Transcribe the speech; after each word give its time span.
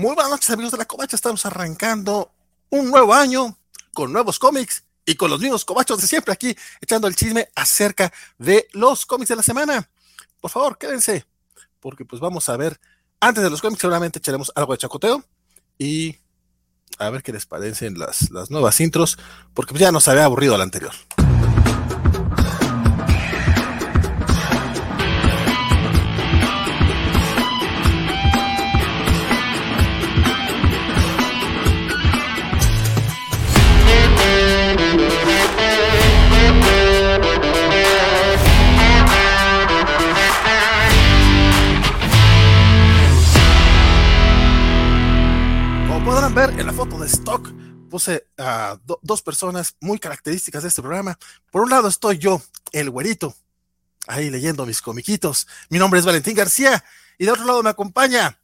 Muy 0.00 0.14
buenas 0.14 0.30
noches 0.30 0.48
amigos 0.48 0.72
de 0.72 0.78
la 0.78 0.86
Covacha, 0.86 1.14
estamos 1.14 1.44
arrancando 1.44 2.32
un 2.70 2.90
nuevo 2.90 3.12
año 3.12 3.58
con 3.92 4.10
nuevos 4.10 4.38
cómics 4.38 4.82
y 5.04 5.14
con 5.14 5.28
los 5.28 5.40
mismos 5.40 5.66
cobachos 5.66 6.00
de 6.00 6.06
siempre 6.06 6.32
aquí 6.32 6.56
echando 6.80 7.06
el 7.06 7.14
chisme 7.14 7.50
acerca 7.54 8.10
de 8.38 8.66
los 8.72 9.04
cómics 9.04 9.28
de 9.28 9.36
la 9.36 9.42
semana. 9.42 9.90
Por 10.40 10.50
favor, 10.50 10.78
quédense, 10.78 11.26
porque 11.80 12.06
pues 12.06 12.18
vamos 12.18 12.48
a 12.48 12.56
ver, 12.56 12.80
antes 13.20 13.44
de 13.44 13.50
los 13.50 13.60
cómics 13.60 13.82
seguramente 13.82 14.20
echaremos 14.20 14.50
algo 14.54 14.72
de 14.72 14.78
chacoteo 14.78 15.22
y 15.76 16.16
a 16.98 17.10
ver 17.10 17.22
qué 17.22 17.34
les 17.34 17.44
parecen 17.44 17.98
las, 17.98 18.30
las 18.30 18.50
nuevas 18.50 18.80
intros, 18.80 19.18
porque 19.52 19.74
pues 19.74 19.82
ya 19.82 19.92
nos 19.92 20.08
había 20.08 20.24
aburrido 20.24 20.56
la 20.56 20.64
anterior. 20.64 20.94
Ver 46.34 46.50
en 46.60 46.66
la 46.66 46.72
foto 46.72 46.98
de 46.98 47.06
stock, 47.08 47.50
puse 47.90 48.26
a 48.38 48.78
dos 49.02 49.22
personas 49.22 49.76
muy 49.80 49.98
características 49.98 50.62
de 50.62 50.68
este 50.68 50.80
programa. 50.80 51.18
Por 51.50 51.62
un 51.62 51.70
lado 51.70 51.88
estoy 51.88 52.18
yo, 52.18 52.40
el 52.72 52.88
güerito, 52.90 53.34
ahí 54.06 54.30
leyendo 54.30 54.64
mis 54.64 54.80
comiquitos. 54.80 55.48
Mi 55.70 55.78
nombre 55.78 55.98
es 55.98 56.06
Valentín 56.06 56.36
García 56.36 56.84
y 57.18 57.24
de 57.24 57.32
otro 57.32 57.46
lado 57.46 57.62
me 57.64 57.70
acompaña 57.70 58.38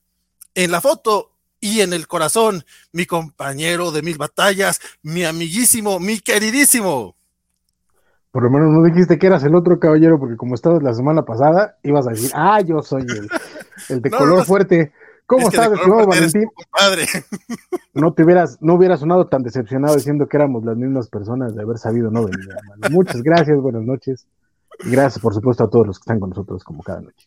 en 0.54 0.72
la 0.72 0.80
foto 0.80 1.32
y 1.60 1.80
en 1.80 1.92
el 1.92 2.08
corazón 2.08 2.64
mi 2.92 3.06
compañero 3.06 3.92
de 3.92 4.02
mil 4.02 4.18
batallas, 4.18 4.80
mi 5.02 5.24
amiguísimo, 5.24 6.00
mi 6.00 6.18
queridísimo. 6.18 7.14
Por 8.32 8.42
lo 8.42 8.50
menos 8.50 8.70
no 8.70 8.82
dijiste 8.82 9.18
que 9.18 9.28
eras 9.28 9.44
el 9.44 9.54
otro 9.54 9.78
caballero, 9.78 10.18
porque 10.18 10.36
como 10.36 10.56
estabas 10.56 10.82
la 10.82 10.92
semana 10.92 11.24
pasada, 11.24 11.78
ibas 11.84 12.06
a 12.08 12.10
decir, 12.10 12.30
ah, 12.34 12.60
yo 12.62 12.82
soy 12.82 13.02
el, 13.02 13.28
el 13.88 14.02
de 14.02 14.10
color 14.10 14.44
fuerte. 14.44 14.92
¿Cómo 15.26 15.48
estás, 15.48 15.72
estimado 15.72 16.06
Valentín? 16.06 16.48
Padre. 16.70 17.06
No 17.94 18.12
te 18.12 18.24
hubieras, 18.24 18.58
no 18.60 18.74
hubieras 18.74 19.00
sonado 19.00 19.26
tan 19.26 19.42
decepcionado 19.42 19.94
diciendo 19.94 20.28
que 20.28 20.36
éramos 20.36 20.62
las 20.66 20.76
mismas 20.76 21.08
personas 21.08 21.54
de 21.54 21.62
haber 21.62 21.78
sabido 21.78 22.10
no 22.10 22.26
venir, 22.26 22.46
hermano. 22.50 22.94
Muchas 22.94 23.22
gracias, 23.22 23.58
buenas 23.58 23.84
noches. 23.84 24.26
Y 24.80 24.90
gracias, 24.90 25.22
por 25.22 25.32
supuesto, 25.32 25.64
a 25.64 25.70
todos 25.70 25.86
los 25.86 25.98
que 25.98 26.02
están 26.02 26.20
con 26.20 26.28
nosotros 26.28 26.62
como 26.62 26.82
cada 26.82 27.00
noche. 27.00 27.26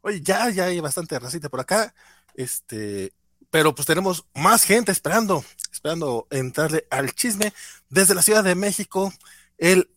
Oye, 0.00 0.22
ya, 0.22 0.48
ya 0.48 0.64
hay 0.64 0.80
bastante 0.80 1.18
racita 1.18 1.50
por 1.50 1.60
acá. 1.60 1.92
Este, 2.32 3.12
pero 3.50 3.74
pues 3.74 3.84
tenemos 3.84 4.26
más 4.34 4.64
gente 4.64 4.92
esperando, 4.92 5.44
esperando 5.70 6.26
entrarle 6.30 6.86
al 6.90 7.12
chisme 7.12 7.52
desde 7.90 8.14
la 8.14 8.22
Ciudad 8.22 8.42
de 8.42 8.54
México. 8.54 9.12
El 9.58 9.90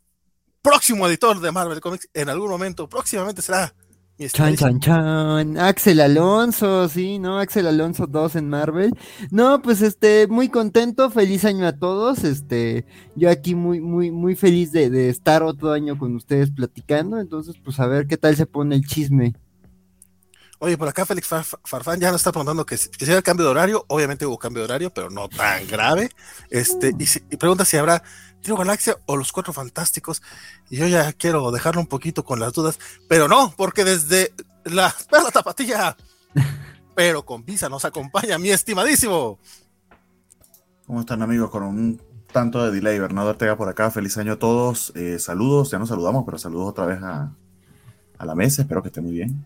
próximo 0.62 1.08
editor 1.08 1.39
de 1.39 1.53
Marvel 1.53 1.80
Comics 1.80 2.09
en 2.14 2.28
algún 2.28 2.50
momento, 2.50 2.89
próximamente 2.89 3.42
será 3.42 3.73
Chan, 4.30 4.55
chan, 4.55 4.80
chan. 4.80 5.58
Axel 5.58 6.00
Alonso, 6.00 6.88
sí, 6.88 7.17
¿no? 7.17 7.39
Axel 7.39 7.66
Alonso 7.66 8.05
2 8.05 8.36
en 8.36 8.50
Marvel. 8.50 8.94
No, 9.31 9.61
pues 9.61 9.81
este, 9.81 10.28
muy 10.28 10.50
contento, 10.50 11.09
feliz 11.09 11.44
año 11.45 11.66
a 11.66 11.73
todos. 11.73 12.23
Este, 12.23 12.86
yo 13.16 13.30
aquí 13.30 13.55
muy, 13.55 13.80
muy, 13.80 14.11
muy 14.11 14.36
feliz 14.36 14.72
de, 14.72 15.09
estar 15.09 15.41
otro 15.41 15.72
año 15.72 15.97
con 15.97 16.16
ustedes 16.16 16.52
platicando. 16.52 17.19
Entonces, 17.19 17.55
pues 17.63 17.80
a 17.80 17.88
ver 17.88 18.05
qué 18.05 18.17
tal 18.17 18.36
se 18.36 18.45
pone 18.45 18.75
el 18.75 18.86
chisme. 18.86 19.33
Oye, 20.63 20.77
por 20.77 20.87
acá 20.87 21.07
Félix 21.07 21.27
Farfán 21.27 21.99
ya 21.99 22.11
nos 22.11 22.21
está 22.21 22.31
preguntando 22.31 22.67
que, 22.67 22.77
si 22.77 22.89
el 22.99 23.23
cambio 23.23 23.45
de 23.45 23.51
horario. 23.51 23.83
Obviamente 23.87 24.27
hubo 24.27 24.37
cambio 24.37 24.61
de 24.61 24.65
horario, 24.65 24.93
pero 24.93 25.09
no 25.09 25.27
tan 25.27 25.65
grave. 25.65 26.11
Este, 26.51 26.93
y, 26.99 27.03
y 27.31 27.37
pregunta 27.37 27.65
si 27.65 27.77
habrá 27.77 28.03
Tiro 28.41 28.57
Galaxia 28.57 28.95
o 29.07 29.17
Los 29.17 29.31
Cuatro 29.31 29.53
Fantásticos. 29.53 30.21
Y 30.69 30.77
yo 30.77 30.85
ya 30.85 31.13
quiero 31.13 31.49
dejarlo 31.49 31.81
un 31.81 31.88
poquito 31.88 32.23
con 32.23 32.39
las 32.39 32.53
dudas, 32.53 32.77
pero 33.09 33.27
no, 33.27 33.51
porque 33.57 33.83
desde 33.83 34.35
la 34.63 34.94
perla 35.09 35.31
tapatilla, 35.31 35.97
pero 36.95 37.25
con 37.25 37.44
visa 37.44 37.67
nos 37.67 37.83
acompaña 37.83 38.38
mi 38.38 38.51
estimadísimo. 38.51 39.39
¿Cómo 40.85 41.00
están 41.00 41.23
amigos? 41.23 41.50
Con 41.50 41.63
un 41.63 42.01
tanto 42.31 42.63
de 42.63 42.69
delay, 42.69 43.00
Bernardo 43.00 43.31
Ortega 43.31 43.57
por 43.57 43.67
acá, 43.67 43.89
feliz 43.89 44.16
año 44.19 44.33
a 44.33 44.39
todos, 44.39 44.94
eh, 44.95 45.17
saludos, 45.17 45.71
ya 45.71 45.79
nos 45.79 45.89
saludamos, 45.89 46.23
pero 46.23 46.38
saludos 46.38 46.69
otra 46.69 46.85
vez 46.85 47.01
a, 47.01 47.33
a 48.19 48.25
la 48.27 48.35
mesa, 48.35 48.61
espero 48.61 48.83
que 48.83 48.89
esté 48.89 49.01
muy 49.01 49.13
bien. 49.13 49.44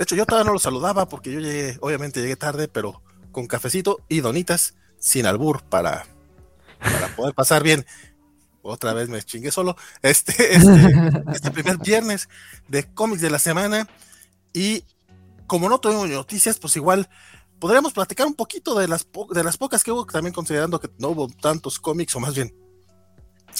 De 0.00 0.04
hecho, 0.04 0.16
yo 0.16 0.24
todavía 0.24 0.46
no 0.46 0.54
lo 0.54 0.58
saludaba 0.58 1.06
porque 1.10 1.30
yo 1.30 1.40
llegué, 1.40 1.76
obviamente 1.82 2.22
llegué 2.22 2.34
tarde, 2.34 2.68
pero 2.68 3.02
con 3.32 3.46
cafecito 3.46 3.98
y 4.08 4.20
donitas 4.20 4.72
sin 4.98 5.26
albur 5.26 5.62
para, 5.62 6.06
para 6.78 7.14
poder 7.14 7.34
pasar 7.34 7.62
bien 7.62 7.84
otra 8.62 8.94
vez 8.94 9.10
me 9.10 9.22
chingué 9.22 9.50
solo, 9.50 9.76
este, 10.00 10.54
este, 10.54 11.12
este, 11.34 11.50
primer 11.50 11.76
viernes 11.76 12.30
de 12.66 12.90
cómics 12.94 13.20
de 13.20 13.28
la 13.28 13.38
semana. 13.38 13.86
Y 14.54 14.84
como 15.46 15.68
no 15.68 15.80
tuvimos 15.80 16.08
noticias, 16.08 16.58
pues 16.58 16.76
igual 16.76 17.10
podríamos 17.58 17.92
platicar 17.92 18.26
un 18.26 18.34
poquito 18.34 18.78
de 18.78 18.88
las, 18.88 19.06
de 19.34 19.44
las 19.44 19.58
pocas 19.58 19.84
que 19.84 19.92
hubo, 19.92 20.06
también 20.06 20.32
considerando 20.32 20.80
que 20.80 20.88
no 20.96 21.08
hubo 21.10 21.28
tantos 21.28 21.78
cómics, 21.78 22.16
o 22.16 22.20
más 22.20 22.34
bien 22.34 22.54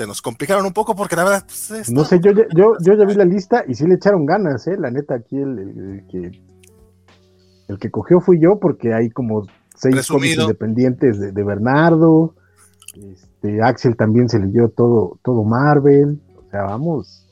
se 0.02 0.06
nos 0.06 0.22
complicaron 0.22 0.66
un 0.66 0.72
poco 0.72 0.94
porque 0.94 1.16
la 1.16 1.24
verdad. 1.24 1.44
Pues, 1.46 1.90
no 1.90 2.04
sé, 2.04 2.20
yo, 2.20 2.32
yo, 2.32 2.74
yo 2.80 2.94
ya 2.94 3.04
vi 3.04 3.14
la 3.14 3.24
lista 3.24 3.64
y 3.66 3.74
sí 3.74 3.86
le 3.86 3.94
echaron 3.94 4.26
ganas, 4.26 4.66
¿eh? 4.66 4.76
La 4.78 4.90
neta, 4.90 5.14
aquí 5.14 5.36
el, 5.36 6.04
que. 6.10 6.30
El 7.68 7.78
que 7.78 7.90
cogió 7.90 8.20
fui 8.20 8.40
yo 8.40 8.58
porque 8.58 8.92
hay 8.92 9.10
como 9.10 9.46
seis 9.76 10.08
cómics 10.08 10.38
independientes 10.38 11.20
de, 11.20 11.32
de 11.32 11.44
Bernardo. 11.44 12.34
Este, 12.94 13.30
este, 13.42 13.62
Axel 13.62 13.96
también 13.96 14.28
se 14.28 14.38
leyó 14.38 14.68
todo, 14.68 15.18
todo 15.22 15.44
Marvel. 15.44 16.20
O 16.36 16.50
sea, 16.50 16.64
vamos. 16.64 17.26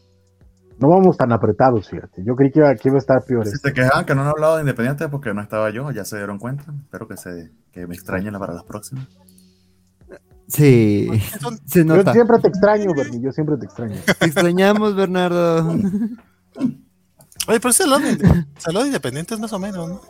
No 0.79 0.89
vamos 0.89 1.17
tan 1.17 1.33
apretados, 1.33 1.89
fíjate. 1.89 2.23
Yo 2.25 2.37
creí 2.37 2.53
que 2.53 2.61
iba, 2.61 2.75
que 2.77 2.89
iba 2.89 2.97
a 2.97 3.01
estar 3.01 3.25
peor. 3.25 3.47
Si 3.47 3.57
se 3.57 3.73
quejaban 3.73 4.05
que 4.05 4.15
no 4.15 4.23
han 4.23 4.29
hablado 4.29 4.57
de 4.57 4.63
Independiente 4.63 5.09
porque 5.09 5.35
no 5.35 5.43
estaba 5.43 5.71
yo, 5.71 5.91
ya 5.91 6.05
se 6.05 6.17
dieron 6.17 6.39
cuenta. 6.39 6.65
Espero 6.85 7.09
que, 7.09 7.17
se, 7.17 7.51
que 7.73 7.87
me 7.87 7.95
extrañen 7.95 8.33
para 8.39 8.55
las 8.55 8.63
próximas. 8.63 9.09
Sí, 10.49 11.09
se 11.67 11.85
nota. 11.85 12.11
Yo 12.11 12.13
siempre 12.13 12.39
te 12.41 12.49
extraño, 12.49 12.95
Bernie, 12.95 13.21
yo 13.21 13.33
siempre 13.33 13.57
te 13.57 13.67
extraño. 13.67 13.97
Te 14.19 14.27
extrañamos, 14.27 14.97
Bernardo. 14.97 15.71
Oye, 17.47 17.61
pero 17.61 17.71
ese 17.71 17.85
salón, 17.85 18.03
de 18.83 18.87
independientes 18.87 19.39
más 19.39 19.53
o 19.53 19.59
menos, 19.59 19.89
¿no? 19.89 20.01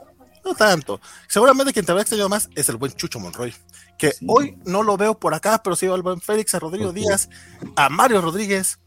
No 0.44 0.54
tanto. 0.54 1.00
Seguramente 1.26 1.72
quien 1.72 1.84
te 1.84 1.92
habrá 1.92 2.02
extrañado 2.02 2.28
más 2.28 2.48
es 2.54 2.68
el 2.68 2.76
buen 2.76 2.92
Chucho 2.92 3.20
Monroy 3.20 3.52
que 3.98 4.14
hoy 4.26 4.56
no 4.64 4.82
lo 4.82 4.96
veo 4.96 5.18
por 5.18 5.34
acá, 5.34 5.60
pero 5.62 5.76
sí 5.76 5.86
veo 5.86 5.96
al 5.96 6.02
buen 6.02 6.20
Félix, 6.20 6.54
a 6.54 6.60
Rodrigo 6.60 6.92
Díaz, 6.92 7.28
a 7.76 7.88
Mario 7.88 8.20
Rodríguez, 8.20 8.78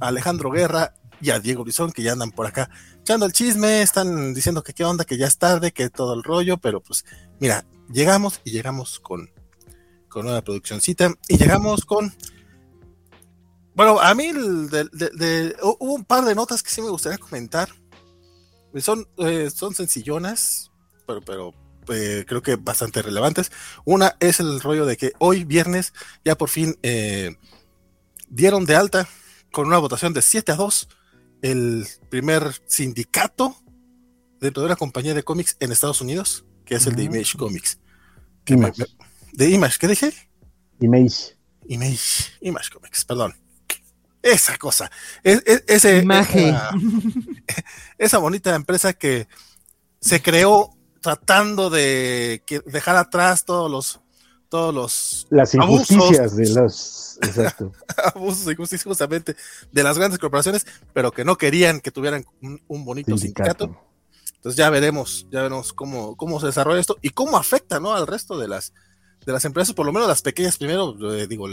a 0.00 0.08
Alejandro 0.08 0.50
Guerra 0.50 0.94
y 1.20 1.30
a 1.30 1.38
Diego 1.38 1.62
Brizón, 1.62 1.92
que 1.92 2.02
ya 2.02 2.12
andan 2.12 2.30
por 2.30 2.46
acá 2.46 2.70
echando 2.98 3.26
el 3.26 3.32
chisme, 3.32 3.82
están 3.82 4.32
diciendo 4.32 4.62
que 4.62 4.72
qué 4.72 4.82
onda, 4.82 5.04
que 5.04 5.18
ya 5.18 5.26
es 5.26 5.36
tarde, 5.36 5.72
que 5.72 5.90
todo 5.90 6.14
el 6.14 6.22
rollo, 6.22 6.56
pero 6.56 6.80
pues 6.80 7.04
mira, 7.38 7.66
llegamos 7.92 8.40
y 8.44 8.50
llegamos 8.50 8.98
con, 8.98 9.28
con 10.14 10.28
una 10.28 10.42
produccióncita 10.42 11.12
y 11.26 11.36
llegamos 11.36 11.84
con... 11.84 12.14
Bueno, 13.74 13.98
a 13.98 14.14
mí 14.14 14.30
hubo 14.32 15.94
un 15.94 16.04
par 16.04 16.24
de 16.24 16.36
notas 16.36 16.62
que 16.62 16.70
sí 16.70 16.80
me 16.80 16.88
gustaría 16.88 17.18
comentar. 17.18 17.68
Son, 18.78 19.08
eh, 19.18 19.50
son 19.52 19.74
sencillonas, 19.74 20.70
pero, 21.04 21.20
pero 21.20 21.52
eh, 21.88 22.24
creo 22.28 22.42
que 22.42 22.54
bastante 22.54 23.02
relevantes. 23.02 23.50
Una 23.84 24.16
es 24.20 24.38
el 24.38 24.60
rollo 24.60 24.86
de 24.86 24.96
que 24.96 25.14
hoy, 25.18 25.42
viernes, 25.42 25.92
ya 26.24 26.38
por 26.38 26.48
fin 26.48 26.78
eh, 26.84 27.36
dieron 28.28 28.66
de 28.66 28.76
alta 28.76 29.08
con 29.50 29.66
una 29.66 29.78
votación 29.78 30.12
de 30.12 30.22
7 30.22 30.52
a 30.52 30.54
2 30.54 30.88
el 31.42 31.88
primer 32.08 32.54
sindicato 32.66 33.56
dentro 34.40 34.62
de 34.62 34.66
una 34.66 34.76
compañía 34.76 35.12
de 35.12 35.24
cómics 35.24 35.56
en 35.58 35.72
Estados 35.72 36.00
Unidos, 36.00 36.44
que 36.64 36.76
es 36.76 36.86
el 36.86 36.94
de 36.94 37.02
Image 37.02 37.36
Comics. 37.36 37.80
¿De 39.34 39.50
Image? 39.50 39.78
¿Qué 39.78 39.88
dije? 39.88 40.12
Image. 40.80 41.36
Image, 41.66 42.32
Image 42.40 42.70
Comics, 42.70 43.04
perdón. 43.04 43.34
Esa 44.22 44.56
cosa. 44.56 44.90
ese, 45.22 45.64
esa, 45.66 46.70
esa 47.98 48.18
bonita 48.18 48.54
empresa 48.54 48.92
que 48.92 49.28
se 50.00 50.22
creó 50.22 50.70
tratando 51.00 51.68
de 51.68 52.42
dejar 52.66 52.96
atrás 52.96 53.44
todos 53.44 53.70
los 53.70 54.00
todos 54.48 54.72
los 54.72 55.26
las 55.30 55.54
injusticias 55.54 56.36
de 56.36 56.48
los 56.50 57.18
exacto. 57.20 57.72
abusos 58.14 58.50
injusticias 58.50 58.84
justamente 58.84 59.34
de 59.72 59.82
las 59.82 59.98
grandes 59.98 60.20
corporaciones, 60.20 60.64
pero 60.92 61.10
que 61.10 61.24
no 61.24 61.36
querían 61.36 61.80
que 61.80 61.90
tuvieran 61.90 62.24
un, 62.40 62.84
bonito 62.84 63.18
sindicato. 63.18 63.76
Entonces 64.36 64.56
ya 64.56 64.70
veremos, 64.70 65.26
ya 65.30 65.40
veremos 65.40 65.72
cómo, 65.72 66.16
cómo 66.16 66.38
se 66.38 66.46
desarrolla 66.46 66.80
esto 66.80 66.96
y 67.02 67.10
cómo 67.10 67.36
afecta 67.36 67.80
¿no? 67.80 67.94
al 67.94 68.06
resto 68.06 68.38
de 68.38 68.48
las 68.48 68.72
de 69.24 69.32
las 69.32 69.44
empresas, 69.44 69.74
por 69.74 69.86
lo 69.86 69.92
menos 69.92 70.08
las 70.08 70.22
pequeñas 70.22 70.56
primero, 70.58 70.96
eh, 71.14 71.26
digo, 71.26 71.46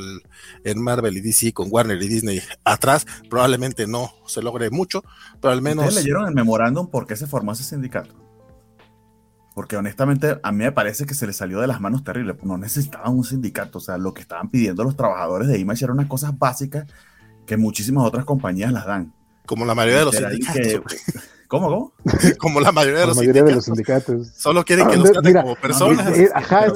en 0.63 0.81
Marvel 0.81 1.17
y 1.17 1.21
DC 1.21 1.53
con 1.53 1.67
Warner 1.71 2.01
y 2.01 2.07
Disney 2.07 2.41
atrás, 2.63 3.05
probablemente 3.29 3.87
no 3.87 4.11
se 4.25 4.41
logre 4.41 4.69
mucho, 4.69 5.03
pero 5.41 5.53
al 5.53 5.61
menos... 5.61 5.85
¿Ustedes 5.85 6.05
leyeron 6.05 6.27
el 6.27 6.35
memorándum 6.35 6.87
por 6.87 7.07
qué 7.07 7.15
se 7.15 7.27
formó 7.27 7.53
ese 7.53 7.63
sindicato? 7.63 8.13
Porque 9.53 9.75
honestamente 9.75 10.39
a 10.41 10.51
mí 10.51 10.59
me 10.59 10.71
parece 10.71 11.05
que 11.05 11.13
se 11.13 11.27
le 11.27 11.33
salió 11.33 11.59
de 11.59 11.67
las 11.67 11.81
manos 11.81 12.03
terrible. 12.03 12.37
No 12.43 12.57
necesitaban 12.57 13.13
un 13.13 13.25
sindicato. 13.25 13.79
O 13.79 13.81
sea, 13.81 13.97
lo 13.97 14.13
que 14.13 14.21
estaban 14.21 14.49
pidiendo 14.49 14.83
los 14.83 14.95
trabajadores 14.95 15.49
de 15.49 15.59
Image 15.59 15.83
eran 15.83 15.97
unas 15.97 16.07
cosas 16.07 16.37
básicas 16.37 16.87
que 17.45 17.57
muchísimas 17.57 18.05
otras 18.07 18.23
compañías 18.23 18.71
las 18.71 18.85
dan. 18.85 19.13
Como 19.45 19.65
la 19.65 19.75
mayoría 19.75 19.99
de 19.99 20.05
los 20.05 20.15
sindicatos. 20.15 20.95
¿Cómo, 21.51 21.67
cómo? 21.67 21.93
Como 22.39 22.61
la 22.61 22.71
mayoría 22.71 23.01
de 23.01 23.07
los, 23.07 23.17
mayoría 23.17 23.41
sindicatos. 23.41 23.49
De 23.49 23.55
los 23.55 23.65
sindicatos. 23.65 24.41
Solo 24.41 24.63
quieren 24.63 24.87
que 24.87 24.93
ah, 24.93 24.97
los 24.99 25.11
traten 25.11 25.33
como 25.33 25.55
personas. 25.57 26.17
Eh, 26.17 26.29
ajá, 26.33 26.67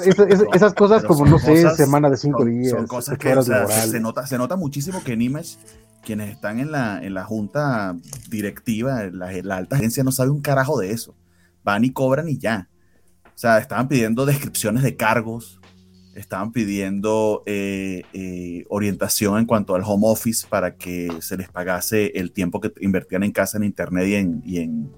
esas 0.54 0.74
cosas 0.74 1.06
como, 1.06 1.26
no 1.26 1.40
sé, 1.40 1.70
semana 1.78 2.10
de 2.10 2.18
cinco 2.18 2.44
días. 2.44 2.72
Son 2.72 2.86
cosas 2.86 3.18
que 3.18 3.30
se, 3.42 4.00
nota, 4.02 4.28
se 4.28 4.38
nota 4.38 4.58
muchísimo 4.58 5.02
que 5.02 5.14
en 5.14 5.22
Image, 5.22 5.58
quienes 6.04 6.30
están 6.30 6.60
en 6.60 6.74
la, 6.74 7.02
en 7.02 7.14
la 7.14 7.24
junta 7.24 7.96
directiva, 8.28 9.04
la, 9.14 9.32
la 9.32 9.56
alta 9.56 9.78
agencia, 9.78 10.04
no 10.04 10.12
sabe 10.12 10.32
un 10.32 10.42
carajo 10.42 10.78
de 10.78 10.92
eso. 10.92 11.16
Van 11.64 11.86
y 11.86 11.92
cobran 11.92 12.28
y 12.28 12.38
ya. 12.38 12.68
O 13.28 13.38
sea, 13.38 13.60
estaban 13.60 13.88
pidiendo 13.88 14.26
descripciones 14.26 14.84
de 14.84 14.98
cargos, 14.98 15.62
estaban 16.16 16.52
pidiendo 16.52 17.44
eh, 17.46 18.04
eh, 18.14 18.66
orientación 18.70 19.38
en 19.38 19.46
cuanto 19.46 19.76
al 19.76 19.84
home 19.86 20.08
office 20.08 20.48
para 20.50 20.76
que 20.76 21.10
se 21.20 21.38
les 21.38 21.50
pagase 21.50 22.08
el 22.16 22.32
tiempo 22.32 22.62
que 22.62 22.72
invertían 22.80 23.24
en 23.24 23.32
casa, 23.32 23.58
en 23.58 23.66
internet 23.66 24.08
y 24.08 24.16
en, 24.16 24.42
y 24.46 24.58
en, 24.60 24.92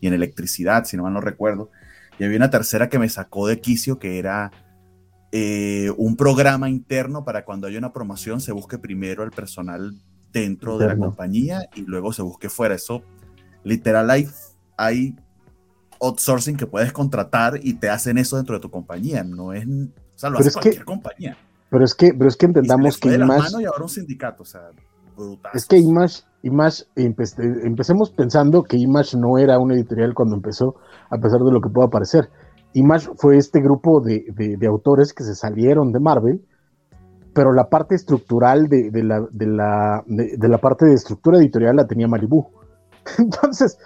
y 0.00 0.06
en 0.06 0.14
electricidad, 0.14 0.84
si 0.84 0.96
no 0.96 1.04
mal 1.04 1.12
no 1.12 1.20
recuerdo. 1.20 1.70
Y 2.18 2.24
había 2.24 2.38
una 2.38 2.50
tercera 2.50 2.88
que 2.88 2.98
me 2.98 3.08
sacó 3.08 3.46
de 3.46 3.60
quicio, 3.60 3.98
que 3.98 4.18
era 4.18 4.52
eh, 5.32 5.90
un 5.96 6.16
programa 6.16 6.70
interno 6.70 7.24
para 7.24 7.44
cuando 7.44 7.66
haya 7.66 7.78
una 7.78 7.92
promoción 7.92 8.40
se 8.40 8.52
busque 8.52 8.78
primero 8.78 9.24
el 9.24 9.32
personal 9.32 9.92
dentro 10.32 10.78
de 10.78 10.86
la 10.86 10.96
compañía 10.96 11.68
y 11.74 11.82
luego 11.82 12.12
se 12.12 12.22
busque 12.22 12.48
fuera. 12.48 12.74
Eso, 12.74 13.02
literal, 13.64 14.10
hay, 14.10 14.28
hay 14.76 15.16
outsourcing 16.00 16.56
que 16.56 16.66
puedes 16.66 16.92
contratar 16.92 17.58
y 17.62 17.74
te 17.74 17.90
hacen 17.90 18.16
eso 18.18 18.36
dentro 18.36 18.54
de 18.54 18.60
tu 18.60 18.70
compañía. 18.70 19.24
No 19.24 19.52
es 19.52 19.66
sea, 20.24 20.30
lo 20.30 20.38
pero 20.38 20.48
hace 20.48 20.60
cualquier 20.60 20.84
compañía. 20.84 21.36
Pero 21.70 21.84
es 21.84 21.94
que, 21.94 22.14
pero 22.14 22.28
es 22.28 22.36
que 22.36 22.46
entendamos 22.46 22.98
que 22.98 23.14
Image. 23.14 23.60
y 23.60 23.64
ahora 23.64 23.82
un 23.82 23.88
sindicato, 23.88 24.42
o 24.42 24.46
sea, 24.46 24.70
es 25.52 25.66
que 25.66 25.78
Image, 25.78 26.22
Image 26.42 26.84
empecemos 26.96 28.10
pensando 28.10 28.62
que 28.64 28.76
Image 28.76 29.16
no 29.16 29.38
era 29.38 29.58
una 29.58 29.74
editorial 29.74 30.14
cuando 30.14 30.36
empezó, 30.36 30.76
a 31.10 31.18
pesar 31.18 31.40
de 31.40 31.52
lo 31.52 31.60
que 31.60 31.68
pueda 31.68 31.88
parecer. 31.88 32.30
Image 32.72 33.10
fue 33.16 33.36
este 33.36 33.60
grupo 33.60 34.00
de, 34.00 34.24
de, 34.34 34.66
autores 34.66 35.12
que 35.12 35.22
se 35.22 35.36
salieron 35.36 35.92
de 35.92 36.00
Marvel, 36.00 36.44
pero 37.32 37.52
la 37.52 37.68
parte 37.68 37.94
estructural 37.94 38.68
de, 38.68 38.90
de 38.90 39.04
la, 39.04 39.26
la, 39.32 40.02
de, 40.06 40.48
la 40.48 40.58
parte 40.58 40.86
de 40.86 40.94
estructura 40.94 41.38
editorial 41.38 41.76
la 41.76 41.86
tenía 41.86 42.08
Malibu. 42.08 42.48
Entonces, 43.18 43.78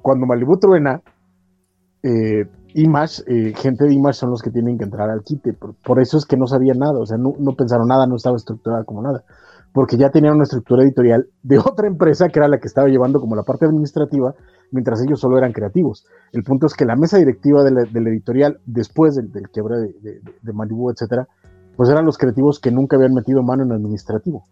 cuando 0.00 0.26
Malibu 0.26 0.58
truena, 0.58 1.02
eh, 2.04 2.46
Image, 2.76 3.22
eh, 3.26 3.54
gente 3.56 3.84
de 3.84 3.94
Image 3.94 4.18
son 4.18 4.30
los 4.30 4.42
que 4.42 4.50
tienen 4.50 4.76
que 4.76 4.84
entrar 4.84 5.08
al 5.08 5.22
quite. 5.22 5.54
Por, 5.54 5.98
eso 5.98 6.18
es 6.18 6.26
que 6.26 6.36
no 6.36 6.46
sabía 6.46 6.74
nada, 6.74 6.98
o 6.98 7.06
sea, 7.06 7.16
no, 7.16 7.34
pensaron 7.56 7.88
nada, 7.88 8.06
no 8.06 8.16
estaba 8.16 8.36
estructurada 8.36 8.84
como 8.84 9.00
nada. 9.00 9.24
Porque 9.72 9.96
ya 9.96 10.10
tenían 10.10 10.34
una 10.34 10.44
estructura 10.44 10.82
editorial 10.82 11.26
de 11.42 11.58
otra 11.64 11.86
empresa 11.86 12.28
que 12.28 12.38
era 12.38 12.48
la 12.48 12.58
que 12.58 12.68
estaba 12.68 12.88
llevando 12.88 13.18
como 13.18 13.34
la 13.34 13.44
parte 13.44 13.64
administrativa, 13.64 14.34
mientras 14.70 15.02
ellos 15.02 15.20
solo 15.20 15.38
eran 15.38 15.52
creativos. 15.52 16.06
El 16.32 16.44
punto 16.44 16.66
es 16.66 16.74
que 16.74 16.84
la 16.84 16.96
mesa 16.96 17.16
directiva 17.16 17.64
de 17.64 17.70
la, 17.70 18.10
editorial, 18.10 18.60
después 18.66 19.16
del, 19.16 19.32
del 19.32 19.48
quiebre 19.48 19.78
de, 19.78 20.20
de, 20.42 20.52
Malibu, 20.52 20.90
etcétera, 20.90 21.28
pues 21.76 21.88
eran 21.88 22.04
los 22.04 22.18
creativos 22.18 22.60
que 22.60 22.70
nunca 22.70 22.96
habían 22.96 23.14
metido 23.14 23.42
mano 23.42 23.64
en 23.64 23.72
administrativo. 23.72 24.44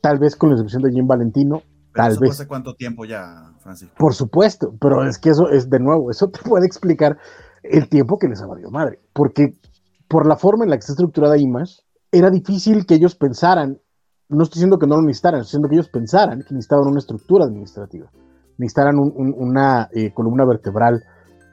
Tal 0.00 0.20
vez 0.20 0.36
con 0.36 0.50
la 0.50 0.54
excepción 0.54 0.82
de 0.82 0.92
Jim 0.92 1.08
Valentino, 1.08 1.62
Tal 1.96 2.18
vez. 2.18 2.32
¿Hace 2.32 2.46
cuánto 2.46 2.74
tiempo 2.74 3.04
ya, 3.04 3.52
Francisco? 3.60 3.94
Por 3.98 4.14
supuesto, 4.14 4.74
pero 4.80 5.04
es 5.04 5.18
que 5.18 5.30
eso 5.30 5.48
es 5.50 5.70
de 5.70 5.80
nuevo, 5.80 6.10
eso 6.10 6.28
te 6.28 6.40
puede 6.42 6.66
explicar 6.66 7.18
el 7.62 7.88
tiempo 7.88 8.18
que 8.18 8.28
les 8.28 8.40
ha 8.42 8.46
valido 8.46 8.70
madre. 8.70 9.00
Porque 9.12 9.54
por 10.08 10.26
la 10.26 10.36
forma 10.36 10.64
en 10.64 10.70
la 10.70 10.76
que 10.76 10.80
está 10.80 10.92
estructurada 10.92 11.38
Image, 11.38 11.80
era 12.12 12.30
difícil 12.30 12.86
que 12.86 12.94
ellos 12.94 13.14
pensaran, 13.14 13.78
no 14.28 14.42
estoy 14.42 14.58
diciendo 14.58 14.78
que 14.78 14.86
no 14.86 14.96
lo 14.96 15.02
necesitaran, 15.02 15.40
estoy 15.40 15.48
diciendo 15.50 15.68
que 15.68 15.74
ellos 15.76 15.88
pensaran 15.88 16.42
que 16.42 16.54
necesitaban 16.54 16.88
una 16.88 16.98
estructura 16.98 17.44
administrativa, 17.44 18.10
necesitaran 18.58 18.98
una 18.98 19.88
eh, 19.92 20.12
columna 20.12 20.44
vertebral 20.44 21.02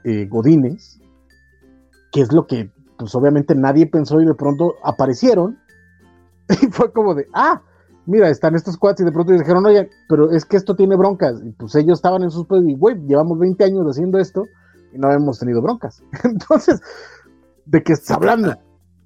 eh, 0.04 0.26
Godines, 0.26 1.00
que 2.12 2.20
es 2.20 2.32
lo 2.32 2.46
que, 2.46 2.70
pues 2.98 3.14
obviamente 3.14 3.54
nadie 3.54 3.86
pensó 3.86 4.20
y 4.20 4.26
de 4.26 4.34
pronto 4.34 4.74
aparecieron 4.82 5.58
y 6.62 6.66
fue 6.66 6.92
como 6.92 7.14
de, 7.14 7.26
ah, 7.34 7.62
mira, 8.06 8.28
están 8.28 8.54
estos 8.54 8.76
cuates 8.76 9.02
y 9.02 9.04
de 9.04 9.12
pronto 9.12 9.32
dijeron, 9.32 9.64
oye, 9.66 9.90
pero 10.08 10.30
es 10.30 10.44
que 10.44 10.56
esto 10.56 10.76
tiene 10.76 10.96
broncas. 10.96 11.40
Y 11.44 11.50
pues 11.52 11.74
ellos 11.74 11.98
estaban 11.98 12.22
en 12.22 12.30
sus 12.30 12.46
y, 12.66 12.74
güey, 12.74 12.96
llevamos 13.06 13.38
20 13.38 13.64
años 13.64 13.86
haciendo 13.86 14.18
esto 14.18 14.44
y 14.92 14.98
no 14.98 15.10
hemos 15.12 15.38
tenido 15.38 15.62
broncas. 15.62 16.02
Entonces, 16.24 16.80
¿de 17.66 17.82
qué 17.82 17.92
estás 17.92 18.16
hablando? 18.16 18.56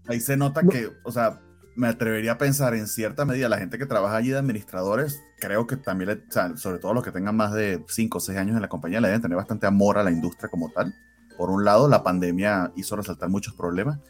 Ahí 0.06 0.20
se 0.20 0.36
nota 0.36 0.62
que, 0.62 0.90
o 1.04 1.12
sea, 1.12 1.40
me 1.76 1.88
atrevería 1.88 2.32
a 2.32 2.38
pensar 2.38 2.74
en 2.74 2.88
cierta 2.88 3.24
medida, 3.24 3.48
la 3.48 3.58
gente 3.58 3.78
que 3.78 3.86
trabaja 3.86 4.16
allí 4.16 4.30
de 4.30 4.38
administradores, 4.38 5.22
creo 5.38 5.66
que 5.66 5.76
también, 5.76 6.24
sobre 6.56 6.78
todo 6.78 6.92
los 6.92 7.04
que 7.04 7.12
tengan 7.12 7.36
más 7.36 7.52
de 7.52 7.84
5 7.86 8.18
o 8.18 8.20
6 8.20 8.36
años 8.36 8.56
en 8.56 8.62
la 8.62 8.68
compañía, 8.68 9.00
le 9.00 9.08
deben 9.08 9.22
tener 9.22 9.36
bastante 9.36 9.66
amor 9.66 9.98
a 9.98 10.02
la 10.02 10.10
industria 10.10 10.48
como 10.48 10.70
tal. 10.70 10.92
Por 11.36 11.50
un 11.50 11.64
lado, 11.64 11.86
la 11.88 12.02
pandemia 12.02 12.72
hizo 12.74 12.96
resaltar 12.96 13.28
muchos 13.28 13.54
problemas. 13.54 14.00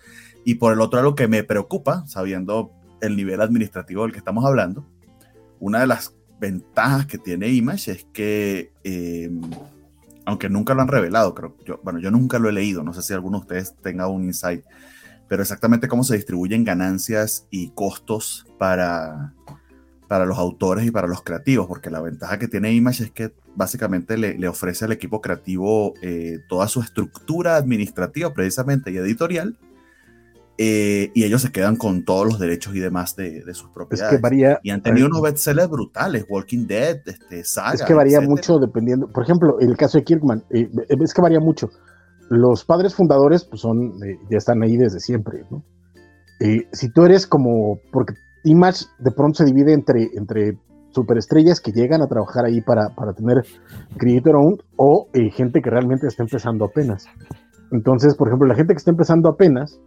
Y 0.45 0.55
por 0.55 0.73
el 0.73 0.81
otro, 0.81 0.99
algo 0.99 1.15
que 1.15 1.29
me 1.29 1.45
preocupa, 1.45 2.07
sabiendo 2.07 2.73
el 3.01 3.17
nivel 3.17 3.41
administrativo 3.41 4.03
del 4.03 4.13
que 4.13 4.19
estamos 4.19 4.45
hablando, 4.45 4.87
una 5.61 5.81
de 5.81 5.87
las 5.87 6.15
ventajas 6.41 7.07
que 7.07 7.19
tiene 7.19 7.49
Image 7.49 7.91
es 7.91 8.07
que, 8.13 8.73
em, 8.85 9.41
aunque 10.25 10.49
nunca 10.49 10.75
lo 10.75 10.83
han 10.83 10.89
revelado, 10.89 11.35
creo, 11.35 11.57
yo, 11.65 11.81
bueno, 11.83 11.99
yo 11.99 12.11
nunca 12.11 12.39
lo 12.39 12.49
he 12.49 12.53
leído, 12.53 12.83
no 12.83 12.95
sé 12.95 13.03
si 13.03 13.13
alguno 13.13 13.39
de 13.39 13.43
ustedes 13.43 13.75
tenga 13.83 14.07
un 14.09 14.25
insight, 14.25 14.65
pero 15.29 15.43
exactamente 15.43 15.89
cómo 15.89 16.05
se 16.05 16.17
distribuyen 16.17 16.65
ganancias 16.65 17.47
y 17.51 17.71
costos 17.71 18.47
para, 18.59 19.35
para 20.07 20.25
los 20.25 20.39
autores 20.39 20.87
y 20.87 20.91
para 20.91 21.07
los 21.07 21.23
creativos, 21.23 21.67
porque 21.67 21.91
la 21.91 22.01
ventaja 22.01 22.39
que 22.39 22.49
tiene 22.49 22.73
Image 22.73 23.05
es 23.05 23.11
que 23.11 23.33
básicamente 23.55 24.17
le, 24.17 24.39
le 24.39 24.49
ofrece 24.49 24.85
al 24.85 24.93
equipo 24.93 25.21
creativo 25.21 25.95
eh, 26.01 26.39
toda 26.49 26.69
su 26.69 26.81
estructura 26.81 27.57
administrativa 27.57 28.33
precisamente 28.33 28.91
y 28.91 28.97
editorial, 28.97 29.59
eh, 30.61 31.13
y 31.15 31.23
ellos 31.23 31.43
se 31.43 31.53
quedan 31.53 31.77
con 31.77 32.05
todos 32.05 32.27
los 32.27 32.41
derechos 32.41 32.75
y 32.75 32.81
demás 32.81 33.15
de, 33.15 33.43
sus 33.55 33.71
propiedades. 33.71 34.13
Es 34.13 34.19
que 34.19 34.21
varía, 34.21 34.59
y 34.65 34.71
han 34.71 34.83
tenido 34.83 35.07
unos 35.07 35.23
bestsellers 35.23 35.71
brutales, 35.71 36.27
Walking 36.29 36.67
Dead, 36.67 36.99
este, 37.07 37.45
Saga. 37.45 37.75
Es 37.75 37.83
que 37.85 37.95
varía 37.95 38.21
mucho 38.21 38.59
dependiendo, 38.59 39.07
por 39.07 39.23
ejemplo, 39.23 39.61
el 39.61 39.77
caso 39.77 39.99
de 39.99 40.05
Kirkman, 40.05 40.43
eh, 40.51 40.69
es 40.89 41.15
que 41.15 41.23
varía 41.23 41.39
mucho. 41.39 41.71
Los 42.29 42.65
padres 42.65 42.93
fundadores 42.95 43.45
pues 43.45 43.63
son, 43.63 43.93
eh, 44.05 44.19
ya 44.29 44.39
están 44.39 44.61
ahí 44.63 44.77
desde 44.77 44.99
siempre, 44.99 45.45
¿no? 45.51 45.65
si 46.73 46.93
tú 46.93 47.05
eres 47.05 47.27
como, 47.27 47.81
porque 47.93 48.15
Image 48.45 48.85
de 49.01 49.11
pronto 49.11 49.39
se 49.39 49.45
divide 49.45 49.73
entre, 49.73 50.09
entre 50.15 50.57
superestrellas 50.91 51.61
que 51.61 51.73
llegan 51.73 52.01
a 52.01 52.07
trabajar 52.07 52.45
ahí 52.45 52.61
para, 52.61 52.95
para 52.95 53.13
tener 53.13 53.45
Creator 53.97 54.37
Owned 54.37 54.61
o 54.77 55.09
gente 55.33 55.61
que 55.61 55.69
realmente 55.69 56.07
está 56.07 56.23
empezando 56.23 56.65
apenas. 56.65 57.07
Entonces, 57.73 58.15
por 58.15 58.29
ejemplo, 58.29 58.47
la 58.47 58.55
gente 58.55 58.73
que 58.73 58.79
está 58.79 58.91
empezando 58.91 59.29
apenas, 59.29 59.81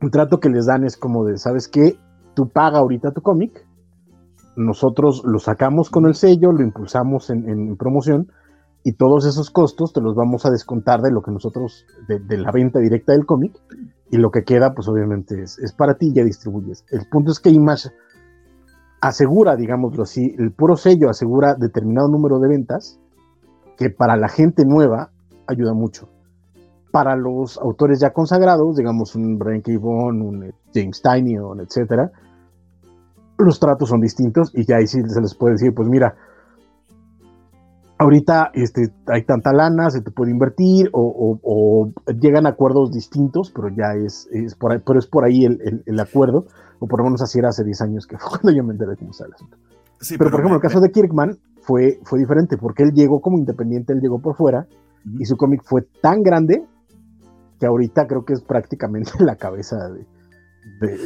un 0.00 0.10
trato 0.10 0.40
que 0.40 0.48
les 0.48 0.66
dan 0.66 0.84
es 0.84 0.96
como 0.96 1.24
de, 1.24 1.38
¿sabes 1.38 1.68
qué? 1.68 1.98
Tú 2.34 2.48
paga 2.48 2.78
ahorita 2.78 3.12
tu 3.12 3.22
cómic, 3.22 3.66
nosotros 4.56 5.22
lo 5.24 5.38
sacamos 5.38 5.90
con 5.90 6.06
el 6.06 6.14
sello, 6.14 6.52
lo 6.52 6.62
impulsamos 6.62 7.30
en, 7.30 7.76
promoción 7.76 8.30
y 8.82 8.92
todos 8.92 9.24
esos 9.24 9.50
costos 9.50 9.92
te 9.92 10.00
los 10.00 10.14
vamos 10.14 10.46
a 10.46 10.50
descontar 10.50 11.00
de 11.00 11.10
lo 11.10 11.22
que 11.22 11.30
nosotros, 11.30 11.86
de, 12.06 12.38
la 12.38 12.52
venta 12.52 12.78
directa 12.78 13.12
del 13.12 13.26
cómic 13.26 13.58
y 14.10 14.18
lo 14.18 14.30
que 14.30 14.44
queda 14.44 14.74
pues 14.74 14.88
obviamente 14.88 15.42
es, 15.42 15.58
es, 15.58 15.72
para 15.72 15.94
ti, 15.94 16.12
ya 16.12 16.24
distribuyes. 16.24 16.84
El 16.90 17.08
punto 17.08 17.32
es 17.32 17.40
que 17.40 17.50
Image 17.50 17.88
asegura, 19.00 19.56
digámoslo 19.56 20.02
así, 20.02 20.34
el 20.38 20.52
puro 20.52 20.76
sello 20.76 21.10
asegura 21.10 21.54
determinado 21.54 22.08
número 22.08 22.38
de 22.38 22.48
ventas 22.48 23.00
que 23.76 23.90
para 23.90 24.16
la 24.16 24.28
gente 24.28 24.64
nueva 24.64 25.10
ayuda 25.46 25.74
mucho 25.74 26.13
para 26.94 27.16
los 27.16 27.58
autores 27.58 27.98
ya 27.98 28.12
consagrados, 28.12 28.76
digamos 28.76 29.16
un 29.16 29.36
Brian 29.36 29.62
K. 29.62 29.72
Vaughan, 29.80 30.22
un 30.22 30.44
eh, 30.44 30.52
James 30.72 31.02
Tynion, 31.02 31.58
etcétera, 31.58 32.12
los 33.36 33.58
tratos 33.58 33.88
son 33.88 34.00
distintos 34.00 34.52
y 34.54 34.64
ya 34.64 34.76
ahí 34.76 34.86
sí 34.86 35.02
se 35.04 35.20
les 35.20 35.34
puede 35.34 35.54
decir, 35.54 35.74
pues 35.74 35.88
mira, 35.88 36.14
ahorita 37.98 38.52
este, 38.54 38.92
hay 39.08 39.24
tanta 39.24 39.52
lana, 39.52 39.90
se 39.90 40.02
te 40.02 40.12
puede 40.12 40.30
invertir 40.30 40.88
o, 40.92 41.90
llegan 42.20 42.46
a 42.46 42.50
acuerdos 42.50 42.92
distintos, 42.92 43.50
pero 43.50 43.70
ya 43.70 43.94
es, 43.94 44.28
por, 44.54 44.70
ahí, 44.70 44.78
pero 44.86 45.00
es 45.00 45.08
por 45.08 45.24
ahí 45.24 45.46
el, 45.46 45.98
acuerdo, 45.98 46.46
o 46.78 46.86
por 46.86 47.00
lo 47.00 47.06
menos 47.06 47.22
así 47.22 47.40
era 47.40 47.48
hace 47.48 47.64
10 47.64 47.80
años 47.80 48.06
que 48.06 48.16
fue 48.18 48.38
cuando 48.38 48.56
yo 48.56 48.62
me 48.62 48.74
enteré 48.74 48.94
cómo 48.96 49.10
está 49.10 49.24
el 49.24 49.32
asunto. 49.32 49.56
pero, 50.16 50.30
por 50.30 50.38
ejemplo, 50.38 50.54
el 50.54 50.62
caso 50.62 50.80
de 50.80 50.92
Kirkman 50.92 51.38
fue, 51.60 51.98
fue 52.04 52.20
diferente 52.20 52.56
porque 52.56 52.84
él 52.84 52.92
llegó 52.92 53.20
como 53.20 53.36
independiente, 53.36 53.92
él 53.92 54.00
llegó 54.00 54.20
por 54.20 54.36
fuera 54.36 54.68
y 55.18 55.24
su 55.24 55.36
cómic 55.36 55.62
fue 55.64 55.82
tan 56.00 56.22
grande 56.22 56.64
que 57.58 57.66
ahorita 57.66 58.06
creo 58.06 58.24
que 58.24 58.34
es 58.34 58.42
prácticamente 58.42 59.12
la 59.20 59.36
cabeza 59.36 59.88
de, 59.90 60.06
de, 60.80 60.96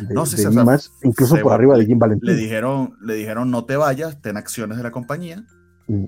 incluso 1.03 1.37
por 1.41 1.53
arriba 1.53 1.77
de 1.77 1.87
Jim 1.87 1.99
Valentín. 1.99 2.29
Le 2.29 2.37
dijeron, 2.37 2.95
le 3.03 3.15
dijeron 3.15 3.51
no 3.51 3.65
te 3.65 3.77
vayas, 3.77 4.21
ten 4.21 4.37
acciones 4.37 4.77
de 4.77 4.83
la 4.83 4.91
compañía. 4.91 5.45
Mm. 5.89 6.05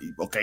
Y, 0.00 0.10
ok, 0.18 0.36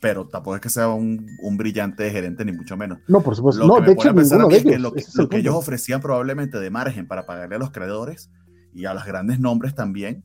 pero 0.00 0.28
tampoco 0.28 0.56
es 0.56 0.62
que 0.62 0.70
sea 0.70 0.88
un, 0.88 1.26
un, 1.42 1.56
brillante 1.56 2.10
gerente, 2.10 2.44
ni 2.44 2.52
mucho 2.52 2.76
menos. 2.76 2.98
No, 3.08 3.20
por 3.20 3.34
supuesto. 3.34 3.66
no, 3.66 3.80
de 3.80 3.92
hecho, 3.92 4.12
ninguno 4.12 4.48
de 4.48 4.56
ellos. 4.56 4.72
Que 4.72 4.78
lo, 4.78 4.92
que, 4.92 5.04
lo 5.14 5.28
que 5.28 5.36
ellos 5.38 5.54
ofrecían 5.54 6.00
probablemente 6.00 6.60
de 6.60 6.70
margen 6.70 7.08
para 7.08 7.26
pagarle 7.26 7.56
a 7.56 7.58
los 7.58 7.72
creadores 7.72 8.30
y 8.72 8.84
a 8.84 8.94
los 8.94 9.04
grandes 9.04 9.40
nombres 9.40 9.74
también, 9.74 10.24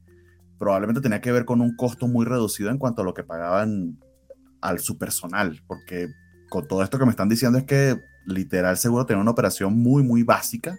probablemente 0.60 1.02
tenía 1.02 1.22
que 1.22 1.32
ver 1.32 1.46
con 1.46 1.62
un 1.62 1.76
costo 1.76 2.08
muy 2.08 2.26
reducido 2.26 2.70
en 2.70 2.78
cuanto 2.78 3.02
a 3.02 3.06
lo 3.06 3.14
que 3.14 3.24
pagaban 3.24 4.00
al 4.62 4.80
su 4.80 4.98
personal, 4.98 5.62
porque 5.68 6.08
con 6.53 6.67
todo 6.67 6.83
esto 6.83 7.00
que 7.00 7.05
me 7.05 7.10
están 7.10 7.29
diciendo 7.29 7.57
es 7.57 7.63
que 7.63 8.00
literal 8.27 8.77
seguro 8.77 9.07
tiene 9.07 9.19
una 9.24 9.31
operación 9.31 9.75
muy, 9.75 10.03
muy 10.03 10.22
básica, 10.22 10.77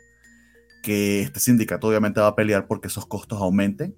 que 0.84 1.22
este 1.22 1.40
sindicato 1.40 1.88
obviamente 1.88 2.20
va 2.20 2.28
a 2.28 2.36
pelear 2.36 2.68
porque 2.68 2.86
esos 2.86 3.06
costos 3.06 3.42
aumenten. 3.42 3.96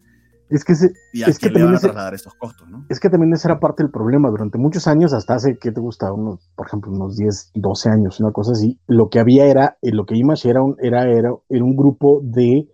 Es 0.49 0.65
que, 0.65 0.73
y 1.13 1.23
es 1.23 1.39
que 1.39 1.51
le 1.51 1.63
van 1.63 1.75
a 1.75 1.79
trasladar 1.79 2.15
esos 2.15 2.33
costos, 2.33 2.67
¿no? 2.67 2.87
Es 2.89 2.99
que 2.99 3.11
también 3.11 3.35
ese 3.35 3.49
era 3.49 3.61
parte 3.61 3.83
del 3.83 3.93
problema. 3.93 4.31
Durante 4.31 4.57
muchos 4.57 4.87
años, 4.87 5.13
hasta 5.13 5.35
hace, 5.35 5.59
¿qué 5.59 5.71
te 5.71 5.81
gusta? 5.81 6.11
Unos, 6.15 6.49
por 6.57 6.67
ejemplo, 6.67 6.91
unos 6.91 7.19
10, 7.19 7.51
12 7.57 7.91
años, 7.91 8.21
una 8.21 8.33
cosa 8.33 8.53
así, 8.53 8.79
lo 8.87 9.11
que 9.11 9.19
había 9.19 9.45
era, 9.45 9.77
eh, 9.83 9.91
lo 9.93 10.07
que 10.07 10.17
Image 10.17 10.49
era 10.49 10.63
un, 10.63 10.77
era, 10.81 11.03
era, 11.03 11.35
era 11.51 11.65
un 11.65 11.77
grupo 11.77 12.23
de 12.23 12.71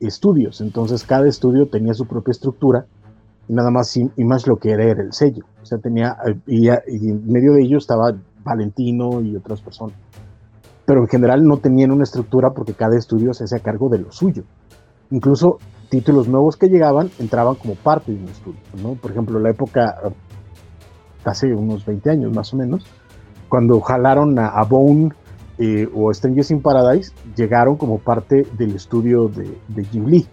estudios. 0.00 0.60
Entonces, 0.60 1.04
cada 1.04 1.28
estudio 1.28 1.68
tenía 1.68 1.94
su 1.94 2.04
propia 2.08 2.32
estructura 2.32 2.86
y 3.48 3.52
nada 3.52 3.70
más 3.70 3.96
Image 3.96 4.48
lo 4.48 4.56
que 4.56 4.72
era 4.72 4.82
era 4.82 5.02
el 5.02 5.12
sello. 5.12 5.44
O 5.62 5.66
sea, 5.66 5.78
tenía, 5.78 6.16
eh, 6.26 6.36
y, 6.48 6.68
y 6.68 7.10
en 7.10 7.30
medio 7.30 7.52
de 7.52 7.62
ello 7.62 7.78
estaba 7.78 8.16
Valentino 8.44 9.20
y 9.20 9.36
otras 9.36 9.60
personas. 9.60 9.96
Pero 10.86 11.02
en 11.02 11.08
general 11.08 11.44
no 11.44 11.58
tenían 11.58 11.92
una 11.92 12.04
estructura 12.04 12.50
porque 12.50 12.74
cada 12.74 12.96
estudio 12.96 13.32
se 13.34 13.44
hacía 13.44 13.60
cargo 13.60 13.88
de 13.88 13.98
lo 13.98 14.12
suyo. 14.12 14.44
Incluso 15.10 15.58
títulos 15.88 16.28
nuevos 16.28 16.56
que 16.56 16.68
llegaban 16.68 17.10
entraban 17.18 17.56
como 17.56 17.74
parte 17.74 18.12
de 18.12 18.18
un 18.18 18.28
estudio. 18.28 18.60
Por 19.00 19.10
ejemplo, 19.10 19.38
la 19.38 19.50
época, 19.50 19.96
hace 21.24 21.52
unos 21.52 21.84
20 21.84 22.10
años 22.10 22.34
más 22.34 22.54
o 22.54 22.56
menos, 22.56 22.86
cuando 23.48 23.80
jalaron 23.80 24.38
a, 24.38 24.62
Bone 24.62 25.10
eh, 25.58 25.88
o 25.92 26.14
Strangers 26.14 26.52
in 26.52 26.62
Paradise, 26.62 27.12
llegaron 27.36 27.76
como 27.76 27.98
parte 27.98 28.46
del 28.56 28.76
estudio 28.76 29.28
de, 29.28 29.58
de 29.68 29.84
Jim 29.84 30.06
Lee. 30.06 30.26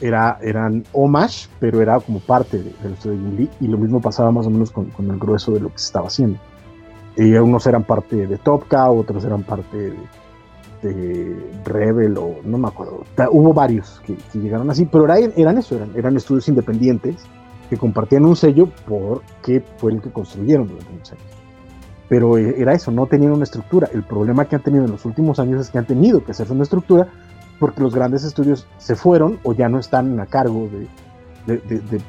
Era, 0.00 0.38
eran 0.42 0.84
homage, 0.92 1.48
pero 1.60 1.82
era 1.82 2.00
como 2.00 2.20
parte 2.20 2.58
del 2.58 2.92
estudio 2.92 3.18
de 3.18 3.24
Jim 3.24 3.36
Lee, 3.36 3.50
y 3.60 3.68
lo 3.68 3.78
mismo 3.78 4.00
pasaba 4.00 4.32
más 4.32 4.46
o 4.46 4.50
menos 4.50 4.70
con, 4.70 4.86
con 4.86 5.10
el 5.10 5.18
grueso 5.18 5.52
de 5.52 5.60
lo 5.60 5.68
que 5.68 5.78
se 5.78 5.86
estaba 5.86 6.06
haciendo. 6.06 6.38
Y 7.18 7.34
unos 7.34 7.66
eran 7.66 7.82
parte 7.82 8.28
de 8.28 8.38
Top 8.38 8.72
otros 8.72 9.24
eran 9.24 9.42
parte 9.42 9.92
de, 10.82 11.36
Rebel, 11.64 12.16
o 12.16 12.36
no 12.44 12.58
me 12.58 12.68
acuerdo. 12.68 13.02
Hubo 13.32 13.52
varios 13.52 14.00
que, 14.06 14.16
llegaron 14.38 14.70
así, 14.70 14.86
pero 14.86 15.12
eran 15.12 15.58
eso, 15.58 15.76
eran, 15.96 16.16
estudios 16.16 16.48
independientes 16.48 17.16
que 17.68 17.76
compartían 17.76 18.24
un 18.24 18.36
sello 18.36 18.68
porque 18.86 19.64
fue 19.78 19.92
el 19.92 20.00
que 20.00 20.12
construyeron 20.12 20.68
durante 20.68 20.92
muchos 20.92 21.12
años. 21.12 21.24
Pero 22.08 22.38
eh, 22.38 22.54
era 22.56 22.72
eso, 22.72 22.92
no 22.92 23.06
tenían 23.06 23.32
una 23.32 23.44
estructura. 23.44 23.90
El 23.92 24.04
problema 24.04 24.44
que 24.44 24.54
han 24.54 24.62
tenido 24.62 24.84
en 24.84 24.92
los 24.92 25.04
últimos 25.04 25.40
años 25.40 25.60
es 25.60 25.70
que 25.70 25.78
han 25.78 25.86
tenido 25.86 26.24
que 26.24 26.30
hacerse 26.30 26.52
una 26.52 26.62
estructura 26.62 27.08
porque 27.58 27.82
los 27.82 27.96
grandes 27.96 28.22
estudios 28.22 28.68
se 28.78 28.94
fueron 28.94 29.40
o 29.42 29.52
ya 29.54 29.68
no 29.68 29.80
están 29.80 30.20
a 30.20 30.26
cargo 30.26 30.68
de, 31.46 31.58
de 31.58 32.00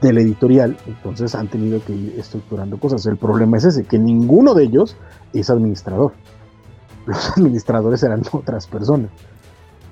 del 0.00 0.18
editorial, 0.18 0.76
entonces 0.86 1.34
han 1.34 1.48
tenido 1.48 1.82
que 1.84 1.92
ir 1.92 2.14
estructurando 2.18 2.78
cosas. 2.78 3.06
El 3.06 3.16
problema 3.16 3.56
es 3.56 3.64
ese, 3.64 3.84
que 3.84 3.98
ninguno 3.98 4.54
de 4.54 4.64
ellos 4.64 4.96
es 5.32 5.50
administrador. 5.50 6.12
Los 7.06 7.30
administradores 7.36 8.02
eran 8.02 8.22
otras 8.32 8.66
personas. 8.66 9.10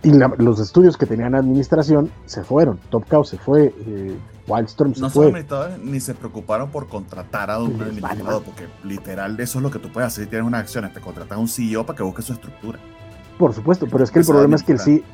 Y 0.05 0.11
los 0.11 0.59
estudios 0.59 0.97
que 0.97 1.07
tenían 1.07 1.37
administración 1.37 2.11
se 2.27 2.43
fueron. 2.43 2.81
Top 2.91 3.07
Cow 3.09 3.25
se 3.25 3.39
fue, 3.39 3.73
eh, 3.87 4.17
Wildstorm 4.49 4.97
se 4.97 5.01
no 5.01 5.11
fue. 5.11 5.27
administradores 5.27 5.79
ni 5.79 6.01
se 6.01 6.15
preocuparon 6.15 6.71
por 6.73 6.89
contratar 6.89 7.53
a 7.53 7.61
un 7.61 7.81
administrador, 7.81 8.43
porque 8.43 8.67
literal 8.83 9.39
eso 9.39 9.61
es 9.61 9.63
lo 9.63 9.71
que 9.71 9.79
tú 9.79 9.93
puedes 9.93 10.09
hacer 10.09 10.25
si 10.25 10.31
tienes 10.31 10.45
una 10.45 10.59
acción, 10.59 10.93
te 10.93 11.01
contratas 11.01 11.39
a 11.39 11.41
un 11.41 11.47
CEO 11.47 11.87
para 11.87 11.97
que 11.97 12.03
busque 12.03 12.21
su 12.23 12.33
estructura. 12.33 12.81
Por 13.39 13.55
supuesto, 13.55 13.87
pero 13.91 14.03
es 14.03 14.11
que 14.11 14.19
el 14.19 14.27
problema 14.27 14.57
es 14.57 14.65
que 14.65 14.73
el 14.73 15.05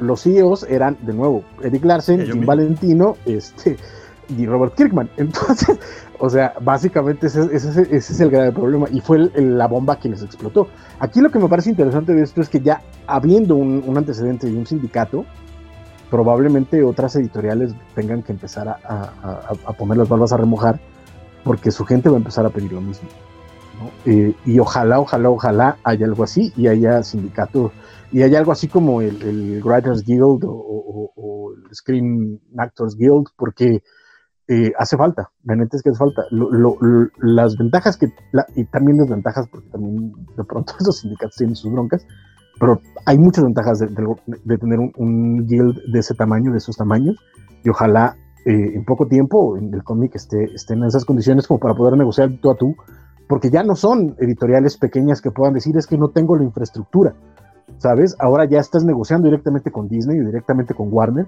los 0.00 0.22
CEOs 0.22 0.64
eran, 0.68 0.96
de 1.02 1.12
nuevo, 1.12 1.44
Eric 1.62 1.84
Larsen, 1.84 2.24
Jim 2.24 2.46
Valentino, 2.46 3.16
este, 3.26 3.76
y 4.28 4.46
Robert 4.46 4.74
Kirkman. 4.74 5.10
Entonces, 5.16 5.78
o 6.18 6.30
sea, 6.30 6.54
básicamente 6.60 7.26
ese, 7.26 7.48
es 7.90 8.20
el 8.20 8.30
grave 8.30 8.52
problema 8.52 8.86
y 8.90 9.00
fue 9.00 9.30
la 9.34 9.66
bomba 9.66 9.98
que 9.98 10.08
les 10.08 10.22
explotó. 10.22 10.68
Aquí 10.98 11.20
lo 11.20 11.30
que 11.30 11.38
me 11.38 11.48
parece 11.48 11.70
interesante 11.70 12.14
de 12.14 12.22
esto 12.22 12.40
es 12.40 12.48
que 12.48 12.60
ya 12.60 12.82
habiendo 13.06 13.56
un, 13.56 13.96
antecedente 13.96 14.48
y 14.48 14.56
un 14.56 14.66
sindicato, 14.66 15.24
probablemente 16.10 16.82
otras 16.82 17.16
editoriales 17.16 17.74
tengan 17.94 18.22
que 18.22 18.32
empezar 18.32 18.68
a, 18.68 19.72
poner 19.76 19.98
las 19.98 20.08
barbas 20.08 20.32
a 20.32 20.36
remojar 20.36 20.80
porque 21.44 21.70
su 21.70 21.84
gente 21.84 22.08
va 22.08 22.16
a 22.16 22.18
empezar 22.18 22.46
a 22.46 22.50
pedir 22.50 22.72
lo 22.72 22.80
mismo. 22.80 23.08
Eh, 24.06 24.34
y 24.46 24.58
ojalá, 24.58 25.00
ojalá, 25.00 25.28
ojalá 25.28 25.76
haya 25.84 26.06
algo 26.06 26.24
así 26.24 26.50
y 26.56 26.66
haya 26.66 27.02
sindicato 27.02 27.72
y 28.10 28.22
haya 28.22 28.38
algo 28.38 28.52
así 28.52 28.68
como 28.68 29.02
el, 29.02 29.62
Writers 29.62 30.04
Guild 30.04 30.44
o, 30.44 31.12
o, 31.14 31.52
el 31.52 31.74
Screen 31.74 32.40
Actors 32.56 32.96
Guild, 32.96 33.26
porque 33.36 33.82
eh, 34.48 34.72
hace 34.78 34.96
falta, 34.96 35.30
la 35.44 35.56
neta 35.56 35.76
es 35.76 35.82
que 35.82 35.90
hace 35.90 35.98
falta. 35.98 36.22
las 37.20 37.56
ventajas 37.56 37.96
que, 37.96 38.12
y 38.54 38.64
también 38.66 38.98
desventajas, 38.98 39.48
porque 39.48 39.68
también 39.70 40.12
de 40.36 40.44
pronto 40.44 40.72
esos 40.80 40.98
sindicatos 41.00 41.36
tienen 41.36 41.56
sus 41.56 41.72
broncas, 41.72 42.06
pero 42.60 42.80
hay 43.04 43.18
muchas 43.18 43.44
ventajas 43.44 43.80
de, 43.80 43.88
tener 43.88 44.78
un, 44.96 45.46
guild 45.46 45.78
de 45.92 45.98
ese 45.98 46.14
tamaño, 46.14 46.52
de 46.52 46.58
esos 46.58 46.76
tamaños, 46.76 47.16
y 47.64 47.68
ojalá 47.68 48.16
eh, 48.44 48.72
en 48.74 48.84
poco 48.84 49.08
tiempo 49.08 49.58
en 49.58 49.74
el 49.74 49.82
cómic 49.82 50.14
esté, 50.14 50.44
estén 50.54 50.78
en 50.78 50.84
esas 50.84 51.04
condiciones 51.04 51.46
como 51.48 51.58
para 51.58 51.74
poder 51.74 51.96
negociar 51.96 52.30
tú 52.40 52.50
a 52.50 52.54
tú, 52.54 52.76
porque 53.28 53.50
ya 53.50 53.64
no 53.64 53.74
son 53.74 54.14
editoriales 54.18 54.76
pequeñas 54.78 55.20
que 55.20 55.32
puedan 55.32 55.54
decir 55.54 55.76
es 55.76 55.88
que 55.88 55.98
no 55.98 56.10
tengo 56.10 56.36
la 56.36 56.44
infraestructura, 56.44 57.14
¿sabes? 57.78 58.14
Ahora 58.20 58.44
ya 58.44 58.60
estás 58.60 58.84
negociando 58.84 59.26
directamente 59.26 59.72
con 59.72 59.88
Disney 59.88 60.18
y 60.18 60.24
directamente 60.24 60.72
con 60.72 60.92
Warner 60.92 61.26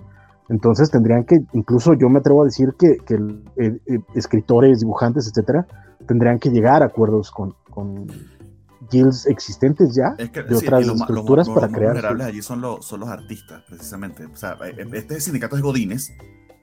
entonces 0.48 0.90
tendrían 0.90 1.24
que, 1.24 1.40
incluso 1.52 1.94
yo 1.94 2.08
me 2.08 2.20
atrevo 2.20 2.42
a 2.42 2.44
decir 2.46 2.74
que, 2.78 2.98
escritores, 4.14 4.80
dibujantes, 4.80 5.28
etcétera, 5.28 5.66
tendrían 6.06 6.38
que 6.38 6.50
llegar 6.50 6.82
a 6.82 6.86
acuerdos 6.86 7.30
con, 7.30 7.54
guilds 8.90 9.26
existentes 9.26 9.94
ya 9.94 10.14
de 10.14 10.56
otras 10.56 10.86
estructuras 10.86 11.48
para 11.48 11.68
crear. 11.68 11.92
Los 11.92 12.02
vulnerables 12.02 12.26
allí 12.26 12.42
son, 12.42 12.62
los, 12.62 12.84
son 12.86 13.00
los 13.00 13.08
artistas, 13.10 13.62
precisamente. 13.68 14.24
O 14.24 14.36
sea, 14.36 14.56
este 14.94 15.20
sindicato 15.20 15.56
es 15.56 15.62
Godines, 15.62 16.10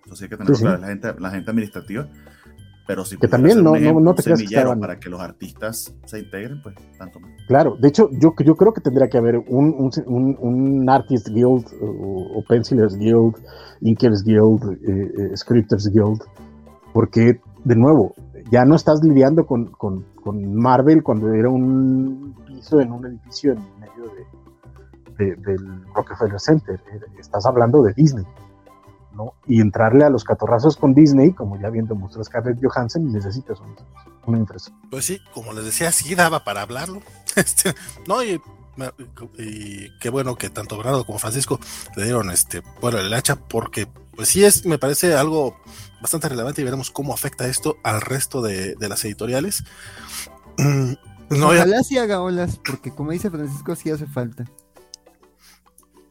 eso 0.05 0.15
sí 0.15 0.27
que 0.27 0.35
tenemos 0.35 0.61
La, 0.61 0.87
gente, 0.87 1.13
la 1.19 1.29
gente 1.29 1.51
administrativa, 1.51 2.09
pero 2.85 3.03
si 3.03 3.17
que 3.17 3.27
también 3.27 3.63
no, 3.63 3.75
no, 3.75 3.99
no, 3.99 4.13
te 4.13 4.21
creas 4.21 4.43
que 4.43 4.75
para 4.79 4.99
que 4.99 5.09
los 5.09 5.19
artistas 5.19 5.93
se 6.05 6.19
integren, 6.19 6.61
pues 6.61 6.75
tanto 6.97 7.19
más. 7.19 7.31
Claro, 7.47 7.75
de 7.79 7.87
hecho, 7.87 8.09
yo, 8.11 8.35
yo 8.43 8.55
creo 8.55 8.73
que 8.73 8.81
tendría 8.81 9.09
que 9.09 9.17
haber 9.17 9.37
un, 9.37 9.91
un, 10.05 10.37
un, 10.39 10.89
Artist 10.89 11.29
Guild 11.29 11.65
o, 11.81 12.43
Pencilers 12.47 12.95
Guild, 12.97 13.35
Inkers 13.81 14.23
Guild, 14.23 14.63
eh, 14.87 15.11
eh, 15.17 15.37
Scripters 15.37 15.89
Guild, 15.91 16.21
porque, 16.93 17.39
de 17.63 17.75
nuevo, 17.75 18.13
ya 18.51 18.65
no 18.65 18.75
estás 18.75 19.03
lidiando 19.03 19.47
con, 19.47 19.65
con, 19.71 20.05
con, 20.23 20.53
Marvel 20.53 21.01
cuando 21.01 21.33
era 21.33 21.49
un 21.49 22.35
piso 22.45 22.79
en 22.79 22.91
un 22.91 23.05
edificio 23.07 23.53
en 23.53 23.59
medio 23.79 24.11
de, 25.17 25.35
del 25.37 25.85
Rockefeller 25.95 26.39
Center, 26.39 26.79
estás 27.19 27.45
hablando 27.47 27.81
de 27.81 27.93
Disney. 27.93 28.25
Y 29.47 29.61
entrarle 29.61 30.03
a 30.03 30.09
los 30.09 30.23
catorrazos 30.23 30.77
con 30.77 30.93
Disney, 30.93 31.31
como 31.33 31.59
ya 31.59 31.69
bien 31.69 31.87
demostró 31.87 32.23
Scarlett 32.23 32.59
Johansson, 32.61 33.11
necesitas 33.11 33.59
una 34.25 34.39
infraestructura. 34.39 34.89
Pues 34.89 35.05
sí, 35.05 35.19
como 35.33 35.53
les 35.53 35.65
decía, 35.65 35.91
sí 35.91 36.15
daba 36.15 36.43
para 36.43 36.61
hablarlo. 36.61 37.01
Este, 37.35 37.75
no, 38.07 38.23
y, 38.23 38.39
qué 39.99 40.09
bueno 40.09 40.37
que 40.37 40.49
tanto 40.49 40.77
Bernardo 40.77 41.05
como 41.05 41.19
Francisco 41.19 41.59
le 41.97 42.05
dieron 42.05 42.31
este 42.31 42.63
bueno 42.79 42.97
el 42.97 43.13
hacha, 43.13 43.35
porque 43.35 43.89
pues 44.15 44.29
sí 44.29 44.45
es, 44.45 44.65
me 44.65 44.77
parece 44.77 45.15
algo 45.15 45.57
bastante 46.01 46.29
relevante 46.29 46.61
y 46.61 46.63
veremos 46.63 46.91
cómo 46.91 47.13
afecta 47.13 47.45
esto 47.45 47.75
al 47.83 47.99
resto 47.99 48.41
de, 48.41 48.77
las 48.79 49.03
editoriales. 49.03 49.63
No, 51.27 51.47
Ojalá 51.47 51.81
sí 51.81 51.97
haga 51.97 52.21
olas, 52.21 52.59
porque 52.63 52.93
como 52.93 53.09
dice 53.09 53.31
Francisco, 53.31 53.75
sí 53.75 53.89
hace 53.89 54.05
falta. 54.05 54.45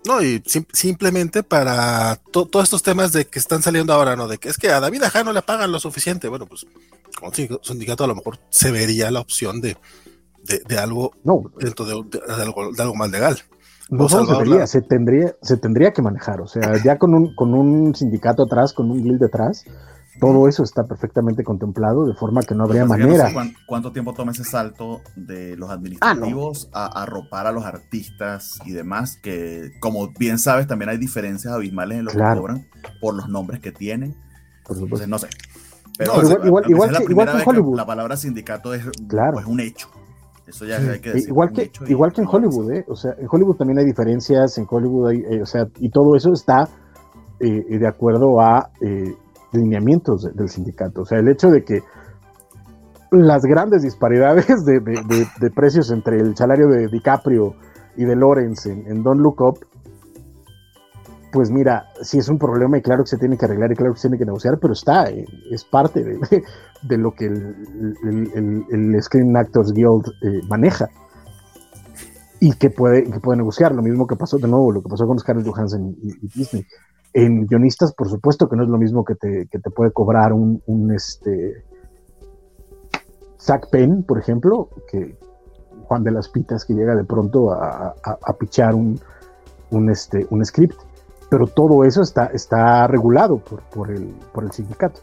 No, 0.06 0.22
y 0.22 0.42
simplemente 0.72 1.42
para 1.42 2.16
todos 2.30 2.64
estos 2.64 2.82
temas 2.82 3.12
de 3.12 3.26
que 3.26 3.38
están 3.38 3.62
saliendo 3.62 3.92
ahora, 3.94 4.16
¿no? 4.16 4.28
De 4.28 4.36
que 4.36 4.50
es 4.50 4.58
que 4.58 4.70
a 4.70 4.78
David 4.78 5.02
Ajá 5.04 5.24
no 5.24 5.32
le 5.32 5.40
pagan 5.40 5.72
lo 5.72 5.80
suficiente. 5.80 6.28
Bueno, 6.28 6.44
pues 6.46 6.66
como 7.18 7.32
sindicato 7.32 8.04
a 8.04 8.06
lo 8.06 8.14
mejor 8.14 8.38
se 8.50 8.70
vería 8.70 9.10
la 9.10 9.20
opción 9.20 9.62
de, 9.62 9.78
de, 10.44 10.78
algo 10.78 11.12
dentro 11.58 11.86
de, 11.86 11.92
algo, 11.92 12.72
de, 12.72 12.82
algo, 12.82 12.94
más 12.94 13.10
legal. 13.10 13.38
No 13.88 14.08
se 14.08 14.18
debería, 14.18 14.66
se 14.66 14.82
tendría, 14.82 15.36
se 15.40 15.56
tendría 15.56 15.92
que 15.92 16.02
manejar. 16.02 16.42
O 16.42 16.46
sea, 16.46 16.82
ya 16.82 16.98
con 16.98 17.14
un, 17.14 17.34
con 17.34 17.54
un 17.54 17.94
sindicato 17.94 18.42
atrás, 18.42 18.74
con 18.74 18.90
un 18.90 19.02
guild 19.02 19.20
detrás, 19.20 19.64
todo 20.20 20.48
eso 20.48 20.62
está 20.62 20.84
perfectamente 20.84 21.42
contemplado 21.42 22.06
de 22.06 22.14
forma 22.14 22.42
que 22.42 22.54
no 22.54 22.64
habría 22.64 22.84
manera. 22.84 23.30
cuánto, 23.66 23.92
tiempo 23.92 24.14
toma 24.14 24.32
ese 24.32 24.44
salto 24.44 25.00
de 25.16 25.56
los 25.56 25.70
administrativos 25.70 26.68
a 26.72 27.02
arropar 27.02 27.46
a 27.46 27.52
los 27.52 27.64
artistas 27.64 28.58
y 28.64 28.72
demás, 28.72 29.18
que 29.22 29.72
como 29.80 30.08
bien 30.18 30.38
sabes 30.38 30.66
también 30.66 30.88
hay 30.88 30.98
diferencias 30.98 31.52
abismales 31.52 31.98
en 31.98 32.04
lo 32.04 32.10
que 32.12 32.18
cobran 32.18 32.68
por 33.00 33.14
los 33.14 33.28
nombres 33.28 33.60
que 33.60 33.72
tienen. 33.72 34.14
Por 34.64 34.76
supuesto. 34.76 35.06
no 35.06 35.18
sé. 35.18 35.28
Pero, 35.96 36.22
igual, 36.44 36.64
igual, 36.68 36.98
que, 36.98 37.12
igual 37.12 37.30
que 37.30 37.42
en 37.42 37.48
Hollywood. 37.48 37.76
La 37.76 37.86
palabra 37.86 38.16
sindicato 38.16 38.74
es, 38.74 38.84
claro. 39.06 39.38
es 39.38 39.46
un 39.46 39.60
hecho. 39.60 39.88
Eso 40.46 40.64
ya 40.64 40.76
hay 40.76 41.00
que 41.00 41.12
decir. 41.12 41.28
Igual 41.28 41.52
que, 41.52 41.70
igual 41.86 42.12
que 42.12 42.20
en 42.20 42.28
Hollywood, 42.30 42.72
¿eh? 42.72 42.84
O 42.88 42.96
sea, 42.96 43.14
en 43.18 43.26
Hollywood 43.30 43.56
también 43.56 43.78
hay 43.78 43.84
diferencias, 43.84 44.58
en 44.58 44.66
Hollywood 44.68 45.08
hay, 45.08 45.18
eh, 45.30 45.42
o 45.42 45.46
sea, 45.46 45.68
y 45.78 45.88
todo 45.90 46.16
eso 46.16 46.32
está 46.32 46.68
eh, 47.40 47.78
de 47.78 47.86
acuerdo 47.86 48.40
a 48.40 48.70
eh, 48.80 49.14
lineamientos 49.54 50.30
del 50.34 50.48
sindicato. 50.48 51.02
O 51.02 51.04
sea, 51.04 51.18
el 51.18 51.28
hecho 51.28 51.50
de 51.50 51.64
que 51.64 51.80
las 53.10 53.42
grandes 53.42 53.82
disparidades 53.82 54.64
de, 54.64 55.50
precios 55.54 55.90
entre 55.90 56.18
el 56.18 56.36
salario 56.36 56.68
de 56.68 56.88
DiCaprio 56.88 57.54
y 57.96 58.04
de 58.04 58.16
Lawrence 58.16 58.70
en, 58.70 58.86
en 58.86 59.02
Don't 59.02 59.20
Look 59.20 59.40
Up 59.40 59.58
pues 61.34 61.50
mira, 61.50 61.88
sí 62.00 62.18
es 62.18 62.28
un 62.28 62.38
problema 62.38 62.78
y 62.78 62.80
claro 62.80 63.02
que 63.02 63.08
se 63.08 63.18
tiene 63.18 63.36
que 63.36 63.44
arreglar 63.44 63.72
y 63.72 63.74
claro 63.74 63.92
que 63.92 63.98
se 63.98 64.06
tiene 64.08 64.18
que 64.18 64.24
negociar, 64.24 64.56
pero 64.60 64.72
está, 64.72 65.10
eh, 65.10 65.24
es 65.50 65.64
parte 65.64 66.04
de, 66.04 66.16
lo 66.96 67.10
que 67.10 67.26
el, 67.26 69.02
Screen 69.02 69.36
Actors 69.36 69.72
Guild 69.72 70.06
eh, 70.22 70.46
maneja 70.48 70.88
y 72.38 72.52
que 72.52 72.70
puede, 72.70 73.02
que 73.10 73.18
puede 73.18 73.38
negociar. 73.38 73.74
Lo 73.74 73.82
mismo 73.82 74.06
que 74.06 74.14
pasó 74.14 74.38
de 74.38 74.46
nuevo, 74.46 74.70
lo 74.70 74.80
que 74.80 74.88
pasó 74.88 75.08
con 75.08 75.18
Scarlett 75.18 75.48
Johansson 75.48 75.96
y, 76.00 76.28
Disney. 76.38 76.64
En 77.14 77.46
guionistas, 77.46 77.94
por 77.94 78.08
supuesto 78.08 78.48
que 78.48 78.56
no 78.56 78.64
es 78.64 78.68
lo 78.68 78.76
mismo 78.76 79.04
que 79.04 79.14
te, 79.14 79.46
puede 79.70 79.92
cobrar 79.92 80.32
un, 80.32 80.92
este 80.94 81.64
Zach 83.40 83.68
Penn, 83.70 84.02
por 84.02 84.18
ejemplo, 84.18 84.68
que 84.90 85.16
Juan 85.84 86.02
de 86.02 86.10
las 86.10 86.28
Pitas 86.28 86.64
que 86.64 86.74
llega 86.74 86.94
de 86.96 87.04
pronto 87.04 87.52
a, 87.52 87.94
pichar 88.38 88.74
un, 88.74 89.00
un, 89.70 89.90
este, 89.90 90.26
un 90.30 90.44
script 90.44 90.76
pero 91.34 91.48
todo 91.48 91.82
eso 91.82 92.00
está, 92.02 92.26
está 92.26 92.86
regulado 92.86 93.38
por, 93.38 93.60
por, 93.62 93.90
el, 93.90 94.14
por 94.32 94.44
el 94.44 94.52
sindicato. 94.52 95.00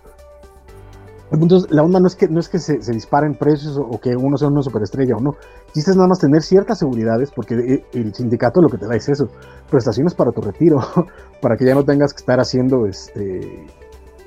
Entonces, 1.31 1.71
la 1.71 1.81
onda 1.81 2.00
no 2.00 2.07
es 2.07 2.15
que, 2.15 2.27
no 2.27 2.39
es 2.39 2.50
que 2.50 2.59
se, 2.59 2.81
se 2.81 2.91
disparen 2.91 3.35
precios 3.35 3.77
o, 3.77 4.00
que 4.00 4.15
uno 4.15 4.35
sea 4.35 4.50
una 4.50 4.61
superestrella 4.61 5.15
o 5.15 5.21
no. 5.21 5.31
Quisiste 5.73 5.95
nada 5.95 6.09
más 6.09 6.19
tener 6.19 6.41
ciertas 6.41 6.79
seguridades 6.79 7.31
porque 7.31 7.55
e, 7.55 7.85
el 7.97 8.13
sindicato 8.13 8.61
lo 8.61 8.67
que 8.67 8.77
te 8.77 8.85
da 8.85 8.95
es 8.95 9.07
eso, 9.07 9.27
prestaciones 9.69 10.13
para 10.13 10.31
tu 10.31 10.41
retiro, 10.41 10.79
para 11.41 11.55
que 11.55 11.65
ya 11.65 11.73
no 11.73 11.85
tengas 11.85 12.13
que 12.13 12.19
estar 12.19 12.39
haciendo 12.39 12.85
este, 12.85 13.65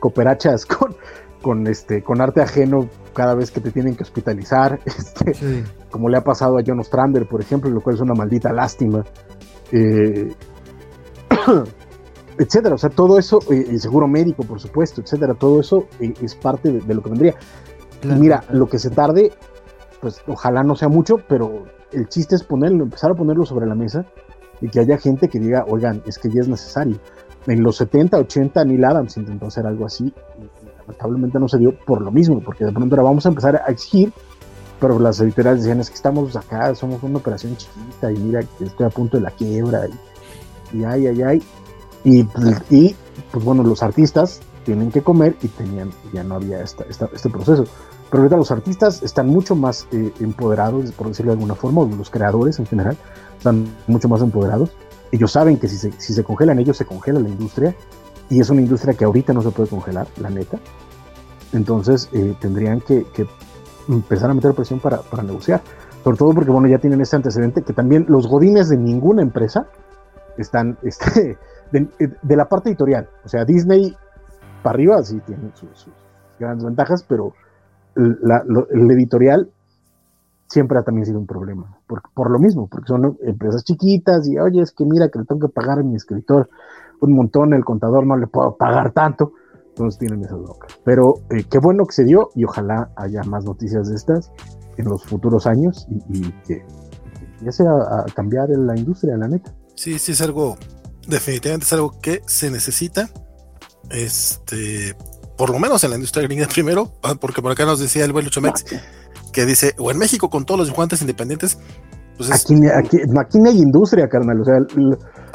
cooperachas 0.01 0.65
con, 0.67 0.97
con, 1.43 1.67
este, 1.67 2.03
con 2.03 2.23
arte 2.23 2.41
ajeno 2.41 2.89
cada 3.13 3.35
vez 3.35 3.51
que 3.51 3.61
te 3.61 3.71
tienen 3.71 3.97
que 3.97 4.05
hospitalizar, 4.05 4.81
este, 4.87 5.65
como 5.91 6.09
le 6.09 6.17
ha 6.17 6.23
pasado 6.23 6.57
a 6.57 6.63
John 6.67 6.81
Ostrander, 6.81 7.29
por 7.29 7.43
ejemplo, 7.43 7.71
lo 7.71 7.83
cual 7.83 7.97
es 7.97 8.01
una 8.01 8.15
maldita 8.15 8.51
lástima. 8.51 9.05
Eh, 9.73 10.35
etcétera. 12.39 12.75
O 12.75 12.79
sea, 12.79 12.91
todo 12.91 13.19
eso, 13.19 13.41
eh, 13.51 13.67
el 13.71 13.81
seguro 13.81 14.09
médico, 14.09 14.45
por 14.45 14.61
supuesto, 14.61 15.01
etcétera, 15.01 15.35
todo 15.35 15.61
eso 15.61 15.87
eh, 16.01 16.15
es 16.21 16.35
parte 16.35 16.73
de, 16.73 16.95
lo 16.95 17.03
que 17.03 17.11
vendría. 17.11 17.35
Y 18.03 18.09
mira, 18.09 18.45
lo 18.51 18.69
que 18.69 18.79
se 18.79 18.91
tarde, 18.91 19.33
pues 20.01 20.21
ojalá 20.27 20.63
no 20.63 20.77
sea 20.77 20.89
mucho, 20.89 21.17
pero 21.29 21.65
el 21.93 22.09
chiste 22.09 22.35
es 22.35 22.43
ponerlo, 22.43 22.85
empezar 22.85 23.11
a 23.11 23.15
ponerlo 23.15 23.47
sobre 23.47 23.67
la 23.67 23.75
mesa 23.75 24.05
y 24.61 24.69
que 24.69 24.81
haya 24.81 24.99
gente 24.99 25.29
que 25.29 25.39
diga, 25.39 25.65
oigan, 25.69 26.03
es 26.07 26.19
que 26.19 26.29
ya 26.29 26.41
es 26.41 26.49
necesario. 26.49 26.99
En 27.47 27.63
los 27.63 27.77
70, 27.77 28.19
80, 28.19 28.65
Neil 28.65 28.85
Adams 28.85 29.17
intentó 29.17 29.47
hacer 29.47 29.67
algo 29.67 29.87
así 29.87 30.05
y 30.39 30.79
lamentablemente 30.79 31.39
no 31.39 31.49
se 31.49 31.59
dio 31.59 31.75
por 31.87 32.01
lo 32.01 32.11
mismo, 32.11 32.41
porque 32.41 32.65
de 32.65 32.73
pronto 32.73 32.95
ahora 32.95 33.05
vamos 33.05 33.27
a 33.27 33.29
empezar 33.31 33.57
a 33.57 33.71
exigir, 33.71 34.13
pero 34.81 34.99
las 34.99 35.21
editoriales 35.21 35.61
decían, 35.61 35.81
es 35.81 35.89
que 35.89 35.97
estamos 35.97 36.35
acá, 36.37 36.75
somos 36.75 37.03
una 37.03 37.19
operación 37.19 37.57
chiquita 37.57 38.13
y 38.13 38.19
mira 38.19 38.43
que 38.43 38.65
estoy 38.65 38.87
a 38.87 38.91
punto 38.91 39.19
de 39.19 39.23
la 39.23 39.31
quiebra 39.31 39.87
y, 40.73 40.79
y 40.79 40.85
ay, 40.85 41.07
ay, 41.07 41.23
ay, 41.23 41.43
y, 42.05 42.25
pues 43.33 43.45
bueno, 43.45 43.63
los 43.63 43.83
artistas 43.83 44.41
tienen 44.65 44.91
que 44.91 45.03
comer 45.03 45.37
y 45.43 45.49
tenían, 45.49 45.91
ya 46.13 46.23
no 46.23 46.37
había 46.37 46.61
esta, 46.61 46.85
este 46.89 47.31
proceso. 47.31 47.65
Pero 48.11 48.23
ahorita 48.23 48.37
los 48.37 48.51
artistas 48.51 49.03
están 49.03 49.29
mucho 49.29 49.57
más 49.57 49.89
eh, 49.91 50.13
empoderados, 50.21 50.93
por 50.93 51.09
decirlo 51.09 51.33
de 51.33 51.39
alguna 51.39 51.55
forma, 51.55 51.85
los 51.97 52.11
creadores 52.11 52.59
en 52.59 52.67
general, 52.67 52.97
están 53.37 53.67
mucho 53.87 54.09
más 54.09 54.21
empoderados. 54.21 54.71
Ellos 55.11 55.33
saben 55.33 55.59
que 55.59 55.69
si 55.69 55.79
se, 55.79 55.93
si 55.93 56.13
se 56.13 56.25
congelan 56.25 56.59
ellos, 56.59 56.77
se 56.77 56.85
congela 56.85 57.21
la 57.21 57.29
industria. 57.29 57.75
Y 58.31 58.41
es 58.41 58.49
una 58.51 58.61
industria 58.61 58.95
que 58.95 59.05
ahorita 59.05 59.33
no 59.33 59.43
se 59.43 59.51
puede 59.51 59.69
congelar, 59.69 60.07
la 60.21 60.31
neta. 60.31 60.59
Entonces 61.53 62.09
eh, 62.13 62.35
tendrían 62.41 62.81
que, 62.81 63.05
que, 63.13 63.27
empezar 63.89 64.31
a 64.31 64.35
meter 64.35 64.55
presión 64.55 64.81
para, 64.81 64.99
para 64.99 65.23
negociar. 65.23 65.63
Sobre 66.03 66.17
todo 66.17 66.35
porque, 66.35 66.51
bueno, 66.51 66.69
ya 66.69 66.79
tienen 66.79 67.01
este 67.01 67.17
antecedente 67.17 67.63
que 67.63 67.73
también 67.73 68.07
los 68.09 68.27
godines 68.27 68.69
de 68.69 68.77
ninguna 68.77 69.23
empresa 69.23 69.67
están, 70.37 70.79
este, 70.83 71.39
de, 71.81 72.37
la 72.37 72.49
parte 72.49 72.71
editorial. 72.71 73.09
O 73.25 73.29
sea, 73.29 73.45
Disney 73.45 73.95
para 74.63 74.75
arriba 74.75 75.03
sí 75.03 75.21
tiene 75.27 75.51
sus, 75.55 75.89
grandes 76.39 76.65
ventajas, 76.65 77.05
pero 77.09 77.33
el 77.97 78.91
editorial 78.91 79.51
siempre 80.49 80.79
ha 80.79 80.83
también 80.83 81.07
sido 81.07 81.19
un 81.19 81.27
problema. 81.27 81.79
Por, 81.87 82.03
por, 82.15 82.31
lo 82.31 82.39
mismo, 82.39 82.69
porque 82.69 82.87
son 82.87 83.19
empresas 83.23 83.65
chiquitas 83.65 84.29
y, 84.29 84.39
oye, 84.39 84.63
es 84.63 84.73
que 84.73 84.85
mira 84.85 85.09
que 85.09 85.19
le 85.19 85.25
tengo 85.25 85.49
que 85.49 85.53
pagar 85.53 85.79
a 85.79 85.83
mi 85.83 85.97
escritor 85.97 86.49
un 87.01 87.13
montón, 87.13 87.53
el 87.53 87.65
contador 87.65 88.07
no 88.07 88.17
le 88.17 88.27
puedo 88.27 88.57
pagar 88.57 88.93
tanto. 88.93 89.33
Entonces 89.69 89.99
tienen 89.99 90.23
esas 90.23 90.39
locas. 90.39 90.79
Pero 90.85 91.17
eh, 91.31 91.45
qué 91.51 91.59
bueno 91.59 91.85
que 91.85 91.93
se 91.93 92.05
dio 92.05 92.31
y 92.37 92.45
ojalá 92.45 92.91
haya 92.95 93.25
más 93.25 93.45
noticias 93.45 93.89
de 93.89 93.97
estas 93.97 94.31
en 94.77 94.85
los 94.85 95.05
futuros 95.05 95.47
años 95.49 95.87
y, 95.89 96.31
que, 96.47 96.65
ya 97.43 97.51
sea 97.51 97.73
a 97.73 98.05
cambiar 98.15 98.51
la 98.51 98.77
industria, 98.77 99.17
la 99.17 99.27
neta. 99.27 99.53
Sí, 99.75 99.99
sí, 99.99 100.13
es 100.13 100.21
algo 100.21 100.57
definitivamente 101.09 101.67
es 101.67 101.73
algo 101.73 101.99
que 102.01 102.23
se 102.27 102.51
necesita. 102.51 103.11
Este, 103.91 104.97
por 105.37 105.51
lo 105.51 105.59
menos 105.59 105.85
en 105.85 105.91
la 105.91 105.97
industria 105.97 106.27
gringa 106.27 106.47
primero, 106.53 106.93
ah, 107.03 107.15
porque 107.21 107.43
por 107.43 107.53
acá 107.53 107.65
nos 107.65 107.81
decía 107.81 108.05
el 108.05 108.13
buen 108.13 108.25
Luchomex 108.25 108.65
que 109.33 109.45
dice, 109.45 109.75
o 109.79 109.91
en 109.91 109.99
México 109.99 110.31
con 110.31 110.45
todos 110.45 110.59
los 110.59 110.69
dibujantes 110.69 111.01
independientes, 111.01 111.59
pues 112.17 112.31
aquí, 112.31 112.55
aquí, 112.69 112.99
aquí, 113.19 113.39
no 113.39 113.51
hay 113.51 113.59
industria, 113.59 114.09
carnal. 114.09 114.41
O 114.41 114.45
sea, 114.45 114.59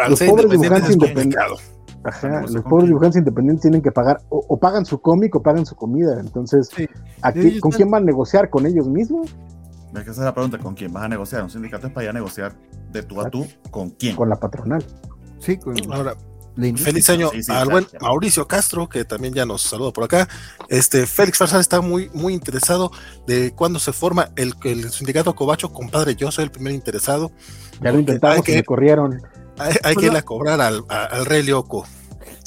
los 0.08 0.20
pobres 0.20 0.50
dibujantes 0.50 0.94
independientes. 0.94 1.74
los 2.54 2.64
pobres 2.64 2.88
dibujantes 2.88 3.18
independientes 3.18 3.62
tienen 3.62 3.82
que 3.82 3.92
pagar, 3.92 4.22
o, 4.30 4.58
pagan 4.58 4.86
su 4.86 5.02
cómic 5.02 5.36
o 5.36 5.42
pagan 5.44 5.66
su 5.66 5.76
comida. 5.76 6.18
Entonces, 6.22 6.70
aquí, 7.22 7.60
¿con 7.60 7.72
quién 7.72 7.92
van 7.92 8.04
a 8.04 8.06
negociar? 8.06 8.50
¿Con 8.50 8.66
ellos 8.66 8.88
mismos? 8.88 9.36
Es 9.94 10.04
que 10.04 10.12
esa 10.12 10.22
es 10.22 10.26
la 10.26 10.34
pregunta, 10.34 10.58
¿con 10.60 10.76
quién 10.76 10.94
vas 10.94 11.04
a 11.04 11.10
negociar? 11.10 11.44
Un 11.44 11.50
sindicato 11.50 11.88
es 11.88 11.94
para 11.94 12.06
ir 12.06 12.10
a 12.12 12.14
negociar 12.14 12.56
de 12.92 13.04
tú 13.04 13.20
a 13.20 13.30
tú, 13.30 13.46
¿con 13.72 13.90
quién? 13.90 14.16
Con 14.16 14.30
la 14.30 14.38
patronal. 14.38 14.84
Sí, 15.40 15.60
Ahora, 15.92 16.16
feliz 16.76 17.10
año 17.10 17.32
al 17.48 17.70
buen 17.70 17.88
Mauricio 18.02 18.48
Castro, 18.48 18.90
que 18.90 19.06
también 19.06 19.34
ya 19.34 19.46
nos 19.46 19.62
saluda 19.62 19.92
por 19.92 20.04
acá. 20.04 20.28
Este 20.68 21.06
Félix 21.06 21.38
Farsal 21.38 21.62
está 21.62 21.82
muy, 21.82 22.10
muy 22.14 22.34
interesado 22.34 22.92
de 23.28 23.52
cuándo 23.54 23.80
se 23.80 23.94
forma 23.94 24.30
el, 24.36 24.54
el 24.64 24.92
sindicato 24.92 25.36
Cobacho, 25.36 25.72
compadre. 25.72 26.16
Yo 26.16 26.32
soy 26.32 26.46
el 26.46 26.52
primer 26.52 26.74
interesado. 26.74 27.32
Ya 27.82 27.92
lo 27.92 28.00
intentamos, 28.00 28.44
que, 28.44 28.56
me 28.56 28.64
corrieron. 28.64 29.22
Hay, 29.58 29.96
que 29.96 30.06
ir 30.06 30.16
a 30.16 30.22
cobrar 30.22 30.62
al, 30.62 30.84
al 30.90 31.26
Rey 31.26 31.44
Lioco. 31.44 31.86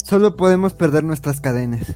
Solo 0.03 0.35
podemos 0.35 0.73
perder 0.73 1.03
nuestras 1.03 1.41
cadenas. 1.41 1.93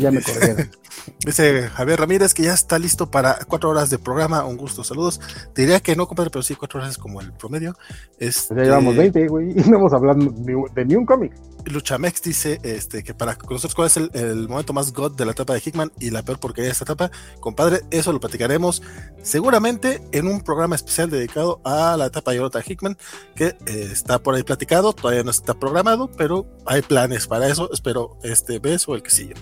Ya 0.00 0.10
me 0.10 0.22
corrieron. 0.22 0.70
Dice 1.24 1.68
Javier 1.68 2.00
Ramírez 2.00 2.34
que 2.34 2.42
ya 2.42 2.54
está 2.54 2.78
listo 2.78 3.10
para 3.10 3.38
cuatro 3.46 3.70
horas 3.70 3.90
de 3.90 3.98
programa. 3.98 4.44
Un 4.44 4.56
gusto, 4.56 4.84
saludos. 4.84 5.20
Te 5.54 5.62
diría 5.62 5.80
que 5.80 5.96
no, 5.96 6.06
compadre, 6.06 6.30
pero 6.30 6.42
sí, 6.42 6.54
cuatro 6.54 6.80
horas 6.80 6.92
es 6.92 6.98
como 6.98 7.20
el 7.20 7.32
promedio. 7.32 7.74
Este, 8.18 8.54
ya 8.54 8.62
llevamos 8.62 8.96
20, 8.96 9.28
güey, 9.28 9.50
y 9.50 9.70
no 9.70 9.78
hemos 9.78 9.92
hablado 9.92 10.18
de 10.20 10.84
ni 10.84 10.94
un 10.94 11.06
cómic. 11.06 11.32
Luchamex 11.66 12.22
dice 12.22 12.60
este, 12.62 13.02
que 13.02 13.14
para 13.14 13.36
nosotros 13.48 13.74
cuál 13.74 13.86
es 13.88 13.96
el, 13.96 14.48
momento 14.48 14.72
más 14.72 14.92
god 14.92 15.12
de 15.12 15.24
la 15.24 15.32
etapa 15.32 15.54
de 15.54 15.62
Hickman 15.64 15.92
y 15.98 16.10
la 16.10 16.22
peor 16.22 16.38
porque 16.38 16.62
de 16.62 16.70
esta 16.70 16.84
etapa, 16.84 17.10
compadre, 17.40 17.82
eso 17.90 18.12
lo 18.12 18.20
platicaremos 18.20 18.82
seguramente 19.22 20.02
en 20.12 20.26
un 20.26 20.40
programa 20.40 20.76
especial 20.76 21.10
dedicado 21.10 21.60
a 21.64 21.96
la 21.96 22.06
etapa 22.06 22.30
de 22.30 22.38
Yorota 22.38 22.62
Hickman, 22.66 22.96
que 23.34 23.56
eh, 23.66 23.88
está 23.92 24.22
por 24.22 24.34
ahí 24.34 24.42
platicado, 24.42 24.92
todavía 24.92 25.22
no 25.22 25.30
está 25.30 25.54
programado, 25.54 26.10
pero 26.16 26.46
hay 26.66 26.82
planes 26.82 27.26
para 27.26 27.48
eso. 27.48 27.70
Espero 27.72 28.18
este 28.22 28.58
beso 28.58 28.92
o 28.92 28.94
el 28.94 29.02
que 29.02 29.10
sigue. 29.10 29.34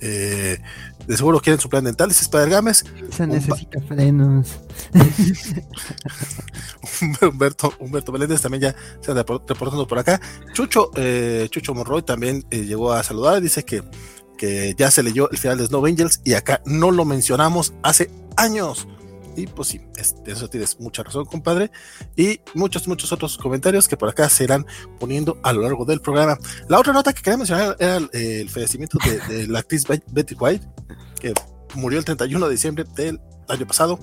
Eh, 0.00 0.58
de 1.06 1.16
seguro 1.16 1.40
quieren 1.40 1.60
su 1.60 1.68
plan 1.68 1.84
dental, 1.84 2.08
dice 2.08 2.22
Spider 2.22 2.48
Games. 2.48 2.84
Se 3.10 3.26
necesita 3.26 3.80
frenos. 3.80 4.60
Humberto, 7.22 7.72
Humberto 7.78 8.12
Meléndez 8.12 8.40
también 8.40 8.62
ya 8.62 8.74
se 9.00 9.10
anda 9.10 9.22
reportando 9.22 9.86
por 9.86 9.98
acá. 9.98 10.20
Chucho, 10.52 10.90
eh, 10.96 11.48
Chucho 11.50 11.74
Monroy 11.74 12.02
también 12.02 12.44
eh, 12.50 12.64
llegó 12.64 12.92
a 12.92 13.02
saludar, 13.02 13.40
dice 13.40 13.64
que, 13.64 13.82
que 14.38 14.74
ya 14.76 14.90
se 14.90 15.02
leyó 15.02 15.30
el 15.30 15.38
final 15.38 15.58
de 15.58 15.66
Snow 15.66 15.86
Angels 15.86 16.20
y 16.24 16.34
acá 16.34 16.62
no 16.64 16.90
lo 16.90 17.04
mencionamos 17.04 17.74
hace 17.82 18.10
años. 18.36 18.86
Y 19.36 19.46
pues 19.46 19.68
sí, 19.68 19.80
eso 20.26 20.48
tienes 20.48 20.78
mucha 20.80 21.02
razón, 21.02 21.24
compadre. 21.24 21.70
Y 22.16 22.40
muchos, 22.54 22.88
muchos 22.88 23.12
otros 23.12 23.38
comentarios 23.38 23.88
que 23.88 23.96
por 23.96 24.08
acá 24.08 24.28
se 24.28 24.44
irán 24.44 24.66
poniendo 24.98 25.38
a 25.42 25.52
lo 25.52 25.62
largo 25.62 25.84
del 25.84 26.00
programa. 26.00 26.38
La 26.68 26.78
otra 26.78 26.92
nota 26.92 27.12
que 27.12 27.22
quería 27.22 27.36
mencionar 27.36 27.76
era 27.78 27.98
el, 28.12 28.48
fallecimiento 28.48 28.98
de, 29.28 29.46
la 29.46 29.60
actriz 29.60 29.84
Betty 29.86 30.34
White, 30.38 30.66
que 31.20 31.32
murió 31.74 31.98
el 31.98 32.04
31 32.04 32.46
de 32.46 32.52
diciembre 32.52 32.84
del 32.96 33.20
año 33.48 33.66
pasado, 33.66 33.98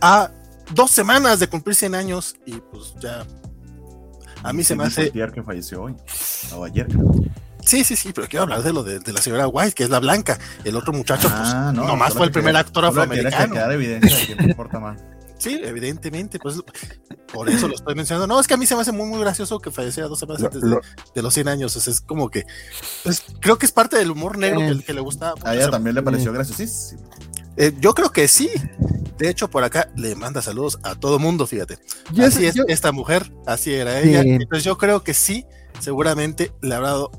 a 0.00 0.30
dos 0.74 0.90
semanas 0.90 1.40
de 1.40 1.48
cumplir 1.48 1.76
100 1.76 1.94
años. 1.94 2.36
Y 2.46 2.54
pues 2.54 2.94
ya. 3.00 3.26
A 4.42 4.52
mí 4.52 4.62
se 4.62 4.76
me 4.76 4.84
hace. 4.84 5.10
Que 5.10 5.42
falleció 5.42 5.82
hoy. 5.82 5.96
O 6.54 6.64
ayer, 6.64 6.86
Sí, 7.64 7.84
sí, 7.84 7.96
sí, 7.96 8.12
pero 8.14 8.28
quiero 8.28 8.44
hablar 8.44 8.62
de 8.62 8.72
lo 8.72 8.82
de, 8.82 9.00
la 9.12 9.20
señora 9.20 9.46
White, 9.46 9.72
que 9.72 9.84
es 9.84 9.90
la 9.90 10.00
blanca. 10.00 10.38
El 10.64 10.76
otro 10.76 10.92
muchacho, 10.92 11.28
pues, 11.28 11.50
ah, 11.52 11.72
no, 11.74 11.84
nomás 11.84 12.14
fue 12.14 12.26
el 12.26 12.32
primer 12.32 12.56
actor 12.56 12.84
afroamericano. 12.84 13.54
Sí, 15.38 15.60
evidentemente, 15.62 16.40
pues 16.40 16.56
por 17.32 17.48
eso 17.48 17.68
lo 17.68 17.74
estoy 17.76 17.94
mencionando. 17.94 18.26
No, 18.26 18.40
es 18.40 18.48
que 18.48 18.54
a 18.54 18.56
mí 18.56 18.66
se 18.66 18.74
me 18.74 18.80
hace 18.82 18.90
muy, 18.90 19.06
muy 19.06 19.20
gracioso 19.20 19.60
que 19.60 19.70
falleciera 19.70 20.08
dos 20.08 20.18
semanas 20.18 20.42
antes 20.42 20.60
de, 20.60 21.22
los 21.22 21.32
100 21.32 21.46
años. 21.46 21.76
es 21.76 22.00
como 22.00 22.28
que 22.28 22.44
pues, 23.04 23.24
creo 23.40 23.56
que 23.56 23.66
es 23.66 23.72
parte 23.72 23.96
del 23.96 24.10
humor 24.10 24.36
negro 24.36 24.60
que, 24.84 24.92
le 24.92 25.00
gusta. 25.00 25.34
A 25.44 25.54
ella 25.54 25.70
también 25.70 25.94
le 25.94 26.02
pareció 26.02 26.32
graciosísimo. 26.32 27.08
Eh, 27.56 27.72
yo 27.80 27.94
creo 27.94 28.10
que 28.10 28.28
sí. 28.28 28.50
De 29.18 29.28
hecho, 29.28 29.48
por 29.50 29.64
acá 29.64 29.90
le 29.96 30.14
manda 30.14 30.42
saludos 30.42 30.78
a 30.84 30.94
todo 30.94 31.18
mundo, 31.18 31.46
fíjate. 31.46 31.78
así 32.22 32.46
es 32.46 32.56
esta 32.68 32.92
mujer, 32.92 33.32
así 33.46 33.74
era 33.74 34.00
ella. 34.00 34.20
Entonces 34.20 34.64
yo 34.64 34.78
creo 34.78 35.02
que 35.02 35.12
sí, 35.12 35.44
seguramente 35.80 36.52
le 36.62 36.74
habrá 36.74 36.90
dado, 36.90 37.10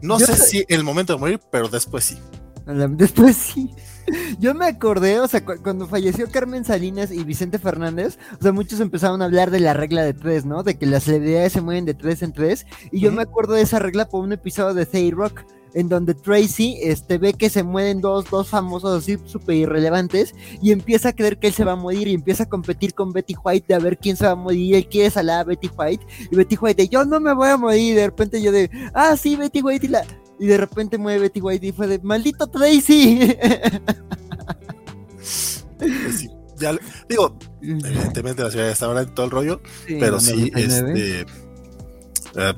no 0.00 0.18
sé 0.18 0.36
si 0.36 0.64
el 0.68 0.84
momento 0.84 1.14
de 1.14 1.18
morir, 1.18 1.40
pero 1.50 1.68
después 1.68 2.04
sí. 2.04 2.18
Después 2.66 3.36
sí. 3.36 3.70
Yo 4.38 4.54
me 4.54 4.66
acordé, 4.66 5.20
o 5.20 5.28
sea, 5.28 5.44
cuando 5.44 5.86
falleció 5.86 6.30
Carmen 6.30 6.64
Salinas 6.64 7.10
y 7.10 7.24
Vicente 7.24 7.58
Fernández, 7.58 8.18
o 8.38 8.42
sea, 8.42 8.52
muchos 8.52 8.80
empezaron 8.80 9.22
a 9.22 9.26
hablar 9.26 9.50
de 9.50 9.60
la 9.60 9.74
regla 9.74 10.02
de 10.02 10.14
tres, 10.14 10.44
¿no? 10.44 10.62
De 10.62 10.78
que 10.78 10.86
las 10.86 11.04
celebridades 11.04 11.52
se 11.52 11.60
mueven 11.60 11.84
de 11.84 11.94
tres 11.94 12.22
en 12.22 12.32
tres. 12.32 12.66
Y 12.90 13.00
yo 13.00 13.12
me 13.12 13.22
acuerdo 13.22 13.54
de 13.54 13.62
esa 13.62 13.78
regla 13.78 14.08
por 14.08 14.22
un 14.22 14.32
episodio 14.32 14.74
de 14.74 14.86
Say 14.86 15.10
Rock 15.10 15.44
en 15.74 15.88
donde 15.88 16.14
Tracy 16.14 16.78
este, 16.82 17.18
ve 17.18 17.32
que 17.34 17.50
se 17.50 17.62
mueren 17.62 18.00
dos, 18.00 18.28
dos 18.30 18.48
famosos 18.48 19.02
así 19.02 19.18
súper 19.24 19.56
irrelevantes 19.56 20.34
y 20.62 20.72
empieza 20.72 21.10
a 21.10 21.12
creer 21.12 21.38
que 21.38 21.48
él 21.48 21.52
se 21.52 21.64
va 21.64 21.72
a 21.72 21.76
morir 21.76 22.08
y 22.08 22.14
empieza 22.14 22.44
a 22.44 22.48
competir 22.48 22.94
con 22.94 23.12
Betty 23.12 23.34
White 23.42 23.66
de 23.68 23.74
a 23.74 23.78
ver 23.78 23.98
quién 23.98 24.16
se 24.16 24.26
va 24.26 24.32
a 24.32 24.36
morir. 24.36 24.60
Y 24.60 24.74
él 24.74 24.88
quiere 24.88 25.10
salar 25.10 25.40
a 25.40 25.44
Betty 25.44 25.70
White 25.76 26.06
y 26.30 26.36
Betty 26.36 26.56
White 26.56 26.82
de 26.82 26.88
yo 26.88 27.04
no 27.04 27.20
me 27.20 27.34
voy 27.34 27.48
a 27.48 27.56
morir. 27.56 27.92
Y 27.92 27.94
de 27.94 28.06
repente 28.06 28.42
yo 28.42 28.52
de 28.52 28.70
ah, 28.94 29.16
sí, 29.16 29.36
Betty 29.36 29.62
White 29.62 29.86
y 29.86 29.88
la. 29.90 30.04
Y 30.40 30.46
de 30.46 30.56
repente 30.56 30.98
mueve 30.98 31.20
Betty 31.22 31.40
White 31.40 31.66
y 31.66 31.72
fue 31.72 31.86
de 31.86 31.98
maldito 31.98 32.46
Tracy. 32.46 33.36
Pues 35.78 36.28
ya, 36.56 36.76
digo, 37.08 37.38
evidentemente 37.62 38.42
la 38.42 38.50
ciudad 38.50 38.68
está 38.68 38.86
ahora 38.86 39.02
en 39.02 39.14
todo 39.14 39.26
el 39.26 39.30
rollo, 39.30 39.60
pero 39.86 40.18
sí, 40.18 40.50
este. 40.54 41.20
Eh, 42.34 42.54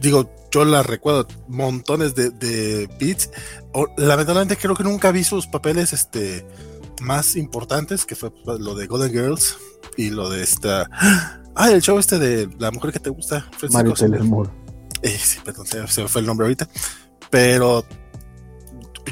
digo, 0.00 0.30
yo 0.50 0.64
la 0.64 0.82
recuerdo 0.82 1.26
montones 1.48 2.14
de, 2.14 2.30
de 2.30 2.88
beats. 2.98 3.30
lamentablemente 3.96 4.56
creo 4.56 4.74
que 4.74 4.84
nunca 4.84 5.10
vi 5.12 5.24
sus 5.24 5.46
papeles 5.46 5.92
este, 5.92 6.46
más 7.00 7.36
importantes, 7.36 8.04
que 8.04 8.14
fue 8.14 8.32
lo 8.44 8.74
de 8.74 8.86
Golden 8.86 9.10
Girls 9.10 9.56
y 9.96 10.10
lo 10.10 10.30
de 10.30 10.42
esta... 10.42 10.88
Ah, 11.54 11.70
el 11.70 11.82
show 11.82 11.98
este 11.98 12.18
de 12.18 12.48
la 12.58 12.70
mujer 12.70 12.92
que 12.92 13.00
te 13.00 13.10
gusta. 13.10 13.48
Mario 13.70 13.92
Taylor 13.94 14.22
Moore. 14.22 14.50
Eh, 15.02 15.18
sí, 15.18 15.40
perdón, 15.44 15.66
se, 15.66 15.80
me 15.80 16.08
fue 16.08 16.20
el 16.20 16.26
nombre 16.26 16.46
ahorita. 16.46 16.68
Pero 17.30 17.84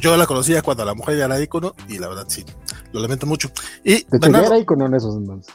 yo 0.01 0.17
la 0.17 0.27
conocía 0.27 0.63
cuando 0.63 0.85
la 0.85 0.95
mujer 0.95 1.19
ya 1.19 1.25
era 1.25 1.41
ícono 1.41 1.75
y 1.89 1.99
la 1.99 2.09
verdad 2.09 2.27
sí, 2.29 2.45
lo 2.93 3.01
lamento 3.01 3.27
mucho. 3.27 3.51
Y 3.85 4.05
de 4.05 4.17
hecho, 4.17 4.29
era 4.29 4.59
ícono 4.59 4.87
en 4.87 4.95
esos 4.95 5.17
entonces. 5.17 5.55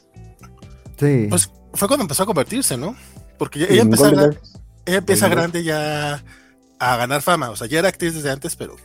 Sí. 1.00 1.28
Pues 1.30 1.50
fue 1.74 1.88
cuando 1.88 2.04
empezó 2.04 2.24
a 2.24 2.26
convertirse, 2.26 2.78
¿no? 2.78 2.96
Porque 3.38 3.66
ella 3.70 3.82
empezó 3.82 4.06
a, 4.06 4.30
ella 4.86 4.98
empieza 4.98 5.28
grande 5.28 5.64
ya 5.64 6.24
a 6.80 6.98
ganar 6.98 7.22
fama. 7.22 7.50
O 7.50 7.56
sea, 7.56 7.68
ya 7.68 7.80
era 7.80 7.90
actriz 7.90 8.16
desde 8.16 8.32
antes, 8.32 8.56
pero 8.56 8.76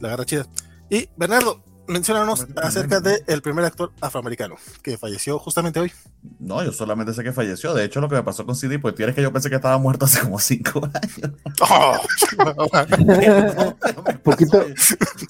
la 0.00 0.08
agarra 0.08 0.24
chida. 0.24 0.46
Y 0.90 1.08
Bernardo, 1.16 1.62
mencionanos 1.86 2.46
acerca 2.56 3.00
del 3.00 3.42
primer 3.42 3.64
actor 3.64 3.92
afroamericano 4.00 4.56
que 4.82 4.98
falleció 4.98 5.38
justamente 5.38 5.80
hoy. 5.80 5.92
No, 6.38 6.62
yo 6.64 6.72
solamente 6.72 7.12
sé 7.12 7.22
que 7.22 7.32
falleció. 7.32 7.74
De 7.74 7.84
hecho, 7.84 8.00
lo 8.00 8.08
que 8.08 8.16
me 8.16 8.22
pasó 8.22 8.46
con 8.46 8.56
CD, 8.56 8.78
pues 8.78 8.94
tienes 8.94 9.14
que 9.14 9.22
yo 9.22 9.32
pensé 9.32 9.50
que 9.50 9.56
estaba 9.56 9.78
muerto 9.78 10.04
hace 10.04 10.20
como 10.20 10.38
cinco 10.38 10.82
años. 10.94 11.32
Oh, 11.60 11.96
poquito, 14.22 14.64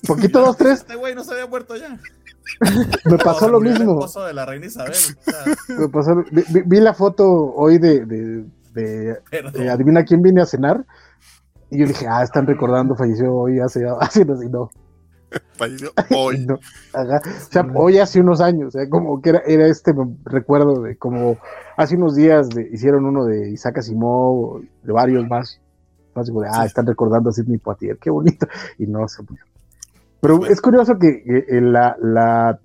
poquito 0.06 0.40
dos, 0.40 0.56
tres. 0.56 0.80
Este 0.80 0.96
güey 0.96 1.14
no 1.14 1.24
se 1.24 1.32
había 1.32 1.46
muerto 1.46 1.76
ya. 1.76 1.98
Me 3.04 3.18
pasó 3.18 3.48
lo 3.48 3.60
mismo. 3.60 4.06
de 4.06 4.34
la 4.34 4.44
reina 4.44 4.66
Isabel. 4.66 4.94
Me 5.68 5.88
pasó, 5.88 6.24
vi, 6.30 6.80
la 6.80 6.94
foto 6.94 7.26
hoy 7.54 7.78
de 7.78 8.04
de, 8.04 8.44
adivina 9.70 10.04
quién 10.04 10.22
viene 10.22 10.42
a 10.42 10.46
cenar. 10.46 10.84
Y 11.70 11.78
yo 11.78 11.86
dije, 11.86 12.06
ah, 12.08 12.22
están 12.22 12.46
recordando, 12.46 12.94
falleció 12.94 13.34
hoy 13.34 13.58
hace, 13.58 13.84
hace 14.00 14.24
no, 14.24 14.34
no. 14.50 14.70
Falleció 15.56 15.90
hoy. 16.16 16.46
O 16.48 16.58
sea, 17.50 17.66
hoy 17.74 17.98
hace 17.98 18.20
unos 18.20 18.40
años, 18.40 18.74
como 18.90 19.20
que 19.20 19.30
era, 19.30 19.42
era, 19.46 19.66
este 19.66 19.92
recuerdo 20.24 20.82
de 20.82 20.96
como 20.96 21.36
hace 21.76 21.96
unos 21.96 22.14
días 22.14 22.48
de, 22.50 22.68
hicieron 22.72 23.04
uno 23.04 23.24
de 23.24 23.50
Isaac 23.50 23.78
Asimov, 23.78 24.62
de 24.82 24.92
varios 24.92 25.26
más. 25.28 25.60
más 26.14 26.26
de, 26.26 26.32
ah, 26.50 26.64
están 26.64 26.86
recordando 26.86 27.30
a 27.30 27.32
Sidney 27.32 27.58
Poitier, 27.58 27.98
qué 27.98 28.10
bonito. 28.10 28.46
Y 28.78 28.86
no 28.86 29.06
se 29.08 29.22
Pero 30.20 30.46
es 30.46 30.60
curioso 30.60 30.98
que, 30.98 31.24
la, 31.60 31.96
la 32.00 32.58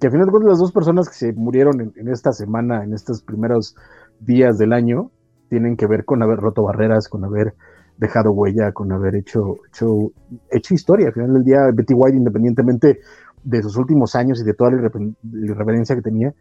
que 0.00 0.08
al 0.08 0.12
final 0.12 0.26
de 0.26 0.32
cuentas 0.32 0.50
las 0.50 0.58
dos 0.58 0.72
personas 0.72 1.08
que 1.08 1.14
se 1.14 1.32
murieron 1.32 1.80
en, 1.80 1.92
en, 1.96 2.08
esta 2.08 2.32
semana, 2.32 2.84
en 2.84 2.92
estos 2.92 3.22
primeros 3.22 3.74
días 4.20 4.58
del 4.58 4.74
año, 4.74 5.10
tienen 5.48 5.76
que 5.76 5.86
ver 5.86 6.04
con 6.04 6.22
haber 6.22 6.38
roto 6.38 6.62
barreras, 6.62 7.08
con 7.08 7.24
haber 7.24 7.54
dejado 7.98 8.32
huella, 8.32 8.72
con 8.72 8.92
haber 8.92 9.16
hecho, 9.16 9.56
hecho, 9.68 10.12
hecho 10.50 10.74
historia. 10.74 11.08
Al 11.08 11.14
final 11.14 11.32
del 11.34 11.44
día, 11.44 11.70
Betty 11.72 11.94
White, 11.94 12.16
independientemente 12.16 13.00
de 13.42 13.62
sus 13.62 13.76
últimos 13.76 14.14
años 14.14 14.40
y 14.40 14.44
de 14.44 14.54
toda 14.54 14.72
la 14.72 14.90
irreverencia 15.22 15.94
que 15.94 16.02
tenía, 16.02 16.34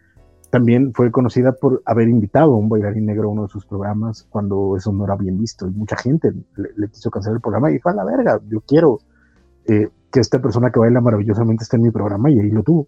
también 0.49 0.93
fue 0.93 1.11
conocida 1.11 1.51
por 1.51 1.81
haber 1.85 2.07
invitado 2.07 2.53
a 2.53 2.57
un 2.57 2.69
bailarín 2.69 3.05
negro 3.05 3.29
a 3.29 3.31
uno 3.31 3.43
de 3.43 3.49
sus 3.49 3.65
programas 3.65 4.25
cuando 4.29 4.75
eso 4.77 4.91
no 4.91 5.05
era 5.05 5.15
bien 5.15 5.37
visto. 5.37 5.67
Y 5.67 5.71
mucha 5.71 5.97
gente 5.97 6.31
le, 6.55 6.87
quiso 6.89 7.09
cancelar 7.09 7.37
el 7.37 7.41
programa 7.41 7.71
y 7.71 7.79
fue 7.79 7.91
a 7.91 7.95
la 7.95 8.05
verga. 8.05 8.39
Yo 8.47 8.61
quiero 8.61 8.99
eh, 9.67 9.89
que 10.11 10.19
esta 10.19 10.39
persona 10.39 10.71
que 10.71 10.79
baila 10.79 11.01
maravillosamente 11.01 11.63
esté 11.63 11.77
en 11.77 11.83
mi 11.83 11.91
programa 11.91 12.29
y 12.31 12.39
ahí 12.39 12.49
lo 12.49 12.63
tuvo. 12.63 12.87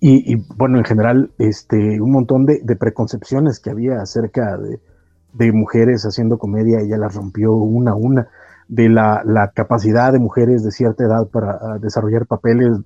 Y, 0.00 0.36
bueno, 0.56 0.78
en 0.78 0.84
general, 0.84 1.30
este, 1.38 2.00
un 2.00 2.12
montón 2.12 2.46
de, 2.46 2.76
preconcepciones 2.76 3.60
que 3.60 3.70
había 3.70 4.00
acerca 4.00 4.56
de, 4.58 5.52
mujeres 5.52 6.04
haciendo 6.04 6.38
comedia, 6.38 6.80
ella 6.80 6.96
las 6.96 7.14
rompió 7.14 7.52
una 7.52 7.92
a 7.92 7.94
una, 7.94 8.28
de 8.68 8.88
la, 8.88 9.52
capacidad 9.54 10.12
de 10.12 10.18
mujeres 10.18 10.64
de 10.64 10.70
cierta 10.70 11.04
edad 11.04 11.28
para 11.28 11.58
ah, 11.60 11.78
desarrollar 11.80 12.26
papeles, 12.26 12.78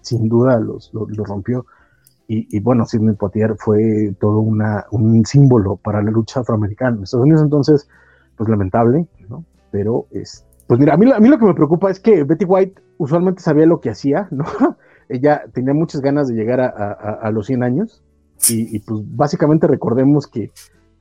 sin 0.00 0.28
duda 0.28 0.58
los, 0.58 0.90
rompió. 0.92 1.66
Y, 2.28 2.60
bueno, 2.60 2.86
Sidney 2.86 3.14
Poitier 3.14 3.56
fue 3.58 4.16
todo 4.18 4.40
una, 4.40 4.86
un 4.90 5.22
símbolo 5.26 5.76
para 5.76 6.02
la 6.02 6.10
lucha 6.10 6.40
afroamericana. 6.40 6.96
En 6.96 7.02
Estados 7.02 7.24
Unidos 7.24 7.42
entonces, 7.42 7.88
pues 8.36 8.48
lamentable, 8.48 9.06
¿no? 9.28 9.44
Pero, 9.70 10.06
es, 10.12 10.46
pues 10.66 10.80
mira, 10.80 10.94
a 10.94 10.96
mí, 10.96 11.12
a 11.12 11.20
mí 11.20 11.28
lo 11.28 11.38
que 11.38 11.44
me 11.44 11.52
preocupa 11.52 11.90
es 11.90 12.00
que 12.00 12.24
Betty 12.24 12.46
White 12.46 12.80
usualmente 12.96 13.42
sabía 13.42 13.66
lo 13.66 13.80
que 13.80 13.90
hacía, 13.90 14.28
¿no? 14.30 14.44
ella 15.08 15.42
tenía 15.52 15.74
muchas 15.74 16.00
ganas 16.00 16.28
de 16.28 16.34
llegar 16.34 16.60
a, 16.60 17.30
los 17.30 17.46
100 17.46 17.62
años 17.62 18.02
y, 18.48 18.78
pues 18.80 19.02
básicamente 19.16 19.66
recordemos 19.66 20.26
que 20.26 20.50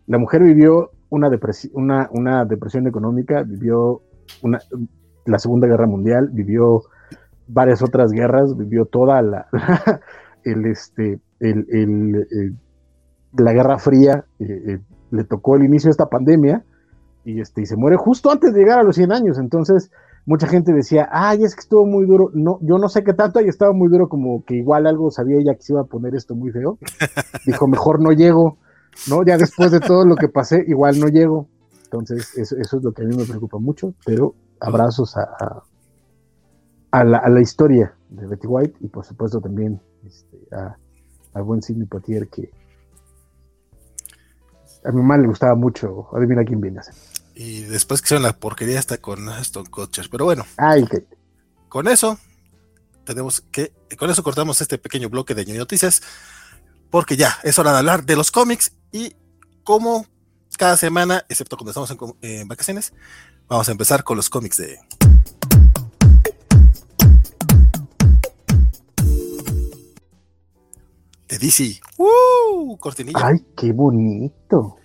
la 0.08 0.18
mujer 0.18 0.44
vivió 0.44 0.92
una, 1.10 1.30
depresión, 1.30 1.72
una, 2.12 2.46
depresión 2.46 2.88
económica, 2.88 3.44
vivió 3.44 4.02
una, 4.42 4.60
la 5.26 5.40
Segunda 5.40 5.68
Guerra 5.68 5.88
Mundial, 5.88 6.30
vivió 6.32 6.84
varias 7.48 7.82
otras 7.82 8.12
guerras, 8.12 8.56
vivió 8.58 8.86
toda 8.86 9.22
la, 9.22 9.48
el, 10.44 10.66
este, 10.66 11.20
el, 11.40 12.58
la 13.38 13.54
Guerra 13.54 13.78
Fría, 13.80 14.26
eh, 14.40 14.64
eh, 14.68 14.80
le 15.12 15.24
tocó 15.24 15.56
el 15.56 15.64
inicio 15.64 15.88
de 15.88 15.92
esta 15.92 16.10
pandemia 16.10 16.64
y, 17.26 17.42
este, 17.42 17.62
y 17.62 17.66
se 17.66 17.76
muere 17.76 17.98
justo 17.98 18.32
antes 18.32 18.54
de 18.54 18.60
llegar 18.60 18.80
a 18.80 18.84
los 18.84 18.96
100 18.96 19.12
años, 19.12 19.38
entonces 19.38 19.92
mucha 20.26 20.48
gente 20.48 20.74
decía, 20.74 21.10
ay, 21.12 21.44
es 21.44 21.56
que 21.56 21.62
estuvo 21.62 21.86
muy 21.86 22.06
duro. 22.06 22.30
No, 22.34 22.60
yo 22.62 22.78
no 22.78 22.90
sé 22.90 23.04
qué 23.04 23.14
tanto, 23.14 23.42
y 23.42 23.48
estaba 23.48 23.74
muy 23.74 23.90
duro, 23.90 24.08
como 24.08 24.44
que 24.46 24.56
igual 24.56 24.88
algo 24.88 25.12
sabía 25.12 25.38
ella 25.38 25.56
que 25.56 25.64
se 25.64 25.74
iba 25.74 25.82
a 25.82 25.86
poner 25.86 26.16
esto 26.16 26.36
muy 26.36 26.52
feo. 26.52 26.78
Dijo, 27.46 27.68
mejor 27.68 28.02
no 28.02 28.12
llego, 28.12 28.58
¿no? 29.10 29.24
Ya 29.26 29.38
después 29.38 29.72
de 29.72 29.80
todo 29.80 30.06
lo 30.06 30.16
que 30.16 30.30
pasé, 30.30 30.64
igual 30.68 31.00
no 31.00 31.08
llego. 31.08 31.48
Entonces, 31.84 32.38
eso, 32.38 32.56
es 32.58 32.84
lo 32.84 32.94
que 32.94 33.04
a 33.04 33.06
mí 33.06 33.16
me 33.16 33.26
preocupa 33.26 33.58
mucho, 33.58 33.94
pero 34.06 34.34
abrazos 34.60 35.18
a, 35.18 35.28
a, 36.92 37.04
la, 37.04 37.18
a 37.18 37.30
la, 37.30 37.42
historia 37.42 37.94
de 38.10 38.28
Betty 38.28 38.48
White 38.48 38.78
y 38.80 38.88
por 38.88 39.04
supuesto 39.04 39.42
también 39.42 39.82
este, 40.06 40.38
a, 40.56 40.78
al 41.34 41.44
buen 41.44 41.62
Sidney 41.62 41.88
Poitier 41.88 42.30
que 42.30 42.50
a 44.86 44.92
mi 44.92 45.02
mamá 45.02 45.18
le 45.18 45.28
gustaba 45.28 45.56
mucho. 45.56 46.08
Adivina 46.16 46.44
quién 46.44 46.62
viene 46.62 46.80
a 46.80 46.84
ser. 46.84 46.96
Y 47.44 47.64
después 47.64 48.02
que 48.02 48.06
hicieron 48.06 48.22
la 48.22 48.38
porquería 48.38 48.78
está 48.78 49.00
con 49.00 49.28
Stone 49.40 49.68
Kutcher. 49.68 50.10
Pero 50.12 50.26
bueno. 50.26 50.46
Ay, 50.58 50.86
Con 51.70 51.88
eso, 51.88 52.20
tenemos 53.04 53.42
que. 53.42 53.74
Con 53.98 54.12
eso 54.12 54.22
cortamos 54.22 54.62
este 54.62 54.78
pequeño 54.78 55.10
bloque 55.10 55.34
de 55.34 55.46
noticias. 55.58 56.04
Porque 56.92 57.18
ya 57.18 57.40
es 57.42 57.58
hora 57.58 57.72
de 57.72 57.80
hablar 57.80 58.06
de 58.06 58.16
los 58.16 58.30
cómics 58.30 58.74
y 58.92 59.16
como 59.64 60.06
cada 60.56 60.78
semana, 60.78 61.26
excepto 61.30 61.58
cuando 61.58 61.72
estamos 61.72 62.16
en, 62.22 62.48
vacaciones, 62.48 62.94
vamos 63.48 63.68
a 63.68 63.72
empezar 63.72 64.04
con 64.04 64.18
los 64.18 64.30
cómics 64.30 64.58
de. 64.58 64.78
De 71.28 71.40
DC. 71.40 71.82
¡Uh! 71.98 72.78
Cortinilla. 72.78 73.26
¡Ay, 73.26 73.44
qué 73.58 73.72
bonito! 73.72 74.78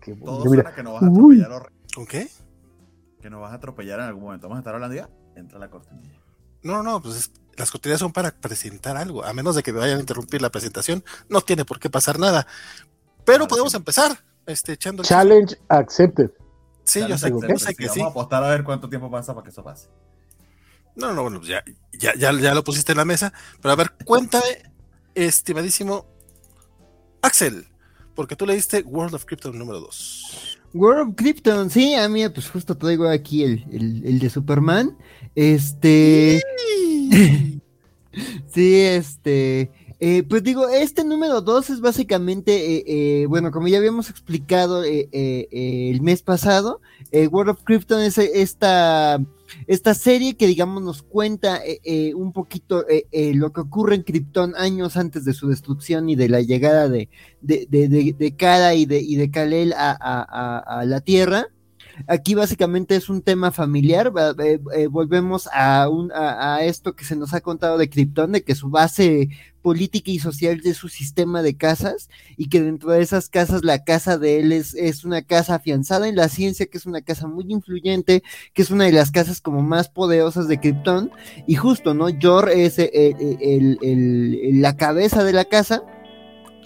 Qué 0.00 0.12
bonito. 0.12 0.38
Todo 0.38 0.50
mira. 0.50 0.74
que 0.74 0.82
nos 0.82 0.94
vas 0.94 1.02
a 1.02 1.06
atropellar 1.06 1.77
¿Con 1.98 2.06
qué? 2.06 2.28
Que 3.20 3.28
nos 3.28 3.40
vas 3.40 3.50
a 3.50 3.56
atropellar 3.56 3.98
en 3.98 4.06
algún 4.06 4.22
momento. 4.22 4.46
Vamos 4.46 4.58
a 4.58 4.60
estar 4.60 4.72
hablando 4.72 4.94
ya. 4.94 5.10
Entra 5.34 5.58
la 5.58 5.68
cortinilla. 5.68 6.20
No, 6.62 6.84
no, 6.84 7.02
pues 7.02 7.32
las 7.56 7.72
cortinillas 7.72 7.98
son 7.98 8.12
para 8.12 8.30
presentar 8.30 8.96
algo. 8.96 9.24
A 9.24 9.32
menos 9.32 9.56
de 9.56 9.64
que 9.64 9.72
me 9.72 9.80
vayan 9.80 9.96
a 9.96 10.00
interrumpir 10.00 10.40
la 10.40 10.48
presentación, 10.50 11.02
no 11.28 11.40
tiene 11.40 11.64
por 11.64 11.80
qué 11.80 11.90
pasar 11.90 12.20
nada. 12.20 12.46
Pero 13.24 13.48
podemos 13.48 13.74
empezar 13.74 14.16
este, 14.46 14.74
echando. 14.74 15.02
Challenge 15.02 15.56
accepted. 15.70 16.30
Sí, 16.84 17.00
yo 17.00 17.18
sé, 17.18 17.32
que 17.74 17.88
sí. 17.88 17.98
Vamos 17.98 18.10
a 18.10 18.10
apostar 18.10 18.44
a 18.44 18.48
ver 18.50 18.62
cuánto 18.62 18.88
tiempo 18.88 19.10
pasa 19.10 19.34
para 19.34 19.42
que 19.42 19.50
eso 19.50 19.64
pase. 19.64 19.88
No, 20.94 21.12
no, 21.12 21.22
bueno, 21.22 21.42
ya, 21.42 21.64
ya, 21.94 22.14
ya, 22.14 22.30
ya 22.30 22.54
lo 22.54 22.62
pusiste 22.62 22.92
en 22.92 22.98
la 22.98 23.04
mesa. 23.04 23.32
Pero 23.60 23.72
a 23.72 23.76
ver, 23.76 23.90
cuéntame, 24.04 24.72
estimadísimo 25.16 26.06
Axel, 27.22 27.66
porque 28.14 28.36
tú 28.36 28.46
leíste 28.46 28.82
World 28.82 29.16
of 29.16 29.24
Krypton 29.24 29.58
número 29.58 29.80
2. 29.80 30.57
World 30.74 31.08
of 31.08 31.14
Krypton, 31.16 31.70
sí, 31.70 31.94
a 31.94 32.08
mí 32.08 32.28
pues 32.28 32.48
justo 32.50 32.76
traigo 32.76 33.08
aquí 33.08 33.44
el, 33.44 33.64
el, 34.04 34.18
de 34.18 34.30
Superman. 34.30 34.96
Este... 35.34 36.40
sí, 38.52 38.74
este... 38.80 39.70
Eh, 40.00 40.22
pues 40.22 40.44
digo, 40.44 40.68
este 40.68 41.02
número 41.02 41.40
2 41.40 41.70
es 41.70 41.80
básicamente, 41.80 42.76
eh, 42.76 42.84
eh, 42.86 43.26
bueno, 43.26 43.50
como 43.50 43.66
ya 43.66 43.78
habíamos 43.78 44.10
explicado 44.10 44.84
el 44.84 46.00
mes 46.02 46.22
pasado, 46.22 46.80
World 47.12 47.50
of 47.50 47.64
Krypton 47.64 48.02
es 48.02 48.16
esta 48.18 49.20
esta 49.66 49.94
serie 49.94 50.36
que 50.36 50.46
digamos 50.46 50.82
nos 50.82 51.02
cuenta 51.02 51.64
eh, 51.64 51.80
eh, 51.84 52.14
un 52.14 52.32
poquito 52.32 52.84
eh, 52.88 53.32
lo 53.34 53.52
que 53.52 53.60
ocurre 53.60 53.96
en 53.96 54.02
Krypton 54.02 54.54
años 54.56 54.96
antes 54.96 55.24
de 55.24 55.34
su 55.34 55.48
destrucción 55.48 56.08
y 56.08 56.16
de 56.16 56.28
la 56.28 56.40
llegada 56.40 56.88
de, 56.88 57.08
de, 57.40 57.66
de, 57.68 58.14
de, 58.16 58.36
Kara 58.36 58.74
y 58.74 58.86
de, 58.86 59.00
y 59.00 59.16
de 59.16 59.30
Kalel 59.30 59.72
a, 59.72 59.96
a, 60.00 60.58
a, 60.58 60.84
la 60.84 61.00
Tierra. 61.00 61.48
Aquí 62.06 62.34
básicamente 62.34 62.96
es 62.96 63.08
un 63.08 63.22
tema 63.22 63.50
familiar, 63.50 64.12
volvemos 64.90 65.48
a, 65.52 65.88
un, 65.88 66.12
a, 66.12 66.62
esto 66.64 66.94
que 66.94 67.04
se 67.04 67.16
nos 67.16 67.34
ha 67.34 67.40
contado 67.40 67.78
de 67.78 67.90
Krypton, 67.90 68.32
de 68.32 68.44
que 68.44 68.54
su 68.54 68.70
base 68.70 69.30
política 69.62 70.10
y 70.10 70.18
social 70.18 70.60
de 70.60 70.72
su 70.72 70.88
sistema 70.88 71.42
de 71.42 71.56
casas 71.56 72.08
y 72.36 72.48
que 72.48 72.62
dentro 72.62 72.90
de 72.90 73.02
esas 73.02 73.28
casas 73.28 73.64
la 73.64 73.84
casa 73.84 74.16
de 74.16 74.40
él 74.40 74.52
es, 74.52 75.04
una 75.04 75.22
casa 75.22 75.56
afianzada 75.56 76.08
en 76.08 76.16
la 76.16 76.28
ciencia, 76.28 76.66
que 76.66 76.78
es 76.78 76.86
una 76.86 77.02
casa 77.02 77.26
muy 77.26 77.44
influyente, 77.48 78.22
que 78.54 78.62
es 78.62 78.70
una 78.70 78.84
de 78.84 78.92
las 78.92 79.10
casas 79.10 79.40
como 79.40 79.62
más 79.62 79.88
poderosas 79.88 80.48
de 80.48 80.58
Krypton 80.58 81.10
y 81.46 81.56
justo, 81.56 81.94
¿no? 81.94 82.06
Jor 82.20 82.50
es 82.50 82.78
eh, 82.78 82.90
eh, 82.92 84.50
la 84.54 84.76
cabeza 84.76 85.24
de 85.24 85.32
la 85.32 85.44
casa. 85.44 85.82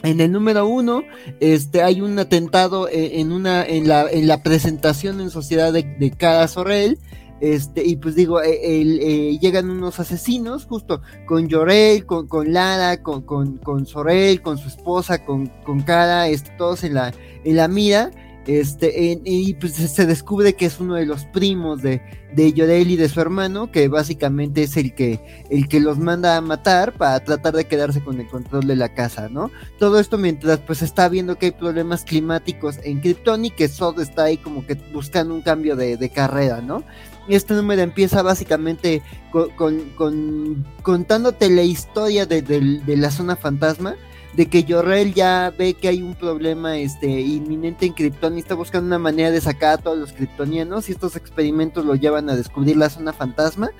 En 0.02 0.20
el 0.20 0.32
número 0.32 0.66
uno, 0.66 1.02
este, 1.40 1.82
hay 1.82 2.00
un 2.00 2.18
atentado 2.18 2.88
eh, 2.88 3.20
en, 3.20 3.32
una, 3.32 3.64
en, 3.64 3.88
la, 3.88 4.10
en 4.10 4.26
la 4.26 4.42
presentación 4.42 5.20
en 5.20 5.30
sociedad 5.30 5.72
de, 5.72 5.82
de 5.82 6.10
Cara 6.10 6.48
Sorrel, 6.48 6.98
este, 7.42 7.84
y 7.84 7.96
pues 7.96 8.14
digo, 8.14 8.40
eh, 8.40 8.60
eh, 8.62 9.36
llegan 9.40 9.68
unos 9.68 9.98
asesinos, 9.98 10.64
justo 10.64 11.02
con 11.26 11.48
Llorel, 11.48 12.06
con, 12.06 12.28
con 12.28 12.52
Lara, 12.52 13.02
con, 13.02 13.22
con, 13.22 13.58
con, 13.58 13.84
Sorel, 13.84 14.40
con 14.42 14.58
su 14.58 14.68
esposa, 14.68 15.24
con, 15.24 15.48
con 15.64 15.82
Cara, 15.82 16.28
este, 16.28 16.52
todos 16.56 16.84
en 16.84 16.94
la, 16.94 17.12
en 17.42 17.56
la 17.56 17.66
mira. 17.66 18.12
Este, 18.46 19.20
y 19.24 19.54
pues 19.54 19.74
se 19.74 20.06
descubre 20.06 20.54
que 20.54 20.66
es 20.66 20.80
uno 20.80 20.94
de 20.94 21.06
los 21.06 21.26
primos 21.26 21.80
de, 21.80 22.02
de 22.34 22.52
Llorel 22.52 22.90
y 22.90 22.96
de 22.96 23.08
su 23.08 23.20
hermano, 23.20 23.70
que 23.70 23.86
básicamente 23.88 24.64
es 24.64 24.76
el 24.76 24.94
que, 24.94 25.44
el 25.50 25.68
que 25.68 25.78
los 25.78 25.98
manda 25.98 26.36
a 26.36 26.40
matar 26.40 26.92
para 26.94 27.20
tratar 27.20 27.54
de 27.54 27.66
quedarse 27.66 28.02
con 28.02 28.20
el 28.20 28.28
control 28.28 28.66
de 28.66 28.76
la 28.76 28.94
casa, 28.94 29.28
¿no? 29.28 29.50
Todo 29.78 30.00
esto 30.00 30.18
mientras 30.18 30.58
pues 30.58 30.82
está 30.82 31.08
viendo 31.08 31.38
que 31.38 31.46
hay 31.46 31.52
problemas 31.52 32.04
climáticos 32.04 32.78
en 32.82 33.00
Krypton 33.00 33.44
y 33.44 33.50
que 33.50 33.68
Sod 33.68 34.00
está 34.00 34.24
ahí 34.24 34.36
como 34.36 34.66
que 34.66 34.74
buscando 34.92 35.34
un 35.34 35.42
cambio 35.42 35.76
de, 35.76 35.96
de 35.96 36.10
carrera, 36.10 36.60
¿no? 36.60 36.82
este 37.28 37.54
número 37.54 37.82
empieza 37.82 38.22
básicamente 38.22 39.02
con, 39.30 40.64
contándote 40.82 41.50
la 41.50 41.62
historia 41.62 42.26
de, 42.26 42.42
la 42.86 43.10
zona 43.10 43.36
fantasma, 43.36 43.96
de 44.34 44.46
que 44.46 44.64
Jorrel 44.66 45.14
ya 45.14 45.52
ve 45.56 45.74
que 45.74 45.88
hay 45.88 46.02
un 46.02 46.14
problema 46.14 46.78
este, 46.78 47.06
inminente 47.06 47.86
en 47.86 47.92
Krypton 47.92 48.36
y 48.36 48.40
está 48.40 48.54
buscando 48.54 48.86
una 48.86 48.98
manera 48.98 49.30
de 49.30 49.40
sacar 49.40 49.74
a 49.74 49.82
todos 49.82 49.98
los 49.98 50.12
kryptonianos 50.12 50.88
y 50.88 50.92
estos 50.92 51.16
experimentos 51.16 51.84
lo 51.84 51.94
llevan 51.94 52.30
a 52.30 52.36
descubrir 52.36 52.76
la 52.76 52.88
zona 52.88 53.12
fantasma 53.12 53.70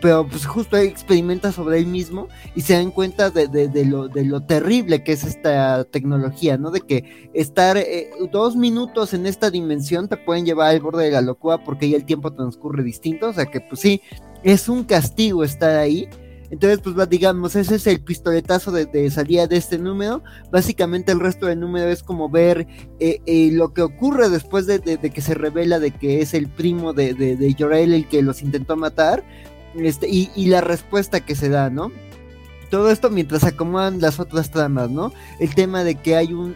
pero 0.00 0.26
pues 0.26 0.46
justo 0.46 0.76
experimenta 0.76 1.50
sobre 1.52 1.78
él 1.78 1.86
mismo 1.86 2.28
y 2.54 2.60
se 2.60 2.74
dan 2.74 2.90
cuenta 2.90 3.30
de, 3.30 3.48
de, 3.48 3.84
lo, 3.84 4.08
de 4.08 4.24
lo 4.24 4.42
terrible 4.42 5.02
que 5.02 5.12
es 5.12 5.24
esta 5.24 5.84
tecnología, 5.84 6.58
¿no? 6.58 6.70
De 6.70 6.80
que 6.80 7.30
estar 7.32 7.76
eh, 7.76 8.10
dos 8.30 8.54
minutos 8.54 9.14
en 9.14 9.26
esta 9.26 9.50
dimensión 9.50 10.08
te 10.08 10.16
pueden 10.16 10.44
llevar 10.44 10.70
al 10.70 10.80
borde 10.80 11.04
de 11.04 11.12
la 11.12 11.22
locura 11.22 11.64
porque 11.64 11.88
ya 11.88 11.96
el 11.96 12.04
tiempo 12.04 12.32
transcurre 12.32 12.82
distinto, 12.82 13.28
o 13.28 13.32
sea 13.32 13.46
que 13.46 13.60
pues 13.60 13.80
sí, 13.80 14.02
es 14.42 14.68
un 14.68 14.84
castigo 14.84 15.42
estar 15.42 15.76
ahí. 15.76 16.08
Entonces, 16.50 16.80
pues 16.82 17.08
digamos, 17.10 17.56
ese 17.56 17.74
es 17.74 17.86
el 17.86 18.00
pistoletazo 18.00 18.72
de, 18.72 19.10
salida 19.10 19.46
de 19.46 19.56
este 19.56 19.78
número. 19.78 20.22
Básicamente 20.50 21.12
el 21.12 21.20
resto 21.20 21.46
del 21.46 21.60
número 21.60 21.88
es 21.90 22.02
como 22.02 22.30
ver 22.30 22.66
eh, 23.00 23.20
eh, 23.26 23.50
lo 23.52 23.74
que 23.74 23.82
ocurre 23.82 24.30
después 24.30 24.66
de, 24.66 24.80
que 24.80 25.20
se 25.20 25.34
revela 25.34 25.78
de 25.78 25.90
que 25.90 26.22
es 26.22 26.32
el 26.32 26.48
primo 26.48 26.92
de, 26.92 27.14
de, 27.14 27.34
el 27.34 28.08
que 28.08 28.22
los 28.22 28.42
intentó 28.42 28.76
matar 28.76 29.22
este, 29.76 30.08
y, 30.08 30.46
la 30.46 30.60
respuesta 30.60 31.20
que 31.20 31.34
se 31.34 31.50
da, 31.50 31.68
¿no? 31.68 31.92
Todo 32.70 32.90
esto 32.90 33.08
mientras 33.10 33.44
acomodan 33.44 34.00
las 34.00 34.20
otras 34.20 34.50
tramas, 34.50 34.90
¿no? 34.90 35.12
El 35.40 35.54
tema 35.54 35.84
de 35.84 35.94
que 35.94 36.16
hay 36.16 36.32
un, 36.32 36.54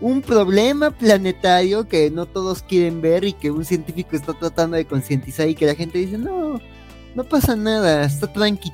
un 0.00 0.22
problema 0.22 0.90
planetario 0.90 1.88
que 1.88 2.10
no 2.10 2.26
todos 2.26 2.62
quieren 2.62 3.00
ver 3.00 3.24
y 3.24 3.32
que 3.32 3.50
un 3.50 3.64
científico 3.64 4.16
está 4.16 4.32
tratando 4.34 4.76
de 4.76 4.86
concientizar 4.86 5.48
y 5.48 5.54
que 5.54 5.66
la 5.66 5.74
gente 5.74 5.98
dice, 5.98 6.18
no, 6.18 6.60
no 7.16 7.24
pasa 7.24 7.56
nada, 7.56 8.04
está 8.04 8.30
tranqui. 8.30 8.70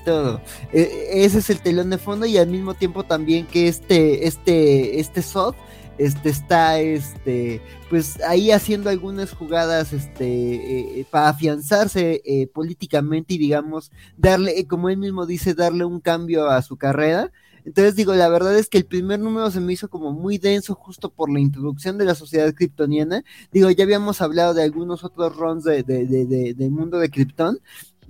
E, 0.73 1.25
ese 1.25 1.39
es 1.39 1.49
el 1.49 1.61
telón 1.61 1.91
de 1.91 1.99
fondo 1.99 2.27
y 2.27 2.37
al 2.37 2.49
mismo 2.49 2.75
tiempo 2.75 3.05
también 3.05 3.47
que 3.47 3.69
este, 3.69 4.27
este, 4.27 4.99
este 4.99 5.23
SOT 5.23 5.57
este 5.99 6.31
está 6.31 6.81
este 6.81 7.61
pues 7.91 8.21
ahí 8.23 8.51
haciendo 8.51 8.89
algunas 8.89 9.33
jugadas 9.33 9.93
este 9.93 10.25
eh, 10.25 11.01
eh, 11.01 11.07
para 11.11 11.29
afianzarse 11.29 12.23
eh, 12.25 12.47
políticamente 12.47 13.35
y 13.35 13.39
digamos 13.39 13.93
darle 14.17 14.67
como 14.67 14.89
él 14.89 14.97
mismo 14.97 15.27
dice 15.27 15.55
darle 15.55 15.85
un 15.85 16.01
cambio 16.01 16.49
a 16.49 16.63
su 16.63 16.77
carrera 16.77 17.31
entonces 17.67 17.95
digo 17.95 18.15
la 18.15 18.31
verdad 18.31 18.57
es 18.59 18.71
que 18.71 18.79
el 18.79 18.87
primer 18.87 19.21
número 19.21 19.51
se 19.51 19.61
me 19.61 19.75
hizo 19.75 19.91
como 19.91 20.13
muy 20.13 20.39
denso 20.39 20.75
justo 20.75 21.11
por 21.11 21.31
la 21.31 21.41
introducción 21.41 21.99
de 21.99 22.07
la 22.07 22.15
sociedad 22.15 22.55
kryptoniana 22.55 23.23
digo 23.53 23.71
ya 23.71 23.85
habíamos 23.85 24.23
hablado 24.23 24.55
de 24.55 24.63
algunos 24.63 25.05
otros 25.05 25.37
runs 25.37 25.63
de, 25.63 25.83
de, 25.83 26.07
de, 26.07 26.55
del 26.55 26.71
mundo 26.71 26.99
de 26.99 27.11
Krypton 27.11 27.59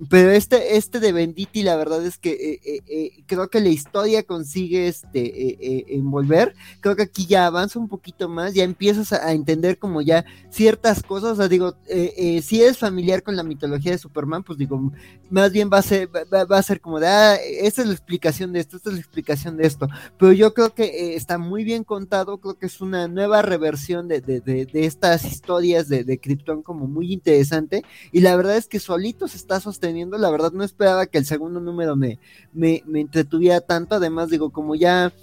pero 0.09 0.31
este, 0.31 0.77
este 0.77 0.99
de 0.99 1.11
Benditi, 1.11 1.61
la 1.61 1.75
verdad 1.75 2.05
es 2.05 2.17
que 2.17 2.31
eh, 2.31 2.59
eh, 2.65 2.81
eh, 2.87 3.23
creo 3.25 3.49
que 3.49 3.61
la 3.61 3.69
historia 3.69 4.23
consigue 4.23 4.87
este 4.87 5.95
envolver. 5.95 6.55
Creo 6.79 6.95
que 6.95 7.03
aquí 7.03 7.25
ya 7.25 7.45
avanza 7.45 7.79
un 7.79 7.87
poquito 7.87 8.27
más, 8.29 8.53
ya 8.53 8.63
empiezas 8.63 9.13
a, 9.13 9.31
entender 9.31 9.77
como 9.77 10.01
ya 10.01 10.25
ciertas 10.49 11.03
cosas. 11.03 11.33
O 11.33 11.35
sea, 11.35 11.47
digo, 11.47 11.75
si 12.41 12.61
eres 12.61 12.77
familiar 12.77 13.23
con 13.23 13.35
la 13.35 13.43
mitología 13.43 13.91
de 13.91 13.97
Superman, 13.97 14.43
pues 14.43 14.57
digo, 14.57 14.91
más 15.29 15.51
bien 15.51 15.69
va 15.71 15.79
a 15.79 15.83
ser, 15.83 16.09
va, 16.09 16.57
a 16.57 16.63
ser 16.63 16.81
como 16.81 16.99
de, 16.99 17.07
ah, 17.07 17.35
esta 17.35 17.81
es 17.81 17.87
la 17.87 17.93
explicación 17.93 18.53
de 18.53 18.59
esto, 18.59 18.77
esta 18.77 18.89
es 18.89 18.95
la 18.95 19.01
explicación 19.01 19.57
de 19.57 19.67
esto. 19.67 19.87
Pero 20.17 20.31
yo 20.31 20.53
creo 20.53 20.73
que 20.73 21.15
está 21.15 21.37
muy 21.37 21.63
bien 21.63 21.83
contado, 21.83 22.37
creo 22.39 22.57
que 22.57 22.65
es 22.65 22.81
una 22.81 23.07
nueva 23.07 23.41
reversión 23.41 24.07
de, 24.07 24.21
de, 24.21 24.41
de, 24.41 24.65
de 24.65 24.85
estas 24.85 25.25
historias 25.25 25.87
de, 25.87 26.03
de 26.03 26.17
Krypton 26.17 26.61
como 26.61 26.87
muy 26.87 27.13
interesante. 27.13 27.83
Y 28.11 28.21
la 28.21 28.35
verdad 28.35 28.57
es 28.57 28.67
que 28.67 28.79
solito 28.79 29.27
se 29.27 29.37
está 29.37 29.59
sosteniendo 29.59 29.92
La 30.17 30.31
verdad 30.31 30.51
no 30.51 30.63
esperaba 30.63 31.05
que 31.05 31.17
el 31.17 31.25
segundo 31.25 31.59
número 31.59 31.95
me, 31.95 32.19
me, 32.53 32.83
me 32.85 33.01
entretuviera 33.01 33.61
tanto. 33.61 33.95
Además, 33.95 34.29
digo, 34.29 34.51
como 34.51 34.75
ya 34.75 35.13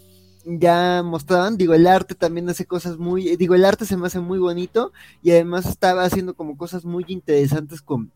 ya 0.44 1.02
mostraban, 1.04 1.56
digo, 1.56 1.74
el 1.74 1.86
arte 1.86 2.14
también 2.14 2.48
hace 2.48 2.64
cosas 2.64 2.98
muy, 2.98 3.36
digo, 3.36 3.54
el 3.54 3.64
arte 3.64 3.84
se 3.84 3.96
me 3.96 4.06
hace 4.06 4.20
muy 4.20 4.38
bonito 4.38 4.92
y 5.22 5.32
además 5.32 5.66
estaba 5.66 6.04
haciendo 6.04 6.34
como 6.34 6.56
cosas 6.56 6.84
muy 6.84 7.04
interesantes 7.08 7.82
con, 7.82 8.10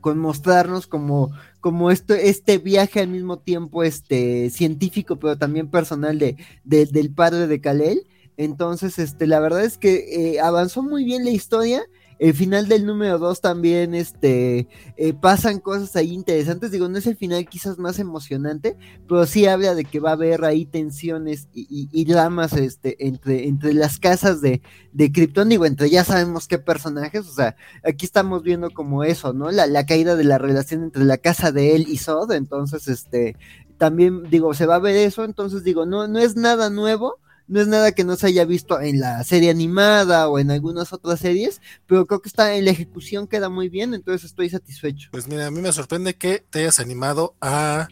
con 0.00 0.18
mostrarnos 0.18 0.86
como, 0.86 1.32
como 1.60 1.90
esto, 1.90 2.14
este 2.14 2.58
viaje 2.58 3.00
al 3.00 3.08
mismo 3.08 3.38
tiempo 3.38 3.82
este, 3.82 4.50
científico, 4.50 5.16
pero 5.16 5.38
también 5.38 5.70
personal 5.70 6.18
de, 6.18 6.36
del 6.64 7.10
padre 7.10 7.46
de 7.46 7.60
Kalel. 7.60 8.06
Entonces, 8.36 8.98
este, 8.98 9.26
la 9.26 9.40
verdad 9.40 9.64
es 9.64 9.78
que 9.78 10.34
eh, 10.34 10.40
avanzó 10.40 10.82
muy 10.82 11.04
bien 11.04 11.24
la 11.24 11.30
historia 11.30 11.82
el 12.18 12.34
final 12.34 12.68
del 12.68 12.86
número 12.86 13.18
2 13.18 13.40
también 13.40 13.94
este, 13.94 14.68
eh, 14.96 15.12
pasan 15.14 15.58
cosas 15.58 15.96
ahí 15.96 16.12
interesantes. 16.12 16.70
Digo, 16.70 16.88
no 16.88 16.98
es 16.98 17.06
el 17.06 17.16
final 17.16 17.46
quizás 17.46 17.78
más 17.78 17.98
emocionante, 17.98 18.76
pero 19.08 19.26
sí 19.26 19.46
habla 19.46 19.74
de 19.74 19.84
que 19.84 20.00
va 20.00 20.10
a 20.10 20.14
haber 20.14 20.44
ahí 20.44 20.64
tensiones 20.64 21.48
y, 21.52 22.04
dramas 22.04 22.52
este, 22.52 23.06
entre, 23.06 23.48
entre 23.48 23.74
las 23.74 23.98
casas 23.98 24.40
de, 24.40 24.62
de 24.92 25.12
Krypton. 25.12 25.48
Digo, 25.48 25.66
entre 25.66 25.90
ya 25.90 26.04
sabemos 26.04 26.46
qué 26.46 26.58
personajes. 26.58 27.26
O 27.28 27.32
sea, 27.32 27.56
aquí 27.84 28.06
estamos 28.06 28.42
viendo 28.42 28.70
como 28.70 29.04
eso, 29.04 29.32
¿no? 29.32 29.50
La, 29.50 29.66
la 29.66 29.86
caída 29.86 30.16
de 30.16 30.24
la 30.24 30.38
relación 30.38 30.84
entre 30.84 31.04
la 31.04 31.18
casa 31.18 31.52
de 31.52 31.74
él 31.74 31.86
y 31.88 31.98
Sod. 31.98 32.32
Entonces, 32.32 32.88
este, 32.88 33.36
también 33.78 34.24
digo, 34.30 34.54
se 34.54 34.66
va 34.66 34.76
a 34.76 34.80
ver 34.80 34.96
eso. 34.96 35.24
Entonces, 35.24 35.64
digo, 35.64 35.86
no, 35.86 36.06
no 36.08 36.18
es 36.18 36.36
nada 36.36 36.70
nuevo 36.70 37.18
no 37.46 37.60
es 37.60 37.66
nada 37.66 37.92
que 37.92 38.04
no 38.04 38.16
se 38.16 38.28
haya 38.28 38.44
visto 38.44 38.80
en 38.80 39.00
la 39.00 39.22
serie 39.24 39.50
animada 39.50 40.28
o 40.28 40.38
en 40.38 40.50
algunas 40.50 40.92
otras 40.92 41.20
series, 41.20 41.60
pero 41.86 42.06
creo 42.06 42.20
que 42.20 42.28
está 42.28 42.54
en 42.54 42.64
la 42.64 42.70
ejecución 42.70 43.26
queda 43.26 43.48
muy 43.48 43.68
bien, 43.68 43.94
entonces 43.94 44.24
estoy 44.24 44.48
satisfecho. 44.48 45.08
Pues 45.12 45.28
mira, 45.28 45.46
a 45.46 45.50
mí 45.50 45.60
me 45.60 45.72
sorprende 45.72 46.14
que 46.14 46.44
te 46.50 46.60
hayas 46.60 46.80
animado 46.80 47.34
a 47.40 47.88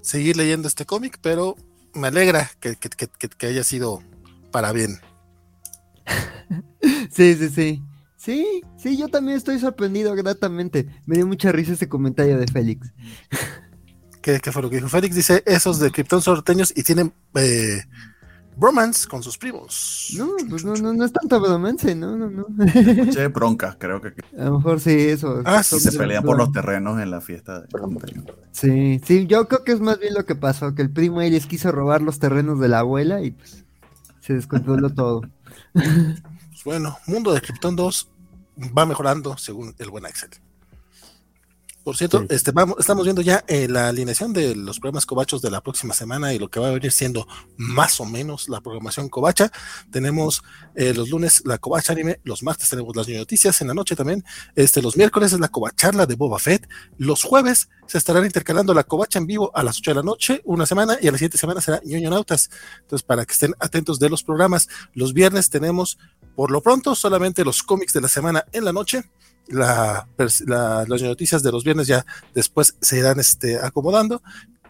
seguir 0.00 0.36
leyendo 0.36 0.68
este 0.68 0.86
cómic, 0.86 1.18
pero 1.20 1.56
me 1.94 2.08
alegra 2.08 2.50
que, 2.60 2.76
que 2.76 3.46
haya 3.46 3.64
sido 3.64 4.02
para 4.50 4.72
bien. 4.72 5.00
sí, 7.10 7.34
sí, 7.34 7.48
sí. 7.48 7.82
Sí, 8.22 8.62
sí, 8.76 8.96
yo 8.96 9.08
también 9.08 9.36
estoy 9.36 9.58
sorprendido 9.58 10.14
gratamente. 10.14 10.86
Me 11.06 11.16
dio 11.16 11.26
mucha 11.26 11.50
risa 11.50 11.72
ese 11.72 11.88
comentario 11.88 12.38
de 12.38 12.46
Félix. 12.46 12.92
¿Qué, 14.20 14.38
fue 14.52 14.62
lo 14.62 14.70
que 14.70 14.76
dijo 14.76 14.88
Félix? 14.88 15.16
Dice, 15.16 15.42
esos 15.44 15.80
de 15.80 15.90
Krypton 15.90 16.22
sorteños 16.22 16.72
y 16.76 16.84
tienen 16.84 17.12
eh, 17.34 17.82
bromance 18.56 19.08
con 19.08 19.22
sus 19.22 19.38
primos. 19.38 20.12
No, 20.16 20.28
pues 20.48 20.64
no, 20.64 20.74
no, 20.74 20.92
no 20.92 21.04
es 21.04 21.12
tanto 21.12 21.40
bromance, 21.40 21.94
no, 21.94 22.16
no, 22.16 22.30
no. 22.30 22.46
Che, 23.10 23.28
bronca, 23.28 23.76
creo 23.78 24.00
que. 24.00 24.14
A 24.38 24.44
lo 24.44 24.58
mejor 24.58 24.80
sí, 24.80 24.90
eso. 24.90 25.42
Ah, 25.44 25.62
sí, 25.62 25.80
se 25.80 25.92
pelean 25.92 26.24
por 26.24 26.36
los 26.36 26.52
terrenos 26.52 27.00
en 27.00 27.10
la 27.10 27.20
fiesta. 27.20 27.60
De... 27.60 27.68
Sí, 28.52 29.00
sí, 29.04 29.26
yo 29.26 29.48
creo 29.48 29.64
que 29.64 29.72
es 29.72 29.80
más 29.80 29.98
bien 29.98 30.14
lo 30.14 30.24
que 30.24 30.34
pasó, 30.34 30.74
que 30.74 30.82
el 30.82 30.90
primo 30.90 31.20
ahí 31.20 31.30
les 31.30 31.46
quiso 31.46 31.72
robar 31.72 32.02
los 32.02 32.18
terrenos 32.18 32.60
de 32.60 32.68
la 32.68 32.80
abuela 32.80 33.22
y 33.22 33.32
pues 33.32 33.64
se 34.20 34.34
descontroló 34.34 34.90
todo. 34.94 35.22
Pues 35.72 36.64
bueno, 36.64 36.98
Mundo 37.06 37.32
de 37.32 37.40
Krypton 37.40 37.76
2 37.76 38.08
va 38.76 38.86
mejorando 38.86 39.36
según 39.36 39.74
el 39.78 39.90
buen 39.90 40.06
Axel. 40.06 40.30
Por 41.84 41.96
cierto, 41.96 42.24
este, 42.28 42.52
vamos, 42.52 42.76
estamos 42.78 43.04
viendo 43.04 43.22
ya 43.22 43.44
eh, 43.48 43.66
la 43.68 43.88
alineación 43.88 44.32
de 44.32 44.54
los 44.54 44.78
programas 44.78 45.04
cobachos 45.04 45.42
de 45.42 45.50
la 45.50 45.60
próxima 45.60 45.94
semana 45.94 46.32
y 46.32 46.38
lo 46.38 46.48
que 46.48 46.60
va 46.60 46.68
a 46.68 46.72
venir 46.72 46.92
siendo 46.92 47.26
más 47.56 48.00
o 48.00 48.04
menos 48.04 48.48
la 48.48 48.60
programación 48.60 49.08
covacha. 49.08 49.50
Tenemos 49.90 50.44
eh, 50.76 50.94
los 50.94 51.10
lunes 51.10 51.42
la 51.44 51.58
covacha 51.58 51.92
anime, 51.92 52.20
los 52.22 52.44
martes 52.44 52.70
tenemos 52.70 52.94
las 52.94 53.08
noticias, 53.08 53.60
en 53.60 53.68
la 53.68 53.74
noche 53.74 53.96
también, 53.96 54.24
este, 54.54 54.80
los 54.80 54.96
miércoles 54.96 55.32
es 55.32 55.40
la 55.40 55.48
covacharla 55.48 56.06
de 56.06 56.14
Boba 56.14 56.38
Fett, 56.38 56.68
los 56.98 57.24
jueves 57.24 57.68
se 57.86 57.98
estarán 57.98 58.24
intercalando 58.24 58.74
la 58.74 58.84
covacha 58.84 59.18
en 59.18 59.26
vivo 59.26 59.50
a 59.52 59.64
las 59.64 59.78
8 59.78 59.90
de 59.90 59.94
la 59.96 60.02
noche, 60.02 60.40
una 60.44 60.66
semana, 60.66 60.98
y 61.00 61.08
a 61.08 61.12
la 61.12 61.18
siguiente 61.18 61.38
semana 61.38 61.60
será 61.60 61.80
ñoño 61.84 62.10
nautas. 62.10 62.48
Entonces, 62.80 63.02
para 63.02 63.24
que 63.26 63.32
estén 63.32 63.54
atentos 63.58 63.98
de 63.98 64.08
los 64.08 64.22
programas, 64.22 64.68
los 64.94 65.12
viernes 65.12 65.50
tenemos 65.50 65.98
por 66.36 66.50
lo 66.50 66.62
pronto 66.62 66.94
solamente 66.94 67.44
los 67.44 67.62
cómics 67.62 67.92
de 67.92 68.00
la 68.00 68.08
semana 68.08 68.44
en 68.52 68.64
la 68.64 68.72
noche 68.72 69.04
la, 69.48 70.06
las 70.16 70.88
noticias 70.88 71.42
de 71.42 71.52
los 71.52 71.64
viernes 71.64 71.86
ya 71.86 72.04
después 72.34 72.76
se 72.80 72.98
irán 72.98 73.20
este, 73.20 73.58
acomodando. 73.58 74.22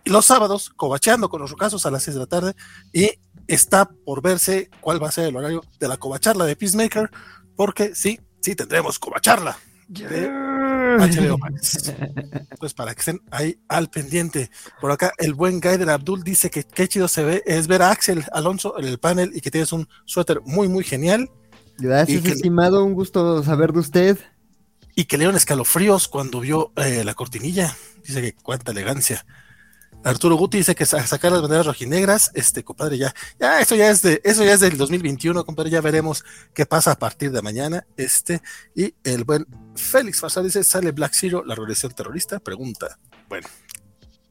Y 0.04 0.11
los 0.11 0.26
sábados, 0.26 0.70
cobacheando 0.74 1.28
con 1.28 1.40
los 1.40 1.54
casos 1.54 1.87
a 1.87 1.90
las 1.90 2.02
6 2.02 2.14
de 2.14 2.20
la 2.20 2.26
tarde. 2.26 2.54
Y 2.92 3.11
está 3.46 3.85
por 3.85 4.22
verse 4.22 4.70
cuál 4.80 5.02
va 5.02 5.08
a 5.08 5.12
ser 5.12 5.26
el 5.26 5.37
horario 5.37 5.62
de 5.78 5.88
la 5.88 5.96
cobacharla 5.96 6.44
de 6.44 6.56
Peacemaker, 6.56 7.11
porque 7.56 7.94
sí, 7.94 8.20
sí 8.40 8.54
tendremos 8.54 8.98
cobacharla 8.98 9.56
HBO 9.92 11.38
Max. 11.38 11.92
Pues 12.58 12.74
para 12.74 12.94
que 12.94 13.00
estén 13.00 13.20
ahí 13.32 13.58
al 13.66 13.90
pendiente. 13.90 14.48
Por 14.80 14.92
acá, 14.92 15.12
el 15.18 15.35
buen 15.35 15.58
Gaider 15.58 15.90
Abdul 15.90 16.22
dice 16.22 16.48
que 16.48 16.62
qué 16.62 16.87
chido 16.87 17.08
se 17.08 17.24
ve 17.24 17.42
es 17.44 17.66
ver 17.66 17.82
a 17.82 17.90
Axel 17.90 18.24
Alonso 18.32 18.78
en 18.78 18.85
el 18.85 18.98
panel 18.98 19.32
y 19.35 19.40
que 19.40 19.50
tienes 19.50 19.72
un 19.72 19.88
suéter 20.04 20.40
muy, 20.44 20.68
muy 20.68 20.85
genial. 20.85 21.28
Gracias, 21.78 22.24
estimado. 22.24 22.85
Un 22.85 22.94
gusto 22.94 23.42
saber 23.42 23.72
de 23.72 23.80
usted 23.80 24.18
y 24.94 25.05
que 25.05 25.16
le 25.16 25.22
dieron 25.22 25.37
escalofríos 25.37 26.09
cuando 26.09 26.40
vio 26.40 26.72
eh, 26.76 27.05
la 27.05 27.14
cortinilla. 27.14 27.76
Dice 28.05 28.20
que 28.20 28.35
cuánta 28.35 28.72
elegancia. 28.72 29.24
Arturo 30.05 30.35
Guti 30.37 30.59
dice 30.59 30.74
que 30.74 30.85
sacar 30.85 31.31
las 31.31 31.42
banderas 31.42 31.66
rojinegras, 31.66 32.33
este 32.35 32.64
compadre 32.64 32.98
ya, 32.98 33.14
ya 33.38 33.61
eso 33.61 33.76
ya 33.76 33.88
es 33.88 34.02
de, 34.02 34.20
eso 34.24 34.44
ya 34.44 34.55
es 34.55 34.61
del 34.61 34.76
2021, 34.76 35.44
compadre, 35.44 35.70
ya 35.70 35.81
veremos 35.81 36.24
qué 36.55 36.66
pasa 36.66 36.92
a 36.92 36.98
partir 36.98 37.31
de 37.31 37.40
mañana. 37.40 37.87
Este, 37.96 38.42
y 38.74 38.94
el 39.05 39.24
buen 39.24 39.46
Félix 39.76 40.20
Farsal 40.20 40.44
dice, 40.44 40.64
sale 40.64 40.90
Black 40.90 41.12
Zero, 41.14 41.44
la 41.44 41.55
revolución 41.55 41.92
terrorista, 41.92 42.40
pregunta. 42.40 42.98
Bueno, 43.28 43.46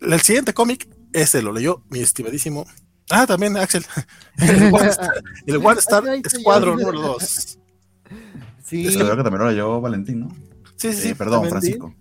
el 0.01 0.21
siguiente 0.21 0.53
cómic, 0.53 0.89
este 1.13 1.41
lo 1.41 1.53
leyó 1.53 1.83
mi 1.89 2.01
estimadísimo. 2.01 2.65
Ah, 3.09 3.25
también 3.25 3.55
Axel. 3.57 3.85
El 4.37 4.73
One 4.73 4.87
Star, 4.87 5.11
el 5.45 5.57
One 5.57 5.79
Star 5.79 6.03
Squadron 6.29 6.79
número 6.79 7.01
2. 7.01 7.59
Sí. 8.63 8.87
Es 8.87 8.95
que 8.95 9.03
que 9.03 9.15
también 9.15 9.39
lo 9.39 9.49
leyó 9.49 9.81
Valentín, 9.81 10.21
¿no? 10.21 10.50
Sí, 10.81 10.93
sí, 10.93 11.13
Perdón, 11.13 11.47
Francisco. 11.47 11.93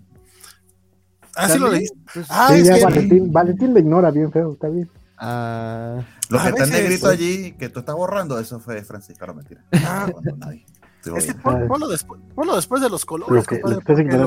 Ah, 1.36 1.50
sí 1.50 1.58
lo 1.58 1.70
leí. 1.70 1.86
Pues, 2.14 2.26
ah, 2.30 2.50
sí, 2.54 2.82
Valentín, 2.82 3.30
Valentín 3.30 3.72
me 3.74 3.80
ignora 3.80 4.10
bien 4.10 4.32
feo, 4.32 4.54
está 4.54 4.70
bien. 4.70 4.88
Ah, 5.18 6.02
lo 6.30 6.40
que 6.40 6.48
está 6.48 6.64
en 6.64 6.70
negrito 6.70 7.08
allí, 7.08 7.52
que 7.52 7.68
tú 7.68 7.80
estás 7.80 7.94
borrando, 7.94 8.38
eso 8.38 8.58
fue 8.58 8.82
Francisco, 8.82 9.26
no 9.26 9.34
mentira. 9.34 9.62
Ah, 9.84 10.10
no, 10.24 10.34
nadie. 10.36 10.64
Es 11.16 11.26
que 11.26 11.34
ponlo, 11.34 11.88
después, 11.88 12.20
ponlo 12.34 12.56
después 12.56 12.82
de 12.82 12.90
los 12.90 13.06
colores. 13.06 13.46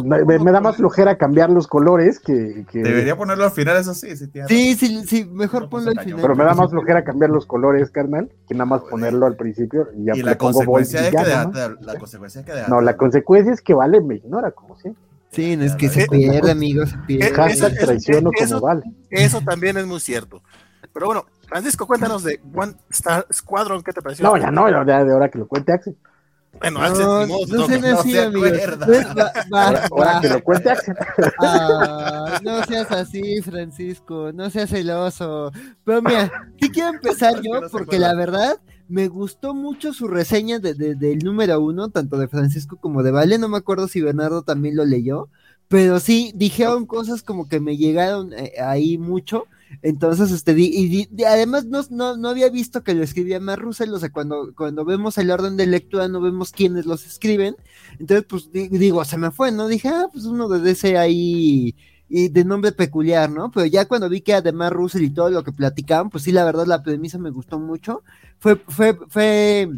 me, 0.04 0.52
da 0.52 0.62
más 0.62 0.76
flojera 0.76 1.18
cambiar 1.18 1.52
los 1.52 1.68
colores 1.68 2.20
que, 2.20 2.66
Debería 2.74 3.16
ponerlo 3.16 3.46
al 3.46 3.52
final, 3.52 3.78
eso 3.78 3.94
sí. 3.94 4.16
Sí, 4.16 4.76
sí, 4.76 5.06
sí, 5.06 5.26
mejor 5.26 5.70
ponlo 5.70 5.92
al 5.92 6.00
final. 6.00 6.22
Pero 6.22 6.36
me 6.36 6.44
da 6.44 6.56
más 6.56 6.72
flojera 6.72 7.04
cambiar 7.04 7.30
los 7.30 7.46
colores, 7.46 7.92
carnal, 7.92 8.32
que 8.48 8.56
nada 8.56 8.66
más 8.66 8.82
ponerlo 8.82 9.26
al 9.26 9.36
principio. 9.36 9.90
Y, 9.96 10.06
ya 10.06 10.14
y 10.16 10.24
la, 10.24 10.38
consecuencia 10.38 11.08
es 11.08 11.12
que 11.12 11.18
la 11.18 12.00
consecuencia 12.00 12.42
es 12.42 12.46
que 12.46 12.54
No, 12.70 12.82
la 12.82 12.98
consecuencia 12.98 13.54
es 13.54 13.62
que 13.62 13.74
Vale 13.74 14.02
me 14.02 14.16
ignora, 14.16 14.52
como 14.52 14.76
siempre. 14.78 15.02
Sí, 15.32 15.56
no 15.58 15.64
es 15.64 15.76
que 15.76 15.90
se 15.90 16.08
pierde, 16.08 16.52
amigos, 16.52 16.90
se 16.90 16.98
pierde. 17.00 17.32
traiciono 17.80 18.32
como 18.32 18.62
Vale. 18.62 18.84
Eso 19.10 19.42
también 19.42 19.78
es 19.78 19.86
muy 19.86 20.00
cierto. 20.00 20.42
Pero 20.92 21.08
bueno, 21.08 21.26
Francisco, 21.48 21.88
cuéntanos 21.88 22.24
de 22.24 22.40
One 22.54 22.74
Star 22.90 23.26
Squadron, 23.32 23.84
¿qué 23.84 23.94
te 23.94 24.02
pareció? 24.02 24.24
No, 24.24 24.38
ya 24.38 24.52
no, 24.52 24.70
ya 24.70 25.04
de 25.04 25.12
ahora 25.12 25.30
que 25.30 25.40
lo 25.40 25.48
cuente 25.48 25.74
Axel. 25.74 25.96
Bueno, 26.60 26.80
Axel, 26.82 27.06
no, 27.06 27.26
no, 27.28 27.38
no, 27.48 28.00
así. 28.00 28.18
Ahora 29.92 30.20
que 30.22 30.30
lo 30.30 30.44
cuente 30.44 30.70
Axel. 30.70 30.96
Ah, 31.40 32.40
no 32.44 32.64
seas 32.64 32.92
así, 32.92 33.42
Francisco, 33.42 34.32
no 34.34 34.50
seas 34.50 34.70
celoso. 34.70 35.52
Pero 35.84 36.02
mira, 36.02 36.32
sí 36.62 36.70
quiero 36.70 36.90
empezar 36.90 37.42
yo, 37.42 37.62
porque 37.72 38.00
la 38.00 38.14
verdad 38.14 38.60
me 38.88 39.08
gustó 39.08 39.54
mucho 39.54 39.94
su 39.94 40.08
reseña 40.08 40.60
de, 40.60 40.74
de, 40.74 40.96
del 40.96 41.20
número 41.20 41.60
uno, 41.60 41.90
tanto 41.90 42.18
de 42.18 42.28
Francisco 42.28 42.78
como 42.78 43.04
de 43.04 43.12
Vale. 43.12 43.38
No 43.38 43.50
me 43.50 43.58
acuerdo 43.58 43.88
si 43.88 44.02
Bernardo 44.02 44.44
también 44.44 44.76
lo 44.76 44.86
leyó, 44.86 45.30
pero 45.68 46.00
sí 46.00 46.32
dijeron 46.36 46.86
cosas 46.86 47.24
como 47.24 47.48
que 47.48 47.60
me 47.60 47.78
llegaron 47.78 48.34
eh, 48.34 48.54
ahí 48.64 48.98
mucho. 48.98 49.48
Entonces, 49.82 50.32
este, 50.32 50.54
y, 50.58 51.10
además 51.26 51.66
no, 51.66 51.82
no, 52.18 52.30
había 52.30 52.50
visto 52.50 52.84
que 52.84 52.94
lo 52.94 53.04
escribía 53.04 53.40
más 53.40 53.60
Russell, 53.60 53.94
o 53.94 54.00
sea, 54.00 54.12
cuando, 54.12 54.54
cuando 54.56 54.86
vemos 54.86 55.18
el 55.18 55.32
orden 55.32 55.58
de 55.58 55.68
lectura 55.68 56.08
no 56.08 56.22
vemos 56.22 56.52
quiénes 56.52 56.86
los 56.86 57.06
escriben, 57.06 57.56
entonces, 58.00 58.26
pues 58.28 58.52
digo, 58.52 59.04
se 59.06 59.18
me 59.18 59.32
fue, 59.32 59.52
¿no? 59.52 59.68
Dije, 59.68 59.90
ah, 59.90 60.08
pues 60.12 60.26
uno 60.26 60.48
de 60.48 60.72
ese 60.72 60.98
ahí 60.98 61.76
y 62.16 62.30
de 62.30 62.46
nombre 62.46 62.72
peculiar, 62.72 63.32
¿no? 63.32 63.50
Pero 63.52 63.66
ya 63.66 63.88
cuando 63.88 64.08
vi 64.08 64.22
que 64.22 64.36
además 64.36 64.72
Russell 64.72 65.04
y 65.04 65.10
todo 65.10 65.32
lo 65.32 65.44
que 65.44 65.52
platicaban, 65.52 66.10
pues 66.12 66.24
sí, 66.24 66.32
la 66.32 66.44
verdad 66.46 66.68
la 66.68 66.84
premisa 66.84 67.18
me 67.18 67.32
gustó 67.32 67.58
mucho. 67.60 68.04
Fue, 68.38 68.56
fue, 68.68 68.98
fue, 69.08 69.70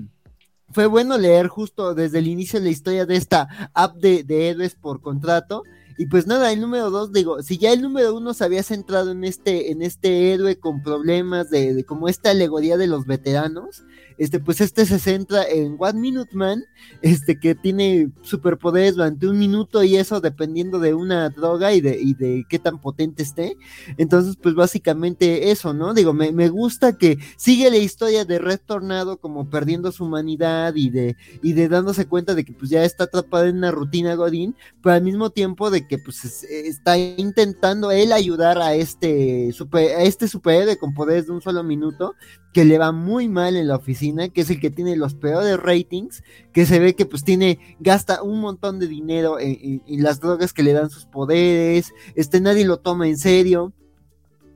fue 0.69 0.85
bueno 0.87 1.17
leer 1.17 1.47
justo 1.47 1.93
desde 1.93 2.19
el 2.19 2.27
inicio 2.27 2.59
de 2.59 2.65
la 2.65 2.71
historia 2.71 3.05
de 3.05 3.15
esta 3.15 3.69
app 3.73 3.95
de, 3.95 4.23
de 4.23 4.71
por 4.81 4.99
contrato 4.99 5.63
y 5.97 6.07
pues 6.07 6.27
nada, 6.27 6.51
el 6.51 6.59
número 6.59 6.89
dos, 6.89 7.13
digo, 7.13 7.41
si 7.41 7.57
ya 7.57 7.71
el 7.71 7.81
número 7.81 8.15
uno 8.15 8.33
se 8.33 8.43
había 8.43 8.63
centrado 8.63 9.11
en 9.11 9.23
este, 9.23 9.71
en 9.71 9.81
este 9.81 10.33
héroe 10.33 10.59
con 10.59 10.83
problemas 10.83 11.49
de, 11.49 11.73
de 11.73 11.85
como 11.85 12.09
esta 12.09 12.31
alegoría 12.31 12.77
de 12.77 12.87
los 12.87 13.05
veteranos, 13.05 13.83
este, 14.17 14.39
pues 14.39 14.61
este 14.61 14.85
se 14.85 14.99
centra 14.99 15.43
en 15.43 15.75
One 15.79 15.99
Minute 15.99 16.35
Man, 16.35 16.63
este, 17.01 17.39
que 17.39 17.55
tiene 17.55 18.09
superpoderes 18.21 18.95
durante 18.95 19.27
un 19.27 19.37
minuto 19.37 19.83
y 19.83 19.95
eso 19.97 20.21
dependiendo 20.21 20.79
de 20.79 20.93
una 20.93 21.29
droga 21.29 21.73
y 21.73 21.81
de, 21.81 21.99
y 22.01 22.13
de 22.13 22.45
qué 22.49 22.59
tan 22.59 22.79
potente 22.79 23.23
esté. 23.23 23.57
Entonces, 23.97 24.37
pues 24.41 24.55
básicamente 24.55 25.51
eso, 25.51 25.73
¿no? 25.73 25.93
Digo, 25.93 26.13
me, 26.13 26.31
me 26.31 26.49
gusta 26.49 26.97
que 26.97 27.17
sigue 27.37 27.69
la 27.69 27.77
historia 27.77 28.25
de 28.25 28.39
Red 28.39 28.61
Tornado 28.65 29.17
como 29.17 29.49
perdiendo 29.49 29.91
su 29.91 30.05
humanidad 30.05 30.75
y 30.75 30.89
de, 30.89 31.17
y 31.41 31.53
de 31.53 31.67
dándose 31.67 32.07
cuenta 32.07 32.35
de 32.35 32.45
que 32.45 32.53
pues 32.53 32.69
ya 32.69 32.83
está 32.83 33.05
atrapado 33.05 33.45
en 33.45 33.57
una 33.57 33.71
rutina 33.71 34.15
Godín, 34.15 34.55
pero 34.81 34.95
al 34.95 35.03
mismo 35.03 35.29
tiempo 35.29 35.69
de 35.69 35.87
que 35.87 35.97
pues 35.97 36.43
está 36.43 36.97
intentando 36.97 37.91
él 37.91 38.11
ayudar 38.11 38.57
a 38.59 38.75
este 38.75 39.51
super, 39.51 39.95
a 39.95 40.03
este 40.03 40.27
superhéroe 40.27 40.77
con 40.77 40.93
poderes 40.93 41.27
de 41.27 41.33
un 41.33 41.41
solo 41.41 41.63
minuto 41.63 42.15
que 42.55 42.63
le 42.63 42.77
va 42.77 42.93
muy 42.93 43.27
mal 43.27 43.57
en 43.57 43.67
la 43.67 43.75
oficina, 43.75 44.29
que 44.29 44.39
es 44.39 44.49
el 44.49 44.61
que 44.61 44.69
tiene 44.69 44.95
los 44.95 45.13
peores 45.13 45.59
ratings, 45.59 46.23
que 46.53 46.65
se 46.65 46.79
ve 46.79 46.95
que 46.95 47.05
pues 47.05 47.25
tiene, 47.25 47.59
gasta 47.81 48.23
un 48.23 48.39
montón 48.39 48.79
de 48.79 48.87
dinero 48.87 49.41
en, 49.41 49.81
las 49.85 50.21
drogas 50.21 50.53
que 50.53 50.63
le 50.63 50.71
dan 50.71 50.89
sus 50.89 51.05
poderes, 51.05 51.91
este 52.15 52.39
nadie 52.39 52.63
lo 52.63 52.77
toma 52.77 53.09
en 53.09 53.17
serio. 53.17 53.73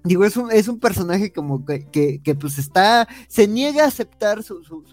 Digo, 0.05 0.23
es 0.23 0.37
un, 0.37 0.49
es 0.49 0.69
un 0.69 0.79
personaje 0.79 1.33
como 1.33 1.65
que, 1.65 2.21
que, 2.23 2.35
pues 2.35 2.57
está, 2.57 3.05
se 3.27 3.49
niega 3.49 3.83
a 3.83 3.87
aceptar 3.87 4.43
su, 4.43 4.63
su, 4.63 4.85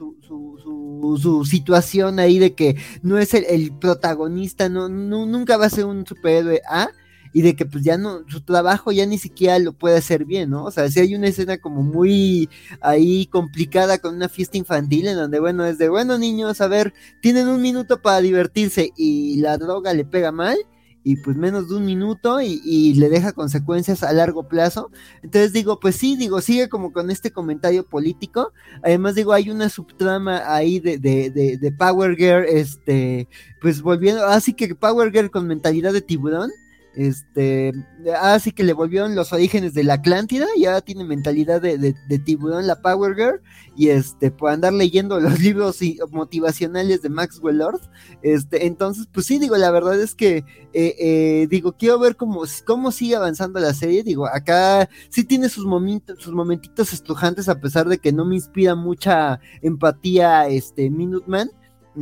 su, 1.17 1.45
situación 1.45 2.19
ahí 2.19 2.41
de 2.41 2.57
que 2.57 2.75
no 3.03 3.19
es 3.19 3.35
el, 3.35 3.73
protagonista, 3.79 4.69
no, 4.69 4.89
nunca 4.89 5.57
va 5.57 5.67
a 5.67 5.71
ser 5.71 5.85
un 5.85 6.05
superhéroe 6.05 6.61
A, 6.69 6.89
y 7.37 7.43
de 7.43 7.55
que 7.55 7.67
pues 7.67 7.85
ya 7.85 7.99
no, 7.99 8.21
su 8.29 8.41
trabajo 8.41 8.93
ya 8.93 9.05
ni 9.05 9.19
siquiera 9.19 9.59
lo 9.59 9.75
puede 9.75 9.99
hacer 9.99 10.25
bien, 10.25 10.49
¿no? 10.49 10.65
O 10.65 10.71
sea, 10.71 10.89
si 10.89 11.01
hay 11.01 11.15
una 11.15 11.29
escena 11.29 11.59
como 11.59 11.83
muy 11.83 12.49
ahí 12.81 13.27
complicada 13.27 13.99
con 13.99 14.15
una 14.15 14.31
fiesta 14.31 14.57
infantil 14.57 15.07
en 15.07 15.17
donde, 15.17 15.39
bueno, 15.39 15.67
es 15.67 15.77
de, 15.77 15.91
bueno, 15.91 16.17
niños, 16.17 16.63
a 16.63 16.67
ver, 16.67 16.95
tienen 17.21 17.49
un 17.49 17.61
minuto 17.61 18.01
para 18.01 18.23
divertirse 18.23 18.95
y 18.97 19.37
la 19.43 19.59
droga 19.59 19.93
le 19.93 20.07
pega 20.07 20.33
mal 20.33 20.57
y 21.05 21.17
pues 21.17 21.37
menos 21.37 21.69
de 21.69 21.77
un 21.77 21.85
minuto 21.85 22.41
y, 22.41 22.95
le 22.95 23.11
deja 23.11 23.33
consecuencias 23.33 24.03
a 24.03 24.15
largo 24.15 24.49
plazo. 24.49 24.91
Entonces 25.23 25.53
digo, 25.53 25.79
pues 25.79 25.97
sí, 25.97 26.17
digo, 26.17 26.41
sigue 26.41 26.71
como 26.71 26.91
con 26.91 27.11
este 27.11 27.33
comentario 27.33 27.87
político. 27.87 28.55
Además 28.83 29.15
digo, 29.15 29.35
hay 29.35 29.51
una 29.51 29.69
subtrama 29.69 30.43
ahí 30.47 30.81
de, 30.81 30.97
de, 30.97 31.29
de, 31.29 31.59
de 31.59 31.73
Power 31.73 32.17
Girl, 32.17 32.47
este, 32.49 33.29
pues 33.61 33.83
volviendo, 33.83 34.25
así 34.25 34.55
que 34.55 34.75
Power 34.75 35.13
Girl 35.13 35.31
con 35.31 35.47
mentalidad 35.47 35.93
de 35.93 36.01
tiburón 36.01 36.51
este, 36.97 37.73
así 38.21 38.53
que 38.53 38.65
le 38.65 38.73
volvieron 38.73 39.15
los 39.15 39.31
orígenes 39.35 39.75
de 39.75 39.85
la 39.85 39.95
Atlántida 39.95 40.47
y 40.57 40.65
ahora 40.65 40.81
tiene 40.81 41.05
mentalidad 41.05 41.61
de, 41.61 41.95
tiburón 42.25 42.67
la 42.67 42.81
Power 42.81 43.15
Girl 43.15 43.43
y 43.77 43.91
este, 43.91 44.31
por 44.31 44.51
andar 44.51 44.73
leyendo 44.73 45.21
los 45.21 45.39
libros 45.39 45.79
motivacionales 46.11 47.03
de 47.03 47.11
Maxwell 47.11 47.59
Lord. 47.59 47.83
Este, 48.23 48.67
entonces, 48.67 49.07
pues 49.13 49.27
sí, 49.27 49.39
digo, 49.39 49.59
la 49.59 49.71
verdad 49.71 50.01
es 50.01 50.15
que, 50.15 50.39
eh, 50.73 50.95
eh, 50.99 51.47
digo, 51.51 51.73
quiero 51.73 51.99
ver 51.99 52.17
cómo, 52.17 52.45
cómo 52.65 52.91
sigue 52.91 53.17
avanzando 53.17 53.61
la 53.61 53.75
serie. 53.75 54.03
Digo, 54.03 54.27
acá 54.27 54.89
sí 55.11 55.25
tiene 55.25 55.51
sus 55.51 55.67
momentos, 55.67 56.23
sus 56.23 56.33
momentitos 56.33 56.95
estrujantes 56.95 57.49
a 57.51 57.61
pesar 57.61 57.89
de 57.89 57.99
que 57.99 58.13
no 58.13 58.25
me 58.25 58.37
inspira 58.37 58.75
mucha 58.75 59.39
empatía, 59.61 60.49
este, 60.49 60.89
Minuteman 60.89 61.51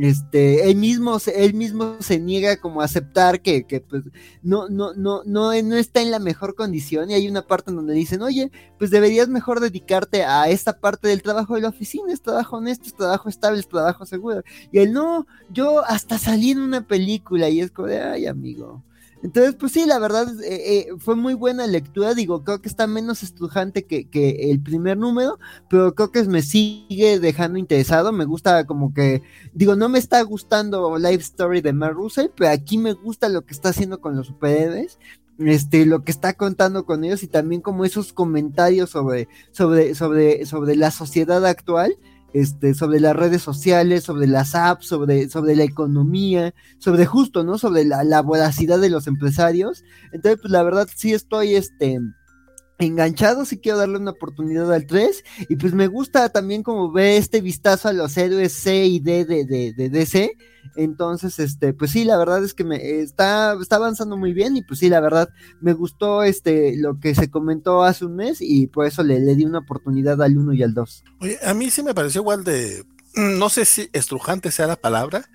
este, 0.01 0.69
él 0.69 0.77
mismo, 0.77 1.17
él 1.33 1.53
mismo 1.53 1.95
se 1.99 2.19
niega 2.19 2.57
como 2.57 2.81
a 2.81 2.85
aceptar 2.85 3.41
que, 3.41 3.65
que, 3.65 3.79
pues 3.81 4.03
no, 4.41 4.67
no, 4.69 4.93
no, 4.93 5.23
no, 5.25 5.53
no 5.61 5.75
está 5.75 6.01
en 6.01 6.11
la 6.11 6.19
mejor 6.19 6.55
condición 6.55 7.09
y 7.09 7.13
hay 7.13 7.27
una 7.27 7.43
parte 7.47 7.71
en 7.71 7.77
donde 7.77 7.93
dicen, 7.93 8.21
oye, 8.21 8.51
pues 8.77 8.91
deberías 8.91 9.27
mejor 9.29 9.59
dedicarte 9.59 10.23
a 10.23 10.49
esta 10.49 10.79
parte 10.79 11.07
del 11.07 11.21
trabajo 11.21 11.55
de 11.55 11.61
la 11.61 11.69
oficina, 11.69 12.11
es 12.11 12.21
trabajo 12.21 12.57
honesto, 12.57 12.85
es 12.85 12.95
trabajo 12.95 13.29
estable, 13.29 13.59
es 13.59 13.67
trabajo 13.67 14.05
seguro. 14.05 14.43
Y 14.71 14.79
él, 14.79 14.91
no, 14.93 15.27
yo 15.49 15.85
hasta 15.85 16.17
salí 16.17 16.51
en 16.51 16.59
una 16.59 16.85
película 16.85 17.49
y 17.49 17.61
es 17.61 17.71
como 17.71 17.87
de, 17.87 18.01
ay 18.01 18.27
amigo, 18.27 18.83
entonces, 19.23 19.55
pues 19.55 19.71
sí, 19.71 19.85
la 19.85 19.97
verdad 19.99 20.27
eh, 20.43 20.87
eh, 20.87 20.87
fue 20.99 21.15
muy 21.15 21.33
buena 21.33 21.65
lectura. 21.65 22.13
Digo, 22.13 22.43
creo 22.43 22.61
que 22.61 22.69
está 22.69 22.85
menos 22.85 23.23
estrujante 23.23 23.85
que, 23.85 24.09
que, 24.09 24.51
el 24.51 24.61
primer 24.61 24.97
número, 24.97 25.39
pero 25.69 25.95
creo 25.95 26.11
que 26.11 26.23
me 26.25 26.41
sigue 26.41 27.19
dejando 27.19 27.57
interesado. 27.57 28.11
Me 28.11 28.25
gusta 28.25 28.65
como 28.65 28.93
que, 28.93 29.23
digo, 29.53 29.75
no 29.75 29.89
me 29.89 29.99
está 29.99 30.21
gustando 30.21 30.97
Life 30.97 31.23
Story 31.23 31.61
de 31.61 31.73
Mar 31.73 31.93
Russell, 31.93 32.27
pero 32.35 32.51
aquí 32.51 32.77
me 32.77 32.93
gusta 32.93 33.29
lo 33.29 33.45
que 33.45 33.53
está 33.53 33.69
haciendo 33.69 33.99
con 33.99 34.15
los 34.15 34.27
superhéroes 34.27 34.99
este, 35.39 35.85
lo 35.85 36.03
que 36.03 36.11
está 36.11 36.33
contando 36.33 36.85
con 36.85 37.03
ellos 37.03 37.23
y 37.23 37.27
también 37.27 37.61
como 37.61 37.83
esos 37.83 38.13
comentarios 38.13 38.89
sobre, 38.89 39.27
sobre, 39.51 39.95
sobre, 39.95 40.45
sobre 40.45 40.75
la 40.75 40.91
sociedad 40.91 41.45
actual 41.45 41.97
este, 42.35 42.73
sobre 42.73 42.99
las 42.99 43.15
redes 43.15 43.41
sociales, 43.41 44.03
sobre 44.03 44.27
las 44.27 44.55
apps, 44.55 44.87
sobre, 44.87 45.29
sobre 45.29 45.55
la 45.55 45.63
economía, 45.63 46.53
sobre 46.79 47.05
justo, 47.05 47.45
¿no? 47.45 47.57
Sobre 47.57 47.85
la, 47.85 48.21
voracidad 48.21 48.77
de 48.77 48.89
los 48.89 49.07
empresarios. 49.07 49.85
Entonces, 50.11 50.41
pues 50.41 50.51
la 50.51 50.61
verdad 50.61 50.89
sí 50.93 51.13
estoy, 51.13 51.55
este, 51.55 51.97
enganchado, 52.77 53.45
sí 53.45 53.57
quiero 53.57 53.77
darle 53.77 53.97
una 53.97 54.11
oportunidad 54.11 54.71
al 54.73 54.85
3 54.85 55.23
y 55.49 55.55
pues 55.55 55.73
me 55.73 55.87
gusta 55.87 56.29
también 56.29 56.63
como 56.63 56.91
ve 56.91 57.17
este 57.17 57.41
vistazo 57.41 57.87
a 57.87 57.93
los 57.93 58.17
héroes 58.17 58.53
C 58.53 58.85
y 58.85 58.99
D 58.99 59.25
de, 59.25 59.45
de, 59.45 59.73
de 59.73 59.89
DC 59.89 60.35
entonces, 60.75 61.39
este, 61.39 61.73
pues 61.73 61.91
sí, 61.91 62.03
la 62.03 62.17
verdad 62.17 62.43
es 62.43 62.53
que 62.53 62.63
me 62.63 62.99
está, 62.99 63.55
está 63.61 63.75
avanzando 63.77 64.17
muy 64.17 64.33
bien 64.33 64.57
y 64.57 64.61
pues 64.61 64.79
sí, 64.79 64.89
la 64.89 64.99
verdad 64.99 65.29
me 65.61 65.73
gustó 65.73 66.23
este 66.23 66.75
lo 66.77 66.99
que 66.99 67.15
se 67.15 67.29
comentó 67.29 67.83
hace 67.83 68.05
un 68.05 68.15
mes 68.15 68.39
y 68.41 68.67
por 68.67 68.85
eso 68.85 69.03
le, 69.03 69.19
le 69.19 69.35
di 69.35 69.45
una 69.45 69.59
oportunidad 69.59 70.21
al 70.21 70.37
1 70.37 70.53
y 70.53 70.63
al 70.63 70.73
2. 70.73 71.03
Oye, 71.21 71.39
a 71.43 71.53
mí 71.53 71.69
sí 71.69 71.83
me 71.83 71.93
pareció 71.93 72.21
igual 72.21 72.43
de, 72.43 72.83
no 73.15 73.49
sé 73.49 73.65
si 73.65 73.89
estrujante 73.93 74.51
sea 74.51 74.67
la 74.67 74.75
palabra, 74.75 75.29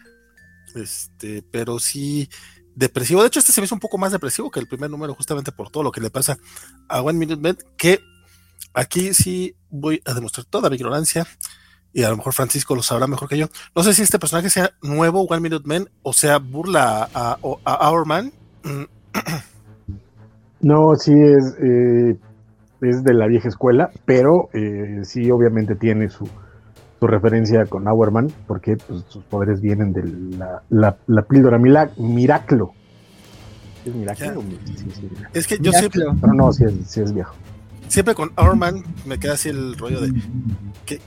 este, 0.74 1.42
pero 1.50 1.78
sí 1.78 2.28
depresivo. 2.80 3.20
De 3.20 3.28
hecho, 3.28 3.38
este 3.38 3.52
se 3.52 3.60
me 3.60 3.66
hizo 3.66 3.74
un 3.74 3.80
poco 3.80 3.98
más 3.98 4.10
depresivo 4.10 4.50
que 4.50 4.58
el 4.58 4.66
primer 4.66 4.90
número, 4.90 5.14
justamente 5.14 5.52
por 5.52 5.70
todo 5.70 5.82
lo 5.82 5.92
que 5.92 6.00
le 6.00 6.10
pasa 6.10 6.38
a 6.88 7.02
One 7.02 7.18
Minute 7.18 7.40
Man, 7.40 7.58
que 7.76 8.00
aquí 8.72 9.12
sí 9.12 9.54
voy 9.68 10.02
a 10.06 10.14
demostrar 10.14 10.46
toda 10.46 10.70
mi 10.70 10.76
ignorancia 10.76 11.26
y 11.92 12.04
a 12.04 12.10
lo 12.10 12.16
mejor 12.16 12.32
Francisco 12.32 12.74
lo 12.74 12.82
sabrá 12.82 13.06
mejor 13.06 13.28
que 13.28 13.36
yo. 13.36 13.48
No 13.76 13.82
sé 13.82 13.92
si 13.92 14.02
este 14.02 14.18
personaje 14.18 14.48
sea 14.48 14.70
nuevo, 14.82 15.22
One 15.24 15.40
Minute 15.40 15.68
Man, 15.68 15.90
o 16.02 16.14
sea, 16.14 16.38
burla 16.38 17.08
a, 17.12 17.38
a, 17.64 17.90
Our 17.90 18.06
Man. 18.06 18.32
No, 20.62 20.94
sí 20.96 21.12
es, 21.12 21.56
eh, 21.62 22.16
es 22.80 23.04
de 23.04 23.14
la 23.14 23.26
vieja 23.26 23.48
escuela, 23.48 23.90
pero 24.04 24.48
eh, 24.52 25.00
sí 25.04 25.30
obviamente 25.30 25.74
tiene 25.74 26.08
su, 26.08 26.28
su 27.00 27.06
referencia 27.06 27.66
con 27.66 27.84
Man, 27.84 28.30
porque 28.46 28.76
pues, 28.76 29.04
sus 29.08 29.24
poderes 29.24 29.60
vienen 29.60 29.92
de 29.92 30.04
la, 30.36 30.62
la, 30.68 30.96
la 31.06 31.22
píldora 31.22 31.58
Miraclo. 31.58 32.74
¿Es 33.84 33.94
Miraclo? 33.94 34.44
Es 35.32 35.46
que 35.46 35.58
yo 35.58 35.72
siempre... 35.72 36.04
Pero 36.20 36.34
no, 36.34 36.52
sí 36.52 36.64
es, 36.64 36.74
sí 36.86 37.00
es 37.00 37.12
viejo 37.12 37.34
siempre 37.90 38.14
con 38.14 38.30
Our 38.36 38.56
me 39.04 39.18
queda 39.18 39.34
así 39.34 39.48
el 39.48 39.76
rollo 39.76 40.00
de 40.00 40.12
que, 40.86 41.00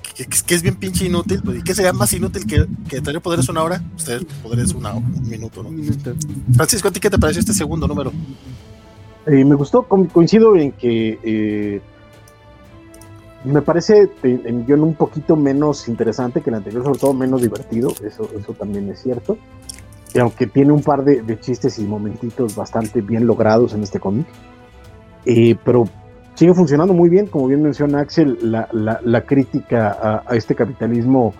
es 0.56 0.62
bien 0.62 0.76
pinche 0.76 1.06
inútil, 1.06 1.41
pues, 1.44 1.60
y 1.60 1.64
que 1.64 1.74
sería 1.74 1.94
más 1.94 2.14
inútil 2.14 2.46
que, 2.46 2.66
que 2.88 3.02
tener 3.02 3.22
poderes 3.22 3.50
una 3.50 3.64
hora, 3.64 3.82
ustedes 3.96 4.24
poderes 4.41 4.74
una, 4.74 4.94
un 4.94 5.28
minuto, 5.28 5.64
¿no? 5.64 5.70
Francisco, 6.54 6.89
¿a 6.89 6.91
ti 6.91 7.00
qué 7.00 7.10
te 7.10 7.18
pareció 7.18 7.39
este 7.39 7.54
segundo 7.54 7.88
número? 7.88 8.12
Eh, 9.26 9.44
me 9.46 9.56
gustó, 9.56 9.84
coincido 9.84 10.56
en 10.56 10.74
que 10.74 11.20
eh, 11.24 11.82
me 13.44 13.62
parece 13.62 14.10
guion 14.22 14.84
un 14.84 14.96
poquito 14.96 15.36
menos 15.36 15.88
interesante 15.88 16.41
que 16.41 16.50
el 16.50 16.56
anterior, 16.56 16.84
sobre 16.84 17.00
todo 17.00 17.14
menos 17.14 17.41
divertido, 17.41 17.91
eso, 18.04 18.30
eso 18.38 18.54
también 18.54 18.89
es 18.89 19.02
cierto. 19.02 19.38
Y 20.14 20.20
aunque 20.20 20.48
tiene 20.48 20.72
un 20.72 20.82
par 20.82 21.04
de, 21.04 21.39
chistes 21.39 21.80
y 21.80 21.86
momentitos 21.86 22.56
bastante 22.56 23.02
bien 23.02 23.26
logrados 23.26 23.74
en 23.74 23.84
este 23.84 24.00
cómic, 24.00 24.28
eh, 25.26 25.56
pero 25.64 25.86
sigue 26.36 26.54
funcionando 26.54 26.94
muy 26.94 27.10
bien, 27.10 27.28
como 27.28 27.48
bien 27.48 27.64
menciona 27.64 28.00
Axel, 28.00 28.38
la, 28.41 28.68
la, 28.72 29.22
crítica 29.22 30.24
a, 30.26 30.36
este 30.36 30.56
capitalismo 30.56 31.34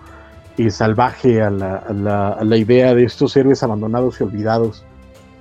eh, 0.58 0.70
salvaje, 0.70 1.40
a 1.40 1.50
la, 1.50 2.38
la, 2.42 2.56
idea 2.56 2.94
de 2.94 3.04
estos 3.04 3.36
héroes 3.36 3.62
abandonados 3.62 4.20
y 4.20 4.24
olvidados, 4.24 4.84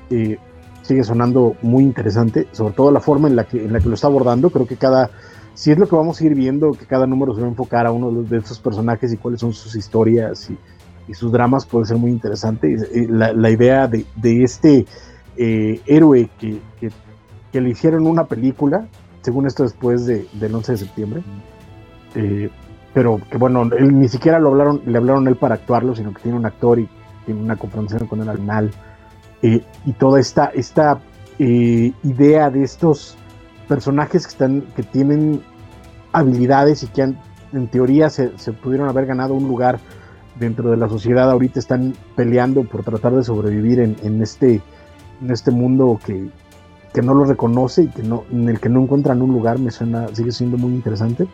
eh, 0.09 0.37
sigue 0.83 1.03
sonando 1.03 1.55
muy 1.61 1.83
interesante, 1.83 2.47
sobre 2.51 2.73
todo 2.73 2.91
la 2.91 2.99
forma 2.99 3.27
en 3.27 3.35
la, 3.35 3.45
que, 3.45 3.63
en 3.65 3.73
la 3.73 3.79
que 3.79 3.89
lo 3.89 3.95
está 3.95 4.07
abordando, 4.07 4.49
creo 4.49 4.67
que 4.67 4.75
cada, 4.75 5.09
si 5.53 5.71
es 5.71 5.77
lo 5.77 5.87
que 5.87 5.95
vamos 5.95 6.19
a 6.19 6.25
ir 6.25 6.35
viendo, 6.35 6.71
que 6.71 6.85
cada 6.85 7.05
número 7.05 7.33
se 7.33 7.41
va 7.41 7.47
a 7.47 7.49
enfocar 7.49 7.85
a 7.85 7.91
uno 7.91 8.23
de 8.23 8.37
estos 8.37 8.59
personajes 8.59 9.13
y 9.13 9.17
cuáles 9.17 9.39
son 9.39 9.53
sus 9.53 9.75
historias 9.75 10.49
y, 10.49 10.57
sus 11.13 11.31
dramas, 11.33 11.65
puede 11.65 11.85
ser 11.85 11.97
muy 11.97 12.11
interesante. 12.11 12.77
La, 13.09 13.49
idea 13.49 13.87
de, 13.87 14.05
este 14.43 14.85
eh, 15.35 15.81
héroe 15.85 16.29
que, 16.39 16.59
que, 17.51 17.61
le 17.61 17.69
hicieron 17.69 18.07
una 18.07 18.25
película, 18.25 18.87
según 19.21 19.45
esto 19.45 19.63
después 19.63 20.05
de, 20.05 20.25
del 20.33 20.55
11 20.55 20.71
de 20.71 20.77
septiembre. 20.77 21.23
Eh, 22.15 22.49
pero 22.93 23.19
que 23.29 23.37
bueno, 23.37 23.63
él, 23.77 23.99
ni 23.99 24.07
siquiera 24.07 24.39
lo 24.39 24.49
hablaron, 24.49 24.81
le 24.85 24.97
hablaron 24.97 25.27
él 25.27 25.35
para 25.35 25.55
actuarlo, 25.55 25.95
sino 25.95 26.13
que 26.13 26.21
tiene 26.21 26.37
un 26.37 26.45
actor 26.45 26.79
y 26.79 26.87
tiene 27.25 27.41
una 27.41 27.55
confrontación 27.55 28.07
con 28.07 28.21
él 28.21 28.29
al 28.29 28.37
final. 28.37 28.71
Eh, 29.41 29.61
y 29.85 29.91
toda 29.93 30.19
esta, 30.19 30.45
esta 30.53 30.99
eh, 31.39 31.91
idea 32.03 32.49
de 32.49 32.63
estos 32.63 33.17
personajes 33.67 34.25
que, 34.25 34.31
están, 34.31 34.61
que 34.75 34.83
tienen 34.83 35.41
habilidades 36.11 36.83
y 36.83 36.87
que 36.87 37.03
han, 37.03 37.19
en 37.53 37.67
teoría 37.67 38.09
se, 38.09 38.29
pudieron 38.61 38.89
haber 38.89 39.05
ganado 39.05 39.33
un 39.33 39.47
lugar 39.47 39.79
dentro 40.39 40.71
de 40.71 40.77
la 40.77 40.89
sociedad, 40.89 41.29
ahorita 41.29 41.59
están 41.59 41.93
peleando 42.15 42.63
por 42.63 42.83
tratar 42.83 43.13
de 43.13 43.23
sobrevivir 43.23 43.79
en, 43.79 43.95
en 44.03 44.21
este, 44.21 44.61
en 45.21 45.31
este 45.31 45.51
mundo 45.51 45.99
que, 46.03 46.29
que 46.93 47.01
no 47.01 47.13
lo 47.13 47.25
reconoce 47.25 47.83
y 47.83 47.87
que 47.87 48.03
no, 48.03 48.23
en 48.31 48.47
el 48.47 48.59
que 48.59 48.69
no 48.69 48.81
encuentran 48.81 49.21
un 49.21 49.31
lugar, 49.31 49.59
me 49.59 49.71
suena, 49.71 50.07
sigue 50.13 50.31
siendo 50.31 50.57
muy 50.57 50.73
interesante. 50.73 51.27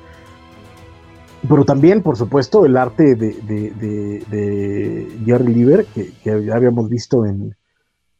Pero 1.47 1.63
también, 1.65 2.01
por 2.01 2.17
supuesto, 2.17 2.65
el 2.65 2.75
arte 2.75 3.15
de, 3.15 3.33
de, 3.41 5.19
Jerry 5.25 5.53
Lieber, 5.53 5.85
que, 5.85 6.11
ya 6.23 6.55
habíamos 6.55 6.89
visto 6.89 7.25
en, 7.25 7.55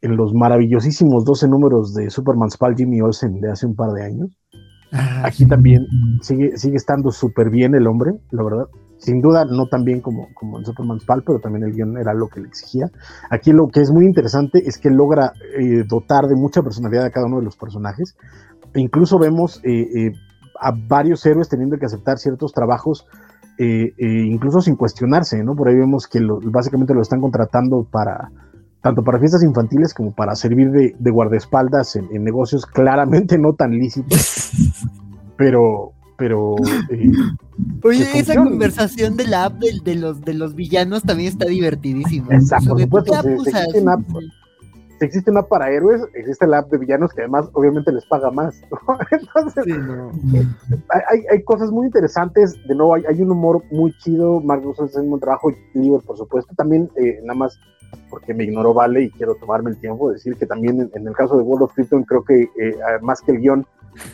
en, 0.02 0.16
los 0.16 0.34
maravillosísimos 0.34 1.26
12 1.26 1.48
números 1.48 1.94
de 1.94 2.10
Superman 2.10 2.50
Spal 2.50 2.76
Jimmy 2.76 3.02
Olsen 3.02 3.40
de 3.40 3.52
hace 3.52 3.66
un 3.66 3.76
par 3.76 3.92
de 3.92 4.04
años. 4.04 4.30
Ah, 4.92 5.24
Aquí 5.26 5.46
también 5.48 5.86
sigue, 6.22 6.58
sigue 6.58 6.76
estando 6.76 7.12
súper 7.12 7.50
bien 7.50 7.76
el 7.76 7.88
hombre, 7.88 8.12
la 8.32 8.44
verdad 8.44 8.66
sin 9.00 9.22
duda 9.22 9.46
no 9.46 9.68
tan 9.68 9.84
bien 9.84 10.02
como, 10.02 10.28
como 10.34 10.60
en 10.60 10.66
Superman's 10.66 11.06
Pal, 11.06 11.24
pero 11.26 11.40
también 11.40 11.64
el 11.64 11.74
guion 11.74 11.98
era 11.98 12.14
lo 12.14 12.28
que 12.28 12.42
le 12.42 12.48
exigía. 12.48 12.92
Aquí 13.30 13.52
lo 13.52 13.68
que 13.68 13.80
es 13.80 13.92
muy 13.92 14.06
interesante 14.06 14.62
es 14.66 14.78
que 14.78 14.90
logra 14.90 15.32
eh, 15.58 15.84
dotar 15.88 16.26
de 16.28 16.36
mucha 16.36 16.62
personalidad 16.62 17.06
a 17.06 17.10
cada 17.10 17.26
uno 17.26 17.40
de 17.40 17.46
los 17.46 17.56
personajes. 17.56 18.16
E 18.74 18.82
incluso 18.82 19.18
vemos 19.18 19.62
eh, 19.64 20.08
eh, 20.08 20.12
a 20.60 20.72
varios 20.88 21.26
héroes 21.26 21.48
teniendo 21.50 21.78
que 21.78 21.86
aceptar 21.86 22.18
ciertos 22.18 22.52
trabajos, 22.52 23.08
incluso 23.58 24.62
sin 24.62 24.78
cuestionarse, 24.78 25.44
¿no? 25.44 25.54
Por 25.54 25.68
ahí 25.68 25.76
vemos 25.76 26.08
que 26.08 26.22
básicamente 26.46 26.94
lo 26.94 27.02
están 27.02 27.20
contratando 27.20 27.86
para, 27.92 28.32
tanto 28.82 29.04
para 29.04 29.20
fiestas 29.20 29.44
infantiles 29.44 29.94
como 29.94 30.12
para 30.12 30.36
servir 30.36 30.72
de, 30.72 31.12
guardaespaldas 31.12 31.96
en, 31.96 32.24
negocios 32.24 32.66
claramente 32.66 33.38
no 33.38 33.54
tan 33.54 33.72
lícitos, 33.72 34.52
pero, 35.38 35.92
pero... 36.18 36.56
Eh, 36.90 37.12
Oye, 37.84 38.08
esa 38.18 38.36
conversación 38.36 39.18
de 39.18 39.28
la 39.28 39.46
app 39.46 39.60
de, 39.60 39.96
los, 39.96 40.22
de 40.22 40.34
los 40.34 40.56
villanos 40.56 41.04
también 41.04 41.30
está 41.30 41.46
divertidísima. 41.46 42.34
Exacto, 42.34 42.76
por 42.90 43.06
supuesto, 43.06 43.14
existe 45.06 45.32
una 45.32 45.44
para 45.44 45.72
héroes, 45.72 46.02
existe 46.14 46.46
la 46.48 46.60
app 46.60 46.72
de 46.72 46.78
villanos 46.78 47.14
que 47.14 47.22
además 47.22 47.50
obviamente 47.54 47.92
les 47.92 48.06
paga 48.06 48.32
más. 48.32 48.62
Entonces, 49.12 49.66
hay, 51.10 51.22
hay, 51.32 51.44
cosas 51.44 51.72
muy 51.72 51.88
interesantes. 51.88 52.56
De 52.68 52.76
nuevo, 52.76 52.96
hay, 52.96 53.04
hay 53.08 53.22
un 53.22 53.32
humor 53.32 53.64
muy 53.72 53.94
chido. 54.00 54.42
Mark 54.42 54.62
Russell 54.64 54.86
hace 54.86 55.00
un 55.00 55.10
buen 55.10 55.22
trabajo. 55.22 55.52
Liber, 55.74 56.02
por 56.02 56.18
supuesto. 56.18 56.54
También, 56.56 56.90
eh, 56.96 57.20
nada 57.24 57.38
más 57.38 57.60
porque 58.10 58.34
me 58.34 58.44
ignoró 58.44 58.74
Vale 58.74 59.04
y 59.04 59.12
quiero 59.12 59.36
tomarme 59.36 59.72
el 59.72 59.80
tiempo 59.80 60.08
de 60.10 60.16
decir 60.16 60.36
que 60.36 60.46
también 60.46 60.90
en, 60.94 61.08
el 61.08 61.14
caso 61.14 61.38
de 61.38 61.44
World 61.44 61.64
of 61.64 61.74
Krypton, 61.74 62.04
creo 62.04 62.24
que 62.24 62.44
eh, 62.44 62.76
más 63.02 63.22
que 63.22 63.32
el 63.32 63.40
guion, 63.40 63.66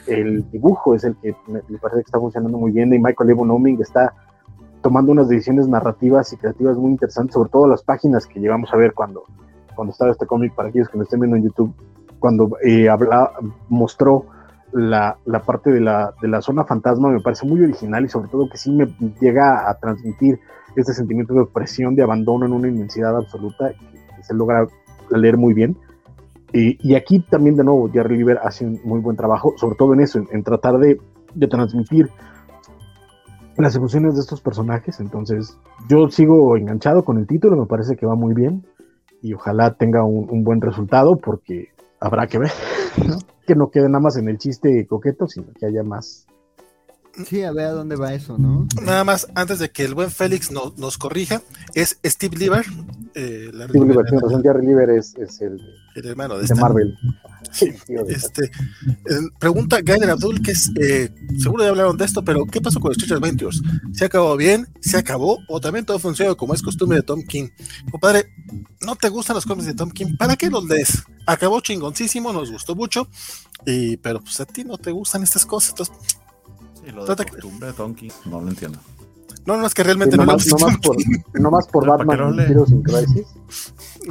el 0.08 0.50
dibujo 0.52 0.96
es 0.96 1.04
el 1.04 1.16
que 1.18 1.36
me, 1.48 1.62
parece 1.80 2.02
que 2.02 2.08
está 2.08 2.20
funcionando 2.20 2.58
muy 2.58 2.72
bien. 2.72 2.94
Y 2.94 3.00
Michael 3.00 3.30
Evan 3.30 3.66
está 3.80 4.14
tomando 4.82 5.12
unas 5.12 5.30
decisiones 5.30 5.68
narrativas 5.68 6.32
y 6.34 6.38
creativas 6.38 6.78
muy 6.78 6.92
interesantes, 6.92 7.34
sobre 7.34 7.50
todo 7.50 7.68
las 7.68 7.84
páginas 7.84 8.28
que 8.28 8.40
llegamos 8.40 8.74
a 8.74 8.78
ver 8.78 8.94
cuando 8.94 9.24
cuando 9.76 9.92
estaba 9.92 10.12
este 10.12 10.26
cómic, 10.26 10.56
para 10.56 10.70
aquellos 10.70 10.90
que 10.90 10.98
me 10.98 11.04
estén 11.04 11.20
viendo 11.20 11.38
en 11.38 11.44
YouTube, 11.44 11.74
cuando 12.20 12.58
eh, 12.64 12.88
mostró 13.70 14.26
la, 14.72 15.18
la, 15.26 15.42
parte 15.42 15.72
de 15.72 15.82
la, 15.82 16.14
de 16.22 16.28
la 16.28 16.42
zona 16.42 16.64
fantasma, 16.64 17.10
me 17.10 17.20
parece 17.20 17.46
muy 17.46 17.62
original 17.62 18.04
y 18.06 18.10
sobre 18.10 18.30
todo 18.30 18.50
que 18.50 18.58
sí 18.58 18.72
me 18.72 18.88
llega 19.22 19.70
a 19.70 19.76
transmitir 19.76 20.40
este 20.82 20.94
sentimiento 20.94 21.34
de 21.34 21.42
opresión, 21.42 21.96
de 21.96 22.04
abandono 22.04 22.46
en 22.46 22.54
una 22.54 22.68
inmensidad 22.68 23.16
absoluta, 23.16 23.72
que, 23.72 24.24
se 24.24 24.34
logra 24.34 24.68
leer 25.12 25.38
muy 25.38 25.54
bien. 25.54 25.78
y 26.52 26.96
aquí 26.96 27.20
también 27.20 27.56
de 27.56 27.64
nuevo 27.64 27.90
Jerry 27.92 28.18
Lieber 28.18 28.40
hace 28.44 28.66
un 28.66 28.80
muy 28.84 29.00
buen 29.00 29.16
trabajo, 29.16 29.54
sobre 29.58 29.76
todo 29.76 29.94
en 29.94 30.00
eso, 30.00 30.24
en, 30.32 30.44
tratar 30.44 30.80
de, 30.80 31.00
de, 31.36 31.48
transmitir 31.48 32.10
las 33.58 33.76
emociones 33.76 34.16
de 34.16 34.22
estos 34.22 34.42
personajes. 34.42 35.00
Entonces 35.00 35.58
yo 35.88 36.10
sigo 36.10 36.58
enganchado 36.58 37.04
con 37.04 37.18
el 37.18 37.28
título, 37.28 37.56
me 37.56 37.68
parece 37.68 37.96
que 37.96 38.06
va 38.06 38.16
muy 38.16 38.34
bien 38.34 38.66
y 39.26 39.34
ojalá 39.34 39.74
tenga 39.74 40.04
un, 40.04 40.44
buen 40.44 40.62
resultado 40.62 41.18
porque 41.18 41.70
habrá 42.00 42.28
que 42.28 42.38
ver, 42.38 42.52
que 43.48 43.56
no 43.56 43.72
quede 43.72 43.88
nada 43.88 44.00
más 44.00 44.18
en 44.18 44.30
el 44.30 44.38
chiste 44.38 44.86
coqueto, 44.88 45.28
sino 45.28 45.48
que 45.60 45.66
haya 45.66 45.84
más. 45.84 46.28
Sí, 47.24 47.44
a 47.44 47.52
ver 47.52 47.68
a 47.68 47.72
dónde 47.72 47.96
va 47.96 48.14
eso, 48.14 48.38
¿no? 48.38 48.68
Nada 48.82 49.04
más, 49.04 49.28
antes 49.36 49.60
de 49.60 49.70
que 49.70 49.84
el 49.84 49.94
buen 49.94 50.12
Félix 50.12 50.52
nos 50.52 50.98
corrija, 50.98 51.42
es 51.74 51.98
Steve 52.04 52.38
Lieber. 52.38 52.66
Eh, 53.14 53.52
Steve 53.54 53.86
Lieber, 53.86 54.06
Jerry 54.44 54.66
Lieber 54.66 54.90
es, 54.90 55.16
el, 55.40 55.62
hermano 55.96 56.38
de, 56.38 56.44
este 56.44 56.56
Marvel. 56.56 56.98
este, 58.10 58.46
eh, 58.46 58.50
pregunta 59.40 59.80
Gainer 59.82 60.10
Abdul, 60.10 60.42
que 60.42 60.52
es, 60.52 60.72
eh, 60.82 61.10
seguro 61.40 61.64
ya 61.64 61.70
hablaron 61.70 61.96
de 61.96 62.04
esto, 62.04 62.24
pero 62.26 62.46
¿qué 62.46 62.60
pasó 62.60 62.82
con 62.82 62.94
Stretch 62.94 63.14
Adventures? 63.14 63.62
¿Se 63.94 64.04
acabó 64.04 64.36
bien? 64.36 64.68
¿Se 64.82 64.98
acabó? 64.98 65.40
¿O 65.48 65.62
también 65.62 65.86
todo 65.86 66.00
funciona 66.00 66.36
como 66.36 66.54
es 66.54 66.62
costumbre 66.62 66.98
de 66.98 67.04
Tom 67.04 67.24
King? 67.24 67.48
Compadre, 67.90 68.26
¿no 68.82 68.98
te 68.98 69.08
gustan 69.08 69.36
los 69.36 69.46
cómics 69.46 69.68
de 69.68 69.74
Tom 69.74 69.90
King? 69.90 70.18
¿Para 70.18 70.36
qué 70.36 70.50
los 70.50 70.66
lees? 70.66 71.04
Acabó 71.26 71.62
chingoncísimo, 71.62 72.34
nos 72.34 72.52
gustó 72.52 72.76
mucho, 72.76 73.08
y, 73.66 73.96
pero 73.98 74.20
pues 74.20 74.42
a 74.42 74.46
ti 74.46 74.66
no 74.66 74.78
te 74.78 74.92
gustan 74.92 75.24
estas 75.24 75.46
cosas, 75.46 75.70
entonces... 75.70 75.96
Lo 76.94 77.06
de 77.06 77.26
costumbre 77.26 77.70
no 78.26 78.42
lo 78.42 78.50
entiendo. 78.50 78.80
No, 79.46 79.58
no, 79.58 79.68
es 79.68 79.74
que 79.76 79.84
realmente 79.84 80.18
no, 80.18 80.26
más, 80.26 80.48
no, 80.48 80.58
más 80.58 80.78
por, 80.80 80.98
no 81.34 81.52
más 81.52 81.68
por 81.68 81.86
Batman 81.86 82.40
Heroes 82.40 82.72
in 82.72 82.82
Crisis. 82.82 83.28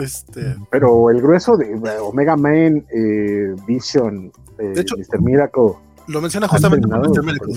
Este... 0.00 0.56
Pero 0.70 1.10
el 1.10 1.20
grueso 1.20 1.56
de 1.56 1.74
Omega 2.00 2.36
Man, 2.36 2.86
eh, 2.92 3.54
Vision, 3.66 4.30
eh, 4.58 4.62
de 4.62 4.80
hecho, 4.80 4.96
Mr. 4.96 5.20
Miracle. 5.20 5.72
Lo 6.06 6.20
menciona 6.20 6.46
justamente 6.46 6.86
Mr. 6.86 7.24
Miracle. 7.24 7.54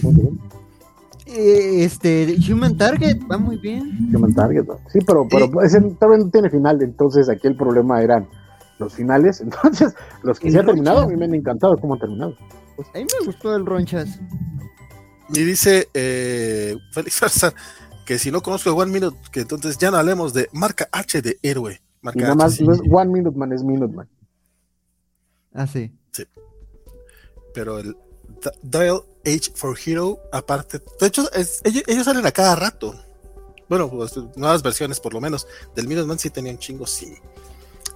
Eh, 1.28 1.84
este, 1.84 2.36
Human 2.52 2.78
Target 2.78 3.20
va 3.30 3.38
muy 3.38 3.58
bien. 3.58 4.10
Human 4.16 4.34
Target, 4.34 4.66
sí, 4.92 5.00
pero, 5.06 5.28
pero 5.30 5.62
ese 5.62 5.80
todavía 5.82 6.24
no 6.24 6.32
tiene 6.32 6.50
final, 6.50 6.82
entonces 6.82 7.30
aquí 7.30 7.48
el 7.48 7.58
problema 7.58 8.02
eran 8.02 8.28
los 8.80 8.94
finales. 8.94 9.42
Entonces, 9.42 9.94
los 10.24 10.40
que 10.40 10.52
se 10.52 10.60
han 10.60 10.66
terminado, 10.66 11.00
a 11.02 11.08
mí 11.08 11.16
me 11.16 11.26
han 11.26 11.34
encantado 11.34 11.78
cómo 11.78 11.96
han 11.96 12.00
terminado. 12.00 12.36
A 12.94 12.98
mí 12.98 13.06
me 13.20 13.26
gustó 13.26 13.56
el 13.56 13.66
Ronchas. 13.66 14.20
Y 15.30 15.44
dice 15.44 15.90
eh, 15.94 16.76
Félix 16.92 17.22
que 18.06 18.18
si 18.18 18.32
no 18.32 18.42
conozco 18.42 18.72
One 18.74 18.92
Minute, 18.92 19.18
que 19.32 19.42
entonces 19.42 19.78
ya 19.78 19.92
no 19.92 19.98
hablemos 19.98 20.34
de 20.34 20.50
marca 20.54 20.88
H 20.92 21.22
de 21.22 21.38
héroe. 21.44 21.82
Marca 22.02 22.20
y 22.20 22.24
nada 22.24 22.36
más, 22.36 22.60
no 22.62 22.74
es 22.74 22.82
One 22.90 23.12
Minute 23.12 23.38
Man, 23.38 23.52
es 23.52 23.64
Minute 23.64 23.94
Man. 23.94 24.08
Ah, 25.54 25.68
sí. 25.68 25.92
Sí. 26.12 26.24
Pero 27.54 27.80
el 27.80 27.98
Dial 28.62 29.02
Age 29.26 29.52
for 29.56 29.78
Hero, 29.86 30.22
aparte, 30.32 30.82
de 31.00 31.08
hecho, 31.08 31.28
ellos, 31.64 32.06
salen 32.06 32.26
a 32.26 32.32
cada 32.32 32.56
rato. 32.56 32.96
Bueno, 33.68 33.90
pues, 33.90 34.16
nuevas 34.38 34.64
versiones 34.64 35.02
por 35.02 35.14
lo 35.14 35.20
menos. 35.20 35.46
Del 35.76 35.88
Minute 35.88 36.08
Man 36.08 36.20
sí 36.20 36.30
tenían 36.30 36.58
chingos 36.58 36.92
sin, 36.92 37.18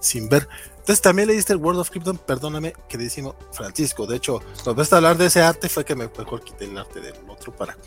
sin 0.01 0.27
ver. 0.27 0.47
Entonces 0.81 1.01
también 1.01 1.27
le 1.27 1.35
diste 1.35 1.53
el 1.53 1.59
World 1.59 1.79
of 1.79 1.91
Krypton, 1.91 2.17
perdóname, 2.17 2.73
que 2.89 2.97
decimos 2.97 3.35
Francisco. 3.51 4.07
De 4.07 4.17
hecho, 4.17 4.41
cuando 4.63 4.81
a 4.81 4.95
hablar 4.95 5.15
de 5.17 5.27
ese 5.27 5.41
arte 5.41 5.69
fue 5.69 5.85
que 5.85 5.95
me 5.95 6.07
mejor 6.07 6.43
quité 6.43 6.65
el 6.65 6.77
arte 6.77 6.99
del 6.99 7.13
otro 7.29 7.55
para 7.55 7.77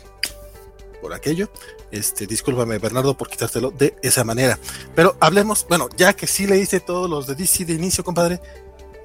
por 1.01 1.13
aquello. 1.13 1.49
Este, 1.91 2.25
discúlpame, 2.25 2.79
Bernardo, 2.79 3.15
por 3.15 3.29
quitártelo 3.29 3.69
de 3.69 3.95
esa 4.01 4.23
manera. 4.23 4.57
Pero 4.95 5.15
hablemos, 5.19 5.65
bueno, 5.67 5.87
ya 5.97 6.13
que 6.13 6.25
sí 6.25 6.47
le 6.47 6.57
hice 6.57 6.79
todos 6.79 7.09
los 7.09 7.27
de 7.27 7.35
DC 7.35 7.65
de 7.65 7.73
inicio, 7.73 8.03
compadre, 8.03 8.39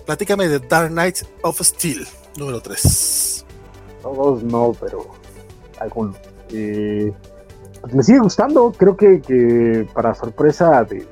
platícame 0.06 0.48
de 0.48 0.60
Dark 0.60 0.90
Knight 0.90 1.18
of 1.42 1.60
Steel, 1.60 2.06
número 2.36 2.62
3. 2.62 3.44
Todos 4.02 4.42
no, 4.44 4.74
pero 4.80 5.10
algunos. 5.78 6.16
Eh, 6.52 7.12
pues 7.80 7.94
me 7.94 8.02
sigue 8.02 8.20
gustando, 8.20 8.72
creo 8.72 8.96
que, 8.96 9.86
para 9.92 10.14
sorpresa 10.14 10.84
de, 10.84 11.06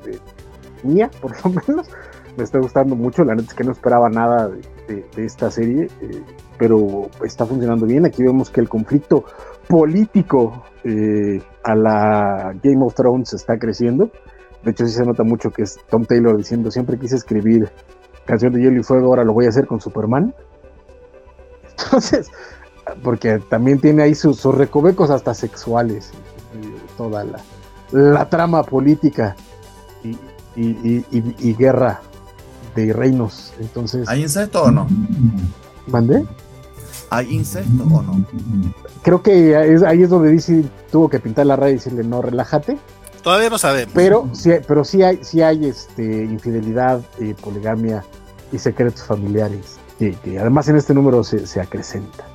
mía, 0.83 1.11
por 1.21 1.35
lo 1.43 1.61
menos, 1.67 1.87
me 2.37 2.43
está 2.43 2.59
gustando 2.59 2.95
mucho. 2.95 3.23
La 3.23 3.35
neta 3.35 3.49
es 3.49 3.53
que 3.53 3.63
no 3.63 3.71
esperaba 3.71 4.09
nada 4.09 4.49
de, 4.87 5.05
esta 5.17 5.51
serie, 5.51 5.87
eh, 6.01 6.23
pero 6.57 7.09
está 7.23 7.45
funcionando 7.45 7.85
bien. 7.85 8.05
Aquí 8.05 8.23
vemos 8.23 8.49
que 8.49 8.61
el 8.61 8.69
conflicto 8.69 9.25
político 9.67 10.63
eh, 10.83 11.41
a 11.63 11.75
la 11.75 12.53
Game 12.63 12.83
of 12.83 12.93
Thrones 12.95 13.33
está 13.33 13.57
creciendo. 13.57 14.09
De 14.63 14.71
hecho, 14.71 14.85
sí 14.85 14.93
se 14.93 15.05
nota 15.05 15.23
mucho 15.23 15.51
que 15.51 15.63
es 15.63 15.77
Tom 15.89 16.05
Taylor 16.05 16.35
diciendo: 16.37 16.71
Siempre 16.71 16.97
quise 16.97 17.15
escribir 17.15 17.69
canción 18.25 18.53
de 18.53 18.61
hielo 18.61 18.79
y 18.79 18.83
fuego, 18.83 19.07
ahora 19.07 19.23
lo 19.23 19.33
voy 19.33 19.45
a 19.45 19.49
hacer 19.49 19.67
con 19.67 19.79
Superman. 19.79 20.33
Entonces, 21.85 22.29
porque 23.03 23.39
también 23.49 23.79
tiene 23.79 24.03
ahí 24.03 24.15
sus, 24.15 24.43
recovecos 24.43 25.09
hasta 25.09 25.33
sexuales, 25.33 26.11
toda 26.97 27.23
la, 27.23 27.39
la 27.91 28.29
trama 28.29 28.63
política 28.63 29.35
y, 30.03 30.17
y, 30.55 31.53
guerra 31.53 32.01
de 32.75 32.93
reinos. 32.93 33.53
Entonces, 33.59 34.07
¿Hay 34.07 34.21
incesto 34.21 34.63
o 34.63 34.71
no? 34.71 34.87
¿Mandé? 35.87 36.25
¿Hay 37.09 37.33
incesto 37.33 37.83
o 37.83 38.01
no? 38.01 38.25
Creo 39.01 39.21
que 39.21 39.55
ahí 39.55 40.01
es 40.01 40.09
donde 40.09 40.31
dice 40.31 40.63
tuvo 40.91 41.09
que 41.09 41.19
pintar 41.19 41.45
la 41.45 41.55
raya 41.55 41.71
y 41.71 41.75
decirle 41.75 42.03
no, 42.03 42.21
relájate. 42.21 42.77
Todavía 43.23 43.49
no 43.49 43.57
sabemos. 43.57 43.93
Pero 43.93 44.29
sí, 44.33 44.51
pero 44.67 44.83
sí 44.83 45.03
hay, 45.03 45.19
sí 45.23 45.41
hay 45.41 45.65
este, 45.65 46.23
infidelidad, 46.23 47.01
eh, 47.19 47.35
poligamia 47.41 48.03
y 48.51 48.57
secretos 48.57 49.03
familiares, 49.03 49.77
que, 49.97 50.15
además 50.39 50.69
en 50.69 50.77
este 50.77 50.93
número 50.93 51.23
se, 51.23 51.45
se 51.45 51.59
acrecenta. 51.59 52.25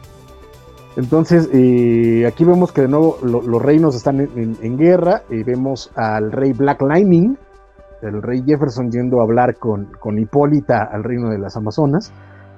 Entonces, 0.96 1.48
eh, 1.52 2.24
aquí 2.26 2.44
vemos 2.44 2.70
que 2.70 2.82
de 2.82 2.88
nuevo 2.88 3.18
los 3.22 3.62
reinos 3.62 3.96
están 3.96 4.20
en, 4.20 4.76
guerra. 4.76 5.24
y 5.28 5.42
vemos 5.42 5.90
al 5.96 6.30
rey 6.30 6.52
Black 6.52 6.82
Lightning, 6.82 7.36
el 8.04 8.22
rey 8.22 8.42
Jefferson 8.46 8.90
yendo 8.90 9.20
a 9.20 9.24
hablar 9.24 9.56
con, 9.58 9.92
con 10.00 10.18
Hipólita 10.18 10.84
al 10.84 11.04
reino 11.04 11.30
de 11.30 11.38
las 11.38 11.56
Amazonas, 11.56 12.12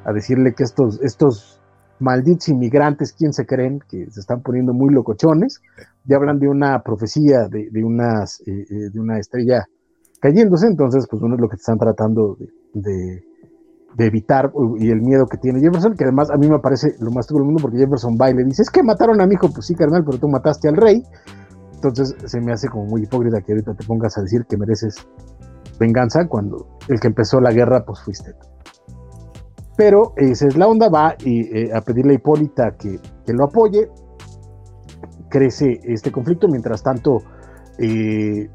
a 0.05 0.13
decirle 0.13 0.55
que 0.55 0.65
estos, 0.65 1.01
estos 1.03 1.61
malditos 1.99 2.49
inmigrantes, 2.49 3.13
¿quién 3.13 3.33
se 3.33 3.47
creen? 3.47 3.81
Que 3.89 4.11
se 4.11 4.21
están 4.21 4.43
poniendo 4.43 4.73
muy 4.73 4.93
locochones. 4.93 5.61
Ya 6.05 6.17
hablan 6.17 6.39
de 6.39 6.49
una 6.49 6.81
profecía 6.83 7.49
de, 7.49 7.69
de 7.71 7.85
unas, 7.85 8.41
eh, 8.47 8.67
eh, 8.71 8.91
de 8.93 9.01
una 9.01 9.19
estrella 9.19 9.65
cayéndose, 10.21 10.67
entonces, 10.67 11.07
pues 11.11 11.23
uno 11.23 11.35
es 11.35 11.41
lo 11.41 11.49
que 11.49 11.57
están 11.57 11.79
tratando 11.79 12.37
de, 12.73 13.23
de, 13.95 14.07
evitar 14.07 14.53
y 14.79 14.91
el 14.91 15.01
miedo 15.01 15.27
que 15.27 15.39
tiene 15.39 15.61
Jefferson, 15.61 15.95
que 15.95 16.05
además 16.05 16.31
a 16.31 16.37
mí 16.37 16.49
me 16.49 16.59
parece 16.59 16.95
lo 17.01 17.11
más 17.11 17.27
todo 17.27 17.39
el 17.39 17.45
mundo 17.45 17.61
porque 17.63 17.79
Jefferson 17.79 18.17
va 18.21 18.31
y 18.31 18.35
le 18.35 18.45
dice, 18.45 18.63
es 18.63 18.71
que 18.71 18.83
mataron 18.83 19.21
a 19.21 19.27
mi 19.27 19.35
hijo, 19.35 19.51
pues 19.53 19.67
sí, 19.67 19.75
carnal, 19.75 20.05
pero 20.05 20.19
tú 20.19 20.29
mataste 20.29 20.69
al 20.69 20.77
rey. 20.77 21.03
Entonces 21.75 22.15
se 22.25 22.41
me 22.41 22.53
hace 22.53 22.69
como 22.69 22.87
muy 22.87 23.03
hipócrita 23.03 23.41
que 23.41 23.53
ahorita 23.53 23.75
te 23.75 23.85
pongas 23.87 24.17
a 24.19 24.23
decir 24.23 24.45
que 24.49 24.57
mereces 24.57 24.97
venganza 25.79 26.27
cuando 26.29 26.79
el 26.89 27.01
que 27.01 27.09
empezó 27.09 27.41
la 27.41 27.53
guerra 27.53 27.85
pues 27.85 28.01
fuiste. 28.01 28.35
Pero 29.77 30.15
esa 30.17 30.47
es 30.47 30.57
la 30.57 30.67
onda, 30.69 30.89
va 30.89 31.15
y, 31.25 31.57
eh, 31.57 31.71
a 31.75 31.81
pedirle 31.83 32.13
a 32.13 32.17
Hipólita 32.17 32.77
que, 32.77 32.99
lo 33.33 33.45
apoye. 33.45 33.91
Crece 35.29 35.81
este 35.83 36.11
conflicto, 36.11 36.49
mientras 36.49 36.83
tanto, 36.83 37.19
eh, 37.79 38.49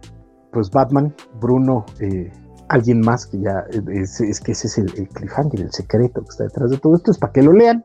pues 0.51 0.71
Batman, 0.71 1.13
Bruno, 1.39 1.85
eh, 1.99 2.31
alguien 2.71 3.01
más 3.01 3.25
que 3.25 3.39
ya 3.39 3.65
es, 3.91 4.39
que 4.39 4.53
ese 4.53 4.67
es 4.67 4.77
el, 4.77 5.09
cliffhanger, 5.09 5.61
el 5.61 5.71
secreto 5.71 6.21
que 6.21 6.29
está 6.29 6.45
detrás 6.45 6.71
de 6.71 6.77
todo 6.77 6.95
esto, 6.95 7.11
es 7.11 7.17
para 7.17 7.33
que 7.33 7.43
lo 7.43 7.51
lean, 7.51 7.83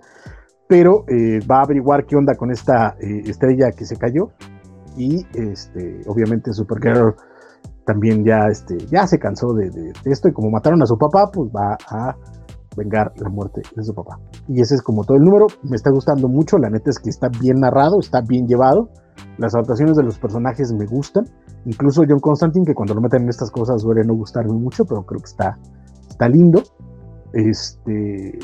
pero 0.69 1.05
eh, 1.09 1.41
va 1.51 1.59
a 1.59 1.63
averiguar 1.63 2.07
qué 2.07 2.17
onda 2.17 2.37
con 2.37 2.51
esta 2.51 2.97
eh, 3.01 3.23
estrella 3.27 3.73
que 3.73 3.85
se 3.85 3.97
cayó 3.97 4.31
y 4.97 5.27
este, 5.35 6.01
obviamente 6.07 6.53
Supergirl 6.53 7.15
también 7.87 8.25
ya, 8.25 8.49
este, 8.49 8.77
ya 8.91 9.07
se 9.07 9.19
cansó 9.19 9.55
de, 9.55 9.71
esto 10.05 10.29
y 10.29 10.33
como 10.33 10.51
mataron 10.51 10.83
a 10.83 10.87
su 10.87 10.99
papá, 10.99 11.31
pues 11.33 11.51
va 11.51 11.79
a 11.89 12.17
vengar 12.77 13.13
la 13.17 13.31
muerte 13.31 13.63
de 13.75 13.83
su 13.83 13.95
papá. 13.95 14.19
Y 14.49 14.61
ese 14.61 14.75
es 14.75 14.83
como 14.83 15.05
todo 15.05 15.17
el 15.17 15.23
número, 15.23 15.47
me 15.63 15.77
está 15.77 15.91
gustando 15.91 16.29
mucho, 16.29 16.59
la 16.59 16.69
neta 16.69 16.91
es 16.91 16.99
que 16.99 17.09
está 17.09 17.29
bien 17.41 17.61
narrado, 17.61 18.01
está 18.01 18.21
bien 18.21 18.47
llevado, 18.47 18.91
las 19.39 19.55
adaptaciones 19.55 19.97
de 19.97 20.03
los 20.03 20.19
personajes 20.19 20.73
me 20.73 20.85
gustan, 20.85 21.25
incluso 21.65 22.03
John 22.07 22.19
Constantine, 22.21 22.67
que 22.67 22.75
cuando 22.75 22.95
lo 22.95 23.01
meten 23.01 23.23
en 23.23 23.29
estas 23.29 23.51
cosas 23.51 23.81
suele 23.81 24.05
no 24.05 24.15
gustarme 24.15 24.53
mucho, 24.53 24.85
pero 24.85 25.07
creo 25.07 25.21
que 25.21 25.31
está, 25.31 25.59
está 26.09 26.29
lindo. 26.29 26.63
Este, 27.33 28.39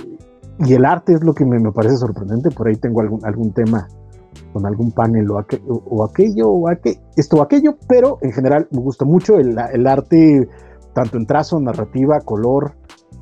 y 0.58 0.72
el 0.72 0.84
arte 0.84 1.14
es 1.14 1.24
lo 1.24 1.34
que 1.34 1.44
me, 1.44 1.58
parece 1.72 1.96
sorprendente, 1.96 2.50
por 2.50 2.68
ahí 2.68 2.76
tengo 2.76 3.00
algún, 3.00 3.24
algún 3.24 3.52
tema 3.52 3.88
con 4.52 4.66
algún 4.66 4.92
panel 4.92 5.30
o, 5.30 5.38
aquello 6.04 6.48
o 6.48 6.70
esto 7.16 7.36
o 7.36 7.42
aquello, 7.42 7.76
pero 7.88 8.18
en 8.22 8.32
general 8.32 8.68
me 8.70 8.80
gusta 8.80 9.04
mucho 9.04 9.36
el, 9.38 9.58
arte, 9.86 10.48
tanto 10.94 11.16
en 11.16 11.26
trazo, 11.26 11.60
narrativa, 11.60 12.20
color, 12.20 12.74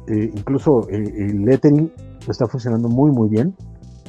eh, 0.08 0.30
incluso 0.34 0.88
el, 0.88 1.44
lettering 1.44 1.92
está 2.28 2.46
funcionando 2.46 2.88
muy 2.88 3.10
muy 3.10 3.28
bien. 3.28 3.54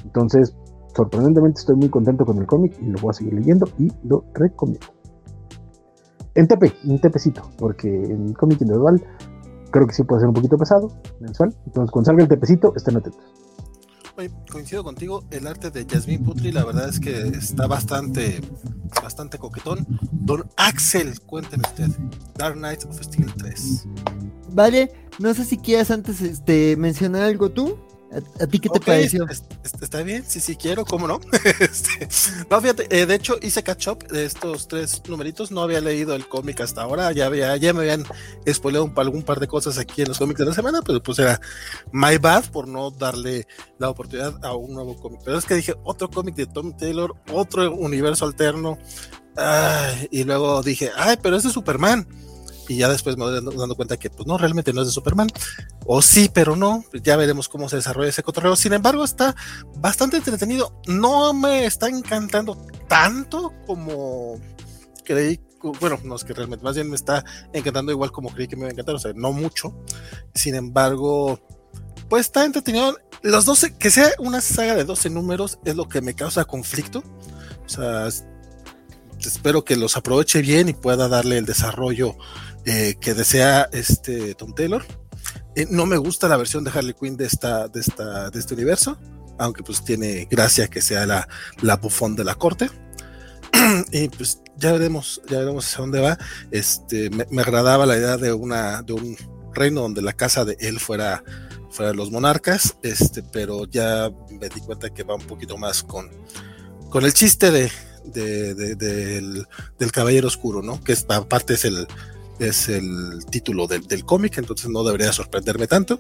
Entonces, 0.04 0.56
sorprendentemente 0.95 1.60
estoy 1.60 1.76
muy 1.76 1.89
contento 1.89 2.26
con 2.26 2.38
el 2.38 2.45
cómic 2.45 2.76
y 2.82 2.86
lo 2.86 2.99
voy 3.02 3.12
a 3.12 3.14
seguir 3.14 3.34
leyendo 3.34 3.68
y 3.78 3.88
lo 4.04 4.26
recomiendo. 4.34 4.88
En 6.34 6.47
TP, 6.47 6.74
en 6.86 6.99
TPcito, 6.99 7.41
porque 7.58 7.89
el 7.89 8.36
cómic 8.38 8.62
individual 8.62 9.02
creo 9.70 9.88
que 9.88 9.93
sí 9.93 10.04
puede 10.04 10.22
ser 10.22 10.30
un 10.30 10.34
poquito 10.34 10.58
pesado, 10.58 10.89
mensual. 11.20 11.54
Entonces, 11.66 11.91
cuando 11.91 12.06
salga 12.06 12.24
el 12.24 12.30
TPcito, 12.30 12.74
estén 12.76 12.97
atentos. 12.97 13.40
Coincido 14.49 14.84
contigo, 14.84 15.24
el 15.32 15.47
arte 15.47 15.72
de 15.72 15.86
Jasmine 15.86 16.24
Putri, 16.24 16.51
la 16.51 16.64
verdad 16.66 16.89
es 16.89 16.99
que 16.99 17.28
está 17.28 17.68
bastante, 17.68 18.41
bastante 19.01 19.38
coquetón. 19.38 19.86
Don 20.12 20.49
Axel, 20.57 21.20
cuéntenme 21.22 21.64
usted, 21.68 21.89
Dark 22.36 22.55
Knights 22.55 22.86
of 22.86 23.01
Steel 23.01 23.34
3. 23.34 23.88
Vale, 24.53 24.91
no 25.20 25.34
sé 25.34 25.45
si 25.45 25.57
quieres 25.57 25.91
antes 25.91 26.22
este, 26.22 26.76
mencionar 26.78 27.24
algo 27.24 27.51
tú. 27.51 27.78
¿A, 28.39 28.47
ti 28.47 28.59
qué 28.59 28.68
te 28.70 28.80
pareció? 28.80 29.26
Está 29.82 30.03
bien, 30.03 30.26
sí, 30.28 30.41
sí 30.41 30.57
quiero, 30.57 30.86
¿cómo 30.86 31.07
no? 31.07 31.22
Este, 31.59 32.07
no, 32.49 32.59
fíjate, 32.59 32.88
eh, 32.89 33.05
de 33.05 33.16
hecho 33.16 33.38
hice 33.41 33.64
catch 33.64 33.88
up 33.88 34.07
de 34.07 34.26
estos 34.26 34.68
tres 34.68 35.01
numeritos, 35.07 35.51
no 35.51 35.62
había 35.62 35.80
leído 35.80 36.14
el 36.16 36.28
cómic 36.28 36.59
hasta 36.62 36.82
ahora, 36.82 37.12
ya, 37.14 37.28
había, 37.28 37.55
ya 37.57 37.74
me 37.74 37.82
habían 37.82 38.03
spoileado 38.51 38.86
un, 38.86 38.93
algún 38.97 39.24
par 39.24 39.39
de 39.39 39.47
cosas 39.47 39.78
aquí 39.78 40.01
en 40.01 40.09
los 40.09 40.18
cómics 40.18 40.39
de 40.39 40.45
la 40.45 40.53
semana, 40.53 40.82
pero 40.82 41.01
pues 41.01 41.20
era 41.20 41.39
my 41.91 42.18
bad 42.18 42.45
por 42.51 42.68
no 42.68 42.91
darle 42.91 43.47
la 43.78 43.89
oportunidad 43.89 44.43
a 44.43 44.55
un 44.55 44.74
nuevo 44.74 44.97
cómic. 44.97 45.22
Pero 45.24 45.38
es 45.38 45.45
que 45.45 45.55
dije, 45.55 45.76
otro 45.84 46.09
cómic 46.09 46.36
de 46.36 46.47
Tom 46.47 46.76
Taylor, 46.76 47.16
otro 47.32 47.74
universo 47.74 48.26
alterno, 48.26 48.78
y 50.09 50.24
luego 50.24 50.62
dije, 50.62 50.91
ay, 50.97 51.18
pero 51.22 51.38
es 51.38 51.43
de 51.43 51.49
Superman 51.49 52.07
y 52.72 52.78
ya 52.78 52.88
después 52.88 53.17
me 53.17 53.26
voy 53.26 53.34
dando, 53.34 53.76
cuenta 53.76 53.97
que 53.97 54.09
pues 54.09 54.26
no, 54.26 54.38
realmente 54.38 54.72
no 54.72 54.82
es 54.82 54.88
de 54.88 54.93
Superman, 54.93 55.28
o 55.86 56.01
sí, 56.01 56.32
pero 56.34 56.55
no, 56.55 56.86
ya 57.03 57.17
veremos 57.17 57.49
cómo 57.49 57.67
se 57.67 57.76
desarrolla 57.76 58.07
ese 58.07 58.24
cotorreo, 58.24 58.55
sin 58.55 58.72
embargo 58.72 59.03
está 59.03 59.36
bastante 59.76 60.15
entretenido, 60.15 60.80
no 60.88 61.34
me 61.34 61.65
está 61.65 61.89
encantando 61.89 62.65
tanto 62.88 63.51
como 63.67 64.39
creí, 65.03 65.41
bueno, 65.82 65.99
no 66.05 66.15
es 66.15 66.24
que 66.24 66.34
realmente, 66.34 66.63
más 66.63 66.76
bien 66.76 66.89
me 66.89 66.95
está 66.95 67.26
encantando 67.51 67.91
igual 67.91 68.13
como 68.13 68.30
creí 68.30 68.47
que 68.47 68.55
me 68.55 68.61
iba 68.61 68.69
a 68.69 68.72
encantar, 68.72 68.95
o 68.95 68.99
sea, 68.99 69.11
no 69.13 69.34
mucho, 69.34 69.76
sin 70.34 70.55
embargo, 70.55 71.41
pues 72.07 72.28
está 72.28 72.45
entretenido, 72.45 72.97
los 73.22 73.43
12, 73.43 73.76
que 73.78 73.91
sea 73.91 74.11
una 74.17 74.39
saga 74.39 74.76
de 74.76 74.86
12 74.86 75.09
números 75.09 75.59
es 75.65 75.76
lo 75.76 75.89
que 75.89 75.99
me 75.99 76.13
causa 76.13 76.45
conflicto, 76.45 77.03
o 77.65 77.69
sea, 77.69 78.07
espero 79.19 79.65
que 79.65 79.76
los 79.76 79.97
aproveche 79.97 80.41
bien 80.41 80.69
y 80.69 80.74
pueda 80.74 81.09
darle 81.09 81.38
el 81.38 81.45
desarrollo 81.45 82.15
eh, 82.66 82.95
que 82.99 83.14
desea 83.14 83.70
este 83.72 84.36
Tom 84.36 84.53
Taylor. 84.53 84.84
Eh, 85.55 85.68
no 85.70 85.86
me 85.86 85.97
gusta 85.97 86.28
la 86.28 86.38
versión 86.38 86.64
de 86.64 86.72
Harley 86.72 86.93
Quinn 86.93 87.18
de 87.18 87.26
esta, 87.26 87.68
de 87.68 87.80
esta, 87.82 88.30
de 88.30 88.39
este 88.39 88.53
universo, 88.53 88.97
aunque 89.38 89.64
pues 89.64 89.84
tiene 89.84 90.28
gracia 90.30 90.68
que 90.68 90.82
sea 90.82 91.05
la, 91.05 91.28
la 91.62 91.78
bufón 91.78 92.16
de 92.16 92.24
la 92.24 92.36
corte. 92.36 92.70
y 93.91 94.07
pues 94.09 94.41
ya 94.57 94.72
veremos, 94.72 95.22
ya 95.28 95.39
veremos 95.39 95.66
hacia 95.66 95.82
dónde 95.82 95.99
va. 95.99 96.18
Este, 96.51 97.09
me, 97.09 97.41
agradaba 97.41 97.86
la 97.86 97.97
idea 97.97 98.18
de 98.18 98.32
una, 98.34 98.82
de 98.84 98.93
un 98.93 99.18
reino 99.53 99.82
donde 99.82 100.01
la 100.01 100.14
casa 100.14 100.45
de 100.45 100.55
él 100.59 100.80
fuera, 100.80 101.24
fuera 101.70 101.93
los 101.93 102.12
monarcas, 102.12 102.78
este, 102.84 103.24
pero 103.24 103.66
ya 103.66 104.09
me 104.30 104.49
di 104.49 104.62
cuenta 104.62 104.89
que 104.91 105.03
va 105.03 105.16
un 105.16 105.28
poquito 105.28 105.57
más 105.57 105.84
con, 105.84 106.09
con 106.89 107.03
el 107.03 107.14
chiste 107.14 107.51
de, 107.51 107.72
del, 108.05 109.47
del, 109.78 109.91
caballero 109.91 110.28
oscuro, 110.28 110.62
¿no? 110.62 110.82
Que 110.84 110.93
es, 110.93 111.05
aparte 111.09 111.55
es 111.55 111.66
el, 111.66 111.88
es 112.47 112.69
el 112.69 113.25
título 113.29 113.67
del, 113.67 114.05
cómic, 114.05 114.37
entonces 114.37 114.69
no 114.69 114.83
debería 114.83 115.13
sorprenderme 115.13 115.67
tanto. 115.67 115.99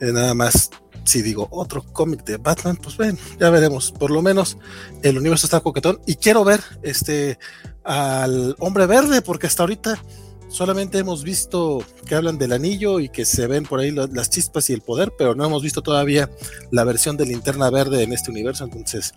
Eh, 0.00 0.12
nada 0.12 0.34
más, 0.34 0.70
si 1.04 1.22
digo 1.22 1.48
otro 1.50 1.82
cómic 1.92 2.24
de 2.24 2.36
Batman, 2.36 2.76
pues 2.76 2.96
bueno, 2.96 3.18
ya 3.38 3.50
veremos. 3.50 3.92
Por 3.92 4.10
lo 4.10 4.22
menos 4.22 4.58
el 5.02 5.18
universo 5.18 5.46
está 5.46 5.60
coquetón 5.60 6.00
y 6.06 6.16
quiero 6.16 6.44
ver 6.44 6.60
este 6.82 7.38
al 7.84 8.56
hombre 8.58 8.86
verde, 8.86 9.22
porque 9.22 9.46
hasta 9.46 9.62
ahorita 9.62 10.02
solamente 10.48 10.98
hemos 10.98 11.22
visto 11.22 11.84
que 12.06 12.14
hablan 12.14 12.38
del 12.38 12.52
anillo 12.52 12.98
y 13.00 13.08
que 13.08 13.24
se 13.24 13.46
ven 13.46 13.64
por 13.64 13.80
ahí 13.80 13.90
las 13.90 14.30
chispas 14.30 14.68
y 14.70 14.72
el 14.72 14.82
poder, 14.82 15.12
pero 15.16 15.34
no 15.34 15.44
hemos 15.44 15.62
visto 15.62 15.82
todavía 15.82 16.30
la 16.70 16.84
versión 16.84 17.16
de 17.16 17.26
linterna 17.26 17.70
verde 17.70 18.02
en 18.02 18.12
este 18.12 18.30
universo. 18.30 18.64
Entonces, 18.64 19.14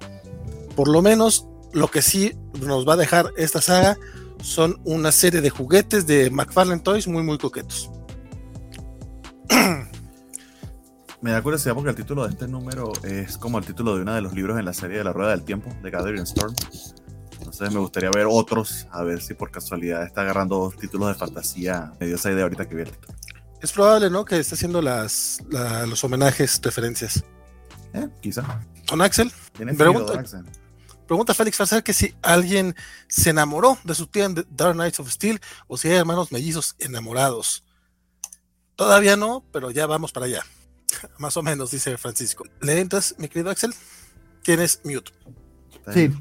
por 0.76 0.88
lo 0.88 1.02
menos 1.02 1.48
lo 1.72 1.90
que 1.90 2.02
sí 2.02 2.34
nos 2.62 2.88
va 2.88 2.94
a 2.94 2.98
dejar 2.98 3.32
esta 3.36 3.62
saga 3.62 3.98
son 4.44 4.80
una 4.84 5.12
serie 5.12 5.42
de 5.42 5.50
juguetes 5.50 6.06
de 6.06 6.30
McFarlane 6.30 6.82
Toys 6.82 7.08
muy, 7.08 7.24
muy 7.24 7.38
coquetos. 7.38 7.90
Me 11.22 11.32
da 11.32 11.42
curiosidad 11.42 11.74
porque 11.74 11.92
el 11.92 11.96
título 11.96 12.26
de 12.26 12.32
este 12.34 12.50
número 12.50 12.92
es 13.04 13.38
como 13.38 13.58
el 13.58 13.66
título 13.66 13.96
de 13.96 14.02
uno 14.02 14.14
de 14.14 14.22
los 14.22 14.34
libros 14.34 14.60
en 14.60 14.66
la 14.66 14.74
serie 14.74 14.98
de 14.98 15.06
la 15.06 15.14
Rueda 15.14 15.32
del 15.32 15.44
Tiempo 15.44 15.74
de 15.82 15.90
Gathering 15.90 16.24
Storm. 16.24 16.54
Entonces 17.38 17.72
me 17.72 17.80
gustaría 17.80 18.12
ver 18.14 18.28
otros, 18.30 18.86
a 18.92 19.04
ver 19.04 19.22
si 19.22 19.34
por 19.34 19.50
casualidad 19.50 20.04
está 20.04 20.22
agarrando 20.22 20.74
títulos 20.78 21.08
de 21.08 21.14
fantasía. 21.16 21.94
Me 22.00 22.08
dio 22.08 22.16
esa 22.16 22.30
idea 22.30 22.44
ahorita 22.44 22.68
que 22.68 22.76
vi 22.76 22.82
el 22.82 22.92
título. 22.92 23.18
Es 23.62 23.72
probable, 23.72 24.10
¿no? 24.10 24.26
Que 24.26 24.40
esté 24.40 24.56
haciendo 24.56 24.82
las, 24.82 25.42
los 25.88 26.04
homenajes, 26.04 26.60
referencias. 26.62 27.24
Eh, 27.94 28.10
quizá. 28.20 28.44
¿Con 28.90 29.02
Axel? 29.02 29.32
Pregunta, 29.78 30.20
Axel? 30.20 30.44
Pregunta 31.08 31.34
Félix 31.34 31.58
Farser 31.58 31.84
que 31.84 31.94
si 31.94 32.16
alguien 32.22 32.76
se 33.08 33.32
enamoró 33.32 33.78
de 33.84 33.96
su 33.96 34.08
tía 34.08 34.26
en 34.26 34.36
Dark 34.50 34.74
Knights 34.74 35.00
of 35.00 35.12
Steel 35.12 35.40
o 35.68 35.78
si 35.78 35.90
hay 35.90 35.96
hermanos 35.96 36.32
mellizos 36.32 36.76
enamorados. 36.80 37.64
Todavía 38.76 39.16
no, 39.16 39.44
pero 39.52 39.72
ya 39.72 39.86
vamos 39.86 40.12
para 40.12 40.26
allá. 40.26 40.44
Más 41.18 41.38
o 41.38 41.44
menos, 41.44 41.72
dice 41.72 41.98
Francisco. 41.98 42.46
¿Le 42.62 42.80
entras, 42.80 43.16
mi 43.18 43.28
querido 43.28 43.52
Axel? 43.52 43.74
Tienes 44.42 44.82
mute. 44.84 45.12
Sí. 45.94 46.12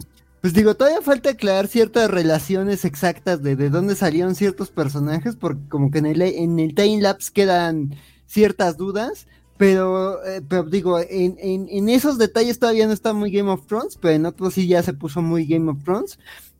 Pues 0.40 0.54
digo, 0.54 0.74
todavía 0.74 1.02
falta 1.02 1.30
aclarar 1.30 1.68
ciertas 1.68 2.10
relaciones 2.10 2.84
exactas 2.84 3.42
de, 3.42 3.54
de 3.54 3.70
dónde 3.70 3.94
salieron 3.94 4.34
ciertos 4.34 4.70
personajes, 4.70 5.36
porque 5.36 5.68
como 5.68 5.92
que 5.92 5.98
en 5.98 6.06
el, 6.06 6.20
en 6.20 6.58
el 6.58 6.74
time 6.74 7.00
lapse 7.00 7.30
quedan 7.32 7.94
ciertas 8.26 8.76
dudas. 8.76 9.28
Pero, 9.56 10.24
eh, 10.24 10.42
pero 10.48 10.64
digo, 10.64 10.98
en, 10.98 11.36
en, 11.38 11.88
esos 11.88 12.18
detalles 12.18 12.58
todavía 12.58 12.86
no 12.86 12.92
está 12.92 13.12
muy 13.12 13.30
Game 13.30 13.50
of 13.50 13.66
Thrones, 13.66 13.96
pero 14.00 14.14
en 14.14 14.26
otros 14.26 14.54
sí 14.54 14.66
ya 14.66 14.82
se 14.82 14.92
puso 14.92 15.22
muy 15.22 15.46
Game 15.46 15.70
of 15.70 15.82
Thrones. 15.84 16.18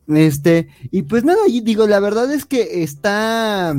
Este, 0.09 0.69
y 0.91 1.03
pues 1.03 1.25
nada, 1.25 1.41
y 1.49 1.61
digo, 1.61 1.87
la 1.87 2.01
verdad 2.01 2.33
es 2.33 2.45
que 2.45 2.83
está, 2.83 3.75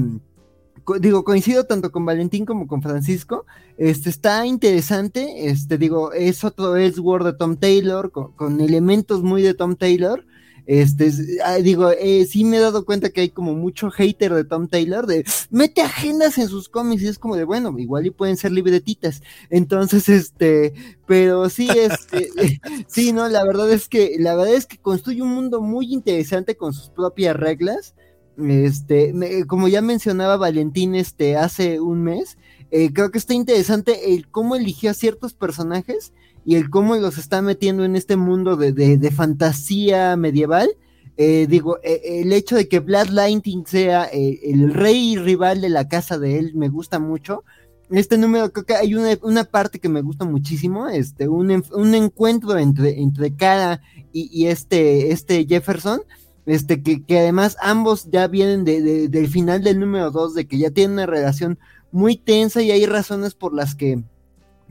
digo, 0.99 1.24
coincido 1.24 1.66
tanto 1.66 1.91
con 1.91 2.05
Valentín 2.05 2.45
como 2.45 2.68
con 2.68 2.82
Francisco, 2.82 3.45
este, 3.78 4.09
está 4.09 4.45
interesante, 4.45 5.47
este, 5.49 5.78
digo, 5.78 6.14
es 6.14 6.43
otro 6.43 6.74
Word 6.74 7.26
de 7.26 7.34
Tom 7.34 7.57
Taylor, 7.57 8.11
con, 8.11 8.32
con 8.34 8.61
elementos 8.61 9.22
muy 9.22 9.41
de 9.41 9.53
Tom 9.53 9.76
Taylor, 9.76 10.26
este, 10.66 11.11
ah, 11.43 11.55
digo, 11.55 11.91
eh, 11.91 12.26
sí 12.26 12.45
me 12.45 12.57
he 12.57 12.59
dado 12.59 12.86
cuenta 12.86 13.09
que 13.09 13.22
hay 13.22 13.30
como 13.30 13.53
mucho 13.53 13.91
hater 13.91 14.34
de 14.34 14.45
Tom 14.45 14.68
Taylor, 14.68 15.05
de 15.07 15.26
mete 15.49 15.82
agendas 15.82 16.38
en 16.38 16.47
sus 16.47 16.70
cómics 16.70 17.03
y 17.03 17.07
es 17.07 17.20
como 17.20 17.36
de, 17.36 17.43
bueno, 17.43 17.78
igual 17.78 18.05
y 18.05 18.11
pueden 18.11 18.38
ser 18.38 18.51
libretitas. 18.51 19.22
Entonces, 19.49 20.07
este, 20.07 20.74
pero 21.05 21.49
sí, 21.49 21.68
este, 21.76 22.30
sí, 22.88 23.11
no, 23.11 23.28
la 23.28 23.43
verdad 23.43 23.72
es 23.72 23.89
que, 23.89 24.16
la 24.20 24.36
verdad 24.36 24.53
es 24.53 24.66
que 24.66 24.78
construye 24.78 25.22
un 25.22 25.34
mundo 25.34 25.61
muy 25.61 25.93
interesante 25.93 26.55
con 26.55 26.74
sus 26.74 26.89
propias 26.89 27.36
reglas. 27.36 27.95
Este, 28.38 29.14
como 29.47 29.68
ya 29.68 29.82
mencionaba 29.82 30.38
Valentín, 30.38 30.95
este, 30.95 31.36
hace 31.36 31.80
un 31.80 32.03
mes, 32.03 32.38
eh, 32.72 32.91
creo 32.91 33.11
que 33.11 33.20
está 33.20 33.36
interesante 33.36 34.16
el 34.16 34.28
cómo 34.30 34.55
eligió 34.55 34.89
a 34.89 34.95
ciertos 34.95 35.34
personajes 35.34 36.14
y 36.45 36.55
el 36.55 36.69
cómo 36.69 36.95
los 36.95 37.17
está 37.17 37.41
metiendo 37.41 37.85
en 37.85 37.95
este 37.95 38.15
mundo 38.15 38.55
de, 38.55 39.11
fantasía 39.11 40.15
medieval. 40.15 40.69
eh, 41.15 41.45
digo, 41.47 41.77
eh, 41.83 42.21
el 42.21 42.33
hecho 42.33 42.55
de 42.55 42.67
que 42.67 42.79
Blood 42.79 43.09
Lightning 43.09 43.65
sea 43.65 44.09
eh, 44.11 44.39
el 44.43 44.73
rey 44.73 45.15
rival 45.15 45.61
de 45.61 45.69
la 45.69 45.87
casa 45.87 46.17
de 46.17 46.39
él 46.39 46.51
me 46.55 46.69
gusta 46.69 46.99
mucho. 46.99 47.43
Este 47.91 48.17
número, 48.17 48.51
creo 48.51 48.65
que 48.65 48.75
hay 48.75 48.95
una, 48.95 49.43
parte 49.43 49.79
que 49.79 49.89
me 49.89 50.01
gusta 50.01 50.25
muchísimo, 50.25 50.87
este, 50.87 51.27
un, 51.27 51.51
encuentro 51.93 52.57
entre, 52.57 52.99
entre 52.99 53.35
Cara 53.35 53.81
y, 54.11 54.47
este, 54.47 55.11
este 55.11 55.45
Jefferson, 55.45 56.01
este, 56.45 56.81
que, 56.81 57.03
que, 57.03 57.19
además 57.19 57.55
ambos 57.61 58.09
ya 58.09 58.27
vienen 58.27 58.63
de, 58.63 59.09
del 59.09 59.27
final 59.27 59.63
del 59.63 59.79
número 59.79 60.09
2, 60.11 60.33
de 60.33 60.47
que 60.47 60.57
ya 60.57 60.71
tienen 60.71 60.93
una 60.93 61.05
relación 61.05 61.59
muy 61.91 62.17
tensa 62.17 62.61
y 62.61 62.71
hay 62.71 62.85
razones 62.87 63.35
por 63.35 63.53
las 63.53 63.75
que, 63.75 64.03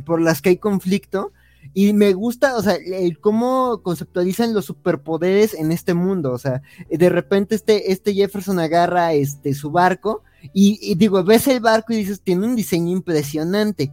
por 0.04 0.20
las 0.20 0.42
que 0.42 0.50
hay 0.50 0.56
conflicto. 0.56 1.32
Y 1.74 1.92
me 1.92 2.12
gusta, 2.12 2.56
o 2.56 2.62
sea, 2.62 2.74
el 2.74 3.18
cómo 3.18 3.80
conceptualizan 3.82 4.52
los 4.52 4.66
superpoderes 4.66 5.54
en 5.54 5.72
este 5.72 5.94
mundo. 5.94 6.32
O 6.32 6.38
sea, 6.38 6.62
de 6.90 7.08
repente 7.08 7.54
este, 7.54 7.92
este 7.92 8.14
Jefferson 8.14 8.58
agarra 8.58 9.12
este, 9.14 9.54
su 9.54 9.70
barco 9.70 10.22
y, 10.52 10.94
digo, 10.96 11.22
ves 11.24 11.46
el 11.48 11.60
barco 11.60 11.92
y 11.92 11.96
dices, 11.96 12.20
tiene 12.20 12.46
un 12.46 12.56
diseño 12.56 12.90
impresionante. 12.90 13.92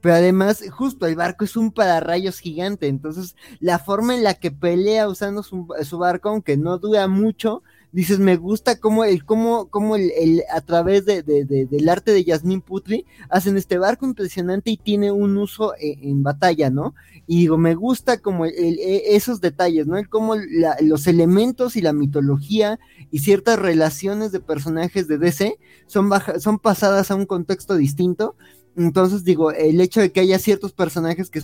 Pero 0.00 0.14
además, 0.14 0.62
justo 0.70 1.06
el 1.06 1.16
barco 1.16 1.44
es 1.44 1.56
un 1.56 1.72
pararrayos 1.72 2.38
gigante. 2.38 2.86
Entonces, 2.86 3.34
la 3.60 3.78
forma 3.78 4.14
en 4.14 4.22
la 4.22 4.34
que 4.34 4.52
pelea 4.52 5.08
usando 5.08 5.42
su, 5.42 5.66
su 5.82 5.98
barco, 5.98 6.28
aunque 6.28 6.56
no 6.56 6.78
dura 6.78 7.08
mucho, 7.08 7.62
dices, 7.96 8.18
me 8.18 8.36
gusta 8.36 8.78
cómo 8.78 9.04
el, 9.04 9.24
cómo, 9.24 9.70
cómo 9.70 9.96
el, 9.96 10.12
el 10.18 10.42
a 10.52 10.60
través 10.60 11.06
de, 11.06 11.22
de, 11.22 11.46
del 11.46 11.88
arte 11.88 12.12
de 12.12 12.24
Yasmin 12.24 12.60
Putri 12.60 13.06
hacen 13.30 13.56
este 13.56 13.78
barco 13.78 14.04
impresionante 14.04 14.70
y 14.70 14.76
tiene 14.76 15.12
un 15.12 15.38
uso 15.38 15.74
e, 15.76 15.96
en, 16.02 16.22
batalla, 16.22 16.68
¿no? 16.68 16.94
Y 17.26 17.38
digo, 17.38 17.56
me 17.56 17.74
gusta 17.74 18.18
como 18.20 18.44
e, 18.44 19.16
esos 19.16 19.40
detalles, 19.40 19.86
¿no? 19.86 19.96
El 19.96 20.10
cómo 20.10 20.34
los 20.82 21.06
elementos 21.06 21.74
y 21.76 21.80
la 21.80 21.94
mitología 21.94 22.78
y 23.10 23.20
ciertas 23.20 23.58
relaciones 23.58 24.30
de 24.30 24.40
personajes 24.40 25.08
de 25.08 25.16
DC 25.16 25.58
son, 25.86 26.10
son 26.38 26.58
pasadas 26.58 27.10
a 27.10 27.14
un 27.14 27.24
contexto 27.24 27.76
distinto. 27.76 28.36
Entonces 28.76 29.24
digo, 29.24 29.52
el 29.52 29.80
hecho 29.80 30.02
de 30.02 30.12
que 30.12 30.20
haya 30.20 30.38
ciertos 30.38 30.74
personajes 30.74 31.30
que 31.30 31.40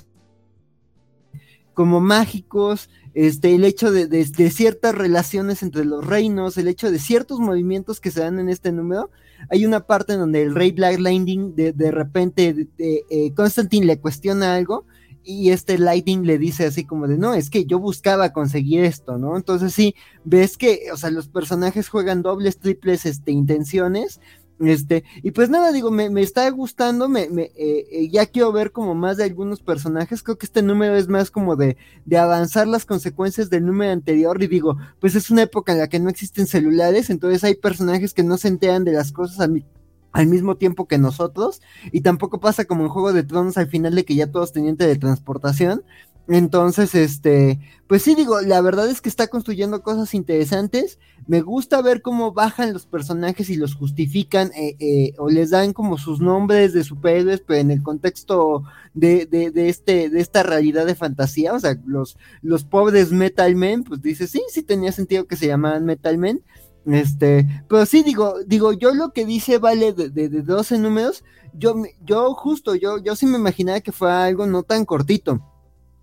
como 1.74 2.00
mágicos, 2.00 2.90
este, 3.14 3.54
el 3.54 3.64
hecho 3.64 3.90
de, 3.90 4.24
ciertas 4.50 4.94
relaciones 4.94 5.62
entre 5.62 5.84
los 5.84 6.06
reinos, 6.06 6.56
el 6.56 6.68
hecho 6.68 6.90
de 6.90 6.98
ciertos 6.98 7.40
movimientos 7.40 8.00
que 8.00 8.10
se 8.10 8.20
dan 8.20 8.38
en 8.38 8.48
este 8.48 8.72
número. 8.72 9.10
Hay 9.50 9.66
una 9.66 9.86
parte 9.86 10.14
en 10.14 10.20
donde 10.20 10.42
el 10.42 10.54
rey 10.54 10.70
Black 10.70 10.98
Lightning 10.98 11.54
de, 11.54 11.72
de 11.72 11.90
repente 11.90 12.68
eh, 12.78 13.32
Constantine 13.34 13.86
le 13.86 13.98
cuestiona 13.98 14.54
algo 14.54 14.86
y 15.24 15.50
este 15.50 15.78
Lightning 15.78 16.24
le 16.24 16.38
dice 16.38 16.66
así 16.66 16.84
como 16.84 17.06
de, 17.06 17.16
no, 17.16 17.34
es 17.34 17.50
que 17.50 17.64
yo 17.64 17.78
buscaba 17.78 18.32
conseguir 18.32 18.84
esto, 18.84 19.18
¿no? 19.18 19.36
Entonces 19.36 19.72
sí, 19.72 19.94
ves 20.24 20.56
que, 20.56 20.86
o 20.92 20.96
sea, 20.96 21.10
los 21.10 21.28
personajes 21.28 21.88
juegan 21.88 22.22
dobles, 22.22 22.58
triples, 22.58 23.06
este, 23.06 23.30
intenciones 23.30 24.20
este, 24.68 25.02
y 25.22 25.32
pues 25.32 25.50
nada, 25.50 25.72
digo, 25.72 25.90
me, 25.90 26.08
me 26.08 26.22
está 26.22 26.48
gustando, 26.50 27.08
me, 27.08 27.28
me 27.28 27.50
eh, 27.56 27.86
eh, 27.90 28.08
ya 28.10 28.26
quiero 28.26 28.52
ver 28.52 28.70
como 28.70 28.94
más 28.94 29.16
de 29.16 29.24
algunos 29.24 29.60
personajes, 29.60 30.22
creo 30.22 30.38
que 30.38 30.46
este 30.46 30.62
número 30.62 30.94
es 30.94 31.08
más 31.08 31.30
como 31.30 31.56
de, 31.56 31.76
de 32.04 32.18
avanzar 32.18 32.68
las 32.68 32.84
consecuencias 32.84 33.50
del 33.50 33.66
número 33.66 33.92
anterior 33.92 34.40
y 34.42 34.46
digo, 34.46 34.76
pues 35.00 35.16
es 35.16 35.30
una 35.30 35.42
época 35.42 35.72
en 35.72 35.78
la 35.78 35.88
que 35.88 35.98
no 35.98 36.08
existen 36.10 36.46
celulares, 36.46 37.10
entonces 37.10 37.42
hay 37.42 37.56
personajes 37.56 38.14
que 38.14 38.22
no 38.22 38.36
se 38.38 38.48
enteran 38.48 38.84
de 38.84 38.92
las 38.92 39.10
cosas 39.10 39.40
al, 39.40 40.26
mismo 40.26 40.56
tiempo 40.56 40.86
que 40.86 40.98
nosotros, 40.98 41.60
y 41.90 42.02
tampoco 42.02 42.38
pasa 42.38 42.64
como 42.64 42.84
en 42.84 42.90
Juego 42.90 43.12
de 43.12 43.24
Tronos 43.24 43.58
al 43.58 43.68
final 43.68 43.94
de 43.94 44.04
que 44.04 44.14
ya 44.14 44.30
todos 44.30 44.52
tenían 44.52 44.76
teletransportación, 44.76 45.82
entonces, 46.28 46.94
este, 46.94 47.58
pues 47.88 48.02
sí 48.02 48.14
digo, 48.14 48.40
la 48.40 48.60
verdad 48.60 48.88
es 48.88 49.00
que 49.00 49.08
está 49.08 49.26
construyendo 49.26 49.82
cosas 49.82 50.14
interesantes. 50.14 50.98
Me 51.26 51.40
gusta 51.40 51.82
ver 51.82 52.00
cómo 52.00 52.32
bajan 52.32 52.72
los 52.72 52.86
personajes 52.86 53.50
y 53.50 53.56
los 53.56 53.74
justifican 53.74 54.52
eh, 54.54 54.76
eh, 54.78 55.14
o 55.18 55.28
les 55.28 55.50
dan 55.50 55.72
como 55.72 55.98
sus 55.98 56.20
nombres 56.20 56.72
de 56.72 56.84
superhéroes, 56.84 57.40
pero 57.40 57.60
en 57.60 57.70
el 57.72 57.82
contexto 57.82 58.62
de, 58.94 59.26
de, 59.26 59.50
de, 59.50 59.68
este, 59.68 60.10
de 60.10 60.20
esta 60.20 60.42
realidad 60.44 60.86
de 60.86 60.94
fantasía. 60.94 61.54
O 61.54 61.60
sea, 61.60 61.76
los, 61.86 62.16
los 62.40 62.64
pobres 62.64 63.10
Metal 63.10 63.54
Men, 63.56 63.82
pues 63.82 64.00
dice, 64.00 64.28
sí, 64.28 64.42
sí 64.48 64.62
tenía 64.62 64.92
sentido 64.92 65.26
que 65.26 65.36
se 65.36 65.48
llamaban 65.48 65.84
Metal 65.84 66.18
Men. 66.18 66.42
Este, 66.86 67.64
pero 67.68 67.84
sí 67.86 68.02
digo, 68.02 68.36
digo, 68.46 68.72
yo 68.72 68.94
lo 68.94 69.12
que 69.12 69.24
dice 69.24 69.58
vale 69.58 69.92
de, 69.92 70.08
de, 70.08 70.28
de 70.28 70.42
12 70.42 70.78
números, 70.78 71.24
yo, 71.52 71.80
yo 72.04 72.34
justo, 72.34 72.74
yo, 72.74 72.98
yo 72.98 73.14
sí 73.16 73.26
me 73.26 73.38
imaginaba 73.38 73.80
que 73.80 73.92
fue 73.92 74.10
algo 74.10 74.46
no 74.46 74.62
tan 74.62 74.84
cortito 74.84 75.51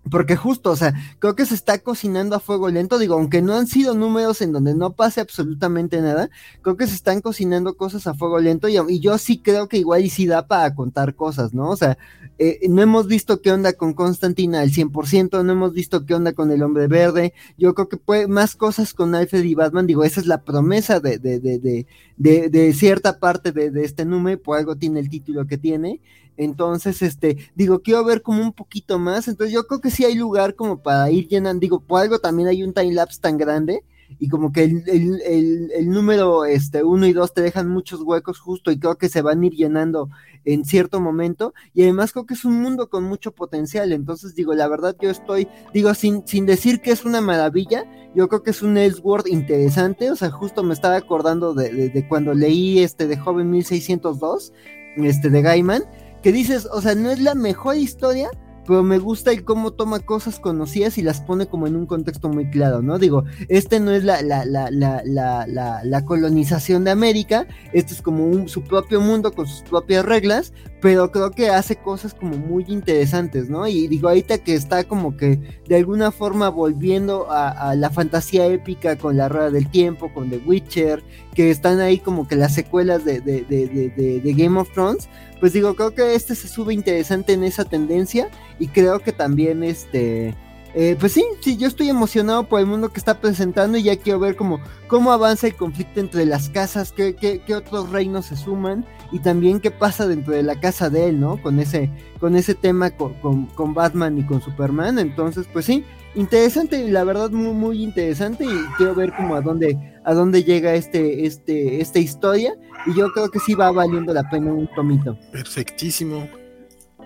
porque 0.08 0.34
justo, 0.34 0.70
o 0.70 0.76
sea, 0.76 0.94
creo 1.18 1.36
que 1.36 1.44
se 1.44 1.54
está 1.54 1.78
cocinando 1.78 2.34
a 2.34 2.40
fuego 2.40 2.70
lento, 2.70 2.98
digo, 2.98 3.14
aunque 3.14 3.42
no 3.42 3.54
han 3.54 3.66
sido 3.66 3.94
números 3.94 4.40
en 4.40 4.52
donde 4.52 4.74
no 4.74 4.92
pase 4.92 5.20
absolutamente 5.20 6.00
nada, 6.00 6.30
creo 6.62 6.76
que 6.76 6.86
se 6.86 6.94
están 6.94 7.20
cocinando 7.20 7.76
cosas 7.76 8.06
a 8.06 8.14
fuego 8.14 8.38
lento 8.38 8.68
y, 8.68 9.00
yo 9.00 9.18
sí 9.18 9.38
creo 9.38 9.68
que 9.68 9.76
igual 9.76 10.04
y 10.04 10.10
sí 10.10 10.26
da 10.26 10.46
para 10.46 10.74
contar 10.74 11.14
cosas, 11.14 11.52
¿no? 11.52 11.68
O 11.68 11.76
sea, 11.76 11.98
eh, 12.38 12.60
no 12.68 12.80
hemos 12.80 13.06
visto 13.08 13.42
qué 13.42 13.52
onda 13.52 13.74
con 13.74 13.92
Constantina 13.92 14.60
al 14.60 14.70
100%, 14.70 15.44
no 15.44 15.52
hemos 15.52 15.74
visto 15.74 16.06
qué 16.06 16.14
onda 16.14 16.32
con 16.32 16.50
el 16.50 16.62
hombre 16.62 16.86
verde, 16.86 17.34
yo 17.58 17.74
creo 17.74 17.88
que 17.88 17.98
puede 17.98 18.26
más 18.26 18.56
cosas 18.56 18.94
con 18.94 19.14
Alfred 19.14 19.44
y 19.44 19.54
Batman, 19.54 19.86
digo, 19.86 20.02
esa 20.04 20.20
es 20.20 20.26
la 20.26 20.42
promesa 20.44 21.00
de, 21.00 21.18
de, 21.18 21.40
de, 21.40 21.86
de, 22.16 22.48
de 22.48 22.72
cierta 22.72 23.18
parte 23.18 23.52
de, 23.52 23.70
de 23.70 23.84
este 23.84 24.06
número, 24.06 24.40
por 24.40 24.56
algo 24.56 24.76
tiene 24.76 25.00
el 25.00 25.10
título 25.10 25.46
que 25.46 25.58
tiene, 25.58 26.00
entonces, 26.40 27.02
este, 27.02 27.36
digo, 27.54 27.82
quiero 27.82 28.02
ver 28.02 28.22
como 28.22 28.40
un 28.40 28.54
poquito 28.54 28.98
más. 28.98 29.28
Entonces, 29.28 29.52
yo 29.52 29.66
creo 29.66 29.82
que 29.82 29.90
sí 29.90 30.06
hay 30.06 30.14
lugar 30.14 30.54
como 30.54 30.78
para 30.82 31.10
ir 31.10 31.28
llenando. 31.28 31.60
Digo, 31.60 31.80
por 31.80 32.00
algo 32.00 32.18
también 32.18 32.48
hay 32.48 32.62
un 32.62 32.72
time 32.72 32.94
lapse 32.94 33.20
tan 33.20 33.36
grande. 33.36 33.84
Y 34.18 34.30
como 34.30 34.50
que 34.50 34.64
el, 34.64 34.82
el, 34.86 35.70
el, 35.70 35.90
número 35.90 36.46
este, 36.46 36.82
uno 36.82 37.06
y 37.06 37.12
dos 37.12 37.34
te 37.34 37.42
dejan 37.42 37.68
muchos 37.68 38.00
huecos 38.00 38.38
justo 38.40 38.72
y 38.72 38.78
creo 38.78 38.96
que 38.96 39.10
se 39.10 39.20
van 39.20 39.42
a 39.42 39.46
ir 39.46 39.52
llenando 39.52 40.08
en 40.46 40.64
cierto 40.64 40.98
momento. 40.98 41.52
Y 41.74 41.82
además 41.82 42.12
creo 42.12 42.24
que 42.24 42.32
es 42.32 42.46
un 42.46 42.60
mundo 42.62 42.88
con 42.88 43.04
mucho 43.04 43.32
potencial. 43.32 43.92
Entonces 43.92 44.34
digo, 44.34 44.54
la 44.54 44.66
verdad 44.66 44.96
yo 44.98 45.10
estoy, 45.10 45.46
digo, 45.74 45.92
sin, 45.92 46.26
sin 46.26 46.46
decir 46.46 46.80
que 46.80 46.90
es 46.90 47.04
una 47.04 47.20
maravilla, 47.20 47.84
yo 48.14 48.28
creo 48.28 48.42
que 48.42 48.50
es 48.50 48.62
un 48.62 48.78
Elseworld 48.78 49.28
interesante. 49.28 50.10
O 50.10 50.16
sea, 50.16 50.30
justo 50.30 50.62
me 50.62 50.72
estaba 50.72 50.96
acordando 50.96 51.52
de, 51.52 51.70
de, 51.70 51.90
de 51.90 52.08
cuando 52.08 52.32
leí 52.32 52.78
este 52.78 53.06
de 53.06 53.18
Joven 53.18 53.50
1602, 53.50 54.54
este 54.96 55.28
de 55.28 55.42
Gaiman 55.42 55.82
que 56.22 56.32
dices, 56.32 56.68
o 56.72 56.80
sea, 56.80 56.94
no 56.94 57.10
es 57.10 57.20
la 57.20 57.34
mejor 57.34 57.76
historia, 57.76 58.30
pero 58.66 58.82
me 58.82 58.98
gusta 58.98 59.32
el 59.32 59.44
cómo 59.44 59.72
toma 59.72 60.00
cosas 60.00 60.38
conocidas 60.38 60.96
y 60.96 61.02
las 61.02 61.20
pone 61.20 61.46
como 61.46 61.66
en 61.66 61.76
un 61.76 61.86
contexto 61.86 62.28
muy 62.28 62.50
claro, 62.50 62.82
¿no? 62.82 62.98
Digo, 62.98 63.24
este 63.48 63.80
no 63.80 63.90
es 63.90 64.04
la, 64.04 64.22
la, 64.22 64.44
la, 64.44 64.70
la, 64.70 65.80
la 65.82 66.04
colonización 66.04 66.84
de 66.84 66.90
América, 66.90 67.46
este 67.72 67.94
es 67.94 68.00
como 68.02 68.24
un, 68.24 68.48
su 68.48 68.62
propio 68.62 69.00
mundo 69.00 69.32
con 69.32 69.46
sus 69.46 69.62
propias 69.62 70.04
reglas, 70.04 70.52
pero 70.80 71.10
creo 71.10 71.30
que 71.30 71.50
hace 71.50 71.76
cosas 71.76 72.14
como 72.14 72.36
muy 72.36 72.64
interesantes, 72.68 73.50
¿no? 73.50 73.66
Y 73.66 73.88
digo, 73.88 74.08
ahorita 74.08 74.38
que 74.38 74.54
está 74.54 74.84
como 74.84 75.16
que 75.16 75.40
de 75.66 75.76
alguna 75.76 76.12
forma 76.12 76.48
volviendo 76.48 77.26
a, 77.30 77.74
la 77.74 77.90
fantasía 77.90 78.46
épica 78.46 78.96
con 78.96 79.16
la 79.16 79.28
Rueda 79.28 79.50
del 79.50 79.68
Tiempo, 79.68 80.12
con 80.12 80.30
The 80.30 80.42
Witcher, 80.46 81.02
que 81.34 81.50
están 81.50 81.80
ahí 81.80 81.98
como 81.98 82.28
que 82.28 82.36
las 82.36 82.54
secuelas 82.54 83.04
de, 83.04 83.20
de, 83.20 83.42
de, 83.42 84.20
de 84.20 84.32
Game 84.32 84.58
of 84.58 84.70
Thrones, 84.72 85.08
pues 85.40 85.54
digo, 85.54 85.74
creo 85.74 85.94
que 85.94 86.14
este 86.14 86.34
se 86.34 86.46
sube 86.46 86.74
interesante 86.74 87.32
en 87.32 87.42
esa 87.44 87.64
tendencia 87.64 88.30
y 88.58 88.68
creo 88.68 89.00
que 89.00 89.12
también 89.12 89.64
este... 89.64 90.36
Eh, 90.72 90.96
pues 91.00 91.10
sí, 91.10 91.24
sí, 91.40 91.56
yo 91.56 91.66
estoy 91.66 91.88
emocionado 91.88 92.44
por 92.44 92.60
el 92.60 92.66
mundo 92.66 92.90
que 92.90 93.00
está 93.00 93.20
presentando 93.20 93.76
y 93.76 93.82
ya 93.82 93.96
quiero 93.96 94.20
ver 94.20 94.36
cómo, 94.36 94.60
cómo 94.86 95.10
avanza 95.10 95.48
el 95.48 95.56
conflicto 95.56 95.98
entre 95.98 96.24
las 96.26 96.48
casas, 96.48 96.92
qué, 96.92 97.16
qué, 97.16 97.40
qué, 97.44 97.56
otros 97.56 97.90
reinos 97.90 98.26
se 98.26 98.36
suman 98.36 98.86
y 99.10 99.18
también 99.18 99.58
qué 99.58 99.72
pasa 99.72 100.06
dentro 100.06 100.32
de 100.32 100.44
la 100.44 100.60
casa 100.60 100.88
de 100.88 101.08
él, 101.08 101.18
¿no? 101.18 101.42
Con 101.42 101.58
ese, 101.58 101.90
con 102.20 102.36
ese 102.36 102.54
tema 102.54 102.90
con, 102.90 103.14
con, 103.14 103.46
con 103.46 103.74
Batman 103.74 104.16
y 104.18 104.24
con 104.24 104.40
Superman. 104.40 105.00
Entonces, 105.00 105.48
pues 105.52 105.64
sí, 105.64 105.84
interesante, 106.14 106.88
la 106.88 107.04
verdad 107.04 107.30
muy, 107.30 107.52
muy 107.52 107.82
interesante 107.82 108.44
y 108.44 108.74
quiero 108.76 108.94
ver 108.94 109.12
cómo 109.16 109.34
a 109.34 109.40
dónde, 109.40 109.76
a 110.04 110.14
dónde 110.14 110.44
llega 110.44 110.74
este, 110.74 111.26
este, 111.26 111.80
esta 111.80 111.98
historia 111.98 112.54
y 112.86 112.94
yo 112.94 113.10
creo 113.12 113.28
que 113.28 113.38
sí 113.38 113.54
va 113.54 113.70
valiendo 113.70 114.12
la 114.12 114.28
pena 114.28 114.52
un 114.52 114.68
tomito. 114.74 115.16
Perfectísimo. 115.32 116.26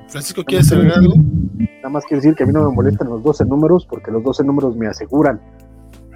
Francisco, 0.09 0.45
¿quieres 0.45 0.69
saber 0.69 0.93
algo? 0.93 1.15
Nada 1.77 1.89
más 1.89 2.05
quiero 2.05 2.23
decir 2.23 2.35
que 2.35 2.45
a 2.45 2.47
mí 2.47 2.53
no 2.53 2.69
me 2.69 2.75
molestan 2.75 3.09
los 3.09 3.23
12 3.23 3.45
números 3.47 3.87
porque 3.89 4.11
los 4.11 4.23
12 4.23 4.45
números 4.45 4.77
me 4.77 4.87
aseguran 4.87 5.41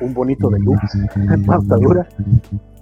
un 0.00 0.14
bonito 0.14 0.48
deluxe, 0.48 0.98
pasta 1.46 1.76
dura, 1.76 2.08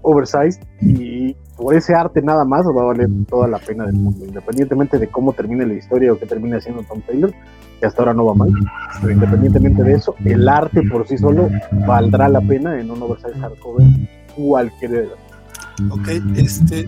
oversized 0.02 0.60
y 0.80 1.34
por 1.56 1.74
ese 1.74 1.94
arte 1.94 2.20
nada 2.22 2.44
más 2.44 2.66
va 2.66 2.82
a 2.82 2.86
valer 2.86 3.08
toda 3.28 3.48
la 3.48 3.58
pena 3.58 3.86
del 3.86 3.94
mundo, 3.94 4.24
independientemente 4.24 4.98
de 4.98 5.08
cómo 5.08 5.32
termine 5.32 5.66
la 5.66 5.74
historia 5.74 6.12
o 6.12 6.18
qué 6.18 6.26
termine 6.26 6.56
haciendo 6.56 6.82
Tom 6.82 7.00
Taylor, 7.00 7.32
que 7.78 7.86
hasta 7.86 8.02
ahora 8.02 8.14
no 8.14 8.26
va 8.26 8.34
mal, 8.34 8.50
pero 9.00 9.12
independientemente 9.12 9.82
de 9.82 9.94
eso, 9.94 10.14
el 10.24 10.48
arte 10.48 10.82
por 10.82 11.06
sí 11.06 11.18
solo 11.18 11.48
valdrá 11.86 12.28
la 12.28 12.40
pena 12.40 12.80
en 12.80 12.90
un 12.90 13.02
oversize 13.02 13.38
hardcover 13.38 13.86
cualquier 14.34 14.90
de 14.90 15.08
Ok, 15.90 16.08
este, 16.36 16.86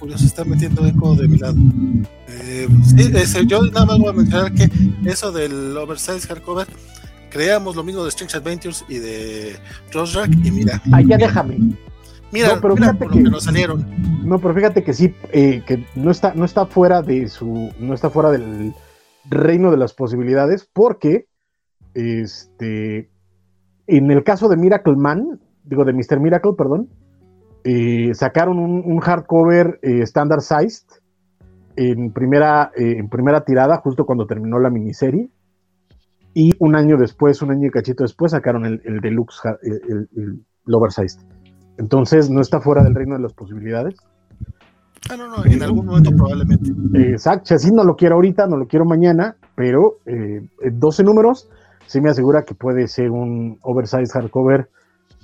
curioso, 0.00 0.24
está 0.24 0.44
metiendo 0.44 0.84
eco 0.84 1.14
de 1.14 1.28
mi 1.28 1.38
lado. 1.38 1.54
Eh, 2.26 2.66
sí, 2.84 3.12
ese, 3.14 3.46
yo 3.46 3.62
nada 3.62 3.86
más 3.86 3.98
voy 3.98 4.08
a 4.08 4.12
mencionar 4.12 4.52
que 4.52 4.68
eso 5.04 5.30
del 5.30 5.76
oversize 5.76 6.26
hardcover 6.26 6.66
creíamos 7.30 7.76
lo 7.76 7.84
mismo 7.84 8.02
de 8.02 8.08
Strange 8.08 8.36
Adventures 8.36 8.84
y 8.88 8.98
de 8.98 9.56
Rack 9.92 10.30
y 10.44 10.50
mira. 10.50 10.82
Ah, 10.92 11.00
ya 11.00 11.16
déjame. 11.16 11.58
Mira, 12.30 12.54
no, 12.54 12.60
pero 12.60 12.76
fíjate 12.76 13.08
que, 13.08 13.20
no 13.20 13.40
salieron. 13.40 13.86
No, 14.24 14.38
pero 14.38 14.54
fíjate 14.54 14.82
que 14.82 14.92
sí, 14.92 15.14
eh, 15.32 15.62
que 15.66 15.84
no 15.94 16.10
está, 16.10 16.34
no 16.34 16.44
está 16.44 16.66
fuera 16.66 17.00
de 17.02 17.28
su, 17.28 17.72
no 17.78 17.94
está 17.94 18.10
fuera 18.10 18.30
del 18.30 18.74
reino 19.30 19.70
de 19.70 19.76
las 19.76 19.94
posibilidades, 19.94 20.68
porque 20.72 21.26
este, 21.94 23.10
en 23.86 24.10
el 24.10 24.22
caso 24.24 24.48
de 24.48 24.56
Miracle 24.56 24.96
Man, 24.96 25.40
digo 25.64 25.84
de 25.84 25.92
Mr. 25.92 26.20
Miracle, 26.20 26.52
perdón, 26.56 26.88
eh, 27.64 28.14
sacaron 28.14 28.58
un, 28.58 28.98
hardcover 29.00 29.78
eh, 29.82 30.02
standard 30.02 30.40
sized 30.40 30.86
en 31.76 32.12
primera, 32.12 32.72
en 32.74 33.08
primera 33.08 33.44
tirada, 33.44 33.76
justo 33.76 34.04
cuando 34.04 34.26
terminó 34.26 34.58
la 34.58 34.70
miniserie. 34.70 35.30
Y 36.34 36.52
un 36.58 36.74
año 36.74 36.96
después, 36.96 37.40
un 37.40 37.52
año 37.52 37.68
y 37.68 37.70
cachito 37.70 38.02
después, 38.02 38.32
sacaron 38.32 38.66
el, 38.66 38.82
el 38.84 39.00
deluxe, 39.00 39.42
el, 39.62 40.08
el, 40.16 40.44
el 40.66 40.74
oversized. 40.74 41.20
Entonces 41.78 42.28
no 42.28 42.40
está 42.40 42.60
fuera 42.60 42.82
del 42.82 42.94
reino 42.94 43.14
de 43.14 43.22
las 43.22 43.32
posibilidades. 43.32 43.94
Ah, 45.10 45.16
no, 45.16 45.28
no, 45.28 45.44
en 45.44 45.62
algún 45.62 45.86
momento 45.86 46.10
probablemente. 46.14 46.70
Exacto, 46.94 47.54
así 47.54 47.70
no 47.72 47.84
lo 47.84 47.96
quiero 47.96 48.16
ahorita, 48.16 48.46
no 48.46 48.56
lo 48.56 48.66
quiero 48.66 48.84
mañana, 48.84 49.36
pero 49.54 49.98
eh, 50.06 50.46
12 50.70 51.04
números 51.04 51.48
sí 51.86 52.00
me 52.00 52.10
asegura 52.10 52.44
que 52.44 52.54
puede 52.54 52.88
ser 52.88 53.10
un 53.10 53.58
oversized 53.62 54.10
hardcover 54.12 54.68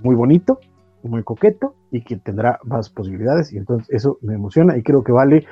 muy 0.03 0.14
bonito, 0.14 0.59
muy 1.03 1.22
coqueto 1.22 1.75
y 1.91 2.03
que 2.03 2.16
tendrá 2.16 2.59
más 2.64 2.89
posibilidades 2.89 3.53
y 3.53 3.59
entonces 3.59 3.89
eso 3.91 4.18
me 4.22 4.35
emociona 4.35 4.77
y 4.77 4.83
creo 4.83 5.05
que 5.05 5.12
Vale 5.12 5.47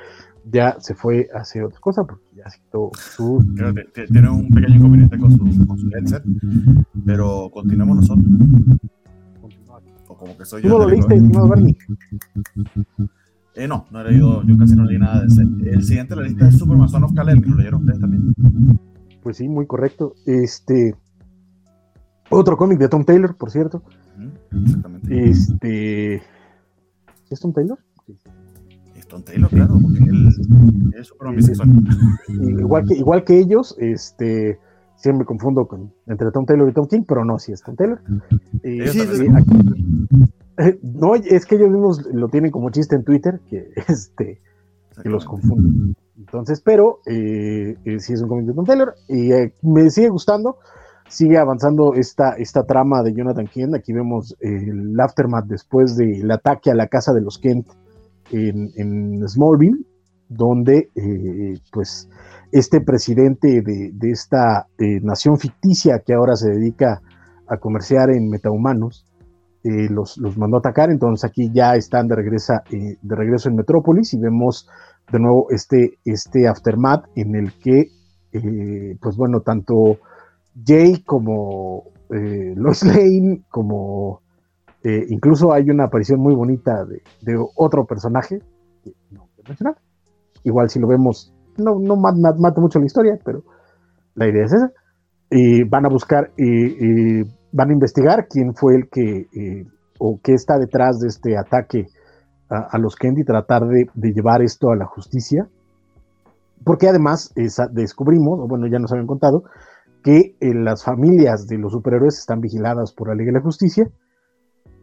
ya 0.51 0.75
se 0.79 0.95
fue 0.95 1.29
a 1.33 1.39
hacer 1.39 1.63
otra 1.63 1.79
cosa 1.79 2.03
porque 2.03 2.23
ya 2.35 2.49
se 2.49 2.59
quitó 2.59 2.89
su... 2.95 3.45
tiene 4.11 4.29
un 4.29 4.49
pequeño 4.49 4.75
inconveniente 4.75 5.17
con 5.17 5.31
su, 5.31 5.67
con 5.67 5.77
su 5.77 5.89
headset, 5.95 6.23
pero 7.05 7.49
continuamos 7.53 7.97
nosotros 7.97 8.25
como 10.23 10.37
que 10.37 10.45
soy 10.45 10.61
¿Tú 10.61 10.67
yo. 10.69 10.73
no 10.77 10.83
lo 10.83 10.89
leíste, 10.89 11.15
estimado 11.15 11.49
Bernie? 11.49 11.77
Eh, 13.55 13.67
no, 13.67 13.85
no 13.91 14.01
he 14.01 14.11
leído, 14.11 14.43
yo 14.43 14.57
casi 14.57 14.75
no 14.75 14.83
leí 14.83 14.97
nada 14.97 15.21
de 15.21 15.27
ese. 15.27 15.41
El 15.41 15.83
siguiente 15.83 16.15
de 16.15 16.21
la 16.21 16.27
lista 16.27 16.47
es 16.47 16.57
Superman 16.57 16.89
Son 16.89 17.03
of 17.03 17.13
Kal-El, 17.13 17.41
que 17.41 17.49
lo 17.49 17.57
leyeron 17.57 17.81
ustedes 17.81 17.99
también. 17.99 18.33
Pues 19.21 19.37
sí, 19.37 19.47
muy 19.47 19.67
correcto. 19.67 20.15
Este. 20.25 20.95
Otro 22.29 22.57
cómic 22.57 22.79
de 22.79 22.89
Tom 22.89 23.05
Taylor, 23.05 23.35
por 23.35 23.51
cierto. 23.51 23.83
exactamente. 24.51 25.29
Este. 25.29 26.15
¿Es 27.29 27.39
Tom 27.39 27.53
Taylor? 27.53 27.77
Es 28.95 29.07
Tom 29.07 29.21
Taylor, 29.23 29.49
claro, 29.49 29.77
porque 29.81 30.03
él 30.03 30.27
es 30.97 31.07
Superman 31.07 31.35
bisexual. 31.35 31.69
Igual 32.59 32.87
que, 32.87 32.95
igual 32.95 33.23
que 33.23 33.39
ellos, 33.39 33.75
este 33.79 34.59
siempre 35.03 35.19
me 35.19 35.25
confundo 35.25 35.67
con, 35.67 35.93
entre 36.07 36.31
Tom 36.31 36.45
Taylor 36.45 36.69
y 36.69 36.73
Tom 36.73 36.87
King, 36.87 37.03
pero 37.05 37.25
no, 37.25 37.37
sí 37.37 37.51
es 37.51 37.61
Tom 37.61 37.75
Taylor. 37.75 38.01
Eh, 38.63 38.85
eh, 38.85 39.29
no, 40.81 41.15
es 41.15 41.45
que 41.45 41.55
ellos 41.55 41.69
mismos 41.69 42.05
lo 42.11 42.27
tienen 42.29 42.51
como 42.51 42.69
chiste 42.69 42.95
en 42.95 43.03
Twitter, 43.03 43.39
que, 43.49 43.71
este, 43.87 44.41
que 45.01 45.09
los 45.09 45.25
confunden. 45.25 45.95
Entonces, 46.17 46.61
pero 46.61 46.99
eh, 47.05 47.75
sí 47.99 48.13
es 48.13 48.21
un 48.21 48.29
cómic 48.29 48.45
de 48.45 48.53
Tom 48.53 48.65
Taylor 48.65 48.95
y 49.07 49.31
me 49.61 49.89
sigue 49.89 50.09
gustando. 50.09 50.57
Sigue 51.09 51.37
avanzando 51.37 51.93
esta, 51.95 52.35
esta 52.37 52.63
trama 52.63 53.03
de 53.03 53.13
Jonathan 53.13 53.47
Kent. 53.47 53.75
Aquí 53.75 53.93
vemos 53.93 54.35
el 54.39 54.97
aftermath 54.99 55.45
después 55.45 55.97
del 55.97 56.31
ataque 56.31 56.71
a 56.71 56.75
la 56.75 56.87
casa 56.87 57.13
de 57.13 57.21
los 57.21 57.37
Kent 57.37 57.67
en, 58.31 58.71
en 58.77 59.27
Smallville, 59.27 59.85
donde 60.29 60.89
pues 61.71 62.09
este 62.53 62.81
presidente 62.81 63.61
de, 63.61 64.11
esta 64.11 64.67
eh, 64.77 64.99
nación 65.01 65.39
ficticia 65.39 66.03
que 66.05 66.13
ahora 66.13 66.35
se 66.35 66.49
dedica 66.49 67.01
a 67.47 67.57
comerciar 67.57 68.11
en 68.11 68.29
metahumanos, 68.29 69.07
eh, 69.65 69.87
los, 69.89 70.17
los, 70.17 70.37
mandó 70.37 70.57
atacar, 70.57 70.91
entonces 70.91 71.23
aquí 71.23 71.49
ya 71.53 71.75
están 71.75 72.09
de, 72.09 72.15
regresa, 72.15 72.63
eh, 72.69 72.97
de 73.01 73.15
regreso 73.15 73.47
en 73.47 73.55
Metrópolis 73.55 74.13
y 74.13 74.19
vemos 74.19 74.67
de 75.09 75.19
nuevo 75.19 75.47
este, 75.51 75.99
este 76.03 76.49
aftermath 76.49 77.05
en 77.15 77.35
el 77.35 77.53
que, 77.53 77.85
pues 78.99 79.15
bueno, 79.15 79.39
tanto 79.39 79.99
Jay 80.65 81.01
como 81.03 81.83
Lois 82.09 82.83
Lane, 82.83 83.43
como 83.49 84.21
incluso 84.83 85.53
hay 85.53 85.69
una 85.69 85.85
aparición 85.85 86.19
muy 86.19 86.35
bonita 86.35 86.83
de, 86.85 87.37
otro 87.55 87.85
personaje, 87.85 88.39
que 88.83 88.91
no 89.11 89.29
mencionar. 89.47 89.77
Igual 90.43 90.69
si 90.69 90.79
lo 90.79 90.87
vemos 90.87 91.33
no, 91.57 91.79
no 91.79 91.95
mata, 91.95 92.59
mucho 92.59 92.79
la 92.79 92.85
historia, 92.85 93.17
pero 93.23 93.43
la 94.15 94.27
idea 94.27 94.43
es 94.43 94.53
esa. 94.53 94.71
Van 95.69 95.85
a 95.85 95.89
buscar, 95.89 96.31
van 97.53 97.69
a 97.69 97.73
investigar 97.73 98.27
quién 98.27 98.53
fue 98.55 98.75
el 98.75 98.89
que, 98.89 99.27
eh, 99.31 99.65
o 99.99 100.19
qué 100.21 100.33
está 100.33 100.57
detrás 100.57 100.99
de 100.99 101.07
este 101.07 101.37
ataque 101.37 101.87
a, 102.49 102.77
los 102.77 102.95
Kendi, 102.95 103.23
tratar 103.23 103.63
de, 103.65 103.87
llevar 103.95 104.43
esto 104.43 104.69
a 104.69 104.75
la 104.75 104.85
justicia. 104.85 105.47
Porque 106.63 106.87
además 106.87 107.33
descubrimos, 107.71 108.39
o 108.39 108.47
bueno, 108.47 108.67
ya 108.67 108.79
nos 108.79 108.91
habían 108.91 109.07
contado, 109.07 109.43
que 110.03 110.35
eh, 110.39 110.53
las 110.53 110.83
familias 110.83 111.47
de 111.47 111.57
los 111.57 111.71
superhéroes 111.71 112.19
están 112.19 112.41
vigiladas 112.41 112.93
por 112.93 113.07
la 113.07 113.15
Liga 113.15 113.31
de 113.31 113.39
la 113.39 113.43
Justicia 113.43 113.89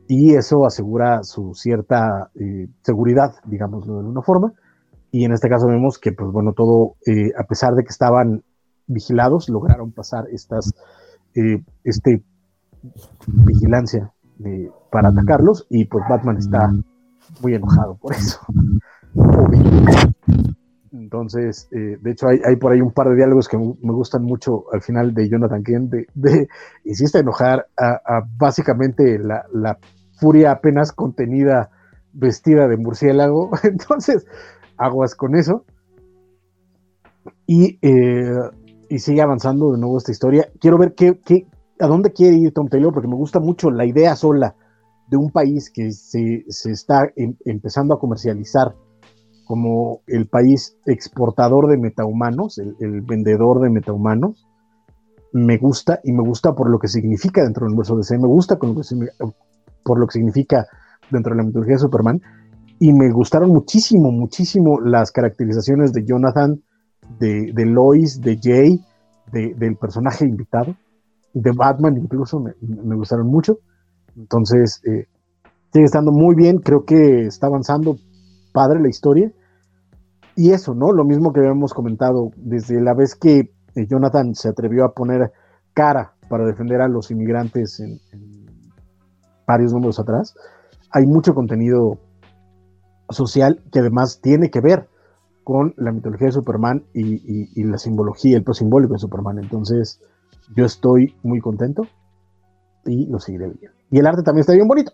y 0.08 0.34
eso 0.34 0.64
asegura 0.64 1.22
su 1.22 1.54
cierta 1.54 2.30
eh, 2.34 2.66
seguridad, 2.82 3.34
digámoslo 3.44 3.94
de 3.94 4.00
alguna 4.00 4.22
forma. 4.22 4.52
Y 5.12 5.24
en 5.24 5.32
este 5.32 5.48
caso 5.48 5.66
vemos 5.66 5.98
que, 5.98 6.12
pues 6.12 6.30
bueno, 6.32 6.52
todo, 6.56 6.96
a 7.38 7.44
pesar 7.44 7.74
de 7.74 7.82
que 7.82 7.90
estaban 7.90 8.42
vigilados, 8.86 9.48
lograron 9.48 9.92
pasar 9.92 10.24
estas, 10.30 10.72
este 11.84 12.24
vigilancia 13.26 14.12
para 14.90 15.08
atacarlos 15.08 15.66
y 15.68 15.84
pues 15.84 16.04
Batman 16.08 16.38
está 16.38 16.70
muy 17.40 17.54
enojado 17.54 17.96
por 17.96 18.14
eso. 18.14 18.40
Entonces, 20.92 21.68
eh, 21.70 21.98
de 22.00 22.10
hecho, 22.10 22.26
hay, 22.28 22.56
por 22.56 22.72
ahí 22.72 22.80
un 22.80 22.92
par 22.92 23.08
de 23.08 23.16
diálogos 23.16 23.48
que 23.48 23.56
me 23.56 23.92
gustan 23.92 24.24
mucho 24.24 24.64
al 24.72 24.82
final 24.82 25.14
de 25.14 25.28
Jonathan 25.28 25.62
Kent, 25.62 25.90
de, 25.90 26.06
de 26.14 26.48
hiciste 26.84 27.18
enojar 27.18 27.66
a, 27.76 28.22
básicamente 28.36 29.18
la, 29.18 29.44
la, 29.52 29.78
furia 30.14 30.50
apenas 30.52 30.92
contenida 30.92 31.70
vestida 32.12 32.68
de 32.68 32.76
murciélago. 32.76 33.50
Entonces, 33.62 34.26
aguas 34.76 35.14
con 35.14 35.34
eso. 35.34 35.64
Y, 37.46 37.78
eh, 37.82 38.38
y, 38.88 38.98
sigue 38.98 39.22
avanzando 39.22 39.72
de 39.72 39.78
nuevo 39.78 39.98
esta 39.98 40.12
historia. 40.12 40.48
Quiero 40.60 40.78
ver 40.78 40.94
qué, 40.94 41.18
qué, 41.24 41.46
a 41.80 41.86
dónde 41.86 42.12
quiere 42.12 42.36
ir 42.36 42.52
Tom 42.52 42.68
Taylor, 42.68 42.92
porque 42.92 43.08
me 43.08 43.16
gusta 43.16 43.40
mucho 43.40 43.70
la 43.70 43.84
idea 43.84 44.14
sola 44.16 44.54
de 45.08 45.16
un 45.16 45.30
país 45.30 45.70
que 45.70 45.90
se, 45.92 46.44
se 46.48 46.70
está 46.70 47.10
em, 47.16 47.34
empezando 47.44 47.94
a 47.94 47.98
comercializar 47.98 48.74
como 49.44 50.02
el 50.06 50.28
país 50.28 50.76
exportador 50.86 51.68
de 51.68 51.76
metahumanos, 51.76 52.58
el, 52.58 53.00
vendedor 53.00 53.60
de 53.60 53.70
metahumanos. 53.70 54.46
Me 55.32 55.58
gusta 55.58 56.00
y 56.04 56.12
me 56.12 56.22
gusta 56.22 56.54
por 56.54 56.70
lo 56.70 56.78
que 56.78 56.86
significa 56.86 57.42
dentro 57.42 57.64
del 57.64 57.70
universo 57.70 57.96
DC, 57.96 58.16
me 58.18 58.28
gusta 58.28 58.56
por 58.56 59.98
lo 59.98 60.06
que 60.06 60.12
significa 60.12 60.66
dentro 61.10 61.32
de 61.32 61.38
la 61.38 61.42
mitología 61.42 61.74
de 61.74 61.80
Superman. 61.80 62.22
Y 62.78 62.92
me 62.92 63.10
gustaron 63.10 63.50
muchísimo, 63.50 64.12
muchísimo 64.12 64.80
las 64.80 65.10
caracterizaciones 65.10 65.92
de 65.92 66.04
Jonathan, 66.04 66.62
de, 67.18 67.52
de 67.52 67.66
Lois, 67.66 68.20
de 68.20 68.38
Jay, 68.40 68.80
del 69.32 69.76
personaje 69.76 70.24
invitado, 70.24 70.76
de 71.32 71.52
Batman 71.52 71.96
incluso, 71.96 72.40
me, 72.40 72.94
gustaron 72.96 73.26
mucho. 73.26 73.58
Entonces, 74.16 74.80
eh, 74.84 75.06
sigue 75.72 75.84
estando 75.84 76.12
muy 76.12 76.34
bien, 76.34 76.58
creo 76.58 76.84
que 76.84 77.26
está 77.26 77.46
avanzando 77.46 77.96
padre 78.52 78.80
la 78.80 78.88
historia. 78.88 79.32
Y 80.36 80.52
eso, 80.52 80.74
¿no? 80.74 80.92
Lo 80.92 81.04
mismo 81.04 81.32
que 81.32 81.40
habíamos 81.40 81.74
comentado 81.74 82.30
desde 82.36 82.80
la 82.80 82.94
vez 82.94 83.14
que 83.14 83.52
eh, 83.74 83.86
Jonathan 83.86 84.34
se 84.34 84.48
atrevió 84.48 84.84
a 84.84 84.94
poner 84.94 85.32
cara 85.74 86.14
para 86.28 86.46
defender 86.46 86.80
a 86.80 86.88
los 86.88 87.10
inmigrantes 87.10 87.80
en 87.80 88.00
varios 89.46 89.72
números 89.72 89.98
atrás. 89.98 90.34
Hay 90.92 91.06
mucho 91.06 91.34
contenido 91.34 91.98
social 93.10 93.62
que 93.72 93.80
además 93.80 94.20
tiene 94.20 94.50
que 94.50 94.60
ver 94.60 94.88
con 95.44 95.74
la 95.76 95.90
mitología 95.90 96.26
de 96.26 96.32
Superman 96.32 96.84
y, 96.94 97.64
la 97.64 97.78
simbología, 97.78 98.36
el 98.36 98.44
simbólico 98.54 98.92
de 98.92 99.00
Superman. 99.00 99.38
Entonces, 99.38 100.00
yo 100.54 100.64
estoy 100.64 101.14
muy 101.22 101.40
contento 101.40 101.86
y 102.84 103.06
lo 103.06 103.20
seguiré 103.20 103.46
viendo. 103.46 103.76
Y 103.90 103.98
el 103.98 104.06
arte 104.06 104.22
también 104.22 104.40
está 104.40 104.52
bien 104.52 104.68
bonito. 104.68 104.92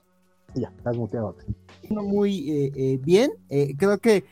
ya, 0.55 0.73
estás 0.77 0.97
muteado. 0.97 1.37
Muy 1.91 2.51
eh, 2.51 2.73
eh, 2.75 3.01
bien, 3.03 3.33
eh, 3.49 3.75
creo 3.77 3.99
que 3.99 4.25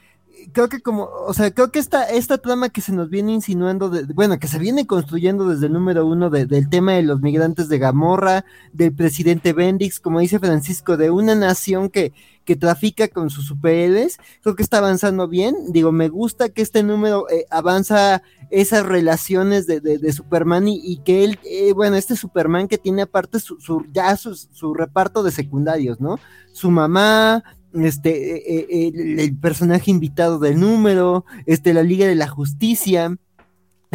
creo 0.53 0.69
que 0.69 0.81
como, 0.81 1.05
o 1.05 1.33
sea, 1.33 1.51
creo 1.53 1.71
que 1.71 1.79
esta, 1.79 2.05
esta 2.05 2.39
trama 2.39 2.69
que 2.69 2.81
se 2.81 2.93
nos 2.93 3.09
viene 3.09 3.33
insinuando, 3.33 3.89
de, 3.89 4.13
bueno, 4.13 4.39
que 4.39 4.49
se 4.49 4.59
viene 4.59 4.87
construyendo 4.87 5.49
desde 5.49 5.67
el 5.67 5.73
número 5.73 6.07
uno 6.07 6.31
del 6.31 6.69
tema 6.69 6.93
de 6.93 7.03
los 7.03 7.21
migrantes 7.21 7.69
de 7.69 7.79
Gamorra, 7.79 8.45
del 8.73 8.93
presidente 8.93 9.53
Bendix, 9.53 10.01
como 10.01 10.21
dice 10.21 10.39
Francisco, 10.39 10.97
de 10.97 11.11
una 11.11 11.35
nación 11.35 11.89
que, 11.89 12.13
que 12.45 12.57
trafica 12.57 13.09
con 13.09 13.31
sus 13.31 13.47
superhéroes, 13.47 14.19
creo 14.43 14.55
que 14.55 14.63
está 14.63 14.79
avanzando 14.79 15.29
bien. 15.29 15.55
Digo, 15.69 15.93
me 15.93 16.09
gusta 16.09 16.49
que 16.49 16.63
este 16.63 16.83
número 16.83 17.29
eh, 17.31 17.47
avanza 17.51 18.23
esas 18.51 18.87
relaciones 18.87 19.67
de, 19.67 19.81
de, 19.81 20.13
Superman 20.13 20.69
y, 20.69 20.99
que 21.05 21.25
él, 21.25 21.39
eh, 21.45 21.73
bueno, 21.73 21.97
este 21.97 22.17
Superman 22.17 22.69
que 22.69 22.79
tiene 22.79 23.03
aparte 23.03 23.41
su, 23.41 23.61
su 23.61 23.85
ya 23.93 24.17
su, 24.17 24.35
su 24.35 24.75
reparto 24.75 25.23
de 25.23 25.33
secundarios, 25.33 26.01
¿no? 26.01 26.21
Su 26.53 26.71
mamá, 26.71 27.43
este, 27.75 28.37
eh, 28.37 28.67
eh, 28.71 28.93
el, 29.19 29.37
personaje 29.37 29.91
invitado 29.91 30.39
del 30.39 30.61
número, 30.61 31.25
este, 31.47 31.75
la 31.75 31.83
Liga 31.83 32.07
de 32.07 32.15
la 32.15 32.29
Justicia, 32.29 33.17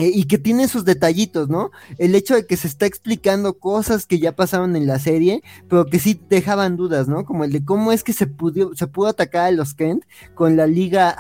y 0.08 0.26
que 0.26 0.38
tiene 0.38 0.68
sus 0.68 0.86
detallitos, 0.86 1.50
¿no? 1.50 1.72
El 1.98 2.16
hecho 2.16 2.36
de 2.36 2.46
que 2.46 2.58
se 2.58 2.68
está 2.68 2.86
explicando 2.86 3.60
cosas 3.60 4.06
que 4.06 4.20
ya 4.20 4.36
pasaron 4.36 4.76
en 4.76 4.88
la 4.88 5.00
serie, 5.00 5.44
pero 5.68 5.86
que 5.86 6.00
sí 6.00 6.20
dejaban 6.30 6.78
dudas, 6.78 7.08
¿no? 7.08 7.26
Como 7.26 7.44
el 7.44 7.52
de 7.52 7.64
cómo 7.64 7.92
es 7.92 8.04
que 8.04 8.14
se 8.14 8.28
pudo, 8.28 8.76
se 8.76 8.88
pudo 8.88 9.08
atacar 9.08 9.46
a 9.48 9.52
los 9.52 9.74
Kent 9.74 10.04
con 10.36 10.56
la 10.56 10.68
liga 10.68 11.16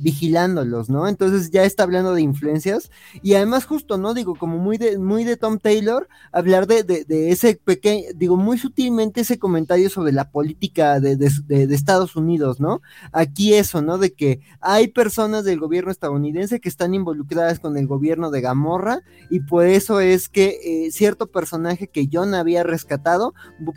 vigilándolos, 0.00 0.88
¿no? 0.88 1.08
Entonces 1.08 1.50
ya 1.50 1.64
está 1.64 1.84
hablando 1.84 2.14
de 2.14 2.22
influencias 2.22 2.90
y 3.22 3.34
además 3.34 3.64
justo, 3.64 3.98
¿no? 3.98 4.14
Digo, 4.14 4.34
como 4.34 4.58
muy 4.58 4.78
de, 4.78 4.98
muy 4.98 5.24
de 5.24 5.36
Tom 5.36 5.58
Taylor, 5.58 6.08
hablar 6.32 6.66
de, 6.66 6.82
de, 6.82 7.30
ese 7.30 7.54
pequeño, 7.54 8.08
digo, 8.14 8.36
muy 8.36 8.58
sutilmente 8.58 9.22
ese 9.22 9.38
comentario 9.38 9.88
sobre 9.90 10.12
la 10.12 10.30
política 10.30 11.00
de, 11.00 11.16
de 11.16 11.74
Estados 11.74 12.16
Unidos, 12.16 12.60
¿no? 12.60 12.82
Aquí 13.12 13.54
eso, 13.54 13.82
¿no? 13.82 13.98
De 13.98 14.12
que 14.12 14.40
hay 14.60 14.88
personas 14.88 15.44
del 15.44 15.58
gobierno 15.58 15.90
estadounidense 15.90 16.60
que 16.60 16.68
están 16.68 16.94
involucradas 16.94 17.58
con 17.58 17.76
el 17.76 17.86
gobierno 17.86 18.01
gobierno 18.02 18.32
de 18.32 18.40
Gamorra 18.40 19.00
y 19.30 19.40
por 19.40 19.64
eso 19.64 20.00
es 20.00 20.28
que 20.28 20.58
eh, 20.64 20.90
cierto 20.90 21.28
personaje 21.28 21.86
que 21.86 22.08
John 22.12 22.34
había 22.34 22.64
rescatado 22.64 23.32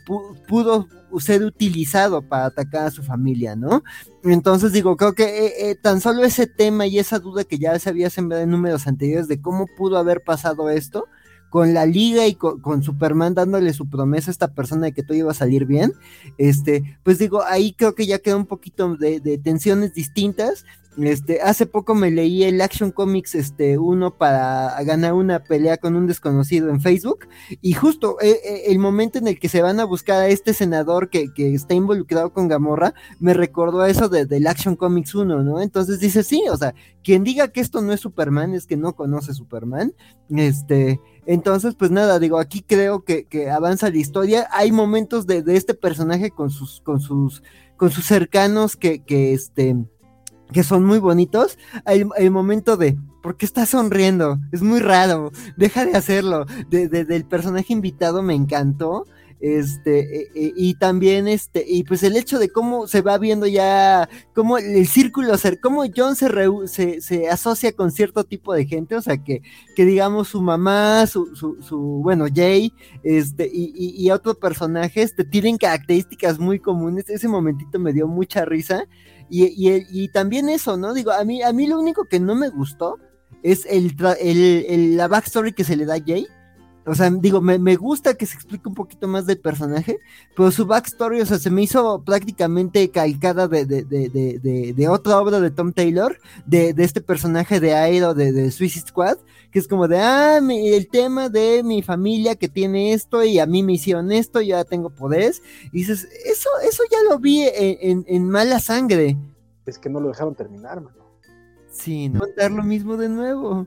pudo 0.08 0.88
ser 1.20 1.44
utilizado 1.44 2.24
para 2.24 2.48
atacar 2.48 2.88
a 2.88 2.92
su 2.92 3.04
familia, 3.04 3.56
¿no? 3.56 3.84
Entonces 4.24 4.74
digo, 4.74 4.98
creo 4.98 5.14
que 5.14 5.46
eh, 5.46 5.70
eh, 5.70 5.76
tan 5.76 6.02
solo 6.02 6.24
ese 6.24 6.48
tema 6.48 6.88
y 6.88 6.98
esa 6.98 7.20
duda 7.20 7.44
que 7.44 7.60
ya 7.60 7.78
se 7.78 7.90
había 7.90 8.10
sembrado 8.10 8.44
en 8.44 8.50
números 8.50 8.88
anteriores 8.88 9.28
de 9.28 9.40
cómo 9.40 9.68
pudo 9.78 9.98
haber 9.98 10.24
pasado 10.24 10.72
esto, 10.72 11.06
con 11.52 11.76
la 11.76 11.86
liga 11.86 12.26
y 12.28 12.34
con, 12.34 12.84
Superman 12.84 13.36
dándole 13.36 13.72
su 13.74 13.88
promesa 13.88 14.30
a 14.30 14.34
esta 14.34 14.54
persona 14.54 14.88
de 14.88 14.92
que 14.92 15.04
todo 15.04 15.16
iba 15.16 15.32
a 15.32 15.36
salir 15.36 15.66
bien, 15.66 15.94
este, 16.40 16.98
pues 17.04 17.20
digo, 17.20 17.44
ahí 17.44 17.74
creo 17.74 17.94
que 17.94 18.08
ya 18.08 18.20
queda 18.20 18.36
un 18.36 18.48
poquito 18.48 18.98
de, 18.98 19.20
de 19.20 19.38
tensiones 19.38 19.94
distintas 19.94 20.66
este, 20.98 21.42
hace 21.42 21.66
poco 21.66 21.96
me 21.96 22.12
leí 22.12 22.44
el 22.44 22.62
Action 22.62 22.92
Comics 22.92 23.36
este, 23.36 23.78
uno 23.78 24.18
para 24.18 24.82
ganar 24.84 25.14
una 25.14 25.44
pelea 25.44 25.78
con 25.78 25.96
un 25.96 26.08
desconocido 26.08 26.70
en 26.70 26.82
Facebook. 26.82 27.28
Y 27.62 27.74
justo 27.74 28.18
eh, 28.22 28.40
eh, 28.44 28.64
el 28.68 28.80
momento 28.80 29.18
en 29.18 29.28
el 29.28 29.40
que 29.40 29.50
se 29.50 29.62
van 29.62 29.80
a 29.80 29.86
buscar 29.86 30.22
a 30.22 30.28
este 30.28 30.54
senador 30.54 31.10
que, 31.10 31.34
que 31.34 31.54
está 31.54 31.74
involucrado 31.74 32.32
con 32.34 32.48
Gamorra, 32.48 32.94
me 33.20 33.34
recordó 33.34 33.82
a 33.82 33.90
eso 33.90 34.10
de, 34.10 34.26
del 34.26 34.48
Action 34.48 34.76
Comics 34.76 35.16
1, 35.16 35.44
¿no? 35.44 35.62
Entonces 35.62 36.00
dice, 36.00 36.24
sí, 36.24 36.44
o 36.50 36.58
sea, 36.58 36.74
quien 37.04 37.24
diga 37.24 37.50
que 37.50 37.62
esto 37.62 37.82
no 37.82 37.94
es 37.94 38.00
Superman 38.00 38.54
es 38.54 38.66
que 38.66 38.78
no 38.78 38.96
conoce 38.96 39.34
Superman. 39.34 39.94
Este, 40.30 41.00
entonces, 41.26 41.76
pues 41.76 41.92
nada, 41.92 42.20
digo, 42.20 42.38
aquí 42.38 42.62
creo 42.62 43.04
que, 43.04 43.26
que 43.26 43.50
avanza 43.50 43.90
la 43.90 43.98
historia. 43.98 44.48
Hay 44.52 44.72
momentos 44.72 45.28
de, 45.28 45.42
de, 45.42 45.58
este 45.58 45.74
personaje 45.74 46.32
con 46.32 46.50
sus, 46.50 46.82
con 46.82 47.00
sus, 47.00 47.44
con 47.78 47.92
sus 47.92 48.06
cercanos 48.06 48.76
que, 48.76 49.04
que 49.04 49.34
este 49.34 49.76
que 50.52 50.64
son 50.64 50.86
muy 50.86 51.00
bonitos, 51.00 51.58
el, 51.86 52.08
el 52.18 52.32
momento 52.32 52.78
de, 52.78 52.98
¿por 53.22 53.38
qué 53.38 53.46
estás 53.46 53.70
sonriendo? 53.70 54.40
Es 54.52 54.62
muy 54.62 54.80
raro, 54.80 55.32
deja 55.58 55.86
de 55.86 55.96
hacerlo. 55.96 56.46
De, 56.70 56.88
del 56.88 57.26
personaje 57.26 57.74
invitado 57.74 58.22
me 58.22 58.36
encantó. 58.36 59.06
Este, 59.42 60.00
e, 60.00 60.22
e, 60.34 60.54
y 60.56 60.76
también 60.76 61.28
este, 61.28 61.64
y 61.68 61.84
pues 61.84 62.04
el 62.04 62.16
hecho 62.16 62.40
de 62.40 62.50
cómo 62.50 62.88
se 62.88 63.02
va 63.02 63.18
viendo 63.18 63.46
ya, 63.46 64.10
cómo 64.34 64.58
el 64.58 64.88
círculo, 64.88 65.34
cómo 65.62 65.84
John 65.96 66.16
se, 66.16 66.30
se, 66.68 67.02
se, 67.02 67.30
asocia 67.30 67.74
con 67.74 67.92
cierto 67.92 68.24
tipo 68.24 68.54
de 68.54 68.66
gente, 68.66 68.96
o 68.96 69.02
sea, 69.02 69.18
que, 69.18 69.42
que 69.76 69.86
digamos 69.86 70.30
su 70.30 70.42
mamá, 70.42 71.06
su, 71.06 71.36
su, 71.36 71.76
bueno, 72.02 72.26
Jay, 72.34 72.74
este, 73.04 73.50
y, 73.54 73.74
y, 73.76 74.10
otros 74.10 74.38
personajes 74.38 75.16
te 75.16 75.26
tienen 75.26 75.58
características 75.58 76.40
muy 76.40 76.60
comunes, 76.60 77.10
ese 77.10 77.28
momentito 77.28 77.78
me 77.78 77.92
dio 77.92 78.08
mucha 78.08 78.46
risa, 78.46 78.88
y, 79.30 79.50
y, 79.58 80.08
también 80.10 80.50
eso, 80.50 80.78
¿no? 80.78 80.94
Digo, 80.94 81.12
a 81.12 81.24
mí, 81.24 81.42
a 81.42 81.52
mí 81.52 81.68
lo 81.68 81.80
único 81.80 82.06
que 82.06 82.20
no 82.20 82.36
me 82.36 82.50
gustó 82.50 83.00
es 83.44 83.66
el, 83.66 83.96
el, 84.20 84.98
la 84.98 85.08
backstory 85.08 85.54
que 85.54 85.64
se 85.64 85.76
le 85.76 85.86
da 85.86 85.96
a 85.96 86.04
Jay. 86.06 86.28
O 86.88 86.94
sea, 86.94 87.10
digo, 87.10 87.42
me, 87.42 87.58
me, 87.58 87.76
gusta 87.76 88.14
que 88.14 88.28
se 88.28 88.36
explique 88.36 88.70
un 88.70 88.76
poquito 88.76 89.08
más 89.08 89.26
del 89.26 89.40
personaje, 89.40 89.98
pero 90.36 90.52
su 90.52 90.68
backstory, 90.68 91.20
o 91.20 91.26
sea, 91.26 91.40
se 91.40 91.50
me 91.50 91.64
hizo 91.64 92.04
prácticamente 92.04 92.92
calcada 92.92 93.48
de, 93.48 93.66
de, 93.66 93.84
de, 93.84 94.74
de 94.76 94.88
otra 94.88 95.20
obra 95.20 95.40
de 95.40 95.50
Tom 95.50 95.74
Taylor, 95.74 96.20
de, 96.46 96.76
este 96.78 97.02
personaje 97.02 97.60
de 97.60 97.74
Aero 97.74 98.14
de, 98.14 98.52
Suicide 98.52 98.86
Squad, 98.88 99.18
que 99.50 99.58
es 99.58 99.68
como 99.68 99.88
de, 99.88 99.98
ah, 99.98 100.38
el 100.38 100.88
tema 100.88 101.30
de 101.30 101.64
mi 101.64 101.82
familia 101.82 102.36
que 102.36 102.50
tiene 102.50 102.94
esto 102.94 103.24
y 103.24 103.40
a 103.40 103.48
mí 103.48 103.64
me 103.64 103.74
hicieron 103.74 104.12
esto, 104.12 104.42
yo 104.42 104.50
ya 104.50 104.64
tengo 104.64 104.92
poderes. 104.92 105.42
Y 105.72 105.80
dices, 105.80 106.08
eso, 106.26 106.50
eso 106.64 106.84
ya 106.92 106.98
lo 107.10 107.18
vi 107.18 107.48
en, 107.52 108.06
en, 108.08 108.30
Mala 108.30 108.60
Sangre. 108.60 109.18
Es 109.66 109.80
que 109.80 109.90
no 109.90 110.00
lo 110.00 110.10
dejaron 110.10 110.36
terminar, 110.36 110.82
mano. 110.82 110.98
Sí, 111.72 112.10
no. 112.10 112.20
Contar 112.20 112.52
lo 112.52 112.64
mismo 112.64 112.96
de 112.96 113.10
nuevo. 113.10 113.66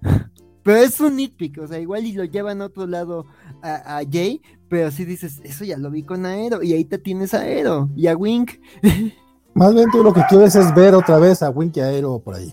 Pero 0.66 0.78
es 0.78 0.98
un 0.98 1.14
nitpick, 1.14 1.58
o 1.58 1.68
sea, 1.68 1.78
igual 1.78 2.04
y 2.06 2.12
lo 2.12 2.24
llevan 2.24 2.60
a 2.60 2.64
otro 2.64 2.88
lado 2.88 3.24
a, 3.62 4.00
Jay, 4.10 4.42
pero 4.68 4.90
si 4.90 5.04
dices, 5.04 5.40
eso 5.44 5.64
ya 5.64 5.78
lo 5.78 5.92
vi 5.92 6.02
con 6.02 6.26
Aero, 6.26 6.60
y 6.60 6.72
ahí 6.72 6.84
te 6.84 6.98
tienes 6.98 7.34
a 7.34 7.42
Aero 7.42 7.88
y 7.94 8.08
a 8.08 8.16
Wink. 8.16 8.50
Más 9.54 9.72
bien 9.72 9.88
tú 9.92 10.02
lo 10.02 10.12
que 10.12 10.22
quieres 10.28 10.56
es 10.56 10.74
ver 10.74 10.96
otra 10.96 11.20
vez 11.20 11.40
a 11.44 11.50
Wink 11.50 11.76
y 11.76 11.80
a 11.80 11.84
Aero 11.84 12.18
por 12.18 12.34
ahí. 12.34 12.52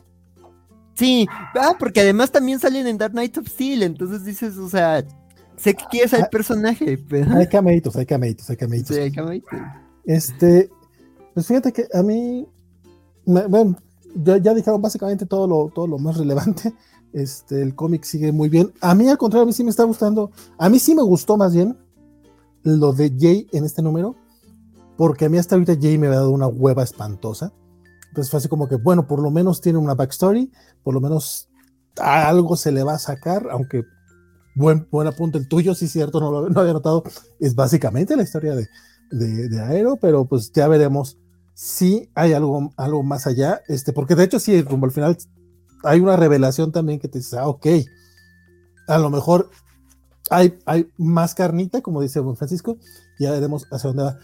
Sí, 0.94 1.26
ah, 1.60 1.76
porque 1.80 2.02
además 2.02 2.30
también 2.30 2.60
salen 2.60 2.86
en 2.86 3.00
Dark 3.00 3.14
Knight 3.14 3.36
of 3.40 3.48
Steel, 3.48 3.82
entonces 3.82 4.24
dices, 4.24 4.58
o 4.58 4.70
sea, 4.70 5.04
sé 5.58 5.74
que 5.74 5.86
quieres 5.90 6.14
al 6.14 6.22
ah, 6.22 6.30
personaje, 6.32 7.00
pero... 7.10 7.36
Hay 7.36 7.48
cameitos, 7.48 7.96
hay 7.96 8.06
cameitos, 8.06 8.48
hay 8.48 8.58
cameitos. 8.58 8.96
Sí, 8.96 9.02
hay 9.02 9.12
cameitos. 9.12 9.60
Este, 10.06 10.70
pues 11.34 11.48
fíjate 11.48 11.74
que 11.74 11.88
a 11.92 12.04
mí, 12.04 12.48
bueno, 13.26 13.76
ya, 14.14 14.38
ya 14.38 14.54
dijeron 14.54 14.84
básicamente 14.84 15.26
todo 15.26 15.48
lo, 15.48 15.72
todo 15.74 15.88
lo 15.88 15.98
más 15.98 16.16
relevante. 16.16 16.76
Este, 17.14 17.62
el 17.62 17.76
cómic 17.76 18.04
sigue 18.04 18.32
muy 18.32 18.50
bien. 18.50 18.74
A 18.82 18.96
mí, 18.96 19.08
al 19.08 19.18
contrario, 19.18 19.44
a 19.44 19.46
mí 19.46 19.54
sí 19.54 19.64
me 19.64 19.70
está 19.70 19.84
gustando. 19.84 20.32
A 20.58 20.70
mí 20.70 20.80
sí 20.80 20.96
me 20.96 21.04
gustó 21.04 21.38
más 21.38 21.54
bien 21.54 21.78
lo 22.64 22.94
de 22.94 23.14
Jay 23.18 23.48
en 23.52 23.66
este 23.66 23.82
número, 23.82 24.16
porque 24.98 25.26
a 25.26 25.30
mí 25.30 25.38
hasta 25.38 25.56
ahorita 25.56 25.76
Jay 25.80 25.98
me 25.98 26.08
había 26.08 26.20
dado 26.20 26.32
una 26.32 26.48
hueva 26.48 26.84
espantosa. 26.84 27.54
Entonces 28.10 28.30
fue 28.30 28.38
así 28.38 28.48
como 28.48 28.68
que, 28.68 28.76
bueno, 28.76 29.08
por 29.08 29.22
lo 29.22 29.32
menos 29.32 29.62
tiene 29.62 29.80
una 29.80 29.96
backstory, 29.96 30.52
por 30.84 30.94
lo 30.94 31.02
menos 31.02 31.50
algo 31.98 32.56
se 32.56 32.72
le 32.72 32.84
va 32.84 32.94
a 32.94 33.00
sacar, 33.00 33.48
aunque 33.52 33.84
buen, 34.56 34.88
buen 34.92 35.08
apunte 35.08 35.38
el 35.38 35.48
tuyo, 35.48 35.76
sí 35.76 35.88
cierto, 35.88 36.20
no 36.20 36.32
lo 36.32 36.50
no 36.50 36.62
había 36.62 36.74
notado, 36.74 37.04
es 37.40 37.56
básicamente 37.56 38.16
la 38.16 38.24
historia 38.24 38.56
de, 38.56 38.68
de, 39.12 39.50
de, 39.50 39.62
Aero, 39.62 39.98
pero 39.98 40.26
pues 40.26 40.52
ya 40.52 40.68
veremos 40.68 41.18
si 41.54 42.10
hay 42.16 42.34
algo, 42.34 42.72
algo 42.78 43.04
más 43.04 43.28
allá, 43.28 43.62
este, 43.68 43.94
porque 43.94 44.16
de 44.16 44.24
hecho 44.24 44.40
sí, 44.40 44.64
como 44.64 44.86
al 44.86 44.92
final 44.92 45.18
hay 45.84 46.00
una 46.00 46.16
revelación 46.16 46.72
también 46.72 47.00
que 47.00 47.08
te 47.08 47.20
dice, 47.20 47.38
ah, 47.38 47.48
ok, 47.48 47.68
a 48.88 48.98
lo 48.98 49.10
mejor 49.10 49.50
hay, 50.30 50.58
hay 50.66 50.88
más 50.98 51.36
carnita, 51.36 51.82
como 51.82 52.02
dice 52.02 52.20
Juan 52.20 52.36
Francisco, 52.36 52.78
ya 53.20 53.32
veremos 53.32 53.68
hacia 53.72 53.90
dónde 53.90 54.04
va. 54.04 54.20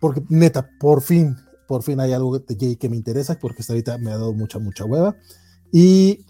Porque 0.00 0.22
neta, 0.28 0.68
por 0.80 1.02
fin, 1.02 1.36
por 1.68 1.82
fin 1.82 2.00
hay 2.00 2.12
algo 2.12 2.38
de 2.38 2.56
Jay 2.58 2.76
que 2.76 2.88
me 2.88 2.96
interesa, 2.96 3.38
porque 3.38 3.60
hasta 3.60 3.72
ahorita 3.72 3.98
me 3.98 4.10
ha 4.10 4.16
dado 4.16 4.32
mucha, 4.32 4.58
mucha 4.58 4.84
hueva. 4.84 5.16
Y, 5.70 6.26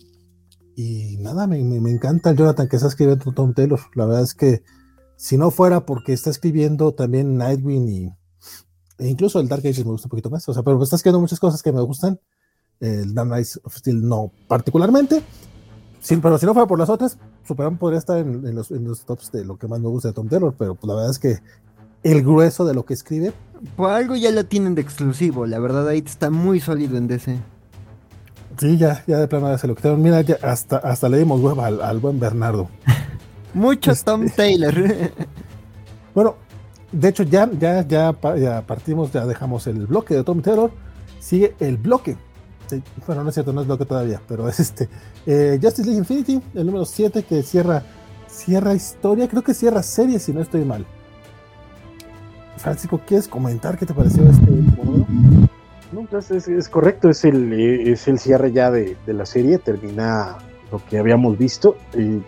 y 0.77 1.17
nada, 1.19 1.47
me, 1.47 1.59
encanta 1.59 2.31
el 2.31 2.37
Jonathan 2.37 2.69
que 2.69 2.77
está 2.77 2.89
escribiendo 2.89 3.33
Tom 3.33 3.55
Taylor. 3.55 3.81
La 3.95 4.07
verdad 4.07 4.23
es 4.23 4.35
que 4.35 4.63
si 5.17 5.37
no 5.37 5.51
fuera 5.51 5.87
porque 5.87 6.13
está 6.13 6.31
escribiendo 6.31 6.93
también 6.95 7.37
Nightwing 7.37 7.89
y 7.89 8.13
e 8.99 9.09
incluso 9.09 9.41
el 9.41 9.49
Dark 9.49 9.63
Ages 9.67 9.85
me 9.85 9.91
gusta 9.91 10.07
un 10.07 10.11
poquito 10.11 10.31
más, 10.31 10.49
o 10.49 10.55
sea, 10.55 10.63
pero 10.63 10.81
está 10.81 10.95
escribiendo 10.97 11.21
muchas 11.21 11.41
cosas 11.41 11.63
que 11.63 11.73
me 11.73 11.81
gustan 11.81 12.21
el 12.83 13.15
Dark 13.15 13.29
Knight 13.29 13.47
of 13.63 13.77
Steel 13.77 14.07
no 14.07 14.33
particularmente, 14.49 15.23
pero 16.21 16.37
si 16.37 16.47
no 16.47 16.53
fuera 16.53 16.67
por 16.67 16.79
las 16.79 16.91
otras, 16.91 17.17
Superman 17.47 17.79
podría 17.79 17.99
estar 17.99 18.19
en, 18.19 18.55
los, 18.55 19.05
tops 19.05 19.31
de 19.31 19.45
lo 19.45 19.57
que 19.57 19.69
más 19.69 19.81
me 19.81 19.89
gusta 19.89 20.09
de 20.09 20.15
Tom 20.15 20.29
Taylor, 20.29 20.53
pero 20.59 20.75
pues 20.75 20.89
la 20.89 20.95
verdad 20.95 21.11
es 21.11 21.19
que 21.19 21.39
el 22.03 22.23
grueso 22.23 22.65
de 22.65 22.75
lo 22.75 22.85
que 22.85 22.95
escribe. 22.95 23.33
Por 23.77 23.91
algo 23.91 24.17
ya 24.17 24.33
lo 24.33 24.45
tienen 24.45 24.75
de 24.75 24.83
exclusivo, 24.83 25.47
la 25.47 25.61
verdad 25.61 25.87
ahí 25.87 26.03
está 26.05 26.31
muy 26.31 26.59
sólido 26.59 26.97
en 26.97 27.07
DC. 27.07 27.39
Sí, 28.59 28.77
ya, 28.77 29.03
ya 29.07 29.19
de 29.19 29.29
plano 29.29 29.49
ya 29.49 29.59
se 29.59 29.67
lo 29.69 29.77
quitaron. 29.77 30.03
Mira, 30.03 30.25
hasta, 30.43 30.77
hasta 30.79 31.09
le 31.09 31.19
dimos 31.19 31.41
hueva 31.41 31.67
al, 31.69 31.99
buen 32.01 32.19
Bernardo. 32.19 32.69
Mucho 33.55 33.93
este, 33.93 34.05
Tom 34.05 34.29
Taylor. 34.29 34.75
bueno, 36.15 36.35
de 36.91 37.09
hecho 37.09 37.23
ya, 37.23 37.49
ya, 37.59 37.87
ya, 37.87 38.15
ya 38.37 38.67
partimos, 38.67 39.13
ya 39.13 39.25
dejamos 39.25 39.67
el 39.69 39.87
bloque 39.87 40.15
de 40.15 40.25
Tom 40.25 40.43
Taylor. 40.43 40.71
Sigue 41.21 41.55
el 41.61 41.77
bloque 41.77 42.17
este, 42.77 42.83
bueno, 43.07 43.23
no 43.23 43.29
es 43.29 43.35
cierto, 43.35 43.53
no 43.53 43.61
es 43.61 43.67
bloque 43.67 43.85
todavía, 43.85 44.21
pero 44.27 44.49
es 44.49 44.61
este, 44.61 44.89
eh, 45.27 45.59
Justice 45.63 45.85
League 45.85 45.99
Infinity, 45.99 46.43
el 46.55 46.67
número 46.67 46.85
7 46.85 47.23
que 47.23 47.43
cierra, 47.43 47.83
cierra 48.27 48.75
historia, 48.75 49.29
creo 49.29 49.43
que 49.43 49.55
cierra 49.55 49.83
serie 49.83 50.19
si 50.19 50.33
no 50.33 50.41
estoy 50.41 50.65
mal. 50.65 50.87
Francisco, 52.57 53.01
¿quieres 53.07 53.29
comentar 53.29 53.77
qué 53.77 53.87
te 53.87 53.95
pareció 53.95 54.29
este 54.29 54.51
número? 54.51 55.07
No, 55.93 56.03
pues 56.09 56.31
es, 56.31 56.69
correcto, 56.69 57.11
es 57.11 57.25
el, 57.25 57.53
es 57.53 58.09
el 58.09 58.19
cierre 58.19 58.53
ya 58.53 58.71
de, 58.71 58.97
la 59.07 59.27
serie, 59.27 59.59
termina 59.59 60.39
lo 60.71 60.83
que 60.87 60.99
habíamos 60.99 61.37
visto. 61.37 61.77
y 61.95 62.23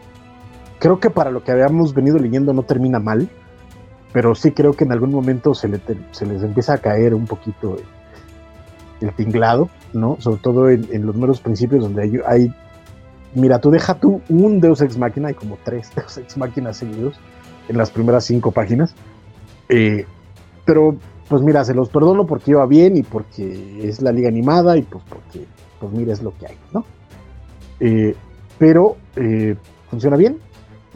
creo 0.79 1.01
que 1.01 1.09
para 1.09 1.31
lo 1.31 1.43
que 1.43 1.51
habíamos 1.51 1.95
venido 1.95 2.19
leyendo 2.19 2.53
no 2.53 2.63
termina 2.63 2.99
mal, 2.99 3.31
pero 4.13 4.35
sí 4.35 4.53
creo 4.53 4.75
que 4.75 4.85
en 4.85 4.93
algún 4.93 5.11
momento 5.11 5.55
se, 5.55 5.69
se 6.11 6.27
les 6.27 6.43
empieza 6.43 6.75
a 6.75 6.79
caer 6.79 7.15
un 7.15 7.27
poquito 7.27 7.77
el, 9.01 9.13
tinglado, 9.15 9.71
¿no? 9.95 10.17
Sobre 10.21 10.41
todo 10.41 10.69
en, 10.69 11.07
los 11.07 11.15
números 11.15 11.41
principios 11.41 11.83
donde 11.83 12.23
hay, 12.27 12.55
mira, 13.35 13.61
tú 13.61 13.71
deja 13.71 13.95
tú 13.95 14.21
un 14.29 14.61
Deus 14.61 14.81
Ex 14.81 14.99
Máquina, 14.99 15.29
hay 15.29 15.35
como 15.35 15.59
tres 15.65 15.91
Deus 15.97 16.19
Ex 16.19 16.37
Máquinas 16.37 16.77
seguidos 16.77 17.19
en 17.69 17.79
las 17.79 17.91
primeras 17.91 18.25
cinco 18.25 18.51
páginas. 18.53 18.95
Eh, 19.69 20.07
pero 20.65 20.97
pues 21.29 21.43
mira, 21.43 21.65
se 21.65 21.75
los 21.75 21.89
perdono 21.89 22.27
porque 22.27 22.51
iba 22.51 22.67
bien 22.67 22.97
y 22.97 23.03
porque 23.03 23.89
es 23.89 24.03
la 24.03 24.13
liga 24.13 24.29
animada 24.29 24.77
y 24.77 24.83
pues 24.83 25.03
porque, 25.09 25.47
pues 25.81 25.93
mira, 25.93 26.13
es 26.13 26.23
lo 26.23 26.37
que 26.37 26.47
hay, 26.47 26.57
¿no? 26.73 26.85
Eh, 27.81 28.15
pero 28.59 28.97
eh, 29.17 29.57
funciona 29.91 30.17
bien, 30.17 30.39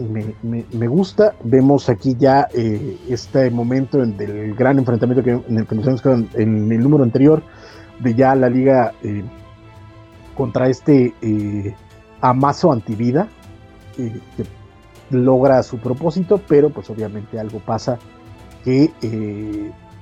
me, 0.02 0.88
gusta. 0.88 1.34
Vemos 1.42 1.88
aquí 1.88 2.16
ya 2.18 2.48
eh, 2.54 2.96
este 3.08 3.50
momento 3.50 4.02
en, 4.02 4.16
del 4.16 4.54
gran 4.54 4.78
enfrentamiento 4.78 5.24
que, 5.24 5.30
en 5.30 5.58
el 5.58 5.66
que 5.66 5.74
nos 5.74 5.86
hemos 5.86 6.04
en, 6.36 6.70
el 6.70 6.80
número 6.80 7.04
anterior, 7.04 7.42
de 8.00 8.14
ya 8.14 8.34
la 8.34 8.48
liga 8.48 8.92
contra 10.36 10.68
este 10.68 11.14
amazo 12.20 12.72
antivida, 12.72 13.28
que 13.96 14.12
logra 15.10 15.62
su 15.62 15.78
propósito, 15.78 16.40
pero 16.46 16.70
pues 16.70 16.90
obviamente 16.90 17.38
algo 17.38 17.58
pasa 17.60 17.98
que 18.64 18.92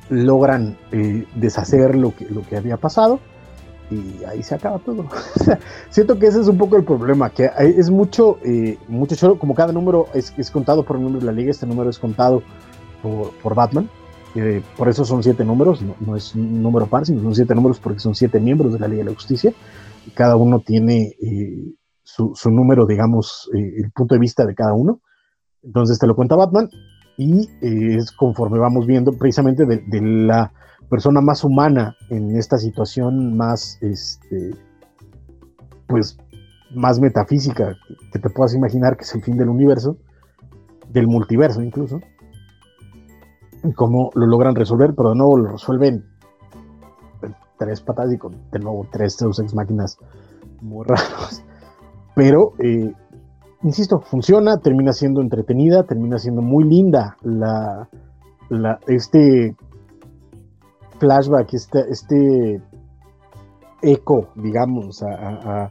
logran 0.09 0.77
eh, 0.93 1.27
deshacer 1.35 1.97
lo 1.97 2.15
que, 2.15 2.27
lo 2.27 2.43
que 2.43 2.57
había 2.57 2.77
pasado 2.77 3.19
y 3.91 4.25
ahí 4.25 4.43
se 4.43 4.55
acaba 4.55 4.79
todo. 4.79 5.07
Siento 5.91 6.19
que 6.19 6.27
ese 6.27 6.41
es 6.41 6.49
un 6.49 6.59
poco 6.59 6.77
el 6.77 6.85
problema, 6.85 7.31
que 7.31 7.51
es 7.59 7.91
mucho, 7.91 8.39
eh, 8.45 8.79
mucho 8.89 9.39
como 9.39 9.55
cada 9.55 9.73
número 9.73 10.09
es, 10.15 10.33
es, 10.37 10.51
contado 10.51 10.85
por 10.85 10.97
el 10.97 11.03
número 11.03 11.21
de 11.21 11.27
la 11.27 11.33
liga, 11.33 11.51
este 11.51 11.67
número 11.67 11.91
es 11.91 11.99
contado 11.99 12.43
por, 13.03 13.31
por 13.43 13.55
Batman, 13.55 13.89
eh, 14.37 14.63
por 14.77 14.89
eso 14.89 15.05
son 15.05 15.23
siete 15.23 15.45
números, 15.45 15.83
no, 16.01 16.17
es 16.17 16.35
un 16.35 16.63
número 16.63 16.87
par, 16.87 17.07
sino 17.07 17.23
son 17.23 17.35
siete 17.35 17.55
números 17.55 17.81
porque 17.81 18.01
son 18.01 18.15
siete 18.15 18.39
miembros 18.39 18.73
de 18.73 18.79
la 18.79 18.89
Liga 18.89 19.05
de 19.05 19.11
la 19.11 19.15
Justicia, 19.15 19.53
y 20.07 20.11
cada 20.11 20.37
uno 20.37 20.61
tiene 20.61 21.15
su, 22.03 22.33
su, 22.35 22.51
número, 22.51 22.87
digamos, 22.87 23.51
el 23.53 23.91
punto 23.91 24.15
de 24.15 24.21
vista 24.21 24.47
de 24.47 24.55
cada 24.55 24.73
uno. 24.73 25.01
Entonces 25.63 25.99
te 25.99 26.07
lo 26.07 26.15
cuenta 26.15 26.37
Batman 26.37 26.69
y 27.17 27.49
eh, 27.63 27.97
es 27.97 28.13
conforme 28.13 28.59
vamos 28.59 28.87
viendo 28.87 29.13
precisamente 29.13 29.65
de, 29.65 30.01
la 30.01 30.53
persona 30.89 31.21
más 31.21 31.43
humana 31.45 31.97
en 32.11 32.37
esta 32.37 32.59
situación 32.59 33.37
más, 33.37 33.79
este, 33.83 34.55
pues, 35.89 36.17
más 36.75 37.01
metafísica 37.01 37.77
que 38.13 38.19
te 38.19 38.31
puedas 38.31 38.55
imaginar 38.55 38.97
que 38.97 39.05
es 39.05 39.15
el 39.15 39.23
fin 39.23 39.37
del 39.37 39.49
universo, 39.49 39.97
del 40.93 41.09
multiverso 41.09 41.63
incluso, 41.63 42.01
cómo 43.73 44.11
lo 44.15 44.27
logran 44.27 44.55
resolver, 44.55 44.95
pero 44.97 45.11
de 45.11 45.17
nuevo 45.17 45.37
lo 45.37 45.53
resuelven 45.53 46.05
tres 47.59 47.81
patas 47.81 48.13
y 48.13 48.19
con 48.19 48.33
de 48.51 48.59
nuevo 48.59 48.87
tres 48.91 49.17
Deus 49.17 49.39
Ex 49.39 49.55
máquinas 49.55 49.99
muy 50.61 50.85
raros, 50.89 51.43
pero 52.15 52.53
eh, 52.59 52.93
insisto, 53.63 54.01
funciona, 54.01 54.59
termina 54.59 54.93
siendo 54.93 55.21
entretenida, 55.21 55.85
termina 55.85 56.19
siendo 56.19 56.43
muy 56.43 56.65
linda 56.65 57.17
la, 57.23 57.89
este 58.87 59.55
flashback, 60.99 61.53
este, 61.53 61.81
este 61.91 62.63
eco, 63.83 64.29
digamos, 64.37 65.03
a, 65.03 65.71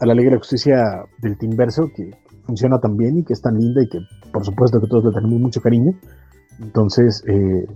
la 0.00 0.14
Liga 0.14 0.30
de 0.30 0.38
Justicia 0.38 0.76
del 1.22 1.38
Timverso, 1.38 1.88
que 1.94 2.10
funciona 2.44 2.78
tan 2.78 2.96
bien 2.96 3.18
y 3.18 3.24
que 3.24 3.32
es 3.32 3.40
tan 3.40 3.56
linda 3.56 3.82
y 3.82 3.88
que 3.88 3.98
por 4.32 4.44
supuesto 4.44 4.80
que 4.80 4.86
todos 4.86 5.04
le 5.04 5.12
tenemos 5.12 5.40
mucho 5.40 5.60
cariño. 5.60 5.92
Entonces, 6.60 7.22
eh, 7.26 7.66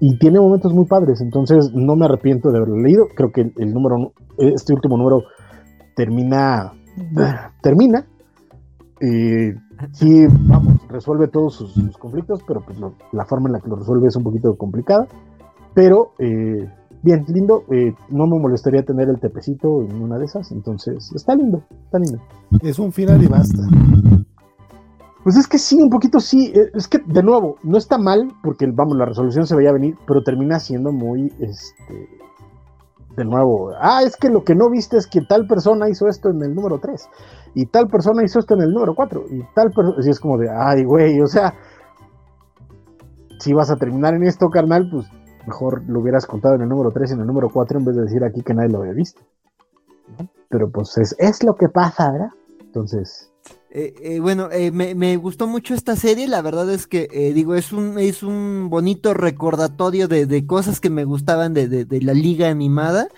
y 0.00 0.18
tiene 0.18 0.40
momentos 0.40 0.72
muy 0.72 0.86
padres, 0.86 1.20
entonces 1.20 1.72
no 1.72 1.96
me 1.96 2.06
arrepiento 2.06 2.50
de 2.50 2.58
haberlo 2.58 2.78
leído. 2.78 3.06
Creo 3.14 3.32
que 3.32 3.42
el, 3.42 3.52
el 3.58 3.72
número, 3.72 4.12
este 4.38 4.74
último 4.74 4.96
número 4.96 5.24
termina, 5.94 6.72
termina 7.62 8.06
eh, 9.00 9.54
sí, 9.92 10.26
vamos, 10.46 10.86
resuelve 10.88 11.28
todos 11.28 11.54
sus, 11.56 11.96
conflictos, 11.98 12.40
pero 12.46 12.60
pues 12.60 12.78
la 13.12 13.24
forma 13.24 13.48
en 13.48 13.52
la 13.54 13.60
que 13.60 13.68
lo 13.68 13.76
resuelve 13.76 14.08
es 14.08 14.16
un 14.16 14.24
poquito 14.24 14.56
complicada. 14.56 15.06
Pero 15.74 16.12
eh, 16.18 16.68
bien, 17.02 17.24
lindo. 17.28 17.64
Eh, 17.70 17.92
no 18.10 18.26
me 18.26 18.38
molestaría 18.38 18.84
tener 18.84 19.08
el 19.08 19.18
tepecito 19.18 19.82
en 19.82 20.00
una 20.00 20.18
de 20.18 20.26
esas, 20.26 20.52
entonces 20.52 21.10
está 21.14 21.34
lindo, 21.34 21.64
está 21.84 21.98
lindo. 21.98 22.18
Es 22.62 22.78
un 22.78 22.92
final 22.92 23.22
y 23.22 23.26
basta. 23.26 23.62
Pues 25.24 25.36
es 25.36 25.48
que 25.48 25.58
sí, 25.58 25.76
un 25.80 25.88
poquito 25.88 26.20
sí. 26.20 26.52
Eh, 26.54 26.70
es 26.74 26.86
que, 26.86 26.98
de 26.98 27.22
nuevo, 27.22 27.56
no 27.62 27.78
está 27.78 27.96
mal, 27.96 28.28
porque 28.42 28.66
vamos, 28.70 28.96
la 28.96 29.06
resolución 29.06 29.46
se 29.46 29.56
veía 29.56 29.72
venir, 29.72 29.96
pero 30.06 30.22
termina 30.22 30.60
siendo 30.60 30.92
muy, 30.92 31.32
este, 31.40 32.08
de 33.16 33.24
nuevo, 33.24 33.72
ah, 33.80 34.02
es 34.04 34.16
que 34.16 34.28
lo 34.28 34.44
que 34.44 34.54
no 34.54 34.68
viste 34.70 34.98
es 34.98 35.06
que 35.06 35.22
tal 35.22 35.46
persona 35.46 35.88
hizo 35.88 36.08
esto 36.08 36.28
en 36.28 36.42
el 36.42 36.54
número 36.54 36.78
3 36.78 37.08
y 37.54 37.66
tal 37.66 37.86
persona 37.86 38.24
hizo 38.24 38.38
esto 38.38 38.54
en 38.54 38.62
el 38.62 38.70
número 38.70 38.94
4 38.94 39.24
y 39.30 39.42
tal 39.54 39.70
persona, 39.70 40.02
si 40.02 40.10
es 40.10 40.20
como 40.20 40.36
de, 40.36 40.50
ay, 40.50 40.84
güey, 40.84 41.20
o 41.20 41.26
sea, 41.26 41.54
si 43.38 43.54
vas 43.54 43.70
a 43.70 43.76
terminar 43.76 44.14
en 44.14 44.24
esto, 44.24 44.48
carnal, 44.48 44.88
pues 44.90 45.06
mejor 45.46 45.82
lo 45.86 46.00
hubieras 46.00 46.26
contado 46.26 46.56
en 46.56 46.62
el 46.62 46.68
número 46.68 46.90
3 46.90 47.10
y 47.10 47.14
en 47.14 47.20
el 47.20 47.26
número 47.26 47.48
4 47.50 47.78
en 47.78 47.84
vez 47.84 47.96
de 47.96 48.02
decir 48.02 48.24
aquí 48.24 48.42
que 48.42 48.54
nadie 48.54 48.70
lo 48.70 48.80
había 48.80 48.92
visto. 48.92 49.22
Pero 50.48 50.70
pues 50.70 50.98
es, 50.98 51.14
es 51.18 51.42
lo 51.44 51.54
que 51.54 51.68
pasa, 51.68 52.10
¿verdad? 52.12 52.30
Entonces, 52.60 53.33
eh, 53.76 53.92
eh, 54.02 54.20
bueno, 54.20 54.50
eh, 54.52 54.70
me, 54.70 55.16
gustó 55.16 55.48
mucho 55.48 55.74
esta 55.74 55.96
serie, 55.96 56.28
la 56.28 56.42
verdad 56.42 56.70
es 56.70 56.86
que, 56.86 57.08
digo, 57.34 57.56
es 57.56 57.72
un, 57.72 57.98
es 57.98 58.22
un 58.22 58.68
bonito 58.70 59.14
recordatorio 59.14 60.06
de, 60.06 60.46
cosas 60.46 60.80
que 60.80 60.90
me 60.90 61.04
gustaban 61.04 61.54
de, 61.54 61.66
de, 61.66 62.00
la 62.00 62.14
liga 62.14 62.48
animada. 62.48 63.08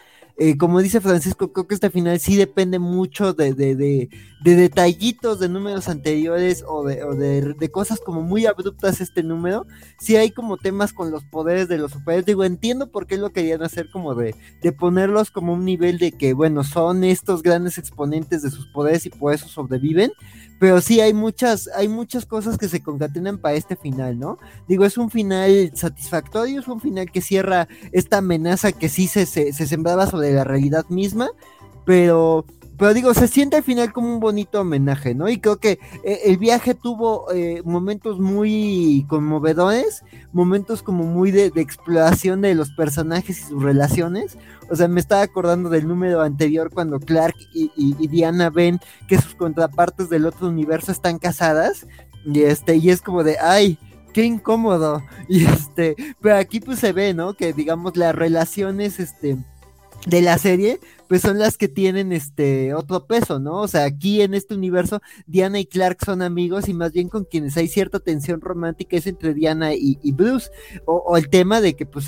como 0.58 0.80
dice 0.80 1.02
Francisco, 1.02 1.52
creo 1.52 1.66
que 1.66 1.74
este 1.74 1.90
final 1.90 2.18
sí 2.20 2.36
depende 2.36 2.78
mucho 2.78 3.34
de, 3.34 4.08
de, 4.46 4.56
detallitos 4.56 5.40
de 5.40 5.48
números 5.48 5.88
anteriores 5.88 6.64
o, 6.66 6.84
de, 6.84 7.54
de, 7.58 7.70
cosas 7.70 8.00
como 8.00 8.22
muy 8.22 8.46
abruptas 8.46 9.00
este 9.00 9.22
número. 9.22 9.66
Sí 9.98 10.16
hay 10.16 10.30
como 10.30 10.56
temas 10.56 10.92
con 10.92 11.10
los 11.10 11.24
poderes 11.24 11.68
de 11.68 11.78
los 11.78 11.92
superhéroes. 11.92 12.26
Digo, 12.26 12.44
entiendo 12.44 12.90
por 12.90 13.06
qué 13.06 13.16
lo 13.16 13.30
querían 13.30 13.62
hacer 13.62 13.90
como 13.90 14.14
de, 14.14 14.34
de 14.62 14.72
ponerlos 14.72 15.30
como 15.30 15.52
un 15.52 15.64
nivel 15.64 15.98
de 15.98 16.12
que, 16.12 16.32
bueno, 16.32 16.64
son 16.64 17.04
estos 17.04 17.42
grandes 17.42 17.78
exponentes 17.78 18.42
de 18.42 18.50
sus 18.50 18.66
poderes 18.68 19.06
y 19.06 19.10
por 19.10 19.34
eso 19.34 19.48
sobreviven 19.48 20.12
pero 20.58 20.80
sí 20.80 21.00
hay 21.00 21.12
muchas, 21.12 21.68
hay 21.74 21.88
muchas 21.88 22.24
cosas 22.24 22.56
que 22.56 22.68
se 22.68 22.82
concatenan 22.82 23.38
para 23.38 23.56
este 23.56 23.76
final, 23.76 24.18
¿no? 24.18 24.38
Digo, 24.66 24.84
es 24.84 24.96
un 24.96 25.10
final 25.10 25.72
satisfactorio, 25.74 26.60
es 26.60 26.68
un 26.68 26.80
final 26.80 27.10
que 27.10 27.20
cierra 27.20 27.68
esta 27.92 28.18
amenaza 28.18 28.72
que 28.72 28.88
sí 28.88 29.06
se, 29.06 29.26
se, 29.26 29.52
se 29.52 29.66
sembraba 29.66 30.06
sobre 30.06 30.32
la 30.32 30.44
realidad 30.44 30.86
misma, 30.88 31.28
pero 31.84 32.46
pero 32.78 32.92
digo, 32.92 33.14
se 33.14 33.28
siente 33.28 33.56
al 33.56 33.62
final 33.62 33.92
como 33.92 34.12
un 34.12 34.20
bonito 34.20 34.60
homenaje, 34.60 35.14
¿no? 35.14 35.28
Y 35.28 35.38
creo 35.40 35.58
que 35.58 35.78
eh, 36.04 36.20
el 36.24 36.36
viaje 36.36 36.74
tuvo 36.74 37.32
eh, 37.32 37.62
momentos 37.64 38.18
muy 38.20 39.06
conmovedores, 39.08 40.02
momentos 40.32 40.82
como 40.82 41.04
muy 41.04 41.30
de, 41.30 41.46
exploración 41.56 42.42
de 42.42 42.54
los 42.54 42.70
personajes 42.72 43.40
y 43.40 43.42
sus 43.44 43.62
relaciones. 43.62 44.36
O 44.70 44.76
sea, 44.76 44.88
me 44.88 45.00
estaba 45.00 45.22
acordando 45.22 45.70
del 45.70 45.88
número 45.88 46.20
anterior 46.20 46.70
cuando 46.70 47.00
Clark 47.00 47.36
y, 47.54 48.06
Diana 48.08 48.50
ven 48.50 48.78
que 49.08 49.20
sus 49.20 49.34
contrapartes 49.34 50.10
del 50.10 50.26
otro 50.26 50.48
universo 50.48 50.92
están 50.92 51.18
casadas. 51.18 51.86
Y 52.26 52.42
este, 52.42 52.76
y 52.76 52.90
es 52.90 53.00
como 53.00 53.24
de, 53.24 53.38
ay, 53.38 53.78
qué 54.12 54.24
incómodo. 54.24 55.02
Y 55.28 55.46
este, 55.46 55.96
pero 56.20 56.36
aquí 56.36 56.60
pues 56.60 56.78
se 56.78 56.92
ve, 56.92 57.14
¿no? 57.14 57.34
Que 57.34 57.52
digamos 57.52 57.96
las 57.96 58.14
relaciones, 58.14 59.00
este 59.00 59.38
de 60.06 60.22
la 60.22 60.38
serie, 60.38 60.78
pues 61.08 61.22
son 61.22 61.38
las 61.38 61.56
que 61.56 61.68
tienen 61.68 62.12
este 62.12 62.74
otro 62.74 63.06
peso, 63.06 63.38
¿no? 63.38 63.60
O 63.62 63.68
sea, 63.68 63.84
aquí 63.84 64.22
en 64.22 64.34
este 64.34 64.54
universo, 64.54 65.00
Diana 65.26 65.58
y 65.58 65.66
Clark 65.66 65.98
son 66.04 66.22
amigos 66.22 66.68
y 66.68 66.74
más 66.74 66.92
bien 66.92 67.08
con 67.08 67.24
quienes 67.24 67.56
hay 67.56 67.68
cierta 67.68 68.00
tensión 68.00 68.40
romántica 68.40 68.96
es 68.96 69.06
entre 69.06 69.34
Diana 69.34 69.74
y, 69.74 70.12
Bruce. 70.12 70.50
O, 70.84 71.16
el 71.16 71.28
tema 71.28 71.60
de 71.60 71.74
que, 71.74 71.86
pues, 71.86 72.06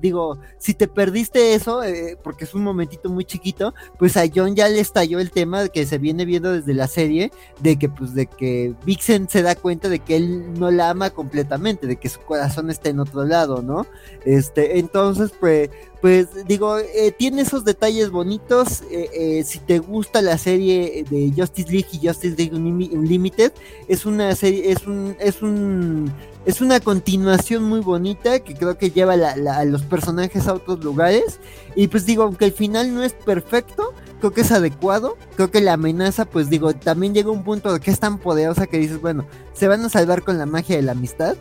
digo, 0.00 0.38
si 0.58 0.74
te 0.74 0.88
perdiste 0.88 1.54
eso, 1.54 1.82
eh, 1.82 2.18
porque 2.22 2.44
es 2.44 2.54
un 2.54 2.62
momentito 2.62 3.08
muy 3.08 3.24
chiquito, 3.24 3.74
pues 3.98 4.16
a 4.16 4.24
John 4.32 4.54
ya 4.54 4.68
le 4.68 4.80
estalló 4.80 5.20
el 5.20 5.30
tema 5.30 5.68
que 5.68 5.86
se 5.86 5.98
viene 5.98 6.24
viendo 6.24 6.52
desde 6.52 6.74
la 6.74 6.86
serie, 6.86 7.30
de 7.60 7.78
que, 7.78 7.88
pues, 7.88 8.14
de 8.14 8.26
que 8.26 8.74
Vixen 8.84 9.28
se 9.28 9.42
da 9.42 9.54
cuenta 9.54 9.88
de 9.88 10.00
que 10.00 10.16
él 10.16 10.52
no 10.54 10.70
la 10.70 10.90
ama 10.90 11.10
completamente, 11.10 11.86
de 11.86 11.96
que 11.96 12.08
su 12.08 12.20
corazón 12.20 12.70
está 12.70 12.90
en 12.90 13.00
otro 13.00 13.24
lado, 13.24 13.62
¿no? 13.62 13.86
Este, 14.24 14.78
entonces, 14.78 15.32
pues, 15.38 15.70
pues 16.00 16.28
digo, 16.46 16.78
eh, 16.78 17.12
tiene 17.16 17.42
esos 17.42 17.64
detalles 17.64 18.10
bonitos. 18.10 18.82
Eh, 18.90 19.10
eh, 19.12 19.44
si 19.44 19.58
te 19.58 19.78
gusta 19.78 20.22
la 20.22 20.38
serie 20.38 21.04
de 21.10 21.32
Justice 21.36 21.70
League 21.70 21.88
y 21.92 22.06
Justice 22.06 22.36
League 22.36 22.54
Unlimited, 22.54 23.52
es 23.86 24.06
una 24.06 24.34
serie, 24.34 24.72
es 24.72 24.86
un, 24.86 25.14
es 25.20 25.42
un, 25.42 26.10
es 26.46 26.62
una 26.62 26.80
continuación 26.80 27.64
muy 27.64 27.80
bonita 27.80 28.40
que 28.40 28.54
creo 28.54 28.78
que 28.78 28.90
lleva 28.90 29.12
a 29.12 29.64
los 29.66 29.82
personajes 29.82 30.46
a 30.46 30.54
otros 30.54 30.82
lugares. 30.82 31.38
Y 31.76 31.88
pues 31.88 32.06
digo, 32.06 32.22
aunque 32.22 32.46
el 32.46 32.52
final 32.52 32.94
no 32.94 33.02
es 33.02 33.12
perfecto, 33.12 33.92
creo 34.20 34.32
que 34.32 34.40
es 34.40 34.52
adecuado. 34.52 35.18
Creo 35.36 35.50
que 35.50 35.60
la 35.60 35.74
amenaza, 35.74 36.24
pues 36.24 36.48
digo, 36.48 36.72
también 36.72 37.12
llega 37.12 37.30
un 37.30 37.44
punto 37.44 37.72
de 37.72 37.80
que 37.80 37.90
es 37.90 38.00
tan 38.00 38.18
poderosa 38.18 38.66
que 38.66 38.78
dices, 38.78 39.00
bueno, 39.02 39.26
se 39.52 39.68
van 39.68 39.84
a 39.84 39.90
salvar 39.90 40.22
con 40.22 40.38
la 40.38 40.46
magia 40.46 40.76
de 40.76 40.82
la 40.82 40.92
amistad. 40.92 41.36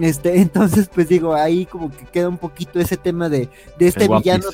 Este, 0.00 0.36
entonces, 0.40 0.88
pues 0.92 1.08
digo, 1.08 1.34
ahí 1.34 1.66
como 1.66 1.90
que 1.90 2.04
queda 2.06 2.28
un 2.28 2.38
poquito 2.38 2.78
ese 2.80 2.96
tema 2.96 3.28
de, 3.28 3.48
de 3.78 3.88
este 3.88 4.08
villano 4.08 4.46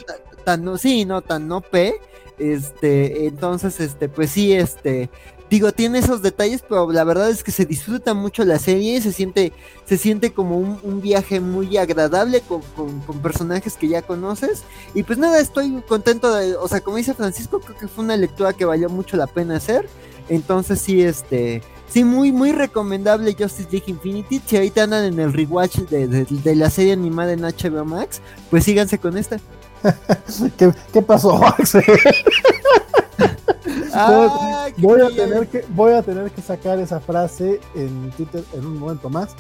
tan, 0.45 0.65
no, 0.65 0.79
sí, 0.79 1.05
no, 1.05 1.23
tan 1.23 1.49
no 1.49 1.61
P. 1.61 1.95
Este, 2.39 3.27
entonces, 3.27 3.81
este, 3.81 4.09
pues 4.09 4.31
sí, 4.31 4.53
este, 4.53 5.09
digo, 5.49 5.73
tiene 5.73 5.99
esos 5.99 6.23
detalles, 6.23 6.63
pero 6.69 6.91
la 6.93 7.05
verdad 7.05 7.31
es 7.31 7.43
que 7.43 7.51
se 7.51 7.65
disfruta 7.65 8.15
mucho 8.15 8.45
la 8.45 8.59
serie, 8.59 9.01
se 9.01 9.13
siente, 9.13 9.53
se 9.87 9.97
siente 9.97 10.33
como 10.33 10.59
un, 10.59 11.01
viaje 11.01 11.41
muy 11.41 11.77
agradable 11.77 12.41
con, 12.43 12.63
con, 12.75 13.23
personajes 13.23 13.77
que 13.77 13.89
ya 13.89 14.03
conoces. 14.03 14.65
Y 14.95 15.03
pues 15.03 15.19
nada, 15.19 15.39
estoy 15.41 15.83
contento 15.89 16.35
de, 16.35 16.57
o 16.57 16.69
sea, 16.69 16.81
como 16.81 16.97
dice 16.97 17.15
Francisco, 17.15 17.61
creo 17.61 17.79
que 17.79 17.89
fue 17.89 18.05
una 18.05 18.17
lectura 18.17 18.53
que 18.53 18.65
valió 18.65 18.89
mucho 18.89 19.17
la 19.17 19.27
pena 19.27 19.57
hacer. 19.57 19.89
Entonces 20.29 20.81
sí, 20.81 21.03
este, 21.03 21.63
Sí, 21.89 22.05
muy, 22.05 22.33
muy 22.33 22.53
recomendable 22.53 23.35
Justice 23.39 23.69
League 23.71 23.87
Infinity. 23.87 24.41
Si 24.45 24.57
ahorita 24.57 24.85
andan 24.85 25.05
en 25.05 25.19
el 25.19 25.33
rewatch 25.33 25.79
de, 25.79 26.55
la 26.57 26.71
serie 26.71 26.93
animada 26.93 27.33
en 27.33 27.43
HBO 27.43 27.85
Max, 27.85 28.21
pues 28.51 28.65
síganse 28.65 28.99
con 28.99 29.17
esta. 29.17 29.39
¿Qué, 30.93 31.03
pasó, 31.03 31.39
Max? 31.39 31.77
Ah, 33.99 34.69
voy, 34.77 35.01
a 35.01 35.09
tener 35.09 35.49
que, 35.49 35.65
voy 35.71 35.95
a 35.95 36.03
tener 36.03 36.31
que 36.31 36.43
sacar 36.43 36.79
esa 36.79 37.01
frase 37.01 37.61
en 37.75 38.11
Twitter 38.11 38.45
en 38.53 38.67
un 38.67 38.79
momento 38.79 39.09
más. 39.09 39.35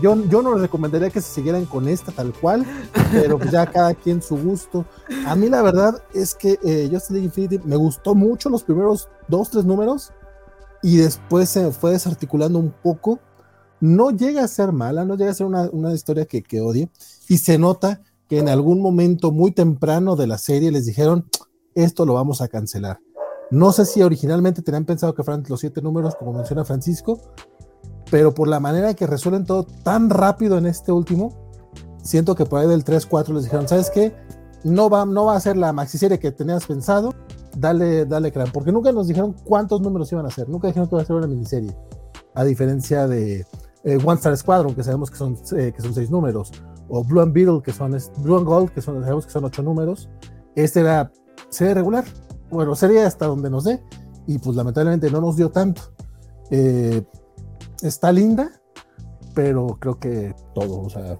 Yo, 0.00 0.16
yo 0.24 0.40
no 0.40 0.54
les 0.54 0.62
recomendaría 0.62 1.10
que 1.10 1.20
se 1.20 1.34
siguieran 1.34 1.66
con 1.66 1.86
esta 1.86 2.10
tal 2.10 2.32
cual, 2.32 2.64
pero 3.12 3.38
pues 3.38 3.50
ya 3.50 3.66
cada 3.66 3.92
quien 3.92 4.22
su 4.22 4.38
gusto. 4.38 4.86
A 5.26 5.34
mí 5.34 5.50
la 5.50 5.60
verdad 5.60 6.02
es 6.14 6.34
que 6.34 6.58
eh, 6.64 6.88
Justice 6.90 7.12
League 7.12 7.26
Infinity 7.26 7.58
me 7.62 7.76
gustó 7.76 8.14
mucho 8.14 8.48
los 8.48 8.62
primeros 8.62 9.10
dos, 9.28 9.50
tres 9.50 9.66
números 9.66 10.12
y 10.82 10.96
después 10.96 11.48
se 11.48 11.70
fue 11.72 11.92
desarticulando 11.92 12.58
un 12.58 12.72
poco. 12.82 13.20
No 13.80 14.10
llega 14.10 14.44
a 14.44 14.48
ser 14.48 14.72
mala, 14.72 15.04
no 15.04 15.16
llega 15.16 15.30
a 15.30 15.34
ser 15.34 15.46
una, 15.46 15.94
historia 15.94 16.26
que, 16.26 16.42
que 16.42 16.60
odie, 16.60 16.90
y 17.28 17.38
se 17.38 17.58
nota 17.58 18.02
que 18.28 18.38
en 18.38 18.48
algún 18.48 18.80
momento 18.80 19.32
muy 19.32 19.52
temprano 19.52 20.16
de 20.16 20.26
la 20.26 20.38
serie 20.38 20.70
les 20.70 20.84
dijeron, 20.84 21.28
esto 21.74 22.04
lo 22.04 22.14
vamos 22.14 22.40
a 22.40 22.48
cancelar. 22.48 23.00
No 23.50 23.72
sé 23.72 23.86
si 23.86 24.02
originalmente 24.02 24.62
tenían 24.62 24.84
pensado 24.84 25.14
que 25.14 25.22
fueran 25.22 25.44
los 25.48 25.60
siete 25.60 25.80
números, 25.80 26.14
como 26.16 26.32
menciona 26.34 26.64
Francisco, 26.64 27.18
pero 28.10 28.34
por 28.34 28.48
la 28.48 28.60
manera 28.60 28.94
que 28.94 29.06
resuelven 29.06 29.44
todo 29.44 29.64
tan 29.64 30.10
rápido 30.10 30.58
en 30.58 30.66
este 30.66 30.92
último, 30.92 31.50
siento 32.02 32.34
que 32.34 32.44
por 32.44 32.60
ahí 32.60 32.68
del 32.68 32.84
3-4 32.84 33.32
les 33.34 33.44
dijeron, 33.44 33.68
¿sabes 33.68 33.90
qué? 33.90 34.14
No 34.64 34.90
va, 34.90 35.06
no 35.06 35.26
va 35.26 35.36
a 35.36 35.40
ser 35.40 35.56
la 35.56 35.72
maxi 35.72 35.98
serie 35.98 36.18
que 36.18 36.32
tenías 36.32 36.66
pensado, 36.66 37.14
dale, 37.56 38.06
dale 38.06 38.32
crán, 38.32 38.48
porque 38.52 38.72
nunca 38.72 38.92
nos 38.92 39.08
dijeron 39.08 39.34
cuántos 39.44 39.80
números 39.80 40.10
iban 40.12 40.24
a 40.24 40.28
hacer, 40.28 40.48
nunca 40.48 40.68
dijeron 40.68 40.88
que 40.88 40.94
iba 40.94 41.02
a 41.02 41.06
ser 41.06 41.16
una 41.16 41.26
miniserie, 41.26 41.74
a 42.34 42.44
diferencia 42.44 43.06
de 43.06 43.46
eh, 43.84 43.98
One 44.04 44.16
Star 44.16 44.36
Squadron, 44.36 44.74
que 44.74 44.82
sabemos 44.82 45.10
que 45.10 45.16
son, 45.16 45.36
eh, 45.56 45.72
que 45.74 45.82
son 45.82 45.94
seis 45.94 46.10
números, 46.10 46.52
o 46.88 47.04
Blue 47.04 47.20
and 47.20 47.32
Beetle, 47.32 47.62
que 47.62 47.72
son 47.72 47.96
Blue 48.18 48.36
and 48.36 48.46
Gold, 48.46 48.70
que 48.70 48.80
sabemos 48.80 49.26
que 49.26 49.32
son 49.32 49.44
ocho 49.44 49.62
números. 49.62 50.08
Este 50.54 50.80
era 50.80 51.12
serie 51.50 51.74
regular, 51.74 52.04
bueno, 52.50 52.74
serie 52.74 53.04
hasta 53.04 53.26
donde 53.26 53.50
nos 53.50 53.64
dé, 53.64 53.82
y 54.26 54.38
pues 54.38 54.56
lamentablemente 54.56 55.10
no 55.10 55.20
nos 55.20 55.36
dio 55.36 55.50
tanto. 55.50 55.82
Eh, 56.50 57.02
está 57.82 58.12
linda, 58.12 58.50
pero 59.34 59.78
creo 59.78 59.98
que 59.98 60.34
todo, 60.54 60.80
o 60.80 60.90
sea, 60.90 61.18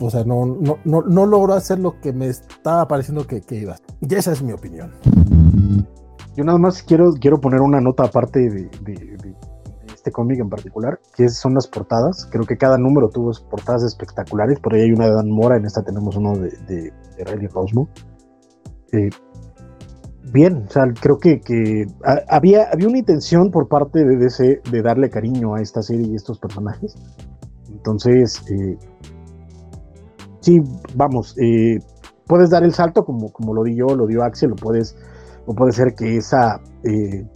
o 0.00 0.10
sea, 0.10 0.24
no, 0.24 0.46
no, 0.46 0.78
no, 0.84 1.02
no 1.02 1.26
logró 1.26 1.54
hacer 1.54 1.78
lo 1.80 2.00
que 2.00 2.12
me 2.12 2.28
estaba 2.28 2.86
pareciendo 2.86 3.26
que, 3.26 3.40
que 3.40 3.56
iba. 3.56 3.76
Y 4.00 4.14
esa 4.14 4.32
es 4.32 4.42
mi 4.42 4.52
opinión. 4.52 4.92
Yo 6.38 6.44
nada 6.44 6.58
más 6.58 6.84
quiero, 6.84 7.10
quiero 7.20 7.40
poner 7.40 7.60
una 7.60 7.80
nota 7.80 8.04
aparte 8.04 8.38
de, 8.38 8.70
este 9.92 10.12
cómic 10.12 10.38
en 10.38 10.48
particular, 10.48 11.00
que 11.16 11.28
son 11.30 11.54
las 11.54 11.66
portadas. 11.66 12.28
Creo 12.30 12.44
que 12.44 12.56
cada 12.56 12.78
número 12.78 13.08
tuvo 13.08 13.32
portadas 13.50 13.82
espectaculares. 13.82 14.60
Por 14.60 14.74
ahí 14.74 14.82
hay 14.82 14.92
una 14.92 15.06
de 15.06 15.14
Dan 15.14 15.30
Mora, 15.30 15.56
en 15.56 15.64
esta 15.64 15.82
tenemos 15.82 16.14
uno 16.14 16.34
de, 16.38 16.50
de, 16.68 17.24
Riley 17.24 17.48
Rosmo. 17.48 17.88
Eh, 18.92 19.10
bien, 20.32 20.66
o 20.68 20.70
sea, 20.70 20.84
creo 21.00 21.18
que, 21.18 21.40
había, 22.28 22.68
había 22.72 22.86
una 22.86 22.98
intención 22.98 23.50
por 23.50 23.66
parte 23.66 24.04
de 24.04 24.16
DC 24.16 24.60
de 24.70 24.82
darle 24.82 25.10
cariño 25.10 25.56
a 25.56 25.60
esta 25.60 25.82
serie 25.82 26.06
y 26.06 26.14
estos 26.14 26.38
personajes. 26.38 26.94
Entonces, 27.68 28.44
eh, 28.48 28.78
sí, 30.38 30.60
vamos, 30.94 31.36
eh, 31.36 31.80
puedes 32.28 32.50
dar 32.50 32.62
el 32.62 32.74
salto 32.74 33.02
como, 33.02 33.32
como 33.32 33.54
lo 33.54 33.64
di 33.64 33.74
yo, 33.74 33.96
lo 33.96 34.06
dio 34.06 34.22
Axel, 34.22 34.50
lo 34.50 34.54
puedes 34.54 34.94
o 35.48 35.54
puede 35.54 35.72
ser 35.72 35.94
que 35.94 36.18
esa, 36.18 36.60
eh, 36.84 37.26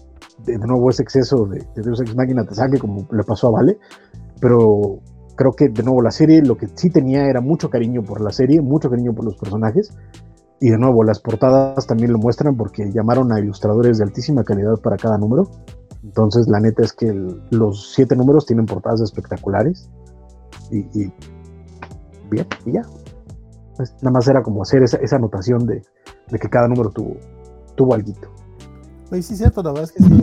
de, 0.45 0.59
nuevo, 0.59 0.91
ese 0.91 1.03
exceso 1.03 1.47
de, 1.47 1.67
de 1.75 1.83
Deus 1.83 1.99
Ex 2.03 2.15
Máquina 2.15 2.45
te 2.45 2.55
saque 2.55 2.79
como 2.79 3.09
le 3.11 3.25
pasó 3.25 3.49
a 3.49 3.53
Vale, 3.53 3.79
pero 4.39 4.99
creo 5.35 5.53
que 5.53 5.71
de 5.71 5.83
nuevo 5.83 6.03
la 6.03 6.11
serie 6.11 6.43
lo 6.43 6.59
que 6.59 6.69
sí 6.75 6.91
tenía 6.91 7.25
era 7.25 7.41
mucho 7.41 7.71
cariño 7.71 8.03
por 8.03 8.21
la 8.21 8.31
serie, 8.31 8.61
mucho 8.61 8.91
cariño 8.91 9.15
por 9.15 9.25
los 9.25 9.37
personajes, 9.37 9.97
y 10.61 10.69
de 10.69 10.77
nuevo 10.77 11.03
las 11.05 11.21
portadas 11.21 11.87
también 11.87 12.13
lo 12.13 12.19
muestran 12.19 12.55
porque 12.55 12.93
llamaron 12.93 13.33
a 13.33 13.41
ilustradores 13.41 13.97
de 13.97 14.05
altísima 14.05 14.45
calidad 14.45 14.75
para 14.83 14.99
cada 14.99 15.17
número, 15.17 15.49
entonces 16.05 16.47
la 16.49 16.61
neta 16.61 16.83
es 16.83 16.93
que 16.93 17.11
los 17.51 17.95
siete 17.95 18.15
números 18.15 18.45
tienen 18.45 18.67
portadas 18.67 19.01
espectaculares, 19.01 19.89
y, 20.71 20.85
bien, 22.31 22.47
y 22.67 22.73
ya. 22.73 22.83
Pues, 23.75 23.95
nada 24.03 24.13
más 24.13 24.29
era 24.29 24.43
como 24.43 24.61
hacer 24.61 24.83
esa, 24.83 24.99
esa 24.99 25.17
anotación 25.17 25.67
de, 25.67 25.83
de 26.31 26.39
que 26.39 26.49
cada 26.51 26.69
número 26.69 26.91
tuvo, 26.91 27.17
tuvo 27.77 27.95
algo. 27.95 28.13
Sí, 29.11 29.23
sí, 29.23 29.37
cierto, 29.37 29.63
la 29.63 29.73
verdad 29.73 29.91
es 29.91 29.93
que 29.93 30.03
sí, 30.03 30.21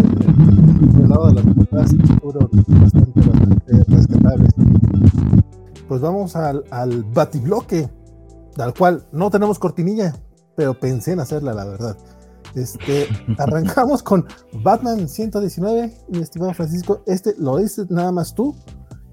el, 1.02 1.10
lado 1.10 1.28
de 1.28 1.34
las 1.36 1.46
portadas 1.56 1.92
bastante, 1.96 3.22
bastante 3.22 3.84
rescatables. 3.88 4.54
Pues 5.88 6.02
vamos 6.02 6.36
al, 6.36 6.64
al 6.72 7.04
batibloque, 7.04 7.90
al 8.58 8.74
cual 8.74 9.06
no 9.12 9.30
tenemos 9.30 9.60
cortinilla, 9.60 10.16
pero 10.56 10.74
pensé 10.74 11.14
en 11.14 11.20
hacerla, 11.20 11.54
la 11.54 11.66
verdad. 11.66 11.98
Este, 12.56 13.08
arrancamos 13.38 14.04
con 14.04 14.26
Batman 14.64 15.08
119, 15.08 15.94
mi 16.10 16.20
estimado 16.20 16.54
Francisco. 16.54 17.04
Este 17.06 17.36
lo 17.38 17.58
dices 17.58 17.90
nada 17.90 18.12
más 18.12 18.34
tú. 18.34 18.56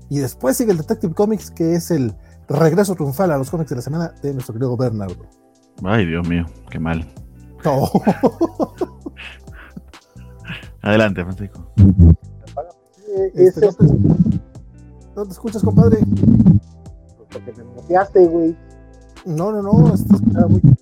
Y 0.08 0.18
después 0.18 0.56
sigue 0.56 0.70
el 0.70 0.78
Detective 0.78 1.14
Comics, 1.14 1.50
que 1.50 1.74
es 1.74 1.90
el 1.90 2.14
regreso 2.48 2.94
triunfal 2.94 3.32
a 3.32 3.38
los 3.38 3.50
cómics 3.50 3.70
de 3.70 3.76
la 3.76 3.82
semana 3.82 4.14
de 4.22 4.32
nuestro 4.32 4.54
querido 4.54 4.76
Bernardo. 4.76 5.26
Ay, 5.82 6.06
Dios 6.06 6.26
mío, 6.28 6.46
qué 6.70 6.78
mal. 6.78 7.06
Adelante, 10.82 11.24
Francisco. 11.24 11.66
Este, 13.34 13.68
no, 15.16 15.24
te, 15.24 15.30
escuchas, 15.30 15.62
compadre? 15.62 15.98
Porque 17.32 17.52
me 17.56 17.64
muteaste, 17.64 18.26
güey. 18.26 18.54
No, 19.24 19.50
no, 19.50 19.62
no, 19.62 19.94
estás 19.94 20.20
muy... 20.48 20.60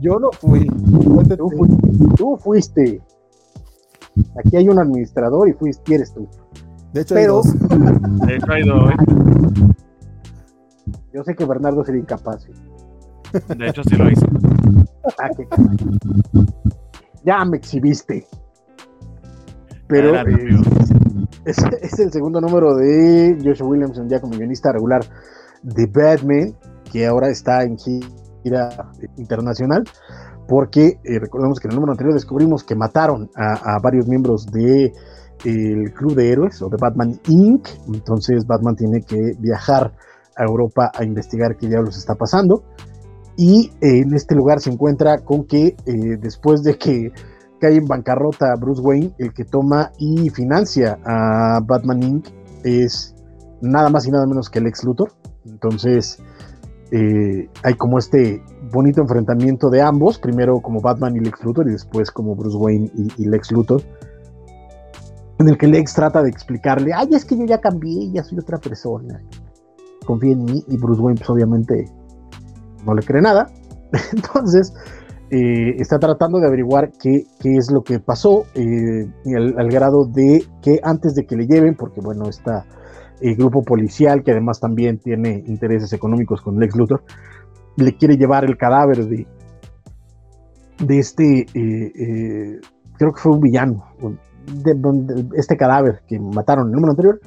Yo 0.00 0.18
no 0.18 0.30
fui. 0.32 0.66
Tú 1.36 1.50
fuiste. 1.50 1.88
Tú 2.16 2.38
fuiste. 2.38 3.02
Aquí 4.36 4.56
hay 4.56 4.68
un 4.68 4.78
administrador 4.78 5.48
y 5.48 5.52
fuiste, 5.52 5.94
eres 5.94 6.14
tú. 6.14 6.28
De 6.92 7.02
hecho, 7.02 7.16
hay 7.16 7.26
dos. 7.26 7.46
De 8.26 8.36
hecho, 8.36 8.52
hay 8.52 8.62
dos. 8.64 8.92
Yo 11.12 11.22
sé 11.24 11.34
que 11.34 11.44
Bernardo 11.44 11.84
sería 11.84 12.00
incapaz. 12.00 12.46
De 13.32 13.68
hecho, 13.68 13.82
sí 13.84 13.96
lo 13.96 14.10
hice. 14.10 14.26
Ah, 15.18 15.28
ya 17.24 17.44
me 17.44 17.58
exhibiste. 17.58 18.26
Pero 19.86 20.14
eh, 20.16 20.24
es, 21.44 21.98
el 21.98 22.12
segundo 22.12 22.40
número 22.40 22.74
de 22.74 23.38
Joshua 23.42 23.68
Williamson, 23.68 24.08
ya 24.08 24.20
como 24.20 24.36
guionista 24.36 24.70
regular 24.72 25.00
de 25.62 25.86
Batman, 25.86 26.54
que 26.92 27.06
ahora 27.06 27.28
está 27.28 27.62
en 27.62 27.76
gira 27.78 28.68
internacional, 29.16 29.84
porque 30.46 30.98
eh, 31.04 31.18
recordemos 31.18 31.58
que 31.58 31.68
en 31.68 31.72
el 31.72 31.76
número 31.76 31.92
anterior 31.92 32.14
descubrimos 32.14 32.64
que 32.64 32.74
mataron 32.74 33.30
a, 33.34 33.78
varios 33.82 34.06
miembros 34.06 34.46
de 34.46 34.92
el 35.44 35.92
club 35.92 36.14
de 36.14 36.32
héroes 36.32 36.60
o 36.62 36.68
de 36.68 36.76
Batman 36.78 37.18
Inc. 37.28 37.68
Entonces 37.92 38.46
Batman 38.46 38.76
tiene 38.76 39.00
que 39.02 39.32
viajar 39.38 39.92
a 40.36 40.44
Europa 40.44 40.90
a 40.94 41.04
investigar 41.04 41.56
qué 41.56 41.66
diablos 41.66 41.96
está 41.96 42.14
pasando 42.14 42.62
y 43.38 43.70
eh, 43.80 44.00
en 44.00 44.12
este 44.14 44.34
lugar 44.34 44.58
se 44.60 44.68
encuentra 44.68 45.18
con 45.18 45.46
que 45.46 45.76
eh, 45.86 46.16
después 46.20 46.64
de 46.64 46.76
que 46.76 47.12
cae 47.60 47.76
en 47.76 47.86
bancarrota 47.86 48.52
Bruce 48.56 48.82
Wayne, 48.82 49.14
el 49.18 49.32
que 49.32 49.44
toma 49.44 49.92
y 49.96 50.28
financia 50.30 50.98
a 51.06 51.60
Batman 51.64 52.02
Inc. 52.02 52.26
es 52.64 53.14
nada 53.62 53.90
más 53.90 54.06
y 54.06 54.10
nada 54.10 54.26
menos 54.26 54.50
que 54.50 54.58
el 54.58 54.66
ex 54.66 54.82
Luthor. 54.82 55.12
Entonces, 55.46 56.20
eh, 56.90 57.48
hay 57.62 57.74
como 57.74 57.98
este 57.98 58.42
bonito 58.72 59.00
enfrentamiento 59.02 59.70
de 59.70 59.82
ambos, 59.82 60.18
primero 60.18 60.60
como 60.60 60.80
Batman 60.80 61.14
y 61.16 61.20
Lex 61.20 61.44
Luthor 61.44 61.68
y 61.68 61.72
después 61.72 62.10
como 62.10 62.34
Bruce 62.34 62.56
Wayne 62.56 62.90
y, 63.16 63.24
Lex 63.24 63.52
Luthor, 63.52 63.82
en 65.38 65.48
el 65.48 65.56
que 65.56 65.68
Lex 65.68 65.94
trata 65.94 66.22
de 66.22 66.30
explicarle, 66.30 66.92
ay, 66.92 67.10
es 67.12 67.24
que 67.24 67.38
yo 67.38 67.44
ya 67.44 67.60
cambié, 67.60 68.10
ya 68.10 68.24
soy 68.24 68.38
otra 68.40 68.58
persona, 68.58 69.22
confía 70.06 70.32
en 70.32 70.44
mí 70.44 70.64
y 70.66 70.76
Bruce 70.76 71.00
Wayne 71.00 71.18
pues 71.18 71.30
obviamente 71.30 71.88
no 72.84 72.94
le 72.94 73.02
cree 73.02 73.22
nada, 73.22 73.46
entonces 74.12 74.72
eh, 75.30 75.74
está 75.78 75.98
tratando 75.98 76.38
de 76.38 76.46
averiguar 76.46 76.90
qué, 77.00 77.24
es 77.44 77.70
lo 77.70 77.82
que 77.82 78.00
pasó, 78.00 78.44
eh, 78.54 79.06
al, 79.36 79.68
grado 79.68 80.06
de 80.06 80.44
que 80.62 80.80
antes 80.82 81.14
de 81.14 81.26
que 81.26 81.36
le 81.36 81.46
lleven, 81.46 81.74
porque 81.74 82.00
bueno, 82.00 82.28
está 82.28 82.64
el 83.20 83.36
grupo 83.36 83.62
policial, 83.62 84.22
que 84.22 84.30
además 84.30 84.60
también 84.60 84.98
tiene 84.98 85.42
intereses 85.46 85.92
económicos 85.92 86.40
con 86.40 86.58
Lex 86.58 86.76
Luthor, 86.76 87.02
le 87.76 87.96
quiere 87.96 88.16
llevar 88.16 88.44
el 88.44 88.56
cadáver 88.56 89.04
de, 89.06 89.26
de 90.84 90.98
este, 90.98 91.40
eh, 91.40 91.46
eh, 91.54 92.60
creo 92.96 93.12
que 93.12 93.20
fue 93.20 93.32
un 93.32 93.40
villano, 93.40 93.84
de, 94.46 95.26
este 95.36 95.56
cadáver 95.56 96.00
que 96.06 96.18
mataron 96.18 96.66
en 96.66 96.70
el 96.70 96.74
número 96.74 96.92
anterior, 96.92 97.20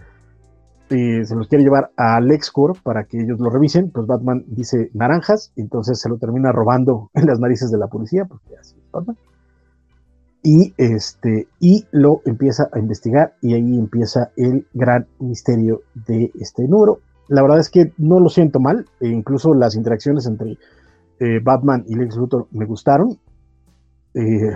eh, 0.91 1.25
se 1.25 1.35
los 1.35 1.47
quiere 1.47 1.63
llevar 1.63 1.91
a 1.97 2.19
LexCorp 2.19 2.77
para 2.83 3.05
que 3.05 3.21
ellos 3.21 3.39
lo 3.39 3.49
revisen, 3.49 3.89
pues 3.91 4.05
Batman 4.05 4.43
dice 4.47 4.91
naranjas, 4.93 5.51
entonces 5.55 5.99
se 5.99 6.09
lo 6.09 6.17
termina 6.17 6.51
robando 6.51 7.09
en 7.15 7.25
las 7.25 7.39
narices 7.39 7.71
de 7.71 7.77
la 7.77 7.87
policía, 7.87 8.25
porque 8.25 8.55
así 8.57 8.75
es 8.77 8.91
Batman 8.91 9.17
y 10.43 10.73
este 10.77 11.47
y 11.59 11.85
lo 11.91 12.21
empieza 12.25 12.69
a 12.71 12.79
investigar 12.79 13.35
y 13.41 13.53
ahí 13.53 13.77
empieza 13.77 14.31
el 14.35 14.67
gran 14.73 15.07
misterio 15.19 15.81
de 16.07 16.31
este 16.39 16.67
número. 16.67 16.99
La 17.27 17.41
verdad 17.41 17.59
es 17.59 17.69
que 17.69 17.93
no 17.97 18.19
lo 18.19 18.29
siento 18.29 18.59
mal, 18.59 18.85
e 18.99 19.07
incluso 19.07 19.53
las 19.53 19.75
interacciones 19.75 20.25
entre 20.25 20.57
eh, 21.19 21.39
Batman 21.41 21.85
y 21.87 21.95
Lex 21.95 22.15
Luthor 22.15 22.47
me 22.51 22.65
gustaron. 22.65 23.17
Eh, 24.13 24.51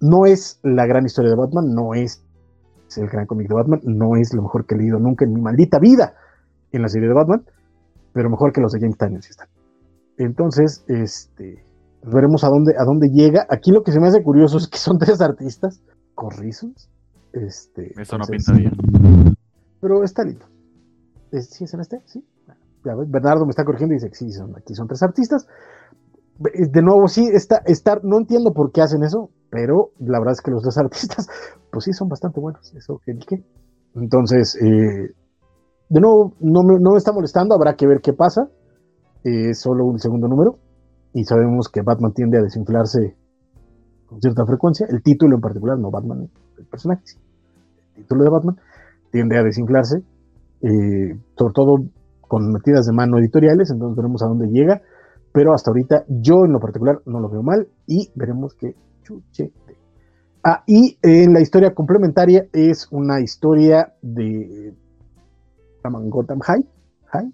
no 0.00 0.24
es 0.24 0.58
la 0.62 0.86
gran 0.86 1.04
historia 1.04 1.30
de 1.30 1.36
Batman, 1.36 1.74
no 1.74 1.92
es 1.94 2.22
el 2.98 3.08
gran 3.08 3.26
cómic 3.26 3.48
de 3.48 3.54
Batman, 3.54 3.80
no 3.84 4.16
es 4.16 4.32
lo 4.34 4.42
mejor 4.42 4.66
que 4.66 4.74
he 4.74 4.78
leído 4.78 4.98
nunca 4.98 5.24
en 5.24 5.34
mi 5.34 5.40
maldita 5.40 5.78
vida 5.78 6.14
en 6.72 6.82
la 6.82 6.88
serie 6.88 7.08
de 7.08 7.14
Batman, 7.14 7.44
pero 8.12 8.30
mejor 8.30 8.52
que 8.52 8.60
los 8.60 8.72
de 8.72 8.80
James 8.80 8.96
Tynion 8.96 9.22
sí 9.22 9.30
están. 9.30 9.48
Entonces, 10.16 10.84
este, 10.88 11.64
veremos 12.04 12.44
a 12.44 12.48
dónde, 12.48 12.74
a 12.78 12.84
dónde 12.84 13.08
llega. 13.08 13.46
Aquí 13.48 13.70
lo 13.70 13.82
que 13.82 13.92
se 13.92 14.00
me 14.00 14.08
hace 14.08 14.22
curioso 14.22 14.58
es 14.58 14.68
que 14.68 14.78
son 14.78 14.98
tres 14.98 15.20
artistas 15.20 15.82
corrizos. 16.14 16.90
Este, 17.32 17.92
Eso 18.00 18.18
no 18.18 18.26
pinta 18.26 18.52
bien. 18.52 18.72
Pero 19.80 20.04
está 20.04 20.24
lindo. 20.24 20.46
¿Sí 21.32 21.64
es 21.64 21.74
en 21.74 21.80
este? 21.80 22.02
Sí. 22.06 22.24
Bernardo 22.82 23.44
me 23.44 23.50
está 23.50 23.64
corrigiendo 23.64 23.94
y 23.94 23.98
dice 23.98 24.10
sí, 24.12 24.32
son, 24.32 24.56
aquí 24.56 24.74
son 24.74 24.88
tres 24.88 25.02
artistas. 25.02 25.46
De 26.40 26.80
nuevo, 26.80 27.06
sí, 27.06 27.28
está, 27.30 27.56
estar, 27.66 28.02
no 28.02 28.16
entiendo 28.16 28.54
por 28.54 28.72
qué 28.72 28.80
hacen 28.80 29.02
eso, 29.02 29.28
pero 29.50 29.90
la 29.98 30.18
verdad 30.18 30.32
es 30.32 30.40
que 30.40 30.50
los 30.50 30.62
tres 30.62 30.78
artistas, 30.78 31.28
pues 31.70 31.84
sí, 31.84 31.92
son 31.92 32.08
bastante 32.08 32.40
buenos. 32.40 32.74
Eso 32.74 32.98
que 33.04 33.18
qué. 33.18 33.44
Entonces, 33.94 34.56
eh, 34.56 35.12
de 35.90 36.00
nuevo, 36.00 36.32
no 36.40 36.62
me, 36.62 36.78
no 36.80 36.92
me, 36.92 36.96
está 36.96 37.12
molestando, 37.12 37.54
habrá 37.54 37.74
que 37.74 37.86
ver 37.86 38.00
qué 38.00 38.14
pasa. 38.14 38.48
Es 39.22 39.60
solo 39.60 39.84
un 39.84 39.98
segundo 39.98 40.28
número 40.28 40.58
y 41.12 41.24
sabemos 41.24 41.68
que 41.68 41.82
Batman 41.82 42.14
tiende 42.14 42.38
a 42.38 42.42
desinflarse 42.42 43.16
con 44.06 44.22
cierta 44.22 44.46
frecuencia. 44.46 44.86
El 44.88 45.02
título 45.02 45.34
en 45.34 45.42
particular, 45.42 45.78
no 45.78 45.90
Batman, 45.90 46.30
el 46.56 46.66
personaje, 46.66 47.02
el 47.96 48.02
título 48.02 48.24
de 48.24 48.30
Batman 48.30 48.56
tiende 49.10 49.36
a 49.36 49.42
desinflarse, 49.42 50.02
eh, 50.62 51.18
sobre 51.36 51.52
todo 51.52 51.84
con 52.28 52.50
metidas 52.52 52.86
de 52.86 52.92
mano 52.92 53.18
editoriales, 53.18 53.70
entonces 53.70 53.96
veremos 53.96 54.22
a 54.22 54.26
dónde 54.26 54.46
llega, 54.48 54.80
pero 55.32 55.54
hasta 55.54 55.70
ahorita 55.70 56.04
yo 56.08 56.44
en 56.44 56.52
lo 56.52 56.60
particular 56.60 57.00
no 57.06 57.20
lo 57.20 57.28
veo 57.28 57.42
mal 57.42 57.68
y 57.86 58.10
veremos 58.14 58.54
qué 58.54 58.74
chuche. 59.02 59.52
Ah, 60.42 60.62
y 60.66 60.98
en 61.02 61.32
la 61.32 61.40
historia 61.40 61.74
complementaria 61.74 62.46
es 62.52 62.88
una 62.90 63.20
historia 63.20 63.94
de 64.00 64.74
Gotham 65.82 66.40
High, 66.40 66.64
High 67.06 67.32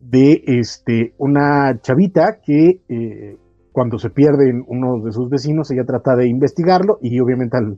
de 0.00 0.42
este, 0.46 1.14
una 1.18 1.80
chavita 1.80 2.38
que 2.40 2.80
eh, 2.88 3.36
cuando 3.72 3.98
se 3.98 4.10
pierde 4.10 4.62
uno 4.66 5.00
de 5.00 5.12
sus 5.12 5.28
vecinos, 5.28 5.70
ella 5.70 5.84
trata 5.84 6.16
de 6.16 6.28
investigarlo 6.28 6.98
y 7.02 7.18
obviamente 7.20 7.56
al, 7.56 7.76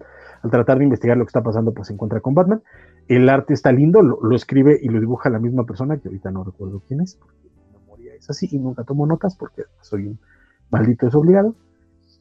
tratar 0.51 0.79
de 0.79 0.85
investigar 0.85 1.17
lo 1.17 1.25
que 1.25 1.31
está 1.31 1.43
pasando, 1.43 1.73
pues 1.73 1.89
se 1.89 1.95
encuentra 1.95 2.21
con 2.21 2.35
Batman. 2.35 2.63
El 3.09 3.29
arte 3.29 3.55
está 3.55 3.73
lindo, 3.73 4.03
lo, 4.03 4.37
escribe 4.37 4.79
y 4.81 4.89
lo 4.89 5.01
dibuja 5.01 5.31
la 5.31 5.41
misma 5.41 5.65
persona, 5.65 5.97
que 5.97 6.09
ahorita 6.09 6.31
no 6.31 6.45
recuerdo 6.45 6.83
quién 6.87 7.01
es, 7.01 7.17
porque 7.17 7.48
es 8.19 8.31
así 8.31 8.49
y 8.51 8.59
nunca 8.59 8.85
tomo 8.85 9.07
notas 9.07 9.37
porque 9.37 9.63
soy 9.81 10.07
un 10.07 10.19
maldito 10.71 11.07
desobligado. 11.07 11.55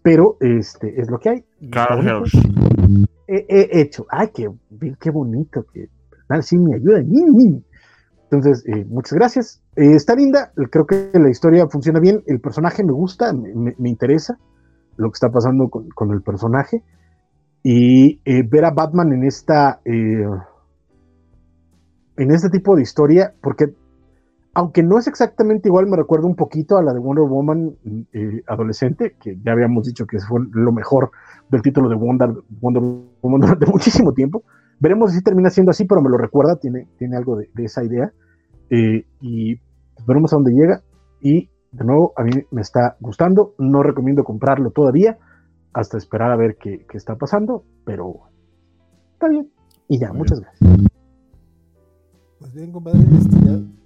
Pero 0.04 0.38
este 0.40 1.02
es 1.02 1.10
lo 1.10 1.20
que 1.20 1.30
hay. 1.30 1.46
Carl 1.70 2.24
he, 3.28 3.82
hecho. 3.82 4.06
Ay, 4.10 4.30
qué, 4.34 4.50
qué 5.00 5.12
bonito, 5.12 5.66
que 5.74 5.90
sí 6.42 6.58
me 6.58 6.76
ayuda. 6.76 7.00
Entonces, 8.24 8.64
eh, 8.68 8.86
muchas 8.86 9.14
gracias. 9.14 9.62
Eh, 9.76 9.96
está 9.96 10.16
linda, 10.16 10.52
creo 10.70 10.86
que 10.86 11.12
la 11.14 11.30
historia 11.30 11.68
funciona 11.68 12.00
bien, 12.00 12.24
el 12.28 12.40
personaje 12.40 12.84
me 12.84 12.92
gusta, 12.92 13.34
me, 13.34 13.90
interesa 13.90 14.38
lo 14.98 15.10
que 15.10 15.16
está 15.16 15.30
pasando 15.30 15.70
con, 15.70 16.12
el 16.12 16.22
personaje. 16.22 16.84
Y 17.64 18.22
eh, 18.24 18.44
ver 18.48 18.66
a 18.66 18.72
Batman 18.72 19.14
en 19.14 19.24
esta. 19.24 19.82
en 19.84 20.32
este 22.18 22.50
tipo 22.50 22.76
de 22.76 22.82
historia, 22.82 23.34
porque 23.42 23.74
aunque 24.58 24.82
no 24.82 24.98
es 24.98 25.06
exactamente 25.06 25.70
igual, 25.70 25.86
me 25.86 25.96
recuerda 25.96 26.26
un 26.26 26.36
poquito 26.36 26.80
a 26.80 26.84
la 26.84 26.92
de 26.92 26.98
Wonder 26.98 27.26
Woman 27.26 27.78
adolescente, 28.48 29.16
que 29.22 29.38
ya 29.46 29.52
habíamos 29.52 29.86
dicho 29.86 30.08
que 30.08 30.18
fue 30.18 30.40
lo 30.52 30.72
mejor 30.72 31.12
del 31.52 31.62
título 31.62 31.88
de 31.88 31.96
Wonder, 31.96 32.32
Wonder 32.60 32.82
Woman 33.22 33.40
durante 33.42 33.68
muchísimo 33.68 34.14
tiempo. 34.14 34.42
Veremos 34.80 35.12
si 35.12 35.22
termina 35.22 35.52
siendo 35.52 35.70
así, 35.70 35.86
pero 35.86 36.02
me 36.02 36.10
lo 36.10 36.18
recuerda, 36.18 36.56
tiene, 36.56 36.88
tiene 36.98 37.18
algo 37.18 37.38
de, 37.38 37.50
esa 37.58 37.84
idea. 37.84 38.12
Eh, 38.72 39.06
y 39.22 39.60
veremos 40.08 40.34
a 40.34 40.38
dónde 40.38 40.54
llega. 40.54 40.82
Y 41.22 41.52
de 41.72 41.86
nuevo, 41.86 42.14
a 42.18 42.24
mí 42.24 42.32
me 42.50 42.62
está 42.62 42.98
gustando. 43.00 43.54
No 43.60 43.84
recomiendo 43.84 44.24
comprarlo 44.24 44.72
todavía, 44.72 45.20
hasta 45.72 46.00
esperar 46.00 46.32
a 46.32 46.36
ver 46.36 46.58
qué, 46.60 46.84
está 46.96 47.16
pasando, 47.16 47.64
pero 47.86 48.22
está 49.14 49.30
bien. 49.30 49.52
Y 49.88 50.00
ya, 50.00 50.12
muchas 50.14 50.40
gracias. 50.40 50.90
Pues 52.40 52.54
bien, 52.56 52.72
compadre, 52.72 53.02
este, 53.02 53.78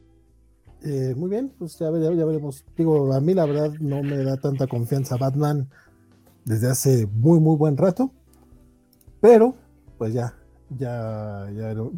eh, 0.84 1.14
muy 1.16 1.30
bien, 1.30 1.53
pues 1.60 1.78
ya, 1.78 1.91
ya, 1.91 2.26
veremos. 2.26 2.66
Digo, 2.76 3.14
a 3.14 3.22
mí 3.22 3.34
la 3.34 3.45
verdad 3.45 3.72
no 3.80 4.02
me 4.02 4.18
da 4.24 4.38
tanta 4.38 4.68
confianza 4.68 5.18
Batman 5.18 5.70
desde 6.45 6.70
hace 6.70 7.08
muy, 7.08 7.40
muy 7.40 7.56
buen 7.56 7.78
rato. 7.78 8.12
Pero, 9.20 9.56
pues 9.98 10.14
ya, 10.14 10.34
ya, 10.78 11.48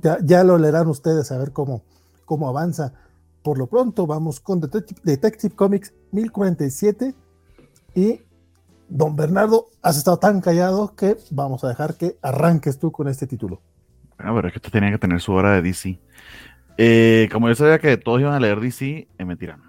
ya, 0.01 0.17
ya, 0.21 0.43
lo 0.43 0.57
leerán 0.57 0.87
ustedes 0.87 1.31
a 1.31 1.37
ver 1.37 1.53
cómo, 1.53 1.83
cómo 2.25 2.49
avanza. 2.49 2.93
Por 3.41 3.57
lo 3.57 3.67
pronto, 3.67 4.05
vamos 4.05 4.39
con 4.39 4.59
Detective, 4.59 5.55
Comics 5.55 5.93
1047. 6.11 7.15
Y 7.95 8.21
don 8.89 9.15
Bernardo, 9.15 9.67
has 9.81 9.97
estado 9.97 10.17
tan 10.17 10.41
callado 10.41 10.95
que 10.95 11.17
vamos 11.31 11.63
a 11.63 11.69
dejar 11.69 11.95
que 11.95 12.17
arranques 12.21 12.79
tú 12.79 12.91
con 12.91 13.07
este 13.07 13.27
título. 13.27 13.61
Bueno, 14.17 14.35
pero 14.35 14.47
es 14.47 14.53
que 14.53 14.57
esto 14.57 14.69
tenía 14.69 14.91
que 14.91 14.97
tener 14.97 15.21
su 15.21 15.31
hora 15.31 15.53
de 15.53 15.61
DC. 15.61 15.99
Eh, 16.77 17.29
como 17.31 17.47
yo 17.49 17.55
sabía 17.55 17.79
que 17.79 17.97
todos 17.97 18.21
iban 18.21 18.33
a 18.33 18.39
leer 18.39 18.59
DC, 18.59 19.07
es 19.17 19.25
mentira. 19.25 19.59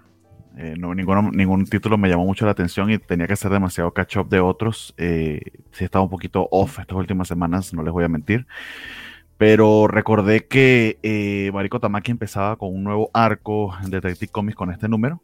Eh, 0.57 0.75
no, 0.77 0.95
ningún 0.95 1.65
título 1.65 1.97
me 1.97 2.07
llamó 2.07 2.25
mucho 2.25 2.45
la 2.45 2.51
atención 2.51 2.89
y 2.89 2.97
tenía 2.97 3.27
que 3.27 3.35
ser 3.35 3.51
demasiado 3.51 3.93
catch 3.93 4.17
up 4.17 4.29
de 4.29 4.39
otros. 4.39 4.93
Eh, 4.97 5.41
sí 5.71 5.83
estaba 5.83 6.03
un 6.03 6.09
poquito 6.09 6.47
off 6.51 6.79
estas 6.79 6.97
últimas 6.97 7.27
semanas, 7.27 7.73
no 7.73 7.83
les 7.83 7.91
voy 7.91 8.05
a 8.05 8.09
mentir. 8.09 8.47
Pero 9.37 9.87
recordé 9.87 10.47
que 10.47 10.97
eh, 11.03 11.51
Mariko 11.53 11.81
Tamaki 11.81 12.11
empezaba 12.11 12.55
con 12.55 12.73
un 12.73 12.85
nuevo 12.85 13.09
arco 13.13 13.73
en 13.83 13.91
Detective 13.91 14.31
Comics 14.31 14.55
con 14.55 14.71
este 14.71 14.87
número. 14.87 15.21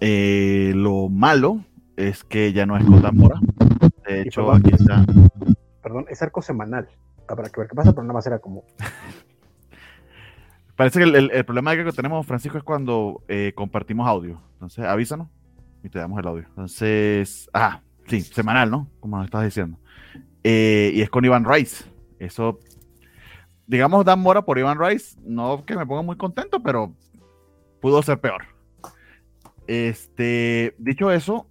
Eh, 0.00 0.72
lo 0.74 1.08
malo 1.10 1.60
es 1.96 2.24
que 2.24 2.54
ya 2.54 2.64
no 2.64 2.76
es 2.76 2.86
Gotham 2.86 3.16
Mora. 3.16 3.40
De 4.08 4.22
hecho, 4.22 4.50
aquí 4.50 4.70
está. 4.72 5.04
Perdón, 5.82 6.06
es 6.08 6.22
arco 6.22 6.40
semanal. 6.40 6.88
Habrá 7.28 7.50
que 7.50 7.60
ver 7.60 7.68
qué 7.68 7.76
pasa, 7.76 7.92
pero 7.92 8.02
nada 8.02 8.14
más 8.14 8.26
era 8.26 8.38
como 8.38 8.64
Parece 10.76 10.98
que 11.00 11.04
el, 11.04 11.44
problema 11.44 11.76
que 11.76 11.84
tenemos, 11.92 12.26
Francisco, 12.26 12.58
es 12.58 12.64
cuando 12.64 13.22
eh, 13.28 13.52
compartimos 13.54 14.08
audio. 14.08 14.40
Entonces, 14.54 14.84
avísanos 14.84 15.28
y 15.82 15.88
te 15.88 15.98
damos 15.98 16.18
el 16.18 16.26
audio. 16.26 16.44
Entonces, 16.48 17.50
ah, 17.52 17.80
sí, 18.06 18.22
semanal, 18.22 18.70
¿no? 18.70 18.88
Como 19.00 19.16
nos 19.16 19.26
estabas 19.26 19.46
diciendo. 19.46 19.78
Eh, 20.44 20.92
y 20.94 21.02
es 21.02 21.10
con 21.10 21.24
Iván 21.24 21.44
Rice. 21.44 21.84
Eso, 22.18 22.58
digamos, 23.66 24.04
Dan 24.04 24.20
Mora 24.20 24.42
por 24.42 24.58
Iván 24.58 24.78
Rice. 24.80 25.18
No 25.24 25.64
que 25.64 25.76
me 25.76 25.86
ponga 25.86 26.02
muy 26.02 26.16
contento, 26.16 26.62
pero 26.62 26.94
pudo 27.80 28.02
ser 28.02 28.20
peor. 28.20 28.44
Este, 29.66 30.74
dicho 30.78 31.10
eso, 31.10 31.48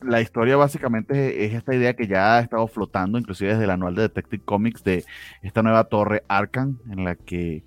la 0.00 0.20
historia 0.20 0.56
básicamente 0.56 1.44
es 1.44 1.54
esta 1.54 1.74
idea 1.74 1.94
que 1.94 2.06
ya 2.06 2.36
ha 2.36 2.40
estado 2.40 2.66
flotando, 2.66 3.18
inclusive 3.18 3.52
desde 3.52 3.64
el 3.64 3.70
anual 3.70 3.94
de 3.94 4.02
Detective 4.02 4.44
Comics, 4.44 4.84
de 4.84 5.04
esta 5.42 5.62
nueva 5.62 5.84
torre 5.84 6.24
Arkham, 6.28 6.78
en 6.90 7.04
la 7.04 7.14
que 7.14 7.64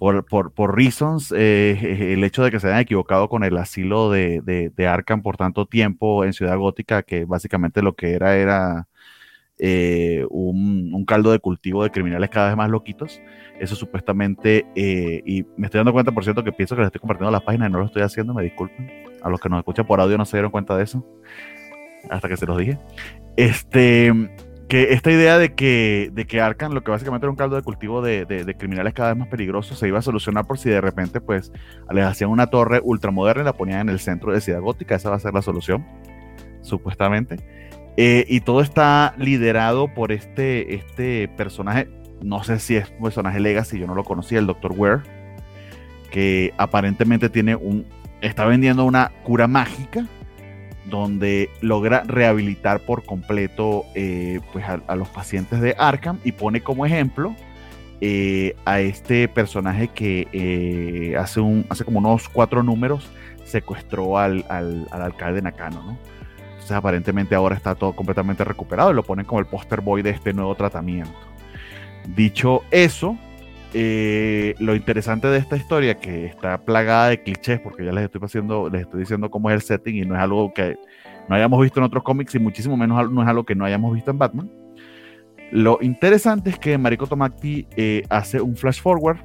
por, 0.00 0.24
por, 0.24 0.52
por 0.54 0.74
reasons, 0.74 1.30
eh, 1.36 1.76
el 2.14 2.24
hecho 2.24 2.42
de 2.42 2.50
que 2.50 2.58
se 2.58 2.68
hayan 2.68 2.80
equivocado 2.80 3.28
con 3.28 3.44
el 3.44 3.58
asilo 3.58 4.10
de, 4.10 4.40
de, 4.42 4.86
Arkham 4.86 5.20
por 5.20 5.36
tanto 5.36 5.66
tiempo 5.66 6.24
en 6.24 6.32
Ciudad 6.32 6.56
Gótica, 6.56 7.02
que 7.02 7.26
básicamente 7.26 7.82
lo 7.82 7.94
que 7.94 8.14
era 8.14 8.34
era 8.38 8.88
eh, 9.58 10.24
un, 10.30 11.04
caldo 11.06 11.32
de 11.32 11.38
cultivo 11.38 11.82
de 11.82 11.90
criminales 11.90 12.30
cada 12.30 12.48
vez 12.48 12.56
más 12.56 12.70
loquitos. 12.70 13.20
Eso 13.58 13.76
supuestamente, 13.76 14.64
eh, 14.74 15.22
y 15.26 15.44
me 15.58 15.66
estoy 15.66 15.80
dando 15.80 15.92
cuenta, 15.92 16.12
por 16.12 16.24
cierto, 16.24 16.42
que 16.42 16.52
pienso 16.52 16.74
que 16.74 16.80
les 16.80 16.86
estoy 16.86 17.00
compartiendo 17.00 17.30
las 17.30 17.42
páginas 17.42 17.68
y 17.68 17.72
no 17.72 17.80
lo 17.80 17.84
estoy 17.84 18.00
haciendo, 18.00 18.32
me 18.32 18.42
disculpen. 18.42 19.04
A 19.20 19.28
los 19.28 19.38
que 19.38 19.50
nos 19.50 19.58
escuchan 19.58 19.86
por 19.86 20.00
audio 20.00 20.16
no 20.16 20.24
se 20.24 20.38
dieron 20.38 20.50
cuenta 20.50 20.78
de 20.78 20.84
eso, 20.84 21.06
hasta 22.08 22.26
que 22.26 22.38
se 22.38 22.46
los 22.46 22.56
dije. 22.56 22.78
Este, 23.36 24.14
que 24.70 24.92
esta 24.92 25.10
idea 25.10 25.36
de 25.36 25.52
que, 25.52 26.10
de 26.12 26.28
que 26.28 26.40
Arkham, 26.40 26.72
lo 26.72 26.84
que 26.84 26.92
básicamente 26.92 27.26
era 27.26 27.30
un 27.30 27.36
caldo 27.36 27.56
de 27.56 27.62
cultivo 27.62 28.02
de, 28.02 28.24
de, 28.24 28.54
criminales 28.54 28.94
cada 28.94 29.08
vez 29.08 29.18
más 29.18 29.26
peligrosos, 29.26 29.76
se 29.76 29.88
iba 29.88 29.98
a 29.98 30.02
solucionar 30.02 30.46
por 30.46 30.58
si 30.58 30.70
de 30.70 30.80
repente 30.80 31.20
pues 31.20 31.50
les 31.90 32.04
hacían 32.04 32.30
una 32.30 32.46
torre 32.46 32.80
ultramoderna 32.80 33.42
y 33.42 33.44
la 33.46 33.52
ponían 33.52 33.80
en 33.80 33.88
el 33.88 33.98
centro 33.98 34.32
de 34.32 34.40
Ciudad 34.40 34.60
Gótica, 34.60 34.94
esa 34.94 35.10
va 35.10 35.16
a 35.16 35.18
ser 35.18 35.34
la 35.34 35.42
solución, 35.42 35.84
supuestamente. 36.62 37.38
Eh, 37.96 38.24
y 38.28 38.42
todo 38.42 38.60
está 38.60 39.16
liderado 39.18 39.92
por 39.92 40.12
este, 40.12 40.72
este 40.76 41.26
personaje, 41.36 41.88
no 42.22 42.44
sé 42.44 42.60
si 42.60 42.76
es 42.76 42.88
personaje 42.92 43.40
legacy, 43.40 43.76
yo 43.76 43.88
no 43.88 43.96
lo 43.96 44.04
conocía, 44.04 44.38
el 44.38 44.46
Dr. 44.46 44.70
Ware, 44.76 45.02
que 46.12 46.54
aparentemente 46.58 47.28
tiene 47.28 47.56
un, 47.56 47.86
está 48.20 48.44
vendiendo 48.44 48.84
una 48.84 49.10
cura 49.24 49.48
mágica 49.48 50.06
donde 50.90 51.48
logra 51.60 52.02
rehabilitar 52.06 52.80
por 52.80 53.04
completo 53.04 53.84
eh, 53.94 54.40
pues 54.52 54.64
a, 54.66 54.96
los 54.96 55.08
pacientes 55.08 55.60
de 55.60 55.74
Arkham 55.78 56.18
y 56.24 56.32
pone 56.32 56.60
como 56.60 56.84
ejemplo 56.84 57.34
eh, 58.00 58.56
a 58.64 58.80
este 58.80 59.28
personaje 59.28 59.88
que 59.88 60.28
eh, 60.32 61.16
hace, 61.16 61.40
un, 61.40 61.64
hace 61.68 61.84
como 61.84 61.98
unos 61.98 62.28
cuatro 62.28 62.62
números 62.62 63.08
secuestró 63.44 64.18
al, 64.18 64.44
al, 64.48 64.86
alcalde 64.90 65.42
Nakano, 65.42 65.82
¿no? 65.82 65.98
Entonces 66.50 66.72
aparentemente 66.72 67.34
ahora 67.34 67.56
está 67.56 67.74
todo 67.74 67.94
completamente 67.94 68.44
recuperado 68.44 68.90
y 68.90 68.94
lo 68.94 69.02
ponen 69.02 69.24
como 69.24 69.40
el 69.40 69.46
poster 69.46 69.80
boy 69.80 70.02
de 70.02 70.10
este 70.10 70.32
nuevo 70.32 70.54
tratamiento. 70.54 71.18
Dicho 72.14 72.62
eso, 72.70 73.16
eh, 73.72 74.54
lo 74.58 74.74
interesante 74.74 75.28
de 75.28 75.38
esta 75.38 75.56
historia, 75.56 75.94
que 75.96 76.26
está 76.26 76.58
plagada 76.58 77.08
de 77.08 77.22
clichés, 77.22 77.60
porque 77.60 77.84
ya 77.84 77.92
les 77.92 78.04
estoy, 78.04 78.20
haciendo, 78.24 78.68
les 78.68 78.82
estoy 78.82 79.00
diciendo 79.00 79.30
cómo 79.30 79.50
es 79.50 79.54
el 79.54 79.62
setting 79.62 79.96
y 79.96 80.02
no 80.02 80.14
es 80.14 80.20
algo 80.20 80.52
que 80.52 80.76
no 81.28 81.34
hayamos 81.34 81.60
visto 81.62 81.78
en 81.80 81.84
otros 81.84 82.02
cómics 82.02 82.34
y 82.34 82.38
muchísimo 82.38 82.76
menos 82.76 83.10
no 83.10 83.22
es 83.22 83.28
algo 83.28 83.44
que 83.44 83.54
no 83.54 83.64
hayamos 83.64 83.94
visto 83.94 84.10
en 84.10 84.18
Batman. 84.18 84.50
Lo 85.52 85.78
interesante 85.80 86.50
es 86.50 86.58
que 86.58 86.78
Mariko 86.78 87.06
Tomaki 87.06 87.66
eh, 87.76 88.02
hace 88.08 88.40
un 88.40 88.56
flash 88.56 88.80
forward 88.80 89.18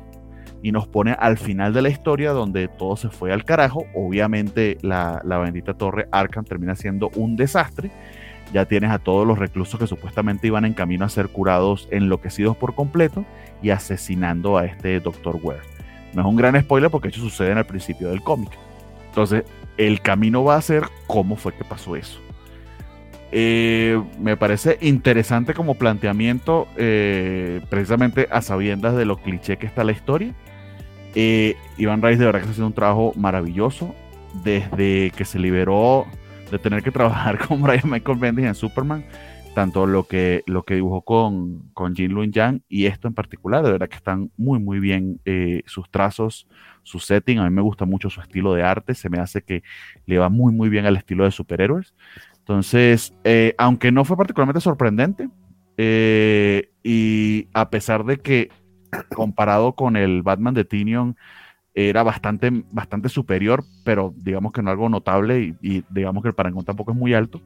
y 0.61 0.71
nos 0.71 0.87
pone 0.87 1.15
al 1.19 1.37
final 1.37 1.73
de 1.73 1.81
la 1.83 1.89
historia 1.89 2.31
donde 2.31 2.67
todo 2.67 2.95
se 2.95 3.09
fue 3.09 3.31
al 3.31 3.45
carajo. 3.45 3.85
Obviamente 3.95 4.77
la, 4.81 5.21
la 5.23 5.37
bendita 5.37 5.75
torre 5.75 6.07
Arkham 6.11 6.45
termina 6.45 6.75
siendo 6.75 7.09
un 7.15 7.35
desastre 7.35 7.91
ya 8.53 8.65
tienes 8.65 8.91
a 8.91 8.99
todos 8.99 9.25
los 9.27 9.37
reclusos 9.37 9.79
que 9.79 9.87
supuestamente 9.87 10.47
iban 10.47 10.65
en 10.65 10.73
camino 10.73 11.05
a 11.05 11.09
ser 11.09 11.29
curados 11.29 11.87
enloquecidos 11.91 12.55
por 12.55 12.75
completo 12.75 13.25
y 13.65 13.71
asesinando 13.71 14.59
a 14.59 14.65
este 14.65 14.99
Dr. 14.99 15.39
Ware. 15.41 15.61
No 16.13 16.21
es 16.21 16.27
un 16.27 16.35
gran 16.35 16.59
spoiler 16.61 16.91
porque 16.91 17.07
eso 17.07 17.19
sucede 17.19 17.49
en 17.49 17.57
el 17.57 17.65
principio 17.65 18.09
del 18.09 18.21
cómic. 18.21 18.51
Entonces, 19.07 19.43
el 19.75 20.01
camino 20.01 20.43
va 20.43 20.55
a 20.55 20.61
ser 20.61 20.83
cómo 21.07 21.35
fue 21.35 21.51
que 21.55 21.63
pasó 21.63 21.95
eso. 21.95 22.19
Eh, 23.31 23.99
me 24.19 24.37
parece 24.37 24.77
interesante 24.81 25.55
como 25.55 25.73
planteamiento, 25.73 26.67
eh, 26.77 27.59
precisamente 27.67 28.27
a 28.29 28.43
sabiendas 28.43 28.95
de 28.95 29.05
lo 29.05 29.17
cliché 29.17 29.57
que 29.57 29.65
está 29.65 29.83
la 29.83 29.93
historia. 29.93 30.35
Eh, 31.15 31.55
Iván 31.77 32.03
Rice 32.03 32.19
de 32.19 32.25
verdad 32.25 32.41
que 32.41 32.43
está 32.43 32.51
haciendo 32.51 32.67
un 32.67 32.73
trabajo 32.73 33.13
maravilloso. 33.15 33.95
Desde 34.43 35.11
que 35.17 35.25
se 35.25 35.39
liberó 35.39 36.05
de 36.51 36.59
tener 36.59 36.83
que 36.83 36.91
trabajar 36.91 37.39
con 37.47 37.63
Brian 37.63 37.89
Michael 37.89 38.19
Bendis 38.19 38.45
en 38.45 38.53
Superman, 38.53 39.03
tanto 39.55 39.87
lo 39.87 40.03
que, 40.03 40.43
lo 40.45 40.63
que 40.63 40.75
dibujó 40.75 41.01
con, 41.01 41.69
con 41.73 41.95
Jin 41.95 42.11
Luen 42.11 42.31
Yang 42.31 42.61
y 42.67 42.85
esto 42.85 43.07
en 43.07 43.13
particular, 43.13 43.63
de 43.63 43.71
verdad 43.71 43.87
que 43.87 43.95
están 43.95 44.29
muy, 44.35 44.59
muy 44.59 44.79
bien 44.79 45.21
eh, 45.23 45.63
sus 45.65 45.89
trazos, 45.89 46.47
su 46.83 46.99
setting. 46.99 47.39
A 47.39 47.45
mí 47.45 47.49
me 47.49 47.61
gusta 47.61 47.85
mucho 47.85 48.09
su 48.09 48.19
estilo 48.19 48.53
de 48.53 48.63
arte, 48.63 48.93
se 48.93 49.09
me 49.09 49.17
hace 49.17 49.41
que 49.41 49.63
le 50.05 50.17
va 50.17 50.29
muy, 50.29 50.53
muy 50.53 50.67
bien 50.67 50.85
al 50.85 50.97
estilo 50.97 51.23
de 51.23 51.31
superhéroes. 51.31 51.95
Entonces, 52.39 53.15
eh, 53.23 53.55
aunque 53.57 53.91
no 53.91 54.03
fue 54.03 54.17
particularmente 54.17 54.59
sorprendente, 54.59 55.29
eh, 55.77 56.69
y 56.83 57.47
a 57.53 57.69
pesar 57.69 58.03
de 58.03 58.17
que 58.17 58.49
comparado 59.15 59.73
con 59.73 59.95
el 59.95 60.21
Batman 60.21 60.53
de 60.53 60.65
Tinion, 60.65 61.15
era 61.75 62.03
bastante, 62.03 62.49
bastante 62.71 63.09
superior, 63.09 63.63
pero 63.83 64.13
digamos 64.15 64.53
que 64.53 64.61
no 64.61 64.71
algo 64.71 64.87
notable 64.87 65.55
y, 65.61 65.83
digamos 65.89 66.23
que 66.23 66.29
el 66.29 66.35
parangón 66.35 66.63
tampoco 66.63 66.91
es 66.91 66.97
muy 66.97 67.13
alto. 67.13 67.41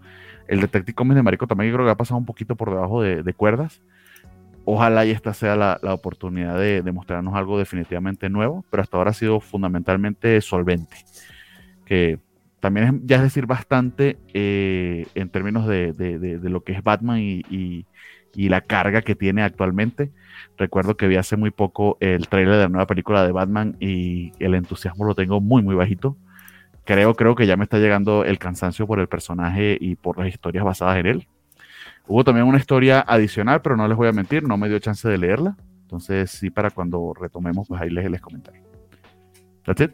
El 0.49 0.61
Detective 0.61 0.95
Comics 0.95 1.15
de 1.15 1.23
Marico 1.23 1.47
también 1.47 1.71
creo 1.71 1.85
que 1.85 1.91
ha 1.91 1.97
pasado 1.97 2.17
un 2.17 2.25
poquito 2.25 2.55
por 2.55 2.71
debajo 2.71 3.03
de, 3.03 3.33
cuerdas. 3.33 3.81
Ojalá 4.65 5.05
y 5.05 5.11
esta 5.11 5.33
sea 5.33 5.55
la, 5.55 5.79
oportunidad 5.93 6.57
de, 6.57 6.91
mostrarnos 6.91 7.35
algo 7.35 7.59
definitivamente 7.59 8.29
nuevo, 8.29 8.65
pero 8.71 8.81
hasta 8.81 8.97
ahora 8.97 9.11
ha 9.11 9.13
sido 9.13 9.39
fundamentalmente 9.39 10.41
solvente. 10.41 10.97
Que 11.85 12.19
también 12.59 12.87
es, 12.87 12.93
ya 13.05 13.17
es 13.17 13.21
decir 13.21 13.45
bastante 13.45 14.17
eh, 14.33 15.05
en 15.13 15.29
términos 15.29 15.67
de, 15.67 16.39
lo 16.41 16.63
que 16.63 16.73
es 16.73 16.83
Batman 16.83 17.19
y, 17.19 17.85
y 18.33 18.49
la 18.49 18.61
carga 18.61 19.03
que 19.03 19.15
tiene 19.15 19.43
actualmente. 19.43 20.11
Recuerdo 20.57 20.97
que 20.97 21.07
vi 21.07 21.15
hace 21.15 21.37
muy 21.37 21.51
poco 21.51 21.97
el 21.99 22.27
trailer 22.27 22.55
de 22.55 22.63
la 22.63 22.69
nueva 22.69 22.87
película 22.87 23.23
de 23.23 23.31
Batman 23.31 23.77
y 23.79 24.31
el 24.39 24.55
entusiasmo 24.55 25.05
lo 25.05 25.13
tengo 25.13 25.41
muy, 25.41 25.61
muy 25.61 25.75
bajito. 25.75 26.17
Creo, 26.89 27.13
creo 27.13 27.35
que 27.35 27.45
ya 27.45 27.55
me 27.55 27.65
está 27.65 27.77
llegando 27.77 28.25
el 28.25 28.39
cansancio 28.39 28.87
por 28.87 28.99
el 28.99 29.07
personaje 29.07 29.77
y 29.79 29.95
por 29.95 30.17
las 30.17 30.27
historias 30.27 30.65
basadas 30.65 30.97
en 30.97 31.05
él. 31.05 31.27
Hubo 32.07 32.23
también 32.23 32.47
una 32.47 32.57
historia 32.57 33.05
adicional, 33.07 33.61
pero 33.61 33.77
no 33.77 33.87
les 33.87 33.95
voy 33.95 34.07
a 34.07 34.11
mentir, 34.11 34.41
no 34.41 34.57
me 34.57 34.67
dio 34.67 34.79
chance 34.79 35.07
de 35.07 35.19
leerla. 35.19 35.55
Entonces, 35.83 36.31
sí, 36.31 36.49
para 36.49 36.71
cuando 36.71 37.13
retomemos, 37.13 37.67
pues 37.67 37.79
ahí 37.79 37.91
les, 37.91 38.09
les 38.09 38.19
comentaré. 38.19 38.63
That's 39.65 39.81
it. 39.81 39.91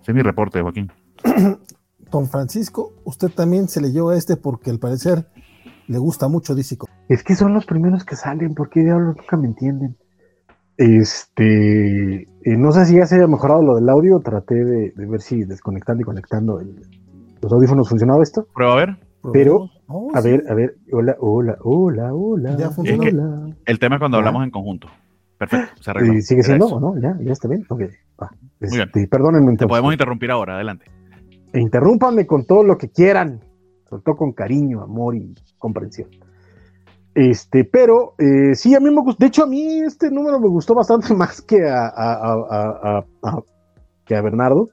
Ese 0.00 0.12
es 0.12 0.14
mi 0.14 0.22
reporte, 0.22 0.62
Joaquín. 0.62 0.90
Don 2.10 2.26
Francisco, 2.26 2.94
usted 3.04 3.28
también 3.28 3.68
se 3.68 3.82
leyó 3.82 4.10
este 4.10 4.38
porque 4.38 4.70
al 4.70 4.78
parecer 4.78 5.26
le 5.86 5.98
gusta 5.98 6.28
mucho 6.28 6.54
DC 6.54 6.78
Es 7.10 7.22
que 7.24 7.34
son 7.34 7.52
los 7.52 7.66
primeros 7.66 8.06
que 8.06 8.16
salen, 8.16 8.54
¿por 8.54 8.70
qué 8.70 8.80
diablos 8.80 9.16
nunca 9.18 9.36
me 9.36 9.48
entienden? 9.48 9.98
Este, 10.76 12.22
eh, 12.22 12.56
no 12.56 12.72
sé 12.72 12.86
si 12.86 12.96
ya 12.96 13.06
se 13.06 13.16
haya 13.16 13.26
mejorado 13.26 13.62
lo 13.62 13.74
del 13.76 13.88
audio, 13.88 14.20
traté 14.20 14.54
de, 14.54 14.92
ver 14.96 15.20
si 15.20 15.44
desconectando 15.44 16.02
y 16.02 16.04
conectando 16.04 16.60
los 17.42 17.52
audífonos 17.52 17.88
funcionaba 17.88 18.22
esto. 18.22 18.46
Prueba 18.54 18.72
a 18.72 18.76
ver. 18.76 18.96
Pero, 19.32 19.70
oh, 19.86 20.10
a 20.14 20.20
ver, 20.20 20.42
a 20.50 20.54
ver, 20.54 20.74
hola, 20.92 21.14
hola, 21.20 21.56
hola, 21.60 22.12
hola. 22.12 22.56
Ya 22.56 22.70
funcionó. 22.70 23.54
El 23.64 23.78
tema 23.78 23.96
es 23.96 24.00
cuando 24.00 24.18
hablamos 24.18 24.42
en 24.42 24.50
conjunto. 24.50 24.88
Perfecto, 25.38 25.82
se 25.82 26.22
¿Sigue 26.22 26.42
siendo 26.42 26.80
no? 26.80 26.94
¿Ya, 27.00 27.16
¿Ya 27.20 27.32
está 27.32 27.48
bien? 27.48 27.64
Ok, 27.68 27.82
va. 28.20 28.30
Este, 28.60 29.08
perdónenme. 29.08 29.56
Te 29.56 29.66
podemos 29.66 29.92
interrumpir 29.92 30.30
ahora, 30.30 30.54
adelante. 30.54 30.86
E 31.52 31.60
interrúmpanme 31.60 32.26
con 32.26 32.46
todo 32.46 32.62
lo 32.62 32.78
que 32.78 32.90
quieran, 32.90 33.40
sobre 33.88 34.02
todo 34.02 34.16
con 34.16 34.32
cariño, 34.32 34.82
amor 34.82 35.16
y 35.16 35.34
comprensión. 35.58 36.08
Este, 37.14 37.64
pero 37.64 38.14
eh, 38.18 38.54
sí, 38.54 38.74
a 38.74 38.80
mí 38.80 38.90
me 38.90 39.02
gustó. 39.02 39.18
De 39.20 39.26
hecho, 39.26 39.44
a 39.44 39.46
mí 39.46 39.80
este 39.80 40.10
número 40.10 40.40
me 40.40 40.48
gustó 40.48 40.74
bastante 40.74 41.14
más 41.14 41.42
que 41.42 41.68
a, 41.68 43.04
que 44.04 44.16
a 44.16 44.22
Bernardo. 44.22 44.68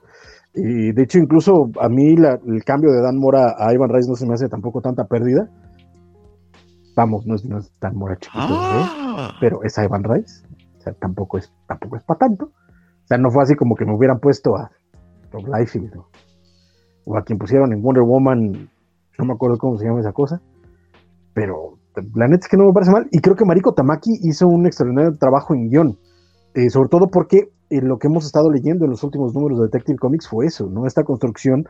Y 0.53 0.91
de 0.91 1.03
hecho, 1.03 1.19
incluso 1.19 1.69
a 1.79 1.89
mí 1.89 2.15
el 2.15 2.63
cambio 2.63 2.91
de 2.91 3.01
Dan 3.01 3.17
Mora 3.17 3.55
a 3.57 3.73
Ivan 3.73 3.89
Rice 3.89 4.09
no 4.09 4.15
se 4.15 4.25
me 4.25 4.33
hace 4.33 4.49
tampoco 4.49 4.81
tanta 4.81 5.05
pérdida. 5.05 5.49
Vamos, 6.95 7.25
no 7.25 7.35
es, 7.35 7.45
no 7.45 7.59
es 7.59 7.71
Dan 7.79 7.95
Mora 7.95 8.17
chiquito, 8.17 8.41
ah. 8.49 9.35
pero 9.39 9.63
es 9.63 9.77
Ivan 9.77 10.03
Rice. 10.03 10.43
O 10.77 10.81
sea, 10.81 10.93
tampoco 10.93 11.37
es, 11.37 11.53
tampoco 11.67 11.97
es 11.97 12.03
para 12.03 12.19
tanto. 12.19 12.45
O 12.45 13.07
sea, 13.07 13.17
no 13.17 13.29
fue 13.31 13.43
así 13.43 13.55
como 13.55 13.75
que 13.75 13.85
me 13.85 13.93
hubieran 13.93 14.19
puesto 14.19 14.55
a 14.55 14.71
Rob 15.31 15.45
Liefeld 15.47 15.93
o 17.05 17.17
a 17.17 17.23
quien 17.23 17.39
pusieron 17.39 17.71
en 17.73 17.81
Wonder 17.81 18.03
Woman, 18.03 18.69
no 19.17 19.25
me 19.25 19.33
acuerdo 19.33 19.57
cómo 19.57 19.77
se 19.77 19.85
llama 19.85 19.99
esa 19.99 20.11
cosa 20.11 20.41
pero 21.39 21.78
la 22.15 22.27
neta 22.27 22.45
es 22.45 22.49
que 22.49 22.57
no 22.57 22.65
me 22.65 22.73
parece 22.73 22.91
mal. 22.91 23.07
Y 23.11 23.19
creo 23.19 23.35
que 23.35 23.45
Mariko 23.45 23.73
Tamaki 23.73 24.19
hizo 24.23 24.47
un 24.47 24.65
extraordinario 24.65 25.17
trabajo 25.17 25.53
en 25.53 25.69
guion, 25.69 25.97
eh, 26.53 26.69
sobre 26.69 26.89
todo 26.89 27.07
porque 27.07 27.49
eh, 27.69 27.81
lo 27.81 27.97
que 27.99 28.07
hemos 28.07 28.25
estado 28.25 28.49
leyendo 28.51 28.85
en 28.85 28.91
los 28.91 29.03
últimos 29.03 29.33
números 29.33 29.59
de 29.59 29.65
Detective 29.65 29.97
Comics 29.97 30.27
fue 30.27 30.47
eso, 30.47 30.67
¿no? 30.67 30.85
Esta 30.85 31.03
construcción 31.03 31.65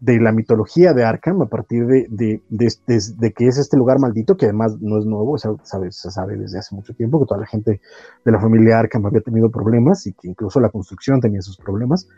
de 0.00 0.20
la 0.20 0.32
mitología 0.32 0.92
de 0.92 1.04
Arkham 1.04 1.40
a 1.40 1.46
partir 1.46 1.86
de, 1.86 2.06
de, 2.10 3.32
que 3.32 3.46
es 3.46 3.58
este 3.58 3.76
lugar 3.76 3.98
maldito, 4.00 4.36
que 4.36 4.46
además 4.46 4.76
no 4.80 4.98
es 4.98 5.06
nuevo, 5.06 5.38
se 5.38 5.48
sabe, 5.62 5.92
se 5.92 6.10
sabe 6.10 6.36
desde 6.36 6.58
hace 6.58 6.74
mucho 6.74 6.92
tiempo 6.94 7.20
que 7.20 7.26
toda 7.26 7.40
la 7.40 7.46
gente 7.46 7.80
de 8.24 8.32
la 8.32 8.40
familia 8.40 8.80
Arkham 8.80 9.06
había 9.06 9.20
tenido 9.20 9.50
problemas 9.50 10.06
y 10.06 10.12
que 10.12 10.28
incluso 10.28 10.60
la 10.60 10.68
construcción 10.68 11.20
tenía 11.20 11.40
sus 11.40 11.56
problemas, 11.56 12.08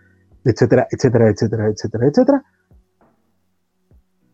etcétera, 0.45 0.87
etcétera, 0.91 1.31
etcétera, 1.31 1.69
etcétera, 1.69 2.09
etcétera 2.09 2.45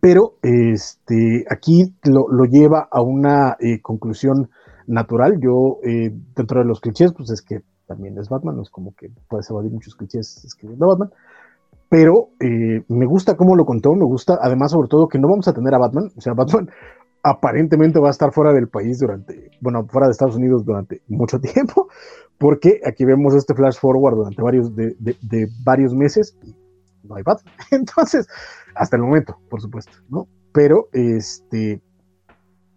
pero 0.02 0.34
este, 0.42 1.44
aquí 1.48 1.94
lo, 2.02 2.26
lleva 2.46 2.88
a 2.90 3.00
una 3.02 3.56
eh, 3.60 3.80
conclusión 3.80 4.50
natural. 4.88 5.38
Yo, 5.40 5.78
eh, 5.84 6.12
dentro 6.34 6.58
de 6.58 6.66
los 6.66 6.80
clichés, 6.80 7.12
pues 7.12 7.30
es 7.30 7.40
que 7.40 7.62
también 7.86 8.18
es 8.18 8.28
Batman, 8.28 8.56
no 8.56 8.62
es 8.62 8.70
como 8.70 8.96
que 8.96 9.12
puedes 9.28 9.48
evadir 9.48 9.70
muchos 9.70 9.94
clichés 9.94 10.44
escribiendo 10.44 10.88
Batman, 10.88 11.12
pero 11.88 12.30
eh, 12.40 12.82
me 12.88 13.06
gusta 13.06 13.36
cómo 13.36 13.54
lo 13.54 13.64
contó, 13.64 13.94
me 13.94 14.04
gusta 14.04 14.40
además 14.42 14.72
sobre 14.72 14.88
todo 14.88 15.06
que 15.06 15.20
no 15.20 15.28
vamos 15.28 15.46
a 15.46 15.52
tener 15.52 15.72
a 15.72 15.78
Batman, 15.78 16.10
o 16.16 16.20
sea, 16.20 16.32
Batman 16.34 16.68
aparentemente 17.22 18.00
va 18.00 18.08
a 18.08 18.10
estar 18.10 18.32
fuera 18.32 18.52
del 18.52 18.68
país 18.68 18.98
durante, 18.98 19.52
bueno, 19.60 19.86
fuera 19.86 20.08
de 20.08 20.12
Estados 20.12 20.34
Unidos 20.34 20.64
durante 20.64 21.02
mucho 21.06 21.38
tiempo, 21.54 21.86
porque 22.38 22.80
aquí 22.84 23.04
vemos 23.04 23.36
este 23.36 23.54
flash 23.54 23.78
forward 23.78 24.16
durante 24.16 24.42
varios, 24.42 24.74
de, 24.74 25.48
varios 25.62 25.94
meses 25.94 26.36
y 26.42 26.56
no 27.04 27.14
hay 27.14 27.22
Batman. 27.22 27.54
Entonces, 27.70 28.26
hasta 28.74 28.96
el 28.96 29.02
momento, 29.02 29.38
por 29.48 29.60
supuesto, 29.60 29.92
¿no? 30.08 30.26
Pero, 30.52 30.88
este, 30.92 31.80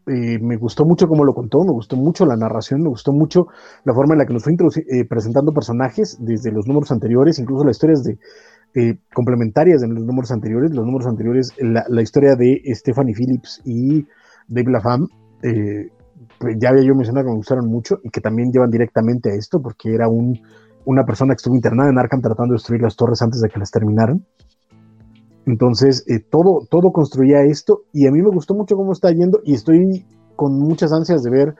eh, 0.08 0.38
me 0.40 0.56
gustó 0.58 0.86
mucho 0.86 1.08
cómo 1.08 1.24
lo 1.24 1.34
contó, 1.34 1.64
me 1.64 1.72
gustó 1.72 1.96
mucho 1.96 2.26
la 2.26 2.36
narración, 2.36 2.82
me 2.82 2.90
gustó 2.90 3.12
mucho 3.12 3.48
la 3.86 3.94
forma 3.94 4.14
en 4.14 4.20
la 4.20 4.26
que 4.26 4.34
nos 4.34 4.44
fue 4.44 4.54
eh, 4.54 5.06
presentando 5.06 5.52
personajes 5.52 6.18
desde 6.20 6.52
los 6.52 6.68
números 6.68 6.92
anteriores, 6.92 7.40
incluso 7.40 7.64
las 7.64 7.76
historias 7.76 8.04
de, 8.04 8.20
eh, 8.76 8.98
complementarias 9.14 9.82
en 9.82 9.96
los 9.96 10.04
números 10.04 10.32
anteriores. 10.32 10.72
Los 10.76 10.86
números 10.86 11.08
anteriores, 11.08 11.54
la, 11.60 12.02
historia 12.02 12.36
de 12.36 12.62
Stephanie 12.76 13.16
Phillips 13.16 13.62
y 13.66 14.06
Dave 14.48 14.72
LaFam, 14.72 15.08
pues 16.40 16.56
ya 16.60 16.70
había 16.70 16.84
yo 16.84 16.96
mencionado 16.96 17.26
que 17.26 17.32
me 17.32 17.38
gustaron 17.38 17.68
mucho 17.68 18.00
y 18.04 18.10
que 18.10 18.22
también 18.22 18.52
llevan 18.52 18.70
directamente 18.70 19.32
a 19.32 19.36
esto, 19.36 19.62
porque 19.62 19.94
era 19.94 20.08
un, 20.08 20.40
una 20.86 21.04
persona 21.04 21.34
que 21.34 21.38
estuvo 21.38 21.56
internada 21.56 21.90
en 21.90 21.98
Arkham 21.98 22.22
tratando 22.22 22.54
de 22.54 22.56
destruir 22.56 22.82
las 22.82 22.96
torres 22.96 23.22
antes 23.22 23.42
de 23.42 23.50
que 23.50 23.60
las 23.60 23.72
terminaran. 23.72 24.24
Entonces, 25.46 26.04
eh, 26.08 26.20
todo, 26.20 26.66
todo 26.70 26.92
construía 26.92 27.42
esto 27.42 27.84
y 27.94 28.08
a 28.08 28.12
mí 28.12 28.22
me 28.22 28.30
gustó 28.30 28.56
mucho 28.56 28.76
cómo 28.76 28.92
está 28.92 29.12
yendo 29.12 29.40
y 29.44 29.54
estoy 29.54 30.06
con 30.36 30.60
muchas 30.60 30.92
ansias 30.92 31.24
de 31.24 31.30
ver 31.30 31.56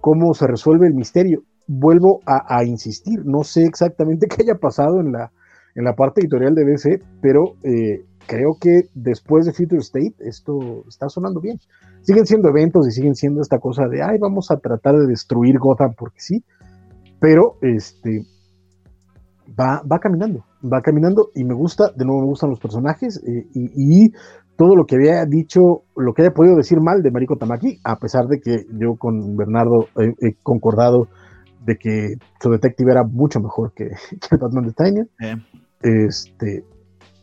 cómo 0.00 0.32
se 0.34 0.46
resuelve 0.46 0.86
el 0.86 0.94
misterio. 0.94 1.42
Vuelvo 1.68 2.20
a, 2.26 2.64
insistir, 2.64 3.24
no 3.24 3.42
sé 3.42 3.64
exactamente 3.64 4.26
qué 4.30 4.42
haya 4.42 4.58
pasado 4.58 5.00
en 5.00 5.12
la, 5.12 5.32
en 5.74 5.84
la 5.84 5.94
parte 5.94 6.20
editorial 6.20 6.54
de 6.54 6.64
DC, 6.64 7.02
pero 7.20 7.56
eh, 7.62 8.04
creo 8.26 8.56
que 8.60 8.82
después 8.94 9.46
de 9.46 9.52
Future 9.52 9.80
State 9.80 10.14
esto 10.20 10.84
está 10.88 11.08
sonando 11.08 11.40
bien 11.40 11.58
siguen 12.06 12.24
siendo 12.24 12.48
eventos 12.48 12.86
y 12.86 12.92
siguen 12.92 13.16
siendo 13.16 13.40
esta 13.40 13.58
cosa 13.58 13.88
de, 13.88 14.00
ay, 14.00 14.18
vamos 14.18 14.52
a 14.52 14.58
tratar 14.58 14.96
de 14.96 15.08
destruir 15.08 15.58
Gotham 15.58 15.94
porque 15.98 16.20
sí, 16.20 16.44
pero 17.18 17.56
este 17.62 18.22
va, 19.48 19.82
va 19.90 19.98
caminando, 19.98 20.44
va 20.62 20.80
caminando 20.80 21.30
y 21.34 21.44
me 21.44 21.54
gusta, 21.54 21.90
de 21.96 22.04
nuevo 22.04 22.22
me 22.22 22.28
gustan 22.28 22.50
los 22.50 22.60
personajes 22.60 23.20
eh, 23.26 23.46
y, 23.54 24.10
todo 24.56 24.74
lo 24.74 24.86
que 24.86 24.96
había 24.96 25.26
dicho, 25.26 25.82
lo 25.96 26.14
que 26.14 26.22
haya 26.22 26.30
podido 26.30 26.56
decir 26.56 26.78
mal 26.80 27.02
de 27.02 27.10
Mariko 27.10 27.36
Tamaki, 27.36 27.78
a 27.84 27.96
pesar 27.96 28.24
de 28.24 28.40
que 28.40 28.64
yo 28.80 28.94
con 28.98 29.36
Bernardo 29.36 29.84
he 29.98 30.32
concordado 30.42 31.08
de 31.66 31.76
que 31.76 32.14
su 32.40 32.50
detective 32.50 32.90
era 32.90 33.02
mucho 33.04 33.38
mejor 33.38 33.74
que, 33.74 33.84
el 34.30 34.38
Batman 34.40 34.64
de 34.64 34.72
Tanya. 34.72 35.04
Este, 35.82 36.64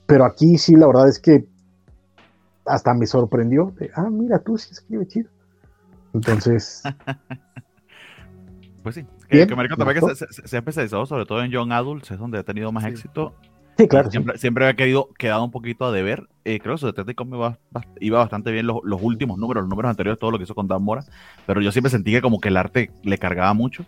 pero 0.05 0.25
aquí 0.25 0.57
sí, 0.57 0.75
la 0.75 0.85
verdad 0.85 1.07
es 1.07 1.19
que 1.19 1.45
hasta 2.65 2.93
me 2.93 3.05
sorprendió. 3.05 3.73
ah, 3.95 4.09
mira, 4.11 4.39
tú 4.39 4.57
sí 4.57 4.69
escribe 4.71 5.07
chido. 5.07 5.29
Entonces. 6.13 6.83
pues 8.83 8.95
sí. 8.95 9.05
Que, 9.33 9.47
que 9.47 10.15
se, 10.15 10.47
se, 10.47 10.55
ha 10.55 10.59
especializado 10.59 11.05
sobre 11.05 11.25
todo 11.25 11.43
en 11.43 11.51
Young 11.51 11.71
Adults, 11.71 12.11
es 12.11 12.19
donde 12.19 12.39
ha 12.39 12.43
tenido 12.43 12.71
más 12.71 12.85
éxito. 12.85 13.33
Sí, 13.77 13.87
claro. 13.87 14.11
Siempre, 14.11 14.37
siempre 14.37 14.65
había 14.65 14.75
querido, 14.75 15.09
quedado 15.17 15.43
un 15.43 15.51
poquito 15.51 15.85
a 15.85 15.91
deber. 15.91 16.27
Eh, 16.45 16.59
creo 16.59 16.75
que 16.75 16.81
su 16.81 16.85
Detective 16.85 17.35
iba, 17.35 17.57
iba 17.99 18.19
bastante 18.19 18.51
bien 18.51 18.67
los, 18.67 18.77
los, 18.83 19.01
últimos 19.01 19.39
números, 19.39 19.63
los 19.63 19.69
números 19.69 19.89
anteriores, 19.89 20.19
todo 20.19 20.31
lo 20.31 20.37
que 20.37 20.43
hizo 20.43 20.53
con 20.53 20.67
Dan 20.67 20.83
Mora. 20.83 21.03
Pero 21.47 21.59
yo 21.61 21.71
siempre 21.71 21.89
sentí 21.89 22.11
que 22.11 22.21
como 22.21 22.39
que 22.39 22.49
el 22.49 22.57
arte 22.57 22.91
le 23.03 23.17
cargaba 23.17 23.53
mucho. 23.53 23.85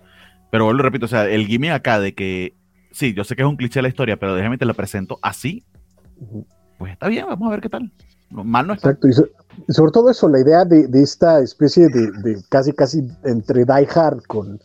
Pero 0.49 0.65
vuelvo 0.65 0.83
repito, 0.83 1.05
o 1.05 1.09
sea, 1.09 1.27
el 1.27 1.45
gimmick 1.45 1.71
acá 1.71 1.99
de 1.99 2.15
que, 2.15 2.55
sí, 2.91 3.13
yo 3.13 3.23
sé 3.23 3.35
que 3.35 3.43
es 3.43 3.47
un 3.47 3.57
cliché 3.57 3.79
de 3.79 3.83
la 3.83 3.89
historia, 3.89 4.17
pero 4.17 4.35
déjame 4.35 4.57
te 4.57 4.65
lo 4.65 4.73
presento 4.73 5.19
así. 5.21 5.63
Pues 6.77 6.93
está 6.93 7.07
bien, 7.07 7.25
vamos 7.27 7.47
a 7.47 7.51
ver 7.51 7.61
qué 7.61 7.69
tal. 7.69 7.91
Mal 8.31 8.67
no 8.67 8.73
Exacto, 8.73 9.07
y, 9.07 9.13
sobre 9.13 9.91
todo 9.91 10.09
eso, 10.09 10.27
la 10.27 10.39
idea 10.39 10.65
de, 10.65 10.87
esta 11.01 11.41
especie 11.41 11.87
de, 11.89 12.41
casi, 12.49 12.73
casi 12.73 13.07
entre 13.23 13.65
Die 13.65 13.87
Hard 13.93 14.23
con, 14.27 14.59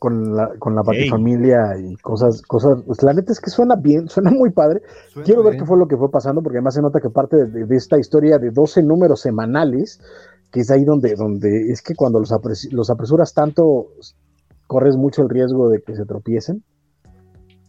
con 0.00 0.34
la, 0.34 0.48
con 0.58 0.74
la 0.74 0.82
familia 0.82 1.76
y 1.78 1.94
cosas, 1.96 2.40
cosas, 2.40 2.78
pues 2.86 3.02
la 3.02 3.12
neta 3.12 3.32
es 3.32 3.38
que 3.38 3.50
suena 3.50 3.76
bien, 3.76 4.08
suena 4.08 4.30
muy 4.30 4.50
padre. 4.50 4.80
Quiero 5.24 5.44
ver 5.44 5.58
qué 5.58 5.66
fue 5.66 5.76
lo 5.76 5.86
que 5.86 5.98
fue 5.98 6.10
pasando, 6.10 6.42
porque 6.42 6.56
además 6.56 6.74
se 6.74 6.80
nota 6.80 7.00
que 7.00 7.10
parte 7.10 7.36
de, 7.44 7.76
esta 7.76 7.98
historia 7.98 8.38
de 8.38 8.50
12 8.50 8.82
números 8.82 9.20
semanales, 9.20 10.00
que 10.50 10.60
es 10.60 10.70
ahí 10.70 10.84
donde, 10.84 11.14
donde 11.16 11.70
es 11.70 11.82
que 11.82 11.94
cuando 11.94 12.18
los, 12.18 12.32
los 12.70 12.90
apresuras 12.90 13.34
tanto, 13.34 13.88
corres 14.66 14.96
mucho 14.96 15.20
el 15.20 15.28
riesgo 15.28 15.68
de 15.68 15.82
que 15.82 15.94
se 15.94 16.06
tropiecen. 16.06 16.64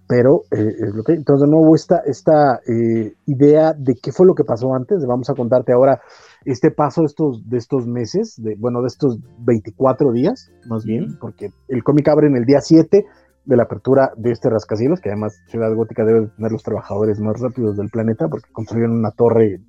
Pero 0.08 0.44
eh, 0.52 0.74
entonces 1.08 1.50
de 1.50 1.52
nuevo 1.52 1.76
esta, 1.76 1.98
esta 2.06 2.62
eh, 2.66 3.14
idea 3.26 3.74
de 3.74 3.96
qué 3.96 4.14
fue 4.14 4.26
lo 4.26 4.36
que 4.36 4.46
pasó 4.46 4.74
antes, 4.74 5.06
vamos 5.06 5.30
a 5.30 5.36
contarte 5.36 5.74
ahora 5.74 6.00
este 6.46 6.72
paso 6.72 7.02
de 7.02 7.08
estos, 7.08 7.50
de 7.50 7.58
estos 7.58 7.88
meses, 7.88 8.36
de, 8.38 8.56
bueno, 8.56 8.82
de 8.82 8.88
estos 8.88 9.20
24 9.40 10.12
días, 10.12 10.52
más 10.68 10.86
bien, 10.86 11.18
porque 11.20 11.52
el 11.68 11.84
cómic 11.84 12.08
abre 12.08 12.28
en 12.28 12.36
el 12.36 12.46
día 12.46 12.62
7 12.62 13.06
de 13.46 13.58
la 13.58 13.64
apertura 13.64 14.12
de 14.18 14.32
este 14.32 14.50
rascacielos, 14.50 15.02
que 15.02 15.10
además 15.10 15.40
Ciudad 15.48 15.74
Gótica 15.74 16.04
debe 16.04 16.28
tener 16.28 16.52
los 16.52 16.64
trabajadores 16.64 17.20
más 17.20 17.40
rápidos 17.40 17.78
del 17.78 17.90
planeta, 17.90 18.28
porque 18.28 18.52
construyeron 18.52 18.98
una 18.98 19.12
torre 19.12 19.60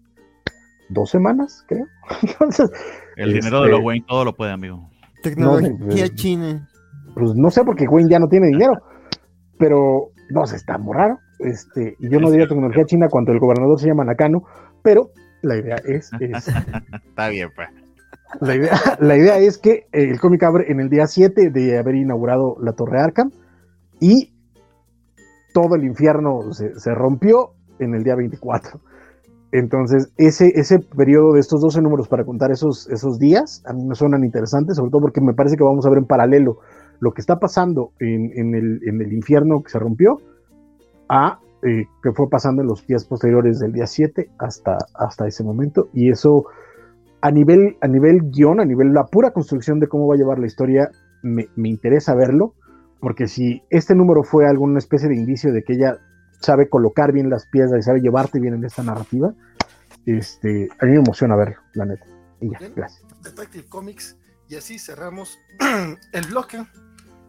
dos 0.88 1.10
semanas, 1.10 1.64
creo. 1.68 1.86
Entonces, 2.22 2.70
el 3.16 3.32
dinero 3.32 3.62
de 3.62 3.68
los 3.68 3.78
este, 3.78 3.86
Wayne 3.86 4.06
todo 4.08 4.24
lo 4.24 4.34
puede, 4.34 4.52
amigo. 4.52 4.90
Tecnología 5.22 5.76
pues, 5.78 6.14
china. 6.14 6.68
Pues 7.14 7.34
no 7.34 7.50
sé, 7.50 7.64
porque 7.64 7.86
Wayne 7.86 8.10
ya 8.10 8.18
no 8.18 8.28
tiene 8.28 8.48
dinero, 8.48 8.72
pero 9.58 10.10
no 10.30 10.46
sé, 10.46 10.56
está 10.56 10.78
muy 10.78 10.94
raro. 10.94 11.18
Este, 11.38 11.96
y 11.98 12.08
yo 12.08 12.20
no 12.20 12.30
diría 12.30 12.46
tecnología 12.46 12.84
china 12.84 13.08
cuando 13.10 13.32
el 13.32 13.40
gobernador 13.40 13.78
se 13.78 13.88
llama 13.88 14.04
Nakano, 14.04 14.44
pero 14.82 15.10
la 15.42 15.56
idea 15.56 15.76
es. 15.84 16.10
está 16.20 17.28
bien, 17.28 17.50
pues. 17.54 17.68
La 18.40 18.54
idea, 18.54 18.80
la 18.98 19.16
idea 19.16 19.38
es 19.38 19.58
que 19.58 19.86
el 19.92 20.18
cómic 20.18 20.42
abre 20.42 20.70
en 20.72 20.80
el 20.80 20.88
día 20.88 21.06
7 21.06 21.50
de 21.50 21.78
haber 21.78 21.96
inaugurado 21.96 22.56
la 22.60 22.72
Torre 22.72 22.98
Arkham 22.98 23.30
y 24.00 24.32
todo 25.52 25.74
el 25.74 25.84
infierno 25.84 26.52
se, 26.52 26.78
se 26.80 26.94
rompió 26.94 27.52
en 27.78 27.94
el 27.94 28.04
día 28.04 28.14
24. 28.14 28.80
Entonces, 29.52 30.10
ese, 30.16 30.50
ese 30.58 30.78
periodo 30.78 31.34
de 31.34 31.40
estos 31.40 31.60
12 31.60 31.82
números 31.82 32.08
para 32.08 32.24
contar 32.24 32.50
esos, 32.50 32.88
esos 32.88 33.18
días, 33.18 33.62
a 33.66 33.74
mí 33.74 33.84
me 33.84 33.94
suenan 33.94 34.24
interesantes, 34.24 34.76
sobre 34.76 34.90
todo 34.90 35.02
porque 35.02 35.20
me 35.20 35.34
parece 35.34 35.56
que 35.56 35.62
vamos 35.62 35.84
a 35.84 35.90
ver 35.90 35.98
en 35.98 36.06
paralelo 36.06 36.60
lo 37.00 37.12
que 37.12 37.20
está 37.20 37.38
pasando 37.38 37.92
en, 38.00 38.54
el, 38.54 39.12
infierno 39.12 39.62
que 39.62 39.70
se 39.70 39.78
rompió 39.78 40.20
a 41.08 41.38
eh, 41.62 41.86
que 42.02 42.12
fue 42.12 42.28
pasando 42.28 42.62
en 42.62 42.68
los 42.68 42.86
días 42.86 43.04
posteriores 43.04 43.60
del 43.60 43.72
día 43.72 43.86
7 43.86 44.30
hasta, 44.38 44.78
hasta 44.94 45.26
ese 45.26 45.44
momento. 45.44 45.88
Y 45.92 46.10
eso 46.10 46.46
a 47.20 47.30
nivel, 47.30 47.76
a 47.80 47.88
nivel 47.88 48.30
guion, 48.30 48.60
a 48.60 48.64
nivel 48.64 48.92
la 48.92 49.06
pura 49.06 49.30
construcción 49.30 49.78
de 49.78 49.86
cómo 49.86 50.08
va 50.08 50.14
a 50.14 50.18
llevar 50.18 50.38
la 50.38 50.46
historia, 50.46 50.90
me, 51.22 51.48
interesa 51.56 52.14
verlo, 52.14 52.54
porque 53.00 53.28
si 53.28 53.62
este 53.70 53.94
número 53.94 54.24
fue 54.24 54.46
alguna 54.46 54.78
especie 54.78 55.08
de 55.08 55.14
indicio 55.14 55.52
de 55.52 55.62
que 55.62 55.74
ella 55.74 55.98
sabe 56.40 56.68
colocar 56.68 57.12
bien 57.12 57.30
las 57.30 57.46
piezas 57.46 57.78
y 57.78 57.82
sabe 57.82 58.00
llevarte 58.00 58.40
bien 58.40 58.54
en 58.54 58.64
esta 58.64 58.82
narrativa, 58.82 59.32
este, 60.04 60.68
a 60.80 60.84
mí 60.84 60.92
me 60.92 60.98
emociona 60.98 61.36
verlo, 61.36 61.56
la 61.74 61.84
neta. 61.84 62.04
Y 62.40 62.50
ya, 62.50 62.58
gracias. 62.74 63.06
Detective 63.22 63.68
Comics, 63.68 64.18
y 64.48 64.56
así 64.56 64.80
cerramos 64.80 65.38
el 66.12 66.26
bloque 66.26 66.58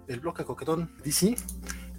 el 0.07 0.19
bloque 0.19 0.43
coquetón 0.43 0.91
DC. 1.03 1.35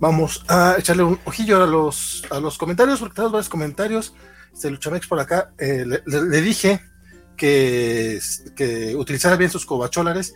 Vamos 0.01 0.45
a 0.49 0.77
echarle 0.79 1.05
un 1.05 1.19
ojillo 1.25 1.63
a 1.63 1.67
los, 1.67 2.25
a 2.31 2.41
los 2.41 2.59
comentarios, 2.59 3.01
porque 3.01 3.15
tenemos 3.15 3.33
varios 3.33 3.49
comentarios. 3.49 4.15
Este 4.53 4.71
Luchamex 4.71 5.07
por 5.07 5.19
acá 5.19 5.53
eh, 5.59 5.85
le, 6.07 6.41
dije 6.41 6.81
que, 7.37 8.21
que 8.55 8.95
utilizara 8.97 9.37
bien 9.37 9.51
sus 9.51 9.67
cobacholares 9.67 10.35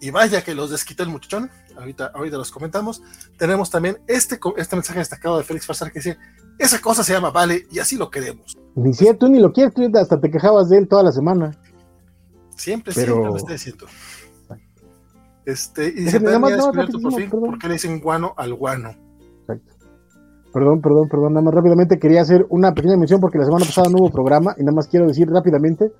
y 0.00 0.10
vaya 0.10 0.42
que 0.42 0.54
los 0.54 0.70
desquitó 0.70 1.02
el 1.02 1.08
muchachón. 1.08 1.50
Ahorita, 1.76 2.10
ahorita 2.14 2.36
los 2.36 2.50
comentamos. 2.50 3.02
Tenemos 3.38 3.70
también 3.70 3.98
este, 4.06 4.38
este 4.56 4.76
mensaje 4.76 4.98
destacado 4.98 5.38
de 5.38 5.44
Félix 5.44 5.66
Farsar 5.66 5.92
que 5.92 6.00
dice: 6.00 6.18
Esa 6.58 6.80
cosa 6.80 7.02
se 7.02 7.12
llama 7.12 7.30
Vale 7.30 7.66
y 7.70 7.78
así 7.78 7.96
lo 7.96 8.10
queremos. 8.10 8.56
Ni 8.74 8.92
tú 8.92 9.28
ni 9.28 9.40
lo 9.40 9.52
quieres, 9.52 9.74
hasta 9.94 10.20
te 10.20 10.30
quejabas 10.30 10.68
de 10.68 10.78
él 10.78 10.88
toda 10.88 11.02
la 11.02 11.12
semana. 11.12 11.58
Siempre, 12.56 12.92
siempre 12.92 13.14
lo 13.14 13.36
estoy 13.36 13.54
diciendo. 13.54 13.86
Este, 15.46 15.86
y 15.86 16.02
dice, 16.02 16.20
¿por 16.20 17.58
qué 17.58 17.68
le 17.68 17.74
dicen 17.74 18.00
guano 18.00 18.34
al 18.36 18.52
guano? 18.54 18.90
Exacto. 19.42 19.72
Perdón, 20.52 20.80
perdón, 20.80 21.08
perdón, 21.08 21.34
nada 21.34 21.44
más 21.44 21.54
rápidamente 21.54 22.00
quería 22.00 22.22
hacer 22.22 22.46
una 22.48 22.74
pequeña 22.74 22.96
mención 22.96 23.20
porque 23.20 23.38
la 23.38 23.44
semana 23.44 23.64
pasada 23.64 23.88
no 23.88 23.98
hubo 23.98 24.10
programa 24.10 24.56
y 24.58 24.62
nada 24.62 24.74
más 24.74 24.88
quiero 24.88 25.06
decir 25.06 25.30
rápidamente 25.30 25.92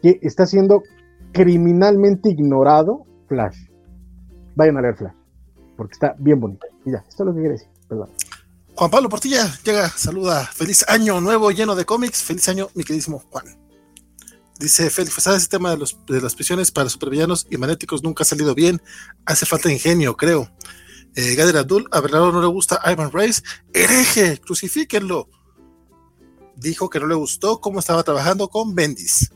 que 0.00 0.18
está 0.22 0.46
siendo 0.46 0.82
criminalmente 1.32 2.30
ignorado 2.30 3.04
Flash. 3.28 3.58
Vayan 4.54 4.78
a 4.78 4.80
leer 4.80 4.96
Flash, 4.96 5.14
porque 5.76 5.92
está 5.92 6.14
bien 6.18 6.40
bonito. 6.40 6.66
Y 6.86 6.92
ya, 6.92 7.04
esto 7.06 7.24
es 7.24 7.26
lo 7.26 7.34
que 7.34 7.40
quería 7.42 7.52
decir, 7.52 7.68
perdón. 7.88 8.08
Juan 8.74 8.90
Pablo 8.90 9.08
Portilla 9.10 9.44
llega, 9.64 9.88
saluda, 9.90 10.44
feliz 10.46 10.82
año 10.88 11.20
nuevo 11.20 11.50
lleno 11.50 11.74
de 11.74 11.84
cómics, 11.84 12.22
feliz 12.22 12.48
año 12.48 12.68
mi 12.74 12.84
queridísimo 12.84 13.22
Juan. 13.30 13.44
Dice 14.62 14.90
Félix, 14.90 15.14
¿sabes 15.14 15.40
ese 15.40 15.48
tema 15.48 15.72
de, 15.72 15.76
los, 15.76 15.98
de 16.06 16.20
las 16.20 16.36
prisiones 16.36 16.70
para 16.70 16.88
supervillanos 16.88 17.48
y 17.50 17.56
magnéticos 17.56 18.04
nunca 18.04 18.22
ha 18.22 18.24
salido 18.24 18.54
bien? 18.54 18.80
Hace 19.26 19.44
falta 19.44 19.72
ingenio, 19.72 20.16
creo. 20.16 20.48
Eh, 21.16 21.34
Gader 21.34 21.56
Abdul, 21.56 21.88
a 21.90 22.00
Bernardo 22.00 22.30
no 22.30 22.40
le 22.40 22.46
gusta 22.46 22.80
Ivan 22.86 23.10
Rice. 23.12 23.42
Hereje, 23.74 24.38
crucifíquenlo. 24.38 25.28
Dijo 26.54 26.88
que 26.88 27.00
no 27.00 27.08
le 27.08 27.16
gustó 27.16 27.60
cómo 27.60 27.80
estaba 27.80 28.04
trabajando 28.04 28.46
con 28.46 28.76
Bendis. 28.76 29.32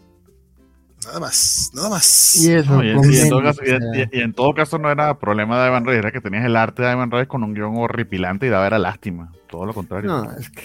Nada 1.04 1.18
más, 1.18 1.72
nada 1.74 1.90
más. 1.90 2.36
Y, 2.36 2.52
en 2.52 4.32
todo 4.32 4.54
caso, 4.54 4.78
no 4.78 4.92
era 4.92 5.18
problema 5.18 5.60
de 5.60 5.68
Ivan 5.68 5.86
Rice, 5.86 5.98
era 5.98 6.12
que 6.12 6.20
tenías 6.20 6.44
el 6.44 6.54
arte 6.54 6.82
de 6.82 6.92
Ivan 6.92 7.10
Rice 7.10 7.26
con 7.26 7.42
un 7.42 7.52
guion 7.52 7.76
horripilante 7.76 8.46
y 8.46 8.48
daba 8.48 8.68
era 8.68 8.78
lástima. 8.78 9.32
Todo 9.48 9.66
lo 9.66 9.74
contrario. 9.74 10.08
No, 10.08 10.30
es 10.38 10.50
que 10.50 10.62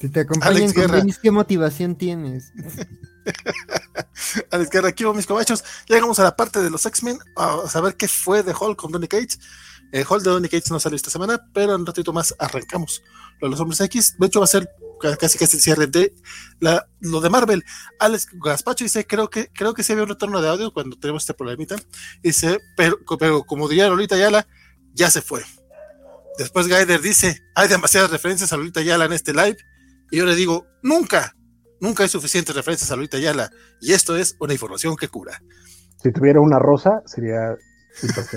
si 0.00 0.08
te 0.08 0.20
acompañan 0.20 0.72
con 0.72 0.88
Bendis, 0.88 1.18
¿qué 1.18 1.32
motivación 1.32 1.96
tienes? 1.96 2.52
Alex 4.50 4.70
Guerra, 4.70 4.88
aquí 4.88 5.04
mis 5.04 5.26
cobachos. 5.26 5.64
Llegamos 5.88 6.18
a 6.18 6.24
la 6.24 6.36
parte 6.36 6.60
de 6.60 6.70
los 6.70 6.84
X-Men 6.86 7.18
a 7.36 7.68
saber 7.68 7.96
qué 7.96 8.08
fue 8.08 8.42
de 8.42 8.54
Hulk 8.58 8.78
con 8.78 8.92
Donny 8.92 9.08
Cage. 9.08 9.38
El 9.92 10.06
Hulk 10.08 10.22
de 10.22 10.30
Donny 10.30 10.48
Cage 10.48 10.70
no 10.70 10.80
salió 10.80 10.96
esta 10.96 11.10
semana, 11.10 11.46
pero 11.52 11.74
en 11.74 11.82
un 11.82 11.86
ratito 11.86 12.12
más 12.12 12.34
arrancamos. 12.38 13.02
Lo 13.40 13.48
de 13.48 13.50
los 13.50 13.60
hombres 13.60 13.80
X, 13.80 14.16
de 14.18 14.26
hecho, 14.26 14.40
va 14.40 14.44
a 14.44 14.48
ser 14.48 14.68
casi 15.18 15.38
casi 15.38 15.56
el 15.56 15.62
cierre 15.62 15.86
de 15.86 16.14
la, 16.60 16.86
lo 17.00 17.20
de 17.20 17.28
Marvel. 17.28 17.64
Alex 17.98 18.28
Gaspacho 18.32 18.84
dice, 18.84 19.06
creo 19.06 19.28
que, 19.28 19.48
creo 19.52 19.74
que 19.74 19.82
sí 19.82 19.92
había 19.92 20.04
un 20.04 20.10
retorno 20.10 20.40
de 20.40 20.48
audio 20.48 20.72
cuando 20.72 20.96
tenemos 20.96 21.24
este 21.24 21.34
problemita. 21.34 21.76
Dice, 22.22 22.58
pero, 22.76 22.98
pero 23.18 23.42
como 23.42 23.68
diría 23.68 23.88
Lolita 23.88 24.16
Yala, 24.16 24.46
ya 24.94 25.10
se 25.10 25.22
fue. 25.22 25.42
Después 26.38 26.68
Gaider 26.68 27.00
dice, 27.00 27.42
hay 27.54 27.68
demasiadas 27.68 28.10
referencias 28.10 28.52
a 28.52 28.56
Lolita 28.56 28.80
Yala 28.80 29.04
en 29.04 29.12
este 29.12 29.32
live. 29.32 29.56
Y 30.10 30.18
yo 30.18 30.26
le 30.26 30.34
digo, 30.34 30.66
nunca, 30.82 31.36
nunca 31.82 32.04
hay 32.04 32.08
suficientes 32.08 32.54
referencias 32.54 32.90
a 32.90 32.96
Lolita 32.96 33.18
Yala. 33.18 33.50
Y 33.80 33.92
esto 33.92 34.16
es 34.16 34.36
una 34.38 34.54
información 34.54 34.96
que 34.96 35.08
cura. 35.08 35.42
Si 36.02 36.12
tuviera 36.12 36.40
una 36.40 36.58
rosa, 36.58 37.02
sería 37.04 37.56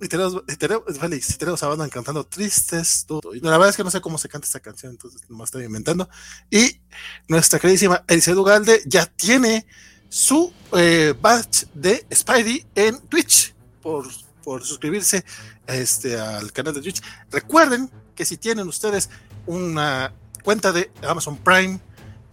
Y 0.00 0.08
tenemos, 0.08 0.42
y 0.48 0.56
tenemos, 0.56 1.62
a 1.62 1.68
banda 1.68 1.88
cantando 1.88 2.26
tristes, 2.26 3.06
todo. 3.06 3.34
Y 3.34 3.40
la 3.40 3.52
verdad 3.52 3.70
es 3.70 3.76
que 3.76 3.84
no 3.84 3.90
sé 3.90 4.02
cómo 4.02 4.18
se 4.18 4.28
canta 4.28 4.46
esta 4.46 4.60
canción, 4.60 4.92
entonces 4.92 5.22
no 5.30 5.42
estoy 5.42 5.64
inventando. 5.64 6.08
Y 6.50 6.82
nuestra 7.28 7.58
queridísima 7.58 8.04
Eliseo 8.06 8.34
Dugalde 8.34 8.82
ya 8.84 9.06
tiene 9.06 9.66
su 10.10 10.52
eh, 10.72 11.14
batch 11.18 11.64
de 11.72 12.06
Spidey 12.12 12.66
en 12.74 13.00
Twitch 13.08 13.54
por, 13.80 14.06
por 14.42 14.62
suscribirse 14.64 15.24
este, 15.66 16.20
al 16.20 16.52
canal 16.52 16.74
de 16.74 16.82
Twitch. 16.82 17.00
Recuerden 17.30 17.88
que 18.14 18.26
si 18.26 18.36
tienen 18.36 18.68
ustedes 18.68 19.08
una 19.46 20.12
cuenta 20.42 20.72
de 20.72 20.90
Amazon 21.02 21.38
Prime 21.38 21.80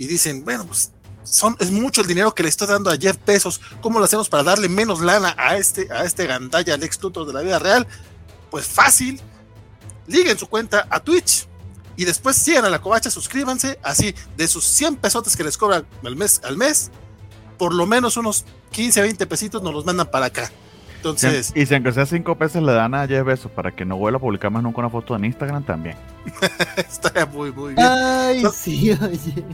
y 0.01 0.07
dicen, 0.07 0.43
bueno, 0.43 0.65
pues 0.65 0.91
son, 1.21 1.55
es 1.59 1.69
mucho 1.69 2.01
el 2.01 2.07
dinero 2.07 2.33
que 2.33 2.41
le 2.41 2.49
estoy 2.49 2.67
dando 2.67 2.89
a 2.89 2.97
Jeff 2.97 3.19
Bezos. 3.23 3.61
¿Cómo 3.81 3.99
lo 3.99 4.05
hacemos 4.05 4.29
para 4.29 4.41
darle 4.41 4.67
menos 4.67 4.99
lana 4.99 5.35
a 5.37 5.57
este, 5.57 5.87
a 5.93 6.05
este 6.05 6.25
gandalla 6.25 6.75
Lex 6.75 6.99
Luthor 7.03 7.27
de 7.27 7.33
la 7.33 7.41
vida 7.41 7.59
real? 7.59 7.85
Pues 8.49 8.65
fácil. 8.65 9.21
Liguen 10.07 10.39
su 10.39 10.47
cuenta 10.47 10.87
a 10.89 11.01
Twitch 11.01 11.47
y 11.97 12.05
después 12.05 12.35
sigan 12.35 12.65
a 12.65 12.71
la 12.71 12.81
covacha, 12.81 13.11
suscríbanse. 13.11 13.77
Así, 13.83 14.15
de 14.35 14.47
sus 14.47 14.63
100 14.63 14.95
pesotes 14.95 15.37
que 15.37 15.43
les 15.43 15.55
cobran 15.55 15.85
al 16.03 16.15
mes, 16.15 16.41
al 16.43 16.57
mes, 16.57 16.89
por 17.59 17.71
lo 17.71 17.85
menos 17.85 18.17
unos 18.17 18.43
15, 18.71 19.03
20 19.03 19.27
pesitos 19.27 19.61
nos 19.61 19.71
los 19.71 19.85
mandan 19.85 20.09
para 20.09 20.25
acá. 20.25 20.51
Entonces, 20.95 21.53
y 21.55 21.67
si 21.67 21.75
aunque 21.75 21.91
sea 21.91 22.07
5 22.07 22.39
pesos 22.39 22.63
le 22.63 22.73
dan 22.73 22.95
a 22.95 23.07
Jeff 23.07 23.23
Bezos 23.23 23.51
para 23.51 23.75
que 23.75 23.85
no 23.85 23.97
vuelva 23.97 24.17
a 24.17 24.21
publicar 24.21 24.49
más 24.49 24.63
nunca 24.63 24.79
una 24.79 24.89
foto 24.89 25.15
en 25.15 25.25
Instagram 25.25 25.63
también. 25.63 25.95
Está 26.75 27.27
muy, 27.27 27.51
muy 27.51 27.75
bien. 27.75 27.87
Ay, 27.87 28.43
sí, 28.51 28.91
oye. 28.91 29.45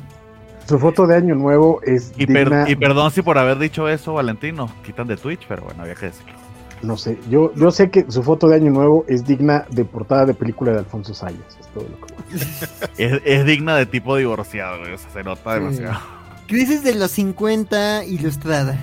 Su 0.67 0.79
foto 0.79 1.07
de 1.07 1.15
año 1.15 1.33
nuevo 1.35 1.81
es. 1.83 2.11
Y, 2.17 2.25
digna... 2.25 2.69
y 2.69 2.75
perdón 2.75 3.11
si 3.11 3.21
por 3.21 3.37
haber 3.37 3.57
dicho 3.57 3.87
eso, 3.87 4.13
Valentín, 4.13 4.55
nos 4.55 4.71
quitan 4.85 5.07
de 5.07 5.15
Twitch, 5.15 5.45
pero 5.47 5.63
bueno, 5.63 5.83
había 5.83 5.95
que 5.95 6.07
decirlo. 6.07 6.33
No 6.81 6.97
sé, 6.97 7.17
yo, 7.29 7.53
yo 7.55 7.71
sé 7.71 7.89
que 7.89 8.05
su 8.09 8.21
foto 8.21 8.47
de 8.47 8.57
año 8.57 8.71
nuevo 8.71 9.03
es 9.07 9.25
digna 9.25 9.65
de 9.69 9.83
portada 9.85 10.25
de 10.25 10.33
película 10.33 10.73
de 10.73 10.79
Alfonso 10.79 11.13
Sayas. 11.13 11.57
Es 11.59 11.67
todo 11.69 11.85
lo 11.85 12.05
que 12.05 13.03
es, 13.03 13.21
es, 13.25 13.45
digna 13.45 13.75
de 13.75 13.85
tipo 13.85 14.15
divorciado, 14.15 14.81
o 14.81 14.85
sea, 14.85 14.97
se 14.97 15.23
nota 15.23 15.55
demasiado. 15.55 15.99
Crisis 16.47 16.83
de 16.83 16.95
los 16.95 17.11
50 17.11 18.05
ilustrada. 18.05 18.77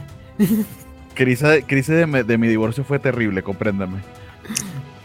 Crisis, 1.15 1.65
crisis 1.67 1.95
de, 1.95 2.25
de 2.25 2.39
mi 2.39 2.49
divorcio 2.49 2.83
fue 2.83 2.99
terrible, 2.99 3.43
compréndame 3.43 3.99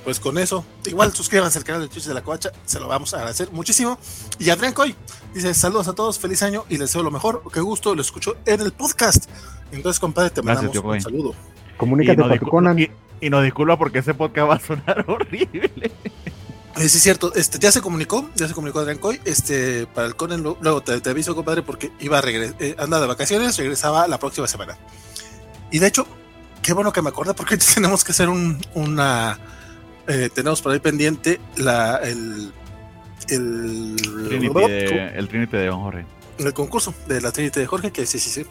pues 0.04 0.20
con 0.20 0.38
eso, 0.38 0.66
igual 0.86 1.14
suscríbanse 1.14 1.58
al 1.58 1.64
canal 1.64 1.82
de 1.82 1.88
Twitch 1.88 2.06
de 2.06 2.14
la 2.14 2.24
Coacha, 2.24 2.52
se 2.66 2.80
lo 2.80 2.88
vamos 2.88 3.14
a 3.14 3.18
agradecer 3.18 3.52
muchísimo. 3.52 4.00
Y 4.40 4.50
Adrián 4.50 4.74
Coy 4.74 4.96
dice: 5.34 5.54
Saludos 5.54 5.88
a 5.88 5.94
todos, 5.94 6.20
feliz 6.20 6.42
año 6.44 6.66
y 6.70 6.74
les 6.74 6.90
deseo 6.90 7.04
lo 7.04 7.12
mejor. 7.12 7.44
Qué 7.54 7.62
gusto, 7.62 7.94
lo 7.96 8.02
escucho 8.02 8.38
en 8.46 8.62
el 8.62 8.72
podcast. 8.72 9.26
Entonces, 9.72 10.00
compadre, 10.00 10.30
te 10.32 10.42
mandamos 10.42 10.76
un 10.76 11.02
saludo. 11.02 11.36
Comunícate 11.78 12.22
y 12.22 12.40
con 12.40 12.50
Conan. 12.50 12.80
Y, 13.22 13.30
nos 13.30 13.44
disculpa 13.44 13.78
porque 13.78 14.00
ese 14.00 14.14
podcast 14.14 14.50
va 14.50 14.56
a 14.56 14.60
sonar 14.60 15.06
horrible. 15.08 15.92
Sí, 16.78 16.86
es 16.86 16.92
cierto, 17.04 17.34
este, 17.36 17.60
ya 17.60 17.72
se 17.72 17.82
comunicó, 17.82 18.30
ya 18.36 18.48
se 18.48 18.54
comunicó 18.54 18.80
Adrián 18.80 19.00
Coy, 19.00 19.20
este, 19.26 19.86
para 19.88 20.08
el 20.08 20.16
Conan, 20.16 20.42
luego 20.42 20.82
te, 20.82 21.10
aviso, 21.10 21.36
compadre, 21.36 21.62
porque 21.62 21.92
iba 22.00 22.20
a 22.20 22.22
regresar, 22.22 22.56
eh, 22.60 22.76
anda 22.80 23.02
de 23.02 23.08
vacaciones, 23.08 23.58
regresaba 23.58 24.08
la 24.08 24.18
próxima 24.18 24.48
semana. 24.48 24.78
Y 25.72 25.80
de 25.80 25.88
hecho, 25.88 26.08
qué 26.62 26.72
bueno 26.72 26.94
que 26.94 27.02
me 27.02 27.10
acuerda, 27.10 27.34
porque 27.34 27.58
tenemos 27.76 28.06
que 28.06 28.14
hacer 28.14 28.30
un, 28.30 28.62
una, 28.76 29.38
eh, 30.10 30.30
tenemos 30.34 30.60
por 30.64 30.72
ahí 30.72 30.80
pendiente 30.80 31.40
la, 31.58 31.98
el, 31.98 32.52
el, 33.30 33.96
Trinity 34.28 34.54
de, 34.54 35.14
el 35.16 35.28
Trinity 35.28 35.56
de 35.56 35.70
Jorge. 35.70 36.06
El 36.40 36.54
concurso 36.54 36.96
de 37.08 37.22
la 37.22 37.32
Trinity 37.32 37.60
de 37.60 37.68
Jorge, 37.68 37.92
que 37.92 38.08
sí, 38.08 38.18
sí, 38.18 38.30
sí. 38.32 38.46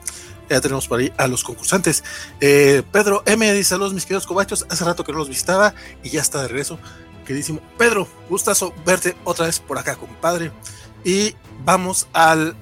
Ya 0.49 0.61
tenemos 0.61 0.87
por 0.87 1.01
ahí 1.01 1.13
a 1.17 1.27
los 1.27 1.43
concursantes. 1.43 2.05
Eh, 2.41 2.85
Pedro 2.93 3.25
M 3.27 3.53
dice: 3.53 3.71
Saludos, 3.71 3.93
mis 3.93 4.05
queridos 4.05 4.27
cobachos. 4.27 4.67
Hace 4.71 4.85
rato 4.85 5.03
que 5.03 5.11
no 5.11 5.19
los 5.19 5.29
visitaba 5.29 5.75
y 6.05 6.11
ya 6.11 6.21
está 6.21 6.43
de 6.43 6.49
regreso. 6.49 6.79
Queridísimo 7.27 7.61
Pedro, 7.77 8.07
gustazo 8.31 8.73
verte 8.87 9.17
otra 9.25 9.47
vez 9.47 9.59
por 9.59 9.79
acá, 9.79 9.97
compadre. 9.97 10.53
Y 11.05 11.35
vamos 11.65 12.07
al 12.13 12.55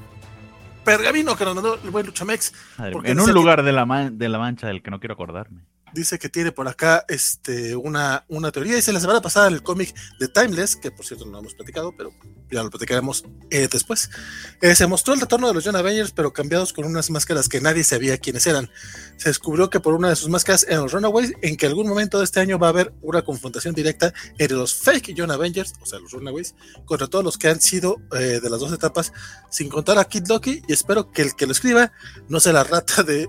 pergamino 0.84 1.36
que 1.36 1.44
nos 1.44 1.54
mandó 1.54 1.74
el 1.74 1.90
buen 1.90 2.06
Luchamex. 2.06 2.54
En 3.04 3.20
un 3.20 3.32
lugar 3.32 3.62
de, 3.62 3.72
la 3.72 4.10
de 4.10 4.28
la 4.30 4.38
mancha 4.38 4.68
del 4.68 4.82
que 4.82 4.90
no 4.90 5.00
quiero 5.00 5.12
acordarme 5.12 5.60
dice 5.92 6.18
que 6.18 6.28
tiene 6.28 6.52
por 6.52 6.68
acá 6.68 7.04
este, 7.08 7.76
una, 7.76 8.24
una 8.28 8.52
teoría. 8.52 8.74
Dice 8.74 8.92
la 8.92 9.00
semana 9.00 9.20
pasada 9.20 9.48
el 9.48 9.62
cómic 9.62 9.94
de 10.18 10.28
Timeless, 10.28 10.76
que 10.76 10.90
por 10.90 11.06
cierto 11.06 11.26
no 11.26 11.38
hemos 11.38 11.54
platicado, 11.54 11.94
pero 11.96 12.12
ya 12.50 12.62
lo 12.62 12.70
platicaremos 12.70 13.24
eh, 13.50 13.68
después. 13.70 14.10
Eh, 14.60 14.74
se 14.74 14.86
mostró 14.86 15.14
el 15.14 15.20
retorno 15.20 15.48
de 15.48 15.54
los 15.54 15.64
John 15.64 15.76
Avengers, 15.76 16.12
pero 16.12 16.32
cambiados 16.32 16.72
con 16.72 16.84
unas 16.84 17.10
máscaras 17.10 17.48
que 17.48 17.60
nadie 17.60 17.84
sabía 17.84 18.18
quiénes 18.18 18.46
eran. 18.46 18.70
Se 19.16 19.28
descubrió 19.28 19.70
que 19.70 19.80
por 19.80 19.94
una 19.94 20.08
de 20.08 20.16
sus 20.16 20.28
máscaras 20.28 20.64
eran 20.68 20.82
los 20.82 20.92
Runaways, 20.92 21.32
en 21.42 21.56
que 21.56 21.66
algún 21.66 21.88
momento 21.88 22.18
de 22.18 22.24
este 22.24 22.40
año 22.40 22.58
va 22.58 22.68
a 22.68 22.70
haber 22.70 22.92
una 23.02 23.22
confrontación 23.22 23.74
directa 23.74 24.12
entre 24.38 24.56
los 24.56 24.74
fake 24.74 25.14
John 25.16 25.30
Avengers, 25.30 25.74
o 25.80 25.86
sea, 25.86 25.98
los 25.98 26.12
Runaways, 26.12 26.54
contra 26.84 27.06
todos 27.08 27.24
los 27.24 27.38
que 27.38 27.48
han 27.48 27.60
sido 27.60 28.00
eh, 28.12 28.40
de 28.40 28.50
las 28.50 28.60
dos 28.60 28.72
etapas, 28.72 29.12
sin 29.50 29.68
contar 29.68 29.98
a 29.98 30.04
Kid 30.04 30.26
Loki. 30.28 30.62
Y 30.68 30.72
espero 30.72 31.10
que 31.10 31.22
el 31.22 31.34
que 31.34 31.46
lo 31.46 31.52
escriba 31.52 31.92
no 32.28 32.40
sea 32.40 32.52
la 32.52 32.64
rata 32.64 33.02
de 33.02 33.28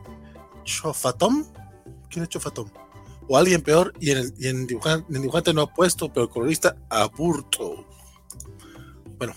Chofatom 0.64 1.46
¿Quién 2.10 2.24
ha 2.24 2.26
hecho 2.26 2.40
Fatón? 2.40 2.72
O 3.28 3.38
alguien 3.38 3.62
peor, 3.62 3.94
y 4.00 4.12
en, 4.12 4.34
el, 4.40 4.68
dibujante, 4.68 5.54
no 5.54 5.62
ha 5.62 5.74
puesto, 5.74 6.12
pero 6.12 6.24
el 6.26 6.30
colorista 6.30 6.78
aburto. 6.90 7.86
Bueno, 9.18 9.34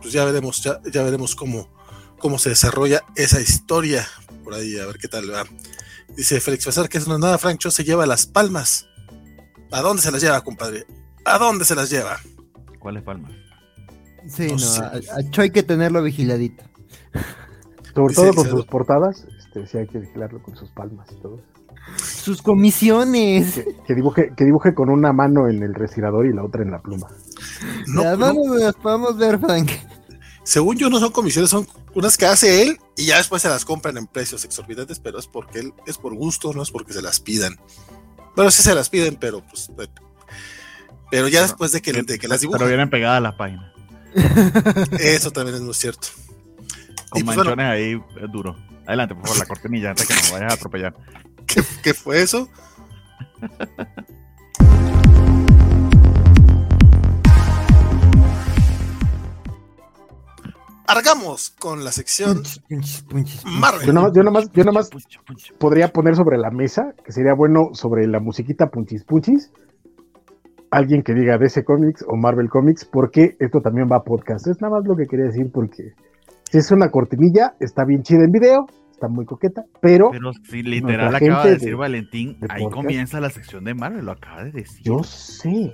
pues 0.00 0.12
ya 0.12 0.24
veremos, 0.24 0.62
ya, 0.62 1.02
veremos 1.02 1.34
cómo, 1.34 1.68
cómo 2.18 2.38
se 2.38 2.50
desarrolla 2.50 3.02
esa 3.16 3.40
historia. 3.40 4.06
Por 4.44 4.54
ahí, 4.54 4.78
a 4.78 4.86
ver 4.86 4.98
qué 4.98 5.08
tal 5.08 5.32
va. 5.32 5.44
Dice 6.16 6.40
Félix 6.40 6.64
Pesar 6.64 6.88
que 6.88 6.98
es 6.98 7.08
no 7.08 7.18
nada, 7.18 7.38
Frank 7.38 7.60
se 7.68 7.84
lleva 7.84 8.06
las 8.06 8.26
palmas. 8.26 8.86
¿A 9.72 9.80
dónde 9.80 10.02
se 10.02 10.10
las 10.10 10.22
lleva, 10.22 10.40
compadre? 10.42 10.86
¿A 11.24 11.38
dónde 11.38 11.64
se 11.64 11.74
las 11.74 11.90
lleva? 11.90 12.18
¿Cuáles 12.78 13.02
palmas? 13.02 13.32
Sí, 14.28 14.48
no, 14.48 14.84
a, 14.84 15.30
Cho 15.30 15.42
hay 15.42 15.50
que 15.50 15.62
tenerlo 15.62 16.02
vigiladito. 16.02 16.64
Sobre 17.94 18.14
todo 18.14 18.34
con 18.34 18.48
sus 18.48 18.66
portadas, 18.66 19.26
este, 19.38 19.66
sí 19.66 19.78
hay 19.78 19.86
que 19.86 19.98
vigilarlo 19.98 20.42
con 20.42 20.56
sus 20.56 20.70
palmas 20.70 21.08
y 21.10 21.20
todo. 21.20 21.40
Sus 21.96 22.42
comisiones. 22.42 23.64
Que, 23.86 23.94
dibuje, 23.94 24.32
que 24.36 24.44
dibuje 24.44 24.74
con 24.74 24.90
una 24.90 25.12
mano 25.12 25.48
en 25.48 25.62
el 25.62 25.74
respirador 25.74 26.26
y 26.26 26.32
la 26.32 26.44
otra 26.44 26.62
en 26.62 26.70
la 26.70 26.80
pluma. 26.80 27.08
No, 27.86 28.16
vamos, 28.16 28.46
podemos 28.82 29.16
ver, 29.16 29.38
Frank. 29.38 29.70
Según 30.42 30.76
yo, 30.76 30.88
no 30.90 30.98
son 30.98 31.12
comisiones, 31.12 31.50
son 31.50 31.66
unas 31.94 32.16
que 32.16 32.26
hace 32.26 32.62
él 32.62 32.78
y 32.96 33.06
ya 33.06 33.18
después 33.18 33.42
se 33.42 33.48
las 33.48 33.64
compran 33.64 33.96
en 33.96 34.06
precios 34.06 34.44
exorbitantes, 34.44 34.98
pero 34.98 35.18
es 35.18 35.26
porque 35.26 35.60
él 35.60 35.74
es 35.86 35.98
por 35.98 36.14
gusto, 36.14 36.52
no 36.52 36.62
es 36.62 36.70
porque 36.70 36.92
se 36.92 37.02
las 37.02 37.20
pidan. 37.20 37.56
Bueno, 38.34 38.50
sí 38.50 38.62
se 38.62 38.74
las 38.74 38.88
piden, 38.88 39.16
pero 39.16 39.42
pues. 39.42 39.70
Pero 41.10 41.28
ya 41.28 41.42
después 41.42 41.72
de 41.72 41.82
que, 41.82 41.92
las 41.92 42.40
dibujan. 42.40 42.58
Pero 42.58 42.68
vienen 42.68 42.90
pegadas 42.90 43.18
a 43.18 43.20
la 43.20 43.36
página. 43.36 43.72
Eso 44.98 45.30
también 45.30 45.56
es 45.56 45.62
muy 45.62 45.74
cierto. 45.74 46.08
Con 47.10 47.24
pues, 47.24 47.36
manchones 47.36 47.66
ahí 47.66 48.00
es 48.22 48.32
duro. 48.32 48.56
Adelante, 48.86 49.14
por 49.14 49.24
favor, 49.24 49.38
la 49.38 49.46
cortinilla 49.46 49.90
antes 49.90 50.06
que 50.06 50.14
nos 50.14 50.32
vayas 50.32 50.52
a 50.52 50.54
atropellar. 50.54 50.94
¿Qué, 51.82 51.94
fue 51.94 52.22
eso? 52.22 52.48
Argamos 60.86 61.50
con 61.50 61.84
la 61.84 61.92
sección 61.92 62.42
Marvel. 63.44 63.86
Yo 63.86 64.22
nomás, 64.22 64.50
yo 64.52 64.64
nomás, 64.64 64.90
podría 65.58 65.88
poner 65.88 66.16
sobre 66.16 66.38
la 66.38 66.50
mesa, 66.50 66.94
que 67.04 67.12
sería 67.12 67.34
bueno 67.34 67.70
sobre 67.72 68.06
la 68.06 68.20
musiquita 68.20 68.70
punchis 68.70 69.04
punchis, 69.04 69.50
alguien 70.70 71.02
que 71.02 71.14
diga 71.14 71.38
DC 71.38 71.64
Comics 71.64 72.04
o 72.08 72.16
Marvel 72.16 72.48
Comics, 72.48 72.84
porque 72.84 73.36
esto 73.40 73.60
también 73.60 73.88
va 73.90 73.96
a 73.96 74.04
podcast. 74.04 74.46
Es 74.46 74.60
nada 74.60 74.76
más 74.76 74.86
lo 74.86 74.96
que 74.96 75.06
quería 75.06 75.26
decir, 75.26 75.50
porque 75.52 75.94
si 76.50 76.58
es 76.58 76.70
una 76.70 76.90
cortinilla, 76.90 77.54
está 77.60 77.84
bien 77.84 78.02
chida 78.02 78.24
en 78.24 78.32
video, 78.32 78.66
está 79.00 79.08
muy 79.08 79.24
coqueta, 79.24 79.64
pero. 79.80 80.10
Pero 80.10 80.32
si 80.32 80.62
literal 80.62 81.14
acaba 81.14 81.46
de 81.46 81.52
decir 81.52 81.74
Valentín, 81.74 82.36
ahí 82.50 82.68
comienza 82.68 83.18
la 83.18 83.30
sección 83.30 83.64
de 83.64 83.72
Marvel, 83.72 84.04
lo 84.04 84.12
acaba 84.12 84.44
de 84.44 84.52
decir. 84.52 84.82
Yo 84.82 85.02
sé, 85.02 85.72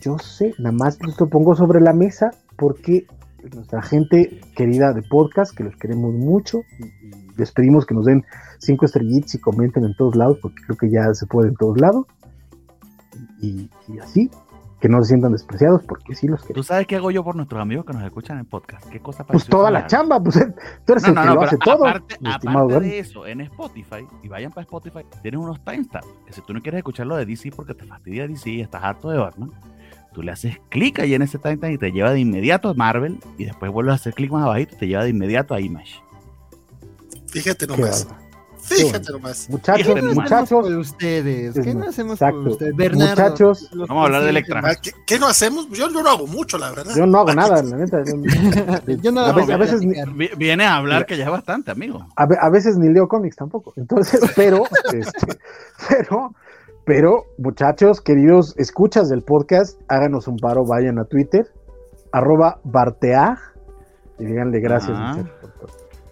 yo, 0.00 0.18
sé, 0.18 0.54
nada 0.58 0.72
más 0.72 0.98
lo 1.00 1.28
pongo 1.28 1.54
sobre 1.54 1.80
la 1.80 1.92
mesa 1.92 2.32
porque 2.56 3.06
nuestra 3.54 3.80
gente 3.82 4.40
querida 4.56 4.92
de 4.92 5.02
podcast, 5.02 5.56
que 5.56 5.62
los 5.62 5.76
queremos 5.76 6.14
mucho, 6.14 6.62
y 6.80 7.38
les 7.38 7.52
pedimos 7.52 7.86
que 7.86 7.94
nos 7.94 8.06
den 8.06 8.24
cinco 8.58 8.86
estrellitas 8.86 9.34
y 9.34 9.38
comenten 9.38 9.84
en 9.84 9.94
todos 9.94 10.16
lados, 10.16 10.38
porque 10.42 10.62
creo 10.66 10.76
que 10.76 10.90
ya 10.90 11.14
se 11.14 11.26
puede 11.26 11.50
en 11.50 11.56
todos 11.56 11.80
lados. 11.80 12.06
y 13.40 13.68
así, 14.02 14.30
que 14.84 14.90
no 14.90 15.02
se 15.02 15.08
sientan 15.08 15.32
despreciados, 15.32 15.82
porque 15.88 16.14
sí 16.14 16.28
los 16.28 16.44
que. 16.44 16.52
¿Tú 16.52 16.62
sabes 16.62 16.86
qué 16.86 16.96
hago 16.96 17.10
yo 17.10 17.24
por 17.24 17.34
nuestros 17.36 17.58
amigos 17.58 17.86
que 17.86 17.94
nos 17.94 18.02
escuchan 18.02 18.38
en 18.38 18.44
podcast? 18.44 18.86
¿Qué 18.90 19.00
cosa 19.00 19.24
Pues 19.24 19.46
toda 19.46 19.70
la 19.70 19.86
chamba, 19.86 20.22
pues 20.22 20.38
tú 20.84 20.92
eres 20.92 21.04
el 21.04 21.14
que 21.14 21.24
lo 21.24 21.40
hace 21.40 21.56
todo. 21.56 21.86
Aparte, 21.86 22.16
aparte 22.22 22.80
de 22.80 22.98
eso, 22.98 23.26
en 23.26 23.40
Spotify, 23.40 24.06
y 24.22 24.28
vayan 24.28 24.52
para 24.52 24.64
Spotify, 24.64 24.98
tienes 25.22 25.40
unos 25.40 25.64
timestamps, 25.64 26.06
que 26.26 26.34
si 26.34 26.42
tú 26.42 26.52
no 26.52 26.60
quieres 26.60 26.80
escucharlo 26.80 27.16
de 27.16 27.24
DC 27.24 27.50
porque 27.56 27.72
te 27.72 27.86
fastidia 27.86 28.28
DC 28.28 28.50
y 28.50 28.60
estás 28.60 28.84
harto 28.84 29.08
de 29.08 29.16
Batman, 29.16 29.52
tú 30.12 30.22
le 30.22 30.32
haces 30.32 30.58
clic 30.68 30.98
ahí 30.98 31.14
en 31.14 31.22
ese 31.22 31.38
timestamp 31.38 31.72
y 31.72 31.78
te 31.78 31.90
lleva 31.90 32.10
de 32.10 32.20
inmediato 32.20 32.68
a 32.68 32.74
Marvel, 32.74 33.20
y 33.38 33.46
después 33.46 33.72
vuelves 33.72 33.92
a 33.92 33.94
hacer 33.94 34.12
clic 34.12 34.30
más 34.30 34.44
abajito 34.44 34.74
y 34.74 34.78
te 34.80 34.86
lleva 34.86 35.04
de 35.04 35.08
inmediato 35.08 35.54
a 35.54 35.62
Image. 35.62 35.94
Fíjate 37.28 37.66
nomás. 37.66 38.06
Fíjate 38.64 39.12
nomás. 39.12 39.48
Muchachos, 39.50 40.02
muchachos. 40.14 40.70
ustedes? 40.70 41.54
¿Qué 41.54 41.74
no 41.74 41.88
hacemos 41.88 42.18
por 42.18 42.48
ustedes? 42.48 42.74
Bernardo, 42.74 43.10
muchachos. 43.10 43.70
Vamos 43.74 44.02
a 44.02 44.06
hablar 44.06 44.22
de 44.24 44.30
Electra. 44.30 44.62
Ah, 44.64 44.74
¿Qué, 45.06 45.18
no 45.18 45.26
hacemos? 45.26 45.68
Yo, 45.70 45.88
no 45.90 46.08
hago 46.08 46.26
mucho, 46.26 46.56
la 46.56 46.70
verdad. 46.70 46.94
Yo 46.96 47.06
no 47.06 47.18
hago 47.18 47.34
nada, 47.34 47.62
la 47.62 47.76
neta. 47.76 48.02
Yo 49.02 49.12
no, 49.12 49.20
a, 49.24 49.32
veces, 49.32 49.82
viene 50.38 50.64
a 50.64 50.76
hablar 50.76 51.04
que 51.06 51.16
ya 51.16 51.24
es 51.24 51.30
bastante, 51.30 51.70
amigo. 51.70 52.06
A, 52.16 52.50
veces 52.50 52.78
ni 52.78 52.92
leo 52.92 53.06
cómics 53.06 53.36
tampoco. 53.36 53.74
Entonces, 53.76 54.20
pero, 54.36 54.64
este, 54.92 55.38
pero, 55.88 56.34
pero, 56.86 57.24
muchachos, 57.38 58.00
queridos 58.00 58.54
escuchas 58.56 59.08
del 59.08 59.22
podcast, 59.22 59.78
háganos 59.88 60.26
un 60.26 60.36
paro, 60.36 60.64
vayan 60.64 60.98
a 60.98 61.04
Twitter, 61.04 61.46
arroba 62.12 62.60
Bartea, 62.64 63.38
y 64.18 64.24
díganle 64.24 64.60
gracias, 64.60 64.98
muchachos. 64.98 65.30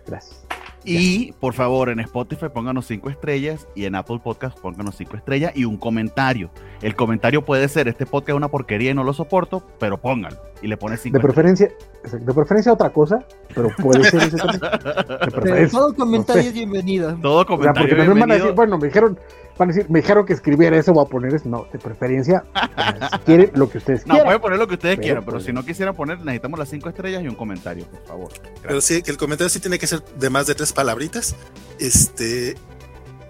Gracias. 0.07 0.42
Y 0.85 1.33
por 1.33 1.55
favor, 1.55 1.89
en 1.89 2.01
Spotify 2.01 2.47
pónganos 2.53 2.87
cinco 2.87 3.11
estrellas 3.11 3.67
y 3.75 3.85
en 3.85 3.95
Apple 3.95 4.21
Podcast 4.23 4.59
pónganos 4.59 4.97
cinco 4.97 5.17
estrellas 5.17 5.53
y 5.55 5.65
un 5.65 5.77
comentario. 5.77 6.51
El 6.81 6.97
comentario 6.97 7.45
puede 7.45 7.69
ser: 7.69 7.89
Este 7.89 8.07
podcast 8.07 8.31
es 8.31 8.37
una 8.37 8.49
porquería 8.49 8.91
y 8.91 8.95
no 8.95 9.05
lo 9.05 9.13
soporto, 9.13 9.63
pero 9.79 10.01
pónganlo 10.01 10.53
y 10.63 10.69
le 10.69 10.77
pones 10.77 11.01
cinco 11.01 11.19
De 11.19 11.23
preferencia, 11.23 11.69
de 12.11 12.35
preferencia 12.35 12.73
otra 12.73 12.91
cosa, 12.91 13.19
pero 13.55 13.69
puede 13.83 14.05
ser 14.05 14.23
ese 14.23 14.37
de 15.43 15.69
Todo 15.69 15.95
comentario 15.95 16.43
es 16.43 16.55
bienvenido. 16.55 17.17
Todo 17.21 17.45
comentario. 17.45 17.97
bienvenido. 17.97 18.55
bueno, 18.55 18.79
me 18.79 18.87
dijeron 18.87 19.19
van 19.59 19.71
a 19.71 19.73
decir, 19.73 19.91
me 19.91 20.01
dijeron 20.01 20.27
que 20.27 20.33
escribiera 20.33 20.77
eso, 20.77 20.93
voy 20.93 21.05
a 21.05 21.09
poner 21.09 21.35
eso. 21.35 21.49
No, 21.49 21.67
de 21.73 21.79
preferencia, 21.79 22.45
si 23.13 23.19
quieren 23.21 23.51
lo 23.55 23.69
que 23.69 23.79
ustedes 23.79 24.05
quieran. 24.05 24.19
No, 24.19 24.25
pueden 24.25 24.41
poner 24.41 24.59
lo 24.59 24.69
que 24.69 24.75
ustedes 24.75 24.99
quieran, 24.99 25.25
pero 25.25 25.37
pues, 25.37 25.45
si 25.45 25.53
no 25.53 25.65
quisieran 25.65 25.95
poner, 25.95 26.19
necesitamos 26.19 26.59
las 26.59 26.69
cinco 26.69 26.89
estrellas 26.89 27.23
y 27.23 27.29
un 27.29 27.35
comentario, 27.35 27.87
por 27.87 28.05
favor. 28.05 28.33
Pero 28.63 28.81
sí, 28.81 29.03
que 29.03 29.11
el 29.11 29.17
comentario 29.17 29.49
sí 29.49 29.61
tiene 29.61 29.79
que 29.79 29.87
ser 29.87 30.03
de 30.03 30.31
más 30.31 30.47
de 30.47 30.55
tres 30.55 30.73
palabritas. 30.73 31.37
Este, 31.79 32.57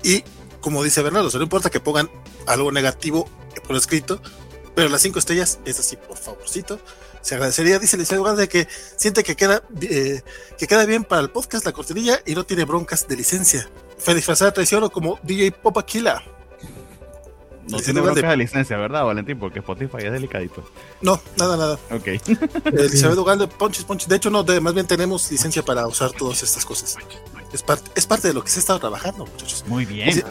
y 0.03 0.25
como 0.61 0.83
dice 0.83 1.03
Bernardo, 1.03 1.29
no 1.35 1.43
importa 1.43 1.71
que 1.71 1.81
pongan 1.81 2.09
algo 2.47 2.73
negativo 2.73 3.29
por 3.67 3.77
escrito, 3.77 4.21
pero 4.75 4.89
las 4.89 5.03
cinco 5.03 5.19
estrellas 5.19 5.59
es 5.65 5.79
así, 5.79 5.97
por 5.97 6.17
favorcito. 6.17 6.79
Se 7.21 7.35
agradecería, 7.35 7.79
dice 7.79 7.97
el 7.97 8.01
licenciado 8.01 8.35
de 8.35 8.49
que 8.49 8.67
siente 8.97 9.23
que 9.23 9.37
queda, 9.37 9.63
eh, 9.81 10.23
que 10.59 10.67
queda 10.67 10.85
bien 10.87 11.05
para 11.05 11.23
el 11.23 11.31
podcast 11.31 11.65
la 11.65 11.73
cortinilla 11.73 12.21
y 12.27 12.35
no 12.35 12.45
tiene 12.45 12.65
broncas 12.65 13.07
de 13.07 13.17
licencia. 13.17 13.69
Fue 14.03 14.15
disfrazada 14.15 14.51
de 14.51 14.55
traición 14.55 14.83
o 14.85 14.91
como 14.91 15.19
DJ 15.23 15.53
Pop 15.53 15.79
Aquila. 15.79 16.23
No 17.69 17.79
tiene 17.79 18.01
broncas 18.01 18.31
de... 18.31 18.37
licencia, 18.37 18.77
¿verdad, 18.77 19.05
Valentín? 19.05 19.39
Porque 19.39 19.61
Spotify 19.61 19.99
es 19.99 20.13
delicadito. 20.13 20.65
No, 21.01 21.21
nada, 21.37 21.57
nada. 21.57 21.79
Ok. 21.93 22.07
Elizabeth 22.65 23.19
Ugalde, 23.19 23.47
Ponches, 23.47 23.85
Ponches. 23.85 24.09
De 24.09 24.17
hecho, 24.17 24.31
no, 24.31 24.45
más 24.61 24.75
bien 24.75 24.87
tenemos 24.87 25.31
licencia 25.31 25.63
para 25.63 25.87
usar 25.87 26.11
todas 26.11 26.43
estas 26.43 26.65
cosas. 26.65 26.97
Es 27.53 27.63
parte, 27.63 27.91
es 27.95 28.07
parte 28.07 28.29
de 28.29 28.35
lo 28.35 28.43
que 28.43 28.51
se 28.51 28.59
ha 28.59 28.61
estado 28.61 28.81
trabajando, 28.81 29.27
muchachos. 29.27 29.65
Muy 29.69 29.85
bien. 29.85 30.25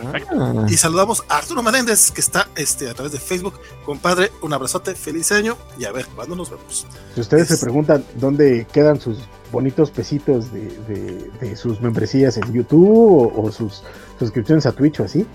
Y, 0.67 0.75
saludamos 0.75 1.23
a 1.29 1.37
Arturo 1.37 1.63
Menéndez, 1.63 2.11
que 2.11 2.19
está 2.19 2.49
este, 2.55 2.89
a 2.89 2.93
través 2.93 3.13
de 3.13 3.19
Facebook. 3.19 3.53
Compadre, 3.85 4.31
un 4.41 4.51
abrazote, 4.53 4.95
feliz 4.95 5.31
año 5.31 5.55
y 5.79 5.85
a 5.85 5.91
ver 5.91 6.07
cuándo 6.07 6.35
nos 6.35 6.49
vemos. 6.49 6.85
Si 7.15 7.21
ustedes 7.21 7.47
se 7.47 7.57
preguntan 7.57 8.03
dónde 8.15 8.67
quedan 8.73 8.99
sus 8.99 9.19
bonitos 9.51 9.91
pesitos 9.91 10.51
de, 10.51 11.55
sus 11.55 11.81
membresías 11.81 12.37
en 12.37 12.53
YouTube 12.53 13.33
o, 13.35 13.51
sus 13.51 13.83
suscripciones 14.19 14.65
a 14.65 14.71
Twitch 14.71 14.99
o 14.99 15.03
así, 15.03 15.25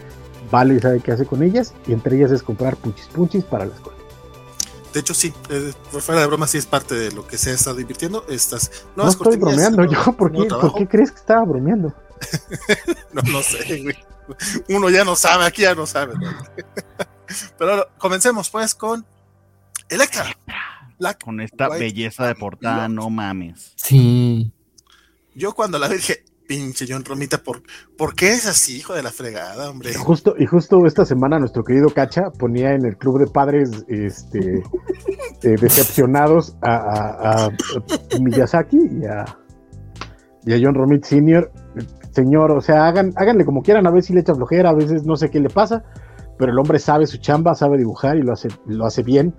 Vale 0.50 0.78
sabe 0.80 1.00
qué 1.00 1.12
hace 1.12 1.26
con 1.26 1.42
ellas 1.42 1.74
y 1.86 1.92
entre 1.92 2.16
ellas 2.16 2.30
es 2.30 2.42
comprar 2.42 2.76
punchis 2.76 3.06
punchis 3.06 3.44
para 3.44 3.66
las 3.66 3.80
cosas. 3.80 3.98
De 4.92 5.00
hecho, 5.00 5.12
sí, 5.12 5.34
eh, 5.50 5.72
por 5.90 6.00
fuera 6.00 6.20
de 6.20 6.26
broma, 6.28 6.46
sí 6.46 6.56
es 6.56 6.66
parte 6.66 6.94
de 6.94 7.10
lo 7.10 7.26
que 7.26 7.36
se 7.36 7.50
ha 7.50 7.54
estado 7.54 7.76
divirtiendo. 7.76 8.24
Estas 8.28 8.70
no 8.94 9.08
estoy 9.08 9.36
bromeando 9.36 9.84
yo, 9.84 10.12
¿por 10.12 10.32
qué, 10.32 10.44
¿por 10.44 10.72
qué 10.74 10.86
crees 10.86 11.10
que 11.10 11.18
estaba 11.18 11.44
bromeando? 11.44 11.92
no, 13.12 13.22
no 13.22 13.42
sé, 13.42 13.82
güey. 13.82 13.96
Uno 14.68 14.88
ya 14.88 15.04
no 15.04 15.16
sabe, 15.16 15.44
aquí 15.44 15.62
ya 15.62 15.74
no 15.74 15.86
sabe. 15.86 16.14
Pero 17.58 17.88
comencemos 17.98 18.48
pues 18.50 18.74
con 18.74 19.04
Electra. 19.88 20.26
Con 21.22 21.40
esta 21.40 21.68
belleza 21.68 22.26
de 22.26 22.34
portada, 22.34 22.88
no 22.88 23.10
mames. 23.10 23.72
Sí. 23.76 24.52
Yo 25.34 25.52
cuando 25.52 25.78
la 25.78 25.88
dije, 25.88 26.24
pinche 26.46 26.86
John 26.88 27.04
Romita, 27.04 27.38
¿por, 27.38 27.62
¿por 27.96 28.14
qué 28.14 28.32
es 28.32 28.46
así, 28.46 28.78
hijo 28.78 28.94
de 28.94 29.02
la 29.02 29.10
fregada, 29.10 29.70
hombre? 29.70 29.94
Justo, 29.94 30.34
y 30.38 30.46
justo 30.46 30.86
esta 30.86 31.04
semana 31.04 31.38
nuestro 31.38 31.64
querido 31.64 31.90
Cacha 31.90 32.30
ponía 32.30 32.72
en 32.72 32.84
el 32.84 32.96
club 32.96 33.18
de 33.18 33.26
padres 33.26 33.84
este, 33.88 34.62
eh, 35.42 35.56
decepcionados 35.60 36.56
a, 36.62 37.50
Miyazaki 38.20 38.78
y 38.78 39.04
a, 39.04 39.24
John 40.48 40.74
Romita 40.74 41.08
Sr. 41.08 41.50
Señor, 42.12 42.52
o 42.52 42.60
sea, 42.60 42.86
hagan, 42.86 43.12
háganle 43.16 43.44
como 43.44 43.62
quieran, 43.62 43.86
a 43.86 43.90
ver 43.90 44.02
si 44.02 44.14
le 44.14 44.20
echa 44.20 44.34
flojera, 44.34 44.70
a 44.70 44.74
veces 44.74 45.04
no 45.04 45.16
sé 45.16 45.28
qué 45.28 45.40
le 45.40 45.50
pasa, 45.50 45.84
pero 46.38 46.52
el 46.52 46.58
hombre 46.58 46.78
sabe 46.78 47.06
su 47.06 47.18
chamba, 47.18 47.54
sabe 47.54 47.76
dibujar 47.76 48.16
y 48.16 48.22
lo 48.22 48.32
hace, 48.32 48.48
lo 48.66 48.86
hace 48.86 49.02
bien 49.02 49.34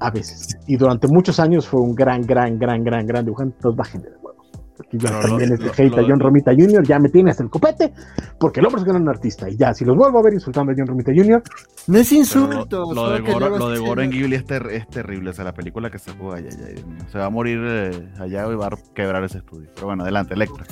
a 0.00 0.10
veces. 0.10 0.56
Y 0.66 0.76
durante 0.76 1.08
muchos 1.08 1.40
años 1.40 1.66
fue 1.66 1.80
un 1.80 1.94
gran, 1.94 2.22
gran, 2.22 2.58
gran, 2.58 2.84
gran, 2.84 3.06
gran 3.06 3.24
dibujante. 3.24 3.56
Entonces 3.56 3.76
bajen 3.76 4.02
de 4.02 4.08
huevos. 4.22 4.46
Aquí 4.80 4.96
ya 4.96 5.20
también 5.20 5.52
es 5.52 5.58
de 5.58 5.70
hate 5.70 5.98
a 5.98 6.02
John 6.06 6.20
Romita 6.20 6.52
Jr., 6.52 6.86
ya 6.86 7.00
me 7.00 7.08
tiene 7.08 7.32
hasta 7.32 7.42
el 7.42 7.50
copete, 7.50 7.92
porque 8.38 8.60
el 8.60 8.66
hombre 8.66 8.80
es 8.80 8.86
gran 8.86 9.08
artista. 9.08 9.48
Y 9.48 9.56
ya, 9.56 9.74
si 9.74 9.84
los 9.84 9.96
vuelvo 9.96 10.20
a 10.20 10.22
ver 10.22 10.34
insultando 10.34 10.72
a 10.72 10.74
John 10.76 10.86
Romita 10.86 11.12
Jr., 11.12 11.42
no 11.88 11.98
es 11.98 12.12
insulto. 12.12 12.94
Lo, 12.94 13.10
de 13.10 13.20
Goro, 13.20 13.58
lo 13.58 13.70
de 13.94 14.04
en 14.04 14.10
Ghibli 14.10 14.36
es, 14.36 14.44
es, 14.70 14.88
terrible. 14.88 15.30
O 15.30 15.32
sea, 15.32 15.44
la 15.44 15.54
película 15.54 15.90
que 15.90 15.98
se 15.98 16.12
juega 16.12 16.36
allá, 16.36 16.50
se 17.10 17.18
va 17.18 17.24
a 17.24 17.30
morir 17.30 17.58
eh, 17.64 18.08
allá 18.20 18.46
y 18.50 18.54
va 18.54 18.66
a 18.66 18.70
quebrar 18.94 19.24
ese 19.24 19.38
estudio. 19.38 19.68
Pero 19.74 19.88
bueno, 19.88 20.04
adelante, 20.04 20.34
Electra. 20.34 20.64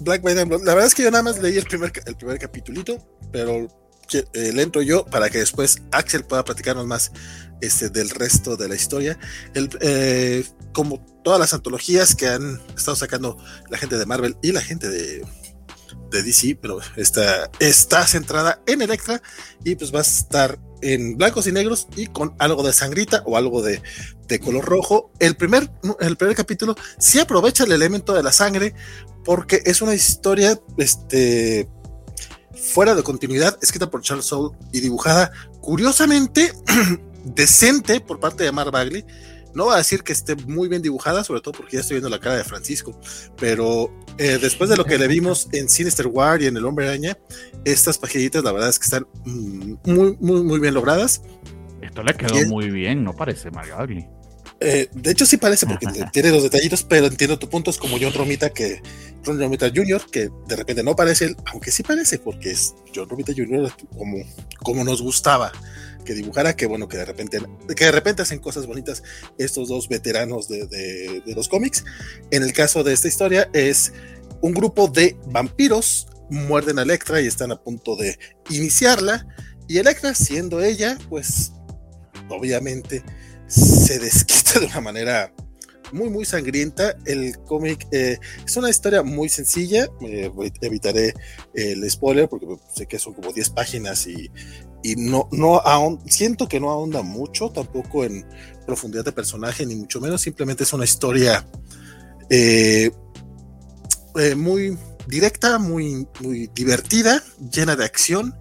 Black 0.00 0.24
White 0.24 0.46
La 0.46 0.72
verdad 0.72 0.86
es 0.86 0.94
que 0.94 1.02
yo 1.02 1.10
nada 1.10 1.22
más 1.22 1.40
leí 1.42 1.58
el 1.58 1.64
primer, 1.64 1.92
el 2.06 2.16
primer 2.16 2.38
capitulito, 2.38 2.96
pero 3.30 3.66
eh, 4.12 4.52
le 4.52 4.62
entro 4.62 4.82
yo 4.82 5.04
para 5.06 5.30
que 5.30 5.38
después 5.38 5.82
Axel 5.92 6.24
pueda 6.24 6.44
platicarnos 6.44 6.86
más 6.86 7.12
este, 7.60 7.88
del 7.88 8.10
resto 8.10 8.56
de 8.56 8.68
la 8.68 8.74
historia. 8.74 9.18
El, 9.54 9.70
eh, 9.80 10.44
como 10.72 11.04
todas 11.22 11.40
las 11.40 11.54
antologías 11.54 12.14
que 12.14 12.28
han 12.28 12.60
estado 12.76 12.96
sacando 12.96 13.38
la 13.70 13.78
gente 13.78 13.96
de 13.96 14.06
Marvel 14.06 14.36
y 14.42 14.52
la 14.52 14.60
gente 14.60 14.88
de, 14.90 15.24
de 16.10 16.22
DC, 16.22 16.58
pero 16.60 16.80
está, 16.96 17.50
está 17.58 18.06
centrada 18.06 18.62
en 18.66 18.82
Electra 18.82 19.22
y 19.64 19.76
pues 19.76 19.94
va 19.94 20.00
a 20.00 20.02
estar 20.02 20.58
en 20.82 21.16
blancos 21.16 21.46
y 21.46 21.52
negros 21.52 21.88
y 21.96 22.06
con 22.08 22.34
algo 22.38 22.62
de 22.62 22.72
sangrita 22.72 23.22
o 23.24 23.36
algo 23.36 23.62
de, 23.62 23.82
de 24.28 24.38
color 24.38 24.64
rojo. 24.64 25.10
El 25.18 25.36
primer, 25.36 25.70
el 26.00 26.16
primer 26.16 26.36
capítulo 26.36 26.76
sí 26.98 27.18
aprovecha 27.18 27.64
el 27.64 27.72
elemento 27.72 28.12
de 28.12 28.22
la 28.22 28.32
sangre 28.32 28.74
porque 29.24 29.62
es 29.64 29.80
una 29.80 29.94
historia 29.94 30.60
este, 30.76 31.68
fuera 32.56 32.94
de 32.94 33.02
continuidad, 33.02 33.58
escrita 33.62 33.90
por 33.90 34.02
Charles 34.02 34.26
Soule 34.26 34.56
y 34.72 34.80
dibujada 34.80 35.32
curiosamente 35.60 36.52
decente 37.24 38.00
por 38.00 38.20
parte 38.20 38.44
de 38.44 38.52
Mark 38.52 38.70
Bagley. 38.70 39.04
No 39.54 39.66
va 39.66 39.74
a 39.74 39.78
decir 39.78 40.02
que 40.02 40.12
esté 40.12 40.34
muy 40.34 40.68
bien 40.68 40.82
dibujada, 40.82 41.22
sobre 41.22 41.40
todo 41.40 41.54
porque 41.54 41.76
ya 41.76 41.80
estoy 41.80 41.96
viendo 41.96 42.08
la 42.08 42.18
cara 42.18 42.36
de 42.36 42.42
Francisco, 42.42 42.98
pero 43.38 43.88
eh, 44.18 44.38
después 44.40 44.68
de 44.68 44.76
lo 44.76 44.84
que 44.84 44.98
le 44.98 45.06
vimos 45.06 45.48
en 45.52 45.68
Sinister 45.68 46.08
War 46.08 46.42
y 46.42 46.46
en 46.46 46.56
El 46.56 46.64
Hombre 46.64 46.88
Araña, 46.88 47.16
estas 47.64 47.96
paginitas 47.96 48.42
la 48.42 48.50
verdad 48.50 48.68
es 48.68 48.80
que 48.80 48.84
están 48.84 49.06
mm, 49.24 49.74
muy, 49.84 50.16
muy, 50.18 50.42
muy 50.42 50.58
bien 50.58 50.74
logradas. 50.74 51.22
Esto 51.80 52.02
le 52.02 52.14
quedó 52.14 52.48
muy 52.48 52.70
bien, 52.70 53.04
no 53.04 53.14
parece 53.14 53.50
Mark 53.52 53.70
Bagley. 53.70 54.08
Eh, 54.64 54.88
de 54.92 55.10
hecho, 55.10 55.26
sí 55.26 55.36
parece, 55.36 55.66
porque 55.66 55.86
tiene 56.12 56.30
los 56.30 56.42
detallitos, 56.42 56.82
pero 56.82 57.06
entiendo 57.06 57.38
tu 57.38 57.48
punto. 57.48 57.70
Es 57.70 57.78
como 57.78 57.98
John 58.00 58.12
Romita, 58.12 58.50
que 58.50 58.82
John 59.24 59.38
Romita 59.38 59.70
Jr., 59.72 60.02
que 60.10 60.30
de 60.48 60.56
repente 60.56 60.82
no 60.82 60.96
parece, 60.96 61.36
aunque 61.46 61.70
sí 61.70 61.82
parece, 61.82 62.18
porque 62.18 62.52
es 62.52 62.74
John 62.94 63.08
Romita 63.08 63.32
Jr. 63.36 63.72
como, 63.96 64.16
como 64.58 64.84
nos 64.84 65.02
gustaba 65.02 65.52
que 66.04 66.14
dibujara, 66.14 66.54
que 66.54 66.66
bueno, 66.66 66.86
que 66.86 66.98
de 66.98 67.04
repente, 67.06 67.38
que 67.74 67.84
de 67.84 67.92
repente 67.92 68.20
hacen 68.20 68.38
cosas 68.38 68.66
bonitas 68.66 69.02
estos 69.38 69.68
dos 69.68 69.88
veteranos 69.88 70.48
de, 70.48 70.66
de 70.66 71.34
los 71.34 71.48
cómics. 71.48 71.84
En 72.30 72.42
el 72.42 72.52
caso 72.52 72.84
de 72.84 72.92
esta 72.92 73.08
historia, 73.08 73.48
es 73.54 73.92
un 74.42 74.52
grupo 74.52 74.88
de 74.88 75.16
vampiros 75.26 76.06
muerden 76.30 76.78
a 76.78 76.82
Electra 76.82 77.20
y 77.20 77.26
están 77.26 77.52
a 77.52 77.62
punto 77.62 77.96
de 77.96 78.18
iniciarla. 78.50 79.26
Y 79.68 79.78
Electra, 79.78 80.14
siendo 80.14 80.62
ella, 80.62 80.98
pues 81.08 81.52
obviamente 82.28 83.02
se 83.54 83.98
desquita 83.98 84.60
de 84.60 84.66
una 84.66 84.80
manera 84.80 85.32
muy, 85.92 86.10
muy 86.10 86.24
sangrienta. 86.24 86.96
El 87.04 87.38
cómic 87.40 87.86
eh, 87.92 88.18
es 88.44 88.56
una 88.56 88.70
historia 88.70 89.02
muy 89.02 89.28
sencilla. 89.28 89.88
evitaré 90.60 91.14
el 91.54 91.88
spoiler 91.90 92.28
porque 92.28 92.46
sé 92.74 92.86
que 92.86 92.98
son 92.98 93.14
como 93.14 93.32
10 93.32 93.50
páginas 93.50 94.06
y, 94.06 94.30
y 94.82 94.96
no, 94.96 95.28
no 95.32 95.62
siento 96.06 96.48
que 96.48 96.60
no 96.60 96.70
ahonda 96.70 97.02
mucho 97.02 97.50
tampoco 97.50 98.04
en 98.04 98.26
profundidad 98.66 99.04
de 99.04 99.12
personaje, 99.12 99.64
ni 99.64 99.76
mucho 99.76 100.00
menos. 100.00 100.20
Simplemente 100.20 100.64
es 100.64 100.72
una 100.72 100.84
historia 100.84 101.46
eh, 102.28 102.90
eh, 104.16 104.34
muy 104.34 104.76
directa, 105.06 105.58
muy, 105.58 106.06
muy 106.20 106.50
divertida, 106.54 107.22
llena 107.50 107.76
de 107.76 107.84
acción. 107.84 108.34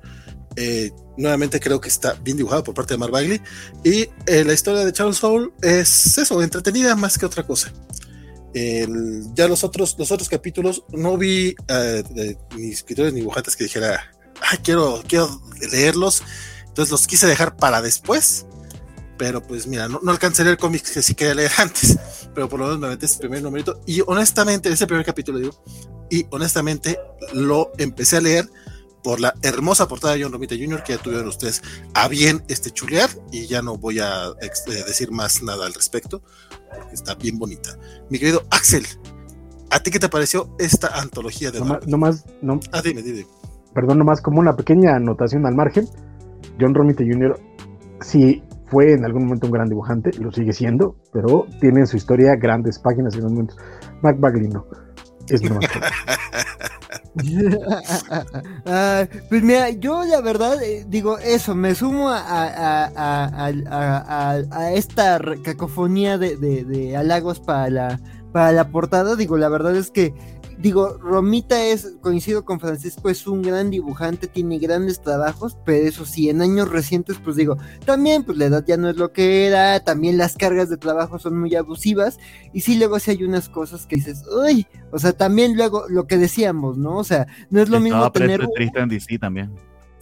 Eh, 0.56 0.92
nuevamente 1.18 1.60
creo 1.60 1.82
que 1.82 1.90
está 1.90 2.14
bien 2.14 2.38
dibujado 2.38 2.64
por 2.64 2.74
parte 2.74 2.94
de 2.94 2.98
Mark 2.98 3.12
Bagley. 3.12 3.42
Y 3.84 4.10
eh, 4.26 4.44
la 4.46 4.54
historia 4.54 4.86
de 4.86 4.94
Charles 4.94 5.18
Soule 5.18 5.52
es 5.62 6.18
eso, 6.18 6.42
entretenida 6.42 6.96
más 6.96 7.18
que 7.18 7.26
otra 7.26 7.44
cosa. 7.44 7.72
ya 8.54 9.48
los 9.48 9.64
otros, 9.64 9.96
los 9.98 10.12
otros 10.12 10.30
capítulos 10.30 10.84
no 10.92 11.18
vi 11.18 11.56
ni 12.56 12.70
escritores 12.70 13.14
ni 13.14 13.22
dibujantes 13.22 13.56
que 13.56 13.64
dijera, 13.64 14.12
quiero, 14.64 15.04
quiero 15.08 15.42
leerlos. 15.72 16.24
Entonces 16.68 16.92
los 16.92 17.08
quise 17.08 17.28
dejar 17.28 17.56
para 17.56 17.82
después. 17.82 18.46
Pero 19.18 19.44
pues 19.44 19.68
mira, 19.68 19.88
no, 19.88 20.00
no 20.02 20.12
alcanzaré 20.12 20.50
el 20.50 20.58
cómic 20.58 20.84
que 20.92 21.02
sí 21.02 21.14
quería 21.14 21.36
leer 21.36 21.52
antes. 21.58 21.98
Pero 22.34 22.50
por 22.50 22.60
lo 22.60 22.66
menos 22.66 22.80
me 22.80 22.88
metí 22.90 23.06
ese 23.06 23.20
primer 23.20 23.42
numerito. 23.42 23.80
Y 23.86 24.02
honestamente, 24.06 24.70
ese 24.70 24.88
primer 24.88 25.06
capítulo, 25.06 25.40
digo, 25.40 25.64
y 26.10 26.26
honestamente 26.32 27.00
lo 27.34 27.72
empecé 27.78 28.18
a 28.18 28.22
leer 28.22 28.50
por 29.04 29.20
la 29.20 29.34
hermosa 29.42 29.88
portada 29.88 30.14
de 30.14 30.24
John 30.24 30.32
Romita 30.32 30.56
Jr. 30.56 30.84
que 30.84 30.94
ya 30.94 31.02
tuvieron 31.02 31.28
ustedes 31.28 31.62
a 31.94 32.08
bien 32.08 32.42
este 32.48 32.72
chulear 32.72 33.10
y 33.32 33.48
ya 33.48 33.62
no 33.62 33.78
voy 33.78 34.00
a 34.00 34.28
eh, 34.42 34.50
decir 34.88 35.12
más 35.12 35.44
nada 35.44 35.66
al 35.66 35.74
respecto 35.74 36.22
porque 36.70 36.96
está 36.96 37.16
bien 37.16 37.38
bonita. 37.38 37.78
Mi 38.10 38.20
querido 38.20 38.44
Axel, 38.50 38.86
¿a 39.70 39.82
ti 39.82 39.92
qué 39.92 40.00
te 40.00 40.10
pareció 40.10 40.56
esta 40.58 41.00
antología 41.00 41.52
de 41.52 41.60
no 41.60 41.98
más, 41.98 42.26
no, 42.42 42.60
ah, 42.72 42.82
dime, 42.82 43.02
dime. 43.02 43.28
Perdón, 43.74 43.98
nomás 43.98 44.22
como 44.22 44.40
una 44.40 44.56
pequeña 44.56 44.96
anotación 44.96 45.46
al 45.46 45.56
margen. 45.56 45.88
John 46.60 46.76
Romita 46.76 47.04
Jr. 47.04 47.40
sí 48.02 48.44
fue 48.68 48.94
en 48.94 49.06
algún 49.06 49.26
momento 49.26 49.48
un 49.48 49.54
gran 49.54 49.70
dibujante, 49.70 50.12
lo 50.20 50.32
sigue 50.32 50.54
siendo, 50.54 50.96
pero 51.12 51.48
tiene 51.60 51.82
en 51.82 51.88
su 51.88 51.98
historia 51.98 52.36
grandes 52.36 52.80
páginas 52.80 53.16
en 53.16 53.24
momentos. 53.24 53.58
Mac 54.02 54.20
Bagley 54.20 54.48
no. 54.48 54.66
Es 55.30 55.42
pues 59.30 59.44
mira, 59.44 59.70
yo 59.70 60.04
la 60.04 60.22
verdad 60.22 60.62
eh, 60.64 60.86
digo 60.88 61.20
eso, 61.20 61.54
me 61.54 61.76
sumo 61.76 62.10
a, 62.10 62.90
a, 62.96 64.72
esta 64.74 65.22
cacofonía 65.44 66.18
de, 66.18 66.38
de, 66.38 66.98
halagos 66.98 67.40
para 67.40 67.70
la, 67.70 68.00
para 68.32 68.52
la 68.52 68.70
portada. 68.70 69.16
Digo, 69.16 69.38
la 69.38 69.50
verdad 69.50 69.76
es 69.76 69.92
que 69.92 70.14
digo, 70.64 70.98
Romita 70.98 71.62
es, 71.62 71.98
coincido 72.00 72.46
con 72.46 72.62
Francisco, 72.62 73.10
es 73.10 73.28
un 73.28 73.42
gran 73.42 73.70
dibujante, 73.70 74.28
tiene 74.28 74.60
grandes 74.60 75.02
trabajos, 75.02 75.58
pero 75.66 75.86
eso 75.86 76.06
sí, 76.06 76.30
en 76.30 76.42
años 76.42 76.72
recientes, 76.72 77.18
pues 77.22 77.36
digo, 77.36 77.58
también, 77.86 78.24
pues 78.24 78.38
la 78.38 78.46
edad 78.46 78.64
ya 78.66 78.78
no 78.78 78.90
es 78.90 78.96
lo 78.96 79.12
que 79.12 79.46
era, 79.46 79.82
también 79.82 80.18
las 80.18 80.38
cargas 80.38 80.70
de 80.70 80.78
trabajo 80.78 81.20
son 81.20 81.38
muy 81.38 81.54
abusivas, 81.54 82.18
y 82.54 82.62
sí, 82.62 82.78
luego 82.78 82.98
sí 83.00 83.12
hay 83.12 83.26
unas 83.26 83.50
cosas 83.50 83.86
que 83.86 83.98
dices, 83.98 84.24
uy, 84.42 84.66
o 84.92 85.00
sea, 85.00 85.12
también 85.12 85.58
luego 85.58 85.84
lo 85.90 86.08
que 86.08 86.18
decíamos, 86.18 86.78
¿no? 86.78 86.96
O 86.96 87.04
sea, 87.04 87.28
no 87.50 87.62
es 87.62 87.68
lo 87.68 87.82
mismo 87.82 88.10
tener... 88.14 88.48
triste 88.56 88.80
en 88.80 88.88
DC 88.88 89.20
también. 89.20 89.52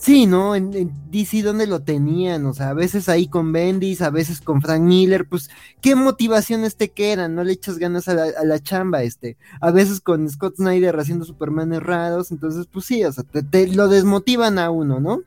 Sí, 0.01 0.25
¿no? 0.25 0.55
En, 0.55 0.71
DC, 1.11 1.43
¿dónde 1.43 1.67
lo 1.67 1.83
tenían? 1.83 2.47
O 2.47 2.53
sea, 2.55 2.69
a 2.69 2.73
veces 2.73 3.07
ahí 3.07 3.27
con 3.27 3.51
Bendis, 3.53 4.01
a 4.01 4.09
veces 4.09 4.41
con 4.41 4.59
Frank 4.59 4.81
Miller, 4.81 5.27
pues, 5.29 5.51
¿qué 5.79 5.93
motivaciones 5.93 6.75
te 6.75 6.89
quedan? 6.89 7.35
No 7.35 7.43
le 7.43 7.53
echas 7.53 7.77
ganas 7.77 8.07
a 8.07 8.15
la, 8.15 8.59
chamba, 8.63 9.03
este. 9.03 9.37
A 9.61 9.69
veces 9.69 10.01
con 10.01 10.27
Scott 10.27 10.55
Snyder 10.55 10.99
haciendo 10.99 11.23
Superman 11.23 11.71
errados, 11.71 12.31
entonces, 12.31 12.65
pues 12.71 12.85
sí, 12.85 13.03
o 13.05 13.11
sea, 13.11 13.23
te, 13.23 13.67
lo 13.67 13.89
desmotivan 13.89 14.57
a 14.57 14.71
uno, 14.71 14.99
¿no? 14.99 15.21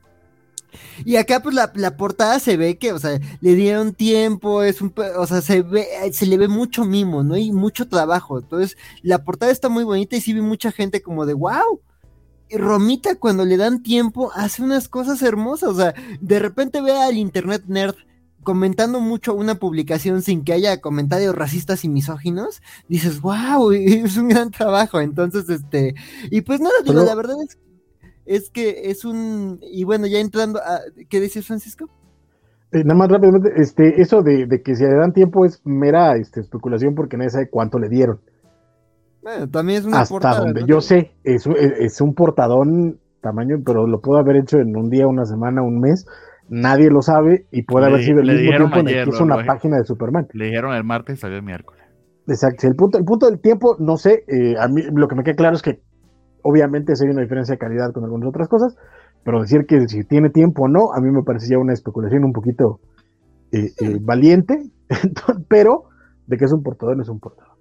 Y 1.05 1.15
acá, 1.15 1.41
pues, 1.41 1.55
la, 1.55 1.71
la, 1.75 1.95
portada 1.95 2.37
se 2.41 2.57
ve 2.57 2.77
que, 2.77 2.91
o 2.91 2.99
sea, 2.99 3.17
le 3.39 3.55
dieron 3.55 3.93
tiempo, 3.93 4.61
es 4.61 4.81
un, 4.81 4.93
o 5.17 5.25
sea, 5.25 5.41
se 5.41 5.61
ve, 5.61 5.87
se 6.11 6.25
le 6.25 6.37
ve 6.37 6.49
mucho 6.49 6.83
mimo, 6.83 7.23
¿no? 7.23 7.37
Y 7.37 7.53
mucho 7.53 7.87
trabajo. 7.87 8.39
Entonces, 8.39 8.77
la 9.03 9.23
portada 9.23 9.53
está 9.53 9.69
muy 9.69 9.85
bonita 9.85 10.17
y 10.17 10.21
sí 10.21 10.33
vi 10.33 10.41
mucha 10.41 10.73
gente 10.73 11.01
como 11.01 11.25
de, 11.25 11.33
wow, 11.33 11.79
Romita 12.51 13.15
cuando 13.15 13.45
le 13.45 13.57
dan 13.57 13.81
tiempo 13.83 14.31
hace 14.33 14.63
unas 14.63 14.87
cosas 14.87 15.21
hermosas, 15.21 15.69
o 15.69 15.75
sea, 15.75 15.93
de 16.21 16.39
repente 16.39 16.81
ve 16.81 16.91
al 16.91 17.17
internet 17.17 17.63
nerd 17.67 17.95
comentando 18.43 19.01
mucho 19.01 19.33
una 19.33 19.55
publicación 19.55 20.21
sin 20.21 20.45
que 20.45 20.53
haya 20.53 20.79
comentarios 20.79 21.35
racistas 21.35 21.83
y 21.83 21.89
misóginos, 21.89 22.61
dices, 22.87 23.19
wow, 23.19 23.71
es 23.73 24.15
un 24.15 24.29
gran 24.29 24.51
trabajo. 24.51 25.01
Entonces, 25.01 25.49
este, 25.49 25.95
y 26.31 26.41
pues 26.41 26.61
nada, 26.61 26.75
digo, 26.85 27.03
la 27.03 27.15
verdad 27.15 27.35
es, 27.43 27.57
es 28.25 28.49
que 28.49 28.89
es 28.89 29.03
un, 29.03 29.59
y 29.61 29.83
bueno, 29.83 30.07
ya 30.07 30.19
entrando 30.19 30.59
a, 30.59 30.79
¿qué 31.09 31.19
dices, 31.19 31.45
Francisco? 31.45 31.89
Eh, 32.71 32.83
nada 32.83 32.95
más 32.95 33.09
rápidamente, 33.09 33.51
este, 33.57 34.01
eso 34.01 34.21
de, 34.21 34.45
de, 34.45 34.61
que 34.61 34.75
si 34.75 34.83
le 34.83 34.93
dan 34.93 35.13
tiempo 35.13 35.45
es 35.45 35.61
mera 35.65 36.15
este, 36.15 36.39
especulación 36.39 36.95
porque 36.95 37.17
nadie 37.17 37.31
sabe 37.31 37.49
cuánto 37.49 37.79
le 37.79 37.89
dieron 37.89 38.19
también 39.51 39.79
es 39.79 39.85
una 39.85 40.01
Hasta 40.01 40.39
donde 40.39 40.65
yo 40.67 40.81
sé, 40.81 41.11
es, 41.23 41.47
es, 41.47 42.01
un 42.01 42.13
portadón 42.13 42.99
tamaño, 43.21 43.57
pero 43.65 43.87
lo 43.87 43.99
puedo 43.99 44.19
haber 44.19 44.37
hecho 44.37 44.57
en 44.57 44.75
un 44.77 44.89
día, 44.89 45.07
una 45.07 45.25
semana, 45.25 45.61
un 45.63 45.79
mes. 45.79 46.05
Nadie 46.47 46.89
lo 46.91 47.01
sabe 47.01 47.47
y 47.51 47.63
puede 47.63 47.87
haber 47.87 48.03
sido 48.03 48.19
el 48.19 48.27
mismo 48.27 48.57
tiempo 48.57 48.79
en 48.79 48.87
el 48.87 49.03
que 49.03 49.09
hizo 49.09 49.23
una 49.23 49.43
página 49.45 49.77
de 49.77 49.83
Superman. 49.83 50.27
Le 50.33 50.45
dijeron 50.45 50.75
el 50.75 50.83
martes 50.83 51.17
y 51.17 51.21
salió 51.21 51.37
el 51.37 51.43
miércoles. 51.43 51.81
Exacto. 52.27 52.67
El 52.67 52.75
punto, 52.75 52.99
el 52.99 53.03
punto 53.03 53.25
del 53.27 53.39
tiempo, 53.39 53.75
no 53.79 53.97
sé. 53.97 54.23
Eh, 54.27 54.55
a 54.59 54.67
mí 54.67 54.83
lo 54.93 55.07
que 55.07 55.15
me 55.15 55.23
queda 55.23 55.35
claro 55.35 55.55
es 55.55 55.63
que 55.63 55.81
obviamente 56.43 56.95
se 56.95 57.05
hay 57.05 57.11
una 57.11 57.21
diferencia 57.21 57.53
de 57.53 57.57
calidad 57.57 57.91
con 57.91 58.03
algunas 58.03 58.29
otras 58.29 58.47
cosas, 58.47 58.75
pero 59.23 59.41
decir 59.41 59.65
que 59.67 59.87
si 59.87 60.03
tiene 60.03 60.29
tiempo 60.29 60.65
o 60.65 60.67
no, 60.67 60.93
a 60.93 61.01
mí 61.01 61.09
me 61.09 61.23
parecía 61.23 61.57
una 61.57 61.73
especulación 61.73 62.23
un 62.23 62.31
poquito 62.31 62.79
eh, 63.51 63.71
eh, 63.81 63.97
valiente, 63.99 64.61
pero 65.49 65.85
de 66.27 66.37
que 66.37 66.45
es 66.45 66.53
un 66.53 66.61
portador, 66.61 66.95
no 66.95 67.01
es 67.01 67.09
un 67.09 67.19
portador. 67.19 67.54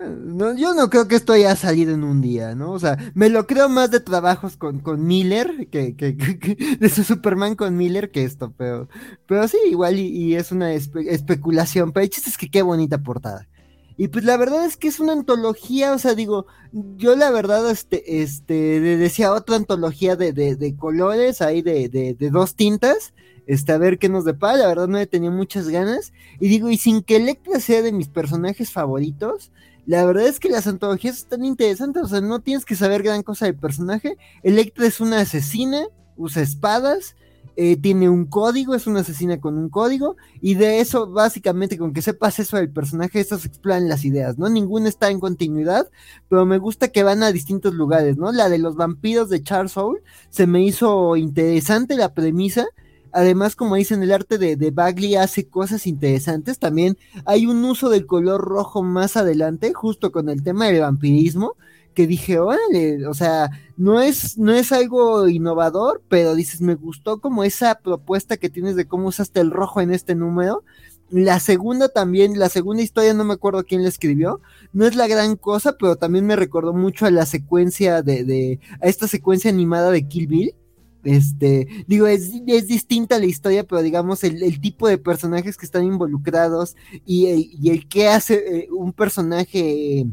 No, 0.00 0.56
yo 0.56 0.72
no 0.72 0.88
creo 0.88 1.08
que 1.08 1.16
esto 1.16 1.34
haya 1.34 1.54
salido 1.56 1.92
en 1.92 2.04
un 2.04 2.22
día, 2.22 2.54
¿no? 2.54 2.72
O 2.72 2.78
sea, 2.78 2.96
me 3.14 3.28
lo 3.28 3.46
creo 3.46 3.68
más 3.68 3.90
de 3.90 4.00
trabajos 4.00 4.56
con, 4.56 4.80
con 4.80 5.06
Miller, 5.06 5.68
que, 5.70 5.94
que, 5.94 6.12
de 6.80 6.88
su 6.88 7.04
Superman 7.04 7.54
con 7.54 7.76
Miller 7.76 8.10
que 8.10 8.24
esto, 8.24 8.54
pero, 8.56 8.88
pero 9.26 9.46
sí, 9.46 9.58
igual 9.66 9.98
y, 9.98 10.34
es 10.36 10.52
una 10.52 10.72
especulación, 10.72 11.92
pero 11.92 12.04
el 12.04 12.10
chiste 12.10 12.30
es 12.30 12.38
que 12.38 12.50
qué 12.50 12.62
bonita 12.62 12.98
portada. 13.02 13.46
Y 13.98 14.08
pues 14.08 14.24
la 14.24 14.38
verdad 14.38 14.64
es 14.64 14.78
que 14.78 14.88
es 14.88 15.00
una 15.00 15.12
antología, 15.12 15.92
o 15.92 15.98
sea, 15.98 16.14
digo, 16.14 16.46
yo 16.72 17.14
la 17.16 17.30
verdad, 17.30 17.68
este, 17.70 18.22
este, 18.22 18.80
decía 18.80 19.32
otra 19.32 19.56
antología 19.56 20.16
de, 20.16 20.32
de, 20.32 20.56
de 20.56 20.74
colores, 20.76 21.42
ahí 21.42 21.60
de, 21.60 21.90
de, 21.90 22.14
de 22.14 22.30
dos 22.30 22.54
tintas, 22.54 23.12
este, 23.46 23.72
a 23.72 23.78
ver 23.78 23.98
qué 23.98 24.08
nos 24.08 24.24
depara, 24.24 24.56
la 24.56 24.68
verdad 24.68 24.88
no 24.88 24.96
he 24.96 25.06
tenido 25.06 25.32
muchas 25.32 25.68
ganas, 25.68 26.14
y 26.40 26.48
digo, 26.48 26.70
y 26.70 26.78
sin 26.78 27.02
que 27.02 27.16
Electra 27.16 27.60
sea 27.60 27.82
de 27.82 27.92
mis 27.92 28.08
personajes 28.08 28.72
favoritos, 28.72 29.52
la 29.90 30.04
verdad 30.04 30.28
es 30.28 30.38
que 30.38 30.48
las 30.48 30.68
antologías 30.68 31.18
están 31.18 31.44
interesantes, 31.44 32.04
o 32.04 32.06
sea, 32.06 32.20
no 32.20 32.38
tienes 32.38 32.64
que 32.64 32.76
saber 32.76 33.02
gran 33.02 33.24
cosa 33.24 33.46
del 33.46 33.56
personaje. 33.56 34.16
Electra 34.44 34.86
es 34.86 35.00
una 35.00 35.18
asesina, 35.18 35.82
usa 36.16 36.42
espadas, 36.42 37.16
eh, 37.56 37.76
tiene 37.76 38.08
un 38.08 38.26
código, 38.26 38.76
es 38.76 38.86
una 38.86 39.00
asesina 39.00 39.40
con 39.40 39.58
un 39.58 39.68
código, 39.68 40.14
y 40.40 40.54
de 40.54 40.78
eso, 40.78 41.10
básicamente, 41.10 41.76
con 41.76 41.92
que 41.92 42.02
sepas 42.02 42.38
eso 42.38 42.56
del 42.56 42.70
personaje, 42.70 43.18
eso 43.18 43.36
se 43.36 43.48
exploran 43.48 43.88
las 43.88 44.04
ideas, 44.04 44.38
¿no? 44.38 44.48
Ninguna 44.48 44.88
está 44.88 45.10
en 45.10 45.18
continuidad, 45.18 45.90
pero 46.28 46.46
me 46.46 46.58
gusta 46.58 46.92
que 46.92 47.02
van 47.02 47.24
a 47.24 47.32
distintos 47.32 47.74
lugares, 47.74 48.16
¿no? 48.16 48.30
La 48.30 48.48
de 48.48 48.58
los 48.58 48.76
vampiros 48.76 49.28
de 49.28 49.42
Charles 49.42 49.72
Soule 49.72 50.02
se 50.28 50.46
me 50.46 50.62
hizo 50.62 51.16
interesante 51.16 51.96
la 51.96 52.14
premisa, 52.14 52.64
Además, 53.12 53.56
como 53.56 53.76
dicen, 53.76 54.02
el 54.02 54.12
arte 54.12 54.38
de, 54.38 54.56
de, 54.56 54.70
Bagley 54.70 55.16
hace 55.16 55.48
cosas 55.48 55.86
interesantes. 55.86 56.58
También 56.58 56.96
hay 57.24 57.46
un 57.46 57.64
uso 57.64 57.88
del 57.88 58.06
color 58.06 58.40
rojo 58.40 58.82
más 58.82 59.16
adelante, 59.16 59.72
justo 59.72 60.12
con 60.12 60.28
el 60.28 60.42
tema 60.42 60.66
del 60.66 60.80
vampirismo, 60.80 61.56
que 61.94 62.06
dije, 62.06 62.38
órale, 62.38 63.06
o 63.06 63.14
sea, 63.14 63.50
no 63.76 64.00
es, 64.00 64.38
no 64.38 64.52
es 64.52 64.72
algo 64.72 65.28
innovador, 65.28 66.02
pero 66.08 66.34
dices, 66.34 66.60
me 66.60 66.74
gustó 66.74 67.20
como 67.20 67.44
esa 67.44 67.76
propuesta 67.76 68.36
que 68.36 68.50
tienes 68.50 68.76
de 68.76 68.86
cómo 68.86 69.08
usaste 69.08 69.40
el 69.40 69.50
rojo 69.50 69.80
en 69.80 69.92
este 69.92 70.14
número. 70.14 70.64
La 71.10 71.40
segunda 71.40 71.88
también, 71.88 72.38
la 72.38 72.48
segunda 72.48 72.82
historia 72.82 73.14
no 73.14 73.24
me 73.24 73.34
acuerdo 73.34 73.64
quién 73.64 73.82
la 73.82 73.88
escribió, 73.88 74.40
no 74.72 74.86
es 74.86 74.94
la 74.94 75.08
gran 75.08 75.34
cosa, 75.36 75.76
pero 75.76 75.96
también 75.96 76.24
me 76.24 76.36
recordó 76.36 76.72
mucho 76.72 77.06
a 77.06 77.10
la 77.10 77.26
secuencia 77.26 78.02
de, 78.02 78.24
de 78.24 78.60
a 78.80 78.86
esta 78.86 79.08
secuencia 79.08 79.50
animada 79.50 79.90
de 79.90 80.06
Kill 80.06 80.28
Bill. 80.28 80.54
Este, 81.04 81.66
digo, 81.86 82.06
es, 82.06 82.30
es 82.46 82.68
distinta 82.68 83.18
la 83.18 83.26
historia, 83.26 83.64
pero 83.64 83.82
digamos, 83.82 84.22
el, 84.24 84.42
el, 84.42 84.60
tipo 84.60 84.86
de 84.86 84.98
personajes 84.98 85.56
que 85.56 85.64
están 85.64 85.84
involucrados 85.84 86.76
y, 87.06 87.56
y 87.60 87.70
el 87.70 87.88
que 87.88 88.08
hace 88.08 88.34
eh, 88.34 88.68
un 88.70 88.92
personaje 88.92 90.06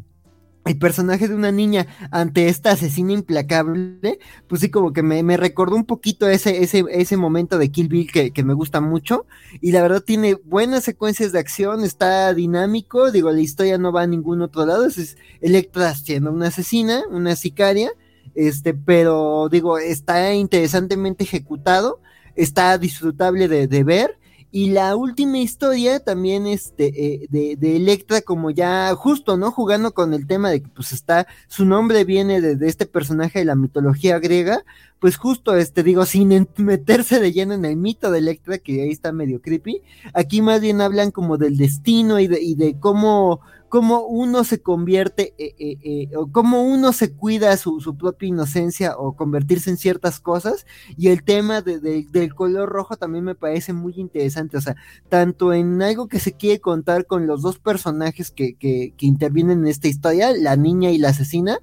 el 0.67 0.77
personaje 0.77 1.27
de 1.27 1.35
una 1.35 1.51
niña 1.51 1.87
ante 2.11 2.49
esta 2.49 2.71
asesina 2.71 3.13
implacable, 3.13 4.19
pues 4.47 4.61
sí, 4.61 4.69
como 4.69 4.93
que 4.93 5.01
me, 5.01 5.23
me 5.23 5.37
recordó 5.37 5.75
un 5.75 5.85
poquito 5.85 6.27
ese, 6.27 6.61
ese, 6.61 6.83
ese 6.89 7.17
momento 7.17 7.57
de 7.57 7.71
Kill 7.71 7.87
Bill 7.87 8.11
que, 8.11 8.31
que, 8.31 8.43
me 8.43 8.53
gusta 8.53 8.81
mucho. 8.81 9.25
Y 9.61 9.71
la 9.71 9.81
verdad 9.81 10.01
tiene 10.01 10.35
buenas 10.35 10.83
secuencias 10.83 11.31
de 11.31 11.39
acción, 11.39 11.83
está 11.83 12.33
dinámico, 12.33 13.11
digo, 13.11 13.31
la 13.31 13.41
historia 13.41 13.77
no 13.77 13.91
va 13.91 14.03
a 14.03 14.07
ningún 14.07 14.41
otro 14.41 14.65
lado, 14.65 14.85
es 14.85 15.17
Electra 15.41 15.93
siendo 15.95 16.31
una 16.31 16.47
asesina, 16.47 17.03
una 17.09 17.35
sicaria, 17.35 17.91
este, 18.37 18.75
pero 18.75 19.49
digo, 19.49 19.79
está 19.79 20.31
interesantemente 20.35 21.23
ejecutado, 21.23 21.99
está 22.35 22.77
disfrutable 22.77 23.47
de, 23.47 23.83
ver 23.83 24.19
y 24.51 24.69
la 24.69 24.95
última 24.95 25.39
historia 25.39 25.99
también 25.99 26.45
este, 26.45 26.85
eh, 27.23 27.27
de, 27.29 27.55
de, 27.55 27.75
Electra, 27.77 28.21
como 28.21 28.51
ya 28.51 28.93
justo, 28.93 29.37
¿no? 29.37 29.51
Jugando 29.51 29.91
con 29.91 30.13
el 30.13 30.27
tema 30.27 30.51
de 30.51 30.61
que 30.61 30.69
pues 30.69 30.93
está, 30.93 31.25
su 31.47 31.65
nombre 31.65 32.05
viene 32.05 32.39
de, 32.39 32.55
de, 32.55 32.67
este 32.67 32.85
personaje 32.85 33.39
de 33.39 33.45
la 33.45 33.55
mitología 33.55 34.19
griega, 34.19 34.63
pues 34.99 35.17
justo, 35.17 35.55
este, 35.55 35.81
digo, 35.81 36.05
sin 36.05 36.47
meterse 36.57 37.19
de 37.19 37.31
lleno 37.31 37.55
en 37.55 37.65
el 37.65 37.75
mito 37.75 38.11
de 38.11 38.19
Electra, 38.19 38.59
que 38.59 38.83
ahí 38.83 38.91
está 38.91 39.11
medio 39.11 39.41
creepy, 39.41 39.81
aquí 40.13 40.43
más 40.43 40.61
bien 40.61 40.79
hablan 40.81 41.09
como 41.09 41.37
del 41.37 41.57
destino 41.57 42.19
y 42.19 42.27
de, 42.27 42.39
y 42.39 42.53
de 42.53 42.79
cómo 42.79 43.41
cómo 43.69 44.05
uno 44.05 44.43
se 44.43 44.61
convierte, 44.61 45.33
eh, 45.37 45.55
eh, 45.59 45.77
eh, 45.83 46.15
o 46.15 46.31
cómo 46.31 46.63
uno 46.63 46.93
se 46.93 47.13
cuida 47.13 47.55
su, 47.57 47.81
su, 47.81 47.97
propia 47.97 48.29
inocencia 48.29 48.97
o 48.97 49.15
convertirse 49.15 49.69
en 49.69 49.77
ciertas 49.77 50.19
cosas. 50.19 50.65
Y 50.97 51.09
el 51.09 51.23
tema 51.23 51.61
de, 51.61 51.79
de, 51.79 52.05
del 52.11 52.33
color 52.33 52.69
rojo 52.69 52.95
también 52.97 53.23
me 53.23 53.35
parece 53.35 53.73
muy 53.73 53.93
interesante. 53.97 54.57
O 54.57 54.61
sea, 54.61 54.75
tanto 55.09 55.53
en 55.53 55.81
algo 55.81 56.07
que 56.07 56.19
se 56.19 56.33
quiere 56.33 56.59
contar 56.59 57.05
con 57.05 57.27
los 57.27 57.41
dos 57.41 57.59
personajes 57.59 58.31
que, 58.31 58.55
intervienen 58.99 59.59
en 59.59 59.67
esta 59.67 59.87
historia, 59.87 60.31
la 60.35 60.55
niña 60.55 60.91
y 60.91 60.97
la 60.97 61.09
asesina, 61.09 61.59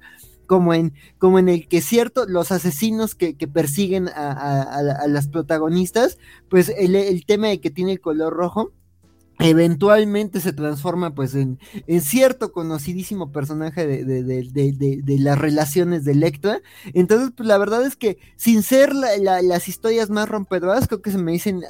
como 0.47 0.73
en, 0.73 0.93
como 1.17 1.39
en 1.39 1.49
el 1.49 1.67
que 1.67 1.81
cierto, 1.81 2.25
los 2.27 2.51
asesinos 2.51 3.15
que, 3.15 3.33
persiguen 3.47 4.09
a, 4.09 5.07
las 5.07 5.27
protagonistas, 5.27 6.17
pues 6.49 6.69
el 6.69 7.25
tema 7.25 7.47
de 7.47 7.59
que 7.59 7.71
tiene 7.71 7.93
el 7.93 8.01
color 8.01 8.33
rojo 8.33 8.71
eventualmente 9.39 10.39
se 10.39 10.53
transforma 10.53 11.13
pues 11.13 11.35
en, 11.35 11.59
en 11.87 12.01
cierto 12.01 12.51
conocidísimo 12.51 13.31
personaje 13.31 13.85
de, 13.85 14.05
de, 14.05 14.23
de, 14.23 15.01
de, 15.03 15.19
las 15.19 15.37
relaciones 15.37 16.05
de 16.05 16.13
Electra. 16.13 16.61
Entonces, 16.93 17.31
pues 17.35 17.47
la 17.47 17.57
verdad 17.57 17.85
es 17.85 17.95
que 17.95 18.17
sin 18.35 18.63
ser 18.63 18.93
la, 18.93 19.17
la, 19.17 19.41
las 19.41 19.67
historias 19.67 20.09
más 20.09 20.29
rompedoras, 20.29 20.87
creo 20.87 21.01
que 21.01 21.11
se 21.11 21.17
me 21.17 21.31
dicen 21.31 21.61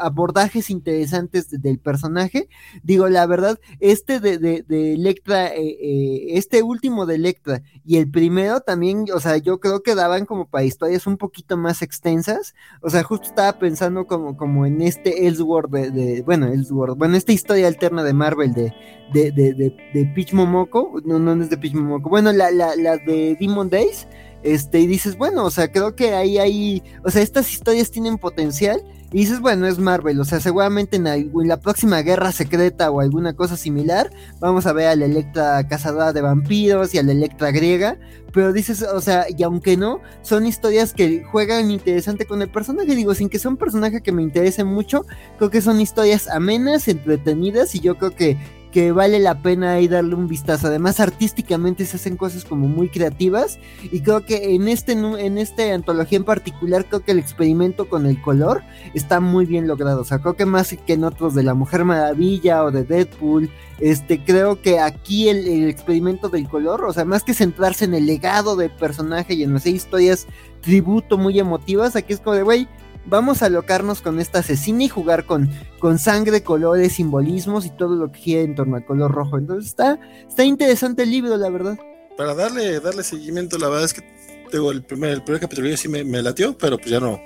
abordajes 0.00 0.70
interesantes 0.70 1.50
del 1.50 1.78
personaje. 1.78 2.48
Digo, 2.82 3.08
la 3.08 3.26
verdad, 3.26 3.58
este 3.80 4.20
de, 4.20 4.64
Electra, 4.68 5.48
eh, 5.54 5.76
eh, 5.80 6.26
este 6.30 6.62
último 6.62 7.06
de 7.06 7.16
Electra 7.16 7.62
y 7.84 7.96
el 7.96 8.10
primero 8.10 8.60
también, 8.60 9.06
o 9.14 9.20
sea, 9.20 9.36
yo 9.36 9.60
creo 9.60 9.82
que 9.82 9.94
daban 9.94 10.26
como 10.26 10.48
para 10.48 10.64
historias 10.64 11.06
un 11.06 11.16
poquito 11.16 11.56
más 11.56 11.82
extensas. 11.82 12.54
O 12.82 12.90
sea, 12.90 13.02
justo 13.02 13.28
estaba 13.28 13.58
pensando 13.58 14.06
como, 14.06 14.36
como 14.36 14.66
en 14.66 14.82
este 14.82 15.26
Ellsworth 15.26 15.70
de, 15.70 16.22
bueno, 16.22 16.46
Ellsworth 16.46 16.87
bueno, 16.96 17.16
esta 17.16 17.32
historia 17.32 17.66
alterna 17.66 18.02
de 18.04 18.12
Marvel 18.12 18.52
de, 18.52 18.72
de, 19.12 19.32
de, 19.32 19.54
de, 19.54 19.76
de 19.94 20.06
Peach 20.14 20.32
Momoko, 20.32 21.00
no, 21.04 21.18
no 21.18 21.42
es 21.42 21.50
de 21.50 21.58
Peach 21.58 21.74
Momoko, 21.74 22.08
bueno, 22.08 22.32
la, 22.32 22.50
la, 22.50 22.76
la 22.76 22.96
de 22.98 23.36
Demon 23.38 23.70
Days, 23.70 24.06
este, 24.42 24.80
y 24.80 24.86
dices, 24.86 25.16
bueno, 25.16 25.44
o 25.44 25.50
sea, 25.50 25.70
creo 25.70 25.96
que 25.96 26.14
ahí 26.14 26.38
hay, 26.38 26.82
o 27.04 27.10
sea, 27.10 27.22
estas 27.22 27.52
historias 27.52 27.90
tienen 27.90 28.18
potencial, 28.18 28.82
y 29.10 29.18
dices, 29.18 29.40
bueno, 29.40 29.66
es 29.66 29.78
Marvel, 29.78 30.20
o 30.20 30.24
sea, 30.24 30.38
seguramente 30.38 30.96
en, 30.96 31.06
en, 31.06 31.30
la 31.48 31.56
próxima 31.56 32.02
guerra 32.02 32.30
secreta 32.30 32.90
o 32.90 33.00
alguna 33.00 33.32
cosa 33.32 33.56
similar, 33.56 34.10
vamos 34.38 34.66
a 34.66 34.74
ver 34.74 34.88
a 34.88 34.96
la 34.96 35.06
Electra 35.06 35.66
cazadora 35.66 36.12
de 36.12 36.20
vampiros 36.20 36.94
y 36.94 36.98
a 36.98 37.02
la 37.02 37.12
Electra 37.12 37.50
griega, 37.50 37.96
pero 38.32 38.52
dices, 38.52 38.82
o 38.82 39.00
sea, 39.00 39.24
y 39.34 39.42
aunque 39.42 39.78
no, 39.78 40.02
son 40.20 40.46
historias 40.46 40.92
que 40.92 41.24
juegan 41.24 41.70
interesante 41.70 42.26
con 42.26 42.42
el 42.42 42.50
personaje, 42.50 42.94
digo, 42.94 43.14
sin 43.14 43.30
que 43.30 43.38
sea 43.38 43.50
un 43.50 43.56
personaje 43.56 44.02
que 44.02 44.12
me 44.12 44.22
interese 44.22 44.62
mucho, 44.64 45.06
creo 45.38 45.50
que 45.50 45.62
son 45.62 45.80
historias 45.80 46.28
amenas, 46.28 46.86
entretenidas, 46.86 47.74
y 47.74 47.80
yo 47.80 47.96
creo 47.96 48.14
que 48.14 48.36
que 48.72 48.92
vale 48.92 49.18
la 49.18 49.40
pena 49.40 49.72
ahí 49.72 49.88
darle 49.88 50.14
un 50.14 50.28
vistazo. 50.28 50.66
Además, 50.66 51.00
artísticamente 51.00 51.86
se 51.86 51.96
hacen 51.96 52.16
cosas 52.16 52.44
como 52.44 52.68
muy 52.68 52.88
creativas 52.88 53.58
y 53.90 54.00
creo 54.00 54.24
que 54.24 54.54
en 54.54 54.68
este 54.68 54.92
en 54.92 55.38
esta 55.38 55.74
antología 55.74 56.16
en 56.18 56.24
particular 56.24 56.86
creo 56.86 57.00
que 57.00 57.12
el 57.12 57.18
experimento 57.18 57.88
con 57.88 58.06
el 58.06 58.20
color 58.20 58.62
está 58.94 59.20
muy 59.20 59.46
bien 59.46 59.66
logrado. 59.66 60.02
O 60.02 60.04
sea, 60.04 60.18
creo 60.18 60.34
que 60.34 60.46
más 60.46 60.76
que 60.86 60.92
en 60.92 61.04
otros 61.04 61.34
de 61.34 61.42
la 61.42 61.54
Mujer 61.54 61.84
Maravilla 61.84 62.64
o 62.64 62.70
de 62.70 62.84
Deadpool, 62.84 63.50
este 63.80 64.22
creo 64.22 64.60
que 64.60 64.80
aquí 64.80 65.28
el, 65.28 65.68
experimento 65.68 66.28
del 66.28 66.48
color, 66.48 66.84
o 66.84 66.92
sea, 66.92 67.04
más 67.04 67.22
que 67.22 67.34
centrarse 67.34 67.84
en 67.84 67.94
el 67.94 68.06
legado 68.06 68.56
del 68.56 68.70
personaje 68.70 69.34
y 69.34 69.42
en 69.42 69.54
las 69.54 69.66
historias 69.66 70.26
tributo 70.60 71.16
muy 71.16 71.38
emotivas, 71.38 71.96
aquí 71.96 72.12
es 72.12 72.20
como 72.20 72.36
de 72.36 72.42
güey 72.42 72.68
vamos 73.08 73.42
a 73.42 73.46
alocarnos 73.46 74.02
con 74.02 74.20
esta 74.20 74.40
asesina 74.40 74.84
y 74.84 74.88
jugar 74.88 75.24
con, 75.24 75.50
con 75.78 75.98
sangre, 75.98 76.42
colores, 76.42 76.94
simbolismos 76.94 77.66
y 77.66 77.70
todo 77.70 77.96
lo 77.96 78.12
que 78.12 78.20
gira 78.20 78.40
en 78.42 78.54
torno 78.54 78.76
al 78.76 78.84
color 78.84 79.10
rojo. 79.10 79.38
Entonces 79.38 79.70
está, 79.70 79.98
está 80.28 80.44
interesante 80.44 81.02
el 81.02 81.10
libro, 81.10 81.36
la 81.36 81.50
verdad. 81.50 81.78
Para 82.16 82.34
darle, 82.34 82.80
darle 82.80 83.02
seguimiento, 83.02 83.58
la 83.58 83.68
verdad 83.68 83.84
es 83.84 83.94
que 83.94 84.02
tengo 84.50 84.70
el 84.70 84.82
primer, 84.82 85.10
el 85.10 85.22
primer 85.22 85.40
capítulo 85.40 85.76
sí 85.76 85.88
me, 85.88 86.04
me 86.04 86.22
latió, 86.22 86.56
pero 86.56 86.78
pues 86.78 86.90
ya 86.90 87.00
no, 87.00 87.20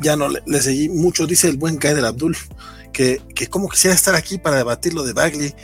ya 0.00 0.16
no 0.16 0.28
le, 0.28 0.42
le, 0.46 0.60
seguí 0.60 0.88
mucho. 0.88 1.26
Dice 1.26 1.48
el 1.48 1.56
buen 1.56 1.76
Kader 1.76 2.04
Abdul 2.04 2.36
que, 2.92 3.20
que 3.34 3.48
como 3.48 3.68
quisiera 3.68 3.94
estar 3.94 4.14
aquí 4.14 4.38
para 4.38 4.56
debatir 4.56 4.94
lo 4.94 5.04
de 5.04 5.12
Bagley, 5.12 5.54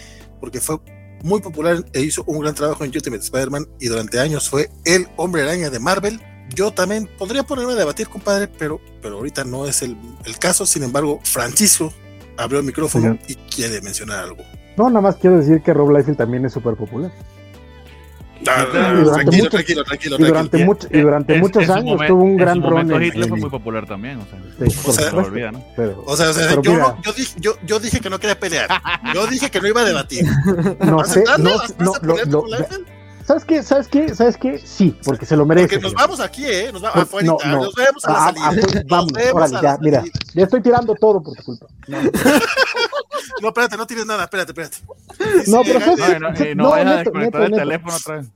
porque 0.41 0.61
fue 0.61 0.79
muy 1.23 1.41
popular 1.41 1.85
e 1.93 2.01
hizo 2.01 2.25
un 2.27 2.41
gran 2.41 2.55
trabajo 2.55 2.85
en 2.85 2.91
Ultimate 2.91 3.23
Spider-Man 3.23 3.69
y 3.79 3.89
durante 3.89 4.21
años 4.21 4.49
fue 4.49 4.71
el 4.85 5.07
hombre 5.17 5.43
araña 5.43 5.71
de 5.71 5.79
Marvel 5.79 6.21
yo 6.55 6.71
también 6.73 7.09
podría 7.19 7.43
ponerme 7.43 7.73
a 7.73 7.77
debatir, 7.77 8.09
compadre, 8.09 8.49
pero, 8.49 8.81
pero 9.03 9.17
ahorita 9.17 9.45
no 9.45 9.67
es 9.67 9.83
el, 9.83 9.97
el 10.25 10.39
caso. 10.39 10.67
Sin 10.67 10.83
embargo, 10.83 11.21
Francisco 11.23 11.93
abrió 12.37 12.61
el 12.61 12.67
micrófono 12.67 13.19
sí. 13.27 13.33
y 13.33 13.55
quiere 13.55 13.81
mencionar 13.81 14.21
algo. 14.25 14.43
No, 14.77 14.89
nada 14.89 15.01
más 15.01 15.17
quiero 15.17 15.39
decir 15.39 15.63
que 15.63 15.75
Rob 15.75 15.91
Liefeld 15.91 16.17
también 16.17 16.45
es 16.47 16.53
súper 16.53 16.75
popular. 16.75 17.11
Ah, 18.49 18.65
tranquilo, 18.73 19.13
muchos, 19.45 19.51
tranquilo, 19.51 19.85
tranquilo, 19.85 20.17
Y 20.19 20.23
durante, 20.25 20.57
tranquilo. 20.57 20.65
mucho, 20.67 20.89
y 20.91 21.01
durante 21.03 21.35
Es- 21.35 21.41
muchos 21.43 21.69
años 21.69 21.85
momento- 21.85 22.07
tuvo 22.15 22.23
un 22.23 22.37
gran 22.39 22.59
momento 22.59 22.97
en- 22.97 23.03
Hitler 23.03 23.29
fue 23.29 23.39
muy 23.39 23.51
popular 23.51 23.87
también, 23.87 24.19
o 24.19 24.25
sea, 24.25 24.39
Sí, 24.71 24.79
O 24.87 24.93
sea, 24.93 25.11
se 25.11 25.17
olvida, 25.17 25.53
¿no? 25.53 25.63
pero- 25.77 26.03
O 26.07 26.17
sea, 26.17 26.31
o 26.31 26.33
sea, 26.33 26.49
Pero 26.49 26.63
yo, 26.63 26.97
yo, 27.05 27.13
dije, 27.13 27.35
yo, 27.39 27.53
yo 27.67 27.79
dije 27.81 28.01
que 28.01 28.09
no 28.09 28.19
quería 28.19 28.41
pelear. 28.41 28.67
Yo 29.15 29.27
dije 29.27 29.51
que 29.51 29.61
no 29.61 29.69
iba 29.69 29.83
a 29.83 29.85
debatir. 29.85 30.25
no 30.81 30.97
¿Vas 30.97 31.11
a 31.11 31.13
sé, 31.15 31.25
no, 31.39 31.51
¿Vas 31.59 31.75
no, 31.79 31.93
lo- 32.01 32.25
lo-? 32.25 32.45
¿Sabes 33.31 33.45
qué? 33.45 33.63
¿Sabes 33.63 33.87
qué? 33.87 34.13
¿Sabes 34.13 34.37
qué? 34.37 34.59
Sí, 34.59 34.99
porque 35.05 35.25
se 35.25 35.37
lo 35.37 35.47
merece. 35.47 35.69
Porque 35.69 35.83
nos 35.85 35.95
vamos 35.95 36.19
aquí, 36.19 36.45
¿eh? 36.47 36.71
Nos 36.73 36.83
vamos 36.83 36.95
Pues, 36.95 37.05
afuera. 37.07 37.27
no, 37.29 37.39
no. 37.59 37.63
Nos 37.67 37.75
vemos 37.77 38.05
a 38.05 38.11
la 38.11 38.19
Ah, 38.19 38.25
salida. 38.27 38.43
ah, 38.45 38.51
pues, 38.61 38.75
Nos 38.75 38.85
vamos, 38.87 39.13
vemos 39.13 39.35
órale, 39.35 39.57
a 39.57 39.63
ya, 39.63 39.71
la 39.75 39.79
mira, 39.79 39.99
salida. 40.01 40.15
ya 40.35 40.43
estoy 40.45 40.63
tirando 40.63 40.95
todo 40.97 41.23
por 41.23 41.37
tu 41.37 41.43
culpa. 41.45 41.67
No, 41.87 41.99
No, 43.41 43.49
espérate, 43.49 43.77
no 43.77 43.87
tienes 43.87 44.07
nada. 44.07 44.25
Espérate, 44.25 44.51
espérate. 44.51 44.79
No, 45.49 45.63
pero 45.63 45.79
¿sabes? 45.81 46.21
No, 46.21 46.31
no, 46.31 46.37
eh, 46.39 46.55
no 46.57 46.63
No, 46.65 46.71
vayas 46.71 46.87
a 46.93 46.97
desconectar 46.99 47.43
el 47.43 47.53
teléfono 47.53 47.95
otra 47.97 48.17
vez. 48.17 48.27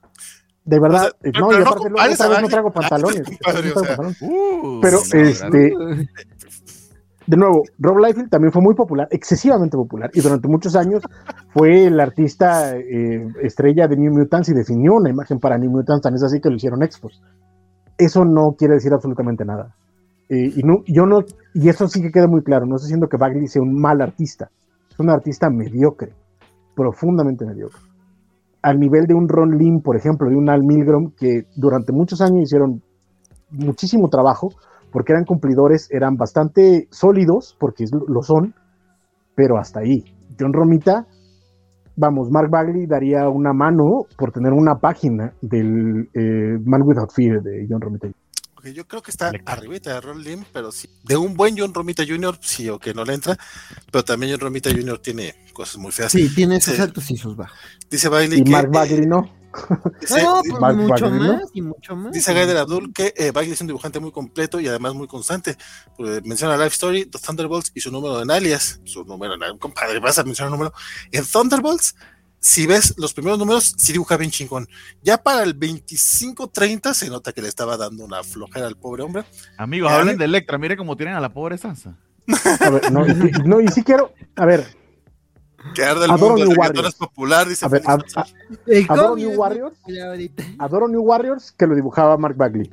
de 0.64 0.78
verdad, 0.80 1.00
O 1.00 1.02
sea, 1.02 1.08
eh, 1.08 1.32
pero- 1.32 1.40
no, 1.40 1.48
pero 1.48 1.60
y 1.60 1.64
no 1.64 1.70
aparte 1.70 1.80
luego 1.80 1.82
compares 1.82 2.14
otra 2.14 2.26
a 2.26 2.28
vez 2.30 2.40
no 2.42 2.48
traigo 2.48 2.68
Ah, 2.68 2.72
pantalones. 2.72 3.22
compadre, 3.24 3.38
otra 3.48 3.60
vez 3.60 3.74
no 3.74 3.80
o 3.80 3.84
sea. 3.84 3.96
traigo 3.96 4.12
pantalones. 4.14 4.22
Uh, 4.22 4.80
Pero, 4.80 4.96
no, 4.98 5.28
este, 5.28 6.08
de 7.26 7.36
nuevo, 7.36 7.62
Rob 7.78 7.98
Liefeld 7.98 8.28
también 8.28 8.52
fue 8.52 8.60
muy 8.60 8.74
popular, 8.74 9.08
excesivamente 9.10 9.76
popular, 9.76 10.10
y 10.12 10.20
durante 10.20 10.48
muchos 10.48 10.76
años 10.76 11.02
fue 11.52 11.86
el 11.86 11.98
artista 11.98 12.76
eh, 12.76 13.26
estrella 13.42 13.88
de 13.88 13.96
New 13.96 14.12
Mutants 14.12 14.50
y 14.50 14.54
definió 14.54 14.94
una 14.94 15.10
imagen 15.10 15.38
para 15.38 15.56
New 15.56 15.70
Mutants, 15.70 16.02
tan 16.02 16.14
es 16.14 16.22
así 16.22 16.40
que 16.40 16.50
lo 16.50 16.56
hicieron 16.56 16.82
expos. 16.82 17.22
Eso 17.96 18.24
no 18.24 18.54
quiere 18.58 18.74
decir 18.74 18.92
absolutamente 18.92 19.44
nada. 19.44 19.74
Eh, 20.28 20.52
y 20.56 20.62
no, 20.62 20.82
yo 20.86 21.06
no, 21.06 21.20
y 21.54 21.68
eso 21.68 21.86
sí 21.88 22.02
que 22.02 22.10
queda 22.10 22.26
muy 22.26 22.42
claro, 22.42 22.66
no 22.66 22.76
estoy 22.76 22.88
diciendo 22.88 23.08
que 23.08 23.16
Bagley 23.16 23.46
sea 23.46 23.62
un 23.62 23.80
mal 23.80 24.00
artista, 24.00 24.50
es 24.90 24.98
un 24.98 25.10
artista 25.10 25.48
mediocre, 25.50 26.12
profundamente 26.74 27.46
mediocre. 27.46 27.80
Al 28.62 28.78
nivel 28.78 29.06
de 29.06 29.14
un 29.14 29.28
Ron 29.28 29.58
Lim, 29.58 29.80
por 29.80 29.96
ejemplo, 29.96 30.28
de 30.28 30.36
un 30.36 30.48
Al 30.48 30.62
Milgrom, 30.62 31.12
que 31.16 31.42
durante 31.54 31.92
muchos 31.92 32.20
años 32.22 32.44
hicieron 32.44 32.82
muchísimo 33.50 34.08
trabajo, 34.08 34.48
porque 34.94 35.12
eran 35.12 35.24
cumplidores, 35.24 35.88
eran 35.90 36.14
bastante 36.14 36.86
sólidos, 36.92 37.56
porque 37.58 37.84
lo 38.06 38.22
son, 38.22 38.54
pero 39.34 39.58
hasta 39.58 39.80
ahí. 39.80 40.04
John 40.38 40.52
Romita, 40.52 41.04
vamos, 41.96 42.28
Mark 42.30 42.48
Bagley 42.48 42.86
daría 42.86 43.28
una 43.28 43.52
mano 43.52 44.06
por 44.16 44.30
tener 44.30 44.52
una 44.52 44.76
página 44.76 45.32
del 45.42 46.08
eh, 46.14 46.60
Man 46.64 46.82
Without 46.84 47.10
Fear 47.12 47.42
de 47.42 47.66
John 47.68 47.80
Romita. 47.80 48.06
Ok, 48.06 48.14
porque 48.54 48.72
yo 48.72 48.86
creo 48.86 49.02
que 49.02 49.10
está 49.10 49.32
arribita 49.46 49.94
de 49.94 50.00
Ron 50.00 50.22
Lim, 50.22 50.44
pero 50.52 50.70
sí, 50.70 50.88
de 51.02 51.16
un 51.16 51.34
buen 51.34 51.56
John 51.58 51.74
Romita 51.74 52.04
Jr., 52.06 52.38
sí 52.40 52.70
o 52.70 52.78
que 52.78 52.94
no 52.94 53.04
le 53.04 53.14
entra, 53.14 53.36
pero 53.90 54.04
también 54.04 54.30
John 54.30 54.42
Romita 54.42 54.70
Jr. 54.70 55.00
tiene 55.00 55.34
cosas 55.52 55.78
muy 55.78 55.90
feas. 55.90 56.12
Sí, 56.12 56.32
tiene 56.32 56.60
sus 56.60 56.78
altos 56.78 57.10
y 57.10 57.16
sus 57.16 57.34
bajos. 57.34 57.58
Dice 57.90 58.08
Bailey 58.08 58.44
y 58.46 58.48
Mark 58.48 58.70
Bagley 58.72 59.06
no. 59.08 59.43
Dice, 60.00 60.22
no, 60.22 60.40
pues 60.42 60.76
mucho 60.76 61.10
más 61.10 61.42
y 61.52 61.62
mucho 61.62 61.96
más. 61.96 62.12
Dice 62.12 62.34
Gaider 62.34 62.56
Abdul 62.56 62.92
que 62.92 63.12
eh, 63.16 63.30
Bagley 63.30 63.52
es 63.52 63.60
un 63.60 63.66
dibujante 63.66 64.00
muy 64.00 64.12
completo 64.12 64.60
y 64.60 64.68
además 64.68 64.94
muy 64.94 65.06
constante. 65.06 65.56
Pues, 65.96 66.24
menciona 66.24 66.56
Life 66.56 66.74
Story, 66.74 67.06
The 67.06 67.18
Thunderbolts 67.18 67.72
y 67.74 67.80
su 67.80 67.90
número 67.90 68.22
en 68.22 68.30
alias. 68.30 68.80
Su 68.84 69.04
número, 69.04 69.34
compadre, 69.58 70.00
vas 70.00 70.18
a 70.18 70.24
mencionar 70.24 70.52
un 70.52 70.58
número. 70.58 70.74
En 71.12 71.24
Thunderbolts 71.24 71.94
si 72.44 72.66
ves 72.66 72.92
los 72.98 73.14
primeros 73.14 73.38
números, 73.38 73.74
sí 73.78 73.92
dibuja 73.92 74.18
bien 74.18 74.30
chingón. 74.30 74.68
Ya 75.02 75.16
para 75.16 75.44
el 75.44 75.58
25-30 75.58 76.92
se 76.92 77.08
nota 77.08 77.32
que 77.32 77.40
le 77.40 77.48
estaba 77.48 77.78
dando 77.78 78.04
una 78.04 78.22
flojera 78.22 78.66
al 78.66 78.76
pobre 78.76 79.02
hombre. 79.02 79.24
Amigos, 79.56 79.90
hablen 79.90 80.18
de 80.18 80.26
Electra, 80.26 80.58
mire 80.58 80.76
cómo 80.76 80.94
tienen 80.94 81.14
a 81.14 81.22
la 81.22 81.32
pobre 81.32 81.56
Sansa. 81.56 81.96
A 82.60 82.68
ver, 82.68 82.92
no, 82.92 83.06
y, 83.06 83.14
no, 83.46 83.62
y 83.62 83.68
sí 83.68 83.82
quiero, 83.82 84.12
a 84.36 84.44
ver. 84.44 84.83
Que 85.74 85.84
arde 85.84 86.04
el 86.04 86.10
adoro 86.10 86.36
mundo, 86.36 86.46
New 86.46 86.58
Warriors. 86.58 86.88
es 86.88 86.94
popular, 86.94 87.48
dice. 87.48 87.64
A 87.64 87.68
ver, 87.68 87.82
a, 87.86 87.94
a, 87.94 88.26
adoro 88.92 89.16
New 89.16 89.32
Warriors. 89.38 89.78
Adoro 90.58 90.88
New 90.88 91.02
Warriors, 91.02 91.52
que 91.52 91.66
lo 91.66 91.74
dibujaba 91.74 92.16
Mark 92.16 92.36
Bagley. 92.36 92.72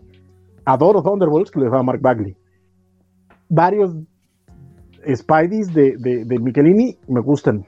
Adoro 0.66 1.02
Thunderbolts, 1.02 1.52
que 1.52 1.60
lo 1.60 1.66
dibujaba 1.66 1.84
Mark 1.84 2.02
Bagley. 2.02 2.36
Varios 3.50 3.96
Spideys 5.16 5.74
de, 5.74 5.96
de, 5.98 6.26
de 6.26 6.40
Michelini 6.40 6.98
me 7.08 7.22
gustan 7.22 7.66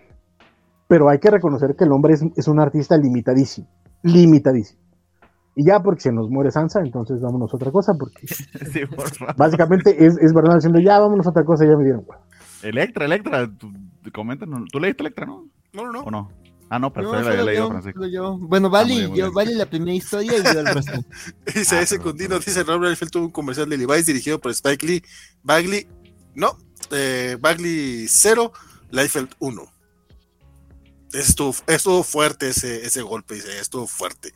pero 0.94 1.10
hay 1.10 1.18
que 1.18 1.32
reconocer 1.32 1.76
que 1.76 1.86
el 1.86 1.92
hombre 1.92 2.14
es, 2.14 2.48
un 2.48 2.60
artista 2.60 2.96
limitadísimo, 2.98 3.68
limitadísimo. 4.04 4.80
Y 5.56 5.66
ya 5.66 5.82
porque 5.82 6.02
se 6.02 6.12
nos 6.12 6.30
muere 6.30 6.52
Sansa, 6.52 6.82
entonces 6.82 7.20
vámonos 7.20 7.52
a 7.52 7.58
otra 7.58 7.72
cosa, 7.72 7.94
porque 7.98 8.28
básicamente 9.38 10.06
es, 10.06 10.20
es 10.20 10.34
verdad 10.36 10.54
diciendo 10.54 10.80
ya 10.80 11.00
vámonos 11.00 11.26
a 11.26 11.32
otra 11.32 11.46
cosa, 11.46 11.66
ya 11.66 11.76
me 11.76 11.84
dieron 11.84 12.06
Electra, 12.64 13.06
Electra, 13.06 13.50
tú, 13.58 13.72
¿tú 14.72 14.80
leíste 14.80 15.04
Electra, 15.04 15.26
no? 15.26 15.48
No, 15.74 15.86
no, 15.86 15.92
no. 15.92 16.00
¿O 16.02 16.12
no? 16.12 16.32
Ah, 16.70 16.80
no, 16.80 16.92
pero 16.92 17.14
no, 17.14 17.22
la 17.22 17.44
leído 17.44 17.68
Francisco. 17.70 18.06
Yo. 18.08 18.38
Bueno, 18.38 18.70
vale, 18.70 19.06
ah, 19.06 19.14
yo, 19.14 19.32
vale 19.32 19.54
la 19.54 19.68
primera 19.68 19.94
historia 19.94 20.38
y 20.38 20.44
yo 20.44 20.60
el 20.60 20.66
resto. 20.66 20.94
dice, 21.54 21.76
ah, 21.76 21.82
ese 21.82 22.00
condino, 22.00 22.40
dice 22.40 22.64
Robert 22.64 22.90
Liefeld 22.90 23.12
tuvo 23.12 23.26
un 23.26 23.32
comercial 23.32 23.70
de 23.70 23.78
Levi's 23.78 24.08
dirigido 24.08 24.40
por 24.40 24.52
Spike 24.52 24.86
Lee. 24.86 25.04
Bagley, 25.44 25.88
no, 26.34 26.58
eh, 26.90 27.38
Bagley 27.40 28.08
0, 28.08 28.52
Liefeld 28.90 29.30
1 29.40 29.74
estuvo, 31.14 31.56
estuvo 31.68 32.04
fuerte 32.04 32.50
ese, 32.50 32.86
ese 32.86 33.02
golpe, 33.02 33.36
dice, 33.36 33.60
estuvo 33.60 33.88
fuerte. 33.88 34.34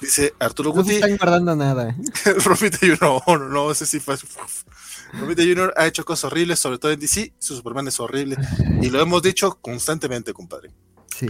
Dice 0.00 0.34
Arturo 0.40 0.72
Guti. 0.72 0.88
No 0.88 0.94
están 0.94 1.16
guardando 1.16 1.56
nada. 1.56 1.96
Romita 2.44 2.78
Jr. 2.80 2.98
No, 3.00 3.22
no, 3.26 3.48
no, 3.48 3.70
ese 3.70 3.86
sí 3.86 4.00
fue. 4.00 4.16
Romita 5.18 5.42
Jr. 5.42 5.72
ha 5.76 5.86
hecho 5.86 6.04
cosas 6.04 6.30
horribles, 6.30 6.58
sobre 6.58 6.78
todo 6.78 6.92
en 6.92 7.00
DC. 7.00 7.34
Su 7.38 7.56
Superman 7.56 7.88
es 7.88 7.98
horrible. 8.00 8.36
Y 8.80 8.90
lo 8.90 9.00
hemos 9.00 9.22
dicho 9.22 9.58
constantemente, 9.60 10.32
compadre. 10.32 10.70
Sí. 11.16 11.28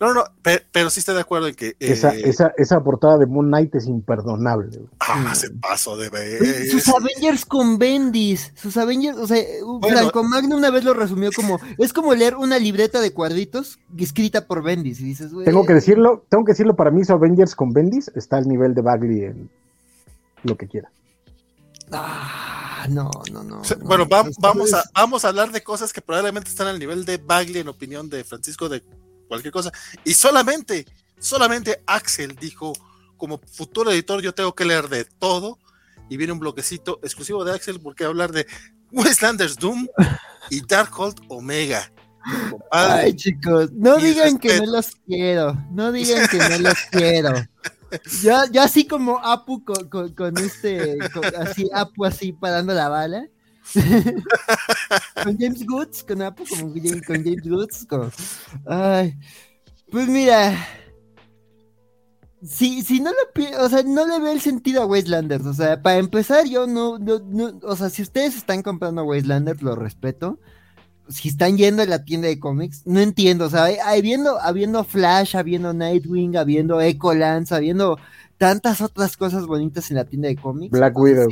No, 0.00 0.14
no, 0.14 0.24
pero, 0.42 0.88
sí 0.88 1.00
estoy 1.00 1.14
de 1.14 1.20
acuerdo 1.20 1.48
en 1.48 1.54
que. 1.54 1.76
esa, 1.78 2.14
eh, 2.14 2.22
esa, 2.24 2.54
esa, 2.56 2.82
portada 2.82 3.18
de 3.18 3.26
Moon 3.26 3.48
Knight 3.48 3.74
es 3.74 3.86
imperdonable. 3.86 4.80
Ah, 4.98 5.34
se 5.34 5.50
pasó 5.50 5.94
de 5.98 6.08
ver. 6.08 6.66
Sus 6.68 6.88
Avengers 6.88 7.44
con 7.44 7.78
Bendis. 7.78 8.50
Sus 8.54 8.78
Avengers, 8.78 9.18
o 9.18 9.26
sea, 9.26 9.44
Franco 9.82 10.24
Magno 10.24 10.56
una 10.56 10.70
vez 10.70 10.84
lo 10.84 10.94
resumió 10.94 11.30
como. 11.32 11.60
Es 11.76 11.92
como 11.92 12.14
leer 12.14 12.36
una 12.36 12.58
libreta 12.58 13.02
de 13.02 13.12
cuadritos 13.12 13.78
escrita 13.98 14.46
por 14.46 14.62
Bendis. 14.62 15.00
Y 15.00 15.04
dices, 15.04 15.32
Tengo 15.44 15.66
que 15.66 15.74
decirlo, 15.74 16.24
tengo 16.30 16.46
que 16.46 16.52
decirlo, 16.52 16.76
para 16.76 16.90
mí, 16.90 17.04
su 17.04 17.12
Avengers 17.12 17.54
con 17.54 17.74
Bendis 17.74 18.10
está 18.14 18.38
al 18.38 18.48
nivel 18.48 18.74
de 18.74 18.80
Bagley 18.80 19.24
en 19.24 19.50
lo 20.44 20.56
que 20.56 20.66
quiera. 20.66 20.90
Ah, 21.92 22.49
no, 22.88 23.10
no, 23.32 23.42
no. 23.42 23.62
bueno, 23.82 24.06
vamos, 24.06 24.72
a, 24.74 24.84
vamos 24.94 25.24
a 25.24 25.28
hablar 25.28 25.52
de 25.52 25.62
cosas 25.62 25.92
que 25.92 26.00
probablemente 26.00 26.50
están 26.50 26.66
al 26.66 26.78
nivel 26.78 27.04
de 27.04 27.16
Bagley, 27.16 27.60
en 27.60 27.68
opinión 27.68 28.08
de 28.08 28.24
Francisco 28.24 28.68
de 28.68 28.82
cualquier 29.28 29.52
cosa. 29.52 29.72
Y 30.04 30.14
solamente, 30.14 30.86
solamente 31.18 31.82
Axel 31.86 32.36
dijo, 32.36 32.72
como 33.16 33.38
futuro 33.38 33.90
editor 33.90 34.22
yo 34.22 34.34
tengo 34.34 34.54
que 34.54 34.64
leer 34.64 34.88
de 34.88 35.04
todo. 35.04 35.58
Y 36.08 36.16
viene 36.16 36.32
un 36.32 36.40
bloquecito 36.40 36.98
exclusivo 37.02 37.44
de 37.44 37.54
Axel 37.54 37.80
porque 37.80 38.04
hablar 38.04 38.32
de 38.32 38.46
Westlanders 38.90 39.56
Doom 39.56 39.86
y 40.50 40.60
Darkhold 40.66 41.20
Omega. 41.28 41.92
Ay, 42.70 43.14
chicos, 43.14 43.70
no 43.72 43.96
digan 43.96 44.38
que 44.38 44.58
no 44.58 44.66
los 44.66 44.92
quiero, 45.06 45.54
no 45.70 45.92
digan 45.92 46.26
que 46.28 46.38
no 46.38 46.58
los 46.58 46.78
quiero. 46.90 47.32
Ya, 48.22 48.44
ya 48.50 48.64
así 48.64 48.86
como 48.86 49.18
Apu 49.18 49.64
con, 49.64 50.38
este, 50.38 50.98
así 51.38 51.68
Apu 51.72 52.04
así 52.04 52.32
parando 52.32 52.74
la 52.74 52.88
bala. 52.88 53.26
con 55.22 55.38
James 55.38 55.64
Goods, 55.66 56.02
con 56.02 56.22
Apple, 56.22 56.46
como 56.48 56.72
con 56.72 57.24
James 57.24 57.48
Goods. 57.48 57.86
Ay, 58.66 59.16
pues 59.90 60.08
mira, 60.08 60.56
si, 62.42 62.82
si 62.82 63.00
no 63.00 63.10
le 63.10 63.56
o 63.58 63.68
sea, 63.68 63.82
no 63.82 64.06
le 64.06 64.18
veo 64.18 64.32
el 64.32 64.40
sentido 64.40 64.82
a 64.82 64.86
Wastelanders. 64.86 65.46
O 65.46 65.54
sea, 65.54 65.82
para 65.82 65.98
empezar, 65.98 66.46
yo 66.46 66.66
no, 66.66 66.98
no, 66.98 67.58
o 67.62 67.76
sea, 67.76 67.90
si 67.90 68.02
ustedes 68.02 68.36
están 68.36 68.62
comprando 68.62 69.04
Wastelanders, 69.04 69.62
lo 69.62 69.76
respeto. 69.76 70.38
Si 71.10 71.28
están 71.28 71.56
yendo 71.56 71.82
a 71.82 71.86
la 71.86 72.04
tienda 72.04 72.28
de 72.28 72.38
cómics, 72.38 72.82
no 72.86 73.00
entiendo. 73.00 73.46
O 73.46 73.50
sea, 73.50 73.68
habiendo, 73.84 74.40
habiendo 74.40 74.84
Flash, 74.84 75.36
habiendo 75.36 75.72
Nightwing, 75.72 76.36
habiendo 76.36 76.80
Echo 76.80 77.14
Lance, 77.14 77.54
habiendo 77.54 77.98
tantas 78.38 78.80
otras 78.80 79.16
cosas 79.16 79.46
bonitas 79.46 79.90
en 79.90 79.96
la 79.96 80.04
tienda 80.04 80.28
de 80.28 80.36
cómics. 80.36 80.72
Black 80.72 80.98
Widow. 80.98 81.28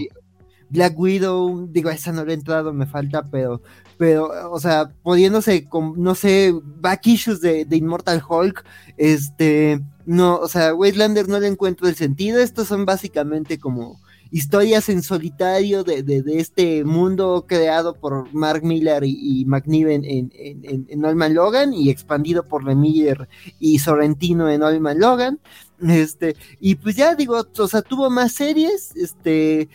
Black 0.71 0.99
Widow, 0.99 1.67
digo, 1.71 1.91
esa 1.91 2.13
no 2.13 2.25
le 2.25 2.33
he 2.33 2.35
entrado, 2.35 2.73
me 2.73 2.87
falta, 2.87 3.23
pero, 3.23 3.63
pero, 3.97 4.53
o 4.53 4.61
sea, 4.61 4.91
pudiéndose 5.03 5.65
con, 5.65 5.95
no 5.97 6.15
sé, 6.15 6.53
back 6.63 7.07
issues 7.07 7.41
de, 7.41 7.65
de 7.65 7.77
Immortal 7.77 8.23
Hulk, 8.29 8.65
este, 8.99 9.81
no, 10.05 10.37
o 10.37 10.49
sea, 10.49 10.75
Wastelander 10.75 11.29
no 11.29 11.41
le 11.41 11.47
encuentro 11.47 11.89
el 11.89 11.95
sentido, 11.95 12.39
estos 12.39 12.69
son 12.69 12.85
básicamente 12.85 13.59
como 13.59 13.99
historias 14.31 14.89
en 14.89 15.03
solitario 15.03 15.85
de, 15.85 16.03
de, 16.03 16.23
de 16.23 16.41
este 16.41 16.85
mundo 16.85 17.45
creado 17.47 17.95
por 17.95 18.33
Mark 18.33 18.63
Miller 18.63 19.05
y, 19.05 19.41
y 19.41 19.45
McNiven 19.45 20.05
en, 20.05 20.33
en, 20.35 20.87
en, 20.89 21.05
Allman 21.05 21.35
Logan 21.35 21.73
y 21.73 21.91
expandido 21.91 22.47
por 22.47 22.65
Lemire 22.65 23.29
y 23.59 23.79
Sorrentino 23.79 24.49
en 24.51 24.63
Allman 24.63 24.99
Logan. 24.99 25.41
Este, 25.81 26.37
y 26.61 26.75
pues 26.75 26.97
ya 26.97 27.15
digo, 27.15 27.47
o 27.57 27.69
sea, 27.69 27.83
tuvo 27.83 28.11
más 28.11 28.33
series, 28.33 28.95
este, 28.97 29.69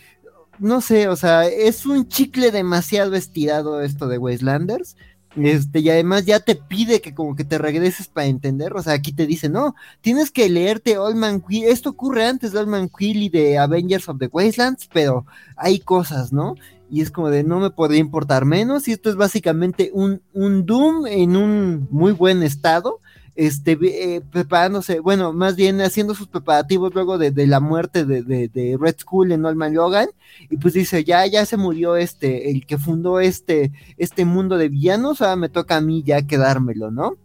no 0.58 0.80
sé, 0.80 1.08
o 1.08 1.16
sea, 1.16 1.46
es 1.46 1.86
un 1.86 2.08
chicle 2.08 2.50
demasiado 2.50 3.14
estirado 3.14 3.80
esto 3.80 4.06
de 4.06 4.18
Wastelanders. 4.18 4.96
Este, 5.36 5.80
y 5.80 5.90
además 5.90 6.24
ya 6.26 6.38
te 6.38 6.54
pide 6.54 7.00
que 7.00 7.12
como 7.12 7.34
que 7.34 7.44
te 7.44 7.58
regreses 7.58 8.06
para 8.06 8.26
entender, 8.28 8.72
o 8.74 8.82
sea, 8.82 8.92
aquí 8.92 9.12
te 9.12 9.26
dice, 9.26 9.48
no, 9.48 9.74
tienes 10.00 10.30
que 10.30 10.48
leerte 10.48 10.96
Old 10.96 11.16
Man 11.16 11.40
Quill, 11.40 11.64
esto 11.64 11.90
ocurre 11.90 12.26
antes 12.26 12.52
de 12.52 12.60
Old 12.60 12.68
Man 12.68 12.88
Quill 12.88 13.22
y 13.24 13.28
de 13.30 13.58
Avengers 13.58 14.08
of 14.08 14.18
the 14.18 14.28
Wastelands, 14.30 14.88
pero 14.92 15.26
hay 15.56 15.80
cosas, 15.80 16.32
¿no? 16.32 16.54
Y 16.88 17.00
es 17.00 17.10
como 17.10 17.30
de 17.30 17.42
no 17.42 17.58
me 17.58 17.70
podría 17.70 17.98
importar 17.98 18.44
menos, 18.44 18.86
y 18.86 18.92
esto 18.92 19.10
es 19.10 19.16
básicamente 19.16 19.90
un, 19.92 20.22
un 20.32 20.66
Doom 20.66 21.06
en 21.06 21.36
un 21.36 21.88
muy 21.90 22.12
buen 22.12 22.44
estado, 22.44 23.00
este, 23.36 23.78
eh, 23.82 24.20
preparándose, 24.20 25.00
bueno, 25.00 25.32
más 25.32 25.56
bien 25.56 25.80
haciendo 25.80 26.14
sus 26.14 26.28
preparativos 26.28 26.94
luego 26.94 27.18
de, 27.18 27.46
la 27.46 27.60
muerte 27.60 28.04
de, 28.04 28.78
Red 28.80 28.96
Skull 28.98 29.32
en 29.32 29.42
Norman 29.42 29.74
Logan, 29.74 30.08
y 30.50 30.56
pues 30.56 30.74
dice, 30.74 31.04
ya, 31.04 31.26
ya 31.26 31.44
se 31.46 31.56
murió 31.56 31.96
este, 31.96 32.50
el 32.50 32.66
que 32.66 32.78
fundó 32.78 33.20
este, 33.20 33.72
este 33.96 34.24
mundo 34.24 34.56
de 34.56 34.68
villanos, 34.68 35.20
ahora 35.20 35.36
me 35.36 35.48
toca 35.48 35.76
a 35.76 35.80
mí 35.80 36.02
ya 36.04 36.22
quedármelo, 36.22 36.90
¿no? 36.90 37.16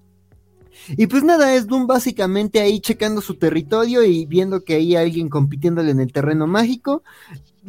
Y 0.90 1.08
pues 1.08 1.24
nada, 1.24 1.54
es 1.54 1.68
Doom 1.68 1.86
básicamente 1.86 2.62
ahí 2.62 2.80
checando 2.80 3.22
su 3.22 3.36
territorio 3.36 4.04
y 4.04 4.26
viendo 4.26 4.64
que 4.64 4.76
hay 4.76 4.96
alguien 4.96 5.30
compitiéndole 5.30 5.92
en 5.92 6.00
el 6.00 6.12
terreno 6.12 6.48
mágico. 6.48 7.04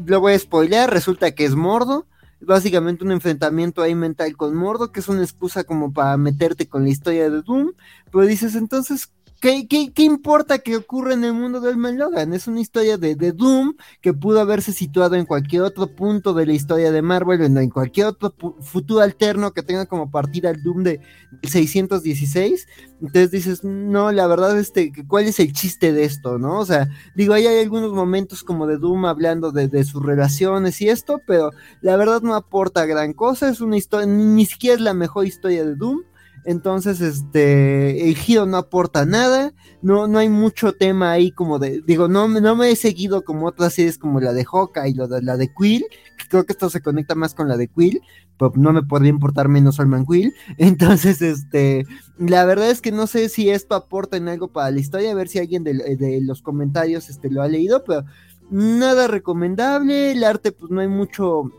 Lo 0.07 0.21
voy 0.21 0.35
a 0.35 0.39
spoilear, 0.39 0.91
resulta 0.91 1.33
que 1.33 1.45
es 1.45 1.55
Mordo 1.55 2.07
básicamente 2.41 3.05
un 3.05 3.13
enfrentamiento 3.13 3.83
ahí 3.83 3.95
mental 3.95 4.37
con 4.37 4.57
Mordo, 4.57 4.93
que 4.93 5.01
es 5.01 5.09
una 5.09 5.23
excusa 5.23 5.65
como 5.65 5.93
para 5.93 6.17
meterte 6.17 6.69
con 6.69 6.85
la 6.85 6.91
historia 6.91 7.31
de 7.31 7.43
Doom, 7.43 7.73
pero 8.11 8.27
dices 8.27 8.55
entonces, 8.55 9.13
¿Qué, 9.41 9.67
qué, 9.67 10.03
importa 10.03 10.59
que 10.59 10.77
ocurra 10.77 11.15
en 11.15 11.25
el 11.25 11.33
mundo 11.33 11.63
del 11.63 11.79
Man 11.79 11.97
Logan? 11.97 12.35
Es 12.35 12.47
una 12.47 12.61
historia 12.61 12.99
de, 12.99 13.15
de, 13.15 13.33
Doom 13.33 13.75
que 14.03 14.13
pudo 14.13 14.39
haberse 14.39 14.71
situado 14.71 15.15
en 15.15 15.25
cualquier 15.25 15.63
otro 15.63 15.97
punto 15.97 16.35
de 16.35 16.45
la 16.45 16.53
historia 16.53 16.93
de 16.93 17.01
Marvel, 17.01 17.41
en, 17.41 17.57
en 17.57 17.71
cualquier 17.71 18.09
otro 18.09 18.35
futuro 18.61 19.01
alterno 19.01 19.53
que 19.53 19.63
tenga 19.63 19.87
como 19.87 20.11
partida 20.11 20.51
el 20.51 20.63
Doom 20.63 20.83
de 20.83 21.01
616. 21.43 22.69
Entonces 23.01 23.31
dices, 23.31 23.65
no, 23.65 24.13
la 24.13 24.27
verdad, 24.27 24.59
este, 24.59 24.93
¿cuál 25.09 25.25
es 25.25 25.41
el 25.41 25.55
chiste 25.55 25.95
de 25.95 26.05
esto? 26.05 26.39
¿No? 26.39 26.59
O 26.59 26.67
sea, 26.67 26.91
digo, 27.15 27.33
ahí 27.33 27.47
hay 27.47 27.63
algunos 27.63 27.95
momentos 27.95 28.43
como 28.43 28.67
de 28.67 28.77
Doom 28.77 29.07
hablando 29.07 29.53
de, 29.53 29.69
de 29.69 29.85
sus 29.85 30.05
relaciones 30.05 30.83
y 30.83 30.91
esto, 30.91 31.23
pero 31.27 31.51
la 31.81 31.97
verdad 31.97 32.21
no 32.21 32.35
aporta 32.35 32.85
gran 32.85 33.15
cosa. 33.15 33.49
Es 33.49 33.63
una 33.63 33.79
historia, 33.79 34.07
ni 34.07 34.45
siquiera 34.45 34.77
es 34.77 34.83
la 34.83 34.93
mejor 34.93 35.25
historia 35.25 35.65
de 35.65 35.77
Doom 35.77 36.03
Entonces, 36.45 37.01
este, 37.01 38.09
el 38.09 38.17
giro 38.17 38.47
no 38.47 38.57
aporta 38.57 39.05
nada, 39.05 39.53
no, 39.83 40.07
no 40.07 40.19
hay 40.19 40.29
mucho 40.29 40.73
tema 40.73 41.13
ahí 41.13 41.33
como 41.33 41.59
de, 41.59 41.83
digo, 41.87 42.09
no, 42.09 42.29
no 42.29 42.57
me 42.57 42.71
he 42.71 42.77
seguido 42.77 43.23
como 43.23 43.47
otras 43.47 43.75
series 43.75 43.99
como 43.99 44.21
la 44.21 44.33
de 44.33 44.45
Hawkeye 44.45 44.91
y 44.91 44.95
lo 44.95 45.09
de, 45.09 45.23
la 45.23 45.37
de 45.37 45.53
Quill, 45.53 45.85
creo 46.29 46.45
que 46.45 46.53
esto 46.53 46.71
se 46.71 46.81
conecta 46.81 47.15
más 47.15 47.35
con 47.35 47.49
la 47.49 47.57
de 47.57 47.69
Quill, 47.69 48.01
pero 48.39 48.53
no 48.57 48.73
me 48.73 48.83
podría 48.83 49.11
importar 49.11 49.49
menos 49.49 49.77
Solman 49.77 50.07
Quill. 50.07 50.35
Entonces, 50.57 51.21
este, 51.21 51.85
la 52.19 52.45
verdad 52.45 52.71
es 52.71 52.81
que 52.81 52.93
no 52.93 53.07
sé 53.07 53.29
si 53.29 53.51
esto 53.51 53.75
aporta 53.75 54.17
en 54.17 54.29
algo 54.29 54.49
para 54.49 54.71
la 54.71 54.81
historia, 54.81 55.11
a 55.11 55.15
ver 55.15 55.29
si 55.29 55.39
alguien 55.39 55.65
de, 55.65 55.75
de 55.97 56.21
los 56.23 56.41
comentarios 56.41 57.11
este, 57.11 57.31
lo 57.31 57.43
ha 57.43 57.49
leído, 57.49 57.85
pero 57.85 58.05
nada 58.51 59.07
recomendable, 59.07 60.13
el 60.13 60.25
arte 60.25 60.53
pues 60.53 60.71
no 60.71 60.81
hay 60.81 60.89
mucho 60.89 61.51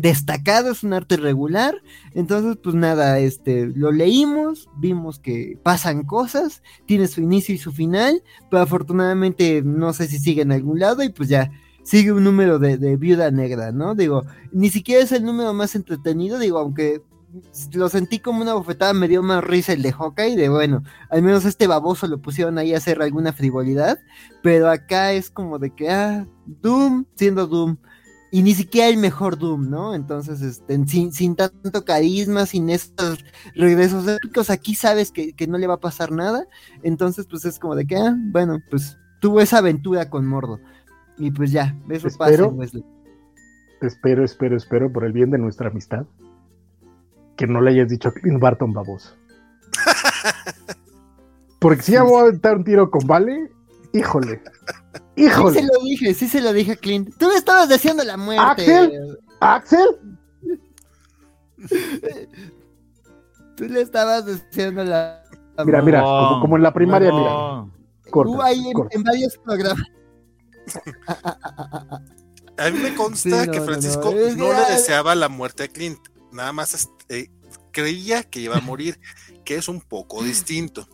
destacado, 0.00 0.70
es 0.70 0.82
un 0.82 0.92
arte 0.92 1.16
regular. 1.16 1.74
Entonces, 2.14 2.56
pues 2.62 2.74
nada, 2.74 3.18
este, 3.18 3.66
lo 3.66 3.92
leímos, 3.92 4.68
vimos 4.76 5.18
que 5.18 5.58
pasan 5.62 6.04
cosas, 6.04 6.62
tiene 6.86 7.08
su 7.08 7.20
inicio 7.20 7.54
y 7.54 7.58
su 7.58 7.72
final, 7.72 8.22
pero 8.50 8.62
afortunadamente 8.62 9.62
no 9.62 9.92
sé 9.92 10.06
si 10.06 10.18
sigue 10.18 10.42
en 10.42 10.52
algún 10.52 10.78
lado 10.78 11.02
y 11.02 11.10
pues 11.10 11.28
ya 11.28 11.50
sigue 11.88 12.12
un 12.12 12.24
número 12.24 12.58
de, 12.58 12.96
viuda 12.96 13.30
negra, 13.30 13.72
¿no? 13.72 13.94
Digo, 13.94 14.24
ni 14.52 14.68
siquiera 14.68 15.02
es 15.02 15.10
el 15.12 15.24
número 15.24 15.54
más 15.54 15.74
entretenido, 15.74 16.38
digo, 16.38 16.58
aunque 16.58 17.02
lo 17.72 17.88
sentí 17.88 18.18
como 18.18 18.42
una 18.42 18.54
bofetada, 18.54 18.92
me 18.92 19.08
dio 19.08 19.22
más 19.22 19.42
risa 19.42 19.72
el 19.72 19.80
de 19.80 19.92
Hawkeye, 19.92 20.36
de 20.36 20.48
bueno, 20.50 20.82
al 21.10 21.22
menos 21.22 21.46
este 21.46 21.66
baboso 21.66 22.06
lo 22.06 22.20
pusieron 22.20 22.58
ahí 22.58 22.74
a 22.74 22.76
hacer 22.78 23.00
alguna 23.00 23.32
frivolidad, 23.32 23.98
pero 24.42 24.68
acá 24.68 25.12
es 25.12 25.30
como 25.30 25.58
de 25.58 25.70
que, 25.70 25.88
ah, 25.90 26.26
Doom 26.44 27.06
siendo 27.14 27.46
Doom, 27.46 27.78
y 28.30 28.42
ni 28.42 28.54
siquiera 28.54 28.88
el 28.88 28.98
mejor 28.98 29.38
Doom, 29.38 29.70
¿no? 29.70 29.94
Entonces, 29.94 30.42
este, 30.42 30.86
sin, 30.86 31.12
sin 31.12 31.34
tanto 31.34 31.84
carisma, 31.84 32.44
sin 32.44 32.68
esos 32.68 33.24
regresos 33.54 34.06
épicos, 34.06 34.50
aquí 34.50 34.74
sabes 34.74 35.10
que, 35.10 35.34
no 35.48 35.56
le 35.56 35.66
va 35.66 35.74
a 35.74 35.80
pasar 35.80 36.12
nada. 36.12 36.46
Entonces, 36.82 37.26
pues 37.26 37.44
es 37.46 37.58
como 37.58 37.74
de 37.74 37.86
que, 37.86 37.96
ah, 37.96 38.14
bueno, 38.16 38.58
pues 38.70 38.98
tuvo 39.20 39.40
esa 39.40 39.58
aventura 39.58 40.10
con 40.10 40.26
Mordo. 40.26 40.60
Y 41.16 41.30
pues 41.30 41.50
ya, 41.50 41.74
eso 41.88 42.08
espero, 42.08 42.54
pasa, 42.54 42.78
Espero, 43.80 44.24
espero, 44.24 44.56
espero, 44.56 44.92
por 44.92 45.04
el 45.04 45.12
bien 45.12 45.30
de 45.30 45.38
nuestra 45.38 45.70
amistad, 45.70 46.04
que 47.36 47.46
no 47.46 47.60
le 47.60 47.70
hayas 47.70 47.88
dicho 47.88 48.08
a 48.08 48.12
Clint 48.12 48.40
Barton 48.40 48.72
baboso. 48.72 49.14
Porque 51.60 51.82
si 51.82 51.92
ya 51.92 52.02
voy 52.02 52.18
a 52.18 52.22
aventar 52.22 52.56
un 52.56 52.64
tiro 52.64 52.90
con 52.90 53.06
Vale, 53.06 53.50
híjole. 53.92 54.42
Híjole. 55.16 55.60
Sí 55.60 55.60
se 55.60 55.66
lo 55.66 55.84
dije, 55.84 56.14
sí 56.14 56.28
se 56.28 56.40
lo 56.40 56.52
dije 56.52 56.72
a 56.72 56.76
Clint. 56.76 57.14
Tú 57.18 57.28
me 57.28 57.34
estabas 57.34 57.68
deseando 57.68 58.04
la 58.04 58.16
muerte. 58.16 58.42
¿Axel? 58.42 59.18
¿Axel? 59.40 59.88
Tú 63.56 63.64
le 63.64 63.80
estabas 63.80 64.24
deseando 64.24 64.84
la 64.84 65.22
Mira, 65.64 65.82
mira, 65.82 66.02
como, 66.40 66.56
en 66.56 66.62
la 66.62 66.72
primaria, 66.72 67.12
mira. 67.12 67.66
Corta, 68.10 68.44
ahí 68.44 68.70
en, 68.90 69.02
varios 69.02 69.36
programas. 69.38 69.86
A 72.56 72.70
mí 72.70 72.78
me 72.78 72.94
consta 72.94 73.50
que 73.50 73.60
Francisco 73.60 74.12
no, 74.36 74.52
le 74.52 74.72
deseaba 74.72 75.14
la 75.14 75.28
muerte 75.28 75.64
a 75.64 75.68
Clint. 75.68 75.98
Nada 76.32 76.52
más 76.52 76.74
este, 76.74 77.30
creía 77.72 78.22
que 78.22 78.40
iba 78.40 78.56
a 78.56 78.60
morir, 78.60 79.00
que 79.44 79.56
es 79.56 79.68
un 79.68 79.80
poco 79.80 80.22
distinto. 80.24 80.88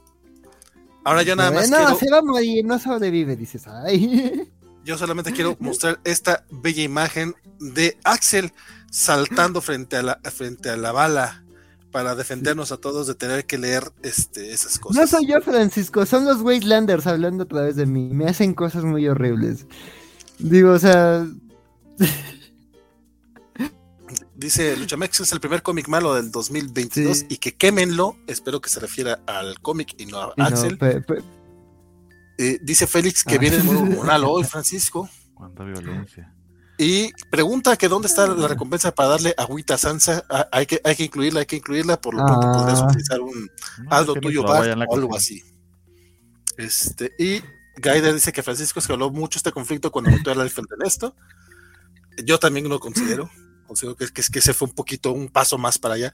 Ahora 1.05 1.23
yo 1.23 1.37
nada 1.37 1.51
más. 1.51 1.71
No, 1.71 1.97
se 1.97 2.11
va 2.11 2.19
a 2.19 2.23
morir, 2.23 2.65
no 2.65 2.79
sobrevive, 2.79 3.37
dices. 3.37 3.67
Ay. 3.67 4.51
Yo 4.85 4.99
solamente 4.99 5.33
quiero 5.33 5.57
mostrar 5.61 5.99
esta 6.05 6.45
bella 6.51 6.83
imagen 6.83 7.35
de 7.59 7.97
Axel 8.05 8.53
saltando 8.91 9.63
frente 9.63 9.97
a 9.97 10.03
la, 10.03 10.21
frente 10.25 10.69
a 10.69 10.77
la 10.77 10.93
bala 10.93 11.43
para 11.91 12.15
defendernos 12.15 12.71
a 12.71 12.77
todos 12.77 13.07
de 13.07 13.15
tener 13.15 13.47
que 13.47 13.57
leer 13.57 13.93
este, 14.03 14.53
esas 14.53 14.79
cosas. 14.79 15.01
No 15.01 15.07
soy 15.07 15.27
yo, 15.27 15.41
Francisco, 15.41 16.05
son 16.05 16.27
los 16.27 16.43
Wastelanders 16.43 17.07
hablando 17.07 17.45
a 17.45 17.47
través 17.47 17.77
de 17.77 17.87
mí. 17.87 18.11
Me 18.13 18.27
hacen 18.27 18.53
cosas 18.53 18.85
muy 18.85 19.09
horribles. 19.09 19.67
Digo, 20.39 20.73
o 20.73 20.79
sea. 20.79 21.27
Dice 24.45 24.77
Luchamex 24.77 25.21
es 25.21 25.33
el 25.33 25.41
primer 25.41 25.63
cómic 25.63 25.89
malo 25.89 26.13
del 26.13 26.31
2022 26.31 27.25
y 27.31 27.39
que 27.39 27.55
quémenlo. 27.55 28.19
Espero 28.27 28.61
que 28.61 28.69
se 28.69 28.79
refiera 28.79 29.21
al 29.27 29.59
cómic 29.61 29.95
y 29.97 30.05
no 30.05 30.19
a 30.19 30.35
Axel. 30.37 30.79
Eh, 32.37 32.59
dice 32.61 32.87
Félix 32.87 33.25
que 33.25 33.37
ah. 33.37 33.39
viene 33.39 33.57
viene 33.57 33.81
moral 33.97 34.23
hoy, 34.27 34.45
Francisco. 34.45 35.09
Cuánta 35.33 35.65
violencia. 35.65 36.31
Y 36.77 37.11
pregunta 37.31 37.79
que 37.79 37.89
dónde 37.89 38.07
está 38.07 38.27
la 38.27 38.47
recompensa 38.47 38.95
para 38.95 39.09
darle 39.09 39.35
agüita 39.39 39.77
a 39.77 39.79
Sansa. 39.79 40.27
Ah, 40.29 40.47
hay, 40.53 40.67
que, 40.67 40.79
hay 40.85 40.95
que 40.95 41.05
incluirla, 41.05 41.41
hay 41.41 41.47
que 41.47 41.57
incluirla. 41.57 41.99
Por 41.99 42.13
lo 42.13 42.27
pronto 42.27 42.53
podrías 42.53 42.83
ah. 42.83 42.87
utilizar 42.89 43.23
un 43.23 43.49
algo 43.89 44.13
tuyo 44.13 44.45
o 44.45 44.53
algo 44.53 45.17
así. 45.17 45.43
Este, 46.59 47.13
y 47.19 47.41
Gaida 47.77 48.13
dice 48.13 48.31
que 48.31 48.43
Francisco 48.43 48.79
escaló 48.79 49.09
mucho 49.09 49.39
este 49.39 49.53
conflicto 49.53 49.91
cuando 49.91 50.11
metió 50.11 50.33
a 50.33 50.35
la 50.35 50.45
defensa 50.45 50.75
en 50.79 50.87
esto. 50.87 51.17
Yo 52.23 52.39
también 52.39 52.69
lo 52.69 52.79
considero. 52.79 53.31
Considero 53.67 53.97
que, 53.97 54.07
que, 54.09 54.23
que 54.23 54.41
se 54.41 54.55
fue 54.55 54.69
un 54.69 54.75
poquito, 54.75 55.13
un 55.13 55.29
paso 55.29 55.59
más 55.59 55.79
para 55.79 55.95
allá. 55.95 56.13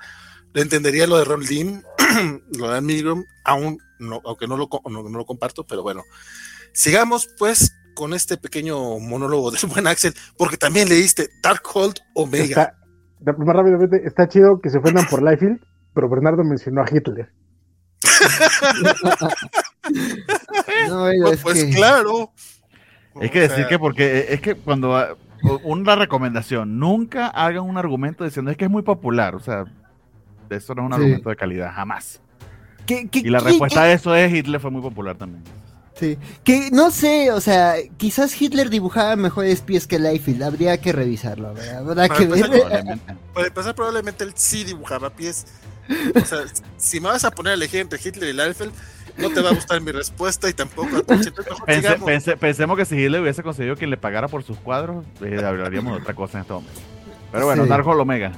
Le 0.53 0.63
entendería 0.63 1.07
lo 1.07 1.19
de 1.19 1.25
Ron 1.25 1.43
Lim, 1.43 1.83
lo 2.59 2.71
de 2.71 2.81
Milgram, 2.81 3.25
aún 3.45 3.79
no, 4.01 4.21
aunque 4.25 4.49
no 4.49 4.57
lo, 4.57 4.69
no, 4.91 5.03
lo 5.03 5.25
comparto, 5.25 5.67
pero 5.67 5.83
bueno. 5.83 6.03
Sigamos 6.73 7.29
pues 7.39 7.77
con 7.95 8.15
este 8.15 8.37
pequeño 8.37 8.99
monólogo 8.99 9.51
del 9.51 9.61
buen 9.69 9.87
Axel, 9.87 10.15
porque 10.37 10.57
también 10.57 10.89
leíste 10.89 11.29
Darkhold 11.43 11.97
Omega. 12.15 12.75
Está, 13.19 13.33
más 13.33 13.57
rápidamente, 13.57 14.07
está 14.07 14.29
chido 14.29 14.61
que 14.61 14.71
se 14.71 14.79
ofendan 14.79 15.07
por 15.07 15.23
Liefeld, 15.23 15.61
pero 15.95 16.09
Bernardo 16.09 16.43
mencionó 16.43 16.83
a 16.83 16.87
Hitler. 16.91 17.31
pues, 21.23 21.41
pues 21.43 21.75
claro. 21.75 22.33
Hay 23.21 23.29
que 23.29 23.41
decir 23.41 23.67
que 23.67 23.79
porque 23.79 24.27
es 24.31 24.41
que 24.41 24.55
cuando 24.55 24.97
una 25.43 25.97
recomendación, 25.97 26.79
nunca 26.79 27.29
hagan 27.29 27.65
un 27.65 27.77
argumento 27.79 28.25
diciendo 28.25 28.51
es 28.51 28.57
que 28.57 28.65
es 28.65 28.71
muy 28.71 28.83
popular, 28.83 29.35
o 29.35 29.41
sea, 29.41 29.65
eso 30.49 30.75
no 30.75 30.83
es 30.83 30.87
un 30.87 30.93
argumento 30.93 31.29
de 31.29 31.37
calidad, 31.37 31.73
jamás. 31.75 32.21
y 32.87 33.29
la 33.29 33.41
respuesta 33.41 33.83
a 33.83 33.93
eso 33.93 34.15
es 34.15 34.33
Hitler 34.33 34.61
fue 34.61 34.71
muy 34.71 34.83
popular 34.83 35.17
también. 35.17 35.43
Sí, 35.95 36.17
que 36.45 36.71
no 36.71 36.91
sé, 36.91 37.31
o 37.31 37.43
sea, 37.43 37.75
quizás 37.99 38.41
Hitler 38.41 38.71
dibujaba 38.71 39.17
mejores 39.17 39.61
pies 39.61 39.87
que 39.87 39.99
Liefeld, 39.99 40.43
habría 40.43 40.81
que 40.81 40.93
revisarlo, 40.93 41.53
¿verdad? 41.53 42.09
que 42.09 42.25
Probablemente, 42.27 43.15
para 43.35 43.47
empezar, 43.47 43.75
probablemente 43.75 44.25
él 44.25 44.33
sí 44.35 44.65
dibujaba 44.65 45.11
pies. 45.11 45.47
O 46.15 46.25
sea, 46.25 46.39
si 46.79 47.01
me 47.01 47.09
vas 47.09 47.25
a 47.25 47.31
poner 47.31 47.51
a 47.51 47.55
elegir 47.55 47.81
entre 47.81 48.01
Hitler 48.03 48.31
y 48.31 48.33
Liefeld, 48.33 48.73
no 49.21 49.31
te 49.31 49.41
va 49.41 49.51
a 49.51 49.55
gustar 49.55 49.81
mi 49.81 49.93
respuesta 49.93 50.49
y 50.49 50.53
tampoco. 50.53 51.05
pensemos 52.39 52.77
que 52.77 52.85
si 52.85 52.97
Hitler 52.97 53.21
hubiese 53.21 53.43
conseguido 53.43 53.77
que 53.77 53.87
le 53.87 53.97
pagara 53.97 54.29
por 54.29 54.43
sus 54.43 54.59
cuadros, 54.59 55.05
eh, 55.23 55.41
hablaríamos 55.45 55.95
de 55.97 56.03
otra 56.03 56.15
cosa 56.15 56.39
en 56.39 56.43
este 56.43 56.53
momento. 56.53 56.81
Pero 57.33 57.47
bueno, 57.47 57.65
sí. 57.65 57.71
Omega. 57.85 58.33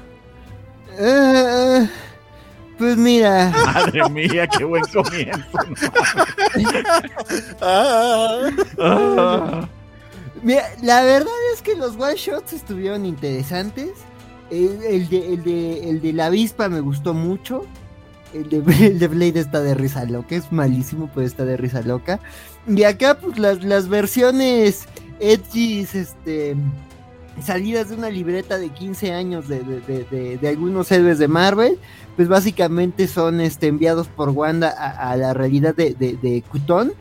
Eh, 0.99 1.89
pues 2.79 2.97
mira. 2.97 3.51
Madre 3.67 4.09
mía, 4.11 4.47
qué 4.47 4.65
buen 4.65 4.85
comienzo. 4.85 5.59
Mira, 10.43 10.65
la 10.83 11.03
verdad 11.05 11.33
es 11.55 11.63
que 11.63 11.77
los 11.77 11.95
one 11.97 12.17
shots 12.17 12.53
estuvieron 12.53 13.07
interesantes. 13.07 13.91
El, 14.51 15.09
de, 15.09 15.35
el, 15.35 15.43
de, 15.45 15.89
el 15.89 16.03
de 16.03 16.13
la 16.13 16.27
avispa 16.27 16.69
me 16.69 16.81
gustó 16.81 17.15
mucho. 17.15 17.65
El 18.35 18.49
de, 18.49 18.61
de, 18.99 19.09
Blade 19.09 19.41
está 19.41 19.61
de 19.61 19.75
risa 19.75 20.05
loca, 20.05 20.37
es 20.37 20.51
malísimo, 20.53 21.11
pero 21.15 21.27
está 21.27 21.45
de 21.45 21.57
risa 21.57 21.83
loca. 21.83 22.21
Y 22.67 22.85
acá, 22.85 23.19
pues 23.19 23.39
las, 23.39 23.63
las 23.63 23.89
versiones 23.89 24.87
edgys, 25.21 25.95
este, 25.95 26.57
salidas 27.41 27.89
de 27.89 27.97
una 27.97 28.11
libreta 28.11 28.59
de 28.59 28.69
15 28.69 29.13
años 29.13 29.49
de, 29.49 29.63
de, 29.63 30.39
de, 30.39 30.49
algunos 30.49 30.91
héroes 30.93 31.19
de 31.19 31.29
Marvel, 31.29 31.79
pues 32.17 32.29
básicamente 32.29 33.09
son 33.09 33.41
este, 33.41 33.69
enviados 33.69 34.09
por 34.09 34.31
Wanda 34.31 34.69
a, 34.69 35.17
la 35.17 35.33
realidad 35.33 35.75
de, 35.75 36.45
Cutón 36.51 36.93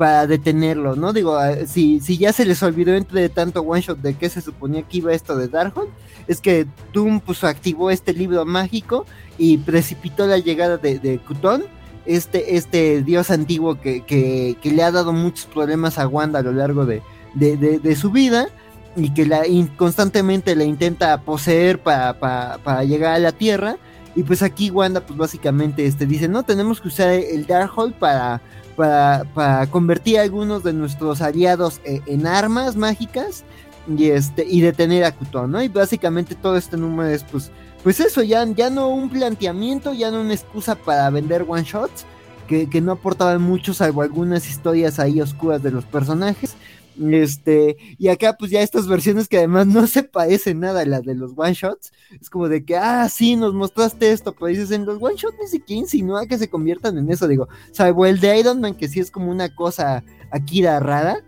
para 0.00 0.26
detenerlo, 0.26 0.96
¿no? 0.96 1.12
Digo, 1.12 1.38
si, 1.66 2.00
si 2.00 2.16
ya 2.16 2.32
se 2.32 2.46
les 2.46 2.62
olvidó 2.62 2.94
entre 2.94 3.28
tanto 3.28 3.60
one 3.60 3.82
shot 3.82 3.98
de 3.98 4.14
qué 4.14 4.30
se 4.30 4.40
suponía 4.40 4.80
que 4.80 4.96
iba 4.96 5.12
esto 5.12 5.36
de 5.36 5.46
Darkhold, 5.46 5.90
es 6.26 6.40
que 6.40 6.66
Doom 6.94 7.20
pues 7.20 7.44
activó 7.44 7.90
este 7.90 8.14
libro 8.14 8.46
mágico 8.46 9.04
y 9.36 9.58
precipitó 9.58 10.26
la 10.26 10.38
llegada 10.38 10.78
de, 10.78 10.98
de 10.98 11.18
Cutón, 11.18 11.64
este, 12.06 12.56
este 12.56 13.02
dios 13.02 13.30
antiguo 13.30 13.78
que, 13.78 14.00
que, 14.06 14.56
le 14.70 14.82
ha 14.82 14.90
dado 14.90 15.12
muchos 15.12 15.44
problemas 15.44 15.98
a 15.98 16.08
Wanda 16.08 16.38
a 16.38 16.42
lo 16.42 16.52
largo 16.52 16.86
de, 16.86 17.02
de 17.34 17.94
su 17.94 18.10
vida 18.10 18.48
y 18.96 19.12
que 19.12 19.26
la, 19.26 19.42
constantemente 19.76 20.56
la 20.56 20.64
intenta 20.64 21.20
poseer 21.20 21.78
para, 21.78 22.18
para, 22.18 22.84
llegar 22.84 23.16
a 23.16 23.18
la 23.18 23.32
Tierra. 23.32 23.76
Y 24.16 24.22
pues 24.22 24.42
aquí 24.42 24.70
Wanda 24.70 25.02
pues 25.02 25.18
básicamente 25.18 25.84
este, 25.84 26.06
dice, 26.06 26.26
no, 26.26 26.42
tenemos 26.42 26.80
que 26.80 26.88
usar 26.88 27.10
el 27.10 27.44
Darkhold 27.46 27.92
para, 27.92 28.40
para, 28.80 29.66
convertir 29.66 30.18
a 30.18 30.22
algunos 30.22 30.62
de 30.62 30.72
nuestros 30.72 31.20
aliados 31.20 31.80
eh, 31.84 32.00
en 32.06 32.26
armas 32.26 32.76
mágicas 32.76 33.44
y 33.88 34.10
este 34.10 34.46
y 34.46 34.60
detener 34.60 35.04
a 35.04 35.12
Kuton, 35.12 35.50
¿no? 35.50 35.62
Y 35.62 35.68
básicamente 35.68 36.34
todo 36.34 36.56
este 36.56 36.76
número 36.76 37.08
es 37.10 37.24
pues 37.24 37.50
pues 37.82 37.98
eso, 38.00 38.22
ya, 38.22 38.44
ya 38.44 38.68
no 38.68 38.88
un 38.88 39.08
planteamiento, 39.08 39.94
ya 39.94 40.10
no 40.10 40.20
una 40.20 40.34
excusa 40.34 40.74
para 40.74 41.08
vender 41.08 41.46
one 41.48 41.64
shots, 41.64 42.04
que, 42.46 42.68
que 42.68 42.82
no 42.82 42.92
aportaban 42.92 43.40
mucho, 43.40 43.72
salvo 43.72 44.02
algunas 44.02 44.48
historias 44.48 44.98
ahí 44.98 45.20
oscuras 45.20 45.62
de 45.62 45.70
los 45.70 45.86
personajes. 45.86 46.56
Este, 47.00 47.76
y 47.98 48.08
acá 48.08 48.36
pues 48.38 48.50
ya 48.50 48.60
estas 48.60 48.86
versiones 48.86 49.26
que 49.26 49.38
además 49.38 49.66
no 49.66 49.86
se 49.86 50.02
parecen 50.02 50.60
nada 50.60 50.82
a 50.82 50.86
las 50.86 51.02
de 51.04 51.14
los 51.14 51.32
one 51.34 51.54
shots, 51.54 51.92
es 52.20 52.28
como 52.28 52.48
de 52.48 52.64
que, 52.64 52.76
ah, 52.76 53.08
sí, 53.08 53.36
nos 53.36 53.54
mostraste 53.54 54.12
esto, 54.12 54.34
pero 54.34 54.46
dices, 54.48 54.70
en 54.70 54.84
los 54.84 55.02
one 55.02 55.16
shots 55.16 55.36
ni 55.40 55.48
siquiera 55.48 55.80
insinúa 55.80 56.26
que 56.26 56.36
se 56.36 56.50
conviertan 56.50 56.98
en 56.98 57.10
eso, 57.10 57.26
digo, 57.26 57.48
salvo 57.72 58.04
el 58.04 58.20
de 58.20 58.38
Iron 58.38 58.60
Man, 58.60 58.74
que 58.74 58.88
sí 58.88 59.00
es 59.00 59.10
como 59.10 59.30
una 59.30 59.54
cosa 59.54 60.04
Akira 60.30 60.78
rara, 60.78 61.24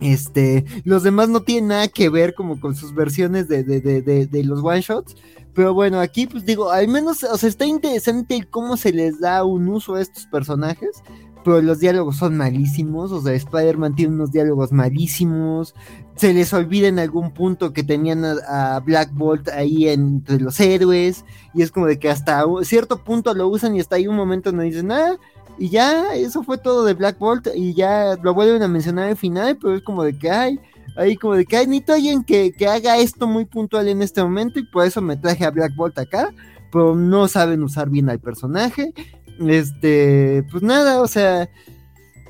este, 0.00 0.64
los 0.84 1.02
demás 1.02 1.28
no 1.28 1.40
tienen 1.42 1.68
nada 1.68 1.88
que 1.88 2.08
ver 2.08 2.34
como 2.34 2.58
con 2.60 2.74
sus 2.74 2.94
versiones 2.94 3.48
de, 3.48 3.64
de, 3.64 3.80
de, 3.80 4.26
de 4.26 4.44
los 4.44 4.62
one 4.62 4.80
shots, 4.80 5.14
pero 5.52 5.74
bueno, 5.74 6.00
aquí 6.00 6.26
pues 6.26 6.44
digo, 6.44 6.70
al 6.70 6.88
menos, 6.88 7.22
o 7.22 7.36
sea, 7.36 7.48
está 7.48 7.66
interesante 7.66 8.46
cómo 8.48 8.76
se 8.76 8.92
les 8.92 9.20
da 9.20 9.44
un 9.44 9.68
uso 9.68 9.94
a 9.94 10.02
estos 10.02 10.26
personajes, 10.26 11.02
pero 11.46 11.62
los 11.62 11.78
diálogos 11.78 12.16
son 12.16 12.36
malísimos, 12.36 13.12
o 13.12 13.22
sea, 13.22 13.32
Spider-Man 13.32 13.94
tiene 13.94 14.16
unos 14.16 14.32
diálogos 14.32 14.72
malísimos, 14.72 15.76
se 16.16 16.34
les 16.34 16.52
olvida 16.52 16.88
en 16.88 16.98
algún 16.98 17.30
punto 17.30 17.72
que 17.72 17.84
tenían 17.84 18.24
a, 18.24 18.80
Black 18.80 19.10
Bolt 19.14 19.48
ahí 19.50 19.88
entre 19.88 20.40
los 20.40 20.58
héroes, 20.58 21.24
y 21.54 21.62
es 21.62 21.70
como 21.70 21.86
de 21.86 22.00
que 22.00 22.10
hasta 22.10 22.44
cierto 22.62 23.04
punto 23.04 23.32
lo 23.32 23.46
usan 23.46 23.76
y 23.76 23.80
hasta 23.80 23.94
ahí 23.94 24.08
un 24.08 24.16
momento 24.16 24.50
no 24.50 24.62
dicen 24.62 24.88
nada, 24.88 25.18
y 25.56 25.68
ya, 25.68 26.16
eso 26.16 26.42
fue 26.42 26.58
todo 26.58 26.84
de 26.84 26.94
Black 26.94 27.16
Bolt, 27.20 27.46
y 27.54 27.74
ya 27.74 28.16
lo 28.20 28.34
vuelven 28.34 28.64
a 28.64 28.66
mencionar 28.66 29.10
al 29.10 29.16
final, 29.16 29.56
pero 29.56 29.76
es 29.76 29.82
como 29.82 30.02
de 30.02 30.18
que, 30.18 30.28
hay 30.28 30.58
ahí 30.96 31.14
como 31.14 31.34
de 31.34 31.46
que 31.46 31.58
hay 31.58 31.68
necesito 31.68 31.92
alguien 31.92 32.24
que, 32.24 32.50
que, 32.50 32.66
haga 32.66 32.98
esto 32.98 33.28
muy 33.28 33.44
puntual 33.44 33.86
en 33.86 34.02
este 34.02 34.20
momento 34.20 34.58
y 34.58 34.64
por 34.64 34.84
eso 34.84 35.00
me 35.00 35.16
traje 35.16 35.44
a 35.44 35.52
Black 35.52 35.76
Bolt 35.76 35.96
acá, 35.96 36.34
pero 36.72 36.96
no 36.96 37.28
saben 37.28 37.62
usar 37.62 37.88
bien 37.88 38.10
al 38.10 38.18
personaje. 38.18 38.92
Este, 39.40 40.44
pues 40.50 40.62
nada, 40.62 41.02
o 41.02 41.06
sea, 41.06 41.48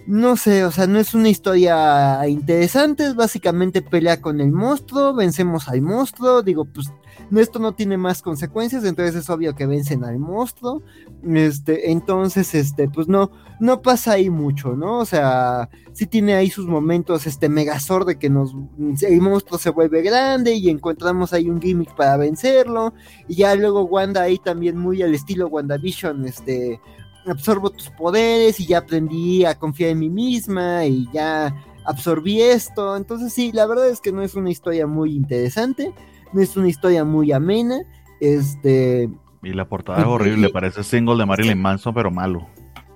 no 0.06 0.36
sé, 0.36 0.64
o 0.64 0.70
sea, 0.70 0.86
no 0.86 1.00
es 1.00 1.14
una 1.14 1.28
historia 1.28 2.26
interesante, 2.28 3.06
es 3.06 3.16
básicamente 3.16 3.82
pelea 3.82 4.20
con 4.20 4.40
el 4.40 4.52
monstruo, 4.52 5.14
vencemos 5.14 5.68
al 5.68 5.82
monstruo, 5.82 6.42
digo, 6.42 6.64
pues 6.64 6.92
esto 7.34 7.58
no 7.58 7.74
tiene 7.74 7.96
más 7.96 8.22
consecuencias, 8.22 8.84
entonces 8.84 9.16
es 9.16 9.30
obvio 9.30 9.56
que 9.56 9.66
vencen 9.66 10.04
al 10.04 10.20
monstruo, 10.20 10.82
este, 11.24 11.90
entonces, 11.90 12.54
este, 12.54 12.88
pues 12.88 13.08
no, 13.08 13.32
no 13.58 13.82
pasa 13.82 14.12
ahí 14.12 14.30
mucho, 14.30 14.76
¿no? 14.76 15.00
O 15.00 15.04
sea, 15.04 15.68
sí 15.92 16.06
tiene 16.06 16.34
ahí 16.34 16.50
sus 16.50 16.66
momentos, 16.66 17.26
este, 17.26 17.48
megazord 17.48 18.06
de 18.06 18.16
que 18.16 18.30
nos, 18.30 18.54
el 19.00 19.20
monstruo 19.20 19.58
se 19.58 19.70
vuelve 19.70 20.02
grande 20.02 20.54
y 20.54 20.68
encontramos 20.70 21.32
ahí 21.32 21.50
un 21.50 21.60
gimmick 21.60 21.96
para 21.96 22.16
vencerlo, 22.16 22.94
y 23.26 23.34
ya 23.36 23.56
luego 23.56 23.82
Wanda 23.82 24.22
ahí 24.22 24.38
también 24.38 24.78
muy 24.78 25.02
al 25.02 25.16
estilo 25.16 25.48
WandaVision, 25.48 26.26
este, 26.26 26.80
absorbo 27.26 27.70
tus 27.70 27.90
poderes 27.90 28.60
y 28.60 28.66
ya 28.66 28.78
aprendí 28.78 29.44
a 29.44 29.58
confiar 29.58 29.90
en 29.90 29.98
mí 29.98 30.10
misma 30.10 30.84
y 30.84 31.08
ya 31.12 31.54
absorbí 31.84 32.40
esto. 32.40 32.96
Entonces 32.96 33.32
sí, 33.32 33.52
la 33.52 33.66
verdad 33.66 33.88
es 33.88 34.00
que 34.00 34.12
no 34.12 34.22
es 34.22 34.34
una 34.34 34.50
historia 34.50 34.86
muy 34.86 35.14
interesante, 35.14 35.92
no 36.32 36.40
es 36.40 36.56
una 36.56 36.68
historia 36.68 37.04
muy 37.04 37.32
amena. 37.32 37.80
Este... 38.20 39.10
Y 39.42 39.52
la 39.52 39.68
portada 39.68 40.00
es 40.00 40.06
horrible, 40.06 40.48
parece 40.50 40.82
single 40.82 41.16
de 41.16 41.26
Marilyn 41.26 41.60
Manson, 41.60 41.94
pero 41.94 42.10
malo. 42.10 42.46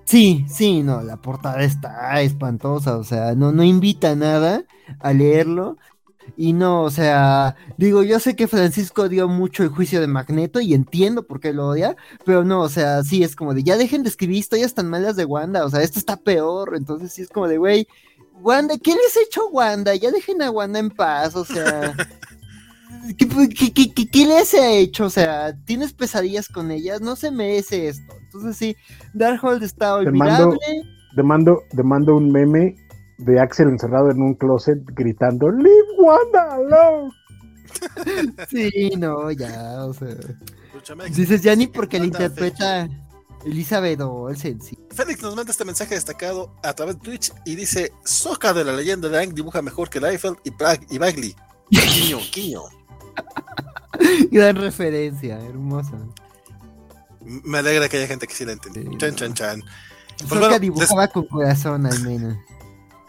Sí, 0.05 0.45
sí, 0.49 0.83
no, 0.83 1.03
la 1.03 1.19
portada 1.19 1.63
está 1.63 2.21
espantosa, 2.21 2.97
o 2.97 3.05
sea, 3.05 3.37
no, 3.37 3.53
no 3.53 3.63
invita 3.63 4.11
a 4.11 4.17
nada 4.17 4.65
a 4.99 5.13
leerlo. 5.13 5.77
Y 6.37 6.53
no, 6.53 6.83
o 6.83 6.91
sea, 6.91 7.57
digo, 7.77 8.03
yo 8.03 8.19
sé 8.21 8.37
que 8.37 8.49
Francisco 8.49 9.09
dio 9.09 9.29
mucho 9.29 9.63
el 9.63 9.69
juicio 9.69 10.01
de 10.01 10.07
Magneto 10.07 10.61
y 10.61 10.75
entiendo 10.75 11.27
por 11.27 11.41
qué 11.41 11.53
lo 11.53 11.69
odia, 11.69 11.97
pero 12.25 12.45
no, 12.45 12.63
o 12.63 12.69
sea, 12.69 13.03
sí 13.03 13.23
es 13.23 13.37
como 13.37 13.55
de 13.55 13.63
ya 13.63 13.77
dejen 13.77 14.03
de 14.03 14.09
escribir 14.09 14.39
historias 14.39 14.75
tan 14.75 14.89
malas 14.89 15.17
de 15.17 15.25
Wanda, 15.25 15.65
o 15.65 15.71
sea, 15.71 15.83
esto 15.83 15.99
está 15.99 16.17
peor, 16.17 16.75
entonces 16.77 17.13
sí 17.13 17.23
es 17.23 17.29
como 17.29 17.49
de, 17.49 17.59
güey, 17.59 17.87
Wanda, 18.43 18.77
¿qué 18.79 18.93
les 18.93 19.17
ha 19.17 19.23
hecho 19.27 19.49
Wanda? 19.49 19.95
Ya 19.95 20.11
dejen 20.11 20.43
a 20.43 20.51
Wanda 20.51 20.79
en 20.79 20.91
paz, 20.91 21.37
o 21.37 21.45
sea, 21.45 21.95
¿qué, 23.19 24.07
qué, 24.11 24.27
les 24.27 24.55
ha 24.55 24.71
hecho? 24.71 25.07
O 25.07 25.11
sea, 25.11 25.55
¿tienes 25.65 25.93
pesadillas 25.93 26.49
con 26.49 26.71
ellas? 26.71 27.01
No 27.01 27.17
se 27.17 27.31
merece 27.31 27.89
esto. 27.89 28.15
Entonces 28.25 28.57
sí, 28.57 28.77
Darkhold 29.15 29.63
está 29.63 29.97
olvidable. 29.97 30.59
Demando, 31.15 31.65
demando 31.73 32.17
un 32.17 32.31
meme 32.31 32.77
de 33.21 33.41
Axel 33.41 33.69
encerrado 33.69 34.11
en 34.11 34.23
un 34.23 34.35
closet 34.35 34.79
gritando 34.95 35.51
Leave 35.51 35.93
Wanda 35.99 36.55
alone. 36.55 37.13
sí, 38.51 38.91
no, 38.99 39.31
ya, 39.31 39.85
o 39.85 39.93
sea. 39.93 40.17
Dices 41.11 41.43
ya 41.43 41.55
ni 41.55 41.67
porque 41.67 41.99
le 41.99 42.07
interpreta 42.07 42.89
Elizabeth 43.45 44.01
Olsen, 44.01 44.61
sí. 44.61 44.79
Félix 44.91 45.23
nos 45.23 45.37
manda 45.37 45.51
este 45.51 45.65
mensaje 45.65 45.95
destacado 45.95 46.55
a 46.63 46.73
través 46.73 46.97
de 46.97 47.03
Twitch 47.03 47.33
y 47.45 47.55
dice: 47.55 47.93
Soca 48.05 48.53
de 48.53 48.65
la 48.65 48.73
leyenda 48.73 49.09
de 49.09 49.23
Ang 49.23 49.35
dibuja 49.35 49.63
mejor 49.63 49.89
que 49.91 49.99
Eiffel 49.99 50.37
y, 50.45 50.53
y 50.95 50.99
Bagley. 50.99 51.37
Quiño, 51.71 52.19
quiño. 52.33 52.63
Gran 54.31 54.57
referencia, 54.57 55.39
hermosa. 55.41 55.99
Me 57.21 57.59
alegra 57.59 57.89
que 57.89 57.99
haya 57.99 58.07
gente 58.07 58.27
que 58.27 58.35
sí 58.35 58.45
la 58.45 58.53
entiende. 58.53 58.97
Chan, 58.99 59.15
chan, 59.15 59.35
chan. 59.35 59.63
Pues 60.29 60.61
dibujaba 60.61 61.09
con 61.09 61.27
corazón 61.27 61.87
al 61.87 62.01
menos. 62.03 62.37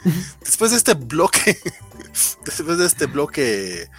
Después 0.41 0.71
de 0.71 0.77
este 0.77 0.93
bloque, 0.93 1.59
después 2.45 2.77
de 2.77 2.85
este 2.85 3.05
bloque 3.05 3.89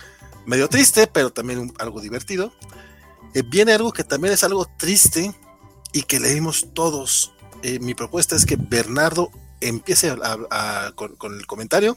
medio 0.47 0.69
triste, 0.69 1.07
pero 1.07 1.33
también 1.33 1.73
algo 1.79 2.01
divertido, 2.01 2.53
eh, 3.35 3.43
viene 3.47 3.73
algo 3.73 3.93
que 3.93 4.05
también 4.05 4.35
es 4.35 4.45
algo 4.45 4.67
triste 4.77 5.35
y 5.93 6.03
que 6.03 6.21
leímos 6.21 6.69
todos. 6.75 7.35
Eh, 7.63 7.79
mi 7.79 7.95
propuesta 7.95 8.35
es 8.35 8.45
que 8.45 8.57
Bernardo 8.57 9.31
empiece 9.61 10.13
con, 10.97 11.39
el 11.39 11.47
comentario, 11.47 11.97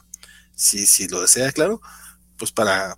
si, 0.54 0.86
si 0.86 1.08
lo 1.08 1.22
desea, 1.22 1.52
claro, 1.52 1.82
pues 2.38 2.52
para, 2.52 2.98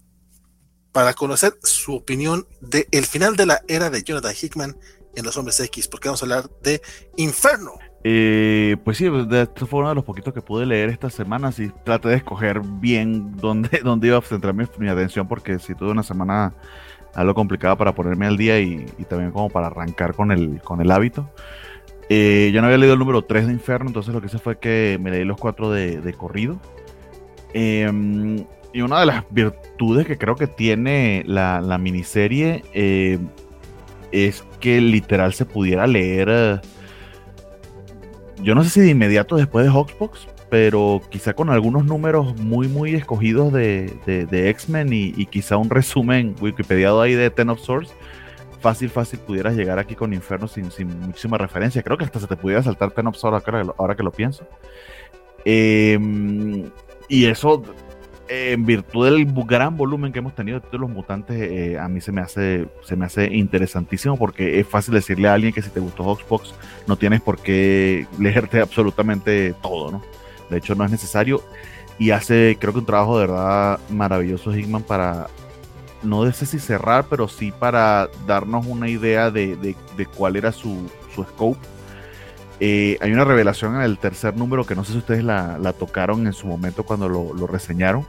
para 0.91 1.13
conocer 1.13 1.57
su 1.63 1.95
opinión 1.95 2.47
del 2.59 2.88
el 2.91 3.05
final 3.05 3.38
de 3.38 3.45
la 3.45 3.61
era 3.67 3.89
de 3.89 4.03
Jonathan 4.03 4.35
Hickman 4.39 4.77
en 5.15 5.25
Los 5.25 5.38
Hombres 5.38 5.59
X, 5.59 5.88
porque 5.88 6.09
vamos 6.09 6.21
a 6.21 6.25
hablar 6.25 6.49
de 6.61 6.81
Inferno. 7.15 7.73
Eh, 8.09 8.77
pues 8.85 8.95
sí, 8.95 9.09
pues, 9.09 9.29
esto 9.29 9.67
fue 9.67 9.81
uno 9.81 9.89
de 9.89 9.95
los 9.95 10.05
poquitos 10.05 10.34
que 10.34 10.41
pude 10.41 10.65
leer 10.65 10.88
esta 10.88 11.09
semana. 11.09 11.51
y 11.57 11.67
traté 11.84 12.07
de 12.07 12.15
escoger 12.15 12.61
bien 12.61 13.35
dónde, 13.35 13.81
dónde 13.84 14.07
iba 14.07 14.17
a 14.17 14.21
centrar 14.21 14.53
mi, 14.53 14.88
atención, 14.88 15.27
porque 15.27 15.59
si 15.59 15.75
tuve 15.75 15.91
una 15.91 16.03
semana 16.03 16.53
algo 17.13 17.34
complicada 17.34 17.75
para 17.75 17.93
ponerme 17.93 18.25
al 18.25 18.38
día 18.38 18.61
y, 18.61 18.85
también 19.09 19.31
como 19.31 19.49
para 19.49 19.67
arrancar 19.67 20.13
con 20.13 20.31
el, 20.31 20.61
con 20.61 20.79
el 20.79 20.89
hábito. 20.89 21.29
Eh, 22.07 22.49
yo 22.53 22.61
no 22.61 22.67
había 22.67 22.77
leído 22.77 22.93
el 22.93 22.99
número 22.99 23.25
3 23.25 23.47
de 23.47 23.51
Inferno, 23.51 23.89
entonces 23.89 24.13
lo 24.13 24.21
que 24.21 24.27
hice 24.27 24.39
fue 24.39 24.57
que 24.57 24.97
me 25.01 25.11
leí 25.11 25.25
los 25.25 25.38
4 25.38 25.69
de, 25.69 26.13
corrido. 26.13 26.61
Em, 27.53 28.45
y 28.71 28.81
una 28.84 29.01
de 29.01 29.05
las 29.07 29.25
virtudes 29.31 30.07
que 30.07 30.17
creo 30.17 30.35
que 30.35 30.47
tiene 30.47 31.23
la, 31.27 31.59
la 31.59 31.77
miniserie 31.77 32.63
eh, 32.73 33.19
es 34.13 34.45
que 34.61 34.79
literal 34.79 35.34
se 35.34 35.43
pudiera 35.43 35.88
leer 35.88 36.61
yo 38.41 38.55
no 38.55 38.64
sé 38.64 38.69
si 38.69 38.81
de 38.81 38.89
inmediato 38.89 39.35
después 39.35 39.65
de 39.65 39.72
Hawksbox, 39.72 40.27
pero 40.49 41.01
quizá 41.09 41.34
con 41.34 41.49
algunos 41.49 41.85
números 41.85 42.39
muy, 42.39 42.68
muy 42.68 42.95
escogidos 42.95 43.51
de, 43.51 43.93
de, 44.05 44.49
X-Men 44.49 44.89
y, 44.91 45.26
quizá 45.26 45.57
un 45.57 45.69
resumen 45.69 46.35
wikipediado 46.39 47.01
ahí 47.01 47.14
de 47.14 47.30
Ten 47.30 47.49
of 47.49 47.59
Swords, 47.59 47.93
fácil, 48.61 48.89
fácil 48.89 49.19
pudieras 49.19 49.55
llegar 49.55 49.80
aquí 49.80 49.95
con 49.95 50.14
Inferno 50.14 50.47
sin, 50.47 50.72
sin 50.72 50.88
muchísima 51.01 51.38
referencia. 51.38 51.84
Creo 51.84 51.97
que 51.97 52.05
hasta 52.05 52.19
se 52.19 52.27
te 52.27 52.38
pudiera 52.38 52.64
saltar 52.64 52.91
Ten 52.91 53.07
of 53.07 53.18
Swords 53.18 53.43
ahora, 53.77 53.95
que 53.95 54.03
lo 54.03 54.11
pienso. 54.11 54.47
Em, 55.43 56.69
y 57.09 57.26
eso 57.26 57.64
en 58.29 58.65
virtud 58.65 59.05
del 59.05 59.25
gran 59.45 59.77
volumen 59.77 60.11
que 60.11 60.19
hemos 60.19 60.35
tenido 60.35 60.59
de 60.59 60.65
títulos 60.65 60.89
mutantes, 60.89 61.37
eh, 61.39 61.79
a 61.79 61.87
mí 61.87 62.01
se 62.01 62.11
me 62.11 62.21
hace 62.21 62.67
se 62.83 62.95
me 62.95 63.05
hace 63.05 63.33
interesantísimo 63.33 64.17
porque 64.17 64.59
es 64.59 64.67
fácil 64.67 64.93
decirle 64.93 65.27
a 65.27 65.33
alguien 65.33 65.53
que 65.53 65.61
si 65.61 65.69
te 65.69 65.79
gustó 65.79 66.15
Xbox 66.15 66.53
no 66.87 66.97
tienes 66.97 67.21
por 67.21 67.39
qué 67.39 68.07
leerte 68.19 68.59
absolutamente 68.61 69.53
todo, 69.61 69.91
¿no? 69.91 70.01
De 70.49 70.57
hecho 70.57 70.75
no 70.75 70.85
es 70.85 70.91
necesario 70.91 71.41
y 71.99 72.11
hace 72.11 72.57
creo 72.59 72.73
que 72.73 72.79
un 72.79 72.85
trabajo 72.85 73.19
de 73.19 73.27
verdad 73.27 73.79
maravilloso 73.89 74.55
Hickman 74.55 74.83
para 74.83 75.27
no 76.03 76.31
sé 76.31 76.45
si 76.45 76.59
cerrar, 76.59 77.05
pero 77.09 77.27
sí 77.27 77.51
para 77.51 78.09
darnos 78.25 78.65
una 78.65 78.87
idea 78.87 79.31
de, 79.31 79.75
cuál 80.15 80.35
era 80.35 80.51
su, 80.51 80.89
su 81.13 81.23
scope. 81.23 81.59
Eh, 82.59 82.97
hay 83.01 83.11
una 83.11 83.23
revelación 83.23 83.75
en 83.75 83.81
el 83.81 83.97
tercer 83.99 84.35
número 84.35 84.65
que 84.65 84.75
no 84.75 84.84
sé 84.84 84.93
si 84.93 84.97
ustedes 84.97 85.23
la, 85.23 85.73
tocaron 85.77 86.25
en 86.25 86.34
su 86.34 86.47
momento 86.47 86.84
cuando 86.84 87.07
lo, 87.07 87.47
reseñaron, 87.47 88.05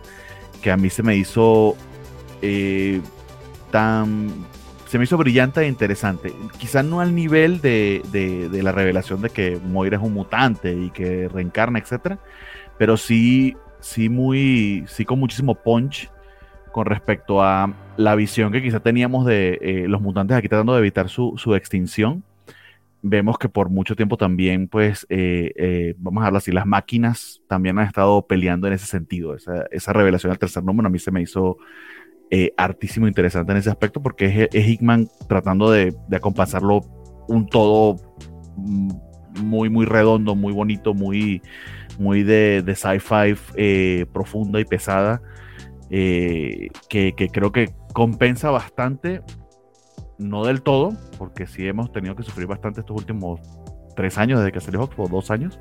que 0.62 0.70
a 0.70 0.77
mí 0.77 0.91
se 0.91 1.03
me 1.03 1.16
hizo 1.16 1.77
eh, 2.43 3.01
tan... 3.70 4.31
Se 4.87 4.97
me 4.97 5.05
hizo 5.05 5.19
brillante 5.19 5.61
e 5.61 5.69
interesante. 5.69 6.33
Quizás 6.57 6.83
no 6.83 7.01
al 7.01 7.15
nivel 7.15 7.61
de, 7.61 8.01
de, 8.11 8.62
la 8.62 8.73
revelación 8.73 9.20
de 9.20 9.29
que 9.29 9.61
Moira 9.62 9.99
es 9.99 10.03
un 10.03 10.15
mutante 10.15 10.73
y 10.73 10.89
que 10.89 11.29
reencarna, 11.29 11.79
etcétera, 11.79 12.19
pero 12.79 12.97
sí, 12.97 13.55
sí 13.81 14.09
muy, 14.09 14.87
sí 14.89 15.05
con 15.05 15.19
muchísimo 15.19 15.55
punch 15.55 16.11
con 16.73 16.87
respecto 16.87 17.43
a 17.43 17.75
la 17.97 18.15
visión 18.15 18.53
que 18.53 18.62
quizá 18.62 18.81
teníamos 18.81 19.27
de 19.27 19.59
eh, 19.61 19.85
los 19.89 20.01
mutantes 20.01 20.37
aquí 20.37 20.49
tratando 20.49 20.75
de 20.75 20.79
evitar 20.79 21.09
su, 21.09 21.35
extinción. 21.57 22.23
Vemos 23.03 23.39
que 23.39 23.49
por 23.49 23.70
mucho 23.70 23.95
tiempo 23.95 24.16
también, 24.16 24.69
pues, 24.69 25.07
eh, 25.09 25.53
eh, 25.57 25.95
vamos 25.99 26.23
a 26.23 26.27
hablar 26.27 26.39
así, 26.39 26.53
las 26.53 26.66
máquinas 26.66 27.43
también 27.49 27.79
han 27.79 27.87
estado 27.87 28.27
peleando 28.27 28.66
en 28.66 28.73
ese 28.73 28.87
sentido. 28.87 29.37
Esa, 29.70 29.93
revelación 29.93 30.31
del 30.31 30.39
tercer 30.39 30.65
número 30.65 30.89
a 30.89 30.91
mí 30.91 30.99
se 30.99 31.11
me 31.11 31.23
hizo 31.23 31.59
hartísimo 32.59 33.09
interesante 33.09 33.53
en 33.53 33.59
ese 33.59 33.70
aspecto 33.70 34.03
porque 34.03 34.49
es, 34.53 34.69
Hickman 34.69 35.09
tratando 35.31 35.70
de, 35.70 35.95
de 36.09 36.16
acompasarlo 36.16 36.83
un 37.27 37.47
todo 37.47 37.97
mm, 38.57 38.91
muy, 39.43 39.70
muy 39.70 39.87
redondo, 39.87 40.35
muy 40.35 40.53
bonito, 40.53 40.93
muy, 40.93 41.41
muy 41.99 42.25
de, 42.25 42.62
de 42.62 42.75
sci-fi 42.75 44.05
profunda 44.12 44.61
y 44.61 44.66
pesada 44.66 45.23
eh, 45.91 46.69
que, 46.89 47.15
creo 47.33 47.51
que 47.51 47.70
compensa 47.95 48.51
bastante, 48.51 49.23
no 50.19 50.45
del 50.45 50.62
todo, 50.62 50.93
porque 51.19 51.47
sí 51.47 51.66
hemos 51.66 51.93
tenido 51.93 52.16
que 52.16 52.23
sufrir 52.23 52.47
bastante 52.47 52.81
estos 52.81 52.97
últimos 52.97 53.40
tres 53.97 54.19
años 54.19 54.40
desde 54.40 54.53
que 54.53 54.61
salió 54.61 54.82
Oxford, 54.82 55.11
dos 55.11 55.31
años, 55.31 55.59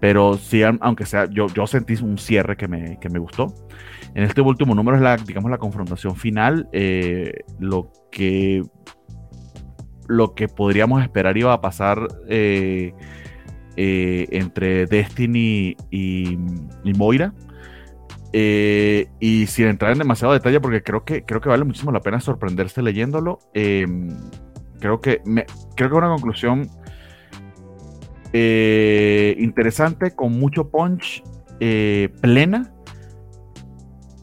pero 0.00 0.34
sí, 0.34 0.62
aunque 0.62 1.06
sea, 1.06 1.26
yo, 1.26 1.46
yo 1.48 1.66
sentí 1.66 1.94
un 2.02 2.18
cierre 2.18 2.56
que 2.56 2.68
me, 2.68 2.98
que 3.00 3.08
me 3.08 3.18
gustó. 3.18 3.54
En 4.14 4.24
este 4.24 4.40
último 4.40 4.74
número 4.74 4.96
es 4.96 5.02
la, 5.02 5.16
digamos, 5.16 5.50
la 5.50 5.58
confrontación 5.58 6.14
final, 6.16 6.68
eh, 6.72 7.32
lo 7.58 7.90
que 8.10 8.62
lo 10.06 10.34
que 10.34 10.48
podríamos 10.48 11.02
esperar 11.02 11.38
iba 11.38 11.54
a 11.54 11.62
pasar 11.62 12.06
eh, 12.28 12.92
entre 13.76 14.84
Destiny 14.84 15.74
y, 15.90 16.38
y 16.84 16.92
Moira 16.94 17.32
eh, 18.36 19.06
y 19.20 19.46
sin 19.46 19.66
entrar 19.66 19.92
en 19.92 19.98
demasiado 19.98 20.32
detalle, 20.32 20.58
porque 20.58 20.82
creo 20.82 21.04
que, 21.04 21.24
creo 21.24 21.40
que 21.40 21.48
vale 21.48 21.62
muchísimo 21.62 21.92
la 21.92 22.00
pena 22.00 22.18
sorprenderse 22.18 22.82
leyéndolo. 22.82 23.38
Em, 23.54 24.08
creo, 24.80 25.00
que 25.00 25.22
me, 25.24 25.46
creo 25.76 25.88
que 25.88 25.94
una 25.94 26.08
conclusión 26.08 26.68
eh, 28.32 29.36
interesante, 29.38 30.16
con 30.16 30.32
mucho 30.32 30.68
punch, 30.68 31.22
eh, 31.60 32.08
plena, 32.20 32.74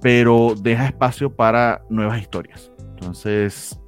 pero 0.01 0.55
deja 0.61 0.87
espacio 0.87 1.33
para 1.33 1.83
nuevas 1.89 2.19
historias. 2.19 2.69
Entonces, 2.79 3.79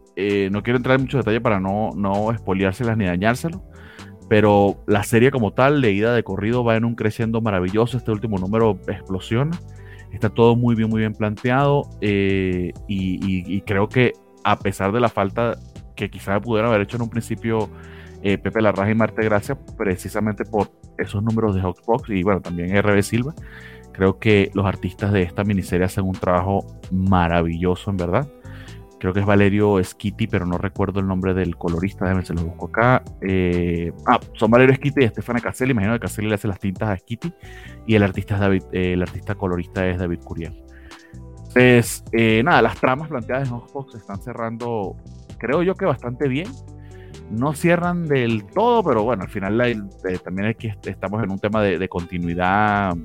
no 0.52 0.64
quiero 0.64 0.78
entrar 0.78 0.96
en 0.96 1.02
mucho 1.02 1.18
detalle 1.18 1.42
para 1.42 1.60
no, 1.60 1.90
no 1.98 2.32
espoliárselas 2.32 2.96
ni 2.96 3.06
dañárselo 3.06 3.62
pero 4.30 4.78
la 4.88 5.04
serie 5.04 5.32
como 5.32 5.52
tal, 5.52 5.82
leída 5.82 6.16
de 6.16 6.24
corrido, 6.24 6.64
va 6.64 6.78
en 6.78 6.86
un 6.86 6.96
creciendo 6.96 7.42
maravilloso. 7.42 7.98
Este 7.98 8.10
último 8.10 8.38
número 8.38 8.80
explosiona. 8.88 9.60
Está 10.14 10.30
todo 10.30 10.56
muy 10.56 10.76
bien, 10.76 10.90
muy 10.90 11.00
bien 11.00 11.14
planteado 11.14 11.90
eh, 12.00 12.72
y, 12.88 13.62
creo 13.62 13.90
que 13.90 14.14
a 14.44 14.58
pesar 14.60 14.92
de 14.92 15.00
la 15.00 15.10
falta 15.10 15.58
que 15.96 16.10
quizás 16.10 16.40
pudieran 16.40 16.70
haber 16.70 16.82
hecho 16.82 16.98
en 16.98 17.04
un 17.04 17.10
principio 17.10 17.70
eh, 18.22 18.38
Pepe 18.38 18.62
Larraja 18.62 18.92
y 18.92 18.96
Marte 18.96 19.24
Gracia, 19.24 19.58
precisamente 19.78 20.46
por 20.46 20.72
esos 20.98 21.24
números 21.24 21.56
de 21.56 21.62
Hawksbox 21.62 22.10
y 22.12 22.24
bueno, 22.24 22.42
también 22.42 22.80
RB 22.82 23.02
Silva, 23.02 23.34
creo 23.92 24.20
que 24.20 24.52
los 24.54 24.66
artistas 24.66 25.12
de 25.12 25.24
esta 25.24 25.44
miniserie 25.44 25.86
hacen 25.86 26.06
un 26.06 26.14
trabajo 26.14 26.66
maravilloso 26.92 27.90
en 27.90 27.98
verdad 27.98 28.28
creo 29.04 29.14
que 29.14 29.20
es 29.20 29.26
Valerio 29.26 29.84
Skitty, 29.84 30.28
pero 30.28 30.46
no 30.46 30.58
recuerdo 30.58 31.02
el 31.02 31.08
nombre 31.08 31.34
del 31.34 31.58
colorista, 31.58 32.06
déjenme 32.06 32.26
se 32.26 32.34
lo 32.34 32.44
busco 32.44 32.68
acá. 32.68 33.04
Eh, 33.20 33.92
ah, 34.08 34.18
son 34.36 34.50
Valerio 34.50 34.74
Skitty 34.76 35.02
y 35.02 35.04
Estefana 35.04 35.42
Caselli, 35.42 35.72
imagino 35.72 35.92
que 35.92 36.00
Caselli 36.00 36.30
le 36.30 36.36
hace 36.36 36.48
las 36.48 36.58
tintas 36.58 36.88
a 36.88 36.96
Skitty 36.96 37.34
y 37.86 37.96
el 37.96 38.04
artista, 38.04 38.50
eh, 38.50 38.94
el 38.94 39.02
artista 39.02 39.36
colorista 39.36 39.86
es 39.86 40.00
David 40.00 40.20
Curiel. 40.24 40.64
Entonces, 41.36 42.02
eh, 42.14 42.42
nada, 42.46 42.62
las 42.62 42.80
tramas 42.80 43.10
planteadas 43.10 43.50
en 43.50 43.60
Xbox 43.60 43.94
están 43.96 44.22
cerrando, 44.22 44.96
creo 45.38 45.64
yo 45.64 45.76
que 45.76 45.84
bastante 45.84 46.30
bien. 46.30 46.48
No 47.30 47.54
cierran 47.56 48.08
del 48.08 48.46
todo, 48.46 48.86
pero 48.86 49.04
bueno, 49.04 49.24
al 49.24 49.30
final 49.30 49.58
también 50.24 50.48
es 50.48 50.56
que 50.56 50.74
estamos 50.90 51.22
en 51.22 51.30
un 51.30 51.40
tema 51.40 51.62
de, 51.62 51.90
continuidad, 51.90 52.96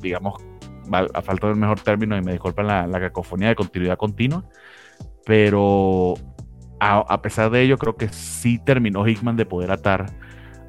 digamos, 0.00 0.42
a 0.90 1.20
falta 1.20 1.48
del 1.48 1.56
mejor 1.56 1.80
término, 1.80 2.16
y 2.16 2.22
me 2.22 2.32
disculpan 2.32 2.66
la, 2.66 2.86
la 2.86 2.98
cacofonía 2.98 3.48
de 3.48 3.56
continuidad 3.56 3.98
continua 3.98 4.42
pero 5.24 6.14
a, 6.80 7.22
pesar 7.22 7.50
de 7.50 7.62
ello, 7.62 7.78
creo 7.78 7.96
que 7.96 8.08
sí 8.08 8.58
terminó 8.58 9.06
Hickman 9.06 9.36
de 9.36 9.46
poder 9.46 9.70
atar 9.70 10.06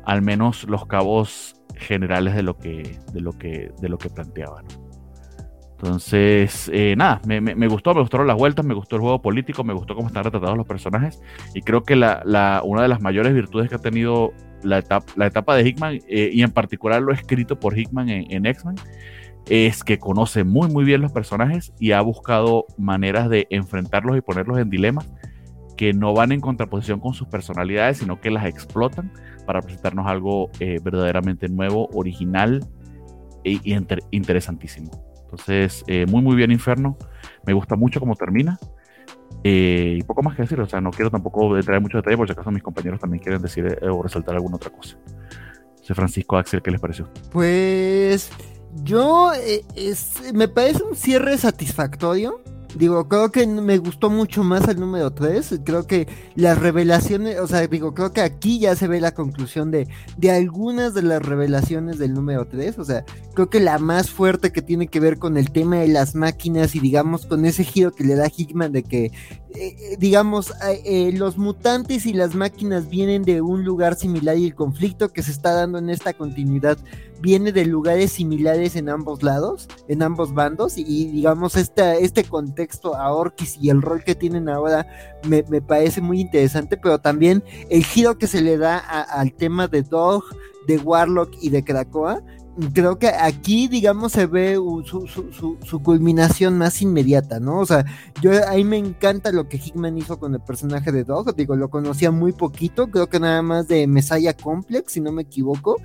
al 0.05 0.21
menos 0.21 0.63
los 0.65 0.85
cabos 0.85 1.55
generales 1.75 2.35
de 2.35 2.43
lo 2.43 2.57
que, 2.57 2.99
de 3.13 3.21
lo 3.21 3.31
que, 3.31 3.71
de 3.81 3.89
lo 3.89 3.97
que 3.97 4.09
planteaba. 4.09 4.61
Entonces, 5.71 6.69
eh, 6.71 6.95
nada, 6.95 7.19
me, 7.25 7.67
gustó, 7.67 7.93
me 7.93 8.01
gustaron 8.01 8.27
las 8.27 8.37
vueltas, 8.37 8.65
me 8.65 8.73
gustó 8.73 8.95
el 8.95 9.01
juego 9.01 9.21
político, 9.21 9.63
me 9.63 9.73
gustó 9.73 9.95
cómo 9.95 10.07
están 10.07 10.23
retratados 10.23 10.55
los 10.55 10.67
personajes 10.67 11.19
y 11.53 11.61
creo 11.61 11.83
que 11.83 11.95
la, 11.95 12.61
una 12.63 12.83
de 12.83 12.87
las 12.87 13.01
mayores 13.01 13.33
virtudes 13.33 13.67
que 13.67 13.75
ha 13.75 13.79
tenido 13.79 14.31
la 14.61 14.77
etapa, 14.77 15.11
la 15.17 15.25
etapa 15.25 15.55
de 15.55 15.67
Hickman 15.67 15.99
eh, 16.07 16.29
y 16.31 16.41
en 16.41 16.51
particular 16.51 17.01
lo 17.01 17.11
escrito 17.11 17.59
por 17.59 17.77
Hickman 17.77 18.07
en, 18.09 18.31
en 18.31 18.45
X-Men 18.45 18.75
es 19.49 19.83
que 19.83 19.99
conoce 19.99 20.43
muy 20.43 20.69
muy 20.69 20.85
bien 20.85 21.01
los 21.01 21.11
personajes 21.11 21.73
y 21.79 21.91
ha 21.91 22.01
buscado 22.01 22.65
maneras 22.77 23.29
de 23.29 23.47
enfrentarlos 23.49 24.17
y 24.17 24.21
ponerlos 24.21 24.57
en 24.57 24.69
dilemas 24.69 25.11
que 25.75 25.93
no 25.93 26.13
van 26.13 26.31
en 26.31 26.39
contraposición 26.39 26.99
con 26.99 27.13
sus 27.13 27.27
personalidades, 27.27 27.97
sino 27.97 28.21
que 28.21 28.31
las 28.31 28.45
explotan 28.45 29.11
para 29.45 29.61
presentarnos 29.61 30.07
algo 30.07 30.49
eh, 30.59 30.79
verdaderamente 30.83 31.49
nuevo, 31.49 31.89
original 31.93 32.65
e, 33.43 33.59
interesantísimo. 34.11 34.91
Entonces, 35.23 35.83
eh, 35.87 36.05
muy 36.05 36.21
muy 36.21 36.35
bien 36.35 36.51
Inferno, 36.51 36.97
me 37.45 37.53
gusta 37.53 37.75
mucho 37.75 37.99
cómo 37.99 38.15
termina. 38.15 38.59
Eh, 39.43 39.97
y 39.99 40.03
poco 40.03 40.21
más 40.21 40.35
que 40.35 40.43
decir, 40.43 40.59
o 40.61 40.69
sea, 40.69 40.79
no 40.79 40.91
quiero 40.91 41.09
tampoco 41.09 41.59
traer 41.61 41.81
mucho 41.81 41.97
detalle, 41.97 42.15
por 42.15 42.27
si 42.27 42.33
acaso 42.33 42.51
mis 42.51 42.63
compañeros 42.63 42.99
también 42.99 43.21
quieren 43.21 43.41
decir 43.41 43.79
o 43.81 44.03
resaltar 44.03 44.35
alguna 44.35 44.55
otra 44.55 44.69
cosa. 44.69 44.97
Soy 45.81 45.95
Francisco 45.95 46.37
Axel, 46.37 46.61
¿qué 46.61 46.71
les 46.71 46.79
pareció? 46.79 47.09
Pues 47.31 48.31
yo, 48.81 49.31
eh, 49.33 49.63
me 50.33 50.47
parece 50.47 50.83
un 50.83 50.95
cierre 50.95 51.37
satisfactorio. 51.37 52.41
Digo, 52.75 53.07
creo 53.07 53.31
que 53.31 53.45
me 53.45 53.77
gustó 53.77 54.09
mucho 54.09 54.43
más 54.43 54.67
el 54.67 54.79
número 54.79 55.11
3. 55.11 55.59
Creo 55.63 55.85
que 55.85 56.07
las 56.35 56.57
revelaciones, 56.57 57.39
o 57.39 57.45
sea, 57.45 57.67
digo, 57.67 57.93
creo 57.93 58.11
que 58.13 58.21
aquí 58.21 58.57
ya 58.57 58.75
se 58.75 58.87
ve 58.87 58.99
la 58.99 59.13
conclusión 59.13 59.69
de, 59.69 59.87
de 60.17 60.31
algunas 60.31 60.95
de 60.95 61.03
las 61.03 61.21
revelaciones 61.21 61.99
del 61.99 62.15
número 62.15 62.47
3. 62.47 62.79
O 62.79 62.83
sea, 62.83 63.05
creo 63.35 63.47
que 63.47 63.59
la 63.59 63.77
más 63.77 64.09
fuerte 64.09 64.51
que 64.51 64.63
tiene 64.63 64.87
que 64.87 64.99
ver 64.99 65.19
con 65.19 65.37
el 65.37 65.51
tema 65.51 65.77
de 65.77 65.87
las 65.87 66.15
máquinas 66.15 66.73
y 66.73 66.79
digamos 66.79 67.27
con 67.27 67.45
ese 67.45 67.63
giro 67.63 67.91
que 67.91 68.05
le 68.05 68.15
da 68.15 68.31
Hickman 68.35 68.71
de 68.71 68.81
que, 68.81 69.11
eh, 69.53 69.95
digamos, 69.99 70.51
eh, 70.83 71.11
los 71.13 71.37
mutantes 71.37 72.07
y 72.07 72.13
las 72.13 72.33
máquinas 72.33 72.89
vienen 72.89 73.21
de 73.21 73.41
un 73.41 73.63
lugar 73.63 73.95
similar 73.95 74.35
y 74.35 74.45
el 74.45 74.55
conflicto 74.55 75.09
que 75.09 75.21
se 75.21 75.31
está 75.31 75.53
dando 75.53 75.77
en 75.77 75.91
esta 75.91 76.13
continuidad 76.13 76.79
viene 77.23 77.53
de 77.53 77.65
lugares 77.65 78.11
similares 78.11 78.75
en 78.75 78.89
ambos 78.89 79.23
lados, 79.23 79.69
en 79.87 80.03
ambos 80.03 80.33
bandos, 80.33 80.77
y, 80.77 81.05
digamos, 81.07 81.55
este, 81.55 82.03
este 82.03 82.25
contexto 82.25 82.95
a 82.95 83.13
Orkis 83.13 83.57
y 83.61 83.69
el 83.69 83.81
rol 83.81 84.03
que 84.03 84.13
tienen 84.13 84.49
ahora 84.49 84.85
me, 85.25 85.41
parece 85.61 86.01
muy 86.01 86.19
interesante, 86.19 86.75
pero 86.75 86.99
también 86.99 87.41
el 87.69 87.85
giro 87.85 88.17
que 88.17 88.27
se 88.27 88.41
le 88.41 88.57
da 88.57 88.77
al 88.77 89.33
tema 89.33 89.69
de 89.69 89.83
Dog, 89.83 90.25
de 90.67 90.77
Warlock 90.77 91.31
y 91.41 91.49
de 91.49 91.63
Krakoa, 91.63 92.21
creo 92.73 92.99
que 92.99 93.07
aquí, 93.07 93.67
digamos, 93.67 94.11
se 94.11 94.25
ve 94.25 94.55
su, 94.55 95.07
su, 95.07 95.57
su, 95.63 95.79
culminación 95.81 96.57
más 96.57 96.81
inmediata, 96.81 97.39
¿no? 97.39 97.59
O 97.59 97.65
sea, 97.65 97.85
yo 98.21 98.31
ahí 98.47 98.63
me 98.63 98.77
encanta 98.77 99.31
lo 99.31 99.47
que 99.47 99.57
Hickman 99.57 99.97
hizo 99.97 100.19
con 100.19 100.33
el 100.33 100.41
personaje 100.41 100.91
de 100.91 101.03
Dog, 101.03 101.35
digo, 101.35 101.55
lo 101.55 101.69
conocía 101.69 102.11
muy 102.11 102.31
poquito, 102.31 102.89
creo 102.91 103.07
que 103.07 103.19
nada 103.19 103.41
más 103.41 103.67
de 103.67 103.87
Messiah 103.87 104.33
Complex, 104.33 104.93
si 104.93 105.01
no 105.01 105.11
me 105.11 105.23
equivoco, 105.23 105.77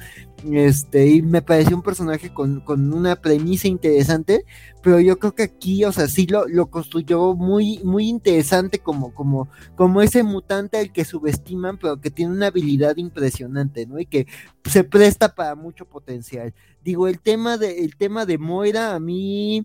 este, 0.53 1.07
y 1.09 1.23
me 1.23 1.43
pareció 1.43 1.77
un 1.77 1.83
personaje 1.83 2.33
con, 2.33 2.61
con 2.61 2.93
una 2.93 3.17
premisa 3.17 3.69
interesante, 3.69 4.45
pero 4.83 5.01
yo 5.01 5.19
creo 5.19 5.35
que 5.35 5.43
aquí, 5.43 5.85
o 5.85 5.93
sea, 5.93 6.09
sí 6.09 6.27
lo, 6.27 6.47
lo 6.47 6.71
construyó 6.71 7.35
muy, 7.35 7.81
muy 7.85 8.09
interesante 8.09 8.79
como, 8.79 9.13
como, 9.15 9.49
como 9.75 10.01
ese 10.03 10.23
mutante 10.23 10.79
al 10.79 10.93
que 10.93 11.05
subestiman, 11.05 11.79
pero 11.79 12.01
que 12.01 12.11
tiene 12.11 12.33
una 12.33 12.47
habilidad 12.49 12.97
impresionante, 12.97 13.87
¿no? 13.87 13.99
Y 13.99 14.07
que 14.07 14.27
se 14.65 14.85
presta 14.85 15.35
para 15.35 15.55
mucho 15.55 15.87
potencial. 15.87 16.55
Digo, 16.83 17.09
el 17.09 17.21
tema 17.21 17.57
de, 17.59 17.85
el 17.85 17.97
tema 17.97 18.25
de 18.25 18.39
Moira, 18.39 18.95
a 18.95 19.01
mí 19.01 19.65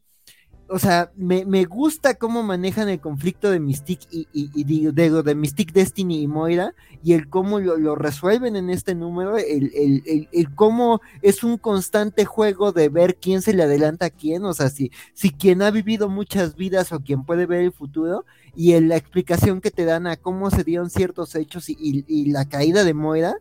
o 0.70 0.80
sea, 0.80 1.12
me, 1.16 1.66
gusta 1.66 2.16
cómo 2.16 2.42
manejan 2.42 2.90
el 2.90 3.00
conflicto 3.00 3.52
de 3.52 3.60
Mystique 3.60 4.08
y, 4.10 4.28
y, 4.34 4.92
de, 4.92 5.12
de, 5.24 5.36
Mystique 5.36 5.74
Destiny 5.74 6.22
y 6.22 6.28
Moira 6.28 6.74
y 7.04 7.14
el 7.14 7.30
cómo 7.30 7.60
lo, 7.60 7.96
resuelven 7.96 8.56
en 8.56 8.70
este 8.70 8.96
número, 8.96 9.38
el, 9.38 9.72
el, 9.76 10.28
el, 10.32 10.56
cómo 10.56 11.02
es 11.22 11.44
un 11.44 11.58
constante 11.58 12.26
juego 12.26 12.72
de 12.72 12.90
ver 12.90 13.18
quién 13.18 13.42
se 13.42 13.54
le 13.54 13.64
adelanta 13.64 14.08
a 14.08 14.10
quién, 14.10 14.46
o 14.46 14.54
sea, 14.54 14.70
si, 14.70 14.92
si 15.14 15.32
quien 15.32 15.62
ha 15.62 15.70
vivido 15.70 16.10
muchas 16.10 16.56
vidas 16.56 16.92
o 16.92 17.02
quien 17.02 17.24
puede 17.24 17.46
ver 17.46 17.62
el 17.62 17.74
futuro 17.74 18.26
y 18.56 18.80
la 18.80 18.96
explicación 18.96 19.62
que 19.62 19.72
te 19.72 19.86
dan 19.86 20.08
a 20.08 20.16
cómo 20.16 20.50
se 20.50 20.64
dieron 20.64 20.90
ciertos 20.90 21.36
hechos 21.36 21.70
y, 21.70 22.06
y 22.08 22.32
la 22.32 22.46
caída 22.48 22.84
de 22.84 22.94
Moira, 22.94 23.36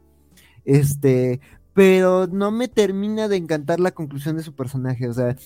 este, 0.64 1.40
pero 1.72 2.26
no 2.26 2.50
me 2.50 2.68
termina 2.68 3.28
de 3.28 3.36
encantar 3.36 3.80
la 3.80 3.92
conclusión 3.92 4.36
de 4.36 4.42
su 4.42 4.54
personaje, 4.54 5.08
o 5.08 5.14
sea, 5.14 5.36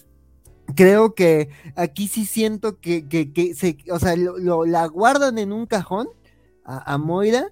creo 0.75 1.15
que 1.15 1.49
aquí 1.75 2.09
sí 2.09 2.27
siento 2.27 2.81
que, 2.81 3.09
que, 3.09 3.33
que 3.33 3.55
se, 3.55 3.79
o 3.91 3.99
sea, 3.99 4.17
lo, 4.17 4.65
la 4.65 4.87
guardan 4.87 5.39
en 5.39 5.53
un 5.53 5.67
cajón 5.67 6.09
a, 6.69 6.99
Moira, 6.99 7.47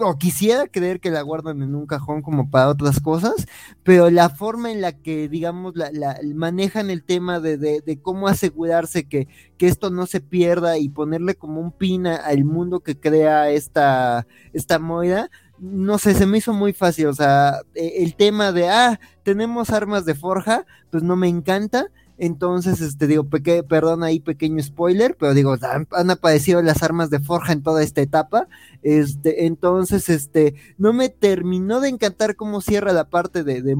o 0.00 0.18
quisiera 0.18 0.66
creer 0.66 0.98
que 0.98 1.10
la 1.10 1.22
guardan 1.22 1.62
en 1.62 1.76
un 1.76 1.86
cajón 1.86 2.20
como 2.20 2.50
para 2.50 2.68
otras 2.68 2.98
cosas, 2.98 3.46
pero 3.84 4.10
la 4.10 4.28
forma 4.28 4.72
en 4.72 4.80
la 4.80 4.90
que, 4.90 5.28
digamos, 5.28 5.76
la, 5.76 5.92
la 5.92 6.18
manejan 6.34 6.90
el 6.90 7.04
tema 7.04 7.38
de, 7.38 7.58
de, 7.58 8.00
cómo 8.02 8.26
asegurarse 8.26 9.06
que, 9.06 9.28
que, 9.56 9.68
esto 9.68 9.90
no 9.90 10.06
se 10.06 10.20
pierda 10.20 10.78
y 10.78 10.88
ponerle 10.88 11.36
como 11.36 11.60
un 11.60 11.70
pin 11.70 12.08
al 12.08 12.44
mundo 12.44 12.80
que 12.80 12.98
crea 12.98 13.50
esta, 13.50 14.26
esta 14.52 14.80
Moira, 14.80 15.30
no 15.60 15.98
sé, 15.98 16.14
se 16.14 16.26
me 16.26 16.38
hizo 16.38 16.52
muy 16.52 16.72
fácil, 16.72 17.06
o 17.06 17.14
sea, 17.14 17.60
e, 17.72 18.02
el 18.02 18.16
tema 18.16 18.50
de, 18.50 18.68
ah, 18.68 18.98
tenemos 19.22 19.70
armas 19.70 20.04
de 20.04 20.16
forja, 20.16 20.66
pues 20.90 21.04
no 21.04 21.14
me 21.14 21.28
encanta, 21.28 21.86
entonces, 22.18 22.80
este, 22.80 23.06
digo, 23.06 23.28
perdón 23.28 24.02
ahí 24.02 24.20
pequeño 24.20 24.62
spoiler, 24.62 25.16
pero 25.18 25.34
digo, 25.34 25.56
han, 25.60 26.10
aparecido 26.10 26.62
las 26.62 26.82
armas 26.82 27.10
de 27.10 27.20
forja 27.20 27.52
en 27.52 27.62
toda 27.62 27.82
esta 27.82 28.00
etapa. 28.00 28.48
Este, 28.82 29.46
entonces, 29.46 30.08
este, 30.08 30.54
no 30.78 30.92
me 30.92 31.08
terminó 31.08 31.80
de 31.80 31.88
encantar 31.88 32.36
cómo 32.36 32.60
cierra 32.60 32.92
la 32.92 33.08
parte 33.10 33.44
de, 33.44 33.62
de. 33.62 33.76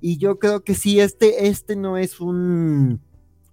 Y 0.00 0.18
yo 0.18 0.38
creo 0.38 0.62
que 0.62 0.74
sí, 0.74 1.00
este, 1.00 1.48
este 1.48 1.76
no 1.76 1.96
es 1.96 2.20
un 2.20 3.00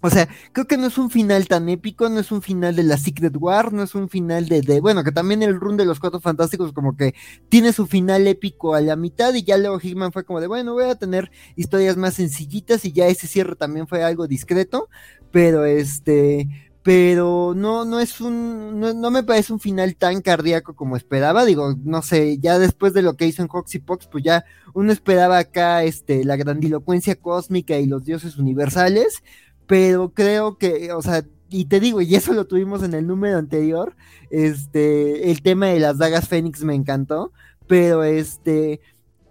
o 0.02 0.10
sea, 0.10 0.28
creo 0.52 0.66
que 0.68 0.78
no 0.78 0.88
es 0.88 0.98
un 0.98 1.10
final 1.10 1.48
tan 1.48 1.70
épico, 1.70 2.10
no 2.10 2.20
es 2.20 2.32
un 2.32 2.42
final 2.42 2.76
de 2.76 2.84
la 2.84 2.98
Secret 2.98 3.36
War, 3.38 3.72
no 3.72 3.84
es 3.84 3.96
un 3.96 4.10
final 4.10 4.48
de, 4.48 4.62
de, 4.62 4.82
bueno, 4.82 5.04
que 5.04 5.12
también 5.12 5.44
el 5.44 5.60
run 5.60 5.78
de 5.78 5.86
los 5.86 6.00
Cuatro 6.00 6.20
Fantásticos 6.20 6.74
como 6.74 6.98
que 6.98 7.14
tiene 7.50 7.72
su 7.72 7.88
final 7.88 8.28
épico 8.28 8.74
a 8.74 8.82
la 8.82 8.96
mitad 8.96 9.34
y 9.34 9.44
ya 9.44 9.58
luego 9.58 9.80
Hickman 9.80 10.12
fue 10.12 10.26
como 10.26 10.42
de, 10.42 10.48
bueno, 10.48 10.74
voy 10.74 10.86
a 10.86 10.96
tener 10.96 11.32
historias 11.56 11.98
más 11.98 12.16
sencillitas 12.16 12.84
y 12.86 12.92
ya 12.92 13.08
ese 13.08 13.28
cierre 13.28 13.56
también 13.56 13.88
fue 13.88 14.04
algo 14.04 14.28
discreto, 14.28 14.90
pero 15.32 15.66
este, 15.66 16.48
pero 16.84 17.54
no, 17.56 17.86
no 17.86 18.00
es 18.00 18.22
un, 18.22 18.80
no, 18.80 18.94
no, 18.94 19.12
me 19.12 19.24
parece 19.24 19.54
un 19.54 19.60
final 19.60 19.96
tan 19.96 20.22
cardíaco 20.22 20.76
como 20.76 20.96
esperaba, 20.98 21.46
digo, 21.46 21.76
no 21.84 22.02
sé, 22.02 22.40
ya 22.40 22.58
después 22.58 22.94
de 22.94 23.04
lo 23.04 23.16
que 23.16 23.28
hizo 23.28 23.44
en 23.44 23.50
Hoxie 23.52 23.82
Pox, 23.82 24.08
pues 24.08 24.24
ya 24.24 24.46
uno 24.74 24.92
esperaba 24.92 25.38
acá, 25.38 25.84
este, 25.84 26.26
la 26.26 26.38
grandilocuencia 26.38 27.16
cósmica 27.16 27.78
y 27.78 27.86
los 27.86 28.04
dioses 28.04 28.38
universales, 28.38 29.22
pero 29.68 30.14
creo 30.14 30.58
que, 30.58 30.92
o 30.94 31.02
sea, 31.02 31.26
y 31.50 31.66
te 31.66 31.80
digo, 31.80 32.02
y 32.02 32.16
eso 32.16 32.34
lo 32.34 32.46
tuvimos 32.46 32.84
en 32.84 32.94
el 32.94 33.08
número 33.08 33.38
anterior, 33.38 33.96
este, 34.30 35.32
el 35.32 35.42
tema 35.42 35.68
de 35.68 35.80
las 35.80 35.98
dagas 35.98 36.28
Fénix 36.28 36.64
me 36.64 36.76
encantó, 36.76 37.32
pero 37.68 38.04
este, 38.04 38.82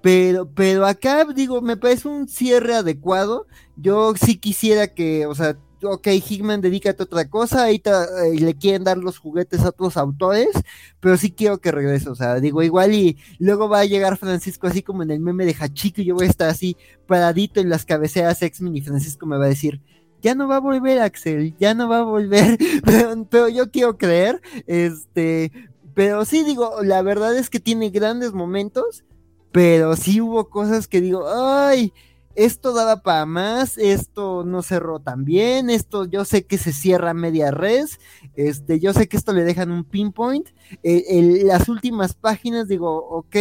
pero, 0.03 0.49
pero 0.51 0.87
acá 0.87 1.25
digo, 1.25 1.61
me 1.63 1.77
parece 1.77 2.09
un 2.09 2.29
cierre 2.29 2.75
adecuado, 2.75 3.47
yo 3.77 4.15
sí 4.17 4.37
quisiera 4.39 4.89
que, 4.89 5.27
o 5.27 5.35
sea, 5.35 5.57
ok, 5.83 6.09
Hickman, 6.09 6.61
dedícate 6.61 7.03
a 7.03 7.05
otra 7.05 7.29
cosa, 7.29 7.65
ahí 7.65 7.83
eh, 7.85 8.39
le 8.39 8.55
quieren 8.55 8.85
dar 8.85 8.99
los 8.99 9.19
juguetes 9.19 9.61
a 9.61 9.71
otros 9.71 9.97
autores, 9.97 10.51
pero 11.01 11.17
sí 11.17 11.31
quiero 11.31 11.59
que 11.59 11.73
regrese, 11.73 12.09
o 12.11 12.15
sea, 12.15 12.37
digo, 12.41 12.63
igual 12.63 12.95
y 12.95 13.19
luego 13.39 13.69
va 13.69 13.81
a 13.81 13.85
llegar 13.85 14.17
Francisco 14.19 14.67
así 14.67 14.83
como 14.83 15.03
en 15.03 15.11
el 15.11 15.21
meme 15.21 15.47
de 15.47 15.57
Hachiko 15.59 16.03
y 16.03 16.07
yo 16.07 16.15
voy 16.15 16.27
a 16.27 16.31
estar 16.31 16.49
así 16.49 16.77
paradito 17.07 17.61
en 17.61 17.71
las 17.71 17.85
cabeceras 17.85 18.43
X-Men 18.43 18.77
y 18.77 18.83
Francisco 18.83 19.27
me 19.27 19.39
va 19.39 19.47
a 19.47 19.49
decir, 19.49 19.81
ya 20.21 20.35
no 20.35 20.49
va 20.49 20.57
a 20.57 20.61
volver 20.61 21.01
Axel, 21.01 21.55
ya 21.59 21.75
no 21.75 21.89
va 21.89 21.99
a 21.99 22.03
volver, 22.03 22.59
pero, 23.31 23.49
yo 23.49 23.71
quiero 23.71 23.97
creer, 23.97 24.41
este, 24.67 25.53
pero 25.95 26.25
sí 26.25 26.45
digo, 26.45 26.83
la 26.83 27.03
verdad 27.03 27.37
es 27.37 27.51
que 27.51 27.61
tiene 27.61 27.91
grandes 27.91 28.33
momentos, 28.33 29.05
pero 29.53 29.97
sí 29.97 30.21
hubo 30.21 30.49
cosas 30.49 30.87
que 30.87 31.01
digo, 31.01 31.29
ay, 31.29 31.93
esto 32.35 32.73
daba 32.73 33.03
para 33.03 33.27
más, 33.27 33.77
esto 33.77 34.45
no 34.45 34.63
cerró 34.63 35.01
tan 35.01 35.25
bien, 35.25 35.69
esto 35.69 36.05
yo 36.05 36.25
sé 36.25 36.45
que 36.45 36.59
se 36.59 36.73
cierra 36.73 37.13
media 37.13 37.51
res, 37.51 37.99
este, 38.37 38.79
yo 38.79 38.93
sé 38.93 39.09
que 39.09 39.17
esto 39.17 39.33
le 39.33 39.43
dejan 39.43 39.73
un 39.73 39.85
pinpoint, 39.85 40.49
eh, 40.83 41.43
las 41.45 41.69
últimas 41.69 42.15
páginas 42.15 42.69
digo, 42.69 42.97
ok, 43.09 43.37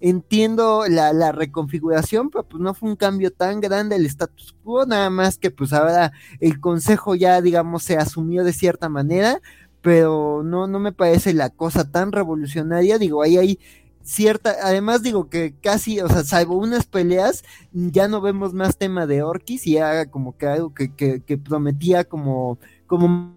entiendo 0.00 0.84
la, 0.88 1.12
la, 1.12 1.32
reconfiguración, 1.32 2.30
pero 2.30 2.44
pues 2.44 2.62
no 2.62 2.72
fue 2.72 2.88
un 2.88 2.96
cambio 2.96 3.30
tan 3.30 3.60
grande 3.60 3.96
el 3.96 4.06
status 4.06 4.54
quo, 4.64 4.86
nada 4.86 5.10
más 5.10 5.36
que 5.36 5.50
pues 5.50 5.72
ahora 5.72 6.12
el 6.40 6.60
consejo 6.60 7.14
ya 7.14 7.42
digamos 7.42 7.82
se 7.82 7.96
asumió 7.98 8.42
de 8.42 8.52
cierta 8.52 8.88
manera, 8.88 9.40
pero 9.82 10.42
no, 10.44 10.66
no 10.66 10.78
me 10.78 10.92
parece 10.92 11.32
la 11.34 11.50
cosa 11.50 11.90
tan 11.90 12.12
revolucionaria, 12.12 12.98
digo, 12.98 13.22
ahí 13.22 13.36
hay 13.38 13.58
cierta, 14.02 14.56
además 14.62 15.02
digo 15.02 15.28
que 15.28 15.54
casi, 15.60 16.00
o 16.00 16.08
sea, 16.08 16.24
salvo 16.24 16.56
unas 16.56 16.86
peleas, 16.86 17.44
ya 17.72 18.08
no 18.08 18.20
vemos 18.20 18.54
más 18.54 18.76
tema 18.76 19.06
de 19.06 19.22
Orkis 19.22 19.66
y 19.66 19.72
ya 19.72 20.06
como 20.06 20.36
que 20.36 20.46
algo 20.46 20.74
que, 20.74 20.94
que, 20.94 21.20
que 21.22 21.38
prometía 21.38 22.04
como, 22.04 22.58
como 22.86 23.36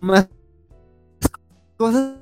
más 0.00 0.28
cosas 1.76 2.16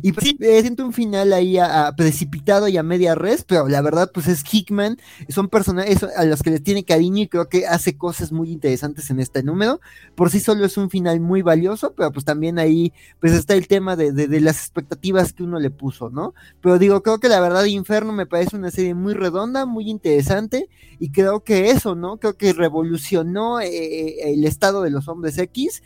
y 0.00 0.12
pues, 0.12 0.26
sí, 0.26 0.38
siento 0.40 0.84
un 0.84 0.92
final 0.92 1.32
ahí 1.32 1.58
a, 1.58 1.92
precipitado 1.96 2.68
y 2.68 2.76
a 2.76 2.82
media 2.82 3.14
res, 3.14 3.44
pero 3.44 3.68
la 3.68 3.82
verdad, 3.82 4.10
pues 4.12 4.28
es 4.28 4.42
Hickman, 4.50 4.98
son 5.28 5.48
personajes 5.48 6.02
a 6.02 6.24
los 6.24 6.42
que 6.42 6.50
les 6.50 6.62
tiene 6.62 6.84
cariño 6.84 7.22
y 7.22 7.28
creo 7.28 7.48
que 7.48 7.66
hace 7.66 7.96
cosas 7.96 8.32
muy 8.32 8.50
interesantes 8.50 9.10
en 9.10 9.20
este 9.20 9.42
número. 9.42 9.80
Por 10.14 10.30
sí 10.30 10.40
solo 10.40 10.64
es 10.64 10.76
un 10.76 10.90
final 10.90 11.20
muy 11.20 11.42
valioso, 11.42 11.94
pero 11.94 12.12
pues 12.12 12.24
también 12.24 12.58
ahí, 12.58 12.92
pues 13.20 13.32
está 13.32 13.54
el 13.54 13.68
tema 13.68 13.96
de, 13.96 14.12
de, 14.12 14.40
las 14.40 14.58
expectativas 14.58 15.32
que 15.32 15.42
uno 15.42 15.58
le 15.58 15.70
puso, 15.70 16.10
¿no? 16.10 16.34
Pero 16.60 16.78
digo, 16.78 17.02
creo 17.02 17.18
que 17.18 17.28
la 17.28 17.40
verdad, 17.40 17.64
Inferno 17.64 18.12
me 18.12 18.26
parece 18.26 18.56
una 18.56 18.70
serie 18.70 18.94
muy 18.94 19.14
redonda, 19.14 19.66
muy 19.66 19.90
interesante, 19.90 20.68
y 20.98 21.10
creo 21.10 21.42
que 21.42 21.70
eso, 21.70 21.94
¿no? 21.94 22.18
Creo 22.18 22.36
que 22.36 22.52
revolucionó 22.52 23.60
eh, 23.60 23.68
eh, 23.68 24.32
el 24.32 24.44
estado 24.44 24.82
de 24.82 24.90
los 24.90 25.08
hombres 25.08 25.38
X 25.38 25.82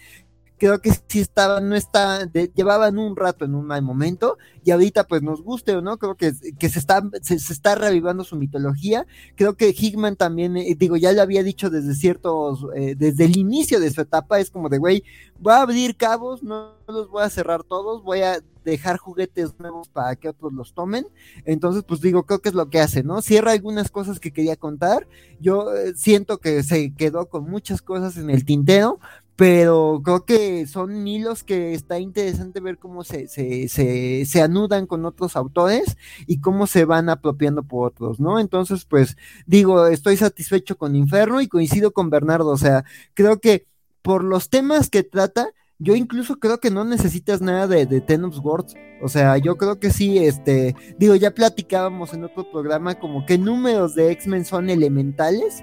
creo 0.58 0.80
que 0.80 0.90
sí 1.08 1.20
estaban, 1.20 1.68
no 1.68 1.76
está, 1.76 2.30
llevaban 2.54 2.98
un 2.98 3.16
rato 3.16 3.44
en 3.44 3.54
un 3.54 3.66
mal 3.66 3.82
momento 3.82 4.38
y 4.64 4.70
ahorita 4.70 5.06
pues 5.06 5.22
nos 5.22 5.42
guste 5.42 5.74
o 5.76 5.82
no, 5.82 5.98
creo 5.98 6.16
que, 6.16 6.32
que 6.58 6.68
se, 6.68 6.78
está, 6.78 7.02
se, 7.22 7.34
está 7.34 7.74
revivando 7.74 8.24
su 8.24 8.36
mitología, 8.36 9.06
creo 9.34 9.56
que 9.56 9.74
Hickman 9.76 10.16
también, 10.16 10.56
eh, 10.56 10.74
digo, 10.76 10.96
ya 10.96 11.12
lo 11.12 11.22
había 11.22 11.42
dicho 11.42 11.70
desde 11.70 11.94
ciertos, 11.94 12.66
eh, 12.74 12.94
desde 12.96 13.24
el 13.26 13.36
inicio 13.36 13.80
de 13.80 13.90
su 13.90 14.00
etapa, 14.00 14.40
es 14.40 14.50
como 14.50 14.68
de, 14.68 14.78
güey, 14.78 15.04
voy 15.38 15.52
a 15.52 15.62
abrir 15.62 15.96
cabos, 15.96 16.42
no 16.42 16.74
los 16.88 17.08
voy 17.08 17.22
a 17.22 17.30
cerrar 17.30 17.62
todos, 17.62 18.02
voy 18.02 18.22
a 18.22 18.40
dejar 18.64 18.98
juguetes 18.98 19.58
nuevos 19.58 19.88
para 19.88 20.16
que 20.16 20.28
otros 20.28 20.52
los 20.52 20.74
tomen. 20.74 21.06
Entonces, 21.44 21.84
pues 21.86 22.00
digo, 22.00 22.24
creo 22.24 22.40
que 22.40 22.48
es 22.50 22.54
lo 22.54 22.68
que 22.68 22.80
hace, 22.80 23.02
¿no? 23.02 23.22
Cierra 23.22 23.52
algunas 23.52 23.90
cosas 23.90 24.18
que 24.18 24.32
quería 24.32 24.56
contar. 24.56 25.06
Yo 25.40 25.72
eh, 25.74 25.94
siento 25.94 26.38
que 26.38 26.62
se 26.62 26.92
quedó 26.94 27.28
con 27.28 27.48
muchas 27.48 27.80
cosas 27.80 28.16
en 28.16 28.28
el 28.28 28.44
tintero, 28.44 28.98
pero 29.36 30.00
creo 30.02 30.24
que 30.24 30.66
son 30.66 31.06
hilos 31.06 31.44
que 31.44 31.74
está 31.74 31.98
interesante 32.00 32.60
ver 32.60 32.78
cómo 32.78 33.04
se, 33.04 33.28
se, 33.28 33.68
se, 33.68 34.24
se, 34.24 34.42
anudan 34.42 34.86
con 34.86 35.04
otros 35.04 35.36
autores 35.36 35.96
y 36.26 36.40
cómo 36.40 36.66
se 36.66 36.86
van 36.86 37.10
apropiando 37.10 37.62
por 37.62 37.88
otros, 37.88 38.18
¿no? 38.18 38.40
Entonces, 38.40 38.86
pues 38.86 39.16
digo, 39.46 39.86
estoy 39.86 40.16
satisfecho 40.16 40.78
con 40.78 40.96
Inferno 40.96 41.40
y 41.42 41.48
coincido 41.48 41.92
con 41.92 42.10
Bernardo, 42.10 42.48
o 42.48 42.56
sea, 42.56 42.84
creo 43.14 43.38
que 43.40 43.66
por 44.02 44.24
los 44.24 44.48
temas 44.50 44.88
que 44.88 45.02
trata, 45.02 45.50
yo 45.78 45.94
incluso 45.94 46.38
creo 46.38 46.58
que 46.58 46.70
no 46.70 46.84
necesitas 46.84 47.40
nada 47.42 47.66
de, 47.66 47.86
de 47.86 48.00
Ten 48.00 48.24
Words. 48.24 48.74
O 49.02 49.08
sea, 49.08 49.36
yo 49.36 49.56
creo 49.56 49.78
que 49.78 49.90
sí, 49.90 50.18
este, 50.18 50.74
digo, 50.98 51.14
ya 51.16 51.32
platicábamos 51.32 52.14
en 52.14 52.24
otro 52.24 52.50
programa 52.50 52.94
como 52.94 53.26
que 53.26 53.36
números 53.36 53.94
de 53.94 54.10
X-Men 54.12 54.44
son 54.44 54.70
elementales, 54.70 55.62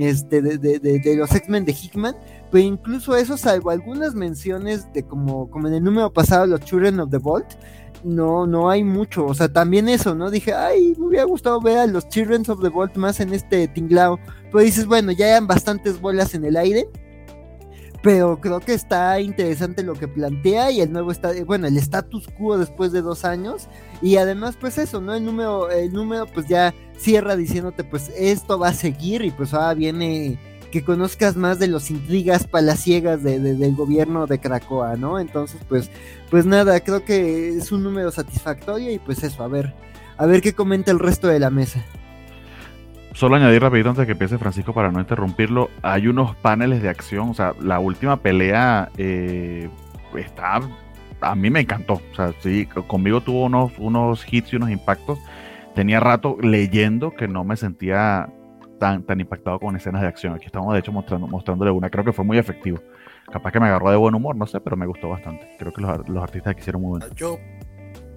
este, 0.00 0.42
de, 0.42 0.58
de, 0.58 0.78
de 0.78 1.16
los 1.16 1.34
X-Men 1.34 1.64
de 1.64 1.72
Hickman, 1.72 2.16
pero 2.50 2.64
incluso 2.64 3.16
eso, 3.16 3.36
salvo 3.36 3.70
algunas 3.70 4.14
menciones 4.14 4.92
de 4.92 5.02
como, 5.02 5.50
como 5.50 5.68
en 5.68 5.74
el 5.74 5.84
número 5.84 6.12
pasado, 6.12 6.46
los 6.46 6.60
Children 6.60 7.00
of 7.00 7.10
the 7.10 7.18
Vault, 7.18 7.46
no, 8.04 8.46
no 8.46 8.70
hay 8.70 8.84
mucho. 8.84 9.26
O 9.26 9.34
sea, 9.34 9.52
también 9.52 9.88
eso, 9.88 10.14
¿no? 10.14 10.30
Dije, 10.30 10.52
ay, 10.54 10.94
me 10.98 11.06
hubiera 11.06 11.24
gustado 11.24 11.60
ver 11.60 11.78
a 11.78 11.86
los 11.86 12.08
Children 12.08 12.44
of 12.48 12.60
the 12.60 12.68
Vault 12.68 12.96
más 12.96 13.20
en 13.20 13.32
este 13.32 13.68
tinglao. 13.68 14.18
Pero 14.50 14.64
dices, 14.64 14.86
bueno, 14.86 15.12
ya 15.12 15.26
hayan 15.26 15.46
bastantes 15.46 16.00
bolas 16.00 16.34
en 16.34 16.44
el 16.44 16.56
aire. 16.56 16.88
Pero 18.02 18.40
creo 18.40 18.58
que 18.58 18.74
está 18.74 19.20
interesante 19.20 19.84
lo 19.84 19.94
que 19.94 20.08
plantea 20.08 20.72
y 20.72 20.80
el 20.80 20.92
nuevo 20.92 21.12
está, 21.12 21.30
bueno, 21.46 21.68
el 21.68 21.76
status 21.76 22.26
quo 22.36 22.58
después 22.58 22.90
de 22.90 23.00
dos 23.00 23.24
años. 23.24 23.68
Y 24.00 24.16
además, 24.16 24.56
pues 24.60 24.76
eso, 24.78 25.00
¿no? 25.00 25.14
El 25.14 25.24
número, 25.24 25.70
el 25.70 25.92
número, 25.92 26.26
pues 26.26 26.48
ya 26.48 26.74
cierra 27.02 27.36
diciéndote, 27.36 27.84
pues 27.84 28.10
esto 28.16 28.58
va 28.58 28.68
a 28.68 28.74
seguir 28.74 29.22
y 29.24 29.30
pues 29.30 29.52
ahora 29.52 29.74
viene 29.74 30.38
que 30.70 30.82
conozcas 30.82 31.36
más 31.36 31.58
de 31.58 31.68
los 31.68 31.90
intrigas 31.90 32.46
palaciegas 32.46 33.22
de, 33.22 33.38
del 33.38 33.74
gobierno 33.76 34.26
de 34.26 34.40
Cracoa, 34.40 34.96
¿no? 34.96 35.18
Entonces, 35.18 35.60
pues, 35.68 35.90
pues 36.30 36.46
nada, 36.46 36.80
creo 36.80 37.04
que 37.04 37.50
es 37.50 37.70
un 37.72 37.82
número 37.82 38.10
satisfactorio 38.10 38.90
y 38.90 38.98
pues 38.98 39.22
eso, 39.22 39.44
a 39.44 39.48
ver, 39.48 39.74
a 40.16 40.24
ver 40.24 40.40
qué 40.40 40.54
comenta 40.54 40.90
el 40.90 40.98
resto 40.98 41.28
de 41.28 41.38
la 41.38 41.50
mesa. 41.50 41.84
Solo 43.12 43.36
añadir 43.36 43.60
rapidito 43.60 43.90
antes 43.90 44.00
de 44.00 44.06
que 44.06 44.12
empiece 44.12 44.38
Francisco 44.38 44.72
para 44.72 44.90
no 44.90 44.98
interrumpirlo, 44.98 45.68
hay 45.82 46.06
unos 46.06 46.34
paneles 46.36 46.80
de 46.82 46.88
acción, 46.88 47.28
o 47.28 47.34
sea, 47.34 47.52
la 47.60 47.78
última 47.78 48.16
pelea 48.16 48.90
eh, 48.96 49.68
está, 50.16 50.62
a 51.20 51.34
mí 51.34 51.50
me 51.50 51.60
encantó, 51.60 51.94
o 51.94 52.16
sea, 52.16 52.32
sí, 52.40 52.66
conmigo 52.86 53.20
tuvo 53.20 53.44
unos, 53.44 53.72
unos 53.76 54.24
hits 54.32 54.54
y 54.54 54.56
unos 54.56 54.70
impactos, 54.70 55.18
tenía 55.74 56.00
rato 56.00 56.36
leyendo 56.40 57.12
que 57.12 57.28
no 57.28 57.44
me 57.44 57.56
sentía 57.56 58.28
tan, 58.78 59.04
tan 59.04 59.20
impactado 59.20 59.58
con 59.60 59.76
escenas 59.76 60.02
de 60.02 60.08
acción. 60.08 60.34
Aquí 60.34 60.46
estamos 60.46 60.72
de 60.72 60.80
hecho 60.80 60.92
mostrando, 60.92 61.26
mostrándole 61.26 61.70
una, 61.70 61.90
creo 61.90 62.04
que 62.04 62.12
fue 62.12 62.24
muy 62.24 62.38
efectivo. 62.38 62.80
Capaz 63.32 63.52
que 63.52 63.60
me 63.60 63.66
agarró 63.66 63.90
de 63.90 63.96
buen 63.96 64.14
humor, 64.14 64.34
no 64.36 64.46
sé, 64.46 64.60
pero 64.60 64.76
me 64.76 64.86
gustó 64.86 65.08
bastante. 65.08 65.56
Creo 65.58 65.72
que 65.72 65.80
los, 65.80 66.08
los 66.08 66.22
artistas 66.22 66.56
hicieron 66.58 66.82
muy 66.82 66.98
bien. 66.98 67.14
Yo 67.14 67.38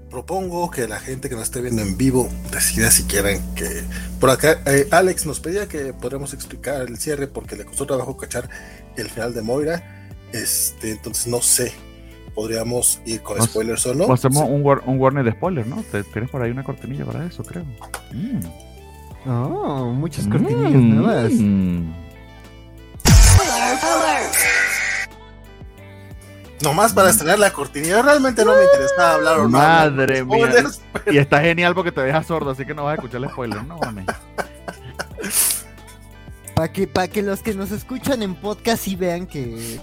propongo 0.10 0.72
que 0.72 0.88
la 0.88 1.00
gente 1.00 1.30
que 1.30 1.36
nos 1.36 1.44
esté 1.44 1.62
viendo 1.62 1.82
en 1.82 1.98
vivo 1.98 2.30
decida 2.52 2.90
si 2.90 3.04
quieren 3.04 3.42
que... 3.54 3.84
Por 4.20 4.30
acá, 4.30 4.62
eh, 4.66 4.88
Alex 4.92 5.26
nos 5.26 5.40
pedía 5.40 5.68
que 5.68 5.94
podamos 5.94 6.34
explicar 6.34 6.82
el 6.82 6.98
cierre 6.98 7.28
porque 7.28 7.56
le 7.56 7.66
costó 7.66 7.86
trabajo 7.86 8.18
cachar 8.18 8.50
el 8.96 9.10
final 9.10 9.34
de 9.34 9.42
Moira. 9.42 10.08
Este, 10.32 10.92
entonces 10.92 11.28
no 11.28 11.42
sé, 11.42 11.72
podríamos 12.36 13.02
ir 13.06 13.22
con 13.22 13.42
spoilers 13.42 13.86
o 13.88 13.96
no. 13.96 14.14
hacemos 14.14 14.44
un, 14.44 14.62
un, 14.86 15.00
warning 15.00 15.24
de 15.24 15.32
spoilers, 15.32 15.68
¿no? 15.68 15.84
Tienes 16.12 16.30
por 16.30 16.42
ahí 16.42 16.52
una 16.52 16.64
cortinilla 16.64 17.06
para 17.06 17.26
eso, 17.26 17.44
creo. 17.44 17.64
Mm. 18.12 18.40
Oh, 19.28 19.92
muchas 19.94 20.28
cortinillas 20.28 20.82
mm. 20.82 20.96
nuevas. 20.96 21.32
Nomás 26.62 26.94
para 26.94 27.10
estrenar 27.10 27.40
la 27.40 27.52
cortinilla. 27.52 28.02
Realmente 28.02 28.44
no 28.46 28.56
me 28.56 28.64
interesaba 28.64 29.14
hablar 29.16 29.40
o 29.40 29.50
Madre 29.50 30.24
mía. 30.24 30.52
Y 31.12 31.18
está 31.18 31.42
genial 31.42 31.76
porque 31.76 31.92
te 31.92 32.02
deja 32.02 32.24
sordo, 32.24 32.52
así 32.52 32.66
que 32.66 32.74
no 32.74 32.86
vas 32.86 32.94
a 32.94 32.96
escuchar 32.96 33.24
el 33.24 33.30
spoiler, 33.30 33.64
no 33.64 33.78
mames. 33.78 34.06
Para 36.56 36.72
que, 36.72 36.88
para 36.88 37.08
que 37.08 37.22
los 37.22 37.42
que 37.42 37.54
nos 37.54 37.72
escuchan 37.72 38.24
en 38.24 38.34
podcast 38.36 38.84
sí 38.84 38.96
vean 38.96 39.28
que. 39.28 39.80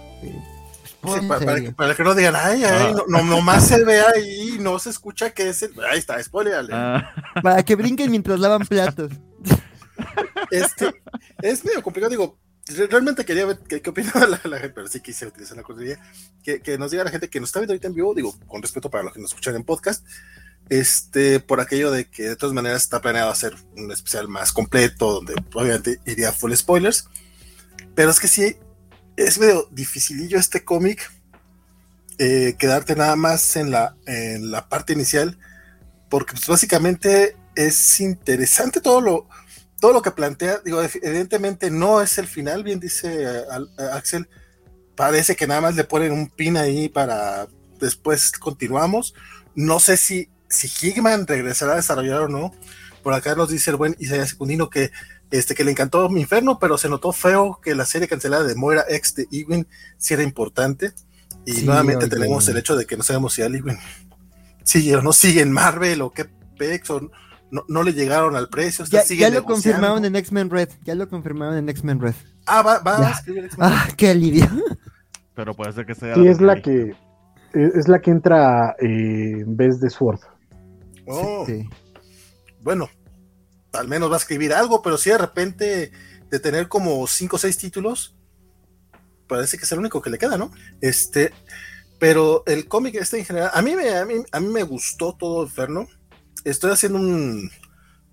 Para, 1.76 1.94
que, 1.94 2.04
no 2.04 2.14
digan, 2.14 2.36
ay, 2.36 2.62
ay, 2.64 2.94
ah. 2.94 3.02
no, 3.08 3.22
nomás 3.22 3.66
se 3.66 3.84
ve 3.84 4.00
ahí, 4.00 4.56
no 4.60 4.78
se 4.78 4.90
escucha 4.90 5.30
que 5.30 5.48
es 5.48 5.62
el. 5.62 5.72
Ahí 5.90 5.98
está, 5.98 6.22
spoiler. 6.22 6.64
Ah. 6.72 7.12
Para 7.42 7.62
que 7.64 7.74
brinquen 7.74 8.10
mientras 8.10 8.38
lavan 8.38 8.66
platos. 8.66 9.10
Este, 10.50 11.02
es 11.40 11.64
medio 11.64 11.82
complicado, 11.82 12.10
digo, 12.10 12.38
realmente 12.90 13.24
quería 13.24 13.46
ver 13.46 13.58
qué, 13.58 13.82
opinaba 13.88 14.26
la, 14.26 14.58
gente, 14.58 14.70
pero 14.70 14.86
sí 14.86 15.00
quise 15.00 15.26
utilizar 15.26 15.56
la 15.56 15.62
cortinilla, 15.62 15.98
que, 16.42 16.60
que, 16.60 16.78
nos 16.78 16.90
diga 16.90 17.04
la 17.04 17.10
gente 17.10 17.28
que 17.28 17.40
nos 17.40 17.48
está 17.48 17.60
viendo 17.60 17.72
ahorita 17.72 17.88
en 17.88 17.94
vivo, 17.94 18.14
digo, 18.14 18.38
con 18.46 18.62
respeto 18.62 18.90
para 18.90 19.04
los 19.04 19.12
que 19.12 19.20
nos 19.20 19.30
escuchan 19.30 19.56
en 19.56 19.64
podcast, 19.64 20.06
este, 20.68 21.40
por 21.40 21.60
aquello 21.60 21.90
de 21.90 22.08
que 22.08 22.24
de 22.24 22.36
todas 22.36 22.54
maneras 22.54 22.82
está 22.82 23.00
planeado 23.00 23.30
hacer 23.30 23.54
un 23.76 23.90
especial 23.90 24.28
más 24.28 24.52
completo, 24.52 25.12
donde 25.12 25.34
obviamente 25.54 26.00
iría 26.06 26.32
full 26.32 26.52
spoilers, 26.54 27.08
pero 27.94 28.10
es 28.10 28.20
que 28.20 28.28
sí, 28.28 28.56
es 29.16 29.38
medio 29.38 29.68
dificilillo 29.70 30.38
este 30.38 30.64
cómic, 30.64 31.10
eh, 32.18 32.56
quedarte 32.58 32.94
nada 32.96 33.16
más 33.16 33.56
en 33.56 33.70
la, 33.70 33.96
en 34.06 34.50
la 34.50 34.68
parte 34.68 34.92
inicial, 34.92 35.38
porque 36.08 36.32
pues, 36.32 36.46
básicamente 36.46 37.36
es 37.54 38.00
interesante 38.00 38.80
todo 38.80 39.00
lo, 39.00 39.28
todo 39.80 39.92
lo 39.92 40.02
que 40.02 40.10
plantea, 40.10 40.58
digo, 40.64 40.82
evidentemente 40.82 41.70
no 41.70 42.00
es 42.00 42.18
el 42.18 42.26
final, 42.26 42.62
bien 42.62 42.80
dice 42.80 43.24
eh, 43.24 43.44
eh, 43.78 43.88
Axel, 43.92 44.28
parece 44.94 45.36
que 45.36 45.46
nada 45.46 45.60
más 45.60 45.74
le 45.74 45.84
ponen 45.84 46.12
un 46.12 46.28
pin 46.28 46.56
ahí 46.56 46.88
para 46.88 47.48
después 47.80 48.32
continuamos. 48.32 49.14
No 49.54 49.80
sé 49.80 49.96
si, 49.96 50.30
si 50.48 50.68
regresará 51.26 51.72
a 51.72 51.76
desarrollar 51.76 52.22
o 52.22 52.28
no. 52.28 52.54
Por 53.02 53.12
acá 53.12 53.34
nos 53.34 53.50
dice 53.50 53.70
el 53.70 53.76
buen 53.76 53.96
Isaías 53.98 54.30
Secundino 54.30 54.70
que, 54.70 54.92
este, 55.32 55.54
que 55.54 55.64
le 55.64 55.70
encantó 55.72 56.08
mi 56.08 56.20
inferno, 56.20 56.58
pero 56.58 56.78
se 56.78 56.88
notó 56.88 57.10
feo 57.12 57.58
que 57.62 57.74
la 57.74 57.86
serie 57.86 58.06
cancelada 58.06 58.44
de 58.44 58.54
Moira 58.54 58.84
ex 58.88 59.14
de 59.14 59.26
Ewing 59.32 59.66
sí 59.96 60.14
era 60.14 60.22
importante. 60.22 60.92
Y 61.44 61.62
nuevamente 61.62 62.06
tenemos 62.06 62.46
el 62.48 62.58
hecho 62.58 62.76
de 62.76 62.86
que 62.86 62.96
no 62.96 63.02
sabemos 63.02 63.32
si 63.32 63.42
Ewing 63.42 63.78
sigue 64.62 64.94
o 64.94 65.02
no 65.02 65.12
sigue 65.12 65.40
en 65.40 65.50
Marvel 65.50 66.02
o 66.02 66.10
qué 66.10 66.26
pex 66.56 66.90
o 66.90 67.10
no, 67.50 67.82
le 67.82 67.92
llegaron 67.92 68.36
al 68.36 68.48
precio. 68.48 68.84
Ya, 68.86 69.04
ya 69.04 69.30
lo 69.30 69.44
confirmaron 69.44 70.04
en 70.04 70.16
X-Men 70.16 70.48
Red. 70.48 70.70
Ya 70.84 70.94
lo 70.94 71.08
confirmaron 71.08 71.56
en 71.56 71.68
X-Men 71.68 72.00
Red. 72.00 72.14
Ah, 72.46 72.62
va, 72.62 72.78
va 72.78 73.08
a 73.08 73.10
escribir 73.10 73.44
X-Men 73.44 73.68
Ah, 73.70 73.88
qué 73.96 74.08
alivio. 74.08 74.46
Pero 75.34 75.54
puede 75.54 75.72
ser 75.72 75.86
que 75.86 75.94
sea. 75.94 76.14
Sí, 76.14 76.26
es 76.26 76.40
la 76.40 76.60
que, 76.60 76.94
es 77.52 77.88
la 77.88 78.00
que 78.00 78.10
entra 78.10 78.74
eh, 78.80 79.40
en 79.40 79.56
vez 79.56 79.80
de 79.80 79.90
Sword. 79.90 80.20
Oh. 81.06 81.44
Sí. 81.46 81.68
Bueno, 82.62 82.88
al 83.72 83.88
menos 83.88 84.10
va 84.10 84.14
a 84.14 84.18
escribir 84.18 84.52
algo, 84.52 84.82
pero 84.82 84.96
si 84.96 85.10
de 85.10 85.18
repente 85.18 85.92
de 86.30 86.40
tener 86.40 86.68
como 86.68 87.06
5 87.06 87.36
o 87.36 87.38
6 87.38 87.58
títulos, 87.58 88.16
parece 89.26 89.58
que 89.58 89.64
es 89.64 89.72
el 89.72 89.78
único 89.78 90.00
que 90.02 90.10
le 90.10 90.18
queda, 90.18 90.36
¿no? 90.36 90.52
Este, 90.80 91.32
pero 91.98 92.42
el 92.46 92.68
cómic 92.68 92.96
este 92.96 93.18
en 93.18 93.24
general, 93.24 93.50
a 93.52 93.62
mí 93.62 93.76
me, 93.76 93.96
a 93.96 94.04
mí, 94.04 94.14
a 94.30 94.40
mí 94.40 94.46
me 94.48 94.62
gustó 94.62 95.14
todo 95.14 95.44
Inferno 95.44 95.88
estoy 96.44 96.72
haciendo 96.72 96.98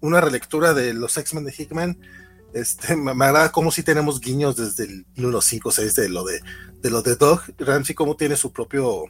una 0.02 0.22
relectura 0.22 0.74
de 0.74 0.94
los 0.94 1.18
X-Men 1.18 1.46
de 1.46 1.54
Hickman. 1.58 2.00
Este, 2.54 2.96
me, 2.96 3.12
agrada 3.12 3.52
cómo 3.52 3.72
si 3.72 3.84
tenemos 3.84 4.20
guiños 4.20 4.56
desde 4.56 4.86
el 4.86 5.06
1, 5.18 5.42
5, 5.42 5.72
6 5.72 5.96
de 5.96 6.10
lo 6.10 6.24
de, 6.24 6.42
de 6.82 6.90
lo 6.90 7.02
de 7.02 7.16
Dog. 7.16 7.42
Ramsey 7.58 7.96
como 7.96 8.16
tiene 8.16 8.36
su 8.36 8.52
propio 8.52 9.06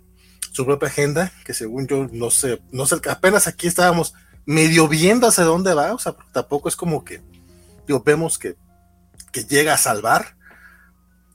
su 0.52 0.66
propia 0.66 0.90
agenda, 0.90 1.32
que 1.46 1.54
según 1.54 1.86
yo 1.86 2.08
no 2.12 2.32
sé, 2.32 2.60
no 2.72 2.88
sé, 2.88 2.96
apenas 3.08 3.46
aquí 3.46 3.68
estábamos 3.68 4.16
medio 4.50 4.88
viendo 4.88 5.28
hacia 5.28 5.44
dónde 5.44 5.76
va, 5.76 5.94
o 5.94 6.00
sea, 6.00 6.16
tampoco 6.32 6.70
es 6.70 6.76
como 6.76 7.06
que, 7.06 7.22
digo, 7.86 8.02
vemos 8.04 8.40
que, 8.40 8.56
que 9.32 9.44
llega 9.44 9.76
a 9.76 9.78
salvar, 9.78 10.36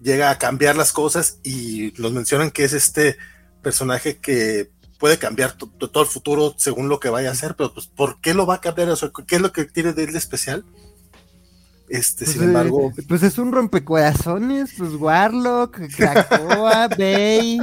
llega 0.00 0.30
a 0.30 0.38
cambiar 0.38 0.74
las 0.74 0.92
cosas 0.92 1.38
y 1.44 1.94
nos 1.96 2.10
mencionan 2.10 2.50
que 2.50 2.64
es 2.64 2.72
este 2.72 3.16
personaje 3.62 4.18
que 4.18 4.72
puede 4.98 5.16
cambiar 5.18 5.52
todo 5.52 6.02
el 6.02 6.08
futuro 6.08 6.56
según 6.58 6.88
lo 6.88 6.98
que 6.98 7.08
vaya 7.08 7.28
a 7.28 7.32
hacer, 7.32 7.54
pero 7.54 7.72
pues, 7.72 7.86
¿por 7.86 8.20
qué 8.20 8.34
lo 8.34 8.46
va 8.46 8.56
a 8.56 8.60
cambiar? 8.60 8.90
O 8.90 8.96
¿qué 9.24 9.36
es 9.36 9.40
lo 9.40 9.52
que 9.52 9.66
tiene 9.66 9.92
de 9.92 10.02
él 10.02 10.12
de 10.12 10.18
especial? 10.18 10.64
Este, 11.88 12.24
pues, 12.24 12.34
sin 12.36 12.42
embargo. 12.42 12.92
Eh, 12.98 13.02
pues 13.06 13.22
es 13.22 13.38
un 13.38 13.52
rompecorazones, 13.52 14.72
pues 14.76 14.92
Warlock, 14.94 15.78
Krakoa, 15.96 16.88
Bay. 16.98 17.60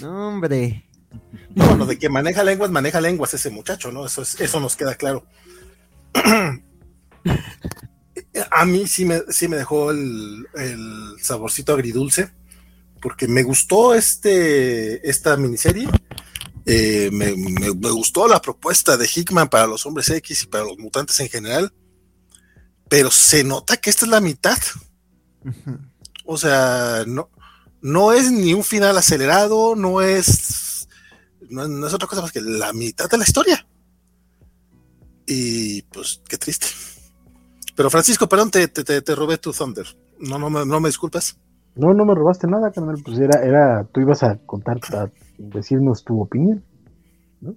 No, 0.00 0.28
hombre. 0.28 0.86
Bueno, 1.54 1.86
de 1.86 1.98
que 1.98 2.08
maneja 2.08 2.44
lenguas, 2.44 2.70
maneja 2.70 3.00
lenguas 3.00 3.34
ese 3.34 3.50
muchacho, 3.50 3.92
¿no? 3.92 4.06
Eso, 4.06 4.22
eso 4.22 4.60
nos 4.60 4.76
queda 4.76 4.94
claro. 4.94 5.26
A 8.50 8.64
mí 8.64 8.86
sí 8.86 9.04
me, 9.04 9.20
sí 9.28 9.48
me 9.48 9.56
dejó 9.56 9.90
el, 9.90 10.46
el 10.54 11.16
saborcito 11.20 11.74
agridulce, 11.74 12.30
porque 13.00 13.28
me 13.28 13.42
gustó 13.42 13.94
este, 13.94 15.08
esta 15.08 15.36
miniserie 15.36 15.88
eh, 16.64 17.10
me, 17.12 17.32
gustó 17.90 18.28
la 18.28 18.40
propuesta 18.40 18.96
de 18.96 19.10
Hickman 19.12 19.48
para 19.48 19.66
los 19.66 19.84
hombres 19.84 20.08
X 20.10 20.44
y 20.44 20.46
para 20.46 20.64
los 20.64 20.78
mutantes 20.78 21.18
en 21.20 21.28
general, 21.28 21.72
pero 22.88 23.10
se 23.10 23.42
nota 23.42 23.76
que 23.76 23.90
esta 23.90 24.04
es 24.04 24.10
la 24.10 24.20
mitad. 24.20 24.58
O 26.24 26.38
sea, 26.38 27.04
no, 27.06 27.30
no 27.80 28.12
es 28.12 28.30
ni 28.30 28.54
un 28.54 28.62
final 28.62 28.96
acelerado, 28.96 29.74
no 29.74 30.02
es, 30.02 30.71
no, 31.52 31.86
es 31.86 31.94
otra 31.94 32.08
cosa 32.08 32.22
más 32.22 32.32
que 32.32 32.40
la 32.40 32.72
mitad 32.72 33.08
de 33.08 33.18
la 33.18 33.24
historia. 33.24 33.66
Y 35.26 35.82
pues, 35.82 36.22
qué 36.28 36.38
triste. 36.38 36.66
Pero 37.76 37.90
Francisco, 37.90 38.28
perdón, 38.28 38.50
te, 38.50 38.68
te, 38.68 39.14
robé 39.14 39.38
tu 39.38 39.52
Thunder. 39.52 39.86
No, 40.18 40.38
no, 40.38 40.50
no 40.50 40.80
me 40.80 40.88
disculpas. 40.88 41.38
No, 41.74 41.94
no 41.94 42.04
me 42.04 42.14
robaste 42.14 42.46
nada, 42.46 42.70
carnal. 42.70 42.96
Pues 43.04 43.18
era, 43.18 43.42
era, 43.42 43.84
tú 43.84 44.00
ibas 44.00 44.22
a 44.22 44.36
contar, 44.38 44.78
decirnos 45.38 46.04
tu 46.04 46.20
opinión. 46.20 46.62
¿no? 47.40 47.54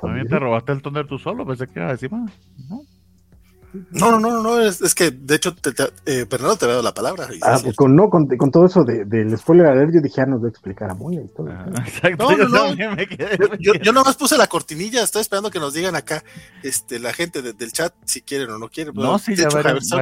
También 0.00 0.28
te 0.28 0.38
robaste 0.38 0.72
el 0.72 0.82
Thunder 0.82 1.06
tú 1.06 1.18
solo, 1.18 1.46
pensé 1.46 1.66
que 1.66 1.78
era 1.78 1.92
decir 1.92 2.10
más. 2.10 2.32
¿no? 2.68 2.82
No, 3.90 4.10
no, 4.10 4.18
no, 4.18 4.42
no, 4.42 4.60
es, 4.60 4.80
es 4.80 4.94
que 4.94 5.10
de 5.10 5.34
hecho, 5.34 5.54
te, 5.54 5.72
te, 5.72 5.84
eh, 6.06 6.26
Bernardo 6.28 6.56
te 6.56 6.64
ha 6.64 6.68
dado 6.68 6.82
la 6.82 6.94
palabra. 6.94 7.28
Ah, 7.42 7.58
pues 7.62 7.76
con, 7.76 7.94
no, 7.94 8.10
con, 8.10 8.26
con, 8.26 8.50
todo 8.50 8.66
eso 8.66 8.84
de, 8.84 9.04
del 9.04 9.36
spoiler 9.36 9.66
alert, 9.66 9.92
yo 9.94 10.00
dije, 10.00 10.20
ah, 10.20 10.26
nos 10.26 10.40
voy 10.40 10.48
a 10.48 10.50
explicar 10.50 10.90
a 10.90 10.94
Moya 10.94 11.20
y 11.22 11.28
todo. 11.28 11.48
Ah, 11.50 11.66
exacto, 11.86 12.30
no, 12.36 12.48
no, 12.48 12.74
yo, 12.74 12.90
me 12.92 13.06
quedé, 13.06 13.38
yo, 13.58 13.74
yo, 13.74 13.92
nomás 13.92 14.16
puse 14.16 14.36
la 14.36 14.46
cortinilla, 14.46 15.02
estoy 15.02 15.22
esperando 15.22 15.50
que 15.50 15.60
nos 15.60 15.74
digan 15.74 15.94
acá 15.94 16.22
este, 16.62 16.98
la 16.98 17.12
gente 17.12 17.42
del 17.42 17.72
chat 17.72 17.92
si 18.04 18.22
quieren 18.22 18.50
o 18.50 18.58
no 18.58 18.68
quieren. 18.68 18.94
No, 18.94 19.18
sí, 19.18 19.34
ya 19.34 19.48
varios, 19.48 19.88
si 19.88 19.94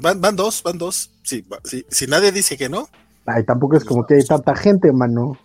van, 0.00 0.20
van 0.20 0.36
dos, 0.36 0.62
van 0.62 0.78
dos. 0.78 1.10
Sí, 1.22 1.44
sí, 1.64 1.84
si 1.88 2.06
nadie 2.06 2.32
dice 2.32 2.56
que 2.56 2.68
no. 2.68 2.88
Ay, 3.26 3.44
tampoco 3.44 3.76
es 3.76 3.84
como 3.84 4.06
que 4.06 4.14
hay 4.14 4.24
tanta 4.24 4.54
gente, 4.54 4.92
mano. 4.92 5.38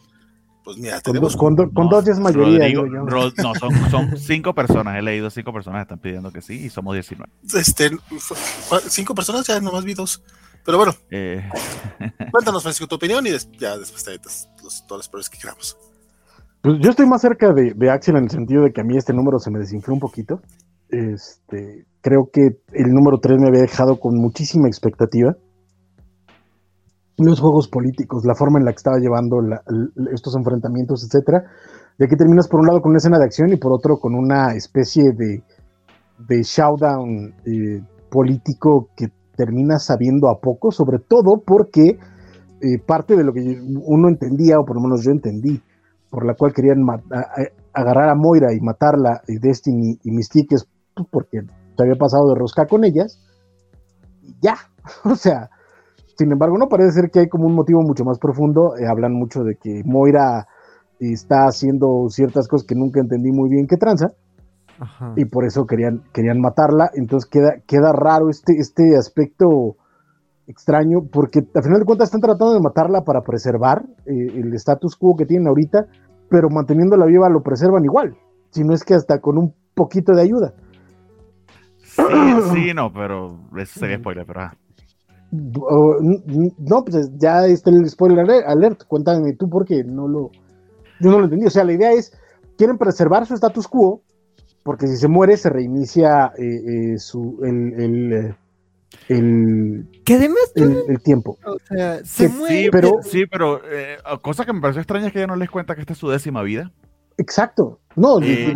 Pues 0.64 0.78
mira, 0.78 1.02
con, 1.02 1.20
dos, 1.20 1.36
con, 1.36 1.56
dos 1.56 2.08
es 2.08 2.20
mayoría. 2.20 2.70
no, 2.74 3.56
son, 3.56 3.90
son, 3.90 4.18
cinco 4.18 4.54
personas. 4.54 4.98
He 4.98 5.02
leído 5.02 5.30
cinco 5.30 5.54
personas 5.54 5.84
están 5.84 6.00
pidiendo 6.00 6.32
que 6.32 6.42
sí 6.42 6.66
y 6.66 6.70
somos 6.70 6.94
19. 6.94 7.32
Este, 7.56 7.92
cinco 8.88 9.16
personas, 9.16 9.48
ya 9.48 9.60
nomás 9.60 9.84
vi 9.86 9.94
dos. 9.94 10.22
Pero 10.66 10.78
bueno, 10.78 10.94
eh. 11.10 11.50
cuéntanos, 12.32 12.62
Francisco, 12.62 12.88
tu 12.88 12.96
opinión 12.96 13.26
y 13.26 13.32
ya 13.58 13.78
después 13.78 14.04
te 14.04 14.20
los, 14.64 14.86
todas 14.86 15.00
las 15.00 15.10
pruebas 15.10 15.30
que 15.30 15.38
queramos. 15.38 15.78
Pues 16.62 16.76
yo 16.82 16.90
estoy 16.90 17.08
más 17.08 17.22
cerca 17.22 17.54
de, 17.54 17.74
de, 17.74 17.90
Axel 17.90 18.18
en 18.18 18.26
el 18.26 18.30
sentido 18.30 18.64
de 18.64 18.72
que 18.72 18.82
a 18.82 18.84
mí 18.84 18.98
este 18.98 19.14
número 19.14 19.40
se 19.40 19.50
me 19.50 19.60
desinfló 19.60 19.94
un 19.94 20.02
poquito. 20.02 20.42
Este, 20.90 21.86
creo 22.02 22.30
que 22.32 22.42
el 22.74 22.92
número 22.92 23.20
3 23.22 23.40
me 23.40 23.48
había 23.48 23.62
dejado 23.62 24.00
con 24.00 24.16
muchísima 24.16 24.68
expectativa 24.68 25.36
los 27.26 27.40
juegos 27.40 27.68
políticos, 27.68 28.26
la 28.26 28.36
forma 28.36 28.60
en 28.60 28.66
la 28.66 28.72
que 28.72 28.78
estaba 28.78 29.00
llevando 29.00 29.40
estos 30.14 30.36
enfrentamientos, 30.36 31.04
etcétera. 31.04 31.44
De 31.98 32.06
aquí 32.06 32.16
terminas 32.16 32.48
por 32.48 32.62
un 32.62 32.68
lado 32.68 32.82
con 32.82 32.92
una 32.92 32.98
escena 32.98 33.18
de 33.18 33.26
acción 33.26 33.52
y 33.52 33.58
por 33.58 33.74
otro 33.74 33.98
con 33.98 34.16
una 34.16 34.54
especie 34.54 35.12
de, 35.12 35.44
showdown 36.44 37.34
eh, 37.46 37.82
político 38.10 38.90
que 38.96 39.08
termina 39.36 39.80
sabiendo 39.80 40.30
a 40.30 40.40
poco, 40.40 40.72
sobre 40.72 41.00
todo 41.00 41.42
porque 41.46 41.98
eh, 42.62 42.78
parte 42.86 43.16
de 43.16 43.24
lo 43.24 43.34
que 43.34 43.58
uno 43.86 44.10
entendía, 44.10 44.60
o 44.60 44.66
por 44.66 44.76
lo 44.76 44.82
menos 44.82 45.04
yo 45.04 45.12
entendí, 45.12 45.62
por 46.10 46.26
la 46.26 46.34
cual 46.34 46.54
querían 46.54 46.86
agarrar 47.74 48.10
a 48.10 48.16
Moira 48.16 48.54
y 48.54 48.60
matarla, 48.60 49.22
y 49.28 49.38
Destiny 49.38 50.00
y 50.04 50.12
Mystique, 50.12 50.56
es 50.56 50.68
porque 51.12 51.42
se 51.42 51.84
había 51.84 51.96
pasado 51.96 52.28
de 52.30 52.40
rosca 52.40 52.66
con 52.66 52.84
ellas, 52.84 53.20
ya, 54.42 54.56
o 55.06 55.16
sea, 55.16 55.50
sin 56.20 56.34
embargo, 56.34 56.58
no 56.58 56.68
parece 56.68 56.92
ser 56.92 57.12
que 57.12 57.20
hay 57.20 57.30
como 57.30 57.46
un 57.48 57.56
motivo 57.56 57.82
mucho 57.82 58.04
más 58.04 58.20
profundo, 58.20 58.76
eh, 58.78 58.86
hablan 58.86 59.14
mucho 59.14 59.42
de 59.42 59.56
que 59.56 59.84
Moira 59.86 60.48
está 61.00 61.46
haciendo 61.48 62.10
ciertas 62.10 62.50
cosas 62.50 62.68
que 62.68 62.76
nunca 62.76 63.00
entendí 63.00 63.32
muy 63.32 63.50
bien 63.50 63.68
que 63.68 63.78
tranza, 63.78 64.08
y 65.16 65.24
por 65.26 65.46
eso 65.46 65.66
querían, 65.66 66.04
querían 66.14 66.42
matarla, 66.42 66.90
entonces 66.94 67.30
queda, 67.30 67.52
queda 67.66 67.94
raro 67.94 68.30
este, 68.30 68.58
este 68.58 68.98
aspecto 68.98 69.78
extraño, 70.46 71.00
porque 71.10 71.40
al 71.56 71.64
final 71.64 71.80
de 71.80 71.86
cuentas 71.86 72.10
están 72.10 72.20
tratando 72.20 72.54
de 72.54 72.62
matarla 72.62 73.04
para 73.06 73.22
preservar 73.22 73.86
eh, 74.06 74.40
el 74.42 74.54
status 74.56 74.98
quo 74.98 75.16
que 75.16 75.26
tienen 75.26 75.48
ahorita, 75.48 75.86
pero 76.30 76.50
manteniéndola 76.50 77.06
viva 77.06 77.30
lo 77.30 77.42
preservan 77.42 77.86
igual, 77.86 78.18
si 78.50 78.66
no 78.66 78.74
es 78.74 78.84
que 78.84 78.94
hasta 78.94 79.22
con 79.22 79.38
un 79.38 79.54
poquito 79.74 80.12
de 80.12 80.24
ayuda. 80.24 80.54
Sí, 81.78 82.04
sí, 82.54 82.72
no, 82.76 82.92
pero 82.92 83.40
eso 83.56 83.80
sería 83.80 84.00
spoiler, 84.00 84.26
pero... 84.26 84.42
Ah. 84.42 84.54
No, 85.32 86.86
pues 86.86 87.12
ya 87.18 87.46
está 87.46 87.70
el 87.70 87.88
spoiler 87.90 88.30
alert, 88.46 88.84
cuéntame 88.88 89.34
tú 89.34 89.50
porque 89.50 89.84
no 89.84 90.08
lo... 90.08 90.32
Yo 91.00 91.12
no 91.12 91.20
lo 91.20 91.26
entendí, 91.26 91.46
o 91.46 91.50
sea, 91.50 91.64
la 91.64 91.74
idea 91.74 91.92
es, 91.94 92.12
quieren 92.58 92.78
preservar 92.78 93.26
su 93.26 93.34
status 93.36 93.68
quo, 93.68 94.02
porque 94.64 94.88
si 94.88 94.98
se 94.98 95.08
muere 95.08 95.38
se 95.38 95.50
reinicia 95.50 96.34
eh, 96.38 96.94
eh, 96.94 97.00
su, 97.00 97.40
el, 97.44 98.36
el, 99.08 99.88
¿Qué 100.04 100.14
además 100.16 100.52
el, 100.56 101.02
tiempo. 101.02 101.38
O 101.46 101.58
sea, 101.68 102.04
se 102.04 102.28
muere. 102.28 102.64
Sí, 102.64 102.70
pero, 102.72 103.00
sí, 103.02 103.26
pero 103.26 103.62
eh, 103.72 103.98
cosa 104.22 104.46
que 104.46 104.54
me 104.54 104.62
pareció 104.62 104.82
extraña 104.82 105.08
es 105.08 105.14
que 105.14 105.20
ya 105.20 105.28
no 105.28 105.36
les 105.36 105.50
cuenta 105.50 105.76
que 105.76 105.82
esta 105.82 105.94
es 105.94 106.00
su 106.00 106.10
décima 106.10 106.44
vida. 106.44 106.72
Exacto. 107.18 107.80
No, 107.96 108.22
y, 108.22 108.56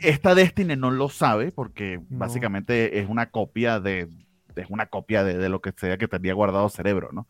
esta, 0.00 0.34
Destiny 0.34 0.76
no 0.76 0.90
lo 0.90 1.08
sabe 1.08 1.50
porque 1.50 2.00
básicamente 2.08 3.00
es 3.00 3.08
una 3.08 3.30
copia 3.30 3.80
de 3.80 4.08
es 4.56 4.70
una 4.70 4.86
copia 4.86 5.24
de, 5.24 5.48
lo 5.48 5.60
que 5.60 5.72
sea 5.76 5.98
que 5.98 6.08
tenía 6.08 6.34
guardado 6.34 6.68
cerebro, 6.68 7.10
¿no? 7.12 7.26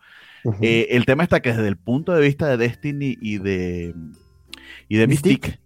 el 0.62 1.04
tema 1.04 1.22
está 1.22 1.40
que 1.40 1.50
desde 1.50 1.68
el 1.68 1.76
punto 1.76 2.12
de 2.12 2.22
vista 2.22 2.48
de 2.48 2.56
Destiny 2.56 3.16
y 3.20 3.38
de 3.38 3.94
y 4.88 4.96
de 4.96 5.06
Mystique 5.06 5.60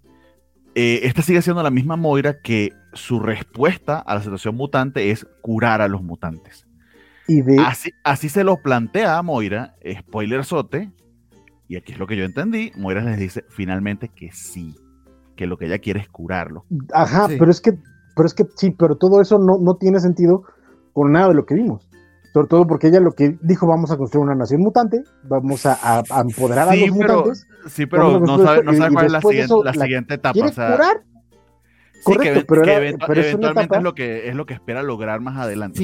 eh, 0.74 1.00
esta 1.04 1.22
sigue 1.22 1.40
siendo 1.40 1.62
la 1.62 1.70
misma 1.70 1.96
Moira 1.96 2.40
que 2.40 2.72
su 2.94 3.20
respuesta 3.20 3.98
a 3.98 4.14
la 4.14 4.22
situación 4.22 4.56
mutante 4.56 5.10
es 5.10 5.26
curar 5.40 5.80
a 5.80 5.88
los 5.88 6.02
mutantes. 6.02 6.66
Y 7.28 7.40
así, 7.60 7.92
así 8.02 8.28
se 8.28 8.44
lo 8.44 8.56
plantea 8.56 9.16
a 9.16 9.22
Moira, 9.22 9.76
spoiler 10.00 10.44
sote, 10.44 10.90
y 11.68 11.76
aquí 11.76 11.92
es 11.92 11.98
lo 11.98 12.06
que 12.06 12.16
yo 12.16 12.24
entendí, 12.24 12.72
Moira 12.76 13.02
les 13.02 13.18
dice 13.18 13.44
finalmente 13.48 14.08
que 14.08 14.32
sí, 14.32 14.74
que 15.36 15.46
lo 15.46 15.56
que 15.56 15.66
ella 15.66 15.78
quiere 15.78 16.00
es 16.00 16.08
curarlo. 16.08 16.64
Ajá, 16.92 17.28
pero 17.28 17.50
es 17.50 17.60
que, 17.60 17.72
pero 18.16 18.26
es 18.26 18.34
que 18.34 18.44
sí, 18.56 18.72
pero 18.72 18.96
todo 18.96 19.22
eso 19.22 19.38
no, 19.38 19.58
no 19.58 19.76
tiene 19.76 20.00
sentido 20.00 20.42
con 20.94 21.12
nada 21.12 21.28
de 21.28 21.34
lo 21.34 21.44
que 21.44 21.54
vimos 21.54 21.86
sobre 22.34 22.48
todo 22.48 22.66
porque 22.66 22.88
ella 22.88 22.98
lo 22.98 23.12
que 23.12 23.38
dijo, 23.42 23.68
vamos 23.68 23.92
a 23.92 23.96
construir 23.96 24.24
una 24.24 24.34
nación 24.34 24.60
mutante, 24.60 25.04
vamos 25.22 25.64
a, 25.66 26.02
empoderar 26.20 26.68
a 26.68 26.74
los 26.74 26.90
mutantes. 26.90 27.46
Sí, 27.68 27.86
pero 27.86 28.18
no 28.18 28.38
sabe, 28.38 28.64
no 28.64 28.74
sabe 28.74 28.92
cuál 28.92 29.06
es 29.06 29.12
la 29.12 29.20
siguiente, 29.20 29.54
la 29.62 29.72
siguiente 29.72 30.14
etapa. 30.14 30.32
¿quiere 30.32 30.50
curar? 30.50 31.04
Correcto, 32.02 32.44
pero, 32.48 32.64
eventualmente 32.64 33.76
es, 33.76 33.82
lo 33.84 33.94
que 33.94 34.28
es 34.28 34.34
lo 34.34 34.46
que 34.46 34.54
espera 34.54 34.82
lograr 34.82 35.20
más 35.20 35.38
adelante. 35.38 35.78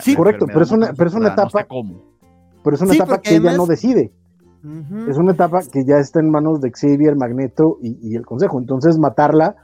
Sí, 0.00 0.14
correcto, 0.14 0.46
pero 0.46 0.62
es 0.62 0.70
una, 0.70 0.92
pero 0.96 1.10
es 1.10 1.16
una 1.16 1.30
etapa. 1.30 1.66
Pero 1.68 2.76
es 2.76 2.82
una 2.82 2.94
etapa 2.94 3.20
que 3.20 3.34
ella 3.34 3.56
no 3.56 3.66
decide. 3.66 4.12
Es 5.08 5.16
una 5.16 5.32
etapa 5.32 5.62
que 5.62 5.84
ya 5.84 5.96
está 5.96 6.20
en 6.20 6.30
manos 6.30 6.60
de 6.60 6.70
Xavier, 6.70 7.16
Magneto 7.16 7.78
y, 7.82 7.98
y, 8.00 8.14
el 8.14 8.24
Consejo. 8.24 8.60
Entonces 8.60 8.96
matarla 8.96 9.56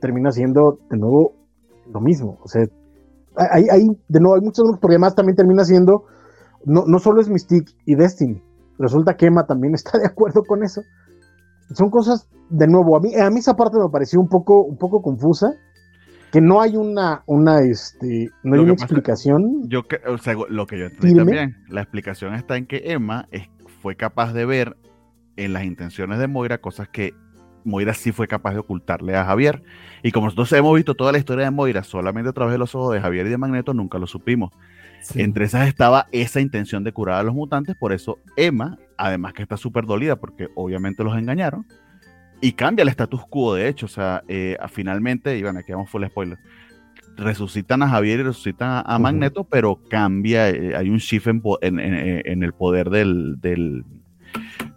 termina 0.00 0.32
siendo 0.32 0.80
de 0.90 0.98
nuevo 0.98 1.32
lo 1.92 2.00
mismo. 2.00 2.38
O 2.42 2.48
sea, 2.48 2.66
hay, 3.36 3.86
de 4.08 4.20
nuevo, 4.20 4.36
hay 4.36 4.42
muchos 4.42 4.64
grupos, 4.64 4.80
porque 4.80 4.94
además 4.94 5.14
también 5.14 5.36
termina 5.36 5.64
siendo, 5.64 6.04
no, 6.64 6.84
no 6.86 6.98
solo 6.98 7.20
es 7.20 7.28
Mystique 7.28 7.72
y 7.84 7.94
Destiny, 7.94 8.42
resulta 8.78 9.14
que 9.14 9.26
Emma 9.26 9.46
también 9.46 9.74
está 9.74 9.98
de 9.98 10.06
acuerdo 10.06 10.42
con 10.42 10.62
eso. 10.62 10.82
Son 11.74 11.90
cosas, 11.90 12.28
de 12.48 12.68
nuevo, 12.68 12.96
a 12.96 13.00
mí, 13.00 13.14
a 13.14 13.28
mí 13.30 13.40
esa 13.40 13.54
parte 13.54 13.78
me 13.78 13.90
pareció 13.90 14.20
un 14.20 14.28
poco, 14.28 14.62
un 14.62 14.76
poco 14.78 15.02
confusa, 15.02 15.52
que 16.30 16.40
no 16.40 16.60
hay 16.60 16.76
una, 16.76 17.22
una, 17.26 17.60
este, 17.60 18.28
no 18.44 18.54
hay 18.54 18.60
una 18.60 18.72
explicación. 18.72 19.68
Yo, 19.68 19.80
o 20.08 20.18
sea, 20.18 20.34
lo 20.48 20.66
que 20.66 20.78
yo 20.78 20.86
entendí 20.86 21.16
también, 21.16 21.56
la 21.68 21.82
explicación 21.82 22.34
está 22.34 22.56
en 22.56 22.66
que 22.66 22.82
Emma 22.92 23.26
es, 23.30 23.48
fue 23.80 23.96
capaz 23.96 24.32
de 24.32 24.46
ver 24.46 24.76
en 25.36 25.52
las 25.52 25.64
intenciones 25.64 26.18
de 26.18 26.28
Moira 26.28 26.58
cosas 26.58 26.88
que 26.88 27.14
Moira 27.66 27.92
sí 27.92 28.12
fue 28.12 28.28
capaz 28.28 28.52
de 28.52 28.60
ocultarle 28.60 29.16
a 29.16 29.24
Javier. 29.24 29.62
Y 30.02 30.12
como 30.12 30.26
nosotros 30.26 30.52
hemos 30.52 30.74
visto 30.74 30.94
toda 30.94 31.12
la 31.12 31.18
historia 31.18 31.44
de 31.44 31.50
Moira 31.50 31.82
solamente 31.82 32.30
a 32.30 32.32
través 32.32 32.52
de 32.52 32.58
los 32.58 32.74
ojos 32.74 32.94
de 32.94 33.00
Javier 33.00 33.26
y 33.26 33.30
de 33.30 33.38
Magneto, 33.38 33.74
nunca 33.74 33.98
lo 33.98 34.06
supimos. 34.06 34.52
Entre 35.14 35.44
esas 35.44 35.68
estaba 35.68 36.06
esa 36.12 36.40
intención 36.40 36.82
de 36.84 36.92
curar 36.92 37.20
a 37.20 37.22
los 37.22 37.34
mutantes, 37.34 37.76
por 37.76 37.92
eso 37.92 38.18
Emma, 38.36 38.78
además 38.96 39.34
que 39.34 39.42
está 39.42 39.56
súper 39.56 39.86
dolida 39.86 40.16
porque 40.16 40.48
obviamente 40.54 41.04
los 41.04 41.16
engañaron, 41.16 41.66
y 42.40 42.52
cambia 42.52 42.82
el 42.82 42.88
status 42.88 43.22
quo, 43.28 43.54
de 43.54 43.68
hecho, 43.68 43.86
o 43.86 43.88
sea, 43.88 44.22
eh, 44.28 44.56
finalmente, 44.70 45.38
y 45.38 45.42
bueno, 45.42 45.60
aquí 45.60 45.72
vamos 45.72 45.88
full 45.88 46.04
spoiler, 46.06 46.38
resucitan 47.16 47.82
a 47.82 47.88
Javier 47.88 48.20
y 48.20 48.22
resucitan 48.24 48.82
a, 48.84 48.98
Magneto, 48.98 49.44
pero 49.44 49.80
cambia, 49.88 50.50
eh, 50.50 50.76
hay 50.76 50.90
un 50.90 50.98
shift 50.98 51.28
en, 51.28 51.80
en, 51.80 52.42
el 52.42 52.52
poder 52.52 52.90
del, 52.90 53.40
del, 53.40 53.84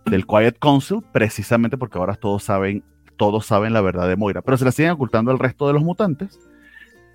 del 0.10 0.26
Quiet 0.26 0.58
Council, 0.60 1.00
precisamente 1.12 1.78
porque 1.78 1.98
ahora 1.98 2.16
todos 2.16 2.44
saben, 2.44 2.84
todos 3.18 3.46
saben 3.46 3.74
la 3.74 3.82
verdad 3.82 4.08
de 4.08 4.16
Moira, 4.16 4.42
pero 4.42 4.58
se 4.58 4.66
la 4.66 4.72
siguen 4.72 4.92
ocultando 4.92 5.32
al 5.32 5.40
resto 5.40 5.68
de 5.68 5.74
los 5.74 5.84
mutantes. 5.84 6.40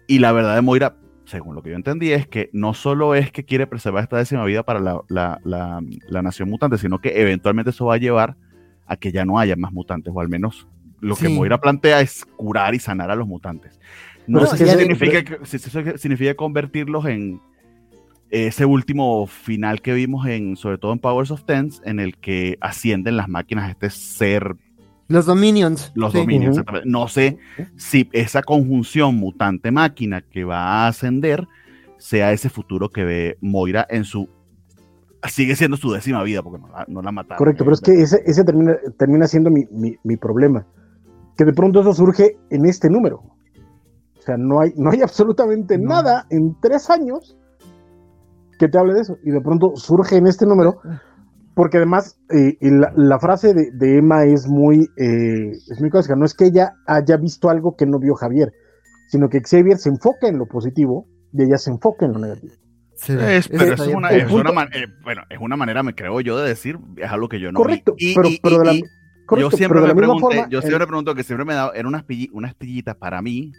Y 0.06 0.18
la 0.18 0.32
verdad 0.32 0.54
de 0.54 0.62
Moira, 0.62 0.96
según 1.24 1.54
lo 1.54 1.62
que 1.62 1.70
yo 1.70 1.76
entendí, 1.76 2.12
es 2.12 2.26
que 2.26 2.50
no 2.52 2.74
solo 2.74 3.14
es 3.14 3.32
que 3.32 3.44
quiere 3.44 3.66
preservar 3.66 4.02
esta 4.02 4.18
décima 4.18 4.44
vida 4.44 4.62
para 4.62 4.80
la, 5.08 5.80
nación 6.22 6.50
mutante, 6.50 6.78
sino 6.78 7.00
que 7.00 7.20
eventualmente 7.20 7.70
eso 7.70 7.86
va 7.86 7.94
a 7.94 7.98
llevar 7.98 8.36
a 8.86 8.96
que 8.96 9.12
ya 9.12 9.24
no 9.24 9.38
haya 9.38 9.56
más 9.56 9.72
mutantes, 9.72 10.12
o 10.14 10.20
al 10.20 10.28
menos 10.28 10.68
lo 11.00 11.16
que 11.16 11.28
Moira 11.28 11.60
plantea 11.60 12.00
es 12.00 12.24
curar 12.36 12.74
y 12.74 12.78
sanar 12.78 13.10
a 13.10 13.16
los 13.16 13.26
mutantes. 13.26 13.78
No, 14.26 14.44
sé 14.46 14.56
si 14.56 14.66
significa, 14.66 15.38
si 15.44 15.56
eso 15.56 15.98
significa 15.98 16.34
convertirlos 16.34 17.04
en, 17.06 17.40
ese 18.34 18.64
último 18.64 19.26
final 19.28 19.80
que 19.80 19.94
vimos 19.94 20.26
en, 20.26 20.56
sobre 20.56 20.76
todo 20.76 20.92
en 20.92 20.98
Powers 20.98 21.30
of 21.30 21.44
Tens, 21.44 21.80
en 21.84 22.00
el 22.00 22.16
que 22.16 22.58
ascienden 22.60 23.16
las 23.16 23.28
máquinas, 23.28 23.70
este 23.70 23.90
ser. 23.90 24.56
Los 25.06 25.26
Dominions. 25.26 25.92
Los 25.94 26.12
Dominions, 26.12 26.60
No 26.84 27.06
sé 27.06 27.38
si 27.76 28.08
esa 28.12 28.42
conjunción 28.42 29.14
mutante-máquina 29.16 30.22
que 30.22 30.44
va 30.44 30.58
a 30.62 30.88
ascender 30.88 31.46
sea 31.96 32.32
ese 32.32 32.48
futuro 32.48 32.90
que 32.90 33.04
ve 33.04 33.38
Moira 33.40 33.86
en 33.88 34.04
su. 34.04 34.28
Sigue 35.28 35.54
siendo 35.54 35.76
su 35.76 35.92
décima 35.92 36.22
vida, 36.22 36.42
porque 36.42 36.58
no 36.58 36.68
la, 36.68 36.84
no 36.88 37.02
la 37.02 37.12
mataron. 37.12 37.38
Correcto, 37.38 37.64
pero 37.64 37.74
es 37.74 37.80
que 37.80 38.02
ese, 38.02 38.22
ese 38.26 38.44
termina, 38.44 38.76
termina 38.98 39.26
siendo 39.28 39.50
mi, 39.50 39.64
mi, 39.70 39.96
mi 40.02 40.16
problema. 40.16 40.66
Que 41.36 41.44
de 41.44 41.52
pronto 41.52 41.80
eso 41.80 41.94
surge 41.94 42.36
en 42.50 42.66
este 42.66 42.90
número. 42.90 43.22
O 44.18 44.22
sea, 44.22 44.36
no 44.36 44.60
hay, 44.60 44.72
no 44.76 44.90
hay 44.90 45.00
absolutamente 45.02 45.78
nada 45.78 46.26
en 46.30 46.56
tres 46.60 46.90
años 46.90 47.36
que 48.64 48.70
te 48.70 48.78
hable 48.78 48.94
de 48.94 49.00
eso. 49.00 49.18
Y 49.22 49.30
de 49.30 49.40
pronto 49.40 49.72
surge 49.76 50.16
en 50.16 50.26
este 50.26 50.46
número, 50.46 50.80
porque 51.54 51.76
además 51.76 52.18
eh, 52.30 52.56
la, 52.60 53.18
frase 53.18 53.52
de, 53.54 53.98
Emma 53.98 54.24
es 54.24 54.46
muy, 54.48 54.88
eh, 54.96 55.50
es 55.50 55.80
muy 55.80 55.90
clásica. 55.90 56.16
No 56.16 56.24
es 56.24 56.34
que 56.34 56.46
ella 56.46 56.72
haya 56.86 57.16
visto 57.16 57.50
algo 57.50 57.74
que 57.76 57.86
no 57.86 57.98
vio 57.98 58.14
Javier, 58.14 58.52
sino 59.08 59.28
que 59.28 59.40
Xavier 59.40 59.76
se 59.78 59.90
enfoca 59.90 60.28
en 60.28 60.38
lo 60.38 60.46
positivo 60.46 61.06
y 61.32 61.42
ella 61.42 61.58
se 61.58 61.70
enfoca 61.70 62.06
en 62.06 62.12
lo 62.12 62.18
negativo. 62.20 62.54
es, 63.08 63.48
pero 63.48 63.74
es 63.74 63.80
una, 63.80 64.08
es 64.10 64.30
una 64.30 64.50
eh, 64.64 64.86
bueno, 65.02 65.22
es 65.28 65.38
una 65.40 65.56
manera, 65.56 65.82
me 65.82 65.94
creo 65.94 66.20
yo, 66.20 66.38
de 66.38 66.48
decir, 66.48 66.78
es 66.96 67.10
algo 67.10 67.28
que 67.28 67.40
yo 67.40 67.52
no 67.52 67.58
Correcto, 67.58 67.94
pero, 68.14 68.28
pero 68.42 68.58
de 68.58 68.64
la, 68.64 69.38
yo 69.38 69.50
siempre 69.50 69.80
me 69.80 69.94
pregunté, 69.94 70.46
yo 70.48 70.62
siempre 70.62 70.86
pregunto 70.86 71.14
que 71.14 71.22
siempre 71.22 71.44
me 71.44 71.54
da, 71.54 71.70
eran 71.74 71.86
unas, 71.86 72.04
unas 72.32 72.54
pillitas 72.54 72.96
para 72.96 73.20
mí, 73.20 73.52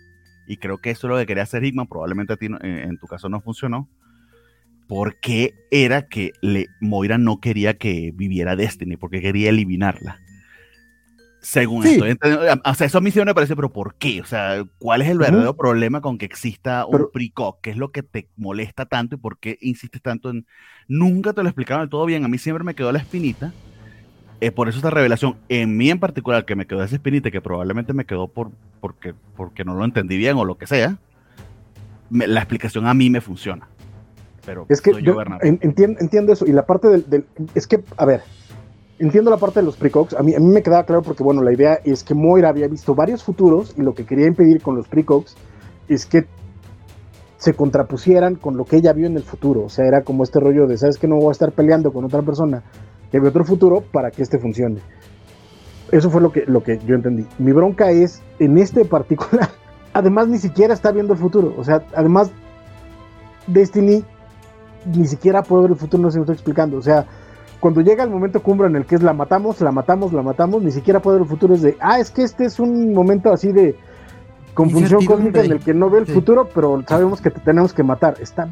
y 0.48 0.58
creo 0.58 0.77
que 0.77 0.92
eso 0.92 1.08
es 1.08 1.11
lo 1.11 1.17
que 1.17 1.25
quería 1.25 1.43
hacer 1.43 1.64
Hickman, 1.64 1.88
probablemente 1.88 2.34
a 2.34 2.38
ti 2.38 2.48
en 2.61 2.98
tu 2.98 3.08
caso 3.08 3.30
no 3.30 3.42
funcionó, 3.42 3.90
por 4.88 5.19
qué 5.19 5.53
era 5.72 6.07
que 6.07 6.33
le, 6.41 6.67
Moira 6.80 7.17
no 7.17 7.39
quería 7.39 7.77
que 7.77 8.11
viviera 8.14 8.55
Destiny, 8.55 8.97
porque 8.97 9.22
quería 9.22 9.49
eliminarla. 9.49 10.19
Según 11.41 11.85
esto, 11.85 12.05
o 12.64 12.73
sea, 12.73 12.88
eso 12.88 12.97
a 12.97 13.01
mí 13.01 13.11
sí 13.11 13.23
me 13.23 13.35
parece, 13.35 13.55
pero 13.55 13.72
¿por 13.72 13.95
qué? 13.95 14.19
O 14.19 14.25
sea, 14.25 14.65
¿cuál 14.80 15.03
es 15.03 15.09
el 15.09 15.19
verdadero 15.19 15.55
problema 15.55 16.01
con 16.01 16.17
que 16.17 16.25
exista 16.25 16.88
un 16.88 17.11
precoc? 17.14 17.61
¿Qué 17.61 17.69
es 17.69 17.77
lo 17.77 17.91
que 17.91 18.01
te 18.01 18.30
molesta 18.35 18.88
tanto 18.88 19.14
y 19.14 19.19
por 19.19 19.38
qué 19.38 19.59
insistes 19.61 20.01
tanto 20.01 20.31
en... 20.31 20.47
Nunca 20.88 21.33
te 21.33 21.43
lo 21.43 21.49
explicaron 21.49 21.83
del 21.83 21.89
todo 21.89 22.05
bien, 22.07 22.25
a 22.25 22.27
mí 22.27 22.39
siempre 22.39 22.64
me 22.64 22.73
quedó 22.73 22.91
la 22.91 22.97
espinita. 22.97 23.53
Eh, 24.41 24.49
por 24.49 24.69
eso 24.69 24.80
esta 24.80 24.89
revelación, 24.89 25.38
en 25.47 25.77
mí 25.77 25.91
en 25.91 25.99
particular, 25.99 26.45
que 26.45 26.55
me 26.55 26.65
quedó 26.65 26.83
esa 26.83 26.95
espinita, 26.95 27.30
que 27.30 27.41
probablemente 27.41 27.93
me 27.93 28.05
quedó 28.05 28.27
por, 28.27 28.49
porque, 28.81 29.14
porque 29.35 29.64
no 29.64 29.75
lo 29.75 29.85
entendí 29.85 30.17
bien 30.17 30.38
o 30.38 30.45
lo 30.45 30.57
que 30.57 30.65
sea, 30.65 30.97
la 32.09 32.39
explicación 32.39 32.88
a 32.88 32.95
mí 32.95 33.11
me 33.11 33.22
funciona 33.22 33.67
pero 34.45 34.65
es 34.69 34.82
que 34.82 34.91
entiendo, 34.91 35.99
entiendo, 35.99 36.33
eso. 36.33 36.45
Y 36.45 36.51
la 36.51 36.65
parte 36.65 36.88
del, 36.88 37.25
Es 37.53 37.67
que, 37.67 37.83
a 37.98 38.06
ver, 38.06 38.22
entiendo 38.99 39.32
la 39.32 39.38
parte 39.38 39.59
de 39.59 39.65
los 39.65 39.77
precox. 39.77 40.14
A 40.14 40.24
mí, 40.24 40.35
a 40.35 40.40
mí 40.40 40.48
me 40.48 40.61
quedaba 40.61 40.83
claro 40.83 41.01
porque, 41.01 41.24
bueno, 41.24 41.41
la 41.41 41.53
idea 41.53 41.80
es 41.83 42.03
que 42.03 42.14
Moira 42.14 42.49
había 42.49 42.67
visto 42.67 42.95
varios 42.95 43.24
futuros 43.24 43.74
y 43.77 43.82
lo 43.82 43.93
que 43.93 44.06
quería 44.06 44.27
impedir 44.27 44.61
con 44.61 44.75
los 44.75 44.88
precox 44.88 45.35
es 45.88 46.06
que 46.06 46.25
se 47.38 47.53
contrapusieran 47.53 48.35
con 48.35 48.57
lo 48.57 48.65
que 48.65 48.77
ella 48.77 48.93
vio 48.93 49.07
en 49.07 49.17
el 49.17 49.24
futuro. 49.24 49.64
O 49.65 49.69
sea, 49.69 49.85
era 49.85 50.01
como 50.01 50.24
este 50.24 50.40
rollo 50.40 50.67
de, 50.67 50.77
¿sabes 50.77 50.98
que 50.98 51.07
No 51.07 51.17
voy 51.17 51.30
a 51.30 51.32
estar 51.32 51.51
peleando 51.51 51.91
con 51.91 52.06
otra 52.06 52.22
persona 52.22 52.64
que 53.11 53.19
ve 53.19 53.27
otro 53.27 53.45
futuro 53.45 53.82
para 53.82 54.11
que 54.11 54.24
este 54.24 54.40
funcione. 54.40 54.80
Eso 55.91 56.09
fue 56.09 56.22
lo 56.22 56.32
que, 56.32 56.45
lo 56.48 56.64
que 56.64 56.80
yo 56.80 56.95
entendí. 56.95 57.25
Mi 57.38 57.51
bronca 57.51 57.91
es, 57.91 58.22
en 58.40 58.57
este 58.57 58.85
particular, 58.85 59.49
además 59.93 60.27
ni 60.27 60.40
siquiera 60.40 60.74
está 60.74 60.91
viendo 60.91 61.14
el 61.14 61.19
futuro. 61.19 61.53
O 61.57 61.64
sea, 61.64 61.85
además, 61.93 62.32
Destiny 63.48 64.03
ni 64.85 65.07
siquiera 65.07 65.43
puede 65.43 65.64
ver 65.64 65.72
el 65.72 65.77
futuro, 65.77 66.03
no 66.03 66.11
se 66.11 66.17
me 66.17 66.23
estoy 66.23 66.35
explicando. 66.35 66.77
O 66.77 66.81
sea, 66.81 67.05
cuando 67.59 67.81
llega 67.81 68.03
el 68.03 68.09
momento 68.09 68.41
cumbre 68.41 68.67
en 68.67 68.75
el 68.75 68.85
que 68.85 68.95
es 68.95 69.03
la 69.03 69.14
matamos, 69.14 69.61
la 69.61 69.72
matamos, 69.72 70.14
la 70.14 70.22
matamos, 70.22 70.61
ni 70.61 70.72
siquiera 70.72 70.99
puede 70.99 71.17
ver 71.17 71.23
el 71.23 71.30
futuro. 71.30 71.55
Es 71.55 71.61
de, 71.61 71.77
ah, 71.80 71.99
es 71.99 72.11
que 72.11 72.23
este 72.23 72.45
es 72.45 72.59
un 72.59 72.93
momento 72.93 73.31
así 73.31 73.51
de 73.51 73.75
confusión 74.53 75.05
cósmica 75.05 75.43
en 75.43 75.51
el 75.51 75.59
que 75.59 75.73
no 75.73 75.89
ve 75.89 75.99
el 75.99 76.05
futuro, 76.05 76.49
pero 76.53 76.83
sabemos 76.88 77.22
que 77.22 77.30
te 77.30 77.39
tenemos 77.39 77.73
que 77.73 77.83
matar. 77.83 78.15
Está. 78.19 78.47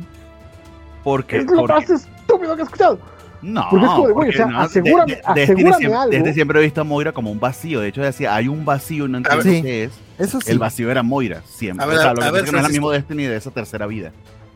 Porque, 1.03 1.37
es 1.37 1.45
lo 1.45 1.65
más 1.65 1.89
estúpido 1.89 2.55
que 2.55 2.61
he 2.61 2.65
escuchado. 2.65 2.99
No, 3.43 3.67
porque 3.69 3.85
es 3.85 3.91
como 3.91 4.19
o 4.19 4.31
sea, 4.31 4.61
asegúrame, 4.61 5.21
asegúrame 5.25 5.77
siempre, 5.77 5.97
algo. 5.97 6.11
Desde 6.11 6.33
siempre 6.33 6.59
he 6.59 6.63
visto 6.63 6.79
a 6.79 6.83
Moira 6.85 7.11
como 7.11 7.29
un 7.29 7.41
vacío. 7.41 7.81
De 7.81 7.89
hecho, 7.89 8.01
decía, 8.01 8.33
hay 8.33 8.47
un 8.47 8.63
vacío, 8.63 9.07
no 9.09 9.17
entiendo 9.17 9.43
qué 9.43 9.83
es. 9.83 9.91
Eso 10.17 10.39
sí. 10.39 10.49
El 10.49 10.59
vacío 10.59 10.89
era 10.89 11.03
Moira, 11.03 11.41
siempre. 11.45 11.83
A 11.83 11.87
ver, 11.87 11.97
o 11.97 12.01
sea, 12.01 12.13
lo 12.13 12.21
que 12.21 12.31
ver, 12.31 12.43
es 12.45 12.49
que 12.49 12.55
no 12.55 12.59
es 12.59 12.65
el 12.65 12.71
mismo 12.71 12.91
Destiny 12.91 13.23
de 13.23 13.35
esa 13.35 13.51
tercera 13.51 13.85
vida. 13.85 14.11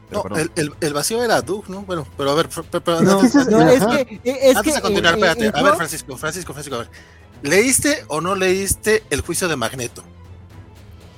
No, 0.10 0.24
el, 0.38 0.52
el, 0.56 0.74
el, 0.80 0.94
vacío 0.94 1.22
era 1.22 1.42
Doug, 1.42 1.70
¿no? 1.70 1.82
Bueno, 1.82 2.08
pero 2.16 2.32
a 2.32 2.36
ver, 2.36 2.48
pero, 2.48 2.82
pero, 2.82 3.02
no, 3.02 3.20
antes, 3.20 3.48
no, 3.48 3.70
es 3.70 3.86
que, 3.86 4.22
es 4.24 4.56
antes 4.56 4.74
que, 4.74 4.78
de 4.78 4.82
continuar, 4.82 5.14
eh, 5.14 5.18
espérate. 5.18 5.48
Eh, 5.48 5.52
a 5.54 5.64
ver, 5.64 5.76
Francisco, 5.76 6.18
Francisco, 6.18 6.54
Francisco, 6.54 6.76
a 6.76 6.80
ver. 6.80 6.90
¿Leíste 7.42 8.06
o 8.08 8.22
no 8.22 8.34
leíste 8.34 9.04
el 9.10 9.22
juicio 9.22 9.48
de 9.48 9.58
Magneto? 9.58 10.04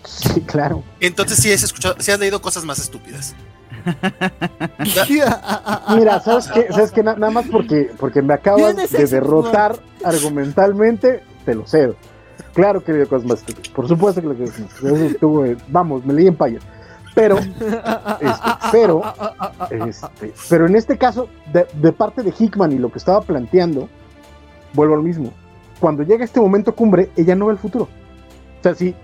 Sí, 0.06 0.42
claro. 0.42 0.84
Entonces 1.00 1.38
sí 1.38 1.52
has 1.52 1.62
escuchado, 1.62 1.96
sí 2.00 2.12
has 2.12 2.20
leído 2.20 2.42
cosas 2.42 2.66
más 2.66 2.80
estúpidas. 2.80 3.36
Mira, 5.96 6.20
¿sabes 6.20 6.48
qué? 6.48 6.68
¿Sabes 6.72 6.92
qué? 6.92 7.04
Nada 7.04 7.30
más 7.30 7.46
porque, 7.52 7.92
porque 8.00 8.22
me 8.22 8.34
acaban 8.34 8.76
de 8.76 9.06
derrotar 9.06 9.80
argumentalmente, 10.04 11.24
te 11.46 11.54
lo 11.54 11.68
cedo. 11.68 11.96
Claro 12.54 12.84
que 12.84 12.92
leí 12.92 13.06
cosas 13.06 13.28
más 13.28 13.40
estúpidas. 13.40 13.70
Por 13.70 13.88
supuesto 13.88 14.22
que 14.22 14.28
lo 14.28 14.36
que 14.36 15.06
estuvo, 15.06 15.46
vamos, 15.68 16.04
me 16.06 16.14
leí 16.14 16.28
en 16.28 16.36
payas. 16.36 16.64
Pero, 17.20 17.38
este, 17.38 17.82
pero, 18.72 19.04
este, 19.82 20.34
pero 20.50 20.68
en 20.68 20.76
este 20.76 20.98
caso, 20.98 21.28
de, 21.52 21.68
de 21.74 21.92
parte 21.92 22.24
de 22.24 22.34
Hickman 22.38 22.72
y 22.72 22.78
lo 22.78 22.90
que 22.90 22.98
estaba 22.98 23.22
planteando, 23.22 23.90
vuelvo 24.74 24.96
al 24.96 25.04
mismo. 25.04 25.34
Cuando 25.82 26.04
llega 26.04 26.24
este 26.24 26.40
momento 26.40 26.74
cumbre, 26.74 27.10
ella 27.18 27.36
no 27.36 27.48
ve 27.48 27.54
el 27.54 27.60
futuro. 27.60 27.86
O 27.86 28.64
sea, 28.64 28.74
si 28.74 28.96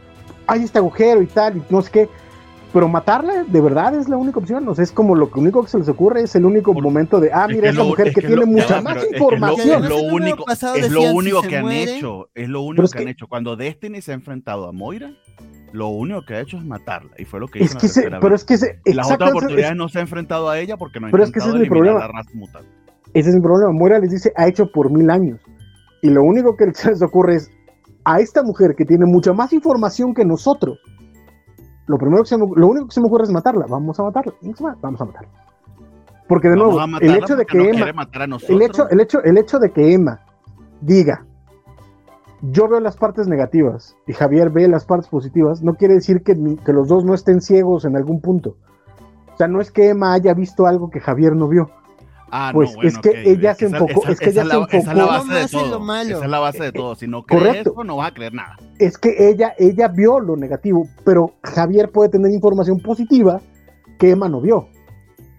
hay 0.47 0.63
este 0.63 0.77
agujero 0.77 1.21
y 1.21 1.27
tal, 1.27 1.57
y 1.57 1.63
no 1.69 1.81
sé 1.81 1.91
qué. 1.91 2.09
Pero 2.71 2.89
matarla, 2.89 3.45
de 3.45 3.61
verdad, 3.61 3.95
es 3.95 4.09
la 4.09 4.17
única 4.17 4.39
opción. 4.39 4.67
O 4.67 4.75
sea, 4.75 4.83
es 4.83 4.91
como 4.91 5.15
lo 5.15 5.29
único 5.33 5.63
que 5.63 5.69
se 5.69 5.77
les 5.77 5.87
ocurre, 5.87 6.21
es 6.21 6.35
el 6.35 6.45
único 6.45 6.73
momento 6.73 7.21
de, 7.21 7.31
ah, 7.33 7.47
mira, 7.47 7.69
esa 7.69 7.83
mujer 7.83 8.13
que, 8.13 8.21
tiene 8.21 8.45
mucha 8.45 8.81
más 8.81 9.05
información. 9.11 9.83
Es 9.83 9.89
lo, 9.89 10.01
único, 10.01 10.45
es 10.49 10.91
lo 10.91 11.01
único 11.13 11.41
que 11.41 11.57
han 11.57 11.71
hecho. 11.71 12.29
Es 12.33 12.49
lo 12.49 12.61
único 12.61 12.87
que, 12.89 12.99
han 12.99 13.07
hecho. 13.07 13.27
Cuando 13.27 13.55
Destiny 13.55 14.01
se 14.01 14.11
ha 14.11 14.15
enfrentado 14.15 14.67
a 14.67 14.73
Moira, 14.73 15.13
lo 15.75 15.89
único 15.89 16.21
que 16.21 16.35
ha 16.35 16.41
hecho 16.41 16.57
es 16.57 16.65
matarla. 16.65 17.11
Y 17.17 17.25
fue 17.25 17.39
lo 17.39 17.47
que 17.47 17.59
hizo. 17.63 17.77
Es 17.77 17.93
que 17.93 18.09
pero 18.21 18.35
es 18.35 18.45
que 18.45 18.57
se, 18.57 18.79
las 18.85 19.11
otras 19.11 19.31
oportunidades 19.31 19.75
no 19.75 19.87
se 19.87 19.99
ha 19.99 20.01
enfrentado 20.01 20.49
a 20.49 20.59
ella 20.59 20.77
porque 20.77 20.99
no 20.99 21.07
ha 21.07 21.11
pero 21.11 21.23
es 21.23 21.31
que 21.31 21.39
ese 21.39 21.49
es 21.49 21.55
mi 21.55 21.67
problema. 21.67 22.09
Ese 23.13 23.29
es 23.29 23.35
mi 23.35 23.41
problema. 23.41 23.71
Moira 23.73 23.99
les 23.99 24.11
dice, 24.11 24.31
ha 24.35 24.47
hecho 24.47 24.65
por 24.73 24.91
mil 24.91 25.09
años. 25.09 25.39
Y 26.01 26.09
lo 26.09 26.23
único 26.23 26.55
que 26.55 26.65
se 26.73 26.89
les 26.89 27.03
ocurre 27.03 27.35
es, 27.35 27.51
a 28.03 28.19
esta 28.19 28.41
mujer 28.43 28.75
que 28.77 28.85
tiene 28.85 29.05
mucha 29.05 29.33
más 29.33 29.51
información 29.53 30.13
que 30.13 30.25
nosotros, 30.25 30.77
lo 31.87 31.97
primero 31.97 32.23
que 32.23 32.29
se 32.29 32.37
me, 32.37 32.45
lo 32.55 32.67
único 32.67 32.87
que 32.87 32.93
se 32.93 33.01
me 33.01 33.07
ocurre 33.07 33.23
es 33.23 33.31
matarla. 33.31 33.65
Vamos 33.69 33.99
a 33.99 34.03
matarla. 34.03 34.33
Vamos 34.81 35.01
a 35.01 35.05
matarla. 35.05 35.29
Porque 36.27 36.49
de 36.49 36.55
nuevo, 36.55 36.79
el 37.01 37.15
hecho 37.15 37.35
de 37.35 37.45
que 37.45 37.69
Emma, 37.69 37.85
el 38.49 38.61
hecho, 38.61 38.89
el 38.89 38.99
hecho, 38.99 39.19
el 39.23 39.37
hecho 39.37 39.59
de 39.59 39.69
que 39.69 39.93
Emma 39.93 40.19
diga, 40.81 41.23
yo 42.51 42.67
veo 42.67 42.79
las 42.79 42.97
partes 42.97 43.27
negativas 43.27 43.95
y 44.07 44.13
Javier 44.13 44.49
ve 44.49 44.67
las 44.67 44.85
partes 44.85 45.09
positivas, 45.09 45.61
no 45.61 45.75
quiere 45.75 45.95
decir 45.95 46.23
que, 46.23 46.35
que 46.65 46.73
los 46.73 46.87
dos 46.87 47.05
no 47.05 47.13
estén 47.13 47.41
ciegos 47.41 47.85
en 47.85 47.95
algún 47.95 48.21
punto. 48.21 48.55
O 49.33 49.37
sea, 49.37 49.47
no 49.47 49.61
es 49.61 49.71
que 49.71 49.89
Emma 49.89 50.13
haya 50.13 50.33
visto 50.33 50.65
algo 50.65 50.89
que 50.89 50.99
Javier 50.99 51.35
no 51.35 51.47
vio. 51.47 51.69
Ah, 52.31 52.51
pues 52.53 52.71
no, 52.71 52.75
bueno, 52.75 52.89
es 52.89 52.97
que 52.97 53.09
okay. 53.09 53.29
ella 53.29 53.53
se 53.53 53.65
enfocó, 53.65 54.01
esa, 54.01 54.11
es 54.11 54.19
que 54.19 54.29
ella 54.29 54.41
esa 54.41 54.49
se 54.51 54.57
enfocó. 54.57 54.77
Esa 54.77 54.91
es 54.91 54.97
la 54.97 55.05
base 55.05 55.33
de 55.33 55.47
todo. 55.47 55.69
lo 55.69 55.79
malo. 55.79 56.15
Esa 56.15 56.25
es 56.25 56.31
la 56.31 56.39
base 56.39 56.63
de 56.63 56.71
todo. 56.71 56.95
Si 56.95 57.07
no 57.07 57.23
crees 57.23 57.43
Correcto. 57.43 57.71
eso, 57.71 57.83
no 57.83 57.97
vas 57.97 58.11
a 58.11 58.13
creer 58.13 58.33
nada. 58.33 58.57
Es 58.79 58.97
que 58.97 59.29
ella, 59.29 59.53
ella 59.57 59.87
vio 59.87 60.19
lo 60.19 60.35
negativo, 60.35 60.87
pero 61.03 61.33
Javier 61.43 61.91
puede 61.91 62.09
tener 62.09 62.31
información 62.31 62.79
positiva 62.79 63.41
que 63.99 64.11
Emma 64.11 64.27
no 64.27 64.41
vio. 64.41 64.67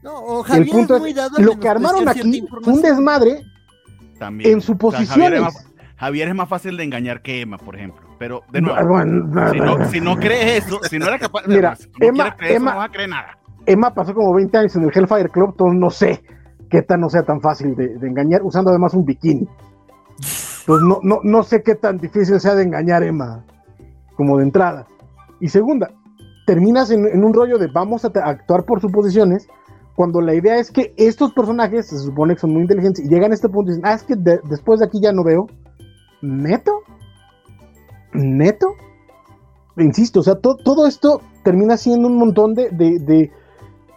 No, 0.02 0.14
o 0.14 0.42
Javier 0.42 0.68
El 0.68 0.70
punto 0.70 0.96
es 0.96 1.00
muy 1.00 1.10
es, 1.10 1.16
dado 1.16 1.36
a 1.36 1.40
lo 1.40 1.58
que 1.58 1.68
armaron 1.68 2.08
aquí 2.08 2.46
fue 2.62 2.72
un 2.72 2.82
desmadre 2.82 3.42
También. 4.18 4.52
en 4.52 4.60
su 4.60 4.76
O 4.80 4.92
sea, 4.92 5.02
Javier, 5.96 6.28
es 6.28 6.34
más, 6.34 6.48
fácil 6.48 6.76
de 6.76 6.84
engañar 6.84 7.22
que 7.22 7.40
Emma, 7.40 7.56
por 7.58 7.74
ejemplo. 7.76 8.06
Pero, 8.18 8.42
de 8.52 8.60
nuevo, 8.60 8.86
Bueno, 8.88 9.30
si, 9.52 9.58
no, 9.60 9.84
si 9.86 10.00
no 10.00 10.16
crees 10.16 10.64
eso, 10.64 10.78
si 10.88 10.98
no 10.98 11.06
eres 11.06 11.20
capaz 11.20 11.42
Mira, 11.48 11.74
si 11.76 11.88
no 11.88 12.06
Emma- 12.06 12.36
creer 12.36 12.56
Emma- 12.56 12.70
no 12.72 12.76
vas 12.78 12.88
a 12.88 12.92
creer 12.92 13.08
nada. 13.08 13.38
Emma 13.64 13.94
pasó 13.94 14.14
como 14.14 14.32
20 14.34 14.56
años 14.58 14.76
en 14.76 14.82
el 14.84 14.92
Hellfire 14.94 15.28
Club, 15.30 15.50
entonces 15.50 15.78
no 15.80 15.90
sé 15.90 16.22
qué 16.70 16.82
tan 16.82 17.00
no 17.00 17.08
sea 17.08 17.22
tan 17.24 17.40
fácil 17.40 17.74
de, 17.74 17.96
de 17.98 18.06
engañar, 18.08 18.42
usando 18.42 18.70
además 18.70 18.94
un 18.94 19.04
bikini. 19.04 19.46
Pues 20.66 20.82
no, 20.82 20.98
no, 21.02 21.20
no 21.22 21.42
sé 21.42 21.62
qué 21.62 21.74
tan 21.74 21.98
difícil 21.98 22.40
sea 22.40 22.54
de 22.54 22.64
engañar 22.64 23.02
Emma, 23.02 23.44
como 24.16 24.36
de 24.38 24.44
entrada. 24.44 24.86
Y 25.40 25.48
segunda, 25.48 25.90
terminas 26.46 26.90
en, 26.90 27.06
en 27.06 27.24
un 27.24 27.32
rollo 27.34 27.58
de 27.58 27.68
vamos 27.68 28.04
a, 28.04 28.08
actuar 28.08 28.64
por 28.64 28.80
suposiciones, 28.80 29.48
cuando 29.94 30.20
la 30.20 30.34
idea 30.34 30.58
es 30.58 30.70
que 30.70 30.92
estos 30.96 31.32
personajes 31.32 31.86
se 31.88 31.98
supone 31.98 32.34
que 32.34 32.40
son 32.40 32.52
muy 32.52 32.62
inteligentes 32.62 33.04
y 33.04 33.08
llegan 33.08 33.30
a 33.32 33.34
este 33.34 33.48
punto 33.48 33.70
y 33.70 33.74
dicen, 33.76 33.86
ah, 33.86 33.94
es 33.94 34.02
que 34.02 34.14
de- 34.16 34.40
después 34.48 34.80
de 34.80 34.86
aquí 34.86 35.00
ya 35.00 35.12
no 35.12 35.24
veo. 35.24 35.46
¿Neto? 36.26 36.80
¿Neto? 38.12 38.74
Insisto, 39.76 40.20
o 40.20 40.22
sea, 40.22 40.36
to- 40.36 40.56
todo 40.56 40.86
esto 40.86 41.20
termina 41.44 41.76
siendo 41.76 42.08
un 42.08 42.16
montón 42.18 42.54
de, 42.54 42.70
de- 42.70 42.98
de- 42.98 43.30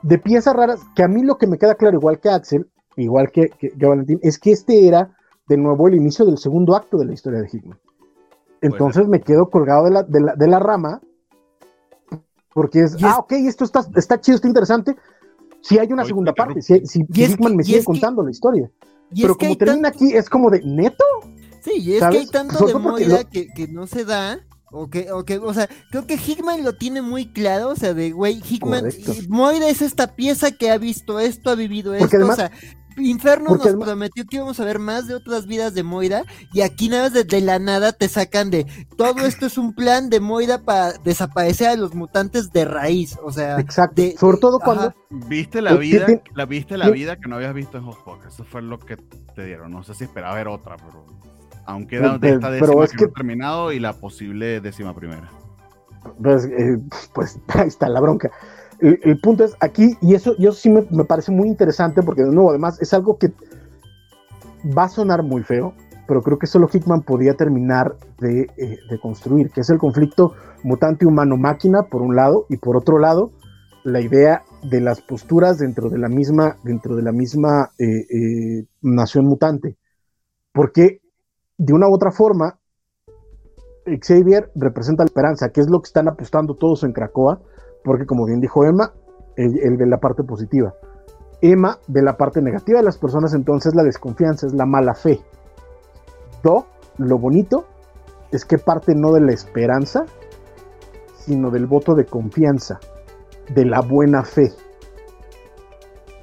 de 0.01 0.17
piezas 0.17 0.55
raras 0.55 0.81
que 0.95 1.03
a 1.03 1.07
mí 1.07 1.23
lo 1.23 1.37
que 1.37 1.47
me 1.47 1.57
queda 1.57 1.75
claro, 1.75 1.97
igual 1.97 2.19
que 2.19 2.29
Axel, 2.29 2.67
igual 2.97 3.31
que, 3.31 3.49
que- 3.49 3.69
que 3.71 3.85
Valentín, 3.85 4.19
es 4.21 4.37
que 4.37 4.51
este 4.51 4.87
era 4.87 5.15
de 5.47 5.57
nuevo 5.57 5.87
el 5.87 5.95
inicio 5.95 6.25
del 6.25 6.37
segundo 6.37 6.75
acto 6.75 6.97
de 6.97 7.05
la 7.05 7.13
historia 7.13 7.39
de 7.39 7.47
Hickman. 7.51 7.79
Entonces 8.61 9.07
me 9.07 9.21
quedo 9.21 9.49
colgado 9.49 9.85
de 9.85 9.91
la, 9.91 10.03
de 10.03 10.19
la, 10.21 10.35
de 10.35 10.47
la 10.47 10.59
rama 10.59 11.01
porque 12.53 12.81
es, 12.81 12.97
ah, 13.03 13.19
ok, 13.19 13.31
esto 13.33 13.63
está, 13.63 13.81
está 13.95 14.19
chido, 14.19 14.35
está 14.35 14.47
interesante. 14.47 14.95
Si 15.61 15.77
hay 15.79 15.91
una 15.93 16.03
segunda 16.03 16.33
parte, 16.33 16.61
si, 16.61 16.85
si 16.85 17.05
Hickman 17.33 17.55
me 17.55 17.63
sigue 17.63 17.79
que- 17.79 17.85
contando 17.85 18.21
la 18.21 18.31
historia. 18.31 18.69
Pero 19.15 19.35
como 19.37 19.55
termina 19.57 19.89
tanto- 19.91 20.05
aquí, 20.05 20.13
es 20.15 20.29
como 20.29 20.49
de 20.49 20.61
neto. 20.63 21.03
Sí, 21.61 21.71
y 21.75 21.93
es 21.93 21.99
¿sabes? 21.99 22.15
que 22.15 22.21
hay 22.23 22.27
tanto 22.27 22.65
de 22.65 22.73
lo- 23.07 23.29
que, 23.29 23.47
que 23.55 23.67
no 23.67 23.87
se 23.87 24.05
da. 24.05 24.39
O 24.71 24.87
que, 24.87 25.11
o 25.11 25.25
que, 25.25 25.39
o 25.39 25.51
sea, 25.51 25.67
creo 25.89 26.05
que 26.05 26.13
Hickman 26.13 26.63
lo 26.63 26.73
tiene 26.75 27.01
muy 27.01 27.25
claro, 27.33 27.69
o 27.69 27.75
sea, 27.75 27.95
de 27.95 28.11
güey, 28.11 28.39
Hickman, 28.47 28.85
Moira 29.27 29.67
es 29.67 29.81
esta 29.81 30.15
pieza 30.15 30.51
que 30.51 30.69
ha 30.69 30.77
visto 30.77 31.19
esto, 31.19 31.49
ha 31.49 31.55
vivido 31.55 31.91
Porque 31.97 32.03
esto, 32.03 32.17
además- 32.17 32.33
o 32.37 32.41
sea, 32.41 32.51
Inferno 32.97 33.45
porque 33.47 33.59
nos 33.59 33.67
además- 33.69 33.87
prometió 33.87 34.25
que 34.27 34.35
íbamos 34.35 34.59
a 34.59 34.65
ver 34.65 34.77
más 34.77 35.07
de 35.07 35.15
otras 35.15 35.47
vidas 35.47 35.73
de 35.73 35.81
Moira, 35.81 36.23
y 36.53 36.61
aquí 36.61 36.87
nada 36.87 37.03
más 37.03 37.13
de, 37.13 37.23
de 37.23 37.41
la 37.41 37.57
nada 37.57 37.93
te 37.93 38.07
sacan 38.09 38.51
de, 38.51 38.65
todo 38.95 39.25
esto 39.25 39.47
es 39.47 39.57
un 39.57 39.73
plan 39.73 40.09
de 40.11 40.19
Moira 40.19 40.59
para 40.61 40.93
desaparecer 40.99 41.69
a 41.69 41.75
los 41.75 41.95
mutantes 41.95 42.51
de 42.51 42.65
raíz, 42.65 43.17
o 43.23 43.31
sea, 43.31 43.59
Exacto. 43.59 43.99
de- 44.03 44.17
Sobre 44.19 44.37
todo 44.37 44.57
ajá. 44.57 44.65
cuando. 44.65 44.93
Viste 45.27 45.63
la 45.63 45.71
Eh, 45.71 45.77
vida, 45.79 46.05
la 46.35 46.45
viste 46.45 46.77
la 46.77 46.91
vida 46.91 47.15
que 47.15 47.27
no 47.27 47.37
habías 47.37 47.55
visto 47.55 47.79
en 47.79 47.85
Hotbox. 47.85 48.27
Eso 48.27 48.43
fue 48.43 48.61
lo 48.61 48.77
que 48.77 48.97
te 49.33 49.45
dieron. 49.45 49.71
No 49.71 49.81
sé 49.83 49.95
si 49.95 50.03
esperaba 50.03 50.35
ver 50.35 50.47
otra, 50.47 50.75
pero 50.77 51.05
aún 51.69 51.87
queda 51.87 52.01
Pero- 52.01 52.19
de 52.19 52.29
esta 52.31 52.49
pero 52.49 52.59
décima 52.67 52.83
es 52.85 52.91
que 52.91 52.97
que- 52.97 53.05
ha 53.05 53.13
terminado 53.13 53.71
y 53.71 53.79
la 53.79 53.93
posible 53.93 54.59
décima 54.61 54.93
primera. 54.95 55.29
Pues, 56.21 56.45
eh, 56.45 56.79
pues 57.13 57.39
ahí 57.49 57.67
está 57.67 57.89
la 57.89 57.99
bronca. 58.01 58.31
El, 58.79 58.99
el 59.03 59.19
punto 59.19 59.43
es 59.43 59.55
aquí, 59.59 59.97
y 60.01 60.13
eso, 60.15 60.35
y 60.37 60.43
eso 60.47 60.53
sí 60.53 60.69
me, 60.69 60.85
me 60.89 61.03
parece 61.03 61.31
muy 61.31 61.47
interesante, 61.49 62.01
porque 62.01 62.23
de 62.23 62.31
nuevo, 62.31 62.49
además, 62.49 62.81
es 62.81 62.93
algo 62.93 63.17
que 63.17 63.31
va 64.77 64.83
a 64.85 64.89
sonar 64.89 65.23
muy 65.23 65.43
feo, 65.43 65.73
pero 66.07 66.21
creo 66.21 66.39
que 66.39 66.47
solo 66.47 66.69
Hickman 66.71 67.01
podía 67.01 67.33
terminar 67.35 67.95
de, 68.19 68.47
eh, 68.57 68.77
de 68.89 68.99
construir, 68.99 69.51
que 69.51 69.61
es 69.61 69.69
el 69.69 69.77
conflicto 69.77 70.33
mutante 70.63 71.05
humano-máquina, 71.05 71.83
por 71.83 72.01
un 72.01 72.15
lado, 72.15 72.45
y 72.49 72.57
por 72.57 72.77
otro 72.77 72.99
lado, 72.99 73.31
la 73.83 74.01
idea 74.01 74.43
de 74.63 74.81
las 74.81 75.01
posturas 75.01 75.57
dentro 75.59 75.89
de 75.89 75.97
la 75.97 76.09
misma, 76.09 76.57
dentro 76.63 76.95
de 76.95 77.03
la 77.03 77.11
misma 77.11 77.71
eh, 77.79 78.05
eh, 78.09 78.65
nación 78.81 79.25
mutante. 79.25 79.77
Porque 80.51 81.01
de 81.59 81.73
una 81.73 81.89
u 81.89 81.93
otra 81.93 82.11
forma, 82.11 82.57
Xavier 83.85 84.49
representa 84.55 85.03
la 85.03 85.07
esperanza, 85.07 85.49
que 85.49 85.59
es 85.59 85.69
lo 85.69 85.81
que 85.81 85.87
están 85.87 86.07
apostando 86.07 86.55
todos 86.55 86.83
en 86.83 86.93
Cracoa, 86.93 87.41
porque 87.83 88.05
como 88.05 88.25
bien 88.25 88.39
dijo 88.39 88.63
Emma, 88.63 88.93
él, 89.35 89.59
él 89.61 89.75
ve 89.77 89.85
la 89.85 89.99
parte 89.99 90.23
positiva. 90.23 90.73
Emma 91.41 91.77
ve 91.87 92.01
la 92.01 92.15
parte 92.15 92.41
negativa 92.41 92.79
de 92.79 92.85
las 92.85 92.97
personas, 92.97 93.33
entonces 93.33 93.75
la 93.75 93.83
desconfianza 93.83 94.47
es 94.47 94.53
la 94.53 94.65
mala 94.65 94.93
fe. 94.93 95.19
Do, 96.43 96.65
lo 96.97 97.17
bonito 97.17 97.65
es 98.31 98.45
que 98.45 98.57
parte 98.57 98.95
no 98.95 99.11
de 99.11 99.21
la 99.21 99.33
esperanza, 99.33 100.05
sino 101.17 101.51
del 101.51 101.67
voto 101.67 101.93
de 101.93 102.05
confianza, 102.05 102.79
de 103.53 103.65
la 103.65 103.81
buena 103.81 104.23
fe. 104.23 104.53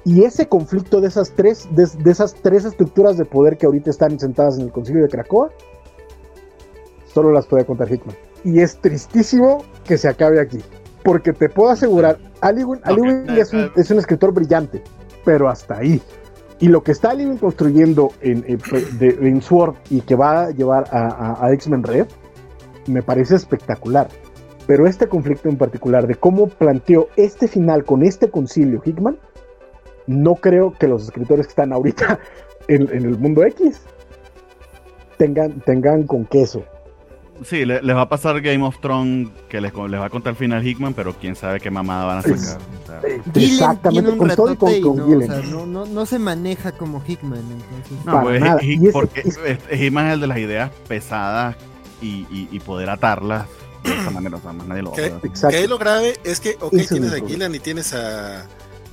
Y 0.07 0.23
ese 0.23 0.47
conflicto 0.47 1.01
de 1.01 1.09
esas 1.09 1.31
tres, 1.31 1.67
de, 1.71 1.83
esas 2.09 2.33
tres 2.35 2.63
estructuras 2.63 3.17
de 3.17 3.25
poder 3.25 3.57
que 3.57 3.65
ahorita 3.65 3.89
están 3.89 4.17
sentadas 4.17 4.57
en 4.57 4.63
el 4.63 4.71
concilio 4.71 5.03
de 5.03 5.09
Cracoa, 5.09 5.49
solo 7.13 7.33
las 7.33 7.45
puede 7.45 7.65
contar 7.65 7.91
Hickman. 7.91 8.15
Y 8.45 8.61
es 8.61 8.77
tristísimo 8.77 9.65
que 9.83 9.97
se 9.97 10.07
acabe 10.07 10.39
aquí. 10.39 10.59
Porque 11.03 11.33
te 11.33 11.49
puedo 11.49 11.71
asegurar, 11.71 12.19
Aliwin, 12.39 12.79
es, 13.35 13.51
un, 13.51 13.69
es, 13.75 13.91
un, 13.91 13.97
escritor 13.97 14.31
brillante, 14.31 14.81
pero 15.25 15.49
hasta 15.49 15.79
ahí. 15.79 16.01
Y 16.61 16.69
lo 16.69 16.83
que 16.83 16.93
está 16.93 17.09
Aliwin 17.09 17.37
construyendo 17.37 18.13
en, 18.21 18.45
en, 18.47 19.41
Sword 19.41 19.75
y 19.89 19.99
que 19.99 20.15
va 20.15 20.43
a 20.43 20.51
llevar 20.51 20.85
a, 20.89 21.45
a 21.45 21.51
X-Men 21.51 21.83
Red, 21.83 22.07
me 22.85 23.01
parece 23.01 23.35
espectacular. 23.35 24.07
Pero 24.67 24.87
este 24.87 25.07
conflicto 25.07 25.49
en 25.49 25.57
particular, 25.57 26.07
de 26.07 26.15
cómo 26.15 26.47
planteó 26.47 27.09
este 27.17 27.49
final 27.49 27.83
con 27.83 28.03
este 28.03 28.31
concilio 28.31 28.81
Hickman, 28.85 29.17
no 30.07 30.35
creo 30.35 30.73
que 30.73 30.87
los 30.87 31.03
escritores 31.03 31.45
que 31.45 31.51
están 31.51 31.73
ahorita 31.73 32.19
en, 32.67 32.89
el 32.89 33.17
mundo 33.17 33.43
X 33.43 33.81
tengan, 35.17 35.59
tengan 35.61 36.03
con 36.03 36.25
queso. 36.25 36.63
Sí, 37.43 37.65
les 37.65 37.95
va 37.95 38.01
a 38.01 38.09
pasar 38.09 38.41
Game 38.41 38.65
of 38.65 38.79
Thrones, 38.79 39.29
que 39.47 39.61
les, 39.61 39.71
les, 39.71 40.01
va 40.01 40.05
a 40.05 40.09
contar 40.09 40.31
el 40.31 40.37
final 40.37 40.65
Hickman, 40.65 40.95
pero 40.95 41.13
quién 41.13 41.35
sabe 41.35 41.59
qué 41.59 41.69
mamada 41.69 42.05
van 42.05 42.17
a 42.17 42.21
sacar. 42.23 42.59
exactamente, 43.35 44.17
con 44.17 44.35
todo 44.35 44.75
y 44.75 44.81
con, 44.81 45.71
no, 45.71 45.85
no, 45.85 46.05
se 46.07 46.17
maneja 46.17 46.71
como 46.71 47.03
Hickman. 47.05 47.39
Entonces. 47.39 48.05
No, 48.05 48.23
pues, 48.23 48.43
porque 48.91 49.21
Hickman 49.71 50.07
es 50.07 50.13
el 50.13 50.21
de 50.21 50.27
las 50.27 50.37
ideas 50.39 50.71
pesadas 50.87 51.55
y, 52.01 52.59
poder 52.65 52.89
atarlas 52.89 53.47
de 53.83 53.93
esa 53.93 54.09
manera. 54.11 54.37
O 54.37 54.41
sea, 54.41 54.53
más 54.53 54.67
nadie 54.67 54.81
lo 54.81 54.91
va 54.91 54.97
a 54.97 55.49
Que 55.49 55.57
ahí 55.57 55.67
lo 55.67 55.77
grave 55.77 56.15
es 56.23 56.39
que, 56.39 56.57
ok, 56.59 56.75
tienes 56.89 57.13
a 57.13 57.17
Gillian 57.17 57.53
y 57.53 57.59
tienes 57.59 57.93
a 57.93 58.47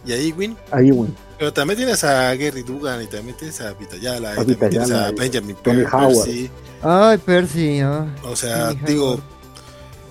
y 0.04 0.12
a 0.12 0.16
Ewin. 0.16 0.56
A 0.70 0.80
Ewin. 0.80 1.14
Pero 1.38 1.52
también 1.52 1.78
tienes 1.78 2.04
a 2.04 2.34
Gary 2.34 2.62
Dugan 2.62 3.02
y 3.02 3.06
también 3.06 3.36
tienes 3.36 3.60
a 3.60 3.72
Vitayala 3.74 4.32
y 4.32 4.36
también 4.36 4.70
tienes 4.70 4.90
a 4.90 5.10
Benjamin 5.12 5.56
Percy. 5.56 6.50
Ay, 6.82 7.18
Percy. 7.18 7.82
O 7.82 8.36
sea, 8.36 8.72
digo, 8.72 9.20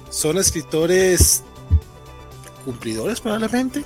son 0.09 0.37
escritores 0.37 1.43
cumplidores 2.65 3.21
probablemente. 3.21 3.83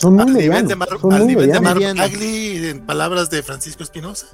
Son, 0.00 0.14
muy 0.14 0.32
medianos, 0.32 0.72
al 1.10 1.26
nivel 1.26 1.52
de 1.52 1.60
Mark 1.60 1.84
Agli 1.84 2.66
en 2.66 2.86
palabras 2.86 3.28
de 3.28 3.42
Francisco 3.42 3.82
Espinosa. 3.82 4.26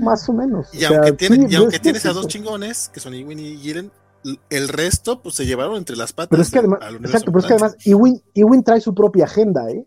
Más 0.00 0.28
o 0.28 0.32
menos. 0.32 0.66
Y 0.72 0.84
aunque, 0.84 1.12
tiene, 1.12 1.46
y 1.48 1.54
aunque 1.54 1.78
tienes 1.78 2.04
a 2.06 2.12
dos 2.12 2.26
chingones, 2.26 2.90
que 2.92 2.98
son 2.98 3.14
Ewin 3.14 3.38
y 3.38 3.56
Giren, 3.58 3.92
el 4.50 4.68
resto 4.68 5.22
pues 5.22 5.34
se 5.34 5.46
llevaron 5.46 5.76
entre 5.76 5.96
las 5.96 6.12
patas. 6.12 6.30
Pero 6.30 6.42
es 6.42 6.50
que 6.50 6.58
además, 6.58 6.80
exacto, 7.00 7.32
pero 7.32 7.38
es 7.40 7.46
que 7.46 7.54
además 7.54 7.76
Ewin, 7.84 8.62
trae 8.62 8.80
su 8.80 8.94
propia 8.94 9.24
agenda, 9.24 9.70
¿eh? 9.70 9.86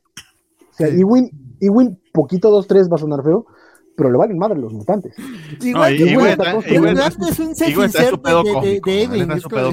O 0.71 0.75
sea, 0.75 0.87
Ewin, 0.87 1.29
Ewin, 1.59 1.99
poquito, 2.11 2.49
dos, 2.49 2.67
tres 2.67 2.89
va 2.91 2.95
a 2.95 2.99
sonar 2.99 3.23
feo, 3.23 3.45
pero 3.95 4.11
le 4.11 4.17
valen 4.17 4.37
madre 4.37 4.59
los 4.59 4.73
mutantes. 4.73 5.13
Igual, 5.61 5.93
es 5.93 7.39
un 7.39 7.53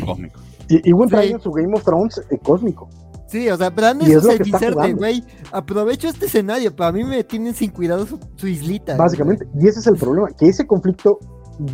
cósmico. 0.05 0.41
Y 0.69 0.91
Ewin 0.91 1.09
trae 1.09 1.41
su 1.41 1.51
Game 1.51 1.75
of 1.75 1.85
Thrones 1.85 2.23
eh, 2.31 2.39
cósmico. 2.43 2.89
Sí, 3.27 3.49
o 3.49 3.57
sea, 3.57 3.71
Bran 3.71 4.01
es, 4.03 4.25
un 4.25 4.97
güey. 4.97 5.23
Aprovecho 5.53 6.09
este 6.09 6.27
escenario, 6.27 6.75
para 6.75 6.91
mí 6.91 7.05
me 7.05 7.23
tienen 7.23 7.55
sin 7.55 7.71
cuidado 7.71 8.05
su, 8.05 8.19
su 8.35 8.49
islita. 8.49 8.97
Básicamente, 8.97 9.47
y 9.55 9.69
ese 9.69 9.79
es 9.79 9.87
el 9.87 9.97
problema, 9.97 10.31
que 10.37 10.49
ese 10.49 10.67
conflicto 10.67 11.21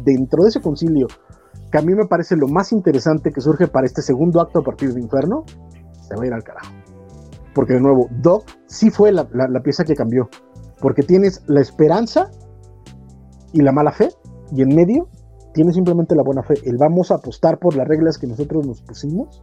dentro 0.05 0.43
de 0.43 0.51
ese 0.51 0.61
concilio 0.61 1.07
a 1.77 1.83
mí 1.83 1.95
me 1.95 2.07
parece 2.07 2.37
lo 2.37 2.49
más 2.49 2.73
interesante 2.73 3.31
que 3.31 3.41
surge 3.41 3.69
para 3.69 3.87
este 3.87 4.03
segundo 4.03 4.41
acto 4.41 4.61
a 4.61 4.63
partir 4.63 4.93
de 4.93 5.01
Inferno, 5.01 5.45
se 6.01 6.15
va 6.17 6.23
a 6.23 6.27
ir 6.27 6.33
al 6.33 6.43
carajo. 6.43 6.73
Porque 7.55 7.75
de 7.75 7.81
nuevo, 7.81 8.09
Doc 8.11 8.45
sí 8.67 8.91
fue 8.91 9.13
la, 9.13 9.27
pieza 9.63 9.85
que 9.85 9.95
cambió. 9.95 10.29
Porque 10.81 11.03
tienes 11.03 11.43
la 11.47 11.61
esperanza 11.61 12.31
y 13.53 13.63
la 13.63 13.73
mala 13.73 13.93
fe, 13.93 14.11
y 14.53 14.63
en 14.63 14.75
medio 14.75 15.09
tienes 15.55 15.75
simplemente 15.75 16.15
la 16.15 16.23
buena 16.23 16.43
fe. 16.43 16.55
El 16.65 16.77
vamos 16.77 17.11
a 17.11 17.15
apostar 17.15 17.59
por 17.59 17.75
las 17.75 17.89
reglas 17.89 18.19
que 18.19 18.27
nosotros 18.27 18.67
nos 18.67 18.83
pusimos 18.83 19.43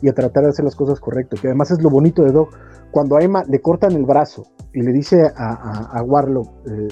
y 0.00 0.08
a 0.08 0.14
tratar 0.14 0.44
de 0.44 0.48
hacer 0.48 0.64
las 0.64 0.74
cosas 0.74 0.98
correctas. 0.98 1.40
Que 1.40 1.48
además 1.48 1.70
es 1.70 1.82
lo 1.82 1.90
bonito 1.90 2.22
de 2.22 2.32
Doc. 2.32 2.56
Cuando 2.90 3.16
a 3.16 3.22
Emma 3.22 3.44
le 3.46 3.60
cortan 3.60 3.92
el 3.92 4.04
brazo 4.04 4.44
y 4.72 4.80
le 4.80 4.92
dice 4.92 5.30
a, 5.36 6.02
Warlock, 6.02 6.48
eh, 6.66 6.88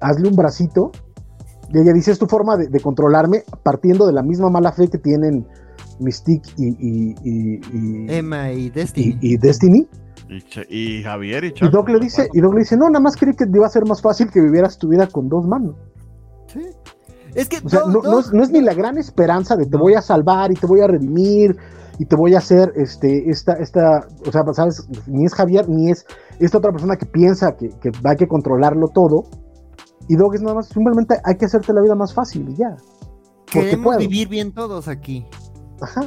hazle 0.00 0.28
un 0.28 0.36
bracito, 0.36 0.92
y 1.72 1.78
ella 1.78 1.92
dice, 1.92 2.12
es 2.12 2.18
tu 2.18 2.26
forma 2.26 2.56
de, 2.56 2.80
controlarme 2.80 3.44
partiendo 3.62 4.06
de 4.06 4.12
la 4.12 4.22
misma 4.22 4.50
mala 4.50 4.72
fe 4.72 4.88
que 4.88 4.98
tienen 4.98 5.46
Mystique 6.00 6.50
y, 6.58 8.12
Emma 8.12 8.52
y 8.52 8.70
Destiny. 8.70 9.18
Y, 9.20 9.36
Destiny. 9.38 9.88
Y, 10.68 11.02
Javier 11.02 11.44
y 11.44 11.54
Y 11.60 11.70
Doc, 11.70 11.88
le 11.88 11.98
dice, 11.98 12.28
y 12.32 12.40
Doc 12.40 12.54
le 12.54 12.60
dice, 12.60 12.76
no, 12.76 12.88
nada 12.88 13.00
más 13.00 13.16
creí 13.16 13.34
que 13.34 13.44
iba 13.52 13.66
a 13.66 13.70
ser 13.70 13.84
más 13.86 14.02
fácil 14.02 14.30
que 14.30 14.40
vivieras 14.40 14.78
tu 14.78 14.88
vida 14.88 15.06
con 15.06 15.28
dos 15.28 15.46
manos. 15.46 15.76
Sí. 16.46 16.60
Es 17.34 17.48
que 17.48 17.58
no, 17.62 18.18
es, 18.18 18.50
ni 18.50 18.60
la 18.60 18.74
gran 18.74 18.98
esperanza 18.98 19.56
de 19.56 19.64
te 19.64 19.76
voy 19.78 19.94
a 19.94 20.02
salvar 20.02 20.52
y 20.52 20.54
te 20.54 20.66
voy 20.66 20.80
a 20.80 20.86
redimir 20.86 21.56
y 21.98 22.04
te 22.04 22.16
voy 22.16 22.34
a 22.34 22.38
hacer 22.38 22.72
este, 22.76 23.30
esta, 23.30 23.54
esta, 23.54 24.06
o 24.26 24.30
sea, 24.30 24.42
sabes, 24.52 24.86
ni 25.06 25.24
es 25.24 25.34
Javier, 25.34 25.66
ni 25.68 25.90
es 25.90 26.04
esta 26.38 26.58
otra 26.58 26.72
persona 26.72 26.96
que 26.96 27.06
piensa 27.06 27.56
que, 27.56 27.70
que 27.80 27.90
va 28.04 28.12
a 28.12 28.16
que 28.16 28.26
controlarlo 28.26 28.88
todo, 28.88 29.24
y 30.12 30.16
Dog 30.16 30.34
es 30.34 30.42
nada 30.42 30.56
más, 30.56 30.68
simplemente 30.68 31.14
hay 31.24 31.36
que 31.36 31.46
hacerte 31.46 31.72
la 31.72 31.80
vida 31.80 31.94
más 31.94 32.12
fácil 32.12 32.46
y 32.50 32.56
ya. 32.56 32.76
Queremos 33.46 33.96
vivir 33.96 34.28
bien 34.28 34.52
todos 34.52 34.86
aquí. 34.86 35.24
Ajá. 35.80 36.02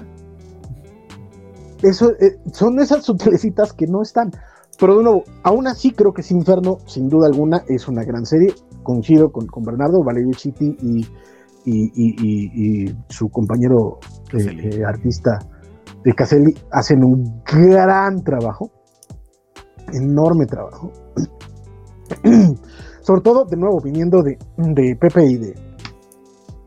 Eso, 1.82 2.12
eh, 2.20 2.38
son 2.54 2.80
esas 2.80 3.04
sutilecitas 3.04 3.74
que 3.74 3.88
no 3.88 4.04
están. 4.04 4.32
Pero 4.80 4.98
de 4.98 5.04
nuevo, 5.06 5.24
aún 5.42 5.66
así 5.66 5.90
creo 5.90 6.14
que 6.14 6.24
Inferno, 6.30 6.78
sin 6.86 7.10
duda 7.10 7.26
alguna, 7.26 7.64
es 7.68 7.88
una 7.88 8.04
gran 8.04 8.28
serie. 8.28 8.54
Coincido 8.84 9.32
con, 9.32 9.48
con 9.48 9.64
Bernardo, 9.64 10.04
Valerio 10.04 10.34
Chiti 10.34 10.78
y, 10.84 11.08
y, 11.66 12.96
su 13.10 13.30
compañero 13.30 13.98
eh, 14.34 14.70
eh, 14.72 14.86
artista 14.86 15.40
de 16.04 16.14
Caselli 16.14 16.54
hacen 16.72 17.04
un 17.04 17.42
gran 17.44 18.24
trabajo. 18.24 18.70
Enorme 19.92 20.46
trabajo. 20.46 20.92
Sobre 23.06 23.22
todo, 23.22 23.46
de 23.46 23.56
nuevo, 23.56 23.78
viniendo 23.84 24.24
de, 24.24 24.36
Pepe 25.00 25.26
y 25.26 25.38
de, 25.38 25.54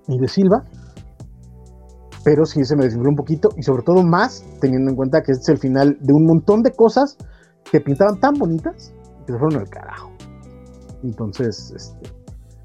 y 0.06 0.18
de 0.20 0.28
Silva. 0.28 0.62
Pero 2.24 2.44
sí 2.44 2.62
se 2.62 2.76
me 2.76 2.84
desinfló 2.84 3.10
un 3.10 3.16
poquito. 3.16 3.48
Y 3.56 3.62
sobre 3.64 3.82
todo 3.82 4.04
más 4.04 4.44
teniendo 4.60 4.90
en 4.90 4.96
cuenta 4.96 5.20
que 5.20 5.32
este 5.32 5.42
es 5.42 5.48
el 5.48 5.58
final 5.58 5.96
de 6.00 6.12
un 6.12 6.26
montón 6.26 6.62
de 6.62 6.70
cosas 6.70 7.16
que 7.72 7.80
pintaban 7.80 8.20
tan 8.20 8.34
bonitas 8.34 8.94
que 9.26 9.32
se 9.32 9.38
fueron 9.38 9.58
al 9.58 9.68
carajo. 9.68 10.12
Entonces, 11.02 11.72
este, 11.74 12.08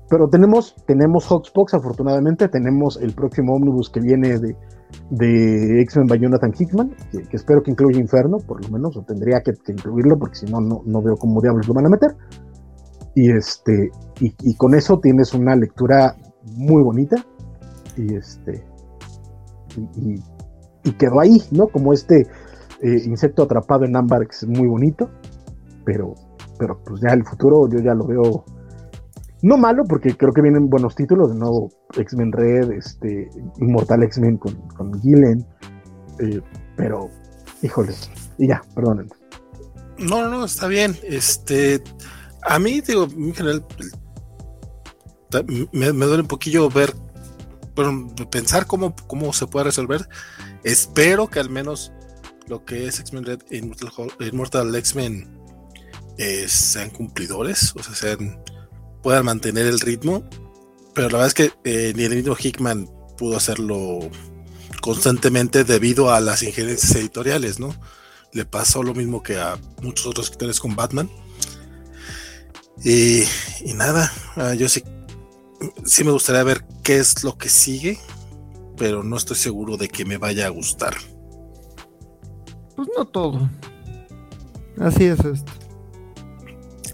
pero 0.08 0.28
tenemos, 0.28 0.76
tenemos 0.86 1.26
Hawksbox, 1.26 1.74
afortunadamente, 1.74 2.48
tenemos 2.50 3.00
el 3.02 3.16
próximo 3.16 3.56
ómnibus 3.56 3.90
que 3.90 4.02
viene 4.02 4.38
de, 4.38 4.56
de 5.10 5.82
X-Men 5.82 6.06
by 6.08 6.20
Jonathan 6.20 6.52
Hickman, 6.56 6.90
que, 7.12 7.36
espero 7.36 7.64
que 7.64 7.72
incluya 7.72 8.00
Inferno, 8.00 8.38
por 8.38 8.64
lo 8.64 8.70
menos, 8.70 8.96
o 8.98 9.02
tendría 9.02 9.42
que, 9.42 9.54
incluirlo, 9.72 10.20
porque 10.20 10.36
si 10.36 10.46
no, 10.46 10.60
no 10.62 11.02
veo 11.02 11.16
cómo 11.16 11.42
diablos 11.42 11.68
lo 11.68 11.74
van 11.74 11.88
a 11.88 11.90
meter. 11.90 12.12
Y 13.16 13.32
este, 13.32 13.92
y, 14.20 14.56
con 14.56 14.74
eso 14.74 15.00
tienes 15.00 15.34
una 15.34 15.56
lectura 15.56 16.16
muy 16.44 16.82
bonita. 16.82 17.16
Y 17.96 18.16
este. 18.16 18.66
Y, 19.96 20.92
quedó 20.94 21.20
ahí, 21.20 21.42
¿no? 21.52 21.68
Como 21.68 21.94
este 21.94 22.28
eh, 22.82 23.02
insecto 23.06 23.44
atrapado 23.44 23.86
en 23.86 23.96
ámbar, 23.96 24.28
que 24.28 24.36
es 24.36 24.48
muy 24.48 24.68
bonito. 24.68 25.10
Pero, 25.86 26.16
pero 26.58 26.80
pues 26.84 27.02
ya 27.02 27.14
el 27.14 27.24
futuro 27.24 27.70
yo 27.70 27.80
ya 27.80 27.94
lo 27.94 28.08
veo. 28.08 28.46
No 29.42 29.58
malo, 29.58 29.84
porque 29.84 30.16
creo 30.16 30.32
que 30.32 30.42
vienen 30.42 30.70
buenos 30.70 30.96
títulos. 30.96 31.30
De 31.30 31.36
nuevo, 31.36 31.70
X-Men 31.96 32.32
Red, 32.32 32.72
este, 32.72 33.30
Inmortal 33.60 34.04
X-Men 34.04 34.38
con, 34.38 34.56
con 34.70 35.02
Gillen. 35.02 35.46
Eh, 36.20 36.42
pero, 36.78 37.10
híjole. 37.62 37.94
Y 38.38 38.48
ya, 38.48 38.62
perdonen. 38.74 39.10
No, 40.00 40.22
no, 40.24 40.30
no, 40.30 40.46
está 40.46 40.68
bien. 40.68 40.96
Este 41.04 41.84
a 42.46 42.60
mí, 42.60 42.82
digo, 42.82 43.08
en 43.16 43.34
general, 43.34 43.66
me, 45.72 45.88
duele 45.88 46.22
un 46.22 46.28
poquillo 46.28 46.70
ver, 46.70 46.94
pensar 48.30 48.68
cómo, 48.68 48.96
cómo 49.08 49.34
se 49.34 49.48
puede 49.48 49.66
resolver. 49.66 50.08
Espero 50.64 51.30
que 51.30 51.40
al 51.40 51.50
menos 51.50 51.92
lo 52.48 52.66
que 52.66 52.88
es 52.88 53.00
X-Men 53.00 53.26
Red 53.26 53.42
e 53.50 54.28
Immortal, 54.28 54.76
X-Men 54.76 55.40
eh, 56.18 56.48
sean 56.48 56.90
cumplidores, 56.90 57.74
o 57.76 57.84
sea, 57.84 57.96
sean, 57.96 58.44
puedan 59.02 59.26
mantener 59.26 59.66
el 59.66 59.80
ritmo. 59.80 60.24
Pero 60.94 61.10
la 61.10 61.18
verdad 61.20 61.28
es 61.28 61.34
que 61.34 61.52
eh, 61.64 61.94
ni 61.96 62.04
el 62.04 62.16
mismo 62.16 62.36
Hickman 62.40 62.88
pudo 63.18 63.38
hacerlo 63.38 64.00
constantemente 64.82 65.64
debido 65.64 66.14
a 66.14 66.20
las 66.20 66.44
injerencias 66.44 66.96
editoriales, 66.96 67.60
¿no? 67.60 67.74
le 68.34 68.46
pasó 68.46 68.84
lo 68.84 68.94
mismo 68.94 69.22
que 69.22 69.38
a 69.38 69.58
muchos 69.82 70.08
otros 70.08 70.26
escritores 70.26 70.60
con 70.60 70.76
Batman. 70.76 71.10
Y, 72.84 73.24
nada, 73.76 74.12
ah, 74.36 74.54
yo 74.54 74.68
sí, 74.70 74.84
sí 75.86 76.04
me 76.04 76.12
gustaría 76.12 76.44
ver 76.44 76.66
qué 76.84 76.98
es 76.98 77.24
lo 77.24 77.38
que 77.38 77.50
sigue, 77.50 78.00
pero 78.78 79.04
no 79.04 79.18
estoy 79.18 79.38
seguro 79.38 79.78
de 79.78 79.90
que 79.90 80.06
me 80.06 80.18
vaya 80.18 80.48
a 80.48 80.50
gustar. 80.50 80.96
Pues 82.76 82.88
no 82.98 83.06
todo. 83.06 83.50
Así 84.80 85.06
es 85.06 85.20
esto. 85.20 85.52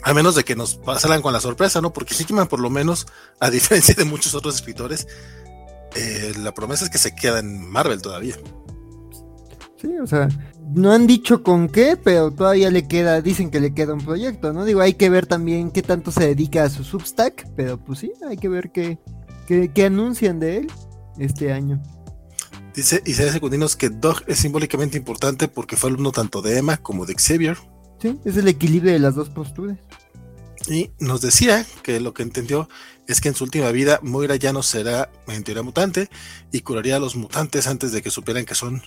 A 0.04 0.14
menos 0.14 0.36
de 0.36 0.44
que 0.44 0.56
nos 0.56 0.76
pasaran 0.76 1.22
con 1.22 1.34
la 1.34 1.40
sorpresa, 1.40 1.82
¿no? 1.82 1.92
Porque 1.92 2.16
Hickman, 2.18 2.48
por 2.48 2.60
lo 2.60 2.70
menos, 2.70 3.08
a 3.40 3.50
diferencia 3.50 3.96
de 3.96 4.06
muchos 4.06 4.34
otros 4.36 4.56
escritores, 4.56 5.08
eh, 5.96 6.34
la 6.38 6.54
promesa 6.54 6.86
es 6.86 6.90
que 6.90 6.98
se 6.98 7.16
queda 7.16 7.40
en 7.40 7.70
Marvel 7.70 8.02
todavía. 8.02 8.36
Sí, 9.78 9.98
o 9.98 10.08
sea, 10.08 10.28
no 10.74 10.92
han 10.92 11.08
dicho 11.08 11.44
con 11.44 11.68
qué, 11.68 11.98
pero 11.98 12.32
todavía 12.32 12.70
le 12.70 12.88
queda, 12.88 13.22
dicen 13.22 13.50
que 13.50 13.60
le 13.60 13.74
queda 13.74 13.94
un 13.94 14.04
proyecto, 14.04 14.54
¿no? 14.54 14.66
Digo, 14.66 14.82
hay 14.82 14.94
que 14.94 15.10
ver 15.10 15.26
también 15.26 15.72
qué 15.72 15.82
tanto 15.82 16.12
se 16.12 16.28
dedica 16.28 16.64
a 16.64 16.70
su 16.70 16.84
Substack, 16.84 17.48
pero 17.56 17.78
pues 17.84 18.00
sí, 18.00 18.12
hay 18.28 18.38
que 18.38 18.50
ver 18.50 18.72
qué, 18.72 19.00
qué, 19.48 19.86
anuncian 19.86 20.40
de 20.40 20.58
él 20.58 20.72
este 21.18 21.52
año. 21.52 21.82
Dice 22.76 23.02
Isaiah 23.06 23.32
Secundinos 23.32 23.76
que 23.76 23.90
Doug 23.90 24.24
es 24.28 24.40
simbólicamente 24.40 24.98
importante 24.98 25.48
porque 25.48 25.76
fue 25.76 25.90
alumno 25.90 26.12
tanto 26.12 26.42
de 26.42 26.60
Emma 26.60 26.78
como 26.78 27.06
de 27.06 27.16
Xavier. 27.16 27.58
Sí, 28.00 28.18
es 28.24 28.38
el 28.38 28.48
equilibrio 28.48 28.94
de 28.94 29.00
las 29.00 29.16
dos 29.16 29.30
posturas. 29.30 29.78
Y 30.68 30.92
nos 31.00 31.22
decía 31.22 31.66
que 31.82 32.00
lo 32.00 32.14
que 32.14 32.22
entendió 32.22 32.70
es 33.08 33.22
que 33.22 33.30
en 33.30 33.36
su 33.36 33.44
última 33.44 33.72
vida 33.72 34.00
Moira 34.04 34.36
ya 34.36 34.54
no 34.54 34.62
será 34.62 35.10
en 35.28 35.44
teoría 35.44 35.64
mutante 35.64 36.10
y 36.52 36.62
curaría 36.62 36.98
a 36.98 37.00
los 37.00 37.16
mutantes 37.16 37.66
antes 37.66 37.92
de 37.92 38.02
que 38.02 38.12
supieran 38.12 38.46
que 38.46 38.56
son 38.56 38.84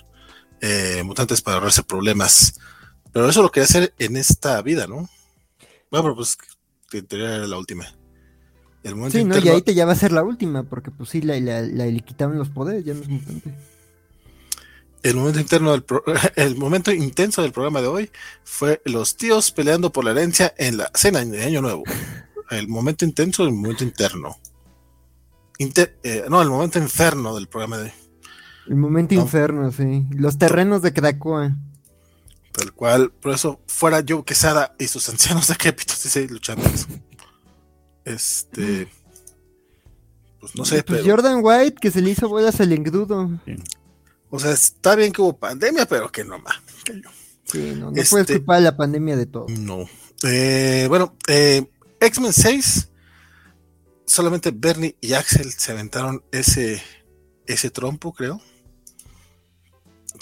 eh, 0.65 1.03
mutantes 1.03 1.41
para 1.41 1.57
ahorrarse 1.57 1.83
problemas. 1.83 2.57
Pero 3.11 3.29
eso 3.29 3.41
lo 3.41 3.51
quería 3.51 3.65
hacer 3.65 3.93
en 3.99 4.15
esta 4.15 4.61
vida, 4.61 4.87
¿no? 4.87 5.09
Bueno, 5.91 6.03
pero 6.03 6.15
pues 6.15 6.37
era 7.09 7.45
la 7.45 7.57
última. 7.57 7.85
El 8.81 9.11
sí, 9.11 9.25
no, 9.25 9.37
y 9.37 9.49
ahí 9.49 9.61
te 9.61 9.73
ya 9.73 9.85
va 9.85 9.91
a 9.91 9.97
ser 9.97 10.13
la 10.13 10.23
última, 10.23 10.63
porque 10.63 10.89
pues 10.89 11.09
sí, 11.09 11.21
la, 11.21 11.37
le 11.39 11.99
quitaron 11.99 12.37
los 12.37 12.49
poderes, 12.49 12.85
ya 12.85 12.93
no 12.93 13.01
es 13.01 13.09
mutante. 13.09 13.53
El 15.03 15.15
momento 15.15 15.39
interno 15.41 15.71
del 15.73 15.83
el 16.35 16.55
momento 16.55 16.91
intenso 16.93 17.41
del 17.41 17.51
programa 17.51 17.81
de 17.81 17.87
hoy 17.87 18.11
fue 18.45 18.81
los 18.85 19.17
tíos 19.17 19.51
peleando 19.51 19.91
por 19.91 20.05
la 20.05 20.11
herencia 20.11 20.53
en 20.57 20.77
la 20.77 20.89
cena 20.93 21.25
de 21.25 21.43
Año 21.43 21.61
Nuevo. 21.61 21.83
El 22.49 22.69
momento 22.69 23.03
intenso, 23.03 23.43
el 23.43 23.51
momento 23.51 23.83
interno. 23.83 24.37
Eh, 25.59 26.25
no, 26.29 26.41
el 26.41 26.49
momento 26.49 26.79
inferno 26.79 27.35
del 27.35 27.47
programa 27.47 27.77
de 27.77 27.83
hoy. 27.83 28.02
El 28.67 28.75
momento 28.75 29.13
inferno, 29.13 29.71
sí. 29.71 30.05
Los 30.11 30.37
terrenos 30.37 30.81
de 30.81 30.93
Krakoa. 30.93 31.55
Tal 32.53 32.71
cual, 32.73 33.11
por 33.11 33.33
eso 33.33 33.59
fuera 33.67 34.03
Joe 34.07 34.23
Quesada 34.23 34.75
y 34.79 34.87
sus 34.87 35.09
ancianos 35.09 35.47
decrépitos, 35.47 36.03
dice 36.03 36.27
luchando. 36.27 36.63
Este. 38.05 38.87
Pues 40.39 40.55
no 40.55 40.65
sé, 40.65 40.83
pues 40.83 41.01
pero. 41.01 41.15
Jordan 41.15 41.39
White, 41.41 41.77
que 41.81 41.89
se 41.89 42.01
le 42.01 42.11
hizo 42.11 42.29
bolas 42.29 42.59
al 42.59 42.71
engrudo. 42.71 43.39
O 44.29 44.39
sea, 44.39 44.51
está 44.51 44.95
bien 44.95 45.11
que 45.11 45.21
hubo 45.21 45.37
pandemia, 45.37 45.85
pero 45.85 46.11
que 46.11 46.23
no 46.23 46.39
más. 46.39 46.55
Sí, 47.45 47.73
no, 47.75 47.87
no 47.87 47.91
puedes 47.91 48.13
este, 48.13 48.37
culpar 48.37 48.61
la 48.61 48.75
pandemia 48.75 49.15
de 49.15 49.25
todo. 49.25 49.47
No. 49.49 49.87
Eh, 50.23 50.85
bueno, 50.89 51.15
eh, 51.27 51.69
X-Men 51.99 52.33
6, 52.33 52.89
solamente 54.05 54.51
Bernie 54.51 54.95
y 55.01 55.13
Axel 55.13 55.51
se 55.51 55.71
aventaron 55.71 56.23
ese, 56.31 56.81
ese 57.45 57.69
trompo, 57.69 58.13
creo. 58.13 58.41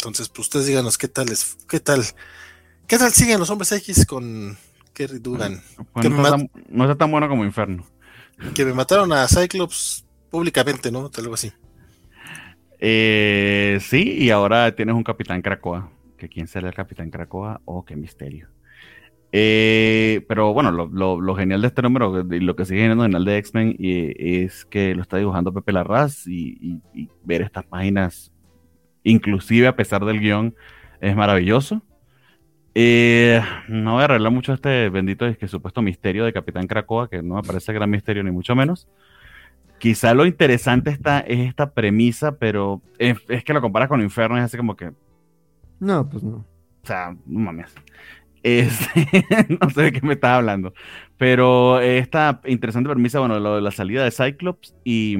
Entonces, 0.01 0.29
pues 0.29 0.47
ustedes 0.47 0.65
díganos 0.65 0.97
qué 0.97 1.07
tal 1.07 1.29
es, 1.29 1.59
qué 1.69 1.79
tal, 1.79 2.03
qué 2.87 2.97
tal 2.97 3.11
siguen 3.11 3.39
los 3.39 3.51
hombres 3.51 3.71
X 3.71 4.03
con 4.07 4.57
Kerry 4.93 5.19
Dugan. 5.19 5.61
Pues 5.93 6.09
no, 6.09 6.83
está 6.83 6.95
tan, 6.95 7.11
bueno 7.11 7.29
como 7.29 7.45
Inferno. 7.45 7.85
Que 8.55 8.65
me 8.65 8.73
mataron 8.73 9.13
a 9.13 9.27
Cyclops 9.27 10.03
públicamente, 10.31 10.91
¿no? 10.91 11.11
Algo 11.15 11.35
así. 11.35 11.51
Eh, 12.79 13.77
sí, 13.79 14.17
y 14.17 14.31
ahora 14.31 14.75
tienes 14.75 14.95
un 14.95 15.03
Capitán 15.03 15.43
Krakoa. 15.43 15.91
Que 16.17 16.27
quién 16.27 16.47
será 16.47 16.69
el 16.69 16.73
Capitán 16.73 17.11
Krakoa 17.11 17.61
o 17.65 17.85
qué 17.85 17.95
misterio. 17.95 18.47
Eh, 19.31 20.25
pero 20.27 20.51
bueno, 20.51 20.71
lo, 20.71 21.35
genial 21.35 21.61
de 21.61 21.67
este 21.67 21.83
número 21.83 22.25
y 22.33 22.39
lo 22.39 22.55
que 22.55 22.65
sigue 22.65 22.85
en 22.85 22.99
el 22.99 23.23
de 23.23 23.37
X-Men 23.37 23.75
es 23.79 24.65
que 24.65 24.95
lo 24.95 25.03
está 25.03 25.17
dibujando 25.17 25.53
Pepe 25.53 25.71
Larraz 25.73 26.25
y, 26.25 26.81
y, 26.91 27.07
ver 27.23 27.43
estas 27.43 27.65
páginas, 27.65 28.31
inclusive 29.03 29.67
a 29.67 29.75
pesar 29.75 30.05
del 30.05 30.19
guion, 30.19 30.55
es 30.99 31.15
maravilloso. 31.15 31.81
Eh, 32.73 33.41
no 33.67 33.93
voy 33.93 34.01
a 34.01 34.05
arreglar 34.05 34.31
mucho 34.31 34.53
este 34.53 34.89
bendito 34.89 35.25
es 35.25 35.37
que 35.37 35.49
supuesto 35.49 35.81
misterio 35.81 36.23
de 36.23 36.31
Capitán 36.31 36.67
Krakoa, 36.67 37.09
que 37.09 37.21
no 37.21 37.35
me 37.35 37.43
parece 37.43 37.73
gran 37.73 37.89
misterio 37.89 38.23
ni 38.23 38.31
mucho 38.31 38.55
menos. 38.55 38.87
Quizá 39.77 40.13
lo 40.13 40.25
interesante 40.25 40.91
está, 40.91 41.21
es 41.21 41.39
esta 41.39 41.73
premisa, 41.73 42.37
pero 42.37 42.81
es, 42.99 43.17
que 43.43 43.53
lo 43.53 43.61
comparas 43.61 43.89
con 43.89 44.01
Inferno 44.01 44.37
y 44.37 44.39
es 44.39 44.45
así 44.45 44.57
como 44.57 44.75
que. 44.75 44.91
No, 45.79 46.07
pues 46.07 46.23
no. 46.23 46.45
O 46.83 46.87
sea, 46.87 47.15
no 47.25 47.39
mames. 47.39 47.73
Este, 48.43 49.25
no 49.61 49.69
sé 49.71 49.81
de 49.81 49.91
qué 49.91 50.01
me 50.01 50.13
estaba 50.13 50.37
hablando. 50.37 50.73
Pero 51.17 51.79
esta 51.79 52.41
interesante 52.45 52.89
premisa, 52.89 53.19
bueno, 53.19 53.39
lo 53.39 53.55
de 53.55 53.61
la 53.61 53.71
salida 53.71 54.03
de 54.03 54.11
Cyclops 54.11 54.75
y, 54.83 55.17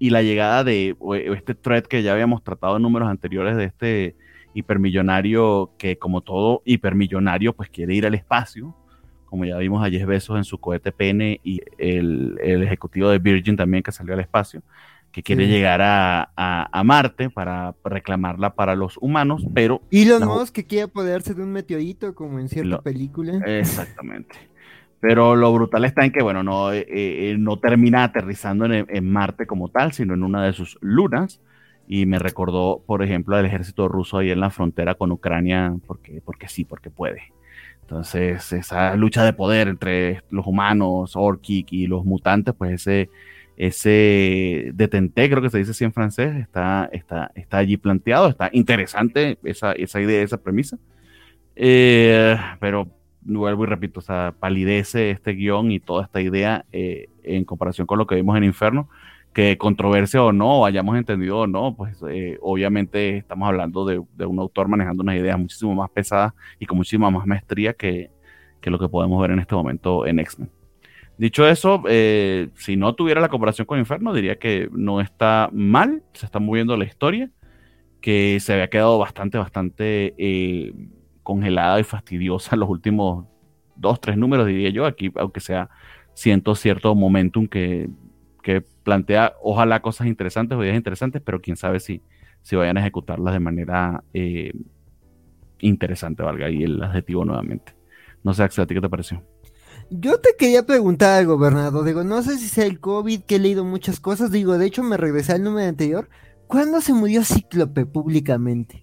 y 0.00 0.10
la 0.10 0.22
llegada 0.22 0.64
de 0.64 0.96
este 1.36 1.54
thread 1.54 1.84
que 1.84 2.02
ya 2.02 2.12
habíamos 2.12 2.42
tratado 2.42 2.76
en 2.76 2.82
números 2.82 3.08
anteriores 3.08 3.56
de 3.56 3.64
este 3.64 4.16
hipermillonario 4.54 5.70
que, 5.78 5.96
como 5.96 6.22
todo 6.22 6.62
hipermillonario, 6.64 7.52
pues 7.52 7.70
quiere 7.70 7.94
ir 7.94 8.04
al 8.04 8.14
espacio 8.16 8.74
como 9.30 9.44
ya 9.44 9.56
vimos 9.58 9.86
a 9.86 9.88
Jeff 9.88 10.06
Bezos 10.06 10.36
en 10.36 10.44
su 10.44 10.58
cohete 10.58 10.90
pene 10.90 11.40
y 11.44 11.60
el, 11.78 12.36
ejecutivo 12.42 13.08
de 13.08 13.20
Virgin 13.20 13.56
también 13.56 13.82
que 13.82 13.92
salió 13.92 14.14
al 14.14 14.20
espacio, 14.20 14.60
que 15.12 15.22
quiere 15.22 15.46
llegar 15.46 15.80
a, 15.82 16.82
Marte 16.84 17.30
para 17.30 17.74
reclamarla 17.84 18.54
para 18.54 18.74
los 18.74 18.98
humanos, 19.00 19.46
pero... 19.54 19.82
Y 19.88 20.04
los 20.04 20.20
nuevos 20.20 20.50
que 20.50 20.66
quiere 20.66 20.84
apoderarse 20.84 21.34
de 21.34 21.44
un 21.44 21.52
meteorito, 21.52 22.12
como 22.14 22.40
en 22.40 22.48
cierta 22.48 22.82
película. 22.82 23.40
Exactamente. 23.46 24.36
Pero 25.00 25.34
lo 25.34 25.52
brutal 25.52 25.84
está 25.86 26.04
en 26.04 26.12
que, 26.12 26.22
bueno, 26.22 26.42
no, 26.42 26.72
eh, 26.72 26.86
eh, 26.88 27.36
no 27.38 27.58
termina 27.58 28.04
aterrizando 28.04 28.66
en, 28.66 28.86
en, 28.88 29.10
Marte 29.10 29.46
como 29.46 29.70
tal, 29.70 29.92
sino 29.92 30.14
en 30.14 30.22
una 30.22 30.44
de 30.44 30.52
sus 30.52 30.78
lunas. 30.82 31.40
Y 31.88 32.06
me 32.06 32.18
recordó, 32.18 32.82
por 32.86 33.02
ejemplo, 33.02 33.36
al 33.36 33.46
ejército 33.46 33.88
ruso 33.88 34.18
ahí 34.18 34.30
en 34.30 34.40
la 34.40 34.50
frontera 34.50 34.94
con 34.94 35.10
Ucrania, 35.10 35.74
porque, 35.86 36.20
porque 36.24 36.48
sí, 36.48 36.64
porque 36.64 36.90
puede. 36.90 37.32
Entonces, 37.90 38.52
esa 38.52 38.94
lucha 38.94 39.24
de 39.24 39.32
poder 39.32 39.66
entre 39.66 40.22
los 40.30 40.46
humanos, 40.46 41.16
Orkik 41.16 41.72
y 41.72 41.88
los 41.88 42.04
mutantes, 42.04 42.54
pues 42.56 42.74
ese, 42.74 43.10
ese 43.56 44.70
detente, 44.74 45.28
creo 45.28 45.42
que 45.42 45.50
se 45.50 45.58
dice 45.58 45.72
así 45.72 45.84
en 45.84 45.92
francés, 45.92 46.36
está, 46.36 46.88
está, 46.92 47.32
está 47.34 47.58
allí 47.58 47.76
planteado, 47.76 48.28
está 48.28 48.48
interesante 48.52 49.38
esa, 49.42 49.72
esa 49.72 50.00
idea, 50.00 50.22
esa 50.22 50.40
premisa. 50.40 50.78
Eh, 51.56 52.36
pero 52.60 52.88
vuelvo 53.22 53.64
y 53.64 53.66
repito, 53.66 54.00
o 54.00 54.02
sea, 54.02 54.34
palidece 54.38 55.10
este 55.10 55.32
guion 55.32 55.70
y 55.70 55.80
toda 55.80 56.04
esta 56.04 56.20
idea 56.20 56.64
eh, 56.72 57.08
en 57.22 57.44
comparación 57.44 57.86
con 57.86 57.98
lo 57.98 58.06
que 58.06 58.14
vimos 58.14 58.36
en 58.36 58.44
Inferno, 58.44 58.88
que 59.32 59.58
controversia 59.58 60.22
o 60.22 60.32
no, 60.32 60.64
hayamos 60.64 60.96
entendido 60.96 61.40
o 61.40 61.46
no, 61.46 61.76
pues 61.76 62.02
eh, 62.08 62.38
obviamente 62.42 63.18
estamos 63.18 63.48
hablando 63.48 63.84
de, 63.84 63.98
un 63.98 64.38
autor 64.38 64.68
manejando 64.68 65.02
unas 65.02 65.16
ideas 65.16 65.38
muchísimo 65.38 65.74
más 65.74 65.90
pesadas 65.90 66.32
y 66.58 66.66
con 66.66 66.76
muchísima 66.78 67.10
más 67.10 67.26
maestría 67.26 67.74
que, 67.74 68.10
lo 68.62 68.78
que 68.78 68.88
podemos 68.88 69.20
ver 69.22 69.30
en 69.30 69.38
este 69.38 69.54
momento 69.54 70.06
en 70.06 70.18
X-Men. 70.18 70.50
Dicho 71.16 71.46
eso, 71.46 71.82
eh, 71.86 72.48
si 72.56 72.76
no 72.76 72.94
tuviera 72.94 73.20
la 73.20 73.28
comparación 73.28 73.66
con 73.66 73.78
Inferno, 73.78 74.14
diría 74.14 74.38
que 74.38 74.68
no 74.72 75.00
está 75.00 75.50
mal, 75.52 76.02
se 76.14 76.24
está 76.26 76.38
moviendo 76.38 76.76
la 76.76 76.86
historia, 76.86 77.30
que 78.00 78.40
se 78.40 78.54
había 78.54 78.70
quedado 78.70 78.98
bastante, 78.98 79.38
bastante 79.38 80.14
eh, 80.16 80.72
congelada 81.30 81.78
y 81.80 81.84
fastidiosa 81.84 82.56
los 82.56 82.68
últimos 82.68 83.26
dos, 83.76 84.00
tres 84.00 84.16
números, 84.16 84.46
diría 84.46 84.70
yo, 84.70 84.84
aquí, 84.84 85.10
aunque 85.16 85.40
sea 85.40 85.70
siento 86.12 86.54
cierto 86.54 86.94
momentum 86.94 87.46
que 87.46 87.88
que 88.42 88.60
plantea, 88.60 89.34
ojalá, 89.42 89.80
cosas 89.80 90.06
interesantes 90.06 90.56
o 90.56 90.64
ideas 90.64 90.76
interesantes, 90.76 91.22
pero 91.24 91.40
quién 91.40 91.56
sabe 91.56 91.80
si, 91.80 92.02
si 92.42 92.56
vayan 92.56 92.76
a 92.76 92.80
ejecutarlas 92.80 93.34
de 93.34 93.40
manera 93.40 94.02
eh, 94.14 94.52
interesante, 95.58 96.22
valga 96.22 96.46
ahí 96.46 96.62
el 96.62 96.82
adjetivo 96.82 97.24
nuevamente. 97.24 97.74
No 98.22 98.34
sé, 98.34 98.42
Axel, 98.42 98.64
¿a 98.64 98.66
ti 98.66 98.74
qué 98.74 98.80
te 98.80 98.88
pareció? 98.88 99.22
Yo 99.90 100.20
te 100.20 100.30
quería 100.38 100.64
preguntar 100.64 101.18
algo, 101.18 101.38
Bernardo. 101.38 101.82
Digo, 101.82 102.04
no 102.04 102.22
sé 102.22 102.38
si 102.38 102.48
sea 102.48 102.64
el 102.64 102.80
COVID, 102.80 103.22
que 103.22 103.36
he 103.36 103.38
leído 103.38 103.64
muchas 103.64 103.98
cosas. 103.98 104.30
Digo, 104.30 104.56
de 104.56 104.66
hecho, 104.66 104.82
me 104.82 104.96
regresé 104.96 105.32
al 105.32 105.42
número 105.42 105.68
anterior. 105.68 106.08
¿Cuándo 106.46 106.80
se 106.80 106.92
murió 106.92 107.24
Cíclope 107.24 107.86
públicamente? 107.86 108.82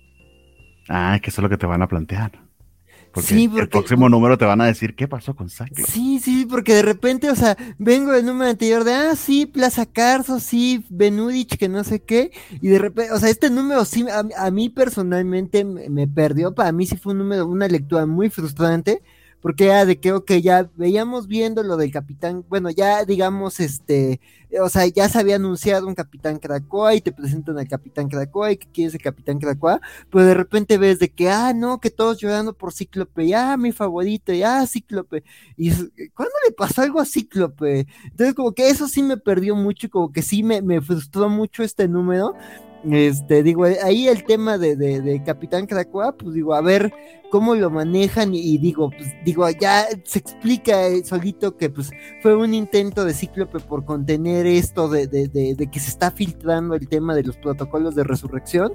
Ah, 0.89 1.19
que 1.21 1.29
eso 1.29 1.41
es 1.41 1.43
lo 1.43 1.49
que 1.49 1.57
te 1.57 1.65
van 1.65 1.81
a 1.81 1.87
plantear. 1.87 2.47
Porque, 3.11 3.29
sí, 3.29 3.47
porque 3.47 3.61
el 3.63 3.69
próximo 3.69 4.09
número 4.09 4.37
te 4.37 4.45
van 4.45 4.61
a 4.61 4.65
decir 4.65 4.95
qué 4.95 5.07
pasó 5.07 5.35
con 5.35 5.49
Cyclops. 5.49 5.91
Sí, 5.91 6.19
sí, 6.19 6.45
porque 6.45 6.75
de 6.75 6.81
repente, 6.83 7.31
o 7.31 7.35
sea, 7.35 7.57
vengo 7.79 8.11
del 8.11 8.25
número 8.25 8.51
anterior 8.51 8.83
de, 8.83 8.93
ah, 8.93 9.15
sí, 9.15 9.45
Plaza 9.45 9.85
Carso, 9.85 10.39
sí, 10.39 10.85
Benudich, 10.89 11.57
que 11.57 11.67
no 11.67 11.83
sé 11.83 12.03
qué, 12.03 12.31
y 12.61 12.67
de 12.67 12.77
repente, 12.77 13.11
o 13.13 13.19
sea, 13.19 13.29
este 13.29 13.49
número 13.49 13.85
sí, 13.85 14.05
a, 14.09 14.51
mí 14.51 14.69
personalmente 14.69 15.65
me, 15.65 15.89
me, 15.89 16.07
perdió, 16.07 16.53
para 16.53 16.71
mí 16.71 16.85
sí 16.85 16.97
fue 16.97 17.13
un 17.13 17.19
número, 17.19 17.47
una 17.47 17.67
lectura 17.67 18.05
muy 18.05 18.29
frustrante, 18.29 19.01
porque 19.41 19.65
era 19.65 19.85
de 19.85 19.99
que, 19.99 20.41
ya 20.41 20.69
veíamos 20.75 21.27
viendo 21.27 21.63
lo 21.63 21.77
del 21.77 21.91
capitán, 21.91 22.43
bueno, 22.49 22.69
ya 22.69 23.05
digamos, 23.05 23.59
este, 23.59 24.19
o 24.61 24.69
sea, 24.69 24.85
ya 24.87 25.07
se 25.09 25.19
había 25.19 25.35
anunciado 25.35 25.87
un 25.87 25.95
capitán 25.95 26.39
Krakoa 26.39 26.95
y 26.95 27.01
te 27.01 27.11
presentan 27.11 27.57
al 27.57 27.67
capitán 27.67 28.09
Krakoa 28.09 28.51
y 28.51 28.57
que 28.57 28.67
quieres 28.71 28.95
el 28.95 29.01
capitán 29.01 29.39
Krakoa, 29.39 29.79
pero 30.09 30.25
de 30.25 30.33
repente 30.33 30.77
ves 30.77 30.99
de 30.99 31.09
que, 31.09 31.29
ah, 31.29 31.53
no, 31.53 31.79
que 31.79 31.91
todos 31.91 32.17
llorando 32.17 32.53
por 32.53 32.73
Cíclope, 32.73 33.27
ya, 33.27 33.53
ah, 33.53 33.57
mi 33.57 33.71
favorito, 33.71 34.33
ya, 34.33 34.61
ah, 34.61 34.67
Cíclope, 34.67 35.23
y 35.55 35.71
¿cuándo 36.09 36.33
le 36.47 36.53
pasó 36.53 36.81
algo 36.81 36.99
a 36.99 37.05
Cíclope? 37.05 37.87
Entonces, 38.05 38.33
como 38.35 38.53
que 38.53 38.69
eso 38.69 38.87
sí 38.87 39.03
me 39.03 39.17
perdió 39.17 39.55
mucho 39.55 39.87
y 39.87 39.89
como 39.89 40.11
que 40.11 40.21
sí 40.21 40.43
me, 40.43 40.61
me 40.61 40.81
frustró 40.81 41.29
mucho 41.29 41.63
este 41.63 41.87
número, 41.87 42.33
este, 42.83 43.43
digo, 43.43 43.65
ahí 43.65 44.07
el 44.07 44.23
tema 44.23 44.57
de, 44.57 44.75
de, 44.75 45.23
Capitán 45.23 45.65
Krakoa, 45.65 46.13
pues 46.13 46.33
digo, 46.33 46.53
a 46.53 46.61
ver 46.61 46.93
cómo 47.29 47.55
lo 47.55 47.69
manejan 47.69 48.33
y, 48.33 48.57
digo, 48.57 48.89
pues 48.89 49.13
digo, 49.25 49.49
ya 49.49 49.87
se 50.03 50.19
explica 50.19 50.75
solito 51.03 51.57
que 51.57 51.69
pues 51.69 51.91
fue 52.21 52.35
un 52.35 52.53
intento 52.53 53.03
de 53.03 53.13
Cíclope 53.13 53.59
por 53.59 53.85
contener 53.85 54.45
esto 54.45 54.87
de, 54.87 55.07
de, 55.07 55.69
que 55.71 55.79
se 55.79 55.89
está 55.89 56.11
filtrando 56.11 56.75
el 56.75 56.87
tema 56.87 57.15
de 57.15 57.23
los 57.23 57.37
protocolos 57.37 57.95
de 57.95 58.03
resurrección, 58.03 58.73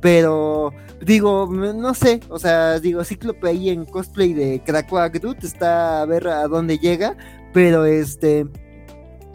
pero 0.00 0.72
digo, 1.04 1.48
no 1.50 1.94
sé, 1.94 2.20
o 2.28 2.38
sea, 2.38 2.78
digo, 2.78 3.02
Cíclope 3.04 3.48
ahí 3.48 3.70
en 3.70 3.84
cosplay 3.84 4.32
de 4.34 4.62
Krakoa 4.64 5.08
Groot 5.08 5.42
está 5.42 6.02
a 6.02 6.06
ver 6.06 6.28
a 6.28 6.46
dónde 6.46 6.78
llega, 6.78 7.16
pero 7.52 7.84
este 7.84 8.46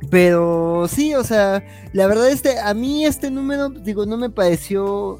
pero 0.09 0.87
sí, 0.89 1.13
o 1.15 1.23
sea, 1.23 1.63
la 1.93 2.07
verdad 2.07 2.29
este, 2.29 2.59
a 2.59 2.73
mí 2.73 3.05
este 3.05 3.31
número, 3.31 3.69
digo, 3.69 4.05
no 4.05 4.17
me 4.17 4.29
pareció 4.29 5.17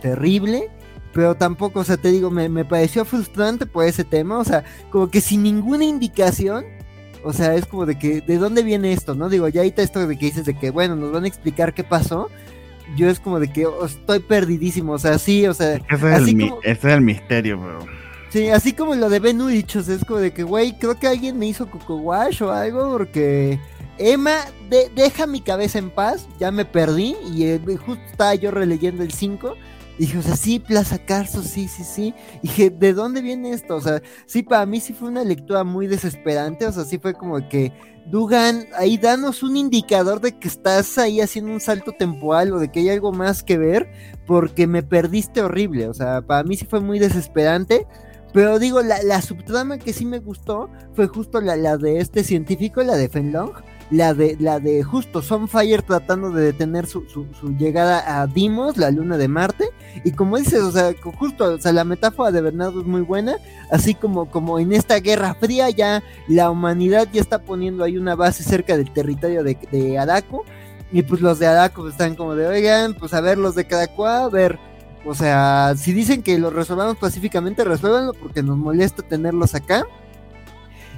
terrible, 0.00 0.70
pero 1.12 1.34
tampoco, 1.34 1.80
o 1.80 1.84
sea, 1.84 1.96
te 1.96 2.10
digo, 2.10 2.30
me, 2.30 2.48
me 2.48 2.64
pareció 2.64 3.04
frustrante 3.04 3.66
por 3.66 3.84
ese 3.84 4.04
tema, 4.04 4.38
o 4.38 4.44
sea, 4.44 4.64
como 4.90 5.10
que 5.10 5.20
sin 5.20 5.42
ninguna 5.42 5.84
indicación, 5.84 6.64
o 7.24 7.32
sea, 7.32 7.54
es 7.54 7.66
como 7.66 7.86
de 7.86 7.98
que, 7.98 8.20
¿de 8.20 8.38
dónde 8.38 8.62
viene 8.62 8.92
esto, 8.92 9.14
no? 9.14 9.28
Digo, 9.28 9.48
ya 9.48 9.60
ahorita 9.60 9.82
esto 9.82 10.06
de 10.06 10.16
que 10.16 10.26
dices 10.26 10.44
de 10.44 10.58
que, 10.58 10.70
bueno, 10.70 10.96
nos 10.96 11.12
van 11.12 11.24
a 11.24 11.28
explicar 11.28 11.74
qué 11.74 11.84
pasó, 11.84 12.28
yo 12.96 13.08
es 13.08 13.20
como 13.20 13.40
de 13.40 13.52
que 13.52 13.66
oh, 13.66 13.84
estoy 13.84 14.20
perdidísimo, 14.20 14.92
o 14.92 14.98
sea, 14.98 15.18
sí, 15.18 15.46
o 15.46 15.54
sea... 15.54 15.74
Ese 15.74 16.14
es, 16.14 16.28
el, 16.28 16.52
es 16.62 16.84
el 16.84 17.00
misterio, 17.00 17.58
bro. 17.58 17.78
Sí, 18.30 18.48
así 18.48 18.72
como 18.72 18.94
lo 18.94 19.10
de 19.10 19.20
Ben 19.20 19.42
Urich, 19.42 19.76
o 19.76 19.82
sea, 19.82 19.94
es 19.94 20.06
como 20.06 20.18
de 20.18 20.32
que, 20.32 20.42
güey, 20.42 20.78
creo 20.78 20.98
que 20.98 21.06
alguien 21.06 21.38
me 21.38 21.46
hizo 21.46 21.70
Coco 21.70 21.96
Wash 21.96 22.42
o 22.42 22.50
algo, 22.50 22.90
porque 22.96 23.60
Emma, 24.04 24.46
deja 24.96 25.28
mi 25.28 25.40
cabeza 25.40 25.78
en 25.78 25.88
paz, 25.90 26.26
ya 26.40 26.50
me 26.50 26.64
perdí 26.64 27.14
y 27.32 27.44
eh, 27.44 27.60
justo 27.86 28.02
estaba 28.10 28.34
yo 28.34 28.50
releyendo 28.50 29.04
el 29.04 29.12
5. 29.12 29.54
Dije, 29.96 30.18
o 30.18 30.22
sea, 30.22 30.34
sí, 30.34 30.58
Plaza 30.58 30.98
Carso, 30.98 31.40
sí, 31.42 31.68
sí, 31.68 31.84
sí. 31.84 32.14
dije, 32.42 32.70
¿de 32.70 32.94
dónde 32.94 33.20
viene 33.20 33.52
esto? 33.52 33.76
O 33.76 33.80
sea, 33.80 34.02
sí, 34.26 34.42
para 34.42 34.66
mí 34.66 34.80
sí 34.80 34.92
fue 34.92 35.08
una 35.08 35.22
lectura 35.22 35.62
muy 35.62 35.86
desesperante. 35.86 36.66
O 36.66 36.72
sea, 36.72 36.84
sí 36.84 36.98
fue 36.98 37.14
como 37.14 37.48
que, 37.48 37.72
Dugan, 38.06 38.66
ahí 38.76 38.98
danos 38.98 39.44
un 39.44 39.56
indicador 39.56 40.20
de 40.20 40.36
que 40.36 40.48
estás 40.48 40.98
ahí 40.98 41.20
haciendo 41.20 41.52
un 41.52 41.60
salto 41.60 41.92
temporal 41.92 42.52
o 42.52 42.58
de 42.58 42.72
que 42.72 42.80
hay 42.80 42.88
algo 42.88 43.12
más 43.12 43.44
que 43.44 43.56
ver, 43.56 43.88
porque 44.26 44.66
me 44.66 44.82
perdiste 44.82 45.42
horrible. 45.42 45.88
O 45.88 45.94
sea, 45.94 46.22
para 46.22 46.42
mí 46.42 46.56
sí 46.56 46.64
fue 46.64 46.80
muy 46.80 46.98
desesperante. 46.98 47.86
Pero 48.32 48.58
digo, 48.58 48.82
la, 48.82 49.00
la 49.04 49.22
subtrama 49.22 49.78
que 49.78 49.92
sí 49.92 50.06
me 50.06 50.18
gustó 50.18 50.70
fue 50.94 51.06
justo 51.06 51.40
la, 51.40 51.54
la 51.54 51.76
de 51.76 52.00
este 52.00 52.24
científico, 52.24 52.82
la 52.82 52.96
de 52.96 53.08
Fenlong 53.08 53.52
la 53.92 54.14
de, 54.14 54.36
la 54.40 54.58
de 54.58 54.82
justo 54.82 55.20
Sunfire 55.20 55.82
tratando 55.82 56.30
de 56.30 56.46
detener 56.46 56.86
su, 56.86 57.04
su, 57.08 57.26
llegada 57.58 58.22
a 58.22 58.26
Dimos, 58.26 58.78
la 58.78 58.90
luna 58.90 59.18
de 59.18 59.28
Marte, 59.28 59.68
y 60.02 60.12
como 60.12 60.38
dices, 60.38 60.62
o 60.62 60.72
sea, 60.72 60.94
justo, 61.18 61.54
o 61.54 61.58
sea, 61.58 61.72
la 61.72 61.84
metáfora 61.84 62.30
de 62.32 62.40
Bernardo 62.40 62.80
es 62.80 62.86
muy 62.86 63.02
buena, 63.02 63.36
así 63.70 63.94
como, 63.94 64.30
como 64.30 64.58
en 64.58 64.72
esta 64.72 64.98
guerra 64.98 65.34
fría 65.34 65.68
ya 65.68 66.02
la 66.26 66.50
humanidad 66.50 67.06
ya 67.12 67.20
está 67.20 67.40
poniendo 67.40 67.84
ahí 67.84 67.98
una 67.98 68.14
base 68.14 68.42
cerca 68.42 68.78
del 68.78 68.90
territorio 68.90 69.44
de, 69.44 69.58
de 69.70 69.98
Araco, 69.98 70.44
y 70.90 71.02
pues 71.02 71.20
los 71.20 71.38
de 71.38 71.46
Araco 71.46 71.86
están 71.86 72.16
como 72.16 72.34
de, 72.34 72.46
oigan, 72.46 72.94
pues 72.94 73.12
a 73.12 73.20
ver, 73.20 73.36
los 73.36 73.54
de 73.54 73.66
Caracuá, 73.66 74.24
a 74.24 74.28
ver, 74.30 74.58
o 75.04 75.14
sea, 75.14 75.74
si 75.76 75.92
dicen 75.92 76.22
que 76.22 76.38
los 76.38 76.52
resolvamos 76.52 76.96
pacíficamente, 76.96 77.62
resuélvanlo 77.62 78.14
porque 78.14 78.42
nos 78.42 78.56
molesta 78.56 79.02
tenerlos 79.02 79.54
acá. 79.54 79.84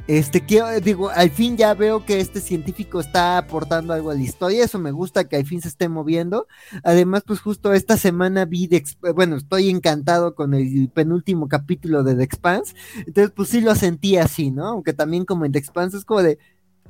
Este, 0.07 0.41
quiero, 0.45 0.69
digo, 0.81 1.11
al 1.11 1.31
fin 1.31 1.57
ya 1.57 1.73
veo 1.75 2.05
que 2.05 2.21
este 2.21 2.41
científico 2.41 3.01
está 3.01 3.39
aportando 3.39 3.93
algo 3.93 4.11
a 4.11 4.15
la 4.15 4.23
historia, 4.23 4.65
eso 4.65 4.79
me 4.79 4.91
gusta 4.91 5.29
que 5.29 5.37
al 5.37 5.47
fin 5.47 5.63
se 5.63 5.69
esté 5.69 5.89
moviendo. 5.89 6.47
Además, 6.83 7.23
pues 7.27 7.41
justo 7.41 7.73
esta 7.73 7.97
semana 7.97 8.45
vi, 8.45 8.67
de, 8.67 8.85
bueno, 9.15 9.37
estoy 9.37 9.71
encantado 9.71 10.35
con 10.35 10.55
el 10.55 10.91
penúltimo 10.93 11.49
capítulo 11.49 12.03
de 12.03 12.15
The 12.15 12.23
Expanse, 12.23 12.75
entonces 12.99 13.33
pues 13.35 13.49
sí 13.49 13.61
lo 13.61 13.75
sentí 13.75 14.17
así, 14.17 14.51
¿no? 14.51 14.67
Aunque 14.69 14.93
también 14.93 15.25
como 15.25 15.45
en 15.45 15.53
The 15.53 15.59
Expanse 15.59 15.97
es 15.97 16.05
como 16.05 16.23
de, 16.23 16.39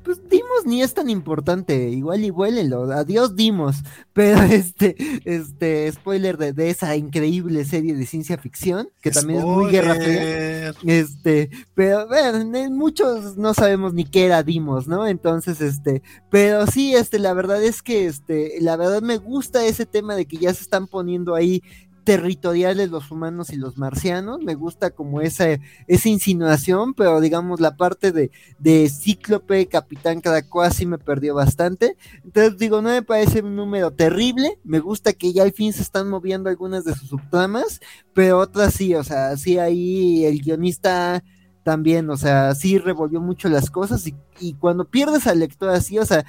pues 0.05 0.21
Dimos 0.29 0.67
ni 0.67 0.83
es 0.83 0.95
tan 0.95 1.09
importante, 1.11 1.89
igual 1.89 2.25
y 2.25 2.31
huélelo, 2.31 2.85
adiós 2.93 3.35
Dimos, 3.35 3.77
pero 4.13 4.43
este, 4.43 4.97
este, 5.25 5.91
spoiler 5.93 6.37
de, 6.37 6.71
esa 6.71 6.95
increíble 6.97 7.65
serie 7.65 7.95
de 7.95 8.07
ciencia 8.07 8.39
ficción, 8.39 8.89
que 9.01 9.11
también 9.11 9.41
es 9.41 9.45
muy 9.45 9.71
guerra 9.71 9.95
fría, 9.95 10.75
este, 10.85 11.51
pero 11.75 12.07
bueno, 12.07 12.71
muchos 12.71 13.37
no 13.37 13.55
sabemos 13.55 13.95
ni 13.95 14.05
qué 14.05 14.27
era 14.27 14.43
Dimos, 14.43 14.87
¿no? 14.87 15.07
Entonces, 15.07 15.61
este, 15.61 16.03
pero 16.31 16.67
sí, 16.67 16.95
este, 16.95 17.19
la 17.19 17.33
verdad 17.33 17.63
es 17.63 17.83
que, 17.83 18.07
este, 18.07 18.59
la 18.61 18.77
verdad 18.77 19.03
me 19.03 19.17
gusta 19.17 19.65
ese 19.65 19.87
tema 19.87 20.15
de 20.15 20.27
que 20.27 20.37
ya 20.37 20.53
se 20.53 20.63
están 20.63 20.87
poniendo 20.87 21.35
ahí 21.35 21.63
territoriales 22.05 22.91
los 22.91 23.11
humanos 23.11 23.51
y 23.51 23.57
los 23.57 23.79
marcianos. 23.79 24.41
Me 24.43 24.55
gusta 24.55 24.91
como 24.91 25.21
esa, 25.21 25.47
esa 25.87 26.09
insinuación, 26.09 26.95
pero 26.95 27.21
digamos 27.21 27.61
la 27.61 27.77
parte 27.77 28.13
de, 28.13 28.31
de 28.59 28.89
Cíclope, 28.89 29.67
Capitán 29.67 30.21
Krakoa 30.21 30.71
sí 30.71 30.87
me 30.87 30.99
perdió 30.99 31.35
bastante. 31.35 31.97
Entonces 32.23 32.59
digo, 32.59 32.83
no 32.83 32.91
me 32.91 33.03
parece 33.03 33.43
un 33.43 33.57
número 33.57 33.91
terrible. 33.91 34.59
Me 34.65 34.81
gusta 34.81 35.13
que 35.13 35.33
ya 35.33 35.43
al 35.43 35.53
fin 35.53 35.73
se 35.73 35.83
están 35.83 36.09
moviendo 36.09 36.51
algunas 36.51 36.85
de 36.85 36.95
sus 36.95 37.09
subtramas, 37.09 37.81
pero 38.13 38.39
otras 38.39 38.75
sí, 38.75 38.95
o 38.95 39.03
sea, 39.03 39.37
sí 39.37 39.59
ahí 39.59 40.25
el 40.25 40.41
guionista 40.41 41.25
también, 41.63 42.11
o 42.11 42.17
sea, 42.17 42.55
sí 42.55 42.79
revolvió 42.79 43.21
mucho 43.21 43.49
las 43.49 43.71
cosas 43.71 44.07
y, 44.07 44.15
y 44.39 44.55
cuando 44.55 44.85
pierdes 44.85 45.27
al 45.27 45.39
lector 45.41 45.71
así, 45.71 45.99
o 45.99 46.05
sea, 46.05 46.25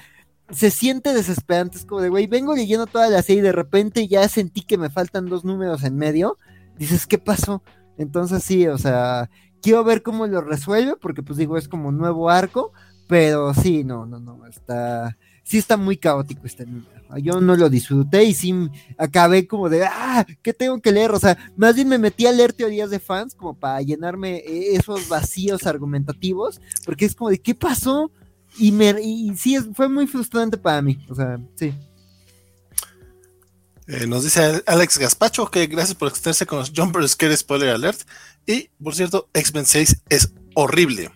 se 0.49 0.71
siente 0.71 1.13
desesperante. 1.13 1.77
Es 1.77 1.85
como 1.85 2.01
de, 2.01 2.09
güey, 2.09 2.27
vengo 2.27 2.55
leyendo 2.55 2.87
toda 2.87 3.09
la 3.09 3.21
serie 3.21 3.41
y 3.41 3.45
de 3.45 3.51
repente 3.51 4.07
ya 4.07 4.27
sentí 4.27 4.61
que 4.61 4.77
me 4.77 4.89
faltan 4.89 5.25
dos 5.27 5.43
números 5.43 5.83
en 5.83 5.95
medio. 5.95 6.37
Dices, 6.77 7.07
¿qué 7.07 7.17
pasó? 7.17 7.63
Entonces 7.97 8.43
sí, 8.43 8.67
o 8.67 8.77
sea, 8.77 9.29
quiero 9.61 9.83
ver 9.83 10.03
cómo 10.03 10.27
lo 10.27 10.41
resuelve, 10.41 10.95
porque 10.97 11.23
pues 11.23 11.37
digo, 11.37 11.57
es 11.57 11.67
como 11.67 11.91
nuevo 11.91 12.29
arco, 12.29 12.73
pero 13.07 13.53
sí, 13.53 13.83
no, 13.83 14.05
no, 14.05 14.19
no, 14.19 14.45
está, 14.47 15.17
sí 15.43 15.57
está 15.57 15.77
muy 15.77 15.97
caótico 15.97 16.45
este 16.45 16.65
número. 16.65 16.89
Yo 17.21 17.39
no 17.39 17.55
lo 17.55 17.69
disfruté 17.69 18.23
y 18.25 18.33
sí 18.33 18.53
acabé 18.97 19.47
como 19.47 19.69
de, 19.69 19.85
ah, 19.85 20.25
¿qué 20.41 20.53
tengo 20.53 20.81
que 20.81 20.91
leer? 20.91 21.11
O 21.11 21.19
sea, 21.19 21.37
más 21.55 21.75
bien 21.75 21.87
me 21.87 21.97
metí 21.97 22.25
a 22.25 22.31
leer 22.31 22.51
teorías 22.51 22.89
de 22.89 22.99
fans 22.99 23.35
como 23.35 23.53
para 23.53 23.81
llenarme 23.81 24.37
eh, 24.37 24.75
esos 24.75 25.07
vacíos 25.07 25.65
argumentativos, 25.65 26.59
porque 26.83 27.05
es 27.05 27.15
como 27.15 27.29
de, 27.29 27.39
¿qué 27.39 27.55
pasó? 27.55 28.11
Y, 28.57 28.71
me, 28.71 28.95
y 29.01 29.35
sí, 29.35 29.57
fue 29.73 29.89
muy 29.89 30.07
frustrante 30.07 30.57
para 30.57 30.81
mí. 30.81 31.03
O 31.09 31.15
sea, 31.15 31.39
sí. 31.55 31.73
Eh, 33.87 34.07
nos 34.07 34.23
dice 34.23 34.63
Alex 34.65 34.97
Gaspacho 34.97 35.51
que 35.51 35.67
gracias 35.67 35.95
por 35.95 36.07
extenderse 36.07 36.47
con 36.47 36.59
los 36.59 36.71
Jumper 36.75 37.07
Scare 37.07 37.37
Spoiler 37.37 37.69
Alert. 37.69 38.01
Y 38.45 38.69
por 38.81 38.95
cierto, 38.95 39.29
X-Men 39.33 39.65
6 39.65 40.03
es 40.09 40.33
horrible. 40.55 41.11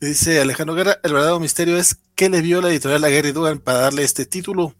Dice 0.00 0.40
Alejandro 0.40 0.74
Guerra: 0.74 0.98
el 1.02 1.12
verdadero 1.12 1.38
misterio 1.38 1.76
es 1.76 1.98
qué 2.14 2.28
le 2.28 2.40
vio 2.40 2.60
la 2.60 2.70
editorial 2.70 3.04
a 3.04 3.08
Gary 3.08 3.32
Dugan 3.32 3.60
para 3.60 3.78
darle 3.78 4.02
este 4.02 4.26
título. 4.26 4.74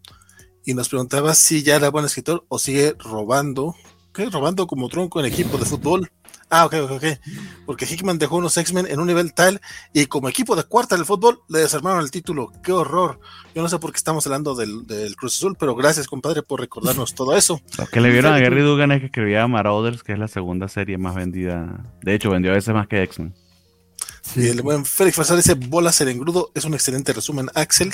Y 0.65 0.73
nos 0.73 0.89
preguntaba 0.89 1.35
si 1.35 1.63
ya 1.63 1.75
era 1.75 1.89
buen 1.89 2.05
escritor 2.05 2.45
o 2.47 2.59
sigue 2.59 2.95
robando. 2.99 3.75
¿Qué? 4.13 4.29
Robando 4.29 4.67
como 4.67 4.89
tronco 4.89 5.19
en 5.19 5.25
equipo 5.25 5.57
de 5.57 5.65
fútbol. 5.65 6.11
Ah, 6.49 6.65
ok, 6.65 6.75
ok, 6.83 6.91
ok. 6.91 7.03
Porque 7.65 7.85
Hickman 7.85 8.19
dejó 8.19 8.37
unos 8.37 8.55
X-Men 8.55 8.85
en 8.87 8.99
un 8.99 9.07
nivel 9.07 9.33
tal 9.33 9.59
y 9.91 10.05
como 10.05 10.29
equipo 10.29 10.55
de 10.55 10.63
cuarta 10.63 10.95
del 10.95 11.05
fútbol 11.05 11.41
le 11.49 11.59
desarmaron 11.59 12.01
el 12.01 12.11
título. 12.11 12.51
¡Qué 12.61 12.71
horror! 12.71 13.19
Yo 13.55 13.63
no 13.63 13.69
sé 13.69 13.79
por 13.79 13.91
qué 13.91 13.97
estamos 13.97 14.25
hablando 14.27 14.53
del, 14.53 14.85
Cruz 15.15 15.37
Azul, 15.37 15.55
pero 15.59 15.75
gracias, 15.75 16.07
compadre, 16.07 16.43
por 16.43 16.59
recordarnos 16.59 17.15
todo 17.15 17.35
eso. 17.35 17.59
Lo 17.79 17.87
que 17.87 18.01
le 18.01 18.11
vieron 18.11 18.33
a 18.33 18.39
Gary 18.39 18.61
Dugan 18.61 18.91
es 18.91 18.99
que 18.99 19.07
escribía 19.07 19.47
Marauders, 19.47 20.03
que 20.03 20.13
es 20.13 20.19
la 20.19 20.27
segunda 20.27 20.67
serie 20.67 20.99
más 20.99 21.15
vendida. 21.15 21.91
De 22.03 22.13
hecho, 22.13 22.29
vendió 22.29 22.51
a 22.51 22.55
veces 22.55 22.73
más 22.73 22.87
que 22.87 23.01
X-Men. 23.01 23.33
Sí. 24.21 24.41
Y 24.41 24.47
el 24.49 24.61
buen 24.61 24.85
Félix 24.85 25.17
Fasar 25.17 25.37
dice: 25.37 25.55
Bola 25.55 25.91
ser 25.91 26.07
engrudo. 26.07 26.51
Es 26.53 26.65
un 26.65 26.75
excelente 26.75 27.13
resumen, 27.13 27.49
Axel. 27.55 27.93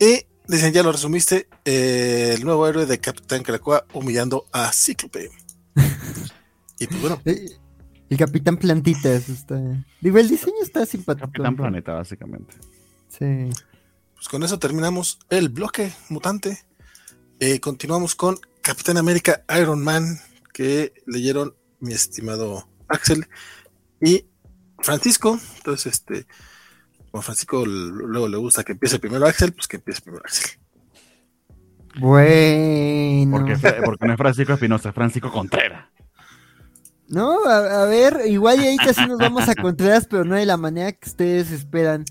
Y 0.00 0.26
dicen: 0.48 0.72
Ya 0.72 0.82
lo 0.82 0.90
resumiste. 0.90 1.48
Eh, 1.64 2.34
el 2.36 2.44
nuevo 2.44 2.66
héroe 2.66 2.86
de 2.86 2.98
Capitán 2.98 3.44
Krakoa 3.44 3.84
humillando 3.92 4.46
a 4.52 4.72
Cíclope. 4.72 5.30
y 6.78 6.86
pues 6.86 7.00
bueno. 7.00 7.20
El 8.10 8.16
Capitán 8.16 8.56
Plantitas 8.56 9.28
está. 9.28 9.60
Digo, 10.00 10.18
el 10.18 10.28
diseño 10.28 10.56
está 10.62 10.86
simpático. 10.86 11.26
Capitán 11.26 11.56
Planeta, 11.56 11.92
básicamente. 11.92 12.54
Sí. 13.08 13.50
Pues 14.14 14.28
con 14.28 14.42
eso 14.42 14.58
terminamos 14.58 15.18
el 15.28 15.50
bloque 15.50 15.92
mutante. 16.08 16.58
Eh, 17.38 17.60
continuamos 17.60 18.14
con 18.14 18.36
Capitán 18.62 18.96
América 18.96 19.44
Iron 19.60 19.84
Man, 19.84 20.18
que 20.52 20.92
leyeron 21.06 21.54
mi 21.80 21.92
estimado 21.92 22.68
Axel 22.88 23.26
y 24.00 24.24
Francisco. 24.78 25.38
Entonces, 25.58 25.92
este, 25.92 26.26
como 27.10 27.22
Francisco 27.22 27.64
luego 27.66 28.26
le 28.26 28.38
gusta 28.38 28.64
que 28.64 28.72
empiece 28.72 28.98
primero 28.98 29.26
Axel, 29.26 29.52
pues 29.52 29.68
que 29.68 29.76
empiece 29.76 30.00
primero 30.00 30.24
Axel. 30.24 30.58
Bueno. 32.00 33.38
Porque, 33.38 33.56
porque 33.84 34.06
no 34.06 34.12
es 34.14 34.18
Francisco 34.18 34.54
Espinosa, 34.54 34.88
es 34.88 34.94
Francisco 34.94 35.30
Contreras. 35.30 35.97
No, 37.08 37.44
a, 37.46 37.86
ver, 37.86 38.20
igual 38.26 38.60
y 38.60 38.66
ahí 38.66 38.76
casi 38.76 39.06
nos 39.06 39.18
vamos 39.18 39.48
a 39.48 39.54
Contreras, 39.54 40.06
pero 40.08 40.24
no 40.24 40.36
de 40.36 40.44
la 40.44 40.58
manera 40.58 40.92
que 40.92 41.08
ustedes 41.08 41.50
esperan. 41.50 42.04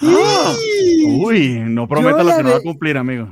Ah, 0.00 0.54
uy, 1.06 1.60
no 1.66 1.88
prometo 1.88 2.22
lo 2.22 2.36
que 2.36 2.42
no 2.42 2.50
va 2.50 2.56
a 2.56 2.60
cumplir, 2.60 2.96
amigo. 2.96 3.28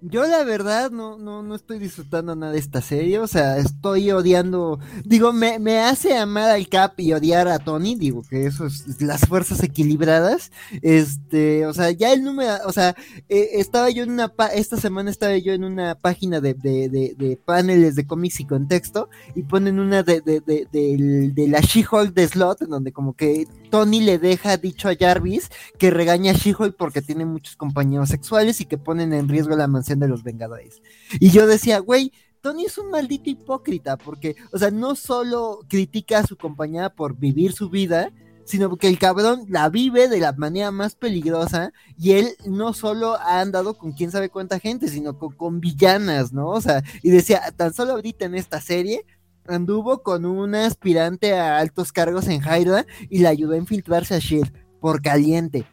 Yo 0.00 0.26
la 0.26 0.44
verdad 0.44 0.92
no, 0.92 1.18
no, 1.18 1.42
no 1.42 1.56
estoy 1.56 1.80
disfrutando 1.80 2.36
nada 2.36 2.52
de 2.52 2.60
esta 2.60 2.80
serie, 2.80 3.18
o 3.18 3.26
sea, 3.26 3.58
estoy 3.58 4.12
odiando, 4.12 4.78
digo, 5.04 5.32
me, 5.32 5.58
me 5.58 5.80
hace 5.80 6.16
amar 6.16 6.50
al 6.50 6.68
Cap 6.68 7.00
y 7.00 7.12
odiar 7.12 7.48
a 7.48 7.58
Tony, 7.58 7.96
digo 7.96 8.22
que 8.22 8.46
eso 8.46 8.66
es 8.66 9.02
las 9.02 9.22
fuerzas 9.22 9.60
equilibradas, 9.64 10.52
este, 10.82 11.66
o 11.66 11.74
sea, 11.74 11.90
ya 11.90 12.12
el 12.12 12.22
número, 12.22 12.58
o 12.66 12.72
sea, 12.72 12.94
eh, 13.28 13.48
estaba 13.54 13.90
yo 13.90 14.04
en 14.04 14.10
una, 14.10 14.32
esta 14.54 14.76
semana 14.76 15.10
estaba 15.10 15.36
yo 15.36 15.52
en 15.52 15.64
una 15.64 15.96
página 15.96 16.40
de, 16.40 16.54
de, 16.54 16.88
de, 16.88 17.36
paneles 17.44 17.96
de 17.96 18.06
cómics 18.06 18.38
y 18.38 18.44
contexto 18.44 19.08
y 19.34 19.42
ponen 19.42 19.80
una 19.80 20.04
de, 20.04 20.20
de, 20.20 20.40
de, 20.40 21.48
la 21.48 21.60
She-Hulk 21.60 22.14
de 22.14 22.28
Slot, 22.28 22.62
en 22.62 22.70
donde 22.70 22.92
como 22.92 23.14
que 23.14 23.48
Tony 23.70 24.00
le 24.00 24.18
deja 24.18 24.58
dicho 24.58 24.88
a 24.88 24.94
Jarvis 24.94 25.50
que 25.76 25.90
regaña 25.90 26.32
a 26.32 26.34
She-Hulk 26.34 26.76
porque 26.76 27.02
tiene 27.02 27.24
muchos 27.24 27.56
compañeros 27.56 28.10
sexuales 28.10 28.60
y 28.60 28.66
que 28.66 28.78
ponen 28.78 29.12
en 29.12 29.28
riesgo 29.28 29.56
la 29.56 29.66
mansión 29.66 29.87
de 29.96 30.08
los 30.08 30.22
Vengadores. 30.22 30.82
Y 31.20 31.30
yo 31.30 31.46
decía, 31.46 31.78
güey, 31.78 32.12
Tony 32.40 32.66
es 32.66 32.78
un 32.78 32.90
maldito 32.90 33.30
hipócrita 33.30 33.96
porque, 33.96 34.36
o 34.52 34.58
sea, 34.58 34.70
no 34.70 34.94
solo 34.94 35.60
critica 35.68 36.18
a 36.18 36.26
su 36.26 36.36
compañera 36.36 36.90
por 36.90 37.16
vivir 37.16 37.52
su 37.52 37.68
vida, 37.68 38.12
sino 38.44 38.74
que 38.76 38.88
el 38.88 38.98
cabrón 38.98 39.44
la 39.48 39.68
vive 39.68 40.08
de 40.08 40.20
la 40.20 40.32
manera 40.32 40.70
más 40.70 40.94
peligrosa 40.94 41.72
y 41.98 42.12
él 42.12 42.28
no 42.46 42.72
solo 42.72 43.16
ha 43.16 43.40
andado 43.40 43.74
con 43.74 43.92
quién 43.92 44.10
sabe 44.10 44.30
cuánta 44.30 44.58
gente, 44.58 44.88
sino 44.88 45.18
con, 45.18 45.60
villanas, 45.60 46.32
¿no? 46.32 46.48
O 46.48 46.60
sea, 46.60 46.82
y 47.02 47.10
decía, 47.10 47.42
tan 47.56 47.74
solo 47.74 47.92
ahorita 47.92 48.24
en 48.24 48.34
esta 48.34 48.60
serie 48.60 49.04
anduvo 49.46 50.02
con 50.02 50.24
una 50.24 50.66
aspirante 50.66 51.34
a 51.34 51.58
altos 51.58 51.92
cargos 51.92 52.26
en 52.28 52.40
Hydra 52.42 52.86
y 53.10 53.18
le 53.18 53.28
ayudó 53.28 53.52
a 53.52 53.58
infiltrarse 53.58 54.14
a 54.14 54.18
Shield 54.18 54.52
por 54.80 55.02
caliente. 55.02 55.66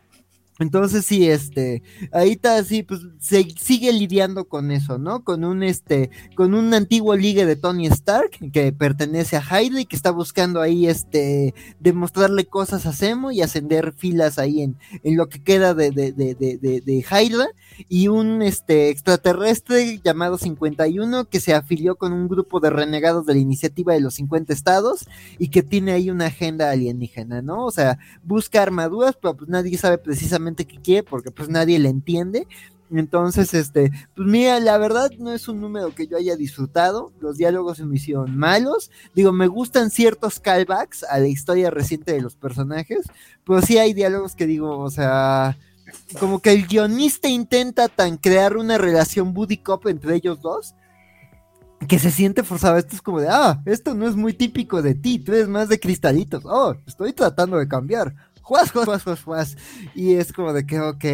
Entonces 0.58 1.06
sí, 1.06 1.30
este, 1.30 1.84
ahí 2.14 2.32
está 2.32 2.64
sí, 2.64 2.82
pues 2.84 3.02
se 3.20 3.46
sigue 3.60 3.92
lidiando 3.92 4.48
con 4.48 4.72
eso, 4.72 4.98
¿no? 4.98 5.24
Con 5.24 5.44
un 5.44 5.64
este, 5.64 6.10
con 6.36 6.54
un 6.54 6.74
antiguo 6.74 7.16
ligue 7.16 7.46
de 7.46 7.58
Tony 7.58 7.88
Stark 7.88 8.32
que 8.54 8.72
pertenece 8.72 9.36
a 9.36 9.42
Hydra 9.42 9.82
y 9.82 9.86
que 9.86 9.98
está 9.98 10.12
buscando 10.12 10.62
ahí 10.62 10.88
este 10.88 11.54
demostrarle 11.82 12.46
cosas 12.46 12.86
a 12.86 12.94
Zemo 12.94 13.32
y 13.32 13.42
ascender 13.42 13.94
filas 13.98 14.40
ahí 14.40 14.62
en, 14.62 14.78
en 15.04 15.18
lo 15.18 15.28
que 15.28 15.44
queda 15.44 15.74
de, 15.74 15.92
de, 15.92 16.14
de, 16.14 16.36
de, 16.36 16.82
de 16.82 17.06
Hydra 17.10 17.48
y 17.90 18.08
un 18.08 18.42
este 18.42 18.90
extraterrestre 18.90 20.00
llamado 20.04 20.38
51 20.38 21.26
que 21.26 21.42
se 21.42 21.54
afilió 21.54 21.98
con 21.98 22.14
un 22.14 22.30
grupo 22.30 22.62
de 22.62 22.70
renegados 22.70 23.26
de 23.26 23.34
la 23.34 23.40
iniciativa 23.40 23.94
de 23.94 24.00
los 24.00 24.14
50 24.16 24.54
estados 24.54 25.06
y 25.38 25.50
que 25.50 25.64
tiene 25.64 25.92
ahí 25.92 26.10
una 26.10 26.28
agenda 26.28 26.72
alienígena, 26.72 27.42
¿no? 27.42 27.66
O 27.66 27.72
sea, 27.72 28.00
busca 28.24 28.62
armaduras, 28.62 29.18
pero 29.22 29.36
pues 29.36 29.50
nadie 29.50 29.78
sabe 29.78 29.98
precisamente 29.98 30.45
que 30.54 30.80
quiere 30.80 31.02
porque 31.02 31.32
pues 31.32 31.50
nadie 31.50 31.80
le 31.80 31.90
entiende. 31.90 32.48
Entonces, 32.92 33.54
este, 33.54 33.92
pues 34.16 34.28
mira, 34.28 34.60
la 34.60 34.78
verdad 34.78 35.10
no 35.18 35.34
es 35.34 35.48
un 35.48 35.60
número 35.60 35.96
que 35.96 36.08
yo 36.08 36.18
haya 36.18 36.36
disfrutado. 36.36 37.12
Los 37.20 37.38
diálogos 37.38 37.78
se 37.78 37.86
me 37.86 37.96
hicieron 37.96 38.38
malos. 38.38 38.92
Digo, 39.16 39.32
me 39.32 39.48
gustan 39.48 39.90
ciertos 39.90 40.40
callbacks 40.40 41.04
a 41.04 41.20
la 41.20 41.28
historia 41.28 41.72
reciente 41.72 42.14
de 42.14 42.22
los 42.22 42.36
personajes, 42.36 43.08
pero 43.44 43.62
sí 43.62 43.78
hay 43.80 43.94
diálogos 43.94 44.36
que 44.36 44.46
digo, 44.46 44.78
o 44.78 44.92
sea, 44.92 45.58
como 46.20 46.40
que 46.40 46.52
el 46.52 46.68
guionista 46.68 47.28
intenta 47.28 47.88
tan 47.88 48.18
crear 48.18 48.56
una 48.56 48.78
relación 48.78 49.34
buddy 49.34 49.58
cop 49.58 49.88
entre 49.88 50.16
ellos 50.16 50.42
dos 50.42 50.76
que 51.88 52.00
se 52.00 52.12
siente 52.12 52.44
forzado. 52.44 52.78
Esto 52.78 52.96
es 52.96 53.02
como 53.02 53.20
de, 53.20 53.28
ah, 53.30 53.62
esto 53.66 53.94
no 53.94 54.08
es 54.08 54.16
muy 54.16 54.34
típico 54.34 54.82
de 54.82 54.96
ti, 54.96 55.20
tú 55.20 55.34
eres 55.34 55.48
más 55.48 55.70
de 55.70 55.80
cristalitos. 55.80 56.44
Oh, 56.46 56.76
estoy 56.86 57.14
tratando 57.14 57.58
de 57.58 57.68
cambiar 57.68 58.14
juas, 58.46 58.72
juas, 58.72 59.04
juas, 59.04 59.24
juas, 59.24 59.58
Y 59.96 60.14
es 60.14 60.32
como 60.32 60.54
de 60.54 60.66
que, 60.66 60.80
ok. 60.80 61.06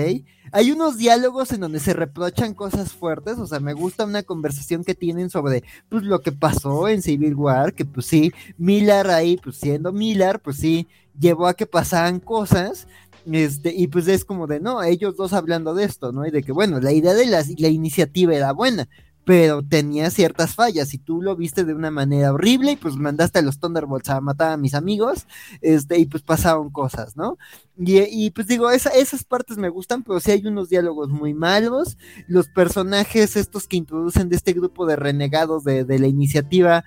Hay 0.51 0.71
unos 0.71 0.97
diálogos 0.97 1.53
en 1.53 1.61
donde 1.61 1.79
se 1.79 1.93
reprochan 1.93 2.53
cosas 2.53 2.91
fuertes, 2.91 3.37
o 3.39 3.47
sea, 3.47 3.61
me 3.61 3.71
gusta 3.71 4.03
una 4.03 4.21
conversación 4.21 4.83
que 4.83 4.95
tienen 4.95 5.29
sobre, 5.29 5.63
pues, 5.87 6.03
lo 6.03 6.19
que 6.19 6.33
pasó 6.33 6.89
en 6.89 7.01
Civil 7.01 7.35
War, 7.35 7.73
que 7.73 7.85
pues 7.85 8.05
sí, 8.05 8.33
Miller 8.57 9.07
ahí, 9.11 9.37
pues 9.37 9.55
siendo 9.55 9.93
Miller, 9.93 10.41
pues 10.41 10.57
sí, 10.57 10.89
llevó 11.17 11.47
a 11.47 11.53
que 11.53 11.65
pasaran 11.65 12.19
cosas, 12.19 12.87
este, 13.31 13.73
y 13.73 13.87
pues 13.87 14.09
es 14.09 14.25
como 14.25 14.45
de, 14.45 14.59
no, 14.59 14.83
ellos 14.83 15.15
dos 15.15 15.31
hablando 15.31 15.73
de 15.73 15.85
esto, 15.85 16.11
¿no? 16.11 16.25
Y 16.25 16.31
de 16.31 16.43
que, 16.43 16.51
bueno, 16.51 16.81
la 16.81 16.91
idea 16.91 17.13
de 17.13 17.27
la, 17.27 17.45
la 17.57 17.67
iniciativa 17.69 18.35
era 18.35 18.51
buena, 18.51 18.89
pero 19.23 19.61
tenía 19.61 20.09
ciertas 20.09 20.55
fallas 20.55 20.93
y 20.93 20.97
tú 20.97 21.21
lo 21.21 21.35
viste 21.35 21.63
de 21.63 21.73
una 21.73 21.91
manera 21.91 22.33
horrible 22.33 22.73
y 22.73 22.75
pues 22.75 22.95
mandaste 22.95 23.39
a 23.39 23.41
los 23.41 23.59
Thunderbolts 23.59 24.09
a 24.09 24.21
matar 24.21 24.51
a 24.51 24.57
mis 24.57 24.73
amigos 24.73 25.27
este 25.61 25.99
y 25.99 26.05
pues 26.05 26.23
pasaron 26.23 26.71
cosas, 26.71 27.15
¿no? 27.15 27.37
Y, 27.83 28.29
pues 28.31 28.45
digo, 28.45 28.69
esas 28.69 29.23
partes 29.23 29.57
me 29.57 29.69
gustan, 29.69 30.03
pero 30.03 30.19
sí 30.19 30.29
hay 30.29 30.45
unos 30.45 30.69
diálogos 30.69 31.09
muy 31.09 31.33
malos, 31.33 31.97
los 32.27 32.47
personajes 32.47 33.35
estos 33.35 33.67
que 33.67 33.77
introducen 33.77 34.29
de 34.29 34.35
este 34.35 34.53
grupo 34.53 34.85
de 34.85 34.95
renegados 34.95 35.63
de, 35.63 35.85
la 35.99 36.07
iniciativa 36.07 36.83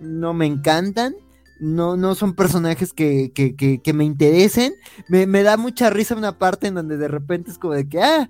no 0.00 0.32
me 0.32 0.46
encantan. 0.46 1.16
No, 1.58 1.96
no 1.96 2.14
son 2.14 2.34
personajes 2.34 2.92
que, 2.92 3.32
que, 3.34 3.56
que, 3.56 3.92
me 3.94 4.04
interesen. 4.04 4.74
Me, 5.08 5.26
me 5.26 5.42
da 5.42 5.56
mucha 5.56 5.88
risa 5.88 6.14
una 6.14 6.38
parte 6.38 6.66
en 6.66 6.74
donde 6.74 6.98
de 6.98 7.08
repente 7.08 7.50
es 7.50 7.58
como 7.58 7.72
de 7.72 7.88
que, 7.88 8.02
ah, 8.02 8.28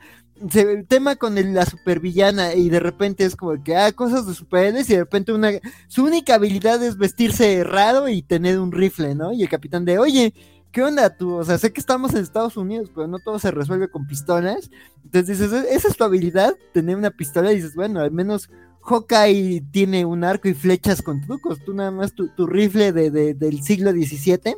se, 0.50 0.84
tema 0.84 1.16
con 1.16 1.34
la 1.54 1.66
supervillana 1.66 2.54
y 2.54 2.68
de 2.68 2.80
repente 2.80 3.24
es 3.24 3.36
como 3.36 3.62
que, 3.62 3.76
ah, 3.76 3.92
cosas 3.92 4.26
de 4.26 4.34
superhéroes 4.34 4.88
y 4.90 4.94
de 4.94 5.00
repente 5.00 5.32
una, 5.32 5.50
su 5.88 6.04
única 6.04 6.34
habilidad 6.34 6.82
es 6.82 6.96
vestirse 6.96 7.64
raro 7.64 8.08
y 8.08 8.22
tener 8.22 8.58
un 8.58 8.72
rifle, 8.72 9.14
¿no? 9.14 9.32
Y 9.32 9.42
el 9.42 9.48
capitán 9.48 9.84
de, 9.84 9.98
oye, 9.98 10.34
¿qué 10.72 10.82
onda 10.82 11.16
tú? 11.16 11.34
O 11.34 11.44
sea, 11.44 11.58
sé 11.58 11.72
que 11.72 11.80
estamos 11.80 12.12
en 12.14 12.20
Estados 12.20 12.56
Unidos, 12.56 12.90
pero 12.94 13.06
no 13.06 13.18
todo 13.18 13.38
se 13.38 13.50
resuelve 13.50 13.88
con 13.88 14.06
pistolas. 14.06 14.70
Entonces 15.04 15.38
dices, 15.38 15.64
esa 15.70 15.88
es 15.88 15.96
tu 15.96 16.04
habilidad, 16.04 16.54
tener 16.72 16.96
una 16.96 17.10
pistola 17.10 17.52
y 17.52 17.56
dices, 17.56 17.74
bueno, 17.74 18.00
al 18.00 18.10
menos 18.10 18.50
Hawkeye 18.82 19.64
tiene 19.70 20.04
un 20.04 20.22
arco 20.22 20.48
y 20.48 20.54
flechas 20.54 21.02
con 21.02 21.20
trucos, 21.20 21.58
tú 21.64 21.74
nada 21.74 21.90
más 21.90 22.12
tu, 22.14 22.46
rifle 22.46 22.92
de, 22.92 23.34
del 23.34 23.62
siglo 23.62 23.90
XVII. 23.90 24.56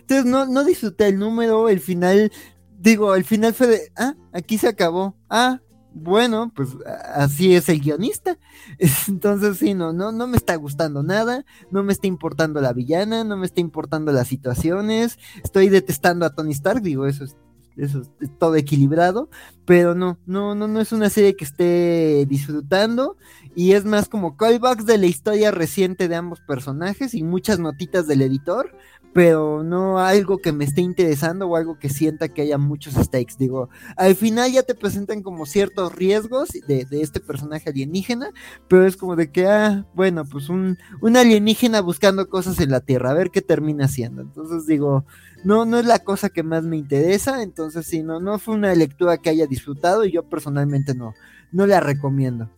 Entonces 0.00 0.24
no, 0.24 0.46
no 0.46 0.64
disfruté 0.64 1.08
el 1.08 1.18
número, 1.18 1.68
el 1.68 1.80
final 1.80 2.30
digo, 2.78 3.14
el 3.14 3.24
final 3.24 3.54
fue 3.54 3.66
de, 3.66 3.92
ah, 3.96 4.14
aquí 4.32 4.58
se 4.58 4.68
acabó. 4.68 5.16
Ah, 5.28 5.60
bueno, 5.98 6.52
pues 6.54 6.68
así 7.14 7.54
es 7.54 7.70
el 7.70 7.80
guionista. 7.80 8.38
Entonces, 9.08 9.56
sí, 9.56 9.72
no, 9.72 9.92
no, 9.92 10.12
no 10.12 10.26
me 10.26 10.36
está 10.36 10.54
gustando 10.56 11.02
nada, 11.02 11.46
no 11.70 11.82
me 11.82 11.92
está 11.92 12.06
importando 12.06 12.60
la 12.60 12.74
villana, 12.74 13.24
no 13.24 13.36
me 13.38 13.46
está 13.46 13.60
importando 13.60 14.12
las 14.12 14.28
situaciones, 14.28 15.18
estoy 15.42 15.70
detestando 15.70 16.26
a 16.26 16.34
Tony 16.34 16.52
Stark, 16.52 16.82
digo, 16.82 17.06
eso 17.06 17.24
es, 17.24 17.36
eso 17.76 18.02
es 18.20 18.30
todo 18.38 18.56
equilibrado, 18.56 19.28
pero 19.64 19.94
no, 19.94 20.18
no, 20.26 20.54
no, 20.54 20.68
no 20.68 20.80
es 20.80 20.92
una 20.92 21.10
serie 21.10 21.36
que 21.36 21.44
esté 21.44 22.26
disfrutando 22.26 23.16
y 23.54 23.72
es 23.72 23.84
más 23.84 24.08
como 24.08 24.36
callbacks 24.36 24.86
de 24.86 24.98
la 24.98 25.06
historia 25.06 25.50
reciente 25.50 26.08
de 26.08 26.16
ambos 26.16 26.40
personajes 26.40 27.14
y 27.14 27.22
muchas 27.22 27.58
notitas 27.58 28.06
del 28.06 28.22
editor 28.22 28.72
pero 29.16 29.62
no 29.62 29.98
algo 29.98 30.42
que 30.42 30.52
me 30.52 30.66
esté 30.66 30.82
interesando 30.82 31.48
o 31.48 31.56
algo 31.56 31.78
que 31.78 31.88
sienta 31.88 32.28
que 32.28 32.42
haya 32.42 32.58
muchos 32.58 32.92
stakes. 32.96 33.36
Digo, 33.38 33.70
al 33.96 34.14
final 34.14 34.52
ya 34.52 34.62
te 34.62 34.74
presentan 34.74 35.22
como 35.22 35.46
ciertos 35.46 35.94
riesgos 35.94 36.50
de, 36.50 36.86
este 36.90 37.20
personaje 37.20 37.70
alienígena, 37.70 38.28
pero 38.68 38.86
es 38.86 38.98
como 38.98 39.16
de 39.16 39.30
que, 39.32 39.46
ah, 39.46 39.86
bueno, 39.94 40.26
pues 40.26 40.50
un, 40.50 40.76
un, 41.00 41.16
alienígena 41.16 41.80
buscando 41.80 42.28
cosas 42.28 42.60
en 42.60 42.70
la 42.70 42.80
Tierra, 42.80 43.12
a 43.12 43.14
ver 43.14 43.30
qué 43.30 43.40
termina 43.40 43.86
haciendo. 43.86 44.20
Entonces 44.20 44.66
digo, 44.66 45.06
no, 45.46 45.64
no 45.64 45.78
es 45.78 45.86
la 45.86 46.00
cosa 46.00 46.28
que 46.28 46.42
más 46.42 46.64
me 46.64 46.76
interesa, 46.76 47.40
entonces 47.40 47.86
sí, 47.86 48.02
no, 48.02 48.18
no 48.18 48.40
fue 48.40 48.56
una 48.56 48.74
lectura 48.74 49.18
que 49.18 49.30
haya 49.30 49.46
disfrutado 49.46 50.04
y 50.04 50.10
yo 50.10 50.24
personalmente 50.24 50.92
no, 50.92 51.14
no 51.52 51.68
la 51.68 51.78
recomiendo. 51.78 52.50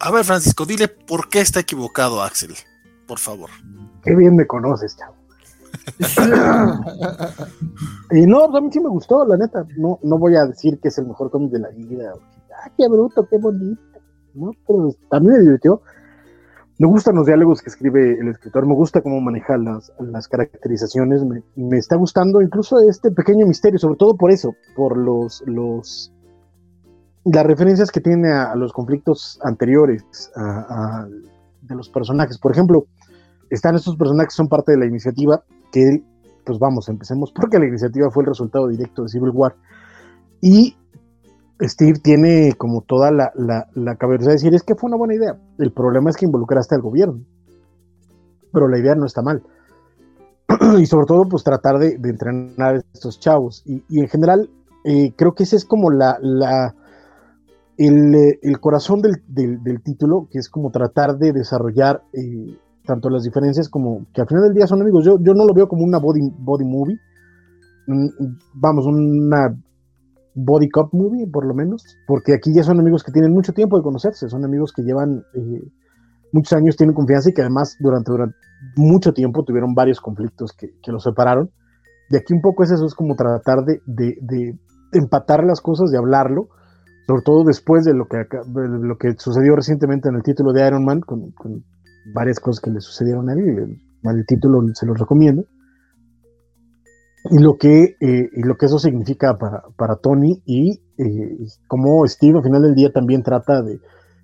A 0.00 0.10
ver, 0.10 0.24
Francisco, 0.24 0.66
dile 0.66 0.88
por 0.88 1.28
qué 1.28 1.40
está 1.40 1.60
equivocado 1.60 2.20
Axel, 2.20 2.52
por 3.06 3.20
favor. 3.20 3.50
Qué 4.02 4.16
bien 4.16 4.34
me 4.34 4.44
conoces, 4.44 4.96
chavo. 4.96 5.14
y 8.10 8.26
no, 8.26 8.42
a 8.42 8.60
mí 8.60 8.70
sí 8.72 8.80
me 8.80 8.88
gustó, 8.88 9.24
la 9.24 9.36
neta. 9.36 9.64
No, 9.76 10.00
no 10.02 10.18
voy 10.18 10.34
a 10.34 10.46
decir 10.46 10.80
que 10.80 10.88
es 10.88 10.98
el 10.98 11.06
mejor 11.06 11.30
cómic 11.30 11.52
de 11.52 11.60
la 11.60 11.68
vida. 11.68 12.12
Ah, 12.60 12.72
qué 12.76 12.88
bruto, 12.88 13.28
qué 13.28 13.38
bonito. 13.38 13.80
No, 14.34 14.50
pero 14.66 14.92
también 15.08 15.34
me 15.34 15.40
divirtió. 15.42 15.80
Me 16.78 16.88
gustan 16.88 17.14
los 17.14 17.26
diálogos 17.26 17.62
que 17.62 17.70
escribe 17.70 18.18
el 18.18 18.28
escritor, 18.28 18.66
me 18.66 18.74
gusta 18.74 19.00
cómo 19.00 19.20
maneja 19.20 19.56
las, 19.56 19.92
las 20.00 20.26
caracterizaciones, 20.26 21.22
me, 21.24 21.78
está 21.78 21.94
gustando 21.94 22.42
incluso 22.42 22.80
este 22.80 23.12
pequeño 23.12 23.46
misterio, 23.46 23.78
sobre 23.78 23.96
todo 23.96 24.16
por 24.16 24.32
eso, 24.32 24.56
por 24.74 24.96
los, 24.96 25.44
los 25.46 26.12
las 27.24 27.46
referencias 27.46 27.90
que 27.90 28.00
tiene 28.00 28.32
a, 28.32 28.54
los 28.56 28.72
conflictos 28.72 29.38
anteriores 29.44 30.04
de 31.62 31.74
los 31.74 31.88
personajes. 31.88 32.38
Por 32.38 32.52
ejemplo, 32.52 32.86
están 33.50 33.76
estos 33.76 33.96
personajes 33.96 34.34
que 34.34 34.36
son 34.36 34.48
parte 34.48 34.72
de 34.72 34.78
la 34.78 34.86
iniciativa, 34.86 35.44
que, 35.70 36.02
pues 36.44 36.58
vamos, 36.58 36.88
empecemos 36.88 37.32
porque 37.32 37.58
la 37.58 37.66
iniciativa 37.66 38.10
fue 38.10 38.24
el 38.24 38.28
resultado 38.28 38.68
directo 38.68 39.04
de 39.04 39.08
Civil 39.08 39.30
War. 39.30 39.54
Y 40.40 40.76
Steve 41.68 41.98
tiene 42.02 42.54
como 42.56 42.82
toda 42.82 43.10
la, 43.10 43.32
la, 43.34 43.96
cabeza 43.96 44.26
de 44.26 44.32
decir, 44.32 44.54
es 44.54 44.62
que 44.62 44.74
fue 44.74 44.88
una 44.88 44.96
buena 44.96 45.14
idea. 45.14 45.38
El 45.58 45.72
problema 45.72 46.10
es 46.10 46.16
que 46.16 46.26
involucraste 46.26 46.74
al 46.74 46.82
gobierno. 46.82 47.20
Pero 48.52 48.68
la 48.68 48.78
idea 48.78 48.94
no 48.94 49.06
está 49.06 49.22
mal. 49.22 49.42
y 50.78 50.86
sobre 50.86 51.06
todo, 51.06 51.28
pues 51.28 51.44
tratar 51.44 51.78
de, 51.78 51.94
entrenar 51.94 52.76
a 52.76 52.82
estos 52.92 53.20
chavos. 53.20 53.62
Y, 53.66 54.00
en 54.00 54.08
general, 54.08 54.50
eh, 54.84 55.12
creo 55.16 55.34
que 55.34 55.44
ese 55.44 55.56
es 55.56 55.64
como 55.64 55.90
la, 55.90 56.18
la 56.20 56.74
el, 57.76 58.38
el, 58.42 58.60
corazón 58.60 59.00
del, 59.02 59.22
del, 59.26 59.82
título, 59.82 60.28
que 60.30 60.38
es 60.38 60.48
como 60.48 60.70
tratar 60.70 61.18
de 61.18 61.32
desarrollar 61.32 62.02
eh, 62.12 62.56
tanto 62.86 63.10
las 63.10 63.24
diferencias 63.24 63.68
como 63.68 64.06
que 64.12 64.20
al 64.20 64.28
final 64.28 64.44
del 64.44 64.54
día 64.54 64.66
son 64.66 64.82
amigos. 64.82 65.04
Yo, 65.04 65.18
yo 65.20 65.34
no 65.34 65.44
lo 65.44 65.54
veo 65.54 65.68
como 65.68 65.84
una 65.84 65.98
body, 65.98 66.20
body 66.38 66.64
movie. 66.64 66.98
Mm, 67.86 68.08
vamos, 68.54 68.86
una 68.86 69.56
body 70.34 70.68
cop 70.68 70.92
movie, 70.92 71.26
por 71.26 71.46
lo 71.46 71.54
menos, 71.54 71.84
porque 72.06 72.34
aquí 72.34 72.52
ya 72.54 72.62
son 72.62 72.80
amigos 72.80 73.02
que 73.02 73.12
tienen 73.12 73.32
mucho 73.32 73.52
tiempo 73.52 73.76
de 73.76 73.82
conocerse, 73.82 74.28
son 74.28 74.44
amigos 74.44 74.72
que 74.72 74.82
llevan 74.82 75.22
eh, 75.34 75.62
muchos 76.32 76.52
años, 76.54 76.76
tienen 76.76 76.94
confianza 76.94 77.30
y 77.30 77.32
que 77.32 77.42
además 77.42 77.76
durante, 77.80 78.10
durante 78.10 78.36
mucho 78.76 79.12
tiempo 79.12 79.44
tuvieron 79.44 79.74
varios 79.74 80.00
conflictos 80.00 80.52
que, 80.52 80.70
que, 80.82 80.92
los 80.92 81.04
separaron. 81.04 81.50
Y 82.10 82.16
aquí 82.16 82.34
un 82.34 82.40
poco 82.40 82.64
es 82.64 82.70
eso, 82.70 82.84
es 82.84 82.94
como 82.94 83.14
tratar 83.14 83.64
de, 83.64 83.80
de, 83.86 84.16
de 84.20 84.58
empatar 84.92 85.44
las 85.44 85.60
cosas, 85.60 85.90
de 85.90 85.98
hablarlo, 85.98 86.48
sobre 87.06 87.22
todo 87.22 87.44
después 87.44 87.84
de 87.84 87.94
lo 87.94 88.06
que, 88.06 88.24
lo 88.54 88.96
que 88.96 89.14
sucedió 89.16 89.54
recientemente 89.54 90.08
en 90.08 90.16
el 90.16 90.22
título 90.22 90.52
de 90.52 90.66
Iron 90.66 90.84
Man, 90.84 91.00
con, 91.00 91.30
con 91.32 91.64
varias 92.12 92.40
cosas 92.40 92.60
que 92.60 92.70
le 92.70 92.80
sucedieron 92.80 93.28
a 93.28 93.34
él, 93.34 93.40
el, 93.40 94.18
el 94.18 94.26
título 94.26 94.60
se 94.74 94.86
los 94.86 94.98
recomiendo 94.98 95.44
y 97.30 97.38
lo 97.38 97.56
que, 97.56 97.96
eh, 98.00 98.30
y 98.32 98.42
lo 98.42 98.56
que 98.56 98.66
eso 98.66 98.78
significa 98.78 99.38
para, 99.38 99.62
para 99.76 99.96
Tony 99.96 100.42
y 100.44 100.80
eh, 100.98 101.46
cómo 101.66 102.06
Steve 102.06 102.38
al 102.38 102.44
final 102.44 102.62
del 102.62 102.74
día 102.74 102.92
también 102.92 103.22
trata 103.22 103.62
de, 103.62 103.80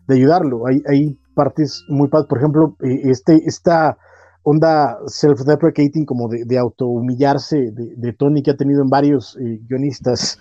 de 0.06 0.14
ayudarlo. 0.14 0.66
Hay, 0.66 0.82
hay, 0.86 1.18
partes 1.32 1.84
muy 1.88 2.08
padres, 2.08 2.28
por 2.28 2.38
ejemplo, 2.38 2.76
eh, 2.80 3.02
este, 3.04 3.36
esta 3.46 3.96
onda 4.42 4.98
self-deprecating 5.06 6.04
como 6.04 6.28
de, 6.28 6.44
de 6.44 6.58
auto-humillarse 6.58 7.70
de, 7.70 7.94
de, 7.96 8.12
Tony 8.12 8.42
que 8.42 8.50
ha 8.50 8.56
tenido 8.56 8.82
en 8.82 8.90
varios 8.90 9.38
eh, 9.40 9.60
guionistas 9.66 10.38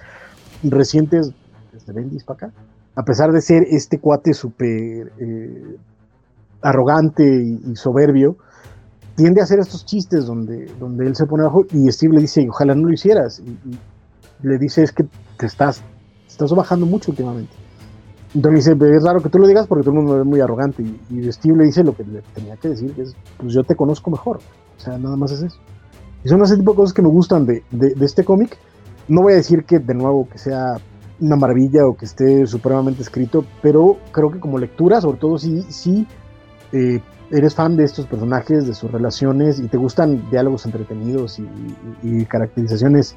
recientes, 0.63 1.31
desde 1.71 1.93
Bendis 1.93 2.25
para 2.25 2.47
acá, 2.47 2.53
a 2.95 3.03
pesar 3.03 3.31
de 3.31 3.39
ser 3.39 3.63
este 3.69 3.99
cuate 3.99 4.33
súper 4.33 5.13
arrogante 6.61 7.23
y, 7.23 7.71
y 7.71 7.75
soberbio, 7.75 8.35
tiende 9.19 9.41
a 9.41 9.43
hacer 9.43 9.59
estos 9.59 9.85
chistes 9.85 10.25
donde, 10.25 10.71
donde 10.79 11.05
él 11.05 11.13
se 11.13 11.25
pone 11.25 11.43
abajo 11.43 11.65
y 11.73 11.91
Steve 11.91 12.13
le 12.13 12.21
dice, 12.21 12.47
ojalá 12.47 12.73
no 12.73 12.87
lo 12.87 12.93
hicieras. 12.93 13.39
Y, 13.39 13.77
le 14.47 14.57
dice, 14.57 14.81
es 14.81 14.93
que 14.93 15.03
te 15.35 15.45
estás, 15.45 15.83
estás 16.25 16.53
bajando 16.53 16.85
mucho 16.85 17.11
últimamente. 17.11 17.51
Entonces 18.33 18.65
le 18.67 18.75
dice, 18.75 18.95
es 18.95 19.03
raro 19.03 19.21
que 19.21 19.27
tú 19.27 19.37
lo 19.37 19.45
digas 19.45 19.67
porque 19.67 19.83
todo 19.83 19.91
el 19.91 19.97
mundo 19.97 20.15
ve 20.15 20.23
muy 20.23 20.39
arrogante. 20.39 20.85
Y, 21.09 21.29
Steve 21.33 21.57
le 21.57 21.65
dice 21.65 21.83
lo 21.83 21.93
que 21.93 22.05
le 22.05 22.21
tenía 22.33 22.55
que 22.55 22.69
decir, 22.69 22.93
que 22.93 23.01
es, 23.01 23.15
pues 23.35 23.53
yo 23.53 23.65
te 23.65 23.75
conozco 23.75 24.09
mejor. 24.09 24.37
O 24.77 24.79
sea, 24.79 24.97
nada 24.97 25.17
más 25.17 25.33
es 25.33 25.41
eso. 25.41 25.59
Y 26.23 26.29
son 26.29 26.41
ese 26.41 26.55
tipo 26.55 26.71
de 26.71 26.77
cosas 26.77 26.93
que 26.93 27.01
me 27.01 27.09
gustan 27.09 27.45
de, 27.45 27.61
de, 27.71 27.93
de 27.95 28.05
este 28.05 28.23
cómic. 28.23 28.57
No 29.09 29.23
voy 29.23 29.33
a 29.33 29.35
decir 29.35 29.65
que 29.65 29.79
de 29.79 29.93
nuevo 29.95 30.29
que 30.29 30.37
sea 30.37 30.77
una 31.19 31.35
maravilla 31.35 31.85
o 31.85 31.97
que 31.97 32.05
esté 32.05 32.47
supremamente 32.47 33.01
escrito, 33.01 33.43
pero 33.61 33.97
creo 34.13 34.31
que 34.31 34.39
como 34.39 34.57
lectura, 34.57 35.01
sobre 35.01 35.17
todo 35.17 35.37
sí, 35.37 35.65
sí 35.67 36.07
eh, 36.71 37.01
eres 37.31 37.55
fan 37.55 37.77
de 37.77 37.83
estos 37.83 38.05
personajes, 38.05 38.67
de 38.67 38.73
sus 38.73 38.91
relaciones 38.91 39.59
y 39.59 39.67
te 39.67 39.77
gustan 39.77 40.29
diálogos 40.29 40.65
entretenidos 40.65 41.39
y, 42.03 42.25
caracterizaciones 42.25 43.15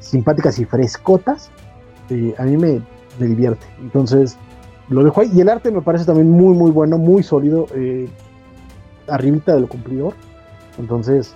simpáticas 0.00 0.58
y 0.58 0.64
frescotas, 0.64 1.50
eh, 2.10 2.34
a 2.38 2.44
mí 2.44 2.56
me, 2.56 2.82
divierte. 3.18 3.66
Entonces, 3.80 4.36
lo 4.88 5.04
dejo 5.04 5.20
ahí. 5.20 5.30
Y 5.32 5.40
el 5.40 5.48
arte 5.48 5.70
me 5.70 5.82
parece 5.82 6.04
también 6.04 6.30
muy, 6.30 6.56
muy 6.56 6.70
bueno, 6.70 6.98
muy 6.98 7.22
sólido, 7.22 7.66
eh, 7.74 8.08
arribita 9.06 9.54
de 9.54 9.60
lo 9.60 9.68
cumplidor. 9.68 10.14
Entonces, 10.78 11.34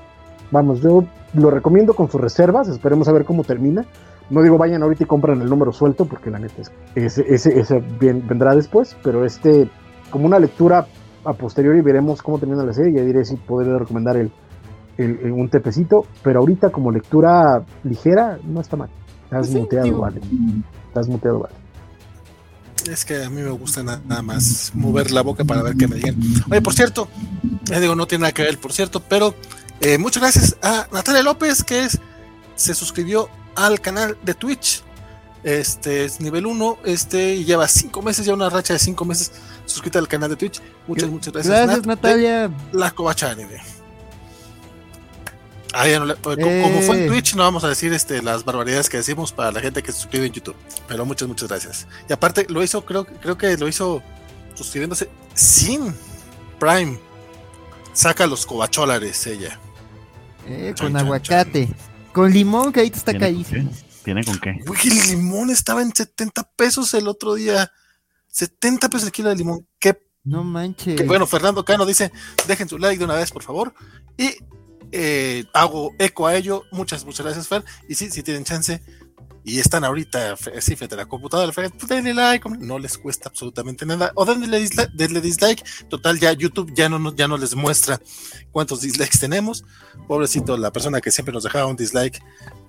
vamos, 0.51 0.81
yo 0.81 1.05
lo 1.35 1.51
recomiendo 1.51 1.95
con 1.95 2.11
sus 2.11 2.21
reservas, 2.21 2.69
esperemos 2.69 3.09
a 3.09 3.13
ver 3.13 3.25
cómo 3.25 3.45
termina. 3.45 3.85
No 4.31 4.43
digo 4.43 4.59
vayan 4.59 4.83
ahorita 4.83 5.05
y 5.05 5.07
compren 5.07 5.41
el 5.41 5.49
número 5.49 5.73
suelto, 5.73 6.07
porque 6.07 6.31
la 6.31 6.41
neta 6.41 6.63
es 6.97 7.19
ese 7.19 7.85
bien, 8.01 8.27
vendrá 8.27 8.57
después, 8.57 8.97
pero 9.05 9.25
este, 9.25 9.69
como 10.11 10.27
una 10.27 10.41
lectura 10.41 10.87
a 11.27 11.33
posteriori 11.33 11.81
veremos 11.81 12.23
cómo 12.23 12.39
termina 12.39 12.65
la 12.65 12.73
serie 12.73 13.03
y 13.03 13.05
diré 13.07 13.25
si 13.25 13.37
podré 13.37 13.77
recomendar 13.79 14.17
el, 14.17 14.31
un 14.99 15.49
tepecito, 15.51 16.07
pero 16.23 16.41
ahorita 16.41 16.71
como 16.71 16.91
lectura 16.91 17.65
ligera 17.85 18.39
no 18.45 18.61
está 18.61 18.77
mal. 18.77 18.89
Estás 19.25 19.51
muteado, 19.51 19.99
vale. 19.99 20.21
Estás 20.89 21.09
muteado, 21.09 21.41
vale. 21.41 21.55
Es 22.91 23.05
que 23.05 23.25
a 23.25 23.29
mí 23.29 23.43
me 23.43 23.51
gusta 23.51 23.83
nada 23.83 24.23
más 24.23 24.71
mover 24.75 25.11
la 25.11 25.23
boca 25.23 25.45
para 25.45 25.63
ver 25.63 25.77
qué 25.77 25.89
me 25.89 25.97
digan. 25.97 26.17
Oye, 26.51 26.63
por 26.63 26.73
cierto, 26.73 27.09
les 27.69 27.81
digo, 27.81 27.97
no 27.97 28.07
tiene 28.07 28.23
nada 28.23 28.33
que 28.33 28.43
ver, 28.43 28.59
por 28.59 28.73
cierto, 28.73 29.01
pero 29.01 29.35
eh, 29.81 29.99
muchas 29.99 30.23
gracias 30.23 30.57
a 30.63 30.87
Natalia 30.93 31.23
López, 31.23 31.65
que 31.65 31.85
es, 31.85 31.99
se 32.55 32.75
suscribió 32.75 33.29
al 33.57 33.81
canal 33.81 34.17
de 34.25 34.35
Twitch. 34.35 34.83
Este 35.43 36.05
es 36.05 36.21
nivel 36.21 36.47
1, 36.47 36.79
este 36.85 37.35
y 37.35 37.45
lleva 37.45 37.69
5 37.69 38.03
meses, 38.03 38.27
ya 38.27 38.35
una 38.35 38.51
racha 38.51 38.73
de 38.73 38.79
5 38.79 39.05
meses 39.05 39.33
suscríbete 39.67 39.99
al 39.99 40.09
canal 40.09 40.31
de 40.31 40.37
Twitch. 40.37 40.63
Muchas, 40.87 41.11
muchas 41.11 41.33
gracias. 41.33 41.55
Gracias, 41.55 41.87
Natalia. 41.87 42.51
La 42.73 42.91
covacha 42.91 43.31
anime. 43.31 43.61
Ah, 45.73 45.87
ya 45.87 46.01
no 46.01 46.17
como, 46.17 46.37
fue 46.81 46.97
en 46.97 47.03
eh. 47.03 47.07
Twitch, 47.09 47.35
no 47.35 47.43
vamos 47.43 47.63
a 47.63 47.69
decir 47.69 47.93
este, 47.93 48.23
las 48.23 48.45
barbaridades 48.47 48.89
que 48.89 48.97
decimos 48.97 49.33
para 49.33 49.53
la 49.53 49.61
gente 49.61 49.83
que 49.83 49.93
se 49.93 49.99
suscribe 49.99 50.25
en 50.25 50.33
YouTube. 50.33 50.57
Pero 50.89 51.05
muchas, 51.05 51.29
muchas 51.29 51.49
gracias. 51.49 51.87
Y 52.09 52.13
aparte, 52.15 52.47
lo 52.49 52.63
hizo, 52.63 52.85
creo, 52.87 53.05
creo 53.05 53.37
que 53.37 53.57
lo 53.59 53.69
hizo 53.69 54.03
suscribiéndose 54.55 55.11
sin 55.35 55.95
Prime. 56.59 56.99
Saca 57.93 58.27
los 58.27 58.47
covacholares 58.47 59.27
ella. 59.27 59.61
Eh, 60.47 60.75
con 60.79 60.97
aguacate. 60.97 61.69
Con 62.13 62.33
limón, 62.33 62.73
que 62.73 62.81
ahorita 62.81 62.97
está 62.97 63.19
caído. 63.19 63.51
¿Tiene 64.03 64.25
con 64.25 64.39
qué? 64.39 64.61
Uy, 64.67 64.79
el 64.85 65.11
limón 65.11 65.51
estaba 65.51 65.83
en 65.83 65.95
70 65.95 66.43
pesos 66.57 66.95
el 66.95 67.09
otro 67.09 67.35
día. 67.35 67.71
70 68.37 68.91
pesos 68.91 69.07
el 69.07 69.13
kilo 69.13 69.31
de 69.31 69.37
limón. 69.37 69.67
Qué 69.79 69.99
no 70.25 70.45
manches. 70.45 71.07
bueno, 71.07 71.27
Fernando 71.27 71.65
Cano 71.65 71.87
dice, 71.87 72.13
dejen 72.47 72.69
su 72.69 72.79
like 72.79 72.99
de 72.99 73.05
una 73.05 73.15
vez, 73.15 73.31
por 73.31 73.43
favor. 73.43 73.73
Y 74.19 74.35
eh, 74.93 75.45
hago 75.55 75.95
eco 75.99 76.27
a 76.27 76.37
ello. 76.37 76.65
Muchas, 76.71 77.05
muchas 77.07 77.25
gracias, 77.25 77.49
Fer. 77.49 77.65
Y 77.89 77.95
sí, 77.95 78.11
si 78.11 78.23
tienen 78.23 78.45
chance 78.45 78.83
y 79.43 79.59
están 79.59 79.85
ahorita 79.85 80.37
sí, 80.61 80.77
frente 80.77 80.97
a 80.97 80.99
la 80.99 81.07
computadora, 81.07 81.51
pues 81.53 81.89
denle 81.89 82.13
like, 82.13 82.47
no 82.59 82.79
les 82.79 82.99
cuesta 82.99 83.31
absolutamente 83.31 83.87
nada. 83.87 84.13
O 84.17 84.27
denle 84.27 84.59
dislike, 84.59 84.91
denle 84.93 85.23
dislike. 85.23 85.65
Total, 85.89 86.19
ya 86.19 86.33
YouTube 86.33 86.75
ya 86.75 86.91
no, 86.91 87.15
ya 87.15 87.29
no 87.29 87.39
les 87.39 87.55
muestra 87.55 88.03
cuántos 88.53 88.83
dislikes 88.83 89.19
tenemos. 89.19 89.65
Pobrecito, 90.09 90.59
la 90.59 90.73
persona 90.73 91.01
que 91.01 91.11
siempre 91.11 91.33
nos 91.33 91.45
dejaba 91.45 91.67
un 91.67 91.77
dislike, 91.77 92.21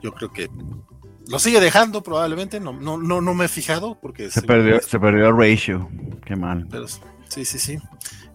yo 0.02 0.14
creo 0.14 0.32
que 0.32 0.50
lo 1.30 1.40
sigue 1.40 1.60
dejando 1.60 2.04
probablemente, 2.04 2.60
no, 2.60 2.74
no, 2.74 2.98
no, 2.98 3.22
no 3.22 3.34
me 3.34 3.46
he 3.46 3.48
fijado 3.48 3.98
porque 4.00 4.32
se, 4.32 4.42
perdió, 4.42 4.82
se 4.82 5.00
perdió 5.00 5.28
el 5.30 5.38
ratio, 5.38 5.90
qué 6.26 6.36
mal. 6.36 6.68
Pero, 6.70 6.88
sí, 6.88 7.46
sí, 7.46 7.60
sí. 7.60 7.80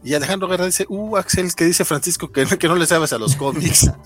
Y 0.04 0.14
Alejandro 0.14 0.48
Guerra 0.48 0.66
dice, 0.66 0.86
uh, 0.88 1.16
Axel, 1.16 1.54
que 1.54 1.64
dice 1.64 1.84
Francisco 1.84 2.32
que, 2.32 2.44
que 2.44 2.68
no 2.68 2.76
le 2.76 2.86
sabes 2.86 3.12
a 3.12 3.18
los 3.18 3.36
cómics. 3.36 3.90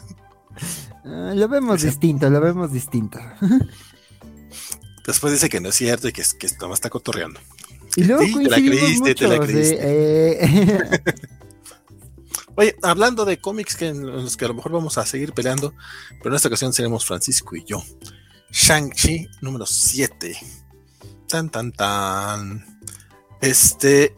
Ah, 1.09 1.33
lo 1.37 1.47
vemos 1.47 1.83
distinto, 1.83 2.29
lo 2.29 2.41
vemos 2.41 2.73
distinto. 2.73 3.21
Después 5.07 5.33
dice 5.35 5.49
que 5.49 5.61
no 5.61 5.69
es 5.69 5.77
cierto 5.77 6.09
y 6.09 6.13
que, 6.13 6.25
que 6.37 6.47
está 6.47 6.91
cotorreando. 6.91 7.39
Y 7.95 8.05
luego 8.05 8.25
sí, 8.25 8.35
te 8.35 8.51
la 8.51 8.57
creíste, 8.57 9.15
te 9.15 9.29
la 9.29 9.39
creíste. 9.39 9.79
Eh. 9.81 11.01
Oye, 12.57 12.77
hablando 12.83 13.25
de 13.25 13.39
cómics 13.39 13.77
que 13.77 13.89
en 13.89 14.05
los 14.05 14.37
que 14.37 14.47
a 14.47 14.49
lo 14.49 14.55
mejor 14.55 14.73
vamos 14.73 14.99
a 14.99 15.07
seguir 15.07 15.33
peleando, 15.33 15.75
pero 16.19 16.31
en 16.31 16.37
esta 16.37 16.49
ocasión 16.49 16.73
seremos 16.73 17.07
Francisco 17.07 17.55
y 17.55 17.65
yo. 17.65 17.85
Shang-Chi 18.51 19.29
número 19.41 19.67
7. 19.67 20.37
Tan, 21.29 21.51
tan, 21.51 21.73
tan. 21.73 22.65
Este, 23.41 24.17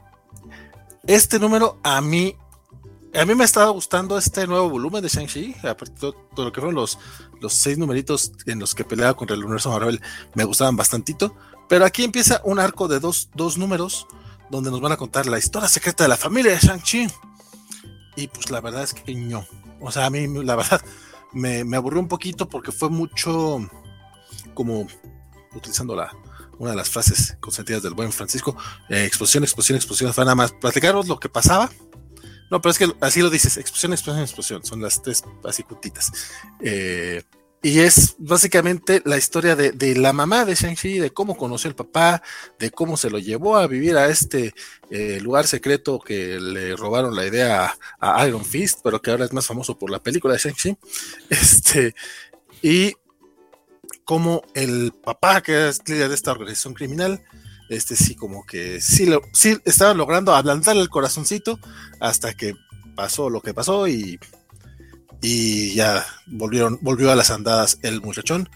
este 1.06 1.38
número 1.38 1.78
a 1.82 2.00
mí, 2.00 2.36
a 3.14 3.24
mí 3.24 3.34
me 3.34 3.44
estaba 3.44 3.70
gustando 3.70 4.18
este 4.18 4.46
nuevo 4.46 4.68
volumen 4.68 5.02
de 5.02 5.08
Shang-Chi. 5.08 5.56
Aparte 5.62 6.06
de 6.06 6.44
lo 6.44 6.52
que 6.52 6.60
fueron 6.60 6.74
los, 6.74 6.98
los 7.40 7.54
seis 7.54 7.78
numeritos 7.78 8.32
en 8.46 8.58
los 8.58 8.74
que 8.74 8.84
peleaba 8.84 9.14
contra 9.14 9.34
el 9.34 9.42
universo 9.42 9.70
Marvel, 9.70 10.00
me 10.34 10.44
gustaban 10.44 10.76
bastantito. 10.76 11.34
Pero 11.68 11.84
aquí 11.84 12.04
empieza 12.04 12.40
un 12.44 12.58
arco 12.58 12.88
de 12.88 13.00
dos, 13.00 13.30
dos 13.34 13.58
números 13.58 14.06
donde 14.50 14.70
nos 14.70 14.80
van 14.80 14.92
a 14.92 14.96
contar 14.96 15.26
la 15.26 15.38
historia 15.38 15.68
secreta 15.68 16.04
de 16.04 16.08
la 16.08 16.16
familia 16.16 16.52
de 16.52 16.58
Shang-Chi. 16.58 17.08
y 18.16 18.28
pues 18.28 18.50
la 18.50 18.60
verdad 18.60 18.82
es 18.82 18.94
que 18.94 19.14
no. 19.14 19.46
O 19.80 19.90
sea, 19.92 20.06
a 20.06 20.10
mí 20.10 20.26
la 20.44 20.56
verdad 20.56 20.80
me, 21.32 21.64
me 21.64 21.76
aburrió 21.76 22.00
un 22.00 22.08
poquito 22.08 22.48
porque 22.48 22.72
fue 22.72 22.88
mucho 22.88 23.68
como 24.58 24.88
utilizando 25.54 25.94
la, 25.94 26.12
una 26.58 26.72
de 26.72 26.76
las 26.76 26.90
frases 26.90 27.36
consentidas 27.38 27.80
del 27.80 27.94
buen 27.94 28.10
Francisco, 28.10 28.56
eh, 28.88 29.04
exposición, 29.04 29.44
exposición, 29.44 29.76
exposición, 29.76 30.12
fue 30.12 30.24
nada 30.24 30.34
más 30.34 30.50
platicaros 30.50 31.06
lo 31.06 31.20
que 31.20 31.28
pasaba. 31.28 31.70
No, 32.50 32.60
pero 32.60 32.72
es 32.72 32.78
que 32.78 32.92
así 33.00 33.22
lo 33.22 33.30
dices, 33.30 33.56
exposición, 33.56 33.92
exposición, 33.92 34.24
exposición, 34.24 34.64
son 34.64 34.82
las 34.82 35.00
tres 35.00 35.22
así 35.44 35.62
juntitas. 35.62 36.10
Eh, 36.60 37.22
y 37.62 37.78
es 37.78 38.16
básicamente 38.18 39.00
la 39.04 39.16
historia 39.16 39.54
de, 39.54 39.70
de 39.70 39.94
la 39.94 40.12
mamá 40.12 40.44
de 40.44 40.56
Shang-Chi, 40.56 40.98
de 40.98 41.12
cómo 41.12 41.36
conoció 41.36 41.70
al 41.70 41.76
papá, 41.76 42.20
de 42.58 42.72
cómo 42.72 42.96
se 42.96 43.10
lo 43.10 43.20
llevó 43.20 43.58
a 43.58 43.68
vivir 43.68 43.96
a 43.96 44.08
este 44.08 44.54
eh, 44.90 45.20
lugar 45.20 45.46
secreto 45.46 46.00
que 46.00 46.40
le 46.40 46.74
robaron 46.74 47.14
la 47.14 47.24
idea 47.24 47.76
a, 48.00 48.22
a, 48.22 48.26
Iron 48.26 48.44
Fist, 48.44 48.80
pero 48.82 49.00
que 49.00 49.12
ahora 49.12 49.24
es 49.24 49.32
más 49.32 49.46
famoso 49.46 49.78
por 49.78 49.88
la 49.88 50.02
película 50.02 50.34
de 50.34 50.40
Shang-Chi. 50.40 50.76
Este, 51.30 51.94
y 52.60 52.94
como 54.08 54.42
el 54.54 54.94
papá, 55.04 55.42
que 55.42 55.68
es 55.68 55.86
líder 55.86 56.08
de 56.08 56.14
esta 56.14 56.32
organización 56.32 56.72
criminal, 56.72 57.22
este 57.68 57.94
sí, 57.94 58.14
como 58.14 58.46
que 58.46 58.80
sí, 58.80 59.04
lo, 59.04 59.20
sí 59.34 59.58
estaba 59.66 59.92
logrando 59.92 60.34
ablandar 60.34 60.78
el 60.78 60.88
corazoncito 60.88 61.60
hasta 62.00 62.32
que 62.32 62.54
pasó 62.96 63.28
lo 63.28 63.42
que 63.42 63.52
pasó 63.52 63.86
y, 63.86 64.18
y 65.20 65.74
ya 65.74 66.06
volvieron, 66.26 66.78
volvió 66.80 67.12
a 67.12 67.16
las 67.16 67.30
andadas 67.30 67.80
el 67.82 68.00
muchachón. 68.00 68.48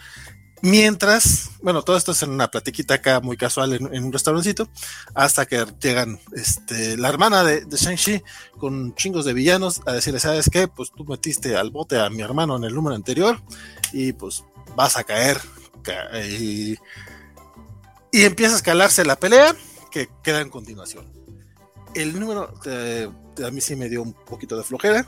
Mientras, 0.62 1.50
bueno, 1.60 1.82
todo 1.82 1.98
esto 1.98 2.12
es 2.12 2.22
en 2.22 2.30
una 2.30 2.50
platiquita 2.50 2.94
acá 2.94 3.20
muy 3.20 3.36
casual 3.36 3.74
en, 3.74 4.04
un 4.04 4.10
restaurancito, 4.10 4.70
hasta 5.14 5.44
que 5.44 5.66
llegan 5.82 6.18
este, 6.34 6.96
la 6.96 7.10
hermana 7.10 7.44
de, 7.44 7.66
de 7.66 7.76
Shang-Chi 7.76 8.22
con 8.56 8.94
chingos 8.94 9.26
de 9.26 9.34
villanos 9.34 9.82
a 9.84 9.92
decirle, 9.92 10.18
¿sabes 10.18 10.48
qué? 10.50 10.66
Pues 10.66 10.92
tú 10.96 11.04
metiste 11.04 11.56
al 11.56 11.70
bote 11.70 12.00
a 12.00 12.08
mi 12.08 12.22
hermano 12.22 12.56
en 12.56 12.64
el 12.64 12.74
número 12.74 12.96
anterior 12.96 13.38
y 13.92 14.14
pues 14.14 14.44
vas 14.76 14.96
a 14.96 15.04
caer. 15.04 15.40
Y, 16.38 16.76
y 18.12 18.22
empieza 18.22 18.54
a 18.54 18.56
escalarse 18.56 19.04
la 19.04 19.16
pelea 19.16 19.56
que 19.90 20.08
queda 20.22 20.40
en 20.40 20.50
continuación. 20.50 21.10
El 21.94 22.18
número 22.18 22.54
eh, 22.64 23.08
a 23.44 23.50
mí 23.50 23.60
sí 23.60 23.76
me 23.76 23.88
dio 23.88 24.02
un 24.02 24.12
poquito 24.12 24.56
de 24.56 24.64
flojera. 24.64 25.06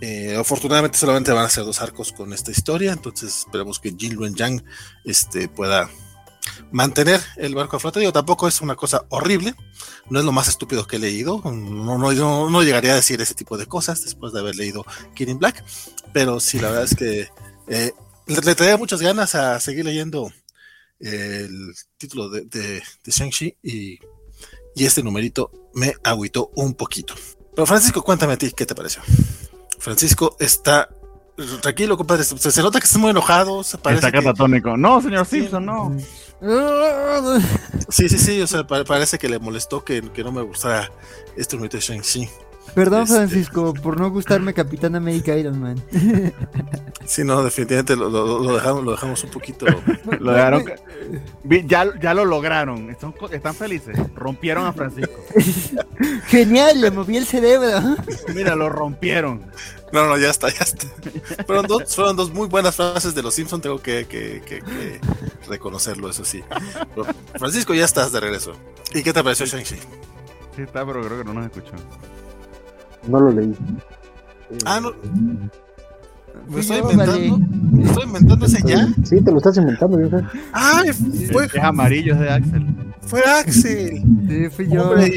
Eh, 0.00 0.36
afortunadamente 0.36 0.98
solamente 0.98 1.30
van 1.30 1.44
a 1.44 1.48
ser 1.48 1.64
dos 1.64 1.80
arcos 1.80 2.12
con 2.12 2.32
esta 2.32 2.50
historia, 2.50 2.92
entonces 2.92 3.38
esperemos 3.38 3.78
que 3.78 3.94
Jin 3.96 4.14
Luen 4.14 4.34
Yang 4.34 4.64
este, 5.04 5.48
pueda 5.48 5.88
mantener 6.72 7.20
el 7.36 7.54
barco 7.54 7.76
a 7.76 7.78
flote. 7.78 8.00
Digo, 8.00 8.12
tampoco 8.12 8.48
es 8.48 8.60
una 8.60 8.74
cosa 8.74 9.04
horrible, 9.10 9.54
no 10.10 10.18
es 10.18 10.24
lo 10.24 10.32
más 10.32 10.48
estúpido 10.48 10.88
que 10.88 10.96
he 10.96 10.98
leído, 10.98 11.40
no, 11.44 11.98
no, 11.98 12.50
no, 12.50 12.62
llegaría 12.62 12.92
a 12.92 12.96
decir 12.96 13.20
ese 13.20 13.34
tipo 13.34 13.56
de 13.56 13.66
cosas 13.66 14.02
después 14.02 14.32
de 14.32 14.40
haber 14.40 14.56
leído 14.56 14.84
Kirin 15.14 15.38
Black, 15.38 15.64
pero 16.12 16.40
sí, 16.40 16.58
la 16.58 16.70
verdad 16.70 16.84
es 16.84 16.96
que 16.96 17.28
eh, 17.68 17.92
le, 18.26 18.36
le 18.36 18.54
traía 18.54 18.76
muchas 18.76 19.00
ganas 19.00 19.34
a 19.34 19.58
seguir 19.60 19.84
leyendo 19.84 20.32
el 21.00 21.74
título 21.98 22.28
de, 22.28 22.42
de, 22.42 22.82
de 23.04 23.12
Shang-Chi 23.12 23.56
y, 23.62 23.98
y, 24.74 24.84
este 24.84 25.02
numerito 25.02 25.50
me 25.74 25.94
agüitó 26.04 26.50
un 26.54 26.74
poquito. 26.74 27.14
Pero 27.54 27.66
Francisco, 27.66 28.02
cuéntame 28.02 28.34
a 28.34 28.36
ti, 28.38 28.52
¿qué 28.52 28.66
te 28.66 28.74
pareció? 28.74 29.02
Francisco 29.78 30.36
está 30.38 30.88
tranquilo, 31.60 31.96
compadre. 31.96 32.24
Se, 32.24 32.52
se 32.52 32.62
nota 32.62 32.78
que 32.78 32.86
está 32.86 32.98
muy 32.98 33.10
enojado. 33.10 33.64
Se 33.64 33.78
parece 33.78 34.06
está 34.06 34.12
catatónico. 34.12 34.72
Que... 34.72 34.78
No, 34.78 35.00
señor 35.02 35.26
Simpson, 35.26 35.66
no. 35.66 35.96
Sí, 37.88 38.08
sí, 38.08 38.18
sí. 38.18 38.40
O 38.40 38.46
sea, 38.46 38.66
parece 38.66 39.18
que 39.18 39.28
le 39.28 39.38
molestó 39.38 39.84
que, 39.84 40.02
que 40.12 40.24
no 40.24 40.32
me 40.32 40.42
gustara 40.42 40.90
este 41.36 41.56
numerito 41.56 41.76
de 41.76 41.82
Shang-Chi. 41.82 42.28
Perdón, 42.74 43.02
este... 43.02 43.16
Francisco, 43.16 43.74
por 43.74 44.00
no 44.00 44.10
gustarme 44.10 44.54
Capitán 44.54 44.94
América 44.96 45.36
Iron 45.36 45.60
Man. 45.60 45.82
Sí, 47.04 47.24
no, 47.24 47.42
definitivamente 47.42 47.96
lo, 47.96 48.08
lo, 48.08 48.38
lo, 48.38 48.54
dejamos, 48.54 48.84
lo 48.84 48.92
dejamos 48.92 49.24
un 49.24 49.30
poquito. 49.30 49.66
lo 50.20 50.32
dejaron. 50.32 50.64
Ya, 51.66 51.90
ya 52.00 52.14
lo 52.14 52.24
lograron. 52.24 52.90
Están, 52.90 53.14
están 53.32 53.54
felices. 53.54 53.98
Rompieron 54.14 54.66
a 54.66 54.72
Francisco. 54.72 55.12
Genial, 56.26 56.80
le 56.80 56.90
moví 56.90 57.16
el 57.16 57.26
cerebro. 57.26 57.96
Mira, 58.34 58.54
lo 58.54 58.68
rompieron. 58.68 59.42
No, 59.92 60.06
no, 60.06 60.16
ya 60.16 60.30
está, 60.30 60.48
ya 60.48 60.60
está. 60.60 60.86
Fueron 61.44 61.66
dos, 61.66 61.94
fueron 61.94 62.16
dos 62.16 62.32
muy 62.32 62.48
buenas 62.48 62.76
frases 62.76 63.14
de 63.14 63.22
los 63.22 63.34
Simpsons, 63.34 63.62
tengo 63.62 63.82
que, 63.82 64.06
que, 64.06 64.40
que, 64.46 64.60
que 64.60 65.00
reconocerlo, 65.48 66.08
eso 66.08 66.24
sí. 66.24 66.42
Pero, 66.94 67.06
Francisco, 67.34 67.74
ya 67.74 67.84
estás 67.84 68.10
de 68.12 68.20
regreso. 68.20 68.54
¿Y 68.94 69.02
qué 69.02 69.12
te 69.12 69.22
pareció 69.22 69.44
Shang-Chi? 69.44 69.76
Sí, 70.56 70.62
está, 70.62 70.86
pero 70.86 71.02
creo 71.02 71.18
que 71.18 71.24
no 71.24 71.34
nos 71.34 71.44
escuchó. 71.44 71.74
No 73.08 73.20
lo 73.20 73.30
leí. 73.32 73.54
Ah, 74.64 74.80
no. 74.80 74.92
¿Me 76.48 76.60
estoy 76.60 76.78
inventando? 76.78 77.38
¿Me 77.38 77.84
estoy 77.84 78.04
inventando 78.04 78.46
ese 78.46 78.62
ya? 78.66 78.88
Sí, 79.04 79.20
te 79.22 79.30
lo 79.30 79.38
estás 79.38 79.56
inventando, 79.56 80.00
yo 80.00 80.10
sé. 80.10 80.24
¡Ay! 80.52 80.92
Fue... 81.32 81.46
Es 81.46 81.54
amarillo, 81.62 82.14
es 82.14 82.20
de 82.20 82.30
Axel. 82.30 82.66
Fue 83.02 83.20
Axel. 83.20 84.02
Sí, 84.28 84.48
fui 84.50 84.68
yo. 84.68 84.90
Hombre, 84.90 85.08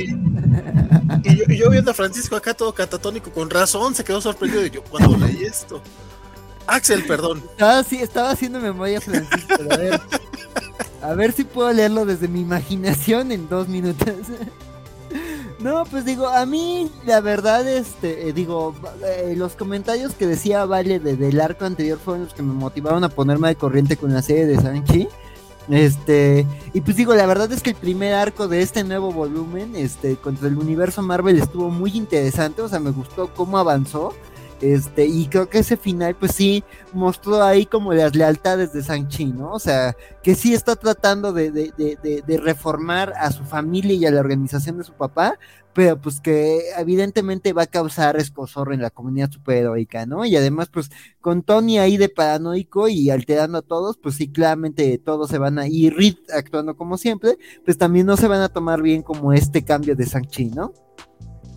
y, 1.23 1.35
yo. 1.35 1.43
y, 1.47 1.57
yo. 1.57 1.69
viendo 1.69 1.91
a 1.91 1.93
Francisco 1.93 2.35
acá 2.35 2.53
todo 2.53 2.73
catatónico, 2.73 3.31
con 3.31 3.49
razón, 3.49 3.95
se 3.95 4.03
quedó 4.03 4.21
sorprendido. 4.21 4.65
Y 4.65 4.69
yo, 4.69 4.83
cuando 4.83 5.17
leí 5.17 5.43
esto. 5.43 5.81
Axel, 6.67 7.03
perdón. 7.03 7.43
Ah, 7.59 7.83
sí, 7.87 7.97
estaba 7.97 8.31
haciendo 8.31 8.59
memoria, 8.59 9.01
Francisco. 9.01 9.53
A 9.71 9.77
ver, 9.77 10.01
a 11.01 11.13
ver 11.13 11.31
si 11.31 11.43
puedo 11.43 11.71
leerlo 11.71 12.05
desde 12.05 12.27
mi 12.27 12.41
imaginación 12.41 13.31
en 13.31 13.47
dos 13.47 13.67
minutos. 13.67 14.15
No, 15.59 15.85
pues 15.85 16.03
digo, 16.03 16.27
a 16.27 16.45
mí 16.45 16.91
la 17.05 17.21
verdad, 17.21 17.67
este, 17.67 18.27
eh, 18.27 18.33
digo, 18.33 18.75
eh, 19.05 19.35
los 19.37 19.55
comentarios 19.55 20.13
que 20.13 20.27
decía 20.27 20.65
Vale 20.65 20.99
de, 20.99 21.15
del 21.15 21.39
arco 21.39 21.65
anterior 21.65 21.97
fueron 21.97 22.25
los 22.25 22.33
que 22.33 22.43
me 22.43 22.53
motivaron 22.53 23.03
a 23.03 23.09
ponerme 23.09 23.47
de 23.47 23.55
corriente 23.55 23.95
con 23.95 24.13
la 24.13 24.21
serie 24.21 24.45
de 24.45 24.57
Sanchi. 24.57 25.07
Este, 25.69 26.45
y 26.73 26.81
pues 26.81 26.95
digo, 26.97 27.15
la 27.15 27.25
verdad 27.25 27.51
es 27.51 27.63
que 27.63 27.71
el 27.71 27.75
primer 27.75 28.13
arco 28.13 28.47
de 28.47 28.61
este 28.61 28.83
nuevo 28.83 29.11
volumen, 29.11 29.75
este, 29.75 30.15
contra 30.17 30.47
el 30.47 30.57
universo 30.57 31.01
Marvel 31.01 31.39
estuvo 31.39 31.69
muy 31.69 31.91
interesante, 31.97 32.61
o 32.61 32.69
sea, 32.69 32.79
me 32.79 32.91
gustó 32.91 33.33
cómo 33.33 33.57
avanzó. 33.57 34.13
Este, 34.61 35.05
y 35.05 35.27
creo 35.27 35.49
que 35.49 35.59
ese 35.59 35.75
final, 35.75 36.15
pues 36.15 36.31
sí, 36.33 36.63
mostró 36.93 37.43
ahí 37.43 37.65
como 37.65 37.93
las 37.93 38.15
lealtades 38.15 38.71
de 38.71 38.83
Sanchi, 38.83 39.25
¿no? 39.25 39.51
O 39.51 39.59
sea, 39.59 39.95
que 40.23 40.33
sí 40.33 40.53
está 40.53 40.75
tratando 40.75 41.33
de, 41.33 41.51
de, 41.51 41.73
de, 41.77 42.23
de, 42.25 42.37
reformar 42.37 43.13
a 43.17 43.31
su 43.31 43.43
familia 43.43 43.93
y 43.93 44.05
a 44.05 44.11
la 44.11 44.21
organización 44.21 44.77
de 44.77 44.85
su 44.85 44.93
papá, 44.93 45.37
pero 45.73 45.99
pues 45.99 46.21
que 46.21 46.61
evidentemente 46.77 47.51
va 47.51 47.63
a 47.63 47.67
causar 47.67 48.15
escosor 48.15 48.73
en 48.73 48.81
la 48.81 48.91
comunidad 48.91 49.29
superheroica, 49.29 50.05
¿no? 50.05 50.23
Y 50.25 50.37
además, 50.37 50.69
pues, 50.71 50.89
con 51.19 51.43
Tony 51.43 51.77
ahí 51.79 51.97
de 51.97 52.07
paranoico 52.07 52.87
y 52.87 53.09
alterando 53.09 53.57
a 53.57 53.61
todos, 53.61 53.97
pues 53.97 54.15
sí, 54.15 54.31
claramente 54.31 54.97
todos 54.99 55.29
se 55.29 55.37
van 55.37 55.59
a 55.59 55.67
ir, 55.67 55.93
Reed 55.95 56.15
actuando 56.33 56.77
como 56.77 56.97
siempre, 56.97 57.37
pues 57.65 57.77
también 57.77 58.05
no 58.05 58.15
se 58.15 58.29
van 58.29 58.39
a 58.41 58.47
tomar 58.47 58.81
bien 58.81 59.03
como 59.03 59.33
este 59.33 59.65
cambio 59.65 59.97
de 59.97 60.05
Sanchi, 60.05 60.45
¿no? 60.45 60.71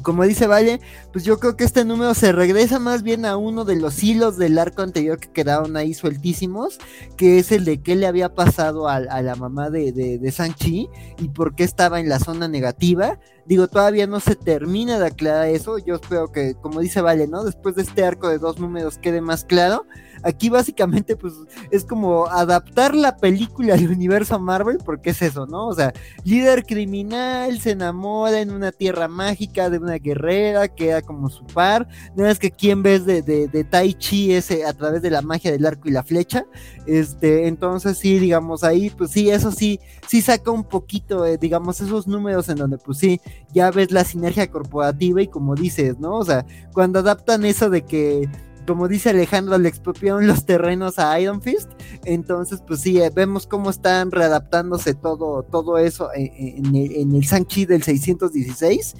Como 0.02 0.24
dice 0.24 0.46
Valle, 0.46 0.80
pues 1.12 1.24
yo 1.24 1.38
creo 1.38 1.56
que 1.56 1.64
este 1.64 1.84
número 1.84 2.14
se 2.14 2.32
regresa 2.32 2.78
más 2.78 3.02
bien 3.02 3.24
a 3.24 3.36
uno 3.36 3.64
de 3.64 3.76
los 3.76 4.02
hilos 4.02 4.36
del 4.36 4.58
arco 4.58 4.82
anterior 4.82 5.18
que 5.18 5.30
quedaron 5.30 5.76
ahí 5.76 5.94
sueltísimos, 5.94 6.78
que 7.16 7.38
es 7.38 7.52
el 7.52 7.64
de 7.64 7.82
qué 7.82 7.96
le 7.96 8.06
había 8.06 8.34
pasado 8.34 8.88
a, 8.88 8.96
a 8.96 9.22
la 9.22 9.36
mamá 9.36 9.70
de, 9.70 9.92
de, 9.92 10.18
de 10.18 10.32
Sanchi 10.32 10.88
y 11.18 11.28
por 11.28 11.54
qué 11.54 11.64
estaba 11.64 12.00
en 12.00 12.08
la 12.08 12.18
zona 12.18 12.48
negativa. 12.48 13.18
Digo, 13.46 13.66
todavía 13.66 14.06
no 14.06 14.20
se 14.20 14.36
termina 14.36 14.98
de 14.98 15.06
aclarar 15.06 15.48
eso. 15.48 15.78
Yo 15.78 15.94
espero 15.94 16.30
que, 16.30 16.54
como 16.54 16.80
dice 16.80 17.00
Vale, 17.00 17.26
¿no? 17.26 17.44
Después 17.44 17.74
de 17.76 17.82
este 17.82 18.04
arco 18.04 18.28
de 18.28 18.38
dos 18.38 18.58
números 18.58 18.98
quede 18.98 19.22
más 19.22 19.44
claro. 19.44 19.86
Aquí 20.22 20.48
básicamente, 20.48 21.16
pues, 21.16 21.34
es 21.70 21.84
como 21.84 22.26
adaptar 22.26 22.94
la 22.94 23.16
película 23.16 23.74
al 23.74 23.88
universo 23.88 24.38
Marvel, 24.38 24.78
porque 24.84 25.10
es 25.10 25.22
eso, 25.22 25.46
¿no? 25.46 25.68
O 25.68 25.74
sea, 25.74 25.92
líder 26.24 26.64
criminal 26.64 27.60
se 27.60 27.72
enamora 27.72 28.40
en 28.40 28.50
una 28.50 28.72
tierra 28.72 29.08
mágica 29.08 29.70
de 29.70 29.78
una 29.78 29.94
guerrera, 29.94 30.68
queda 30.68 31.02
como 31.02 31.28
su 31.28 31.44
par. 31.46 31.88
Nada 32.16 32.30
es 32.30 32.38
que 32.38 32.48
aquí 32.48 32.70
en 32.70 32.82
vez 32.82 33.04
de, 33.04 33.22
de, 33.22 33.64
Tai 33.64 33.94
Chi 33.94 34.32
es 34.32 34.50
a 34.50 34.72
través 34.72 35.02
de 35.02 35.10
la 35.10 35.22
magia 35.22 35.50
del 35.50 35.66
arco 35.66 35.88
y 35.88 35.92
la 35.92 36.02
flecha. 36.02 36.44
Este, 36.86 37.46
entonces 37.46 37.98
sí, 37.98 38.18
digamos, 38.18 38.64
ahí, 38.64 38.90
pues 38.90 39.10
sí, 39.10 39.30
eso 39.30 39.52
sí, 39.52 39.80
sí 40.06 40.22
saca 40.22 40.50
un 40.50 40.64
poquito, 40.64 41.26
eh, 41.26 41.38
digamos, 41.38 41.80
esos 41.80 42.06
números 42.06 42.48
en 42.48 42.56
donde, 42.56 42.78
pues 42.78 42.98
sí, 42.98 43.20
ya 43.52 43.70
ves 43.70 43.90
la 43.90 44.04
sinergia 44.04 44.50
corporativa 44.50 45.22
y 45.22 45.28
como 45.28 45.54
dices, 45.54 45.98
¿no? 45.98 46.14
O 46.14 46.24
sea, 46.24 46.44
cuando 46.72 47.00
adaptan 47.00 47.44
eso 47.44 47.70
de 47.70 47.82
que, 47.82 48.28
como 48.68 48.86
dice 48.86 49.08
Alejandro, 49.08 49.56
le 49.56 49.70
expropiaron 49.70 50.26
los 50.26 50.44
terrenos 50.44 50.98
a 50.98 51.18
Iron 51.18 51.40
Fist, 51.40 51.70
entonces 52.04 52.62
pues 52.66 52.82
sí, 52.82 53.00
eh, 53.00 53.10
vemos 53.12 53.46
cómo 53.46 53.70
están 53.70 54.10
readaptándose 54.10 54.92
todo, 54.92 55.42
todo 55.42 55.78
eso 55.78 56.10
en, 56.14 56.66
en, 56.66 56.76
el, 56.76 56.92
en 56.96 57.14
el 57.14 57.26
Sanchi 57.26 57.64
del 57.64 57.82
616. 57.82 58.94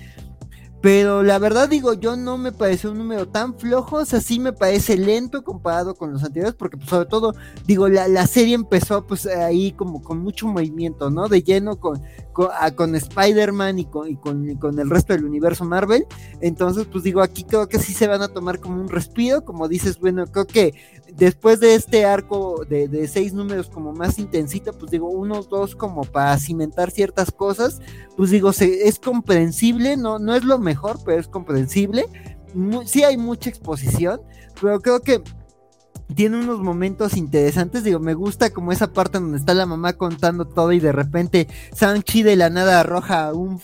Pero 0.81 1.25
la 1.25 1.41
verdad 1.41 1.69
digo, 1.69 1.93
yo 1.93 2.17
no 2.17 2.39
me 2.39 2.53
parece 2.53 2.89
un 2.89 2.99
número 2.99 3.27
tan 3.27 3.59
flojo, 3.59 3.97
o 3.97 4.05
sea, 4.05 4.21
sí 4.21 4.39
me 4.39 4.53
parece 4.53 4.97
lento 4.97 5.43
comparado 5.43 5.97
con 5.97 6.13
los 6.13 6.23
anteriores, 6.23 6.55
porque 6.55 6.77
pues, 6.77 6.89
sobre 6.89 7.09
todo, 7.09 7.35
digo, 7.67 7.89
la, 7.89 8.07
la 8.07 8.29
serie 8.29 8.55
empezó 8.55 9.05
pues 9.05 9.27
ahí 9.27 9.73
como 9.73 10.03
con 10.03 10.21
mucho 10.21 10.47
movimiento, 10.47 11.11
¿no? 11.11 11.29
De 11.29 11.43
lleno 11.43 11.81
con, 11.81 12.01
con, 12.77 12.95
Spider-Man 12.95 13.79
y, 13.81 13.87
con, 13.87 14.09
y 14.09 14.57
con, 14.57 14.79
el 14.79 14.91
resto 14.91 15.13
del 15.13 15.25
universo 15.25 15.65
Marvel. 15.65 16.07
Entonces, 16.41 16.87
pues 16.91 17.03
digo, 17.03 17.21
aquí 17.21 17.45
creo 17.45 17.69
que 17.69 17.79
sí 17.79 17.93
se 17.93 18.07
van 18.07 18.23
a 18.23 18.29
tomar 18.29 18.61
como 18.61 18.81
un 18.81 18.89
respiro, 18.89 19.45
como 19.45 19.67
dices, 19.67 19.99
bueno, 19.99 20.25
creo 20.27 20.47
que 20.47 20.75
después 21.15 21.59
de 21.59 21.75
este 21.75 22.05
arco 22.05 22.65
de, 22.69 22.87
de 22.87 23.09
seis 23.09 23.33
números 23.33 23.69
como 23.69 23.93
más 23.93 24.19
intensito, 24.19 24.73
pues 24.73 24.91
digo, 24.91 25.09
unos 25.09 25.49
dos 25.49 25.75
como 25.75 26.03
para 26.03 26.39
cimentar 26.39 26.91
ciertas 26.91 27.33
cosas, 27.33 27.81
pues 28.17 28.31
digo, 28.31 28.51
es 28.51 28.99
comprensible, 29.01 29.97
no, 29.97 30.19
no 30.19 30.35
es 30.35 30.45
lo 30.45 30.59
mejor, 30.59 30.99
pero 31.05 31.21
es 31.21 31.29
comprensible. 31.29 32.07
sí 32.85 33.03
hay 33.03 33.17
mucha 33.17 33.51
exposición, 33.51 34.21
pero 34.61 34.81
creo 34.81 35.01
que 35.01 35.23
tiene 36.15 36.39
unos 36.39 36.61
momentos 36.61 37.17
interesantes. 37.17 37.85
Digo, 37.85 38.01
me 38.01 38.15
gusta 38.15 38.51
como 38.51 38.73
esa 38.73 38.93
parte 38.93 39.19
donde 39.19 39.39
está 39.39 39.55
la 39.55 39.67
mamá 39.67 39.93
contando 39.95 40.47
todo 40.47 40.73
y 40.73 40.81
de 40.81 40.93
repente 40.93 41.49
Sanchi 41.75 42.23
de 42.23 42.37
la 42.37 42.51
nada 42.51 42.81
arroja 42.81 43.33
un 43.33 43.61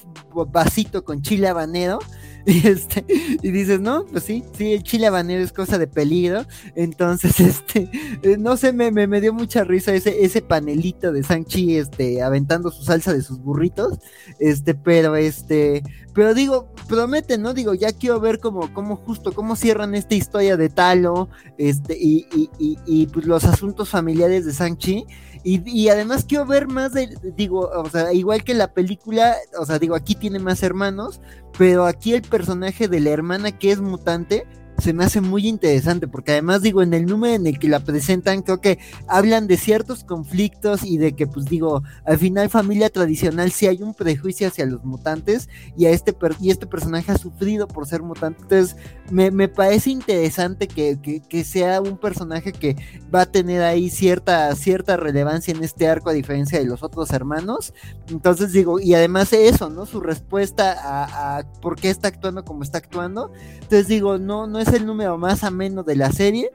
vasito 0.48 1.04
con 1.04 1.22
chile 1.22 1.48
habanero. 1.48 1.98
Y, 2.54 2.66
este, 2.66 3.04
y 3.42 3.50
dices, 3.50 3.80
no, 3.80 4.04
pues 4.04 4.24
sí, 4.24 4.44
sí, 4.56 4.74
el 4.74 4.82
chile 4.82 5.06
habanero 5.06 5.42
es 5.42 5.52
cosa 5.52 5.78
de 5.78 5.86
peligro. 5.86 6.44
Entonces, 6.74 7.40
este, 7.40 7.88
eh, 8.22 8.36
no 8.38 8.56
sé, 8.56 8.72
me, 8.72 8.90
me, 8.90 9.06
me, 9.06 9.20
dio 9.20 9.32
mucha 9.32 9.64
risa 9.64 9.94
ese, 9.94 10.24
ese 10.24 10.42
panelito 10.42 11.12
de 11.12 11.22
Sanchi, 11.22 11.76
este, 11.76 12.22
aventando 12.22 12.70
su 12.70 12.84
salsa 12.84 13.14
de 13.14 13.22
sus 13.22 13.38
burritos. 13.38 13.98
Este, 14.38 14.74
pero 14.74 15.16
este, 15.16 15.82
pero 16.12 16.34
digo, 16.34 16.68
promete, 16.86 17.38
¿no? 17.38 17.54
Digo, 17.54 17.72
ya 17.74 17.92
quiero 17.92 18.20
ver 18.20 18.38
cómo, 18.40 18.72
cómo 18.74 18.96
justo, 18.96 19.32
cómo 19.32 19.56
cierran 19.56 19.94
esta 19.94 20.14
historia 20.14 20.56
de 20.56 20.68
Talo, 20.68 21.28
este, 21.56 21.96
y, 21.98 22.26
y, 22.34 22.50
y, 22.58 22.78
y 22.86 23.06
pues 23.06 23.26
los 23.26 23.44
asuntos 23.44 23.88
familiares 23.88 24.44
de 24.44 24.52
Sanchi. 24.52 25.06
Y, 25.44 25.60
y, 25.70 25.90
además 25.90 26.24
quiero 26.26 26.46
ver 26.46 26.66
más 26.66 26.94
de, 26.94 27.18
digo, 27.36 27.68
o 27.70 27.90
sea, 27.90 28.14
igual 28.14 28.42
que 28.44 28.54
la 28.54 28.72
película, 28.72 29.36
o 29.58 29.66
sea, 29.66 29.78
digo, 29.78 29.94
aquí 29.94 30.14
tiene 30.14 30.38
más 30.38 30.62
hermanos, 30.62 31.20
pero 31.58 31.84
aquí 31.84 32.14
el 32.14 32.22
personaje 32.22 32.88
de 32.88 33.00
la 33.00 33.10
hermana 33.10 33.52
que 33.52 33.70
es 33.70 33.80
mutante, 33.80 34.46
se 34.78 34.92
me 34.92 35.04
hace 35.04 35.20
muy 35.20 35.46
interesante, 35.46 36.08
porque 36.08 36.32
además 36.32 36.62
digo, 36.62 36.82
en 36.82 36.94
el 36.94 37.06
número 37.06 37.34
en 37.34 37.46
el 37.46 37.58
que 37.58 37.68
la 37.68 37.80
presentan, 37.80 38.42
creo 38.42 38.60
que 38.60 38.78
hablan 39.06 39.46
de 39.46 39.56
ciertos 39.56 40.04
conflictos 40.04 40.84
y 40.84 40.98
de 40.98 41.14
que, 41.14 41.26
pues 41.26 41.46
digo, 41.46 41.82
al 42.04 42.18
final 42.18 42.50
familia 42.50 42.90
tradicional 42.90 43.52
sí 43.52 43.66
hay 43.66 43.82
un 43.82 43.94
prejuicio 43.94 44.48
hacia 44.48 44.66
los 44.66 44.84
mutantes 44.84 45.48
y, 45.76 45.86
a 45.86 45.90
este, 45.90 46.14
y 46.40 46.50
este 46.50 46.66
personaje 46.66 47.12
ha 47.12 47.18
sufrido 47.18 47.68
por 47.68 47.86
ser 47.86 48.02
mutante. 48.02 48.42
Entonces, 48.42 48.76
me, 49.10 49.30
me 49.30 49.48
parece 49.48 49.90
interesante 49.90 50.66
que, 50.66 50.98
que, 51.00 51.20
que, 51.20 51.44
sea 51.44 51.80
un 51.80 51.98
personaje 51.98 52.52
que 52.52 52.76
va 53.14 53.22
a 53.22 53.26
tener 53.26 53.62
ahí 53.62 53.90
cierta, 53.90 54.54
cierta 54.56 54.96
relevancia 54.96 55.54
en 55.54 55.62
este 55.62 55.86
arco, 55.86 56.10
a 56.10 56.14
diferencia 56.14 56.58
de 56.58 56.64
los 56.64 56.82
otros 56.82 57.10
hermanos. 57.10 57.74
Entonces, 58.08 58.52
digo, 58.52 58.80
y 58.80 58.94
además 58.94 59.32
eso, 59.32 59.70
¿no? 59.70 59.86
Su 59.86 60.00
respuesta 60.00 60.72
a, 60.72 61.38
a 61.38 61.52
por 61.60 61.76
qué 61.76 61.90
está 61.90 62.08
actuando 62.08 62.44
como 62.44 62.62
está 62.62 62.78
actuando. 62.78 63.30
Entonces, 63.54 63.88
digo, 63.88 64.18
no, 64.18 64.46
no 64.46 64.63
es 64.64 64.72
el 64.74 64.86
número 64.86 65.16
más 65.18 65.44
ameno 65.44 65.82
de 65.82 65.96
la 65.96 66.10
serie, 66.12 66.50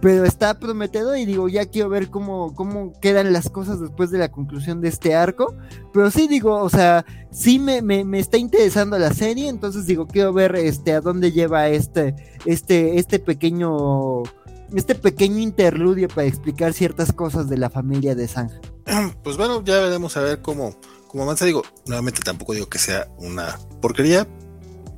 pero 0.00 0.24
está 0.24 0.58
prometedor 0.58 1.18
y 1.18 1.26
digo, 1.26 1.48
ya 1.48 1.66
quiero 1.66 1.90
ver 1.90 2.08
cómo, 2.08 2.54
cómo 2.54 2.92
quedan 3.00 3.32
las 3.32 3.50
cosas 3.50 3.80
después 3.80 4.10
de 4.10 4.18
la 4.18 4.32
conclusión 4.32 4.80
de 4.80 4.88
este 4.88 5.14
arco. 5.14 5.54
Pero 5.92 6.10
sí 6.10 6.26
digo, 6.26 6.54
o 6.56 6.70
sea, 6.70 7.04
sí 7.30 7.58
me, 7.58 7.82
me, 7.82 8.04
me, 8.04 8.18
está 8.18 8.38
interesando 8.38 8.98
la 8.98 9.12
serie, 9.12 9.48
entonces 9.48 9.86
digo, 9.86 10.06
quiero 10.06 10.32
ver 10.32 10.56
este 10.56 10.92
a 10.92 11.00
dónde 11.00 11.32
lleva 11.32 11.68
este, 11.68 12.14
este, 12.46 12.98
este 12.98 13.18
pequeño. 13.18 14.22
Este 14.72 14.94
pequeño 14.94 15.38
interludio 15.38 16.06
para 16.06 16.28
explicar 16.28 16.72
ciertas 16.72 17.12
cosas 17.12 17.48
de 17.48 17.58
la 17.58 17.70
familia 17.70 18.14
de 18.14 18.28
Sang. 18.28 18.50
Pues 19.24 19.36
bueno, 19.36 19.64
ya 19.64 19.80
veremos 19.80 20.16
a 20.16 20.20
ver 20.20 20.42
cómo, 20.42 20.76
cómo 21.08 21.24
avanza. 21.24 21.44
Digo, 21.44 21.62
nuevamente 21.86 22.20
tampoco 22.22 22.52
digo 22.52 22.68
que 22.68 22.78
sea 22.78 23.08
una 23.18 23.58
porquería, 23.80 24.28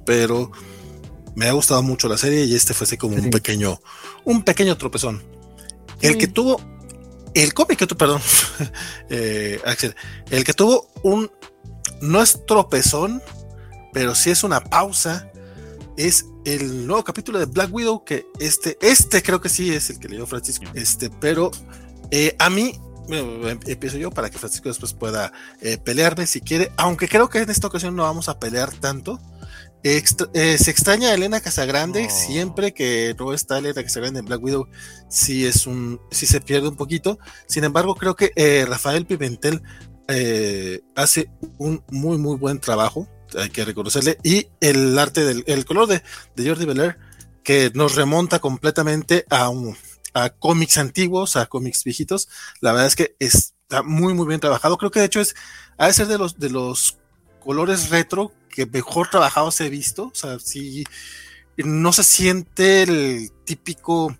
pero 0.04 0.50
me 1.34 1.48
ha 1.48 1.52
gustado 1.52 1.82
mucho 1.82 2.08
la 2.08 2.18
serie 2.18 2.44
y 2.44 2.54
este 2.54 2.74
fue 2.74 2.86
así 2.86 2.96
como 2.96 3.16
sí. 3.16 3.24
un 3.24 3.30
pequeño, 3.30 3.80
un 4.24 4.42
pequeño 4.42 4.76
tropezón. 4.76 5.22
Sí. 6.00 6.08
El 6.08 6.18
que 6.18 6.26
tuvo, 6.26 6.60
el 7.34 7.54
cómic 7.54 7.78
que 7.78 7.86
tuvo, 7.86 7.98
perdón, 7.98 8.22
eh, 9.10 9.60
Axel, 9.64 9.94
el 10.30 10.44
que 10.44 10.54
tuvo 10.54 10.88
un, 11.02 11.30
no 12.00 12.22
es 12.22 12.44
tropezón, 12.46 13.22
pero 13.92 14.14
sí 14.14 14.30
es 14.30 14.44
una 14.44 14.62
pausa, 14.62 15.30
es 15.96 16.26
el 16.44 16.86
nuevo 16.86 17.04
capítulo 17.04 17.38
de 17.38 17.46
Black 17.46 17.72
Widow, 17.72 18.04
que 18.04 18.26
este, 18.40 18.78
este 18.80 19.22
creo 19.22 19.40
que 19.40 19.48
sí 19.48 19.72
es 19.72 19.90
el 19.90 19.98
que 19.98 20.08
leyó 20.08 20.26
Francisco, 20.26 20.66
este, 20.74 21.10
pero 21.10 21.50
eh, 22.10 22.34
a 22.38 22.50
mí 22.50 22.78
bueno, 23.08 23.48
empiezo 23.66 23.98
yo 23.98 24.10
para 24.10 24.30
que 24.30 24.38
Francisco 24.38 24.68
después 24.68 24.92
pueda 24.92 25.32
eh, 25.60 25.78
pelearme 25.78 26.26
si 26.26 26.40
quiere, 26.40 26.72
aunque 26.76 27.08
creo 27.08 27.28
que 27.28 27.38
en 27.38 27.50
esta 27.50 27.66
ocasión 27.66 27.96
no 27.96 28.04
vamos 28.04 28.28
a 28.28 28.38
pelear 28.38 28.72
tanto. 28.72 29.20
Extra, 29.84 30.28
eh, 30.32 30.58
se 30.58 30.70
extraña 30.70 31.08
a 31.08 31.14
Elena 31.14 31.40
Casagrande, 31.40 32.06
oh. 32.06 32.10
siempre 32.10 32.72
que 32.72 33.16
no 33.18 33.32
está 33.32 33.58
Elena 33.58 33.82
Casagrande 33.82 34.20
en 34.20 34.26
Black 34.26 34.42
Widow, 34.42 34.68
sí 35.08 35.44
es 35.44 35.66
un, 35.66 36.00
sí 36.10 36.26
se 36.26 36.40
pierde 36.40 36.68
un 36.68 36.76
poquito. 36.76 37.18
Sin 37.46 37.64
embargo, 37.64 37.96
creo 37.96 38.14
que 38.14 38.30
eh, 38.36 38.64
Rafael 38.68 39.06
Pimentel 39.06 39.62
eh, 40.06 40.82
hace 40.94 41.30
un 41.58 41.82
muy 41.90 42.16
muy 42.18 42.36
buen 42.36 42.60
trabajo, 42.60 43.08
hay 43.36 43.50
que 43.50 43.64
reconocerle, 43.64 44.18
y 44.22 44.46
el 44.60 44.96
arte 44.98 45.24
del 45.24 45.42
el 45.48 45.64
color 45.64 45.88
de, 45.88 46.02
de 46.36 46.48
Jordi 46.48 46.64
Belair, 46.64 46.98
que 47.42 47.72
nos 47.74 47.96
remonta 47.96 48.38
completamente 48.38 49.26
a 49.30 49.48
un, 49.48 49.76
a 50.14 50.30
cómics 50.30 50.78
antiguos, 50.78 51.34
a 51.34 51.46
cómics 51.46 51.82
viejitos. 51.82 52.28
La 52.60 52.70
verdad 52.70 52.86
es 52.86 52.94
que 52.94 53.16
está 53.18 53.82
muy 53.82 54.14
muy 54.14 54.28
bien 54.28 54.38
trabajado. 54.38 54.78
Creo 54.78 54.92
que 54.92 55.00
de 55.00 55.06
hecho 55.06 55.20
es, 55.20 55.34
ha 55.76 55.88
de 55.88 55.92
ser 55.92 56.06
de 56.06 56.18
los 56.18 56.38
de 56.38 56.50
los 56.50 56.98
colores 57.40 57.90
retro 57.90 58.32
que 58.52 58.66
mejor 58.66 59.08
trabajados 59.08 59.60
he 59.60 59.68
visto. 59.68 60.04
O 60.04 60.14
sea, 60.14 60.38
si 60.38 60.84
no 61.56 61.92
se 61.92 62.04
siente 62.04 62.82
el 62.82 63.32
típico. 63.44 64.16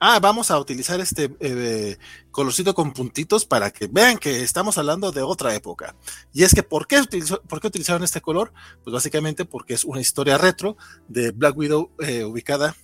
Ah, 0.00 0.18
vamos 0.20 0.50
a 0.50 0.58
utilizar 0.58 1.00
este 1.00 1.34
eh, 1.40 1.96
colorcito 2.30 2.74
con 2.74 2.92
puntitos 2.92 3.46
para 3.46 3.70
que 3.70 3.86
vean 3.86 4.18
que 4.18 4.42
estamos 4.42 4.76
hablando 4.76 5.12
de 5.12 5.22
otra 5.22 5.54
época. 5.54 5.96
Y 6.32 6.42
es 6.42 6.54
que, 6.54 6.62
¿por 6.62 6.86
qué, 6.86 7.00
¿por 7.48 7.60
qué 7.60 7.68
utilizaron 7.68 8.02
este 8.04 8.20
color? 8.20 8.52
Pues 8.82 8.92
básicamente 8.92 9.46
porque 9.46 9.72
es 9.72 9.84
una 9.84 10.02
historia 10.02 10.36
retro 10.36 10.76
de 11.08 11.30
Black 11.30 11.56
Widow 11.56 11.90
eh, 12.00 12.24
ubicada 12.24 12.76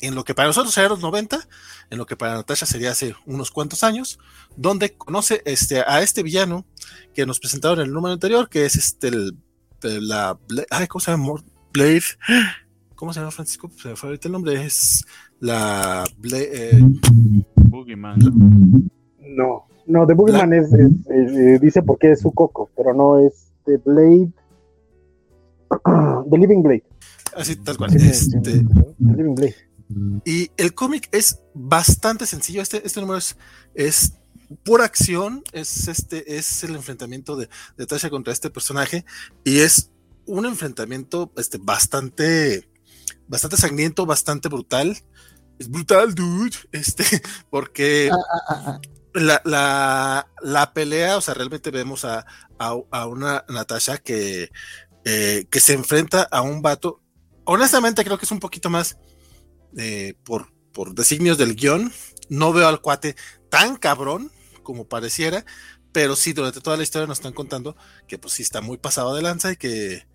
en 0.00 0.14
lo 0.14 0.24
que 0.24 0.34
para 0.34 0.48
nosotros 0.48 0.76
era 0.76 0.88
los 0.88 1.00
90, 1.00 1.48
en 1.90 1.98
lo 1.98 2.04
que 2.04 2.16
para 2.16 2.34
Natasha 2.34 2.66
sería 2.66 2.90
hace 2.90 3.14
unos 3.26 3.50
cuantos 3.50 3.84
años, 3.84 4.18
donde 4.56 4.94
conoce 4.94 5.42
este, 5.44 5.80
a 5.86 6.02
este 6.02 6.22
villano 6.22 6.66
que 7.14 7.26
nos 7.26 7.38
presentaron 7.38 7.80
en 7.80 7.86
el 7.86 7.92
número 7.92 8.12
anterior, 8.12 8.48
que 8.48 8.66
es 8.66 8.76
este 8.76 9.08
el, 9.08 9.36
la 10.00 10.38
ay, 10.70 10.86
¿cómo 10.86 11.00
se 11.00 11.10
llama? 11.10 11.34
Blade. 11.72 12.02
¿Cómo 12.94 13.12
se 13.12 13.20
llama 13.20 13.30
Francisco? 13.30 13.70
Se 13.76 13.88
me 13.88 13.96
fue 13.96 14.08
ahorita 14.08 14.28
el 14.28 14.32
nombre, 14.32 14.64
es 14.64 15.04
la 15.40 16.04
Blade, 16.18 16.48
eh, 16.52 16.80
Boogeyman. 17.56 18.18
No, 19.20 19.66
no, 19.86 20.06
de 20.06 20.14
Boogeyman 20.14 20.54
es, 20.54 20.72
es, 20.72 20.90
es, 21.08 21.60
dice 21.60 21.82
porque 21.82 22.12
es 22.12 22.20
su 22.20 22.32
coco, 22.32 22.70
pero 22.74 22.94
no 22.94 23.18
es 23.18 23.52
de 23.66 23.76
Blade. 23.78 24.30
The 26.30 26.38
Living 26.38 26.62
Blade. 26.62 26.84
Así, 27.36 27.56
tal 27.56 27.76
cual. 27.76 27.90
Sí, 27.90 28.08
este, 28.08 28.40
The 28.40 29.16
Living 29.16 29.34
Blade. 29.34 29.56
Y 30.24 30.50
el 30.56 30.74
cómic 30.74 31.08
es 31.12 31.40
bastante 31.54 32.26
sencillo. 32.26 32.62
Este, 32.62 32.84
este 32.84 33.00
número 33.00 33.18
es, 33.18 33.36
es 33.74 34.14
pura 34.64 34.84
acción. 34.84 35.42
Es, 35.52 35.88
este, 35.88 36.36
es 36.36 36.64
el 36.64 36.74
enfrentamiento 36.74 37.36
de, 37.36 37.48
de 37.76 37.86
Tasha 37.86 38.10
contra 38.10 38.32
este 38.32 38.50
personaje. 38.50 39.04
Y 39.44 39.60
es 39.60 39.90
un 40.26 40.46
enfrentamiento 40.46 41.32
este, 41.36 41.58
bastante, 41.58 42.68
bastante 43.28 43.56
sangriento, 43.56 44.06
bastante 44.06 44.48
brutal. 44.48 44.96
Es 45.58 45.70
brutal, 45.70 46.14
dude. 46.14 46.56
Este, 46.72 47.04
porque 47.50 48.10
la, 49.14 49.40
la, 49.44 50.28
la 50.42 50.72
pelea, 50.72 51.16
o 51.16 51.20
sea, 51.20 51.34
realmente 51.34 51.70
vemos 51.70 52.04
a, 52.04 52.26
a, 52.58 52.76
a 52.90 53.06
una 53.06 53.44
Natasha 53.48 53.98
que, 53.98 54.50
eh, 55.04 55.46
que 55.50 55.60
se 55.60 55.72
enfrenta 55.72 56.22
a 56.22 56.42
un 56.42 56.62
vato. 56.62 57.00
Honestamente, 57.44 58.04
creo 58.04 58.18
que 58.18 58.24
es 58.24 58.32
un 58.32 58.40
poquito 58.40 58.70
más 58.70 58.98
eh, 59.76 60.14
por, 60.24 60.52
por 60.72 60.94
designios 60.94 61.38
del 61.38 61.54
guion, 61.54 61.92
no 62.28 62.52
veo 62.52 62.66
al 62.66 62.80
cuate 62.80 63.14
tan 63.48 63.76
cabrón 63.76 64.32
como 64.66 64.88
pareciera, 64.88 65.46
pero 65.92 66.16
sí, 66.16 66.32
durante 66.32 66.60
toda 66.60 66.76
la 66.76 66.82
historia 66.82 67.06
nos 67.06 67.18
están 67.18 67.32
contando 67.32 67.76
que 68.08 68.18
pues 68.18 68.34
sí 68.34 68.42
está 68.42 68.60
muy 68.60 68.78
pasado 68.78 69.14
de 69.14 69.22
lanza 69.22 69.52
y 69.52 69.56
que 69.56 70.06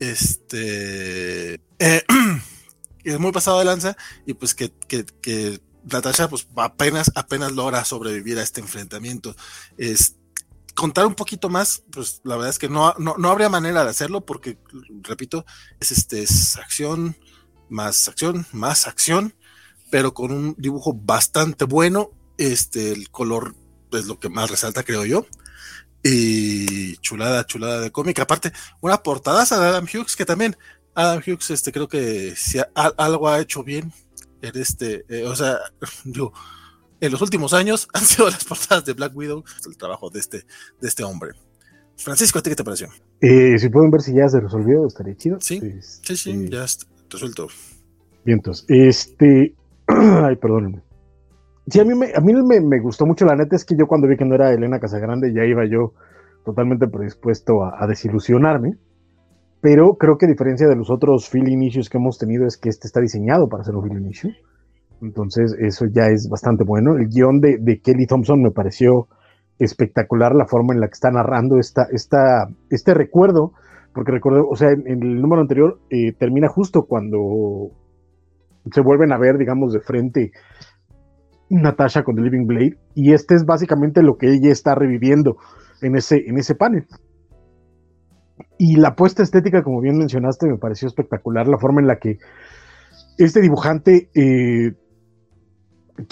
este 0.00 1.54
eh, 1.78 2.04
es 3.04 3.18
muy 3.20 3.30
pasado 3.30 3.60
de 3.60 3.64
lanza 3.64 3.96
y 4.26 4.34
pues 4.34 4.56
que, 4.56 4.72
que, 4.88 5.06
que 5.22 5.60
Natasha 5.84 6.28
pues 6.28 6.48
apenas, 6.56 7.12
apenas 7.14 7.52
logra 7.52 7.84
sobrevivir 7.84 8.38
a 8.38 8.42
este 8.42 8.60
enfrentamiento. 8.60 9.36
Es, 9.78 10.16
contar 10.74 11.06
un 11.06 11.14
poquito 11.14 11.48
más, 11.48 11.84
pues 11.92 12.20
la 12.24 12.34
verdad 12.34 12.50
es 12.50 12.58
que 12.58 12.68
no, 12.68 12.92
no, 12.98 13.30
habría 13.30 13.48
manera 13.48 13.84
de 13.84 13.90
hacerlo 13.90 14.26
porque, 14.26 14.58
repito, 15.02 15.46
es 15.80 15.92
este 15.92 16.22
es 16.22 16.56
acción, 16.56 17.16
más 17.68 18.08
acción, 18.08 18.46
más 18.52 18.88
acción, 18.88 19.34
pero 19.90 20.12
con 20.12 20.32
un 20.32 20.54
dibujo 20.58 20.92
bastante 20.92 21.64
bueno. 21.64 22.10
Este, 22.38 22.92
el 22.92 23.10
color 23.10 23.56
es 23.92 24.06
lo 24.06 24.18
que 24.18 24.28
más 24.28 24.50
resalta, 24.50 24.82
creo 24.82 25.04
yo. 25.04 25.26
Y 26.02 26.96
chulada, 26.98 27.46
chulada 27.46 27.80
de 27.80 27.90
cómic. 27.90 28.18
Aparte, 28.20 28.52
una 28.80 29.02
portadaza 29.02 29.60
de 29.60 29.66
Adam 29.66 29.84
Hughes, 29.84 30.14
que 30.14 30.24
también 30.24 30.56
Adam 30.94 31.22
Hughes, 31.26 31.50
este, 31.50 31.72
creo 31.72 31.88
que 31.88 32.34
si 32.36 32.58
algo 32.74 33.28
ha 33.28 33.40
hecho 33.40 33.62
bien 33.64 33.92
en 34.42 34.60
este, 34.60 35.04
eh, 35.08 35.24
o 35.24 35.34
sea, 35.34 35.58
digo, 36.04 36.32
en 37.00 37.12
los 37.12 37.20
últimos 37.22 37.52
años 37.52 37.88
han 37.94 38.04
sido 38.04 38.30
las 38.30 38.44
portadas 38.44 38.84
de 38.84 38.92
Black 38.92 39.16
Widow, 39.16 39.44
el 39.66 39.76
trabajo 39.76 40.10
de 40.10 40.20
este, 40.20 40.44
de 40.80 40.88
este 40.88 41.04
hombre. 41.04 41.32
Francisco, 41.96 42.38
¿a 42.38 42.42
ti 42.42 42.50
qué 42.50 42.56
te 42.56 42.64
pareció? 42.64 42.88
Eh, 43.20 43.58
si 43.58 43.68
pueden 43.70 43.90
ver 43.90 44.02
si 44.02 44.14
ya 44.14 44.28
se 44.28 44.40
resolvió, 44.40 44.86
estaría 44.86 45.16
chido. 45.16 45.38
Sí, 45.40 45.60
sí, 45.80 46.16
sí, 46.16 46.30
eh, 46.30 46.48
ya 46.50 46.64
está 46.64 46.86
resuelto. 47.10 47.48
Vientos. 48.24 48.64
Este, 48.68 49.54
ay, 49.86 50.36
perdónenme. 50.36 50.82
Sí, 51.68 51.80
a 51.80 51.84
mí, 51.84 51.94
me, 51.94 52.12
a 52.14 52.20
mí 52.20 52.32
me, 52.32 52.60
me, 52.60 52.80
gustó 52.80 53.06
mucho, 53.06 53.24
la 53.24 53.34
neta 53.34 53.56
es 53.56 53.64
que 53.64 53.76
yo 53.76 53.86
cuando 53.86 54.06
vi 54.06 54.16
que 54.16 54.24
no 54.24 54.36
era 54.36 54.52
Elena 54.52 54.78
Casagrande 54.78 55.32
ya 55.32 55.44
iba 55.44 55.64
yo 55.66 55.94
totalmente 56.44 56.86
predispuesto 56.86 57.64
a, 57.64 57.84
desilusionarme, 57.88 58.76
pero 59.60 59.94
creo 59.94 60.16
que 60.16 60.26
a 60.26 60.28
diferencia 60.28 60.68
de 60.68 60.76
los 60.76 60.90
otros 60.90 61.28
fill 61.28 61.48
initios 61.48 61.90
que 61.90 61.98
hemos 61.98 62.18
tenido 62.18 62.46
es 62.46 62.56
que 62.56 62.68
este 62.68 62.86
está 62.86 63.00
diseñado 63.00 63.48
para 63.48 63.64
ser 63.64 63.74
un 63.74 63.82
fill 63.82 63.98
inicio, 63.98 64.30
entonces 65.02 65.56
eso 65.58 65.86
ya 65.86 66.06
es 66.06 66.28
bastante 66.28 66.62
bueno. 66.62 66.96
El 66.96 67.08
guion 67.08 67.40
de, 67.40 67.58
de 67.58 67.80
Kelly 67.80 68.06
Thompson 68.06 68.40
me 68.40 68.52
pareció 68.52 69.08
espectacular 69.58 70.36
la 70.36 70.46
forma 70.46 70.72
en 70.72 70.80
la 70.80 70.86
que 70.86 70.94
está 70.94 71.10
narrando 71.10 71.58
esta, 71.58 71.88
esta, 71.90 72.48
este 72.70 72.94
recuerdo, 72.94 73.54
porque 73.92 74.12
recuerdo, 74.12 74.46
o 74.48 74.54
sea, 74.54 74.70
en, 74.70 74.86
el 74.86 75.20
número 75.20 75.42
anterior 75.42 75.80
eh, 75.90 76.12
termina 76.12 76.48
justo 76.48 76.84
cuando 76.86 77.72
se 78.70 78.80
vuelven 78.80 79.12
a 79.12 79.18
ver, 79.18 79.38
digamos, 79.38 79.72
de 79.72 79.80
frente 79.80 80.32
Natasha 81.48 82.02
con 82.02 82.16
The 82.16 82.22
Living 82.22 82.46
Blade, 82.46 82.76
y 82.94 83.12
este 83.12 83.34
es 83.34 83.44
básicamente 83.44 84.02
lo 84.02 84.16
que 84.16 84.32
ella 84.32 84.50
está 84.50 84.74
reviviendo 84.74 85.36
en 85.82 85.96
ese, 85.96 86.24
en 86.26 86.38
ese 86.38 86.54
panel. 86.54 86.86
Y 88.58 88.76
la 88.76 88.94
puesta 88.94 89.22
estética, 89.22 89.62
como 89.62 89.80
bien 89.80 89.98
mencionaste, 89.98 90.48
me 90.48 90.58
pareció 90.58 90.88
espectacular, 90.88 91.46
la 91.46 91.58
forma 91.58 91.80
en 91.80 91.86
la 91.86 91.96
que 91.96 92.18
este 93.18 93.40
dibujante, 93.40 94.10
eh, 94.14 94.72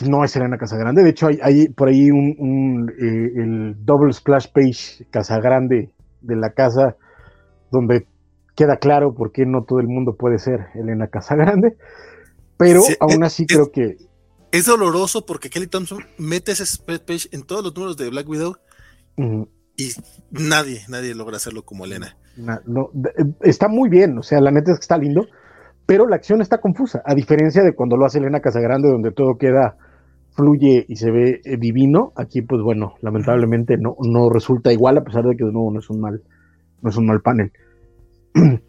no 0.08 0.24
es 0.24 0.34
Elena 0.36 0.56
Casagrande, 0.56 1.02
de 1.02 1.10
hecho 1.10 1.26
hay, 1.26 1.68
por 1.68 1.88
ahí 1.88 2.10
un, 2.10 2.90
eh, 2.90 3.42
el 3.42 3.84
double 3.84 4.12
splash 4.12 4.46
page 4.52 5.06
Casagrande 5.10 5.90
de 6.22 6.36
la 6.36 6.50
casa, 6.50 6.96
donde 7.70 8.06
queda 8.56 8.76
claro 8.76 9.14
por 9.14 9.32
qué 9.32 9.44
no 9.46 9.64
todo 9.64 9.80
el 9.80 9.88
mundo 9.88 10.14
puede 10.16 10.38
ser 10.38 10.68
Elena 10.74 11.08
Casagrande, 11.08 11.76
pero 12.56 12.80
aún 13.00 13.24
así 13.24 13.46
creo 13.46 13.70
que 13.72 13.96
es 14.54 14.66
doloroso 14.66 15.26
porque 15.26 15.50
Kelly 15.50 15.66
Thompson 15.66 15.98
mete 16.16 16.52
ese 16.52 16.64
spread 16.64 17.00
page 17.00 17.28
en 17.32 17.42
todos 17.42 17.64
los 17.64 17.74
números 17.74 17.96
de 17.96 18.08
Black 18.08 18.28
Widow 18.28 18.54
y 19.76 19.88
nadie, 20.30 20.82
nadie 20.88 21.12
logra 21.12 21.38
hacerlo 21.38 21.64
como 21.64 21.84
Elena. 21.84 22.16
no, 22.36 22.90
eh, 22.94 23.24
está 23.40 23.66
muy 23.66 23.88
bien, 23.88 24.16
o 24.16 24.22
sea, 24.22 24.40
la 24.40 24.52
neta 24.52 24.70
es 24.70 24.78
que 24.78 24.84
está 24.84 24.96
lindo, 24.96 25.26
pero 25.86 26.06
la 26.06 26.14
acción 26.14 26.40
está 26.40 26.58
confusa, 26.58 27.02
a 27.04 27.16
diferencia 27.16 27.64
de 27.64 27.74
cuando 27.74 27.96
lo 27.96 28.06
hace 28.06 28.18
Elena 28.18 28.38
Casagrande, 28.38 28.88
donde 28.88 29.10
todo 29.10 29.38
queda, 29.38 29.76
fluye 30.36 30.86
y 30.88 30.94
se 30.94 31.10
ve 31.10 31.40
eh, 31.44 31.56
divino. 31.56 32.12
Aquí, 32.14 32.42
pues 32.42 32.62
bueno, 32.62 32.94
lamentablemente 33.02 33.76
no, 33.76 33.96
no 34.08 34.30
resulta 34.30 34.72
igual, 34.72 34.98
a 34.98 35.04
pesar 35.04 35.24
de 35.24 35.36
que 35.36 35.44
de 35.44 35.52
nuevo 35.52 35.72
no 35.72 35.80
es 35.80 35.90
un 35.90 36.00
mal, 36.00 36.22
no 36.80 36.90
es 36.90 36.96
un 36.96 37.06
mal 37.06 37.20
panel. 37.22 37.50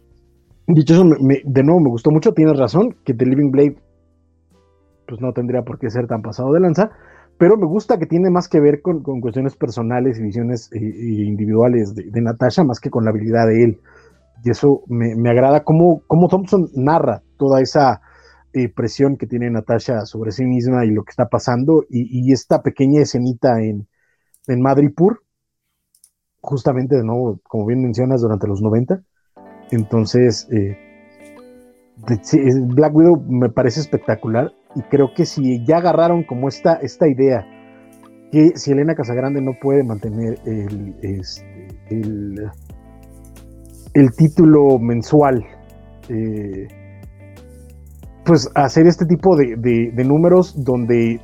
Dicho 0.66 0.94
eso, 0.94 1.04
de 1.04 1.62
nuevo 1.62 1.80
me 1.80 1.90
gustó 1.90 2.10
mucho, 2.10 2.34
tienes 2.34 2.58
razón, 2.58 2.96
que 3.04 3.14
The 3.14 3.24
Living 3.24 3.52
Blade 3.52 3.76
pues 5.06 5.20
no 5.20 5.32
tendría 5.32 5.62
por 5.62 5.78
qué 5.78 5.90
ser 5.90 6.06
tan 6.06 6.22
pasado 6.22 6.52
de 6.52 6.60
lanza, 6.60 6.90
pero 7.38 7.56
me 7.56 7.66
gusta 7.66 7.98
que 7.98 8.06
tiene 8.06 8.30
más 8.30 8.48
que 8.48 8.60
ver 8.60 8.80
con, 8.80 9.02
cuestiones 9.02 9.56
personales 9.56 10.18
y 10.18 10.22
visiones 10.22 10.70
individuales 10.72 11.94
de, 11.94 12.20
Natasha, 12.20 12.64
más 12.64 12.80
que 12.80 12.90
con 12.90 13.04
la 13.04 13.10
habilidad 13.10 13.46
de 13.46 13.64
él. 13.64 13.80
Y 14.42 14.50
eso 14.50 14.82
me, 14.86 15.12
agrada 15.28 15.64
cómo, 15.64 16.02
cómo, 16.06 16.28
Thompson 16.28 16.70
narra 16.74 17.22
toda 17.36 17.60
esa 17.60 18.00
eh, 18.52 18.68
presión 18.68 19.16
que 19.16 19.26
tiene 19.26 19.50
Natasha 19.50 20.06
sobre 20.06 20.32
sí 20.32 20.44
misma 20.44 20.84
y 20.84 20.90
lo 20.90 21.04
que 21.04 21.10
está 21.10 21.28
pasando, 21.28 21.84
y, 21.90 22.32
esta 22.32 22.62
pequeña 22.62 23.02
escenita 23.02 23.60
en, 23.62 23.86
en 24.46 24.62
Madripur, 24.62 25.22
justamente 26.40 26.96
de 26.96 27.04
nuevo, 27.04 27.40
como 27.48 27.66
bien 27.66 27.82
mencionas, 27.82 28.22
durante 28.22 28.46
los 28.46 28.62
90. 28.62 29.02
Entonces, 29.72 30.48
eh, 30.52 30.78
Black 32.68 32.94
Widow 32.94 33.22
me 33.28 33.50
parece 33.50 33.80
espectacular 33.80 34.52
y 34.76 34.82
creo 34.82 35.12
que 35.16 35.24
si 35.24 35.64
ya 35.64 35.78
agarraron 35.78 36.22
como 36.22 36.48
esta, 36.48 36.74
esta 36.74 37.08
idea, 37.08 37.46
que 38.30 38.52
si 38.56 38.72
Elena 38.72 38.94
Casagrande 38.94 39.40
no 39.40 39.52
puede 39.60 39.82
mantener 39.82 40.38
el, 40.44 40.94
este, 41.00 41.68
el, 43.94 44.10
título 44.16 44.78
mensual, 44.78 45.42
eh, 46.10 46.68
pues 48.26 48.50
hacer 48.54 48.86
este 48.86 49.06
tipo 49.06 49.34
de, 49.34 50.04
números 50.04 50.62
donde 50.62 51.20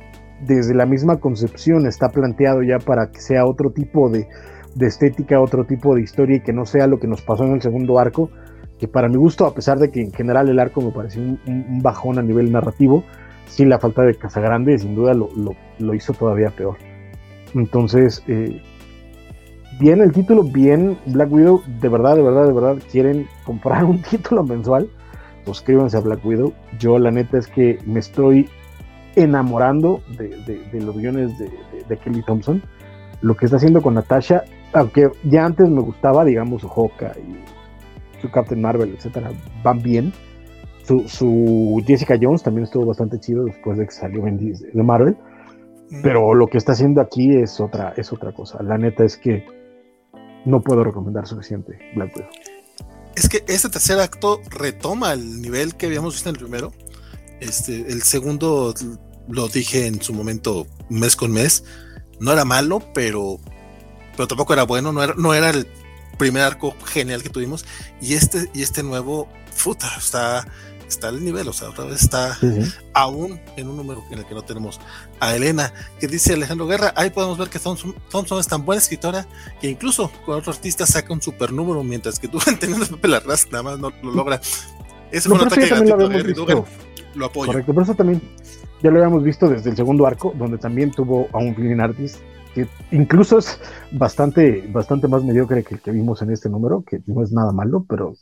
desde 0.47 0.73
la 0.73 0.87
misma 0.87 1.19
concepción 1.19 1.85
está 1.85 2.09
planteado 2.09 2.63
ya 2.63 2.79
para 2.79 3.11
que 3.11 3.21
sea 3.21 3.45
otro 3.45 3.69
tipo 3.71 4.09
de, 4.09 4.27
estética, 4.79 5.39
otro 5.39 5.65
tipo 5.65 5.93
de 5.93 6.01
historia 6.01 6.37
y 6.37 6.41
que 6.41 6.53
no 6.53 6.65
sea 6.65 6.87
lo 6.87 6.97
que 6.97 7.07
nos 7.07 7.21
pasó 7.21 7.43
en 7.43 7.53
el 7.53 7.61
segundo 7.61 7.99
arco, 7.99 8.31
que 8.79 8.87
para 8.87 9.09
mi 9.09 9.17
gusto, 9.17 9.45
a 9.45 9.53
pesar 9.53 9.77
de 9.77 9.91
que 9.91 10.01
en 10.01 10.11
general 10.11 10.49
el 10.49 10.57
arco 10.59 10.81
me 10.81 10.91
pareció 10.91 11.21
un 11.21 11.81
bajón 11.83 12.17
a 12.17 12.23
nivel 12.23 12.51
narrativo, 12.51 13.03
sí, 13.47 13.65
la 13.65 13.79
falta 13.79 14.03
de 14.03 14.15
Casagrande 14.15 14.77
sin 14.77 14.95
duda 14.95 15.13
lo, 15.13 15.29
lo, 15.79 15.93
hizo 15.93 16.13
todavía 16.13 16.49
peor. 16.49 16.77
Entonces, 17.53 18.23
eh, 18.27 18.61
bien 19.79 20.01
el 20.01 20.11
título, 20.11 20.43
bien 20.43 20.97
Black 21.05 21.31
Widow, 21.31 21.61
de 21.81 21.89
verdad, 21.89 22.15
de 22.15 22.23
verdad, 22.23 22.47
de 22.47 22.53
verdad, 22.53 22.77
quieren 22.91 23.27
comprar 23.45 23.83
un 23.85 24.01
título 24.01 24.43
mensual, 24.43 24.89
suscríbanse 25.45 25.97
a 25.97 26.01
Black 26.01 26.25
Widow. 26.25 26.53
Yo 26.79 26.97
la 26.99 27.11
neta 27.11 27.37
es 27.37 27.47
que 27.47 27.79
me 27.85 27.99
estoy 27.99 28.49
enamorando 29.15 30.01
de, 30.17 30.81
los 30.81 30.97
guiones 30.97 31.37
de, 31.37 31.97
Kelly 31.97 32.23
Thompson. 32.23 32.63
Lo 33.21 33.35
que 33.35 33.45
está 33.45 33.57
haciendo 33.57 33.81
con 33.81 33.93
Natasha, 33.93 34.43
aunque 34.73 35.09
ya 35.23 35.45
antes 35.45 35.69
me 35.69 35.81
gustaba, 35.81 36.25
digamos, 36.25 36.61
su 36.61 36.67
Hawkeye 36.67 37.53
su 38.23 38.31
Captain 38.31 38.61
Marvel, 38.61 38.95
etcétera, 38.95 39.31
van 39.63 39.83
bien 39.83 40.13
su, 40.85 41.83
Jessica 41.85 42.17
Jones 42.21 42.43
también 42.43 42.65
estuvo 42.65 42.85
bastante 42.85 43.19
chido 43.19 43.45
después 43.45 43.77
de 43.77 43.85
que 43.85 43.91
salió 43.91 44.23
de 44.23 44.83
Marvel. 44.83 45.17
Pero 46.01 46.33
lo 46.33 46.47
que 46.47 46.57
está 46.57 46.71
haciendo 46.71 47.01
aquí 47.01 47.35
es 47.35 47.59
otra, 47.59 47.93
es 47.97 48.11
otra 48.11 48.31
cosa. 48.31 48.63
La 48.63 48.77
neta 48.77 49.03
es 49.03 49.15
que 49.15 49.45
no 50.45 50.61
puedo 50.61 50.83
recomendar 50.83 51.27
suficiente 51.27 51.77
Black 51.95 52.15
Widow. 52.15 52.29
Es 53.15 53.29
que 53.29 53.43
este 53.47 53.69
tercer 53.69 53.99
acto 53.99 54.41
retoma 54.49 55.13
el 55.13 55.41
nivel 55.41 55.75
que 55.75 55.85
habíamos 55.85 56.15
visto 56.15 56.29
en 56.29 56.35
el 56.35 56.41
primero. 56.41 56.73
Este, 57.39 57.91
el 57.91 58.01
segundo, 58.01 58.73
lo 59.27 59.47
dije 59.49 59.85
en 59.85 60.01
su 60.01 60.13
momento 60.13 60.65
mes 60.89 61.15
con 61.15 61.31
mes, 61.31 61.63
no 62.19 62.31
era 62.31 62.45
malo, 62.45 62.81
pero, 62.93 63.39
pero 64.15 64.27
tampoco 64.27 64.53
era 64.53 64.63
bueno, 64.63 64.91
no 64.91 65.03
era, 65.03 65.13
no 65.15 65.33
era 65.33 65.49
el 65.51 65.67
primer 66.17 66.43
arco 66.43 66.73
genial 66.85 67.21
que 67.21 67.29
tuvimos. 67.29 67.65
Y 68.01 68.15
este, 68.15 68.49
y 68.53 68.63
este 68.63 68.81
nuevo, 68.81 69.27
puta, 69.63 69.87
está, 69.97 70.47
está 70.93 71.09
al 71.09 71.23
nivel, 71.23 71.47
o 71.47 71.53
sea, 71.53 71.69
otra 71.69 71.85
vez 71.85 72.01
está 72.01 72.37
aún 72.93 73.39
en 73.57 73.67
un 73.67 73.77
número 73.77 74.03
en 74.11 74.19
el 74.19 74.25
que 74.25 74.33
no 74.33 74.43
tenemos 74.43 74.79
a 75.19 75.35
Elena, 75.35 75.73
que 75.99 76.07
dice 76.07 76.33
Alejandro 76.33 76.67
Guerra, 76.67 76.93
ahí 76.95 77.09
podemos 77.09 77.37
ver 77.37 77.49
que 77.49 77.59
Thompson, 77.59 78.39
es 78.39 78.47
tan 78.47 78.65
buena 78.65 78.79
escritora 78.79 79.27
que 79.59 79.69
incluso 79.69 80.11
con 80.25 80.37
otro 80.37 80.53
artista 80.53 80.85
saca 80.85 81.13
un 81.13 81.21
super 81.21 81.51
número, 81.51 81.83
mientras 81.83 82.19
que 82.19 82.27
tú 82.27 82.39
teniendo 82.59 82.85
Pepe 82.87 83.07
Larraz 83.07 83.47
nada 83.51 83.63
más 83.63 83.79
no 83.79 83.91
lo 84.01 84.11
logra. 84.11 84.39
Ese 85.11 85.29
fue 85.29 85.37
un 85.37 85.45
ataque 85.45 85.67
lo, 85.67 86.65
lo 87.15 87.25
apoyo. 87.25 87.51
Correcto, 87.51 87.71
pero 87.71 87.83
eso 87.83 87.95
también 87.95 88.21
ya 88.81 88.89
lo 88.89 88.97
habíamos 88.97 89.23
visto 89.23 89.47
desde 89.47 89.69
el 89.69 89.75
segundo 89.75 90.07
arco, 90.07 90.33
donde 90.37 90.57
también 90.57 90.91
tuvo 90.91 91.27
a 91.33 91.37
un 91.37 91.55
feeling 91.55 91.79
artist 91.79 92.17
que 92.53 92.67
incluso 92.91 93.39
es 93.39 93.59
bastante, 93.91 94.63
bastante 94.71 95.07
más 95.07 95.23
mediocre 95.23 95.63
que 95.63 95.75
el 95.75 95.81
que 95.81 95.91
vimos 95.91 96.21
en 96.21 96.31
este 96.31 96.49
número, 96.49 96.83
que 96.83 97.01
no 97.07 97.23
es 97.23 97.31
nada 97.31 97.51
malo, 97.51 97.85
pero 97.87 98.13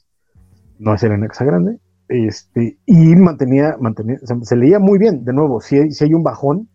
no 0.80 0.94
es 0.94 1.04
el 1.04 1.24
Exa 1.24 1.46
grande. 1.46 1.78
Este, 2.12 2.78
y 2.86 3.16
mantenía, 3.16 3.78
mantenía 3.80 4.20
se, 4.42 4.56
leía 4.58 4.80
muy 4.80 5.00
bien, 5.00 5.24
de 5.24 5.32
nuevo, 5.32 5.62
si 5.62 5.78
hay, 5.78 5.92
si 5.92 6.04
hay 6.04 6.14
un 6.14 6.24
bajón 6.24 6.68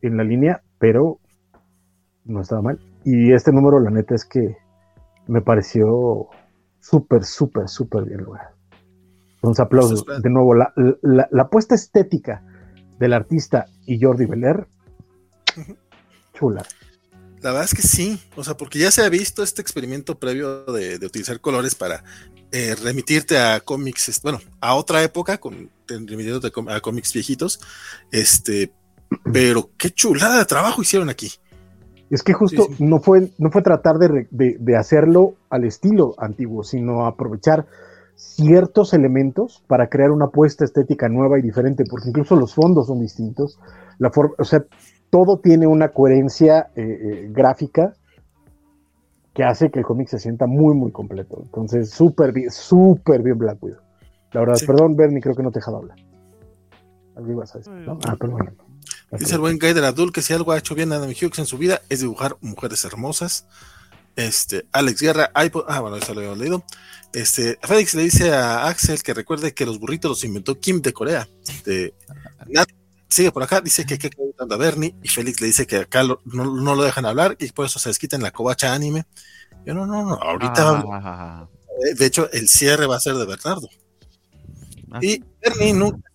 en 0.00 0.16
la 0.16 0.24
línea, 0.24 0.62
pero 0.78 1.20
no 2.24 2.40
estaba 2.40 2.62
mal. 2.62 2.80
Y 3.04 3.32
este 3.34 3.52
número, 3.52 3.80
la 3.80 3.90
neta 3.90 4.14
es 4.14 4.24
que 4.24 4.56
me 5.26 5.42
pareció 5.42 6.28
súper, 6.80 7.24
súper, 7.24 7.68
súper 7.68 8.04
bien 8.04 8.24
logrado. 8.24 8.56
Entonces, 9.34 9.60
aplausos. 9.60 10.06
De 10.22 10.30
nuevo, 10.30 10.54
la, 10.54 10.72
la, 11.02 11.42
apuesta 11.42 11.74
estética 11.74 12.42
del 12.98 13.12
artista 13.12 13.66
y 13.84 14.02
Jordi 14.02 14.24
Beler, 14.24 14.66
chula. 16.32 16.64
La 17.42 17.50
verdad 17.50 17.64
es 17.64 17.74
que 17.74 17.82
sí, 17.82 18.20
o 18.36 18.42
sea, 18.42 18.56
porque 18.56 18.78
ya 18.78 18.90
se 18.90 19.02
ha 19.02 19.08
visto 19.10 19.42
este 19.42 19.60
experimento 19.60 20.18
previo 20.18 20.64
de, 20.64 20.98
utilizar 21.04 21.40
colores 21.40 21.74
para 21.74 22.02
eh, 22.52 22.74
remitirte 22.82 23.38
a 23.38 23.60
cómics, 23.60 24.20
bueno, 24.22 24.40
a 24.60 24.74
otra 24.74 25.02
época, 25.02 25.38
con, 25.38 25.70
remitiéndote 25.86 26.50
a 26.68 26.80
cómics 26.80 27.12
viejitos, 27.12 27.60
este, 28.10 28.72
pero 29.32 29.70
qué 29.76 29.90
chulada 29.90 30.38
de 30.38 30.44
trabajo 30.44 30.82
hicieron 30.82 31.08
aquí. 31.10 31.32
Es 32.10 32.22
que 32.22 32.32
justo 32.32 32.68
no 32.78 33.00
fue 33.00 33.30
no 33.36 33.50
fue 33.50 33.60
tratar 33.60 33.98
de, 33.98 34.26
de, 34.30 34.76
hacerlo 34.76 35.34
al 35.50 35.64
estilo 35.64 36.14
antiguo, 36.16 36.64
sino 36.64 37.06
aprovechar 37.06 37.66
ciertos 38.16 38.94
elementos 38.94 39.62
para 39.66 39.88
crear 39.88 40.10
una 40.10 40.26
apuesta 40.26 40.64
estética 40.64 41.10
nueva 41.10 41.38
y 41.38 41.42
diferente, 41.42 41.84
porque 41.88 42.08
incluso 42.08 42.34
los 42.34 42.54
fondos 42.54 42.86
son 42.86 43.00
distintos, 43.00 43.58
la 43.98 44.10
forma, 44.10 44.34
o 44.38 44.44
sea, 44.44 44.64
todo 45.10 45.38
tiene 45.38 45.66
una 45.66 45.90
coherencia 45.90 46.70
eh, 46.74 46.82
eh, 46.82 47.28
gráfica 47.30 47.94
que 49.38 49.44
hace 49.44 49.70
que 49.70 49.78
el 49.78 49.84
cómic 49.84 50.08
se 50.08 50.18
sienta 50.18 50.48
muy, 50.48 50.74
muy 50.74 50.90
completo. 50.90 51.40
Entonces, 51.44 51.90
súper 51.90 52.32
bien, 52.32 52.50
súper 52.50 53.22
bien 53.22 53.38
Black 53.38 53.62
Widow. 53.62 53.78
La 54.32 54.40
verdad, 54.40 54.58
perdón, 54.66 54.96
Bernie, 54.96 55.22
creo 55.22 55.36
que 55.36 55.44
no 55.44 55.52
te 55.52 55.58
he 55.58 55.60
dejado 55.60 55.76
hablar. 55.76 55.96
Algo 57.14 57.30
ibas 57.30 57.54
a 57.54 57.58
decir, 57.58 57.72
¿no? 57.72 58.00
Ah, 58.04 58.16
perdón. 58.18 58.56
Dice 59.12 59.34
el 59.34 59.40
buen 59.40 59.60
Guy 59.60 59.68
Abdul 59.78 60.12
que 60.12 60.22
si 60.22 60.32
algo 60.32 60.50
ha 60.50 60.58
hecho 60.58 60.74
bien 60.74 60.90
Adam 60.90 61.10
Hughes 61.10 61.38
en 61.38 61.46
su 61.46 61.56
vida 61.56 61.82
es 61.88 62.00
dibujar 62.00 62.36
mujeres 62.40 62.84
hermosas. 62.84 63.46
Este, 64.16 64.66
Alex 64.72 65.00
Guerra, 65.00 65.30
ah, 65.32 65.80
bueno, 65.82 65.98
eso 65.98 66.14
lo 66.14 66.20
había 66.20 66.34
leído. 66.34 66.64
Este, 67.12 67.60
Félix 67.62 67.94
le 67.94 68.02
dice 68.02 68.32
a 68.32 68.66
Axel 68.66 69.04
que 69.04 69.14
recuerde 69.14 69.54
que 69.54 69.66
los 69.66 69.78
burritos 69.78 70.08
los 70.08 70.24
inventó 70.24 70.58
Kim 70.58 70.82
de 70.82 70.92
Corea. 70.92 71.28
De, 71.64 71.94
Nat 72.48 72.68
sigue 73.08 73.32
por 73.32 73.42
acá, 73.42 73.60
dice 73.60 73.86
que 73.86 73.98
que 73.98 74.10
a 74.38 74.56
Bernie 74.56 74.94
y 75.02 75.08
Félix 75.08 75.40
le 75.40 75.48
dice 75.48 75.66
que 75.66 75.76
acá 75.76 76.02
no, 76.02 76.18
lo 76.24 76.82
dejan 76.82 77.06
hablar 77.06 77.36
y 77.38 77.50
por 77.52 77.66
eso 77.66 77.78
se 77.78 77.88
desquita 77.88 78.16
en 78.16 78.22
la 78.22 78.30
covacha 78.30 78.72
anime. 78.72 79.06
Yo 79.66 79.74
no, 79.74 79.86
no, 79.86 80.04
no, 80.04 80.14
ahorita. 80.14 80.84
Ah, 80.92 81.48
de 81.96 82.06
hecho, 82.06 82.30
el 82.32 82.48
cierre 82.48 82.86
va 82.86 82.96
a 82.96 83.00
ser 83.00 83.14
de 83.14 83.26
Bernardo. 83.26 83.68
Ah, 84.90 85.00
y 85.02 85.22
Bernie 85.42 85.72
nunca 85.72 86.08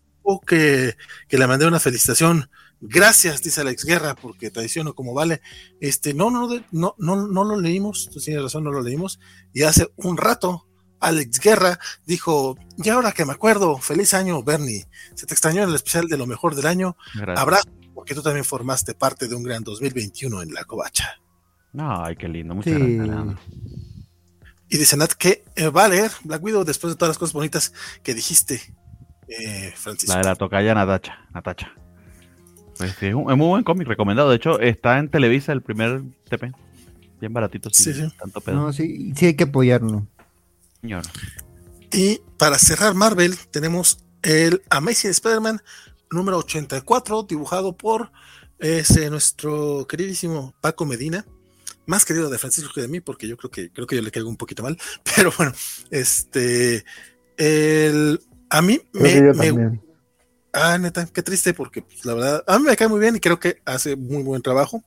que, 0.48 0.96
que 1.28 1.38
le 1.38 1.48
mandé 1.48 1.68
una 1.68 1.80
felicitación 1.80 2.50
Gracias, 2.86 3.42
dice 3.42 3.62
Alex 3.62 3.86
Guerra, 3.86 4.14
porque 4.14 4.52
traiciono 4.52 4.94
como 4.94 5.14
vale. 5.14 5.42
Este, 5.80 6.14
no, 6.14 6.30
no, 6.30 6.50
no, 6.72 6.96
no, 6.98 7.28
no 7.28 7.44
lo 7.46 7.58
leímos, 7.58 8.10
tú 8.12 8.20
tienes 8.20 8.44
razón, 8.44 8.66
no 8.66 8.74
lo 8.74 8.82
leímos. 8.82 9.22
Y 9.54 9.64
hace 9.64 9.88
un 9.96 10.18
rato, 10.18 10.68
Alex 11.04 11.40
Guerra 11.40 11.80
dijo, 12.06 12.58
y 12.78 12.90
ahora 12.90 13.12
que 13.12 13.26
me 13.26 13.34
acuerdo, 13.34 13.78
feliz 13.78 14.14
año, 14.14 14.42
Bernie. 14.44 14.86
Se 15.16 15.26
te 15.26 15.34
extrañó 15.34 15.64
en 15.64 15.70
el 15.70 15.76
especial 15.76 16.08
de 16.08 16.18
lo 16.18 16.26
mejor 16.26 16.56
del 16.56 16.66
año. 16.66 16.96
Abrazo, 17.36 17.70
porque 17.94 18.16
tú 18.16 18.22
también 18.22 18.46
formaste 18.46 18.94
parte 18.94 19.28
de 19.28 19.36
un 19.36 19.44
gran 19.44 19.64
2021 19.64 20.42
en 20.42 20.54
la 20.54 20.64
covacha. 20.64 21.20
Ay, 21.78 22.16
qué 22.16 22.28
lindo, 22.28 22.56
muchas 22.56 22.74
gracias. 22.74 23.38
Y 24.70 24.78
dice 24.78 24.98
Nat 24.98 25.12
que 25.14 25.44
eh, 25.56 25.70
va 25.70 25.86
a 25.86 25.88
leer 25.88 26.12
Black 26.24 26.44
Widow 26.44 26.64
después 26.64 26.94
de 26.94 26.98
todas 26.98 27.12
las 27.12 27.18
cosas 27.18 27.34
bonitas 27.34 27.74
que 28.02 28.16
dijiste, 28.16 28.60
eh, 29.28 29.72
Francisco. 29.76 30.14
La 30.14 30.22
de 30.22 30.26
la 30.26 30.36
tocaya 30.36 30.74
Natacha, 30.74 31.28
Natacha. 31.34 31.74
Pues 32.78 33.02
es, 33.02 33.14
un, 33.14 33.26
muy 33.26 33.48
buen 33.48 33.64
cómic, 33.64 33.88
recomendado. 33.88 34.30
De 34.30 34.38
hecho, 34.38 34.60
está 34.60 34.98
en 34.98 35.10
Televisa 35.10 35.52
el 35.52 35.62
primer 35.62 36.02
TP. 36.28 36.52
Bien 37.20 37.32
baratito. 37.32 37.70
Sí, 37.72 37.94
sí. 37.94 38.08
Tanto 38.18 38.42
No, 38.52 38.74
sí, 38.74 39.14
sí 39.16 39.28
hay 39.28 39.36
que 39.36 39.44
apoyarlo. 39.46 40.08
Señor. 40.84 41.04
Y 41.94 42.22
para 42.38 42.60
cerrar 42.60 42.94
Marvel, 42.94 43.38
tenemos 43.52 44.06
el 44.22 44.62
Amazing 44.70 45.12
Spider-Man 45.12 45.62
número 46.12 46.40
84, 46.40 47.24
dibujado 47.24 47.78
por 47.78 48.12
ese, 48.60 49.10
nuestro 49.10 49.88
queridísimo 49.88 50.54
Paco 50.60 50.86
Medina. 50.86 51.26
Más 51.86 52.04
querido 52.04 52.30
de 52.30 52.38
Francisco 52.38 52.74
que 52.76 52.82
de 52.82 52.90
mí, 52.90 53.00
porque 53.00 53.30
yo 53.30 53.38
creo 53.38 53.50
que 53.50 53.72
creo 53.72 53.88
que 53.88 53.96
yo 53.96 54.02
le 54.02 54.12
caigo 54.12 54.28
un 54.28 54.36
poquito 54.36 54.62
mal. 54.62 54.78
Pero 55.16 55.32
bueno, 55.38 55.54
este 55.90 56.84
el, 57.38 58.20
a 58.50 58.62
mí 58.62 58.82
me, 58.92 59.80
Ah, 60.56 60.78
neta, 60.78 61.08
qué 61.08 61.24
triste, 61.24 61.56
porque 61.56 61.82
pues, 61.82 62.06
la 62.06 62.14
verdad, 62.14 62.44
a 62.46 62.60
mí 62.60 62.66
me 62.66 62.76
cae 62.76 62.88
muy 62.88 63.00
bien 63.00 63.16
y 63.16 63.20
creo 63.20 63.40
que 63.40 63.64
hace 63.66 63.96
muy 63.96 64.22
buen 64.22 64.44
trabajo. 64.44 64.84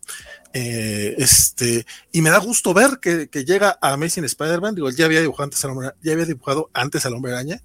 Eh, 0.53 1.17
este, 1.19 1.85
y 2.13 2.23
me 2.23 2.31
da 2.31 2.39
gusto 2.39 2.73
ver 2.73 3.01
que, 3.01 3.29
llega 3.45 3.77
a 3.81 3.95
Amazing 3.95 4.25
Spider-Man. 4.25 4.77
Digo, 4.77 4.89
ya 4.91 5.07
había 5.07 5.21
dibujado 5.21 5.45
antes 5.45 5.65
al 5.65 5.73
hombre, 5.73 5.91
ya 6.03 6.13
había 6.13 6.25
dibujado 6.25 6.71
antes 6.73 7.05
al 7.05 7.15
hombre 7.15 7.33
araña, 7.33 7.61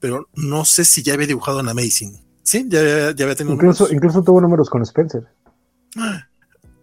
pero 0.00 0.28
no 0.34 0.66
sé 0.66 0.84
si 0.84 1.02
ya 1.02 1.14
había 1.14 1.26
dibujado 1.26 1.60
en 1.60 1.70
Amazing. 1.70 2.20
Sí, 2.42 2.66
ya, 2.68 3.08
había 3.08 3.34
tenido 3.34 3.54
incluso, 3.54 3.90
incluso 3.90 4.22
tuvo 4.22 4.42
números 4.42 4.68
con 4.68 4.82
Spencer. 4.82 5.26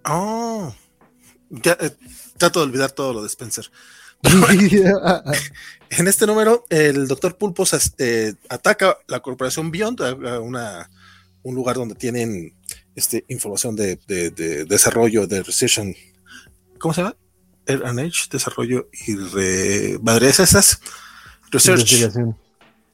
Oh, 0.06 0.74
ya, 1.50 1.78
eh, 1.80 1.92
trato 2.38 2.62
de 2.62 2.66
olvidar 2.66 2.92
todo 2.92 3.14
lo 3.14 3.22
de 3.22 3.28
Spencer. 3.28 3.70
en 5.90 6.08
este 6.08 6.28
número, 6.28 6.66
el 6.70 7.08
doctor 7.08 7.38
Pulpos 7.38 7.74
este, 7.74 8.36
ataca 8.50 8.98
la 9.08 9.20
corporación 9.20 9.72
Beyond, 9.72 10.02
a 10.02 10.40
una, 10.40 10.90
un 11.44 11.56
lugar 11.56 11.76
donde 11.76 11.96
tienen 11.96 12.54
este, 12.96 13.26
información 13.28 13.76
de, 13.76 13.98
desarrollo, 14.68 15.28
de 15.28 15.44
recession. 15.44 15.96
¿Cómo 16.80 16.94
se 16.94 17.02
llama? 17.02 17.16
RNH, 17.68 18.30
desarrollo 18.32 18.90
y 19.06 19.16
re, 19.16 20.00
madres 20.02 20.40
esas. 20.40 20.80
Research. 21.52 21.80
Investigación. 21.82 22.38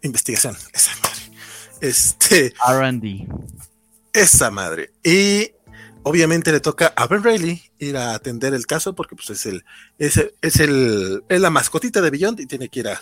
Investigación, 0.01 0.57
esa 0.73 0.91
madre. 1.01 1.37
Este. 1.81 2.53
RD. 2.65 3.27
Esa 4.13 4.51
madre. 4.51 4.91
Y 5.03 5.51
obviamente 6.03 6.51
le 6.51 6.59
toca 6.59 6.93
a 6.95 7.07
Ben 7.07 7.23
Reilly 7.23 7.61
ir 7.79 7.97
a 7.97 8.13
atender 8.13 8.53
el 8.53 8.65
caso 8.65 8.93
porque 8.93 9.15
pues 9.15 9.29
es 9.31 9.45
el 9.45 9.65
es, 9.97 10.21
es 10.41 10.59
el 10.59 11.23
es 11.27 11.41
la 11.41 11.49
mascotita 11.49 12.01
de 12.01 12.09
Beyond 12.09 12.39
y 12.41 12.45
tiene 12.45 12.69
que 12.69 12.81
ir 12.81 12.87
a 12.89 12.99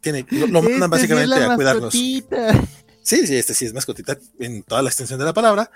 tiene 0.00 0.26
lo, 0.30 0.62
mandan 0.62 0.74
este 0.74 0.88
básicamente 0.88 1.34
a 1.36 1.54
cuidarnos. 1.56 1.92
Sí, 1.92 3.26
sí, 3.26 3.36
este 3.36 3.52
sí 3.52 3.66
es 3.66 3.74
mascotita 3.74 4.18
en 4.38 4.62
toda 4.62 4.80
la 4.80 4.88
extensión 4.88 5.18
de 5.18 5.26
la 5.26 5.34
palabra. 5.34 5.70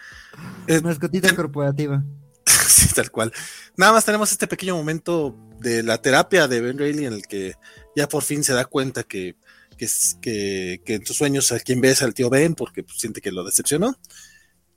Es, 0.66 0.82
mascotita 0.82 1.34
corporativa. 1.36 2.02
sí, 2.46 2.88
tal 2.94 3.10
cual. 3.10 3.32
Nada 3.76 3.92
más 3.92 4.04
tenemos 4.04 4.32
este 4.32 4.46
pequeño 4.46 4.76
momento 4.76 5.36
de 5.60 5.82
la 5.82 6.00
terapia 6.00 6.48
de 6.48 6.60
Ben 6.62 6.78
Reilly 6.78 7.04
en 7.04 7.12
el 7.12 7.26
que 7.26 7.54
ya 7.94 8.08
por 8.08 8.22
fin 8.22 8.42
se 8.44 8.54
da 8.54 8.64
cuenta 8.64 9.02
que 9.02 9.36
que, 9.76 9.88
que, 10.20 10.82
que 10.84 10.94
en 10.94 11.06
sus 11.06 11.16
sueños 11.16 11.52
a 11.52 11.60
quien 11.60 11.80
ves 11.80 12.02
al 12.02 12.12
tío 12.12 12.30
Ben 12.30 12.54
porque 12.54 12.82
pues, 12.82 12.98
siente 12.98 13.20
que 13.20 13.30
lo 13.30 13.44
decepcionó 13.44 13.96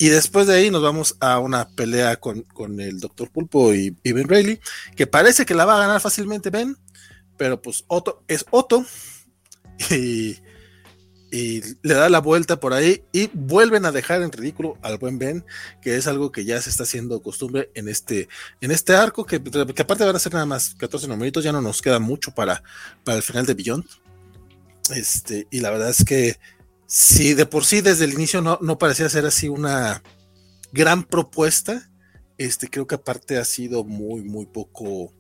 y 0.02 0.10
después 0.10 0.48
de 0.48 0.56
ahí 0.56 0.72
nos 0.72 0.82
vamos 0.82 1.16
a 1.20 1.38
una 1.38 1.70
pelea 1.70 2.16
con, 2.16 2.44
el 2.80 3.00
Dr. 3.00 3.30
Pulpo 3.30 3.72
y, 3.72 3.92
Ben 4.04 4.28
Reilly, 4.28 4.60
que 4.96 5.06
parece 5.06 5.46
que 5.46 5.54
la 5.54 5.64
va 5.64 5.76
a 5.76 5.82
ganar 5.82 6.02
fácilmente 6.02 6.50
Ben, 6.50 6.76
pero 7.38 7.62
pues 7.62 7.84
Otto 7.86 8.24
es 8.28 8.44
Otto 8.50 8.84
y, 9.92 10.38
le 11.30 11.94
da 11.94 12.10
la 12.10 12.18
vuelta 12.18 12.60
por 12.60 12.74
ahí 12.74 13.04
y 13.12 13.30
vuelven 13.32 13.86
a 13.86 13.92
dejar 13.92 14.24
en 14.24 14.32
ridículo 14.32 14.80
al 14.82 14.98
buen 14.98 15.20
Ben, 15.20 15.46
que 15.84 15.96
es 15.96 16.08
algo 16.08 16.32
que 16.32 16.46
ya 16.46 16.60
se 16.60 16.72
está 16.72 16.82
haciendo 16.82 17.22
costumbre 17.22 17.70
en 17.76 17.88
este, 17.88 18.28
en 18.60 18.72
este 18.72 18.96
arco, 18.96 19.24
que, 19.24 19.40
que 19.40 19.82
aparte 19.84 20.04
van 20.04 20.16
a 20.16 20.20
ser 20.20 20.34
nada 20.34 20.48
más 20.48 20.74
14 20.80 21.08
numeritos, 21.10 21.44
ya 21.44 21.52
no 21.52 21.62
nos 21.62 21.80
queda 21.80 22.00
mucho 22.00 22.34
para, 22.34 22.64
para 23.04 23.18
el 23.18 23.24
final 23.24 23.46
de 23.46 23.54
Beyond. 23.54 23.86
Este, 24.96 25.48
y 25.52 25.60
la 25.60 25.70
verdad 25.70 25.92
es 25.92 26.04
que 26.04 26.40
Sí, 26.94 27.36
de 27.36 27.46
por 27.46 27.64
sí 27.64 27.80
desde 27.80 28.04
el 28.04 28.12
inicio 28.12 28.42
no, 28.42 28.78
parecía 28.78 29.08
ser 29.08 29.26
así 29.26 29.48
una 29.48 30.04
gran 30.74 31.06
propuesta. 31.06 31.90
Este, 32.38 32.70
creo 32.70 32.86
que 32.86 32.96
aparte 32.96 33.38
ha 33.38 33.46
sido 33.46 33.86
muy, 33.86 34.24
muy 34.24 34.46
poco, 34.46 35.14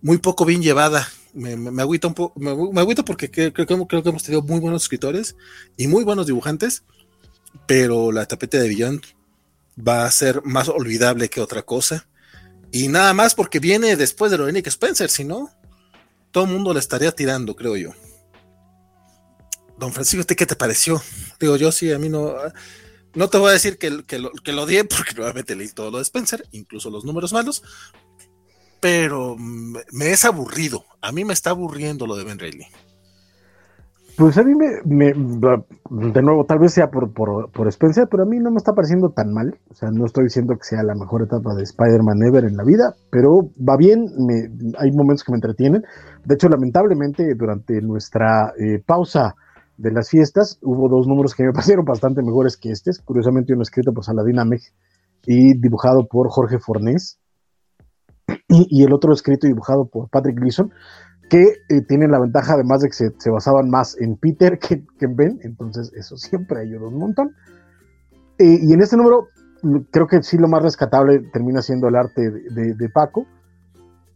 muy 0.00 0.16
poco 0.16 0.46
bien 0.46 0.62
llevada. 0.62 1.06
Me, 1.34 1.56
me, 1.56 1.82
agüita 1.82 2.08
un 2.08 2.14
poco, 2.14 2.40
me, 2.40 2.80
agüita 2.80 3.04
porque 3.04 3.30
creo, 3.30 3.52
que 3.52 4.08
hemos 4.08 4.22
tenido 4.22 4.40
muy 4.40 4.60
buenos 4.60 4.84
escritores 4.84 5.36
y 5.76 5.88
muy 5.88 6.04
buenos 6.04 6.26
dibujantes, 6.26 6.84
pero 7.66 8.12
la 8.12 8.24
tapete 8.24 8.58
de 8.58 8.70
Beyond 8.70 9.02
va 9.78 10.06
a 10.06 10.10
ser 10.10 10.40
más 10.42 10.70
olvidable 10.70 11.28
que 11.28 11.42
otra 11.42 11.60
cosa. 11.60 12.08
Y 12.72 12.88
nada 12.88 13.12
más 13.12 13.34
porque 13.34 13.60
viene 13.60 13.94
después 13.96 14.30
de 14.30 14.38
lo 14.38 14.46
de 14.46 14.54
Nick 14.54 14.68
Spencer, 14.68 15.10
si 15.10 15.24
no, 15.24 15.50
todo 16.30 16.44
el 16.44 16.50
mundo 16.50 16.72
le 16.72 16.80
estaría 16.80 17.12
tirando, 17.12 17.54
creo 17.54 17.76
yo. 17.76 17.92
Don 19.80 19.92
Francisco, 19.92 20.26
¿qué 20.36 20.44
te 20.44 20.56
pareció? 20.56 21.00
Digo, 21.40 21.56
yo 21.56 21.72
sí, 21.72 21.90
a 21.90 21.98
mí 21.98 22.10
no. 22.10 22.34
No 23.14 23.28
te 23.28 23.38
voy 23.38 23.48
a 23.48 23.54
decir 23.54 23.78
que, 23.78 23.90
lo, 23.90 24.04
que 24.04 24.18
porque 24.96 25.14
nuevamente 25.16 25.56
leí 25.56 25.68
todo 25.68 25.90
lo 25.90 25.96
de 25.96 26.02
Spencer, 26.02 26.44
incluso 26.52 26.90
los 26.90 27.04
números 27.04 27.32
malos, 27.32 27.64
pero 28.78 29.36
me, 29.38 30.10
es 30.10 30.24
aburrido. 30.26 30.84
A 31.00 31.12
mí 31.12 31.24
me 31.24 31.32
está 31.32 31.50
aburriendo 31.50 32.06
lo 32.06 32.14
de 32.14 32.24
Ben 32.24 32.38
Reilly. 32.38 32.66
Pues 34.16 34.36
a 34.36 34.42
mí 34.42 34.54
me, 34.54 34.82
de 34.84 36.22
nuevo, 36.22 36.44
tal 36.44 36.58
vez 36.58 36.74
sea 36.74 36.90
por, 36.90 37.10
por, 37.14 37.68
Spencer, 37.68 38.06
pero 38.10 38.24
a 38.24 38.26
mí 38.26 38.38
no 38.38 38.50
me 38.50 38.58
está 38.58 38.74
pareciendo 38.74 39.10
tan 39.10 39.32
mal. 39.32 39.58
O 39.70 39.74
sea, 39.74 39.90
no 39.90 40.04
estoy 40.04 40.24
diciendo 40.24 40.58
que 40.58 40.64
sea 40.64 40.82
la 40.82 40.94
mejor 40.94 41.22
etapa 41.22 41.54
de 41.54 41.62
Spider-Man 41.62 42.22
ever 42.24 42.44
en 42.44 42.58
la 42.58 42.64
vida, 42.64 42.94
pero 43.10 43.50
va 43.66 43.78
bien, 43.78 44.10
hay 44.78 44.92
momentos 44.92 45.24
que 45.24 45.32
me 45.32 45.36
entretienen. 45.36 45.84
De 46.26 46.34
hecho, 46.34 46.50
lamentablemente, 46.50 47.34
durante 47.34 47.80
nuestra 47.80 48.52
eh, 48.58 48.82
pausa 48.84 49.34
de 49.80 49.92
las 49.92 50.10
fiestas, 50.10 50.58
hubo 50.62 50.88
dos 50.88 51.06
números 51.06 51.34
que 51.34 51.42
me 51.42 51.52
parecieron 51.52 51.84
bastante 51.84 52.22
mejores 52.22 52.56
que 52.56 52.70
este. 52.70 52.90
Curiosamente, 53.04 53.52
uno 53.52 53.62
escrito 53.62 53.92
por 53.92 54.04
Saladin 54.04 54.38
Ameg 54.38 54.60
y 55.26 55.58
dibujado 55.58 56.06
por 56.06 56.28
Jorge 56.30 56.58
Fornés. 56.58 57.18
y, 58.48 58.84
el 58.84 58.92
otro 58.92 59.12
escrito 59.12 59.46
y 59.46 59.50
dibujado 59.50 59.86
por 59.86 60.08
Patrick 60.08 60.38
Gleason, 60.38 60.70
que 61.28 61.42
eh, 61.68 61.82
tienen 61.88 62.10
la 62.10 62.20
ventaja 62.20 62.54
además 62.54 62.80
de 62.80 62.88
que 62.88 63.10
se, 63.16 63.30
basaban 63.30 63.70
más 63.70 63.96
en 64.00 64.16
Peter 64.16 64.58
que, 64.58 64.84
en 65.00 65.16
Ben, 65.16 65.38
entonces 65.42 65.92
eso 65.94 66.16
siempre 66.16 66.60
ayudó 66.60 66.88
un 66.88 66.98
montón. 66.98 67.34
Eh, 68.38 68.58
y 68.62 68.72
en 68.72 68.80
este 68.80 68.96
número 68.96 69.28
creo 69.90 70.06
que 70.06 70.22
sí 70.22 70.38
lo 70.38 70.48
más 70.48 70.62
rescatable 70.62 71.20
termina 71.32 71.60
siendo 71.60 71.88
el 71.88 71.96
arte 71.96 72.30
de, 72.30 72.88
Paco. 72.88 73.26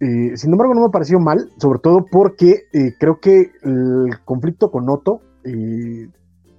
Eh, 0.00 0.36
sin 0.36 0.52
embargo, 0.52 0.74
no 0.74 0.82
me 0.82 0.90
pareció 0.90 1.18
mal, 1.20 1.50
sobre 1.58 1.80
todo 1.80 2.06
porque 2.10 2.64
creo 2.98 3.20
que 3.20 3.52
el 3.62 4.24
conflicto 4.24 4.70
con 4.70 4.88
Otto 4.88 5.20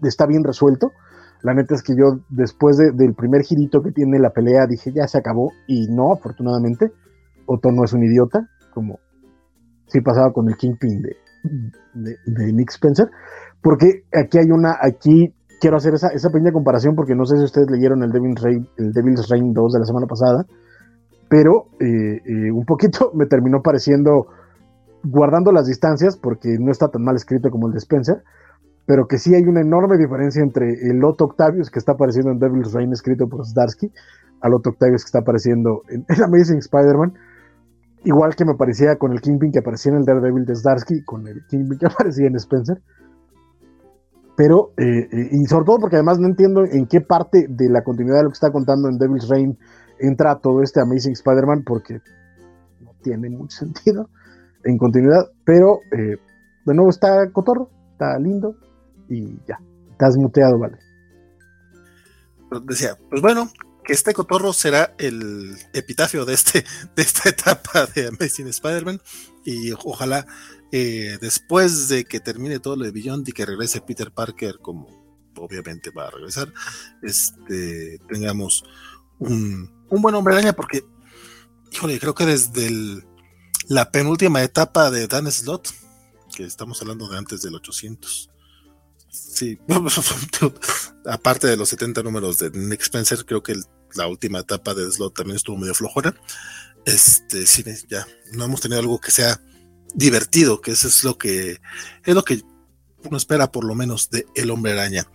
está 0.04 0.26
bien 0.26 0.44
resuelto. 0.44 0.92
La 1.42 1.54
neta 1.54 1.76
es 1.76 1.84
que 1.84 1.94
yo 1.96 2.20
después 2.30 2.78
del 2.78 3.14
primer 3.14 3.44
girito 3.44 3.82
que 3.82 3.92
tiene 3.92 4.20
la 4.20 4.32
pelea 4.32 4.66
dije 4.68 4.92
ya 4.92 5.08
se 5.08 5.18
acabó 5.18 5.52
y 5.68 5.88
no, 5.88 6.14
afortunadamente. 6.14 6.92
Otto 7.46 7.72
no 7.72 7.84
es 7.84 7.94
un 7.94 8.04
idiota, 8.04 8.50
como 8.74 9.00
sí 9.88 10.02
pasaba 10.02 10.34
con 10.34 10.50
el 10.50 10.58
Kingpin 10.58 11.02
de, 11.02 12.18
de, 12.26 12.54
Nick 12.54 12.72
Spencer, 12.72 13.10
porque 13.62 14.04
aquí 14.12 14.40
hay 14.40 14.50
una, 14.50 14.78
aquí 14.82 15.34
quiero 15.62 15.78
hacer 15.78 15.94
esa, 15.94 16.08
esa 16.10 16.30
pequeña 16.30 16.52
comparación 16.52 16.96
porque 16.96 17.16
no 17.16 17.26
sé 17.26 17.38
si 17.38 17.44
ustedes 17.44 17.70
leyeron 17.70 18.04
el 18.04 18.12
Devil's 18.12 18.42
Reign, 18.42 18.68
el 18.78 18.92
Devil's 18.92 19.30
Reign 19.30 19.54
2 19.54 19.74
de 19.74 19.80
la 19.80 19.86
semana 19.86 20.08
pasada, 20.08 20.46
pero 21.30 21.68
eh, 21.80 22.22
eh, 22.26 22.52
un 22.52 22.66
poquito 22.66 23.12
me 23.16 23.26
terminó 23.26 23.62
pareciendo, 23.62 24.28
guardando 25.04 25.52
las 25.52 25.68
distancias, 25.68 26.18
porque 26.18 26.58
no 26.60 26.72
está 26.72 26.88
tan 26.88 27.04
mal 27.04 27.16
escrito 27.16 27.50
como 27.50 27.68
el 27.68 27.74
de 27.74 27.80
Spencer, 27.80 28.24
pero 28.86 29.08
que 29.08 29.18
sí 29.18 29.34
hay 29.34 29.44
una 29.44 29.62
enorme 29.62 29.98
diferencia 29.98 30.44
entre 30.44 30.90
el 30.90 31.04
Otto 31.04 31.26
Octavius 31.26 31.72
que 31.72 31.80
está 31.80 31.94
apareciendo 31.94 32.32
en 32.32 32.40
Devil's 32.40 32.74
Reign 32.74 32.92
escrito 32.92 33.28
por 33.28 33.46
Zdarsky 33.46 33.92
al 34.42 34.54
Otto 34.54 34.72
Octavius 34.72 35.04
que 35.04 35.08
está 35.08 35.20
apareciendo 35.20 35.82
en, 35.90 36.06
Amazing 36.08 36.60
Spider-Man. 36.60 37.14
Igual 38.04 38.36
que 38.36 38.46
me 38.46 38.54
parecía 38.54 38.98
con 38.98 39.12
el 39.12 39.22
Kingpin 39.22 39.52
que 39.52 39.60
aparecía 39.60 39.92
en 39.92 40.00
el 40.00 40.06
Daredevil 40.06 40.46
de 40.46 40.56
Zdarsky, 40.56 41.04
con 41.04 41.28
el 41.28 41.44
Kingpin 41.48 41.80
que 41.80 41.86
aparecía 41.92 42.28
en 42.28 42.36
Spencer. 42.36 42.82
Pero, 44.38 44.72
eh, 44.78 45.08
eh, 45.12 45.30
y 45.32 45.46
sobre 45.46 45.66
todo 45.66 45.80
porque 45.80 45.96
además 45.96 46.20
no 46.20 46.28
entiendo 46.28 46.66
en 46.66 46.88
qué 46.88 47.02
parte 47.02 47.48
de 47.50 47.70
la 47.70 47.84
continuidad 47.84 48.18
de 48.18 48.24
lo 48.26 48.30
que 48.30 48.34
está 48.34 48.52
contando 48.52 48.90
en 48.90 48.98
Devil's 48.98 49.30
Reign 49.30 49.58
entra 50.00 50.40
todo 50.40 50.62
este 50.62 50.82
Amazing 50.82 51.14
Spider-Man, 51.14 51.64
porque 51.66 52.02
no 52.82 52.92
tiene 53.02 53.30
mucho 53.30 53.58
sentido 53.66 54.10
en 54.64 54.78
continuidad. 54.78 55.26
Pero, 55.46 55.80
eh, 55.92 56.18
de 56.66 56.74
nuevo, 56.74 56.90
está 56.90 57.32
cotorro, 57.32 57.70
está 57.94 58.20
lindo, 58.20 58.56
y 59.10 59.38
ya, 59.48 59.60
estás 59.92 60.18
muteado, 60.18 60.60
vale. 60.60 60.78
Decía, 62.64 62.98
pues 63.10 63.22
bueno, 63.22 63.52
que 63.84 63.94
este 63.94 64.14
cotorro 64.14 64.54
será 64.54 64.96
el 64.98 65.56
epitafio 65.74 66.26
de, 66.26 66.34
este, 66.34 66.66
de 66.96 67.02
esta 67.02 67.30
etapa 67.30 67.86
de 67.88 68.08
Amazing 68.08 68.48
Spider-Man 68.48 69.02
y 69.44 69.72
ojalá 69.72 70.26
eh, 70.72 71.18
después 71.22 71.88
de 71.88 72.06
que 72.06 72.20
termine 72.20 72.60
todo 72.60 72.76
lo 72.76 72.86
de 72.86 72.92
Beyond 72.92 73.28
y 73.30 73.32
que 73.32 73.46
regrese 73.46 73.82
Peter 73.82 74.12
Parker 74.12 74.60
como 74.60 75.06
obviamente 75.38 75.92
va 75.92 76.08
a 76.08 76.12
regresar, 76.12 76.52
este, 77.02 78.00
tengamos 78.08 78.64
un, 79.20 79.70
un 79.90 80.02
buen 80.02 80.16
hombre 80.16 80.34
araña 80.34 80.54
porque, 80.54 80.86
híjole, 81.72 82.00
creo 82.00 82.16
que 82.16 82.26
desde 82.26 83.04
la 83.68 83.92
penúltima 83.92 84.44
etapa 84.44 84.92
de 84.92 85.08
Dan 85.08 85.30
Slot, 85.32 85.74
que 86.36 86.46
estamos 86.46 86.82
hablando 86.82 87.10
de 87.10 87.18
antes 87.18 87.42
del 87.42 87.56
800, 87.56 88.30
Sí, 89.16 89.58
aparte 91.06 91.48
de 91.48 91.56
los 91.56 91.70
70 91.70 92.04
números 92.04 92.38
de 92.40 92.52
Nick 92.52 92.82
Spencer, 92.82 93.26
creo 93.26 93.42
que 93.42 93.56
la 93.96 94.08
última 94.08 94.40
etapa 94.40 94.74
de 94.74 94.92
Slot 94.92 95.16
también 95.16 95.38
estuvo 95.38 95.58
medio 95.58 95.74
flojona. 95.74 96.14
Este, 96.86 97.46
sí, 97.46 97.64
ya 97.90 98.06
no 98.34 98.46
hemos 98.46 98.62
tenido 98.62 98.80
algo 98.80 99.00
que 99.00 99.12
sea 99.12 99.40
divertido, 99.94 100.60
que 100.60 100.72
eso 100.72 100.88
es 100.88 101.04
lo 101.04 101.18
que 101.18 101.62
es 102.04 102.14
lo 102.14 102.24
que 102.24 102.44
uno 103.06 103.18
espera 103.18 103.52
por 103.52 103.64
lo 103.64 103.74
menos 103.74 104.10
de 104.10 104.26
El 104.36 104.52
Hombre 104.52 104.74
Araña. 104.74 105.08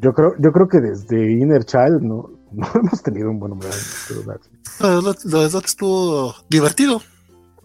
Yo 0.00 0.14
creo, 0.14 0.34
yo 0.38 0.50
creo 0.52 0.68
que 0.68 0.80
desde 0.80 1.32
Inner 1.32 1.64
Child 1.64 2.02
no, 2.02 2.30
no 2.52 2.70
hemos 2.74 3.02
tenido 3.02 3.30
un 3.30 3.38
buen 3.38 3.52
hombre 3.52 3.68
araña. 3.68 5.00
Lo, 5.24 5.42
de 5.42 5.50
Slot 5.50 5.66
estuvo 5.66 6.34
divertido. 6.48 7.02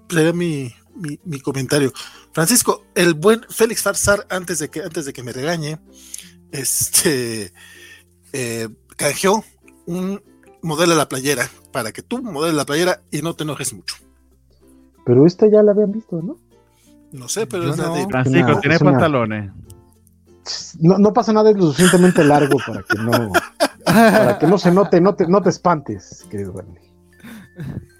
Sería 0.09 0.33
mi, 0.33 0.73
mi, 1.23 1.39
comentario. 1.39 1.93
Francisco, 2.33 2.85
el 2.95 3.13
buen 3.13 3.41
Félix 3.49 3.81
Farsar, 3.81 4.25
antes 4.29 4.59
de 4.59 4.69
que, 4.69 4.81
antes 4.81 5.05
de 5.05 5.13
que 5.13 5.23
me 5.23 5.31
regañe, 5.31 5.79
este 6.51 7.53
eh, 8.33 8.69
canjeó 8.95 9.43
un 9.85 10.21
modelo 10.61 10.91
de 10.91 10.97
la 10.97 11.09
playera 11.09 11.49
para 11.71 11.91
que 11.91 12.01
tú 12.01 12.21
modeles 12.21 12.55
la 12.55 12.65
playera 12.65 13.01
y 13.11 13.21
no 13.21 13.33
te 13.33 13.43
enojes 13.43 13.73
mucho. 13.73 13.95
Pero 15.05 15.25
esta 15.25 15.47
ya 15.47 15.63
la 15.63 15.71
habían 15.71 15.91
visto, 15.91 16.21
¿no? 16.21 16.37
No 17.11 17.27
sé, 17.27 17.47
pero 17.47 17.71
es 17.71 17.77
la 17.77 17.89
de. 17.89 18.05
Francisco, 18.07 18.59
¿tienes 18.59 18.79
pantalones? 18.79 19.51
No, 20.79 20.97
no, 20.97 21.13
pasa 21.13 21.33
nada, 21.33 21.51
es 21.51 21.57
lo 21.57 21.67
suficientemente 21.67 22.23
largo 22.23 22.57
para 22.65 22.83
que 22.83 22.97
no, 22.97 23.31
para 23.85 24.39
que 24.39 24.47
no 24.47 24.57
se 24.57 24.71
note, 24.71 25.01
no 25.01 25.15
te, 25.15 25.27
no 25.27 25.41
te 25.41 25.49
espantes, 25.49 26.25
querido 26.29 26.53
Bernie. 26.53 26.88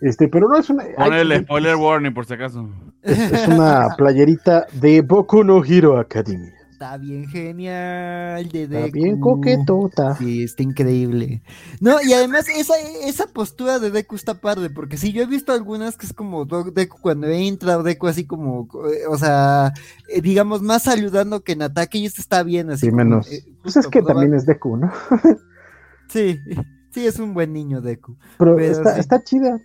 Este, 0.01 0.27
pero 0.27 0.47
no 0.47 0.57
es 0.57 0.69
una. 0.69 0.85
Ponle 0.95 1.41
spoiler 1.41 1.75
warning 1.75 2.13
por 2.13 2.25
si 2.25 2.33
acaso. 2.33 2.69
Es, 3.01 3.47
una 3.47 3.89
playerita 3.97 4.65
de 4.73 5.01
Boku 5.01 5.43
no 5.43 5.63
Hero 5.63 5.97
Academy. 5.99 6.49
Está 6.79 6.95
bien 6.95 7.27
genial, 7.27 8.47
de 8.47 8.63
Está 8.63 8.87
bien 8.87 9.19
coquetota. 9.19 10.15
Sí, 10.15 10.43
está 10.43 10.63
increíble. 10.63 11.41
No, 11.81 11.97
y 12.01 12.13
además 12.13 12.47
esa, 12.47 12.75
esa 13.03 13.27
postura 13.27 13.79
de 13.79 13.91
Deku 13.91 14.15
está 14.15 14.35
padre, 14.39 14.69
porque 14.69 14.95
si 14.95 15.11
yo 15.11 15.23
he 15.23 15.25
visto 15.25 15.51
algunas 15.51 15.97
que 15.97 16.05
es 16.05 16.13
como 16.13 16.45
Deku 16.45 17.01
cuando 17.01 17.27
entra, 17.27 17.77
o 17.77 17.83
Deku 17.83 18.07
así 18.07 18.25
como, 18.25 18.69
eh, 18.89 19.07
o 19.09 19.17
sea, 19.17 19.73
eh, 20.07 20.21
digamos, 20.21 20.61
más 20.61 20.83
saludando 20.83 21.43
que 21.43 21.51
en 21.51 21.63
ataque, 21.63 21.97
y 21.97 22.05
esto 22.05 22.21
está 22.21 22.43
bien 22.43 22.71
así. 22.71 22.85
Sí, 22.85 22.91
menos. 22.93 23.29
Eh, 23.29 23.43
pues 23.61 23.75
es 23.75 23.85
que 23.87 24.01
también 24.01 24.33
es 24.33 24.45
Deku, 24.45 24.77
¿no? 24.77 24.89
sí. 26.07 26.39
Sí, 26.99 27.07
es 27.07 27.17
un 27.17 27.33
buen 27.33 27.53
niño 27.53 27.79
Deku. 27.79 28.17
Pero, 28.37 28.59
está, 28.59 28.97
está 28.97 29.23
chida. 29.23 29.57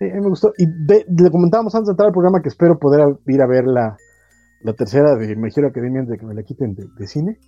me 0.00 0.20
gustó. 0.20 0.52
Y 0.58 0.66
le 0.66 1.30
comentábamos 1.30 1.74
antes 1.74 1.86
de 1.86 1.92
entrar 1.92 2.08
al 2.08 2.12
programa 2.12 2.42
que 2.42 2.50
espero 2.50 2.78
poder 2.78 3.16
ir 3.26 3.40
a 3.40 3.46
ver 3.46 3.64
la, 3.64 3.96
tercera 4.76 5.16
de 5.16 5.34
Mejor 5.34 5.64
Academia 5.64 6.02
de 6.02 6.18
que 6.18 6.26
me 6.26 6.34
la 6.34 6.42
quiten 6.42 6.74
de, 6.74 7.06
cine. 7.06 7.38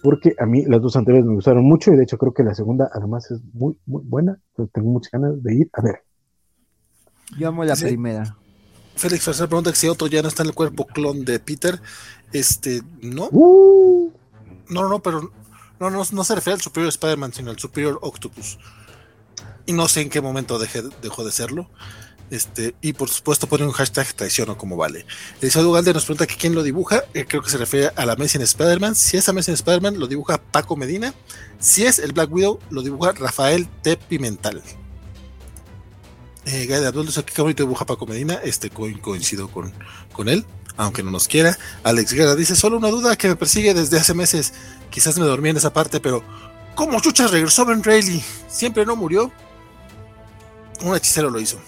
Porque 0.00 0.32
a 0.38 0.46
mí 0.46 0.64
las 0.64 0.80
dos 0.80 0.94
anteriores 0.94 1.26
me 1.26 1.34
gustaron 1.34 1.64
mucho 1.64 1.92
y 1.92 1.96
de 1.96 2.04
hecho 2.04 2.18
creo 2.18 2.32
que 2.32 2.44
la 2.44 2.54
segunda 2.54 2.88
además 2.92 3.28
es 3.32 3.40
muy, 3.52 3.76
muy 3.84 4.02
buena. 4.04 4.38
tengo 4.72 4.90
muchas 4.90 5.10
ganas 5.10 5.42
de 5.42 5.54
ir 5.56 5.68
a 5.72 5.82
ver. 5.82 6.04
Yo 7.36 7.48
amo 7.48 7.64
la 7.64 7.74
primera. 7.74 8.36
Félix 8.94 9.24
Farcer 9.24 9.48
pregunta 9.48 9.70
que 9.72 9.76
si 9.76 9.88
otro 9.88 10.06
ya 10.06 10.22
no 10.22 10.28
está 10.28 10.44
en 10.44 10.50
el 10.50 10.54
cuerpo 10.54 10.86
clon 10.86 11.24
de 11.24 11.40
Peter. 11.40 11.80
Este, 12.32 12.82
no. 13.02 13.28
Uh. 13.32 14.12
No, 14.70 14.88
no, 14.88 15.00
pero 15.00 15.32
no, 15.80 15.90
no, 15.90 16.02
no 16.10 16.24
se 16.24 16.34
refiere 16.34 16.54
al 16.54 16.60
Superior 16.60 16.88
Spider-Man, 16.88 17.32
sino 17.32 17.50
al 17.50 17.58
Superior 17.58 17.98
Octopus. 18.02 18.58
Y 19.66 19.72
no 19.72 19.88
sé 19.88 20.00
en 20.00 20.10
qué 20.10 20.20
momento 20.20 20.58
dejó 20.58 21.24
de 21.24 21.32
serlo. 21.32 21.68
Este, 22.30 22.74
y 22.82 22.92
por 22.92 23.08
supuesto 23.08 23.46
pone 23.46 23.64
un 23.64 23.72
hashtag 23.72 24.12
traición 24.14 24.50
o 24.50 24.58
como 24.58 24.76
vale. 24.76 25.06
Eliseo 25.40 25.72
Galde 25.72 25.94
nos 25.94 26.04
pregunta 26.04 26.26
quién 26.26 26.54
lo 26.54 26.62
dibuja. 26.62 27.04
Eh, 27.14 27.24
creo 27.26 27.42
que 27.42 27.50
se 27.50 27.56
refiere 27.56 27.90
a 27.96 28.04
la 28.04 28.14
Amazing 28.14 28.42
Spider-Man. 28.42 28.94
Si 28.94 29.16
es 29.16 29.28
Amazing 29.28 29.54
Spider-Man, 29.54 29.98
lo 29.98 30.06
dibuja 30.06 30.38
Paco 30.38 30.76
Medina. 30.76 31.14
Si 31.58 31.86
es 31.86 31.98
el 31.98 32.12
Black 32.12 32.30
Widow, 32.32 32.60
lo 32.70 32.82
dibuja 32.82 33.12
Rafael 33.12 33.68
T. 33.82 33.96
Pimental. 33.96 34.62
Eh, 36.44 36.66
Gaide 36.66 36.86
Abdul 36.86 37.06
dice 37.06 37.22
que 37.24 37.42
bonito 37.42 37.62
dibuja 37.62 37.86
Paco 37.86 38.06
Medina. 38.06 38.34
Este 38.42 38.70
coincido 38.70 39.50
con, 39.50 39.72
con 40.12 40.28
él 40.28 40.44
aunque 40.78 41.02
no 41.02 41.10
nos 41.10 41.28
quiera. 41.28 41.58
Alex 41.82 42.12
Guerra 42.12 42.36
dice, 42.36 42.56
solo 42.56 42.78
una 42.78 42.88
duda 42.88 43.16
que 43.16 43.28
me 43.28 43.36
persigue 43.36 43.74
desde 43.74 43.98
hace 43.98 44.14
meses. 44.14 44.54
Quizás 44.90 45.18
me 45.18 45.26
dormí 45.26 45.50
en 45.50 45.56
esa 45.56 45.72
parte, 45.72 46.00
pero 46.00 46.22
¿cómo 46.74 47.00
chuchas 47.00 47.30
regresó 47.30 47.64
Ben 47.64 47.82
Reilly? 47.82 48.22
¿Siempre 48.48 48.86
no 48.86 48.96
murió? 48.96 49.30
Un 50.82 50.96
hechicero 50.96 51.30
lo 51.30 51.40
hizo. 51.40 51.58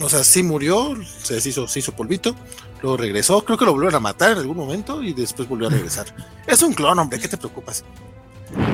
O 0.00 0.08
sea, 0.08 0.22
sí 0.22 0.42
murió, 0.42 0.96
se 1.22 1.36
hizo, 1.36 1.66
se 1.66 1.80
hizo 1.80 1.92
polvito, 1.92 2.36
luego 2.82 2.96
regresó, 2.96 3.44
creo 3.44 3.58
que 3.58 3.64
lo 3.64 3.72
volvieron 3.72 3.96
a 3.96 4.00
matar 4.00 4.32
en 4.32 4.38
algún 4.38 4.56
momento 4.56 5.02
y 5.02 5.12
después 5.12 5.48
volvió 5.48 5.66
a 5.66 5.70
regresar. 5.70 6.06
es 6.46 6.62
un 6.62 6.72
clon, 6.72 6.98
hombre, 6.98 7.18
¿qué 7.18 7.28
te 7.28 7.36
preocupas? 7.36 7.84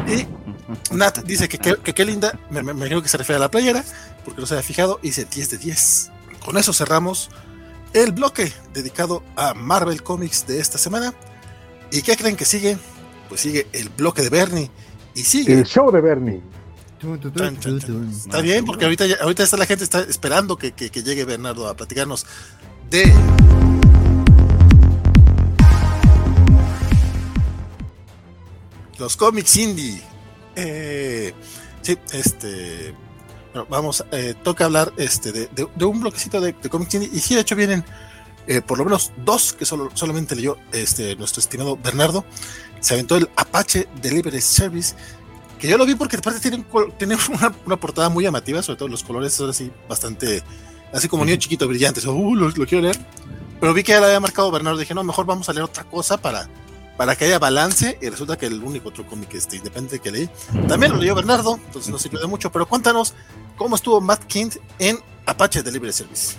Y 0.07 0.27
Nat 0.95 1.25
dice 1.25 1.49
que 1.49 1.59
qué 1.59 2.05
linda, 2.05 2.39
me, 2.51 2.61
imagino 2.61 3.03
que 3.03 3.09
se 3.09 3.17
refiere 3.17 3.37
a 3.37 3.41
la 3.41 3.51
playera, 3.51 3.83
porque 4.25 4.41
no 4.41 4.47
se 4.47 4.55
había 4.55 4.63
fijado, 4.63 4.99
y 5.03 5.09
dice 5.09 5.25
10 5.25 5.51
de 5.51 5.59
10. 5.59 6.11
Con 6.45 6.59
eso 6.59 6.75
cerramos 6.75 7.31
el 7.95 8.13
bloque 8.13 8.53
dedicado 8.75 9.23
a 9.37 9.55
Marvel 9.55 10.03
Comics 10.03 10.47
de 10.47 10.61
esta 10.61 10.77
semana. 10.77 11.15
¿Y 11.91 12.03
qué 12.03 12.17
creen 12.17 12.37
que 12.37 12.45
sigue? 12.45 12.77
Pues 13.35 13.43
sigue 13.43 13.67
el 13.73 13.89
bloque 13.89 14.23
de 14.23 14.31
Bernie. 14.31 14.71
Y 15.13 15.23
sigue. 15.23 15.55
El 15.55 15.65
show 15.65 15.91
de 15.91 16.01
Bernie. 16.01 16.41
Está 18.09 18.41
bien, 18.41 18.65
porque 18.65 18.85
ahorita, 18.85 19.07
ahorita 19.23 19.43
está 19.43 19.57
la 19.57 19.67
gente 19.67 19.83
está 19.83 20.03
esperando 20.03 20.57
que, 20.57 20.71
llegue 20.71 21.25
Bernardo 21.25 21.67
a 21.67 21.75
platicarnos 21.75 22.27
de. 22.91 23.13
Los 29.01 29.17
cómics 29.17 29.57
indie. 29.57 30.01
Eh, 30.55 31.35
sí, 31.83 31.99
este. 32.13 32.95
Vamos, 33.69 34.05
eh, 34.13 34.37
toca 34.45 34.67
hablar 34.67 34.93
este, 34.97 35.33
de, 35.33 35.85
un 35.85 36.01
bloquecito 36.01 36.41
de, 36.41 36.53
de 36.53 36.71
Comic 36.71 36.95
Y 36.95 37.19
sí, 37.19 37.35
de 37.35 37.41
hecho 37.41 37.57
vienen 37.57 37.85
eh, 38.47 38.61
por 38.61 38.77
lo 38.77 38.85
menos 38.85 39.13
dos 39.25 39.55
que 39.55 39.65
solo, 39.65 39.91
solamente 39.95 40.37
leyó 40.37 40.59
este, 40.73 41.17
nuestro 41.17 41.41
estimado 41.41 41.77
Bernardo. 41.77 42.25
Se 42.85 42.93
aventó 42.93 43.17
el 43.17 43.31
Apache 43.35 43.89
Delivery 44.03 44.43
Service, 44.43 44.95
que 45.59 45.69
yo 45.69 45.79
lo 45.79 45.87
vi 45.87 45.95
porque 45.95 46.19
aparte 46.19 46.39
tiene, 46.39 46.63
tiene 46.99 47.17
una, 47.65 47.77
portada 47.79 48.11
muy 48.11 48.25
llamativa, 48.25 48.63
sobre 48.63 48.77
todo 48.77 48.89
los 48.89 49.03
colores 49.03 49.33
son 49.33 49.49
así 49.49 49.73
bastante, 49.89 50.43
así 50.93 51.09
como 51.09 51.25
niño 51.25 51.39
chiquito 51.39 51.67
brillantes. 51.67 52.05
Uh, 52.05 52.35
lo, 52.35 52.53
quiero 52.67 52.83
leer. 52.83 52.99
Pero 53.59 53.73
vi 53.73 53.83
que 53.83 53.93
ya 53.93 54.01
lo 54.01 54.05
había 54.05 54.21
marcado 54.21 54.51
Bernardo. 54.51 54.79
Dije, 54.79 54.93
no, 54.93 55.03
mejor 55.03 55.25
vamos 55.25 55.49
a 55.49 55.55
leer 55.55 55.65
otra 55.65 55.85
cosa 55.85 56.19
para, 56.19 56.47
para 56.99 57.17
que 57.17 57.25
haya 57.25 57.39
balance. 57.39 57.99
Y 58.03 58.11
resulta 58.11 58.37
que 58.37 58.45
el 58.45 58.63
único 58.63 58.91
otro 58.91 59.07
cómic 59.07 59.33
este, 59.33 59.57
independiente 59.57 60.01
que 60.01 60.11
leí 60.11 60.29
también 60.69 60.93
lo 60.93 60.99
leyó 60.99 61.15
Bernardo, 61.15 61.59
entonces 61.65 61.91
no 61.91 61.99
sirvió 61.99 62.21
de 62.21 62.27
mucho. 62.27 62.53
Pero 62.53 62.67
cuéntanos 62.69 63.15
cómo 63.57 63.77
estuvo 63.77 63.99
Matt 64.03 64.25
King 64.25 64.51
en 64.79 64.99
Apache 65.25 65.63
Delivery 65.63 65.95
Service. 65.95 66.37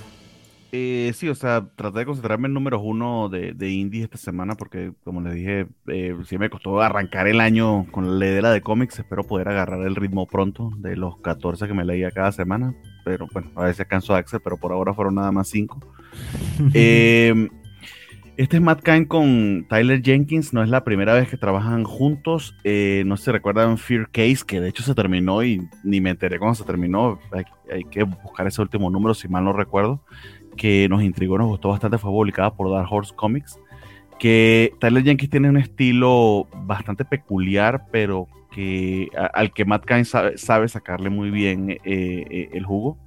Eh, 0.77 1.13
sí, 1.13 1.29
o 1.29 1.35
sea, 1.35 1.69
traté 1.77 1.99
de 1.99 2.05
concentrarme 2.05 2.49
en 2.49 2.53
números 2.53 2.81
uno 2.83 3.29
de, 3.29 3.53
de 3.53 3.69
indie 3.69 4.03
esta 4.03 4.17
semana 4.17 4.55
porque, 4.55 4.91
como 5.05 5.21
les 5.21 5.33
dije, 5.33 5.67
eh, 5.87 6.13
sí 6.25 6.37
me 6.37 6.49
costó 6.49 6.81
arrancar 6.81 7.29
el 7.29 7.39
año 7.39 7.85
con 7.91 8.19
la 8.19 8.25
ledera 8.25 8.51
de 8.51 8.59
cómics. 8.59 8.99
Espero 8.99 9.23
poder 9.23 9.47
agarrar 9.47 9.87
el 9.87 9.95
ritmo 9.95 10.27
pronto 10.27 10.73
de 10.79 10.97
los 10.97 11.17
14 11.21 11.69
que 11.69 11.73
me 11.73 11.85
leía 11.85 12.11
cada 12.11 12.33
semana. 12.33 12.75
Pero 13.05 13.25
bueno, 13.31 13.51
a 13.55 13.63
veces 13.63 13.87
canso 13.87 14.11
de 14.11 14.19
Axel, 14.19 14.41
pero 14.43 14.57
por 14.57 14.73
ahora 14.73 14.93
fueron 14.93 15.15
nada 15.15 15.31
más 15.31 15.47
5. 15.47 15.79
Em, 16.73 17.47
este 18.35 18.57
es 18.57 18.61
Matt 18.61 18.81
Cain 18.81 19.05
con 19.05 19.65
Tyler 19.69 20.01
Jenkins. 20.01 20.51
No 20.51 20.61
es 20.61 20.67
la 20.67 20.83
primera 20.83 21.13
vez 21.13 21.29
que 21.29 21.37
trabajan 21.37 21.85
juntos. 21.85 22.53
Eh, 22.65 23.03
no 23.05 23.15
se 23.15 23.31
recuerdan 23.31 23.77
Fear 23.77 24.09
Case, 24.11 24.39
que 24.45 24.59
de 24.59 24.67
hecho 24.67 24.83
se 24.83 24.93
terminó 24.93 25.41
y 25.41 25.69
ni 25.85 26.01
me 26.01 26.09
enteré 26.09 26.37
cuando 26.37 26.55
se 26.55 26.65
terminó. 26.65 27.17
Hay, 27.31 27.45
hay 27.71 27.85
que 27.85 28.03
buscar 28.03 28.45
ese 28.45 28.61
último 28.61 28.89
número, 28.89 29.13
si 29.13 29.29
mal 29.29 29.45
no 29.45 29.53
recuerdo 29.53 30.01
que 30.56 30.88
nos 30.90 31.03
intrigó, 31.03 31.38
nos 31.38 31.48
gustó 31.48 31.69
bastante, 31.69 31.98
fue 31.98 32.11
publicada 32.11 32.53
por 32.53 32.72
Dark 32.72 32.88
Horse 32.92 33.14
Comics, 33.16 33.59
que 34.19 34.74
Tyler 34.80 35.03
Jenkins 35.03 35.30
tiene 35.30 35.50
un 35.50 35.58
estilo 35.58 36.48
bastante 36.66 37.06
peculiar, 37.06 37.85
pero 37.92 38.27
que 38.56 39.09
al 39.34 39.51
que 39.51 39.66
Matt 39.66 39.84
Cain 39.84 40.06
sabe, 40.06 40.69
sacarle 40.69 41.09
muy 41.09 41.30
bien 41.30 41.72
eh, 41.72 41.80
eh, 41.84 42.50
el 42.53 42.66
jugo. 42.66 42.98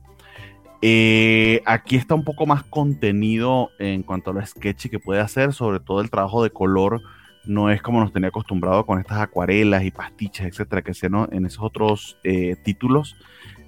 Eh, 0.83 1.63
aquí 1.65 1.97
está 1.97 2.15
un 2.15 2.23
poco 2.23 2.47
más 2.47 2.63
contenido 2.65 3.71
en 3.79 4.03
cuanto 4.03 4.31
a 4.31 4.35
lo 4.35 4.45
sketchy 4.45 4.91
que 4.91 5.01
puede 5.01 5.21
hacer, 5.21 5.55
sobre 5.55 5.81
todo 5.81 6.03
el 6.03 6.11
trabajo 6.11 6.43
de 6.43 6.51
color 6.51 7.01
no 7.47 7.71
es 7.71 7.81
como 7.81 8.01
nos 8.01 8.13
tenía 8.13 8.29
acostumbrado 8.29 8.85
con 8.85 9.01
estas 9.01 9.19
acuarelas 9.21 9.83
y 9.83 9.91
pastiches, 9.91 10.47
etcétera, 10.47 10.83
que 10.83 10.91
hacían 10.91 11.29
en 11.33 11.47
esos 11.47 11.65
otros 11.65 12.19
títulos. 12.63 13.17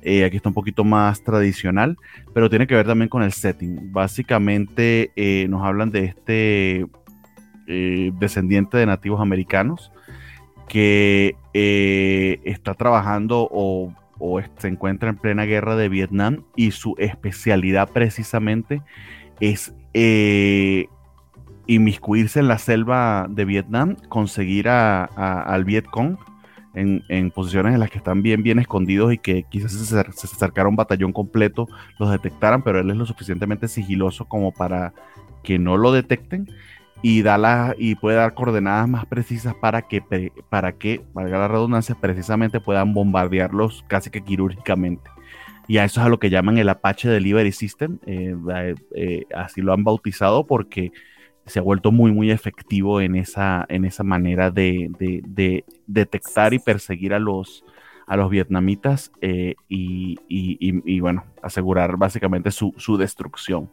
Eh, 0.02 0.24
aquí 0.24 0.36
está 0.36 0.48
un 0.48 0.54
poquito 0.54 0.84
más 0.84 1.22
tradicional, 1.22 1.96
pero 2.32 2.48
tiene 2.48 2.66
que 2.66 2.74
ver 2.74 2.86
también 2.86 3.08
con 3.08 3.22
el 3.22 3.32
setting. 3.32 3.92
Básicamente 3.92 5.12
eh, 5.16 5.46
nos 5.48 5.64
hablan 5.64 5.90
de 5.90 6.04
este 6.04 6.86
eh, 7.66 8.12
descendiente 8.18 8.78
de 8.78 8.86
nativos 8.86 9.20
americanos 9.20 9.92
que 10.68 11.36
está 11.52 12.74
trabajando 12.74 13.48
o, 13.50 13.92
se 14.58 14.68
encuentra 14.68 15.08
en 15.08 15.16
plena 15.16 15.44
guerra 15.44 15.74
de 15.76 15.88
Vietnam 15.88 16.44
y 16.54 16.70
su 16.70 16.94
especialidad 16.98 17.88
precisamente 17.90 18.82
es 19.40 19.74
inmiscuirse 21.66 22.38
en 22.40 22.48
la 22.48 22.58
selva 22.58 23.26
de 23.28 23.44
Vietnam, 23.46 23.96
conseguir 24.08 24.68
al 24.68 25.64
Vietcong 25.64 26.18
en, 26.74 27.31
posiciones 27.31 27.74
en 27.74 27.81
las 27.81 27.90
que 27.90 27.99
están 27.99 28.23
bien, 28.23 28.42
bien 28.42 28.58
escondidos 28.58 29.12
y 29.12 29.18
que 29.18 29.44
quizás 29.50 29.73
se, 29.73 29.84
se 29.84 30.26
acercara 30.26 30.68
un 30.68 30.76
batallón 30.76 31.12
completo, 31.12 31.68
los 31.99 32.10
detectaran, 32.10 32.62
pero 32.62 32.81
él 32.81 32.90
es 32.90 32.97
lo 32.97 33.07
suficientemente 33.07 33.68
sigiloso 33.68 34.26
como 34.26 34.52
para 34.52 34.92
que 35.42 35.58
no 35.58 35.76
lo 35.76 35.92
detecten 35.92 36.49
y, 37.02 37.23
da 37.23 37.74
y 37.78 37.94
puede 37.94 38.16
dar 38.16 38.34
coordenadas 38.34 38.89
más 38.89 39.07
precisas 39.07 39.55
para 39.55 39.82
que, 39.82 40.02
para 40.49 40.73
que, 40.73 41.00
valga 41.12 41.39
la 41.39 41.49
redundancia, 41.49 41.94
precisamente 41.94 42.60
puedan 42.60 42.92
bombardearlos 42.92 43.84
casi 43.89 44.10
que 44.10 44.23
quirúrgicamente. 44.23 45.10
Y 45.66 45.78
a 45.78 45.84
eso 45.84 46.00
es 46.00 46.07
a 46.07 46.10
lo 46.10 46.18
que 46.18 46.31
llaman 46.31 46.58
el 46.58 46.68
Apache 46.68 47.08
Delivery 47.08 47.52
System, 47.52 47.99
eh, 48.07 48.34
eh, 48.94 49.24
así 49.34 49.62
lo 49.62 49.73
han 49.73 49.84
bautizado 49.84 50.47
porque 50.47 50.92
se 51.47 51.59
ha 51.59 51.62
vuelto 51.62 51.93
muy, 51.93 52.12
muy 52.12 52.31
efectivo 52.31 53.01
en 53.01 53.17
esa, 53.17 53.67
en 53.69 53.85
esa 53.85 54.05
manera 54.05 54.51
de, 54.51 54.91
detectar 55.86 56.55
y 56.55 56.59
perseguir 56.59 57.15
a 57.15 57.19
los, 57.19 57.65
a 58.07 58.17
los 58.17 58.31
vietnamitas 58.31 59.10
eh, 59.20 59.55
y, 59.69 61.01
bueno, 61.01 61.25
asegurar 61.43 61.97
básicamente 61.97 62.51
su, 62.51 62.97
destrucción. 62.99 63.70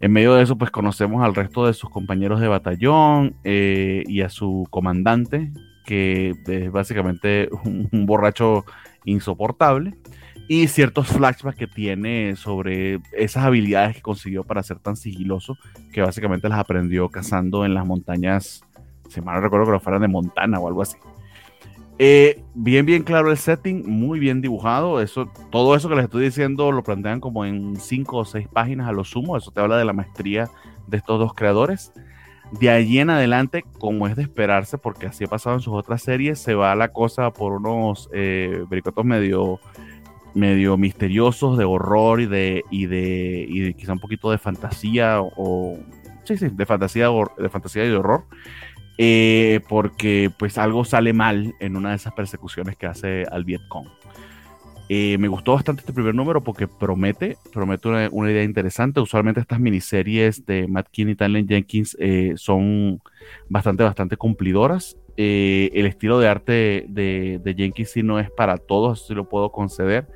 En 0.00 0.12
medio 0.12 0.34
de 0.34 0.42
eso, 0.42 0.56
pues 0.56 0.70
conocemos 0.70 1.24
al 1.24 1.34
resto 1.34 1.66
de 1.66 1.74
sus 1.74 1.90
compañeros 1.90 2.40
de 2.40 2.48
batallón 2.48 3.36
eh, 3.44 4.04
y 4.06 4.20
a 4.20 4.28
su 4.28 4.66
comandante, 4.70 5.50
que 5.84 6.34
es 6.46 6.70
básicamente 6.70 7.48
un 7.64 8.06
borracho 8.06 8.64
insoportable 9.04 9.96
y 10.48 10.66
ciertos 10.66 11.08
flashbacks 11.08 11.58
que 11.58 11.66
tiene 11.66 12.34
sobre 12.34 13.00
esas 13.12 13.44
habilidades 13.44 13.96
que 13.96 14.02
consiguió 14.02 14.44
para 14.44 14.62
ser 14.62 14.78
tan 14.78 14.96
sigiloso, 14.96 15.58
que 15.92 16.00
básicamente 16.00 16.48
las 16.48 16.58
aprendió 16.58 17.10
cazando 17.10 17.66
en 17.66 17.74
las 17.74 17.86
montañas, 17.86 18.64
si 19.08 19.20
mal 19.20 19.36
no 19.36 19.42
recuerdo 19.42 19.66
que 19.66 19.72
lo 19.72 19.80
fueran 19.80 20.00
de 20.02 20.08
Montana 20.08 20.58
o 20.58 20.66
algo 20.66 20.82
así. 20.82 20.96
Eh, 22.00 22.44
bien, 22.54 22.86
bien 22.86 23.02
claro 23.02 23.30
el 23.30 23.36
setting, 23.36 23.82
muy 23.86 24.20
bien 24.20 24.40
dibujado. 24.40 25.02
Eso, 25.02 25.30
todo 25.50 25.74
eso 25.74 25.88
que 25.88 25.96
les 25.96 26.04
estoy 26.04 26.24
diciendo 26.24 26.70
lo 26.72 26.82
plantean 26.82 27.20
como 27.20 27.44
en 27.44 27.76
cinco 27.76 28.18
o 28.18 28.24
seis 28.24 28.48
páginas 28.48 28.88
a 28.88 28.92
lo 28.92 29.04
sumo. 29.04 29.36
Eso 29.36 29.50
te 29.50 29.60
habla 29.60 29.76
de 29.76 29.84
la 29.84 29.92
maestría 29.92 30.48
de 30.86 30.96
estos 30.96 31.18
dos 31.18 31.34
creadores. 31.34 31.92
De 32.52 32.70
allí 32.70 32.98
en 32.98 33.10
adelante, 33.10 33.64
como 33.78 34.06
es 34.06 34.16
de 34.16 34.22
esperarse, 34.22 34.78
porque 34.78 35.06
así 35.06 35.24
ha 35.24 35.26
pasado 35.26 35.56
en 35.56 35.60
sus 35.60 35.74
otras 35.74 36.00
series, 36.00 36.38
se 36.38 36.54
va 36.54 36.74
la 36.74 36.92
cosa 36.92 37.32
por 37.32 37.52
unos 37.52 38.08
eh, 38.14 38.64
medio 39.04 39.60
medio 40.34 40.76
misteriosos 40.76 41.58
de 41.58 41.64
horror 41.64 42.20
y 42.20 42.26
de, 42.26 42.64
y 42.70 42.86
de, 42.86 43.46
y 43.48 43.74
quizá 43.74 43.92
un 43.92 43.98
poquito 43.98 44.30
de 44.30 44.38
fantasía 44.38 45.20
o, 45.20 45.78
sí, 46.24 46.36
sí, 46.36 46.48
de 46.50 46.66
fantasía, 46.66 47.08
de 47.38 47.48
fantasía 47.48 47.84
y 47.84 47.88
de 47.88 47.96
horror. 47.96 48.24
Eh, 49.00 49.60
porque 49.68 50.28
pues 50.36 50.58
algo 50.58 50.84
sale 50.84 51.12
mal 51.12 51.54
en 51.60 51.76
una 51.76 51.90
de 51.90 51.96
esas 51.96 52.12
persecuciones 52.14 52.76
que 52.76 52.86
hace 52.86 53.24
al 53.30 53.44
Vietcong. 53.44 53.86
Eh, 54.88 55.18
me 55.18 55.28
gustó 55.28 55.52
bastante 55.52 55.80
este 55.80 55.92
primer 55.92 56.14
número 56.14 56.42
porque 56.42 56.66
promete, 56.66 57.36
promete 57.52 57.88
una, 57.88 58.30
idea 58.30 58.42
interesante. 58.42 59.00
Usualmente 59.00 59.40
estas 59.40 59.60
miniseries 59.60 60.46
de 60.46 60.66
Matt 60.66 60.88
Keane 60.90 61.12
y 61.12 61.14
Tyler 61.14 61.46
Jenkins 61.46 61.96
eh, 62.00 62.32
son 62.36 63.00
bastante, 63.48 63.84
bastante 63.84 64.16
cumplidoras. 64.16 64.96
El 65.18 65.86
estilo 65.86 66.18
de 66.20 66.28
arte 66.28 66.86
de, 66.88 67.40
de, 67.42 67.54
Jenkins 67.54 67.90
sí 67.90 68.02
no 68.02 68.20
es 68.20 68.30
para 68.30 68.56
todos, 68.56 68.98
eso 68.98 69.08
sí 69.08 69.14
lo 69.14 69.28
puedo 69.28 69.50
conceder. 69.50 70.06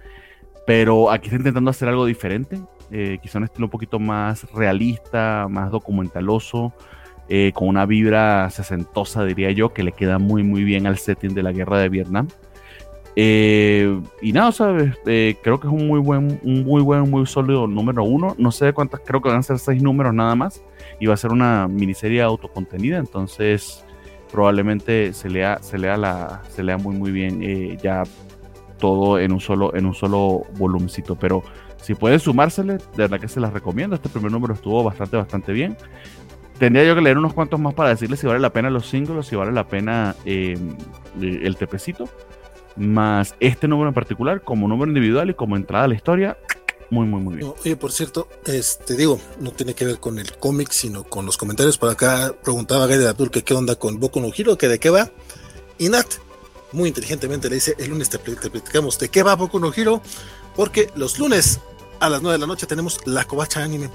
Pero 0.67 1.11
aquí 1.11 1.27
está 1.27 1.37
intentando 1.37 1.71
hacer 1.71 1.89
algo 1.89 2.07
diferente, 2.07 2.61
eh, 2.95 3.19
quizá 3.23 3.39
un 3.39 3.45
estilo 3.45 3.67
un 3.67 3.71
poquito 3.71 3.99
más 3.99 4.51
realista, 4.53 5.47
más 5.49 5.71
documentaloso, 5.71 6.75
eh, 7.29 7.51
con 7.55 7.69
una 7.69 7.87
vibra 7.87 8.51
sesentosa, 8.51 9.25
diría 9.25 9.51
yo, 9.51 9.73
que 9.73 9.83
le 9.83 9.93
queda 9.93 10.19
muy, 10.19 10.43
muy 10.43 10.63
bien 10.63 10.87
al 10.87 10.99
setting 10.99 11.33
de 11.33 11.43
la 11.43 11.53
guerra 11.53 11.79
de 11.79 11.89
Vietnam. 11.89 12.29
Eh, 13.17 14.01
y 14.21 14.33
nada, 14.33 14.53
¿sabes? 14.53 14.95
creo 15.05 15.61
que 15.61 15.67
es 15.67 15.73
un 15.73 15.87
muy 15.87 16.01
buen, 16.01 16.39
un 16.43 16.65
muy 16.65 16.83
buen, 16.83 17.09
muy 17.11 17.25
sólido 17.27 17.67
número 17.67 18.05
uno. 18.05 18.35
No 18.37 18.53
sé 18.53 18.75
cuántas, 18.75 19.01
creo 19.01 19.23
que 19.23 19.31
van 19.31 19.39
a 19.39 19.43
ser 19.43 19.59
seis 19.59 19.83
números 19.83 20.13
nada 20.13 20.35
más. 20.35 20.63
Y 21.01 21.07
va 21.07 21.15
a 21.15 21.17
ser 21.17 21.33
una 21.33 21.69
miniserie 21.69 22.21
autocontenida, 22.21 22.99
entonces 22.99 23.85
probablemente 24.33 25.13
se 25.13 25.29
lea, 25.29 25.59
se 25.61 25.79
lea, 25.79 25.97
la, 25.97 26.43
se 26.49 26.63
lea 26.63 26.79
muy, 26.79 26.97
muy 26.97 27.13
bien 27.13 27.79
ya 27.79 28.03
todo 28.79 29.21
en 29.21 29.31
un 29.31 29.41
solo, 29.41 29.77
en 29.77 29.87
un 29.87 29.95
solo 29.95 30.43
volumcito. 30.57 31.15
Pero 31.15 31.45
si 31.83 31.95
pueden 31.95 32.19
sumársele, 32.19 32.75
de 32.75 32.81
verdad 32.97 33.21
que 33.21 33.29
se 33.29 33.39
las 33.39 33.53
recomiendo. 33.53 33.95
Este 33.95 34.09
primer 34.09 34.33
número 34.33 34.55
estuvo 34.55 34.83
bastante, 34.83 35.17
bastante 35.17 35.53
bien. 35.53 35.77
Tendría 36.59 36.85
yo 36.85 36.95
que 36.95 37.01
leer 37.01 37.19
unos 37.19 37.35
cuantos 37.35 37.61
más 37.61 37.75
para 37.75 37.91
decirles 37.91 38.21
si 38.21 38.27
vale 38.27 38.41
la 38.41 38.53
pena 38.53 38.71
los 38.71 38.87
singles, 38.87 39.27
si 39.27 39.37
vale 39.37 39.53
la 39.53 39.67
pena 39.67 40.15
eh, 40.25 40.57
el 41.21 41.57
tepecito. 41.57 42.09
Más 42.77 43.35
este 43.41 43.69
número 43.69 43.89
en 43.89 43.95
particular, 43.95 44.43
como 44.43 44.67
número 44.67 44.89
individual 44.89 45.29
y 45.29 45.35
como 45.35 45.57
entrada 45.57 45.85
a 45.85 45.89
la 45.89 45.95
historia, 45.95 46.39
muy, 46.93 47.07
muy, 47.07 47.23
muy 47.23 47.37
bien. 47.37 47.55
Oye, 47.65 47.75
por 47.75 47.91
cierto, 47.91 48.29
este 48.45 48.97
digo, 48.97 49.19
no 49.41 49.51
tiene 49.51 49.75
que 49.75 49.87
ver 49.87 49.99
con 49.99 50.19
el 50.19 50.37
cómic, 50.37 50.71
sino 50.73 51.05
con 51.05 51.25
los 51.25 51.39
comentarios. 51.39 51.79
Por 51.79 51.89
acá 51.89 52.35
preguntaba 52.45 52.87
de 52.87 53.09
Abdul 53.09 53.31
que 53.31 53.43
qué 53.43 53.55
onda 53.55 53.77
con 53.77 53.99
Boku 53.99 54.21
no 54.21 54.31
Hiro, 54.37 54.59
que 54.59 54.69
de 54.69 54.79
qué 54.79 54.91
va. 54.91 55.11
Y 55.79 55.89
Nat, 55.89 56.07
muy 56.73 56.89
inteligentemente 56.89 57.49
le 57.49 57.55
dice, 57.55 57.75
el 57.79 57.89
lunes 57.89 58.11
te, 58.11 58.19
platicamos 58.19 58.99
de 58.99 59.09
qué 59.09 59.23
va 59.23 59.37
Boku 59.37 59.59
no 59.59 59.73
Hero, 59.75 60.03
porque 60.55 60.91
los 60.95 61.19
lunes 61.19 61.61
a 61.99 62.11
las 62.11 62.21
9 62.21 62.35
de 62.35 62.41
la 62.41 62.47
noche 62.47 62.67
tenemos 62.67 63.01
la 63.07 63.25
covacha 63.25 63.63
anime. 63.63 63.89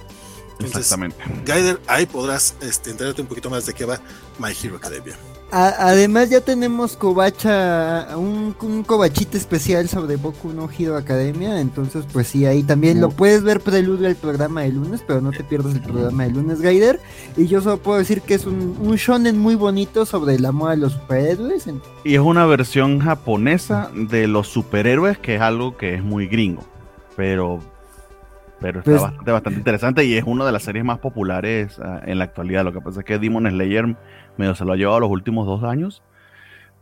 Exactamente. 0.59 1.17
Gaider, 1.45 1.79
ahí 1.85 2.07
podrás 2.07 2.55
este, 2.61 2.89
enterarte 2.89 3.21
un 3.21 3.27
poquito 3.27 3.51
más 3.51 3.67
de 3.67 3.75
qué 3.75 3.85
va 3.85 4.01
My 4.39 4.53
Hero 4.59 4.77
Academia. 4.77 5.15
Además 5.51 6.29
ya 6.29 6.41
tenemos 6.41 6.97
covacha, 6.97 8.07
un, 8.17 8.55
un 8.61 8.85
especial 9.33 9.87
sobre 9.87 10.15
Boku 10.17 10.49
no 10.53 10.69
Hero 10.77 10.97
Academia, 10.97 11.59
entonces 11.61 12.05
pues 12.11 12.27
sí, 12.27 12.45
ahí 12.45 12.63
también 12.63 12.99
lo 12.99 13.09
puedes 13.09 13.43
ver 13.43 13.61
preludio 13.61 14.07
al 14.07 14.15
programa 14.15 14.61
de 14.61 14.71
lunes, 14.71 15.03
pero 15.05 15.21
no 15.21 15.31
te 15.31 15.43
pierdas 15.43 15.75
el 15.75 15.81
programa 15.81 16.23
de 16.23 16.31
lunes, 16.31 16.61
Gaider. 16.61 16.99
Y 17.35 17.47
yo 17.47 17.61
solo 17.61 17.77
puedo 17.77 17.99
decir 17.99 18.21
que 18.21 18.33
es 18.33 18.45
un, 18.45 18.77
un 18.79 18.95
shonen 18.95 19.37
muy 19.37 19.55
bonito 19.55 20.05
sobre 20.05 20.35
el 20.35 20.45
amor 20.45 20.71
a 20.71 20.75
los 20.75 20.93
superhéroes. 20.93 21.67
Y 22.03 22.15
es 22.15 22.21
una 22.21 22.45
versión 22.45 22.99
japonesa 22.99 23.89
de 23.93 24.27
los 24.27 24.47
superhéroes, 24.47 25.17
que 25.17 25.35
es 25.35 25.41
algo 25.41 25.77
que 25.77 25.95
es 25.95 26.03
muy 26.03 26.27
gringo, 26.27 26.63
pero 27.15 27.59
pero 28.59 28.79
está 28.79 28.91
pues 28.91 29.01
bastante, 29.01 29.31
bastante 29.31 29.59
interesante 29.59 30.05
y 30.05 30.15
es 30.15 30.23
una 30.23 30.45
de 30.45 30.51
las 30.51 30.63
series 30.63 30.83
más 30.83 30.97
populares 30.97 31.79
ah, 31.79 32.01
en 32.05 32.17
la 32.17 32.25
actualidad. 32.25 32.63
Lo 32.63 32.73
que 32.73 32.81
pasa 32.81 33.01
es 33.01 33.05
que 33.05 33.19
Demon 33.19 33.47
Slayer 33.47 33.95
medio 34.37 34.55
se 34.55 34.65
lo 34.65 34.73
ha 34.73 34.75
llevado 34.75 34.99
los 34.99 35.09
últimos 35.09 35.45
dos 35.45 35.63
años, 35.63 36.01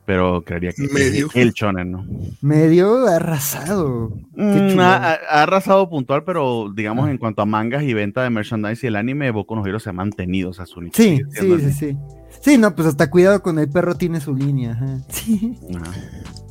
pero 0.06 0.43
creería 0.43 0.72
que 0.72 0.88
medio. 0.88 1.30
el 1.34 1.51
shonen, 1.51 1.92
¿no? 1.92 2.06
Medio 2.42 3.08
arrasado. 3.08 4.11
Mm, 4.35 4.80
ha, 4.80 5.14
arrasado 5.14 5.90
puntual, 5.90 6.24
pero 6.24 6.72
digamos 6.74 7.08
ah. 7.08 7.11
en 7.11 7.17
cuanto 7.17 7.42
a 7.42 7.45
mangas 7.45 7.84
y 7.84 7.93
venta 7.93 8.22
de 8.24 8.30
merchandise 8.30 8.85
y 8.85 8.88
el 8.88 8.95
anime, 8.95 9.32
Boku 9.32 9.56
no 9.56 9.66
Hero 9.66 9.80
se 9.80 9.90
ha 9.90 9.93
mantenido, 9.93 10.51
o 10.51 10.53
sea, 10.53 10.66
su 10.66 10.82
Sí, 10.93 11.22
sí, 11.32 11.58
sí, 11.59 11.72
sí. 11.72 11.98
Sí, 12.42 12.58
no, 12.59 12.75
pues 12.75 12.88
hasta 12.88 13.09
cuidado 13.09 13.42
con 13.42 13.58
el 13.58 13.69
perro 13.69 13.95
tiene 13.95 14.22
su 14.22 14.35
línea. 14.35 14.77
Sí. 15.09 15.58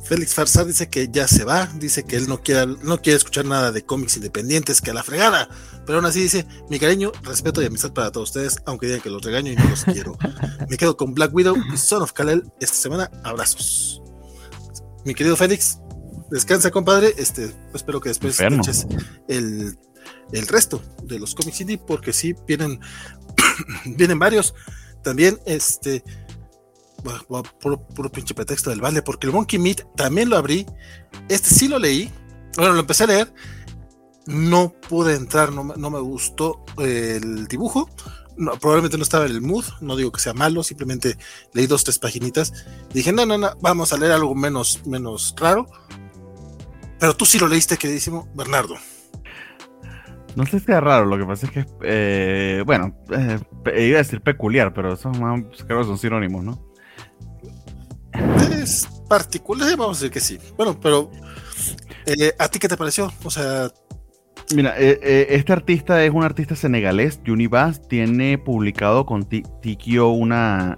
Félix 0.03 0.35
Farsad 0.35 0.67
dice 0.67 0.87
que 0.87 1.07
ya 1.07 1.27
se 1.27 1.45
va, 1.45 1.67
dice 1.79 2.03
que 2.03 2.15
él 2.15 2.27
no 2.27 2.41
quiere, 2.41 2.67
no 2.83 3.01
quiere 3.01 3.17
escuchar 3.17 3.45
nada 3.45 3.71
de 3.71 3.83
cómics 3.83 4.17
independientes, 4.17 4.79
que 4.79 4.91
a 4.91 4.93
la 4.93 5.01
fregada, 5.01 5.49
pero 5.85 5.99
aún 5.99 6.05
así 6.05 6.21
dice, 6.21 6.45
mi 6.69 6.79
cariño, 6.79 7.11
respeto 7.23 7.61
y 7.61 7.65
amistad 7.65 7.93
para 7.93 8.11
todos 8.11 8.29
ustedes, 8.29 8.57
aunque 8.65 8.87
digan 8.87 9.01
que 9.01 9.09
los 9.09 9.21
regaño 9.21 9.51
y 9.51 9.55
no 9.55 9.69
los 9.69 9.83
quiero. 9.83 10.17
Me 10.69 10.77
quedo 10.77 10.97
con 10.97 11.13
Black 11.13 11.33
Widow 11.33 11.55
y 11.73 11.77
Son 11.77 12.01
of 12.01 12.13
Kalel 12.13 12.43
esta 12.59 12.75
semana, 12.75 13.11
abrazos. 13.23 14.01
Mi 15.03 15.13
querido 15.13 15.35
Félix, 15.35 15.79
descansa 16.31 16.71
compadre, 16.71 17.13
este, 17.17 17.53
espero 17.73 18.01
que 18.01 18.09
después 18.09 18.39
escuches 18.39 18.87
el, 19.27 19.77
el 20.31 20.47
resto 20.47 20.81
de 21.03 21.19
los 21.19 21.35
cómics 21.35 21.61
indie, 21.61 21.77
porque 21.77 22.13
sí, 22.13 22.35
vienen, 22.47 22.79
vienen 23.85 24.19
varios. 24.19 24.53
También, 25.03 25.39
este, 25.45 26.03
puro, 27.59 28.11
pinche 28.11 28.33
pretexto 28.33 28.69
del 28.69 28.81
vale, 28.81 29.01
porque 29.01 29.27
el 29.27 29.33
Monkey 29.33 29.59
Meat 29.59 29.83
también 29.95 30.29
lo 30.29 30.37
abrí. 30.37 30.65
Este 31.29 31.49
sí 31.49 31.67
lo 31.67 31.79
leí. 31.79 32.11
Bueno, 32.57 32.73
lo 32.73 32.79
empecé 32.79 33.03
a 33.03 33.07
leer. 33.07 33.33
No 34.27 34.73
pude 34.89 35.15
entrar, 35.15 35.51
no, 35.51 35.63
me 35.63 35.99
gustó 35.99 36.63
el 36.77 37.47
dibujo. 37.47 37.89
probablemente 38.59 38.97
no 38.97 39.03
estaba 39.03 39.25
en 39.25 39.31
el 39.31 39.41
mood, 39.41 39.65
no 39.81 39.95
digo 39.95 40.11
que 40.11 40.19
sea 40.19 40.33
malo, 40.33 40.63
simplemente 40.63 41.17
leí 41.53 41.67
dos, 41.67 41.83
tres 41.83 41.99
paginitas. 41.99 42.51
Dije, 42.93 43.11
no, 43.13 43.25
no, 43.25 43.37
no, 43.37 43.51
vamos 43.61 43.93
a 43.93 43.97
leer 43.97 44.13
algo 44.13 44.33
menos, 44.33 44.81
menos 44.85 45.35
raro. 45.37 45.67
Pero 46.99 47.15
tú 47.15 47.25
sí 47.25 47.37
lo 47.37 47.47
leíste, 47.47 47.77
queridísimo 47.77 48.27
Bernardo. 48.33 48.75
No 50.35 50.45
sé 50.45 50.59
si 50.59 50.71
es 50.71 50.81
raro, 50.81 51.05
lo 51.05 51.17
que 51.17 51.25
pasa 51.25 51.45
es 51.45 51.51
que, 51.51 51.65
eh, 51.83 52.63
bueno, 52.65 52.93
eh, 53.09 53.39
iba 53.87 53.99
a 53.99 54.03
decir 54.03 54.21
peculiar, 54.21 54.73
pero 54.73 54.93
eso 54.93 55.09
más, 55.11 55.41
creo 55.65 55.79
que 55.79 55.85
son 55.85 55.97
sinónimos, 55.97 56.43
¿no? 56.43 56.75
Es 58.51 58.87
particular, 59.07 59.77
vamos 59.77 59.97
a 59.97 59.99
decir 60.01 60.11
que 60.11 60.19
sí. 60.19 60.37
Bueno, 60.57 60.77
pero 60.79 61.09
eh, 62.05 62.33
¿a 62.37 62.49
ti 62.49 62.59
qué 62.59 62.67
te 62.67 62.77
pareció? 62.77 63.11
O 63.23 63.31
sea... 63.31 63.71
Mira, 64.53 64.75
eh, 64.77 64.99
eh, 65.01 65.27
este 65.31 65.53
artista 65.53 66.03
es 66.03 66.11
un 66.11 66.23
artista 66.23 66.55
senegalés, 66.55 67.19
Junibas, 67.25 67.87
tiene 67.87 68.37
publicado 68.37 69.05
con 69.05 69.23
Tikio 69.25 70.09
una, 70.09 70.77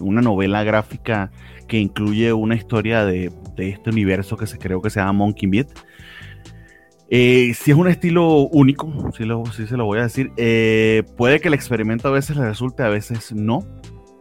una 0.00 0.20
novela 0.20 0.62
gráfica 0.62 1.30
que 1.68 1.78
incluye 1.78 2.32
una 2.32 2.54
historia 2.54 3.04
de, 3.04 3.32
este 3.56 3.90
universo 3.90 4.36
que 4.36 4.46
se 4.46 4.58
creo 4.58 4.82
que 4.82 4.90
se 4.90 5.00
llama 5.00 5.12
Monkey 5.12 5.48
Beat. 5.48 5.68
si 7.08 7.70
es 7.70 7.76
un 7.76 7.88
estilo 7.88 8.48
único, 8.48 9.10
si, 9.16 9.24
lo, 9.24 9.46
si 9.46 9.66
se 9.66 9.76
lo 9.76 9.86
voy 9.86 10.00
a 10.00 10.02
decir. 10.02 10.30
puede 11.16 11.40
que 11.40 11.48
el 11.48 11.54
experimento 11.54 12.08
a 12.08 12.10
veces 12.10 12.36
le 12.36 12.44
resulte, 12.44 12.82
a 12.82 12.88
veces 12.88 13.32
no. 13.32 13.64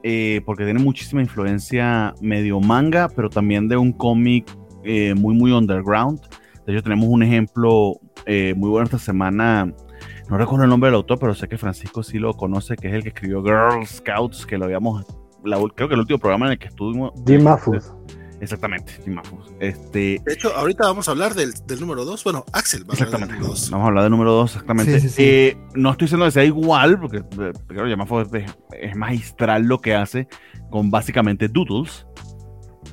Eh, 0.03 0.41
porque 0.45 0.63
tiene 0.63 0.79
muchísima 0.79 1.21
influencia 1.21 2.15
medio 2.21 2.59
manga, 2.59 3.07
pero 3.15 3.29
también 3.29 3.67
de 3.67 3.77
un 3.77 3.93
cómic 3.93 4.51
eh, 4.83 5.13
muy, 5.15 5.35
muy 5.35 5.51
underground. 5.51 6.19
De 6.65 6.73
hecho, 6.73 6.83
tenemos 6.83 7.07
un 7.09 7.23
ejemplo 7.23 7.99
eh, 8.25 8.53
muy 8.55 8.69
bueno 8.69 8.85
esta 8.85 8.99
semana. 8.99 9.73
No 10.29 10.37
recuerdo 10.37 10.63
el 10.63 10.69
nombre 10.69 10.89
del 10.89 10.95
autor, 10.95 11.19
pero 11.19 11.35
sé 11.35 11.47
que 11.47 11.57
Francisco 11.57 12.03
sí 12.03 12.19
lo 12.19 12.33
conoce, 12.33 12.75
que 12.75 12.87
es 12.87 12.93
el 12.93 13.03
que 13.03 13.09
escribió 13.09 13.43
Girl 13.43 13.85
Scouts, 13.85 14.45
que 14.45 14.57
lo 14.57 14.65
habíamos, 14.65 15.05
creo 15.75 15.87
que 15.87 15.93
el 15.93 15.99
último 15.99 16.19
programa 16.19 16.45
en 16.47 16.53
el 16.53 16.59
que 16.59 16.67
estuvimos. 16.67 17.11
Jim 17.27 17.43
Mahfouz. 17.43 17.91
Exactamente, 18.41 18.93
Este, 19.59 20.19
de 20.25 20.33
hecho, 20.33 20.55
ahorita 20.55 20.87
vamos 20.87 21.07
a 21.07 21.11
hablar 21.11 21.35
del, 21.35 21.53
número 21.79 22.05
2. 22.05 22.23
Bueno, 22.23 22.43
Axel 22.53 22.89
va 22.89 22.95
a 22.95 23.03
hablar 23.03 23.19
del 23.19 23.29
número 23.29 23.47
2. 23.49 23.69
Vamos 23.69 23.85
a 23.85 23.87
hablar 23.87 24.03
del 24.03 24.11
número 24.11 24.31
2, 24.31 24.51
exactamente. 24.51 24.99
Eh, 25.17 25.57
no 25.75 25.91
estoy 25.91 26.05
diciendo 26.05 26.25
que 26.25 26.31
sea 26.31 26.43
igual, 26.43 26.99
porque 26.99 27.17
eh, 27.17 27.53
creo 27.67 27.85
que 28.31 28.45
es, 28.81 28.95
magistral 28.95 29.63
lo 29.63 29.79
que 29.79 29.93
hace 29.93 30.27
con 30.71 30.89
básicamente 30.89 31.49
doodles. 31.49 32.07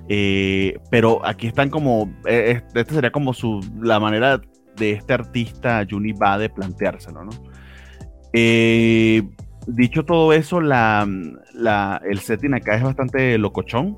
Eh, 0.08 0.78
pero 0.90 1.24
aquí 1.24 1.46
están 1.46 1.70
como. 1.70 2.12
esta 2.24 2.94
sería 2.94 3.10
como 3.12 3.32
su 3.32 3.60
la 3.80 4.00
manera 4.00 4.40
de 4.76 4.92
este 4.92 5.12
artista, 5.12 5.86
Juni 5.88 6.12
Va, 6.12 6.38
de 6.38 6.48
planteárselo, 6.48 7.24
¿no? 7.24 7.30
dicho 9.66 10.04
todo 10.04 10.32
eso, 10.32 10.60
la, 10.60 11.06
el 12.08 12.18
setting 12.20 12.54
acá 12.54 12.76
es 12.76 12.82
bastante 12.82 13.36
locochón 13.36 13.96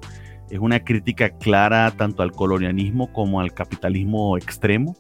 es 0.50 0.58
una 0.58 0.80
crítica 0.80 1.30
clara 1.30 1.92
tanto 1.92 2.22
al 2.22 2.32
colonialismo 2.32 3.12
como 3.12 3.40
al 3.40 3.54
capitalismo 3.54 4.36
extremo. 4.36 4.96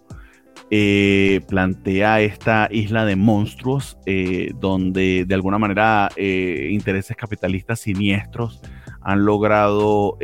Eh, 0.72 1.40
plantea 1.48 2.20
esta 2.20 2.68
isla 2.70 3.04
de 3.04 3.16
monstruos 3.16 3.98
eh, 4.06 4.52
donde 4.60 5.24
de 5.26 5.34
alguna 5.34 5.58
manera 5.58 6.10
eh, 6.14 6.68
intereses 6.70 7.16
capitalistas 7.16 7.80
siniestros 7.80 8.60
han 9.02 9.24
logrado 9.24 10.18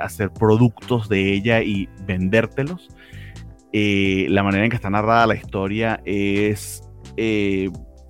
hacer 0.00 0.30
productos 0.30 1.08
de 1.08 1.32
ella 1.32 1.62
y 1.62 1.88
vendértelos. 2.06 2.88
la 3.72 4.42
manera 4.42 4.64
en 4.64 4.70
que 4.70 4.76
está 4.76 4.90
narrada 4.90 5.26
la 5.26 5.34
historia 5.36 6.00
es 6.04 6.82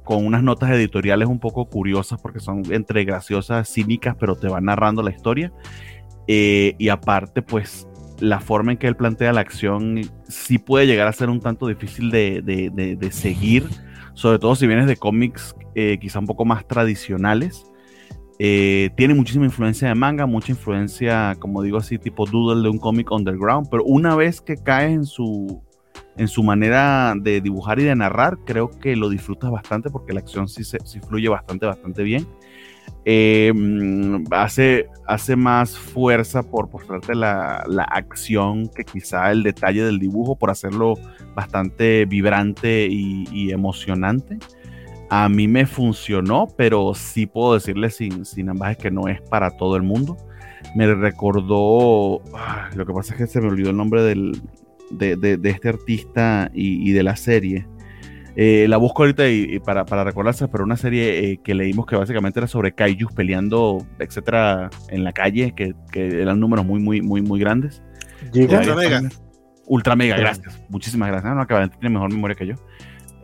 con 0.08 0.24
unas 0.24 0.42
notas 0.42 0.70
editoriales 0.70 1.28
un 1.28 1.38
poco 1.38 1.66
curiosas 1.66 2.18
porque 2.18 2.40
son 2.40 2.62
entre 2.72 3.04
graciosas, 3.04 3.70
cínicas, 3.70 4.16
pero 4.18 4.36
te 4.36 4.48
van 4.48 4.64
narrando 4.64 5.02
la 5.02 5.10
historia. 5.10 5.52
Eh, 6.26 6.74
y 6.78 6.88
aparte, 6.88 7.42
pues 7.42 7.86
la 8.18 8.40
forma 8.40 8.72
en 8.72 8.78
que 8.78 8.86
él 8.86 8.96
plantea 8.96 9.34
la 9.34 9.42
acción 9.42 10.00
sí 10.26 10.56
puede 10.56 10.86
llegar 10.86 11.08
a 11.08 11.12
ser 11.12 11.28
un 11.28 11.40
tanto 11.40 11.66
difícil 11.66 12.10
de, 12.10 13.08
seguir, 13.12 13.66
sobre 14.14 14.38
todo 14.38 14.54
si 14.56 14.66
vienes 14.66 14.86
de 14.86 14.96
cómics 14.96 15.54
eh, 15.74 15.98
quizá 16.00 16.20
un 16.20 16.26
poco 16.26 16.46
más 16.46 16.66
tradicionales. 16.66 17.70
Eh, 18.38 18.90
tiene 18.96 19.14
muchísima 19.14 19.46
influencia 19.46 19.88
de 19.88 19.94
manga, 19.94 20.26
mucha 20.26 20.52
influencia, 20.52 21.36
como 21.40 21.62
digo 21.62 21.78
así, 21.78 21.98
tipo 21.98 22.24
doodle 22.24 22.62
de 22.62 22.68
un 22.68 22.78
cómic 22.78 23.10
underground, 23.10 23.68
pero 23.70 23.84
una 23.84 24.14
vez 24.14 24.40
que 24.40 24.56
caes 24.56 24.92
en 24.92 25.06
su, 25.06 25.60
en 26.16 26.28
su 26.28 26.42
manera 26.44 27.14
de 27.16 27.40
dibujar 27.40 27.80
y 27.80 27.84
de 27.84 27.96
narrar, 27.96 28.38
creo 28.44 28.70
que 28.70 28.94
lo 28.94 29.08
disfrutas 29.08 29.50
bastante 29.50 29.90
porque 29.90 30.12
la 30.12 30.20
acción 30.20 30.48
sí, 30.48 30.62
sí 30.64 31.00
fluye 31.00 31.28
bastante, 31.28 31.66
bastante 31.66 32.02
bien. 32.02 32.28
Eh, 33.04 33.52
mm, 33.54 34.26
hace, 34.32 34.88
hace 35.06 35.36
más 35.36 35.78
fuerza 35.78 36.42
por 36.42 36.70
mostrarte 36.70 37.14
la, 37.14 37.64
la, 37.66 37.84
acción 37.84 38.68
que 38.68 38.84
quizá 38.84 39.30
el 39.30 39.42
detalle 39.42 39.82
del 39.82 39.98
dibujo, 39.98 40.36
por 40.36 40.50
hacerlo 40.50 40.94
bastante 41.34 42.04
vibrante 42.04 42.86
y, 42.90 43.50
emocionante. 43.50 44.38
A 45.10 45.28
mí 45.28 45.48
me 45.48 45.66
funcionó, 45.66 46.48
pero 46.56 46.92
sí 46.94 47.26
puedo 47.26 47.54
decirle 47.54 47.90
sin, 47.90 48.24
sin 48.24 48.50
ambas 48.50 48.76
que 48.76 48.90
no 48.90 49.08
es 49.08 49.20
para 49.22 49.50
todo 49.50 49.76
el 49.76 49.82
mundo. 49.82 50.16
Me 50.74 50.92
recordó, 50.94 52.20
ah, 52.34 52.68
lo 52.74 52.84
que 52.84 52.92
pasa 52.92 53.14
es 53.14 53.18
que 53.18 53.26
se 53.26 53.40
me 53.40 53.48
olvidó 53.48 53.70
el 53.70 53.76
nombre 53.76 54.02
del, 54.02 54.40
de, 54.90 55.16
de, 55.16 55.50
este 55.50 55.70
artista 55.70 56.50
y, 56.52 56.88
y 56.88 56.92
de 56.92 57.02
la 57.02 57.16
serie. 57.16 57.66
Eh, 58.40 58.66
la 58.68 58.76
busco 58.76 59.02
ahorita 59.02 59.28
y, 59.28 59.58
para, 59.58 59.84
para, 59.84 60.04
recordarse, 60.04 60.46
pero 60.46 60.62
una 60.62 60.76
serie 60.76 61.32
eh, 61.32 61.40
que 61.42 61.56
leímos 61.56 61.86
que 61.86 61.96
básicamente 61.96 62.38
era 62.38 62.46
sobre 62.46 62.72
kaijus 62.72 63.12
peleando, 63.12 63.84
etcétera, 63.98 64.70
en 64.90 65.02
la 65.02 65.12
calle, 65.12 65.54
que, 65.56 65.74
eran 65.92 66.38
números 66.38 66.64
muy, 66.64 66.78
muy, 66.78 67.02
muy, 67.02 67.20
muy 67.20 67.40
grandes. 67.40 67.82
Ultra 68.32 68.76
Mega. 68.76 69.02
Ultra 69.66 69.96
Mega, 69.96 70.16
gracias. 70.16 70.62
Muchísimas 70.68 71.08
gracias. 71.08 71.34
No, 71.34 71.40
acaba 71.40 71.66
tiene 71.66 71.90
mejor 71.90 72.12
memoria 72.12 72.36
que 72.36 72.46
yo. 72.46 72.54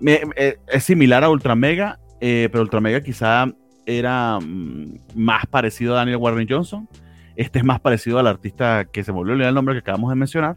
Eh, 0.04 0.58
es 0.66 0.84
similar 0.84 1.24
a 1.24 1.30
Ultra 1.30 1.54
Mega, 1.54 1.98
pero 2.20 2.62
Ultra 2.62 2.80
Mega 2.80 3.00
quizá 3.02 3.46
era 3.86 4.38
mm, 4.40 4.98
más 5.14 5.46
parecido 5.46 5.94
a 5.94 5.98
Daniel 5.98 6.18
Warren 6.18 6.46
Johnson. 6.48 6.88
Este 7.36 7.58
es 7.58 7.64
más 7.64 7.80
parecido 7.80 8.18
al 8.18 8.26
artista 8.26 8.84
que 8.84 9.02
se 9.02 9.12
volvió 9.12 9.32
a 9.32 9.34
olvidar 9.34 9.48
el 9.48 9.54
nombre 9.54 9.74
que 9.74 9.80
acabamos 9.80 10.10
de 10.10 10.16
mencionar 10.16 10.56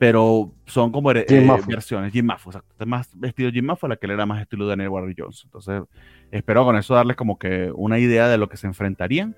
pero 0.00 0.54
son 0.64 0.92
como 0.92 1.12
eh, 1.12 1.26
versiones. 1.66 2.10
Jim 2.10 2.24
Maffo, 2.24 2.48
exacto. 2.48 2.72
Este 2.72 2.86
más 2.86 3.10
vestido 3.12 3.50
Jim 3.50 3.66
la 3.66 3.96
que 3.96 4.06
era 4.06 4.24
más 4.24 4.40
estilo 4.40 4.66
Daniel 4.66 4.88
Warren 4.88 5.14
Jones. 5.14 5.42
Entonces, 5.44 5.82
espero 6.30 6.64
con 6.64 6.74
eso 6.76 6.94
darles 6.94 7.16
como 7.16 7.38
que 7.38 7.70
una 7.74 7.98
idea 7.98 8.26
de 8.26 8.38
lo 8.38 8.48
que 8.48 8.56
se 8.56 8.66
enfrentarían. 8.66 9.36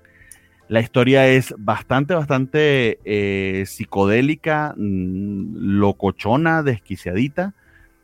La 0.69 0.79
historia 0.79 1.27
es 1.27 1.53
bastante, 1.57 2.13
bastante 2.13 2.97
eh, 3.03 3.65
psicodélica, 3.65 4.73
mm, 4.77 5.79
locochona, 5.79 6.63
desquiciadita, 6.63 7.53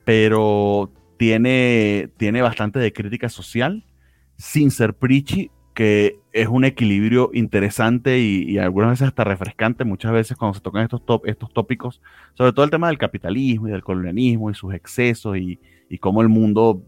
pero 0.10 0.92
tiene, 1.18 2.10
tiene 2.18 2.42
bastante 2.42 2.80
de 2.80 2.92
crítica 2.92 3.30
social, 3.30 3.86
sin 4.38 4.72
ser 4.72 4.96
preachy, 4.96 5.52
que 5.76 6.18
es 6.34 6.48
un 6.48 6.66
equilibrio 6.66 7.30
interesante 7.32 8.18
y, 8.18 8.58
algunas 8.58 8.90
veces 8.90 9.10
hasta 9.10 9.24
refrescante, 9.24 9.84
muchas 9.84 10.12
veces 10.12 10.36
cuando 10.36 10.56
se 10.56 10.62
tocan 10.62 10.82
estos, 10.82 11.06
top, 11.06 11.28
estos 11.28 11.54
tópicos, 11.54 12.02
sobre 12.34 12.54
todo 12.54 12.66
el 12.66 12.72
tema 12.72 12.88
del 12.88 12.98
capitalismo 12.98 13.68
y 13.68 13.72
del 13.72 13.84
colonialismo 13.84 14.50
y 14.50 14.56
sus 14.56 14.74
excesos 14.74 15.38
y, 15.38 15.60
cómo 16.00 16.24
el 16.24 16.30
mundo, 16.30 16.82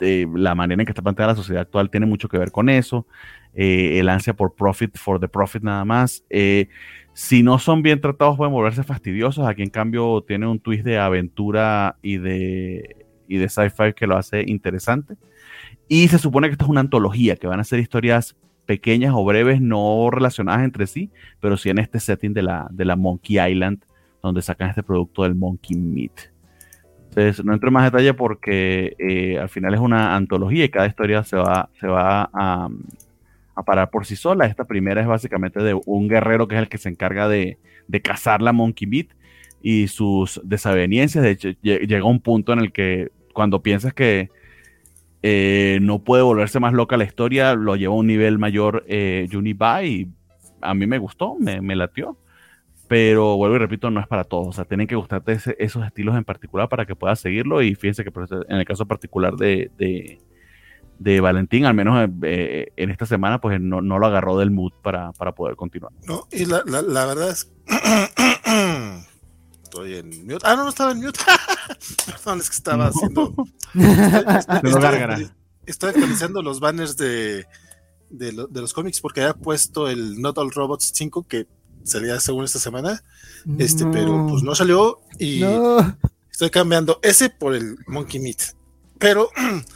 eh, 0.00 0.26
la 0.34 0.54
manera 0.54 0.82
en 0.82 0.84
que 0.84 0.92
está 0.92 1.00
planteada 1.00 1.32
la 1.32 1.36
sociedad 1.36 1.62
actual 1.62 1.88
tiene 1.88 2.04
mucho 2.04 2.28
que 2.28 2.36
ver 2.36 2.52
con 2.52 2.68
eso, 2.68 3.06
eh, 3.54 3.98
el 3.98 4.10
ansia 4.10 4.34
por 4.34 4.54
profit, 4.54 4.98
for 4.98 5.18
the 5.18 5.28
profit 5.28 5.62
nada 5.62 5.86
más. 5.86 6.24
Eh, 6.28 6.68
si 7.16 7.42
no 7.42 7.58
son 7.58 7.80
bien 7.80 8.02
tratados 8.02 8.36
pueden 8.36 8.52
volverse 8.52 8.82
fastidiosos, 8.82 9.46
aquí 9.46 9.62
en 9.62 9.70
cambio 9.70 10.22
tiene 10.28 10.46
un 10.46 10.60
twist 10.60 10.84
de 10.84 10.98
aventura 10.98 11.96
y 12.02 12.18
de, 12.18 13.06
y 13.26 13.38
de 13.38 13.48
sci-fi 13.48 13.94
que 13.94 14.06
lo 14.06 14.18
hace 14.18 14.44
interesante. 14.46 15.14
Y 15.88 16.08
se 16.08 16.18
supone 16.18 16.48
que 16.48 16.52
esto 16.52 16.66
es 16.66 16.70
una 16.70 16.80
antología, 16.80 17.36
que 17.36 17.46
van 17.46 17.58
a 17.58 17.64
ser 17.64 17.78
historias 17.78 18.36
pequeñas 18.66 19.14
o 19.16 19.24
breves, 19.24 19.62
no 19.62 20.10
relacionadas 20.10 20.62
entre 20.62 20.86
sí, 20.86 21.10
pero 21.40 21.56
sí 21.56 21.70
en 21.70 21.78
este 21.78 22.00
setting 22.00 22.34
de 22.34 22.42
la, 22.42 22.68
de 22.70 22.84
la 22.84 22.96
Monkey 22.96 23.38
Island, 23.40 23.82
donde 24.22 24.42
sacan 24.42 24.68
este 24.68 24.82
producto 24.82 25.22
del 25.22 25.36
Monkey 25.36 25.74
Meat. 25.74 26.34
Entonces, 27.08 27.42
no 27.42 27.54
entro 27.54 27.68
en 27.70 27.72
más 27.72 27.90
detalle 27.90 28.12
porque 28.12 28.94
eh, 28.98 29.38
al 29.38 29.48
final 29.48 29.72
es 29.72 29.80
una 29.80 30.16
antología 30.16 30.66
y 30.66 30.68
cada 30.68 30.86
historia 30.86 31.24
se 31.24 31.36
va, 31.36 31.70
se 31.80 31.86
va 31.86 32.28
a, 32.34 32.68
a, 33.56 33.62
parar 33.64 33.90
por 33.90 34.06
sí 34.06 34.14
sola. 34.14 34.46
Esta 34.46 34.64
primera 34.64 35.00
es 35.00 35.06
básicamente 35.06 35.62
de 35.62 35.78
un 35.86 36.08
guerrero 36.08 36.46
que 36.46 36.54
es 36.54 36.62
el 36.62 36.68
que 36.68 36.78
se 36.78 36.88
encarga 36.88 37.28
de, 37.28 37.58
de 37.88 38.02
cazar 38.02 38.42
la 38.42 38.52
Monkey 38.52 38.86
Meat 38.86 39.08
y 39.62 39.88
sus 39.88 40.40
desavenencias. 40.44 41.24
De 41.24 41.30
hecho, 41.30 41.50
llega 41.62 42.04
un 42.04 42.20
punto 42.20 42.52
en 42.52 42.60
el 42.60 42.72
que 42.72 43.10
cuando 43.32 43.62
piensas 43.62 43.92
que 43.92 44.30
eh, 45.22 45.78
no 45.82 46.04
puede 46.04 46.22
volverse 46.22 46.60
más 46.60 46.72
loca 46.72 46.96
la 46.96 47.04
historia, 47.04 47.54
lo 47.54 47.76
lleva 47.76 47.94
a 47.94 47.96
un 47.96 48.06
nivel 48.06 48.38
mayor 48.38 48.84
eh, 48.86 49.26
y 49.28 50.08
a 50.60 50.74
mí 50.74 50.86
me 50.86 50.98
gustó, 50.98 51.36
me, 51.38 51.60
me, 51.60 51.74
latió. 51.74 52.16
Pero 52.88 53.36
vuelvo 53.36 53.56
y 53.56 53.58
repito, 53.58 53.90
no 53.90 54.00
es 54.00 54.06
para 54.06 54.24
todos. 54.24 54.46
O 54.48 54.52
sea, 54.52 54.64
tienen 54.64 54.86
que 54.86 54.94
gustarte 54.94 55.36
esos 55.58 55.84
estilos 55.84 56.16
en 56.16 56.24
particular 56.24 56.68
para 56.68 56.86
que 56.86 56.94
puedas 56.94 57.18
seguirlo. 57.18 57.60
Y 57.60 57.74
fíjense 57.74 58.04
que 58.04 58.12
en 58.48 58.56
el 58.56 58.64
caso 58.64 58.86
particular 58.86 59.34
de, 59.34 60.20
Valentín, 60.98 61.64
al 61.64 61.74
menos 61.74 62.08
eh, 62.22 62.72
en 62.76 62.90
esta 62.90 63.06
semana, 63.06 63.40
pues 63.40 63.60
no, 63.60 63.80
no, 63.80 63.98
lo 63.98 64.06
agarró 64.06 64.38
del 64.38 64.50
mood 64.50 64.72
para, 64.82 65.12
para 65.12 65.32
poder 65.32 65.56
continuar. 65.56 65.92
No, 66.06 66.26
y 66.30 66.46
la, 66.46 66.62
la, 66.66 66.82
la 66.82 67.06
verdad 67.06 67.30
es. 67.30 67.50
Estoy 69.62 69.96
en 69.96 70.26
mute. 70.26 70.44
Ah, 70.44 70.54
no, 70.56 70.62
no 70.62 70.68
estaba 70.70 70.92
en 70.92 71.00
mute. 71.00 71.18
Perdón, 72.06 72.38
es 72.38 72.48
que 72.48 72.56
estaba 72.56 72.86
haciendo. 72.86 73.34
Estoy, 75.66 75.90
actualizando 75.90 76.42
los 76.42 76.60
banners 76.60 76.96
de, 76.96 77.44
de, 78.08 78.32
los 78.32 78.72
cómics 78.72 79.00
porque 79.00 79.20
había 79.20 79.34
pueto 79.34 79.88
el 79.88 80.20
Not 80.20 80.38
All 80.38 80.52
Robots 80.52 80.92
5 80.94 81.26
que 81.26 81.48
salía 81.82 82.20
según 82.20 82.44
esta 82.44 82.60
semana. 82.60 83.02
Este, 83.58 83.84
pero 83.86 84.26
pues 84.28 84.42
no 84.42 84.54
salió 84.54 85.00
y 85.18 85.42
estoy 86.30 86.50
cambiando 86.50 87.00
ese 87.02 87.30
por 87.30 87.54
el 87.54 87.76
Monkey 87.88 88.20
Meat. 88.20 88.54
Pero 88.98 89.30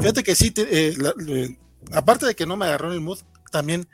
fíjate 0.00 0.22
que 0.22 0.34
sí, 0.34 0.52
eh, 0.56 0.96
aparte 1.92 2.26
de 2.26 2.34
que 2.34 2.46
no 2.46 2.56
me 2.56 2.66
agarró 2.66 2.88
en 2.88 2.94
el 2.94 3.00
mood, 3.00 3.18
también 3.50 3.88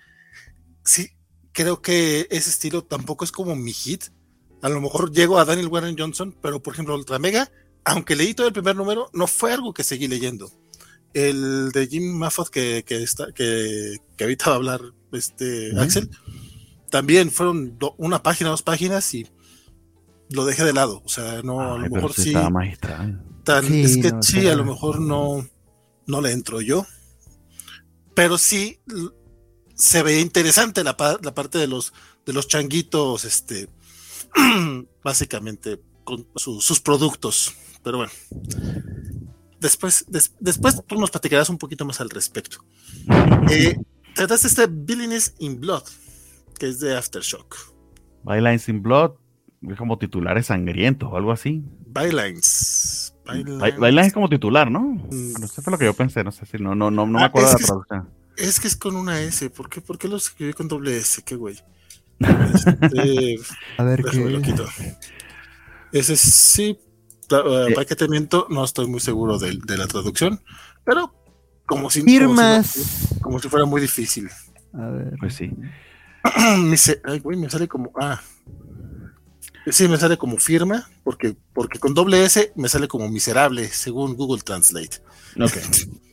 sí 0.84 1.10
creo 1.52 1.82
que 1.82 2.26
ese 2.30 2.50
estilo 2.50 2.84
tampoco 2.84 3.24
es 3.24 3.32
como 3.32 3.56
mi 3.56 3.72
hit 3.72 4.04
a 4.62 4.68
lo 4.68 4.80
mejor 4.80 5.10
llego 5.10 5.38
a 5.38 5.44
Daniel 5.44 5.68
Warren 5.68 5.96
Johnson, 5.98 6.36
pero 6.40 6.62
por 6.62 6.74
ejemplo, 6.74 6.94
Ultra 6.94 7.18
Mega, 7.18 7.50
aunque 7.84 8.16
leí 8.16 8.34
todo 8.34 8.46
el 8.46 8.52
primer 8.52 8.76
número, 8.76 9.10
no 9.12 9.26
fue 9.26 9.52
algo 9.52 9.72
que 9.72 9.84
seguí 9.84 10.06
leyendo. 10.06 10.50
El 11.14 11.72
de 11.72 11.86
Jim 11.86 12.16
Moffat 12.18 12.48
que, 12.48 12.84
que, 12.86 13.02
está, 13.02 13.32
que, 13.32 13.96
que 14.16 14.24
ahorita 14.24 14.46
va 14.50 14.52
a 14.52 14.56
hablar 14.56 14.80
este, 15.12 15.72
Axel, 15.78 16.10
también 16.90 17.30
fueron 17.30 17.78
una 17.96 18.22
página, 18.22 18.50
dos 18.50 18.62
páginas 18.62 19.12
y 19.14 19.26
lo 20.28 20.44
dejé 20.44 20.64
de 20.64 20.72
lado. 20.72 21.02
O 21.04 21.08
sea, 21.08 21.42
no, 21.42 21.60
a 21.60 21.78
lo 21.78 21.90
mejor 21.90 22.12
sí. 22.12 22.32
Tan, 23.42 23.64
es 23.72 23.96
que 23.96 24.12
sí, 24.20 24.46
a 24.46 24.54
lo 24.54 24.64
mejor 24.64 25.00
no, 25.00 25.48
no 26.10 26.20
le 26.20 26.32
entro 26.32 26.60
yo. 26.60 26.86
Pero 28.14 28.38
sí 28.38 28.80
se 29.74 30.02
ve 30.02 30.20
interesante 30.20 30.84
la, 30.84 30.96
la 31.22 31.34
parte 31.34 31.58
de 31.58 31.66
los, 31.66 31.92
de 32.26 32.32
los 32.32 32.48
changuitos, 32.48 33.24
este, 33.24 33.68
básicamente 35.04 35.80
con 36.04 36.26
sus 36.36 36.80
productos. 36.80 37.54
Pero 37.82 37.98
bueno, 37.98 38.12
después, 39.58 40.04
después 40.38 40.82
tú 40.86 40.96
nos 40.96 41.10
platicarás 41.10 41.48
un 41.48 41.58
poquito 41.58 41.84
más 41.84 42.00
al 42.00 42.10
respecto. 42.10 42.58
Eh, 43.50 43.76
trataste 44.14 44.46
este 44.46 44.68
Billings 44.70 45.34
in 45.40 45.58
Blood, 45.58 45.82
que 46.56 46.68
es 46.68 46.78
de 46.78 46.96
Aftershock. 46.96 47.56
Bylines 48.22 48.68
in 48.68 48.80
Blood, 48.80 49.12
es 49.68 49.76
como 49.76 49.98
titulares 49.98 50.46
sangrientos 50.46 51.08
o 51.10 51.16
algo 51.16 51.32
así. 51.32 51.64
Bylines. 51.86 53.12
Bylines 53.32 54.08
es 54.08 54.12
como 54.12 54.28
titular, 54.28 54.70
¿no? 54.70 54.80
Mm. 54.80 55.32
No 55.40 55.48
sé, 55.48 55.62
fue 55.62 55.70
lo 55.70 55.78
que 55.78 55.84
yo 55.84 55.94
pensé, 55.94 56.24
no 56.24 56.32
sé 56.32 56.46
si 56.46 56.58
no, 56.58 56.74
no, 56.74 56.90
no, 56.90 57.06
no 57.06 57.18
me 57.18 57.22
ah, 57.22 57.26
acuerdo 57.26 57.48
de 57.48 57.60
la 57.60 57.66
traducción. 57.66 58.08
Es, 58.36 58.60
que 58.60 58.68
es 58.68 58.76
con 58.76 58.96
una 58.96 59.20
S, 59.20 59.50
¿por 59.50 59.68
qué, 59.68 59.80
¿Por 59.80 59.98
qué 59.98 60.08
lo 60.08 60.16
escribí 60.16 60.52
con 60.52 60.68
doble 60.68 60.96
S? 60.96 61.22
¿Qué 61.22 61.36
güey? 61.36 61.60
Este, 62.18 63.38
a 63.78 63.84
ver 63.84 64.02
qué. 64.04 64.60
Ese 65.92 66.16
sí, 66.16 66.78
para 67.28 67.84
que 67.84 67.96
te 67.96 68.08
miento, 68.08 68.46
no 68.50 68.64
estoy 68.64 68.86
muy 68.86 69.00
seguro 69.00 69.38
de, 69.38 69.58
la 69.76 69.86
traducción, 69.86 70.40
pero 70.84 71.14
como 71.66 71.90
si, 71.90 72.02
Firmas. 72.02 73.18
Como 73.20 73.38
si, 73.38 73.48
fuera 73.48 73.64
muy 73.64 73.80
difícil. 73.80 74.28
A 74.72 74.86
ver. 74.86 75.14
Pues 75.18 75.34
sí. 75.34 75.50
me, 76.58 76.76
ay, 77.04 77.18
güey, 77.20 77.38
me 77.38 77.48
sale 77.48 77.68
como. 77.68 77.92
Ah. 78.00 78.20
Sí, 79.66 79.88
me 79.88 79.96
sale 79.96 80.16
como 80.16 80.38
firma, 80.38 80.88
porque, 81.04 81.36
porque 81.52 81.78
con 81.78 81.94
doble 81.94 82.24
S 82.24 82.52
me 82.56 82.68
sale 82.68 82.88
como 82.88 83.08
miserable, 83.08 83.68
según 83.68 84.16
Google 84.16 84.42
Translate. 84.42 84.98
Ok. 85.40 85.56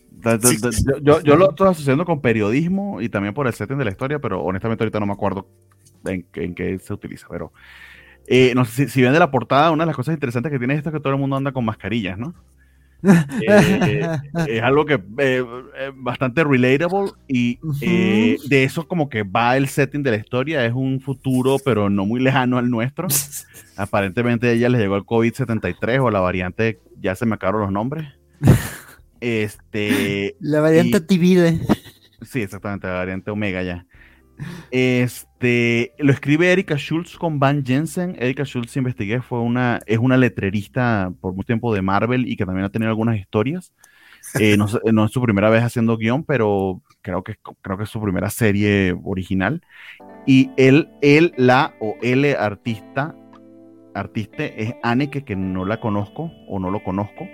Yo, 1.02 1.22
yo, 1.22 1.36
lo 1.38 1.52
estoy 1.52 1.70
asociando 1.70 2.04
con 2.04 2.20
periodismo 2.20 3.02
y 3.02 3.08
también 3.08 3.34
por 3.34 3.48
el 3.48 3.54
setting 3.54 3.78
de 3.78 3.86
la 3.86 3.92
historia, 3.92 4.20
pero 4.20 4.42
honestamente 4.42 4.84
ahorita 4.84 5.00
no 5.00 5.06
me 5.06 5.14
acuerdo 5.14 5.48
en, 6.06 6.26
en 6.34 6.56
qué 6.56 6.78
se 6.80 6.92
utiliza. 6.92 7.28
Pero 7.30 7.54
eh, 8.28 8.54
no 8.56 8.66
sé 8.66 8.90
si, 8.90 9.02
ven 9.02 9.14
de 9.14 9.20
la 9.20 9.32
portada, 9.32 9.72
una 9.72 9.84
de 9.84 9.88
las 9.88 9.96
cosas 9.96 10.14
interesantes 10.14 10.52
que 10.52 10.58
tiene 10.58 10.74
esto 10.74 10.90
es 10.90 10.94
que 10.94 11.00
todo 11.00 11.14
el 11.14 11.20
mundo 11.20 11.38
anda 11.38 11.54
con 11.54 11.64
mascarillas, 11.64 12.18
¿no? 12.18 12.34
Eh, 13.04 14.08
es 14.48 14.64
algo 14.64 14.86
que 14.86 15.02
eh, 15.20 15.44
bastante 15.96 16.44
relatable 16.44 17.12
y 17.28 17.60
de 18.48 18.64
eso 18.64 18.88
como 18.88 19.10
que 19.10 19.24
va 19.24 19.58
el 19.58 19.68
setting 19.68 20.04
de 20.04 20.12
la 20.12 20.18
historia, 20.18 20.66
es 20.66 20.74
un 20.74 21.00
futuro 21.00 21.58
pero 21.64 21.90
no 21.90 22.06
muy 22.06 22.22
lejano 22.22 22.58
al 22.58 22.70
nuestro. 22.70 23.08
Aparentemente 23.78 24.48
a 24.48 24.52
ella 24.52 24.70
le 24.70 24.80
llegó 24.80 24.96
el 24.96 25.04
COVID-73 25.04 26.04
o 26.04 26.10
la 26.10 26.20
variante, 26.20 26.80
ya 27.00 27.16
se 27.16 27.26
me 27.26 27.36
acabaron 27.36 27.62
los 27.62 27.72
nombres. 27.72 28.08
Este. 29.20 30.36
La 30.40 30.62
variante 30.62 31.02
Tibide. 31.02 31.60
Sí, 32.22 32.44
exactamente, 32.44 32.86
la 32.86 32.94
variante 32.94 33.32
Omega 33.32 33.64
ya. 33.64 33.87
Este, 34.72 35.94
lo 35.98 36.12
escribe 36.12 36.52
Erika 36.52 36.78
Schultz 36.78 37.18
con 37.18 37.40
Van 37.40 37.66
Jensen. 37.66 38.16
Erika 38.20 38.44
Schultz, 38.44 38.76
investigué, 38.78 39.22
fue 39.22 39.40
una, 39.40 39.80
es 39.86 39.98
una 39.98 40.18
letrerista 40.18 41.12
por 41.22 41.34
mucho 41.34 41.48
tiempo 41.48 41.74
de 41.74 41.82
Marvel 41.82 42.28
y 42.28 42.36
que 42.36 42.46
también 42.46 42.66
ha 42.66 42.70
tenido 42.70 42.90
algunas 42.90 43.18
historias. 43.18 43.74
Eh, 44.42 44.58
no, 44.58 44.68
no, 44.92 45.06
es 45.06 45.12
su 45.12 45.22
primera 45.22 45.50
vez 45.50 45.64
haciendo 45.64 45.96
guion, 45.96 46.26
pero 46.26 46.82
creo 47.02 47.24
que, 47.24 47.38
creo 47.62 47.78
que 47.78 47.86
es 47.86 47.90
su 47.90 48.02
primera 48.02 48.30
serie 48.30 48.94
original. 49.06 49.62
Y 50.26 50.52
él, 50.58 50.90
él, 51.02 51.34
la 51.38 51.76
o 51.80 51.96
L 52.02 52.36
artista, 52.36 53.16
artista 53.94 54.44
es 54.44 54.74
Anneke, 54.84 55.24
que 55.24 55.38
no 55.38 55.64
la 55.64 55.80
conozco 55.80 56.30
o 56.50 56.60
no 56.60 56.72
lo 56.72 56.84
conozco 56.84 57.26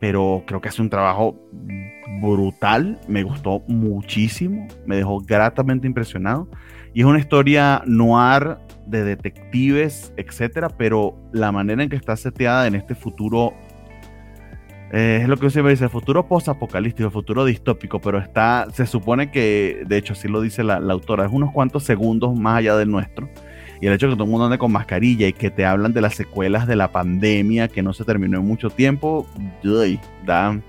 pero 0.00 0.42
creo 0.46 0.60
que 0.60 0.70
hace 0.70 0.82
un 0.82 0.90
trabajo 0.90 1.36
brutal, 2.20 2.98
me 3.06 3.22
gustó 3.22 3.62
muchísimo, 3.68 4.66
me 4.86 4.96
dejó 4.96 5.20
gratamente 5.20 5.86
impresionado. 5.86 6.48
Y 6.92 7.00
es 7.00 7.06
una 7.06 7.20
historia 7.20 7.82
noir 7.86 8.56
de 8.86 9.04
detectives, 9.04 10.12
etcétera, 10.16 10.68
pero 10.70 11.14
la 11.32 11.52
manera 11.52 11.82
en 11.82 11.88
que 11.88 11.96
está 11.96 12.16
seteada 12.16 12.66
en 12.66 12.74
este 12.74 12.94
futuro 12.94 13.54
eh, 14.92 15.20
es 15.22 15.28
lo 15.28 15.36
que 15.36 15.50
siempre 15.50 15.70
dice, 15.72 15.84
el 15.84 15.90
futuro 15.90 16.26
post-apocalíptico, 16.26 17.06
el 17.06 17.12
futuro 17.12 17.44
distópico, 17.44 18.00
pero 18.00 18.18
está, 18.18 18.66
se 18.72 18.86
supone 18.86 19.30
que, 19.30 19.84
de 19.86 19.96
hecho, 19.98 20.14
así 20.14 20.26
lo 20.26 20.40
dice 20.40 20.64
la, 20.64 20.80
la 20.80 20.94
autora, 20.94 21.26
es 21.26 21.32
unos 21.32 21.52
cuantos 21.52 21.84
segundos 21.84 22.36
más 22.36 22.58
allá 22.58 22.76
del 22.76 22.90
nuestro 22.90 23.28
y 23.80 23.86
el 23.86 23.94
hecho 23.94 24.06
de 24.06 24.12
que 24.12 24.16
todo 24.16 24.24
el 24.24 24.30
mundo 24.30 24.46
ande 24.46 24.58
con 24.58 24.72
mascarilla 24.72 25.26
y 25.26 25.32
que 25.32 25.50
te 25.50 25.64
hablan 25.64 25.92
de 25.92 26.00
las 26.00 26.14
secuelas 26.14 26.66
de 26.66 26.76
la 26.76 26.92
pandemia 26.92 27.68
que 27.68 27.82
no 27.82 27.92
se 27.92 28.04
terminó 28.04 28.38
en 28.38 28.46
mucho 28.46 28.68
tiempo, 28.68 29.26
da, 30.24 30.60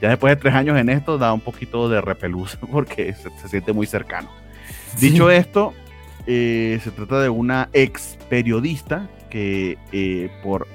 ya 0.00 0.08
después 0.08 0.34
de 0.34 0.36
tres 0.36 0.54
años 0.54 0.78
en 0.78 0.88
esto, 0.88 1.18
da 1.18 1.32
un 1.32 1.40
poquito 1.40 1.88
de 1.88 2.00
repelús 2.00 2.58
porque 2.72 3.14
se, 3.14 3.48
siente 3.48 3.72
muy 3.72 3.86
cercano. 3.86 4.28
Dicho 4.98 5.30
esto, 5.30 5.74
eh, 6.26 6.80
se 6.82 6.90
trata 6.90 7.20
de 7.20 7.28
una 7.28 7.68
ex 7.72 8.16
periodista 8.30 9.08
que 9.28 9.76
eh, 9.92 10.30
por, 10.42 10.66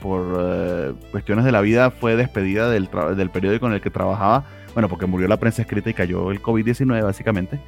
por 0.00 0.36
eh, 0.40 0.92
cuestiones 1.10 1.44
de 1.44 1.52
la 1.52 1.60
vida 1.60 1.90
fue 1.90 2.16
despedida 2.16 2.70
del, 2.70 2.88
del, 3.16 3.30
periódico 3.30 3.66
en 3.66 3.74
el 3.74 3.80
que 3.80 3.90
trabajaba, 3.90 4.44
bueno, 4.74 4.88
porque 4.88 5.06
murió 5.06 5.28
la 5.28 5.38
prensa 5.38 5.62
escrita 5.62 5.90
y 5.90 5.94
cayó 5.94 6.30
el 6.30 6.42
COVID-19 6.42 7.02
básicamente, 7.02 7.60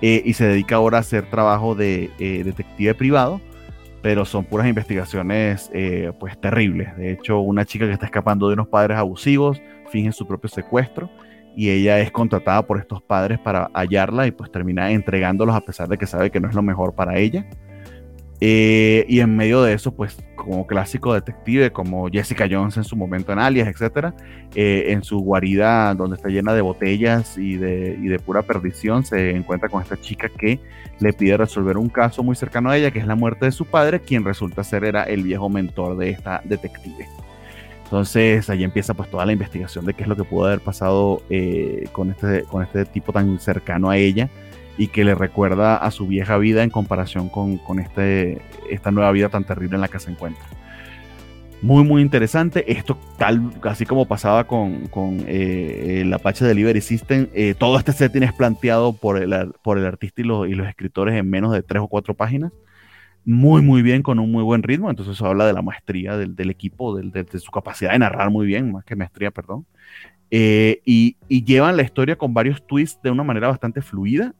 y 0.00 0.32
se 0.32 0.46
dedica 0.46 0.76
ahora 0.76 0.98
a 0.98 1.00
hacer 1.00 1.30
trabajo 1.30 1.74
de 1.74 2.10
detective 2.18 2.94
privado, 2.94 3.40
pero 4.02 4.24
son 4.24 4.44
puras 4.44 4.66
investigaciones 4.68 5.70
pues 6.18 6.40
terribles. 6.40 6.96
De 6.96 7.12
hecho, 7.12 7.40
una 7.40 7.64
chica 7.64 7.86
que 7.86 7.92
está 7.92 8.06
escapando 8.06 8.48
de 8.48 8.54
unos 8.54 8.68
padres 8.68 8.98
abusivos 8.98 9.60
finge 9.90 10.12
su 10.12 10.26
propio 10.26 10.48
secuestro 10.48 11.10
y 11.56 11.70
ella 11.70 11.98
es 12.00 12.10
contratada 12.10 12.66
por 12.66 12.78
estos 12.78 13.02
padres 13.02 13.38
para 13.38 13.70
hallarla 13.72 14.26
y 14.26 14.30
pues 14.30 14.52
termina 14.52 14.90
entregándolos 14.90 15.54
a 15.54 15.62
pesar 15.62 15.88
de 15.88 15.96
que 15.96 16.06
sabe 16.06 16.30
que 16.30 16.38
no 16.38 16.48
es 16.48 16.54
lo 16.54 16.62
mejor 16.62 16.94
para 16.94 17.18
ella. 17.18 17.46
Eh, 18.40 19.06
y 19.08 19.20
en 19.20 19.34
medio 19.34 19.62
de 19.62 19.72
eso, 19.72 19.94
pues 19.94 20.18
como 20.34 20.66
clásico 20.66 21.14
detective, 21.14 21.72
como 21.72 22.08
Jessica 22.08 22.46
Jones 22.50 22.76
en 22.76 22.84
su 22.84 22.94
momento 22.94 23.32
en 23.32 23.38
Alias, 23.38 23.68
etc., 23.68 24.12
eh, 24.54 24.84
en 24.88 25.02
su 25.02 25.18
guarida 25.20 25.94
donde 25.94 26.16
está 26.16 26.28
llena 26.28 26.52
de 26.52 26.60
botellas 26.60 27.38
y 27.38 27.56
de, 27.56 27.98
y 28.00 28.08
de 28.08 28.18
pura 28.18 28.42
perdición, 28.42 29.04
se 29.04 29.30
encuentra 29.30 29.68
con 29.68 29.82
esta 29.82 29.96
chica 29.96 30.28
que 30.28 30.60
le 31.00 31.12
pide 31.12 31.36
resolver 31.36 31.78
un 31.78 31.88
caso 31.88 32.22
muy 32.22 32.36
cercano 32.36 32.70
a 32.70 32.76
ella, 32.76 32.90
que 32.90 32.98
es 32.98 33.06
la 33.06 33.16
muerte 33.16 33.46
de 33.46 33.52
su 33.52 33.64
padre, 33.64 34.00
quien 34.00 34.24
resulta 34.24 34.62
ser 34.64 34.84
era 34.84 35.04
el 35.04 35.22
viejo 35.22 35.48
mentor 35.48 35.96
de 35.96 36.10
esta 36.10 36.42
detective. 36.44 37.08
Entonces 37.84 38.50
ahí 38.50 38.64
empieza 38.64 38.94
pues 38.94 39.08
toda 39.08 39.24
la 39.24 39.32
investigación 39.32 39.86
de 39.86 39.94
qué 39.94 40.02
es 40.02 40.08
lo 40.08 40.16
que 40.16 40.24
pudo 40.24 40.46
haber 40.46 40.60
pasado 40.60 41.22
eh, 41.30 41.88
con, 41.92 42.10
este, 42.10 42.42
con 42.42 42.64
este 42.64 42.84
tipo 42.84 43.12
tan 43.12 43.38
cercano 43.38 43.88
a 43.90 43.96
ella 43.96 44.28
y 44.78 44.88
que 44.88 45.04
le 45.04 45.14
recuerda 45.14 45.76
a 45.76 45.90
su 45.90 46.06
vieja 46.06 46.36
vida 46.38 46.62
en 46.62 46.70
comparación 46.70 47.28
con, 47.28 47.58
con 47.58 47.78
este, 47.78 48.42
esta 48.70 48.90
nueva 48.90 49.10
vida 49.12 49.28
tan 49.28 49.44
terrible 49.44 49.76
en 49.76 49.80
la 49.80 49.88
que 49.88 49.98
se 49.98 50.10
encuentra. 50.10 50.44
Muy, 51.62 51.84
muy 51.84 52.02
interesante. 52.02 52.70
Esto, 52.70 52.98
tal, 53.16 53.50
así 53.62 53.86
como 53.86 54.06
pasaba 54.06 54.44
con, 54.46 54.86
con 54.88 55.24
eh, 55.26 56.02
el 56.02 56.12
Apache 56.12 56.44
Delivery 56.44 56.80
System, 56.82 57.28
eh, 57.32 57.54
todo 57.56 57.78
este 57.78 57.92
setting 57.92 58.22
es 58.22 58.32
planteado 58.34 58.92
por 58.92 59.16
el, 59.16 59.52
por 59.62 59.78
el 59.78 59.86
artista 59.86 60.20
y 60.20 60.24
los, 60.24 60.48
y 60.48 60.54
los 60.54 60.68
escritores 60.68 61.14
en 61.14 61.28
menos 61.30 61.52
de 61.52 61.62
tres 61.62 61.82
o 61.82 61.88
cuatro 61.88 62.14
páginas 62.14 62.52
muy, 63.26 63.60
muy 63.60 63.82
bien, 63.82 64.02
con 64.02 64.20
un 64.20 64.30
muy 64.30 64.44
buen 64.44 64.62
ritmo. 64.62 64.88
Entonces 64.88 65.14
eso 65.16 65.26
habla 65.26 65.46
de 65.46 65.52
la 65.52 65.60
maestría 65.60 66.16
del, 66.16 66.36
del 66.36 66.48
equipo, 66.48 66.96
del, 66.96 67.10
de, 67.10 67.26
su 67.38 67.50
capacidad 67.50 67.90
de 67.92 67.98
narrar 67.98 68.30
muy 68.30 68.46
bien, 68.46 68.72
más 68.72 68.84
que 68.84 68.96
maestría, 68.96 69.32
perdón. 69.32 69.66
Eh, 70.30 70.80
y, 70.84 71.16
y, 71.28 71.44
llevan 71.44 71.76
la 71.76 71.82
historia 71.82 72.16
con 72.16 72.34
varios 72.34 72.64
twists 72.66 73.00
de 73.02 73.10
una 73.10 73.22
manera 73.24 73.48
bastante 73.48 73.82
fluida, 73.82 74.34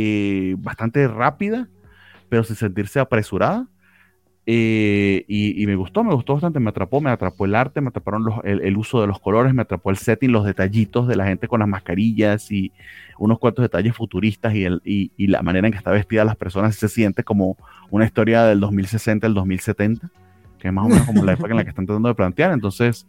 eh, 0.00 0.54
bastante 0.58 1.08
rápida, 1.08 1.68
pero 2.28 2.44
sin 2.44 2.54
sentirse 2.54 3.00
apresurada. 3.00 3.66
Eh, 4.46 5.24
y, 5.26 5.60
y, 5.60 5.66
me 5.66 5.74
gustó, 5.74 6.04
me 6.04 6.14
gustó 6.14 6.34
bastante, 6.34 6.60
me 6.60 6.70
atrapó, 6.70 7.00
me 7.00 7.10
atrapó 7.10 7.46
el 7.46 7.56
arte, 7.56 7.80
me 7.80 7.88
atraparon 7.88 8.24
los, 8.24 8.36
el, 8.44 8.60
el, 8.60 8.76
uso 8.76 9.00
de 9.00 9.08
los 9.08 9.18
colores, 9.18 9.52
me 9.52 9.62
atrapó 9.62 9.90
el 9.90 9.96
setting, 9.96 10.30
los 10.30 10.46
detallitos 10.46 11.08
de 11.08 11.16
la 11.16 11.26
gente 11.26 11.48
con 11.48 11.58
las 11.58 11.68
mascarillas 11.68 12.50
y 12.52 12.70
unos 13.18 13.40
cuantos 13.40 13.64
detalles 13.64 13.94
futuristas 13.94 14.54
y, 14.54 14.64
el, 14.64 14.80
y, 14.84 15.10
y 15.16 15.26
la 15.26 15.42
manera 15.42 15.66
en 15.66 15.72
que 15.72 15.78
está 15.78 15.90
vestida 15.90 16.24
las 16.24 16.36
personas 16.36 16.76
se 16.76 16.88
siente 16.88 17.24
como 17.24 17.56
una 17.90 18.04
historia 18.06 18.44
del 18.44 18.60
2060 18.60 19.26
al 19.26 19.34
2070, 19.34 20.10
que 20.60 20.68
es 20.68 20.72
más 20.72 20.86
o 20.86 20.88
menos 20.88 21.06
como 21.06 21.24
la 21.24 21.32
época 21.32 21.50
en 21.50 21.56
la 21.56 21.64
que 21.64 21.70
están 21.70 21.86
tratando 21.86 22.08
de 22.08 22.14
plantear. 22.14 22.52
Entonces, 22.52 23.06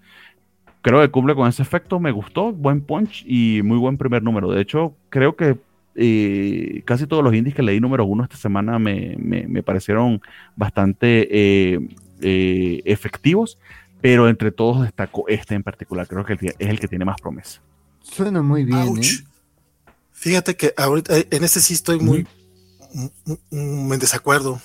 creo 0.81 1.01
que 1.01 1.09
cumple 1.09 1.35
con 1.35 1.47
ese 1.47 1.61
efecto, 1.61 1.99
me 1.99 2.11
gustó, 2.11 2.51
buen 2.51 2.81
punch 2.81 3.23
y 3.27 3.61
muy 3.63 3.77
buen 3.77 3.97
primer 3.97 4.23
número. 4.23 4.51
De 4.51 4.59
hecho, 4.59 4.95
creo 5.09 5.35
que 5.35 5.57
eh, 6.01 6.81
casi 6.85 7.07
todos 7.07 7.23
los 7.23 7.33
indies 7.33 7.53
que 7.53 7.61
leí 7.61 7.81
número 7.81 8.05
uno 8.05 8.23
esta 8.23 8.37
semana 8.37 8.79
me, 8.79 9.17
me, 9.17 9.47
me 9.47 9.61
parecieron 9.61 10.21
bastante 10.55 11.27
eh, 11.29 11.79
eh, 12.21 12.81
efectivos, 12.85 13.57
pero 14.01 14.29
entre 14.29 14.51
todos 14.51 14.81
destaco 14.81 15.27
este 15.27 15.55
en 15.55 15.63
particular, 15.63 16.07
creo 16.07 16.25
que 16.25 16.33
es 16.33 16.55
el 16.59 16.79
que 16.79 16.87
tiene 16.87 17.03
más 17.03 17.19
promesa. 17.19 17.61
Suena 18.01 18.41
muy 18.41 18.63
bien. 18.63 18.97
¿eh? 18.97 19.25
Fíjate 20.13 20.55
que 20.55 20.73
ahorita 20.77 21.15
en 21.17 21.43
este 21.43 21.59
sí 21.59 21.73
estoy 21.73 21.99
muy, 21.99 22.25
mm. 23.51 23.93
en 23.93 23.99
desacuerdo. 23.99 24.61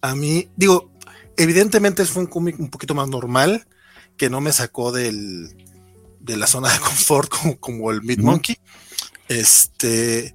A 0.00 0.14
mí, 0.14 0.48
digo, 0.56 0.90
evidentemente 1.36 2.04
fue 2.06 2.22
un 2.22 2.28
cómic 2.28 2.58
un 2.58 2.70
poquito 2.70 2.94
más 2.94 3.08
normal, 3.08 3.66
que 4.16 4.30
no 4.30 4.40
me 4.40 4.52
sacó 4.52 4.92
del, 4.92 5.54
de 6.20 6.36
la 6.38 6.46
zona 6.46 6.72
de 6.72 6.78
confort 6.80 7.28
como, 7.28 7.58
como 7.58 7.90
el 7.90 8.02
Mid 8.02 8.20
Monkey. 8.20 8.56
Este, 9.28 10.34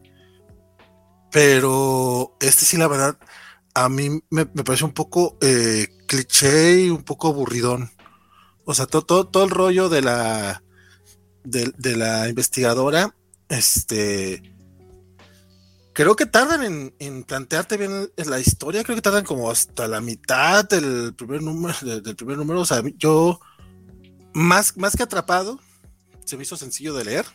pero 1.34 2.38
este 2.40 2.64
sí, 2.64 2.78
la 2.78 2.88
verdad, 2.88 3.18
a 3.74 3.90
mí 3.90 4.22
me, 4.30 4.48
me 4.53 4.64
parece 4.64 4.86
un 4.86 4.94
poco 4.94 5.36
eh, 5.42 5.88
cliché 6.08 6.84
y 6.84 6.90
un 6.92 7.02
poco 7.02 7.28
aburridón. 7.28 7.92
O 8.66 8.74
sea, 8.76 8.86
todo, 8.86 9.02
todo, 9.02 9.28
todo 9.28 9.44
el 9.44 9.50
rollo 9.50 9.90
de 9.90 10.03
la, 10.03 10.64
de, 11.44 11.98
la 11.98 12.30
investigadora, 12.30 13.16
este, 13.50 14.53
creo 15.94 16.16
que 16.16 16.28
tardan 16.28 16.64
en, 16.64 16.95
en, 17.00 17.24
plantearte 17.24 17.78
bien 17.78 18.12
la 18.16 18.40
historia, 18.40 18.84
creo 18.84 18.95
que 18.95 19.02
tardan 19.02 19.26
como 19.26 19.50
hasta 19.50 19.88
la 19.88 20.02
mitad 20.02 20.64
del 20.66 21.16
primer 21.16 21.42
número, 21.42 21.76
del 21.82 22.16
primer 22.16 22.38
número, 22.38 22.62
o 22.62 22.66
sea, 22.66 22.84
yo, 22.98 23.40
más, 24.34 24.78
más 24.78 24.95
que 24.95 25.03
atrapado, 25.03 25.60
se 26.26 26.38
me 26.38 26.44
hizo 26.44 26.56
sencillo 26.56 26.94
de 26.94 27.06
leer, 27.06 27.26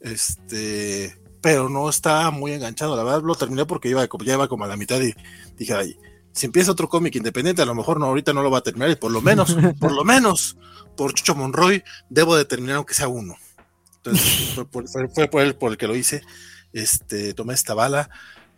este, 0.00 1.16
pero 1.40 1.68
no 1.68 1.88
está 1.88 2.30
muy 2.30 2.52
enganchado. 2.52 2.96
La 2.96 3.02
verdad 3.02 3.22
lo 3.22 3.34
terminé 3.34 3.64
porque 3.66 3.88
iba, 3.88 4.06
ya 4.24 4.34
iba 4.34 4.48
como 4.48 4.64
a 4.64 4.68
la 4.68 4.76
mitad 4.76 5.00
y 5.00 5.14
dije, 5.56 5.74
ay, 5.74 5.98
si 6.32 6.46
empieza 6.46 6.72
otro 6.72 6.88
cómic 6.88 7.16
independiente, 7.16 7.62
a 7.62 7.66
lo 7.66 7.74
mejor 7.74 7.98
no, 7.98 8.06
ahorita 8.06 8.32
no 8.32 8.42
lo 8.42 8.50
va 8.50 8.58
a 8.58 8.62
terminar 8.62 8.90
y 8.90 8.96
por 8.96 9.10
lo 9.10 9.20
menos, 9.20 9.56
por 9.80 9.92
lo 9.92 10.04
menos, 10.04 10.56
por 10.96 11.14
Chucho 11.14 11.34
Monroy, 11.34 11.82
debo 12.08 12.36
de 12.36 12.44
terminar 12.44 12.76
aunque 12.76 12.94
sea 12.94 13.08
uno. 13.08 13.36
Entonces 13.96 14.50
fue 14.54 14.64
por, 14.66 14.88
fue, 14.88 15.08
fue 15.08 15.28
por 15.28 15.42
él 15.42 15.54
por 15.56 15.72
el 15.72 15.78
que 15.78 15.86
lo 15.86 15.96
hice. 15.96 16.22
Este, 16.72 17.34
tomé 17.34 17.54
esta 17.54 17.74
bala. 17.74 18.10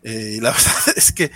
Eh, 0.02 0.34
y 0.36 0.40
la 0.40 0.50
verdad 0.52 0.94
es 0.96 1.12
que, 1.12 1.30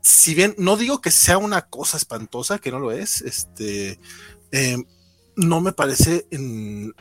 si 0.00 0.34
bien 0.34 0.54
no 0.58 0.76
digo 0.76 1.00
que 1.00 1.10
sea 1.10 1.38
una 1.38 1.62
cosa 1.62 1.96
espantosa, 1.96 2.58
que 2.58 2.72
no 2.72 2.78
lo 2.78 2.92
es, 2.92 3.22
este, 3.22 4.00
eh, 4.50 4.76
no 5.36 5.60
me 5.60 5.72
parece 5.72 6.26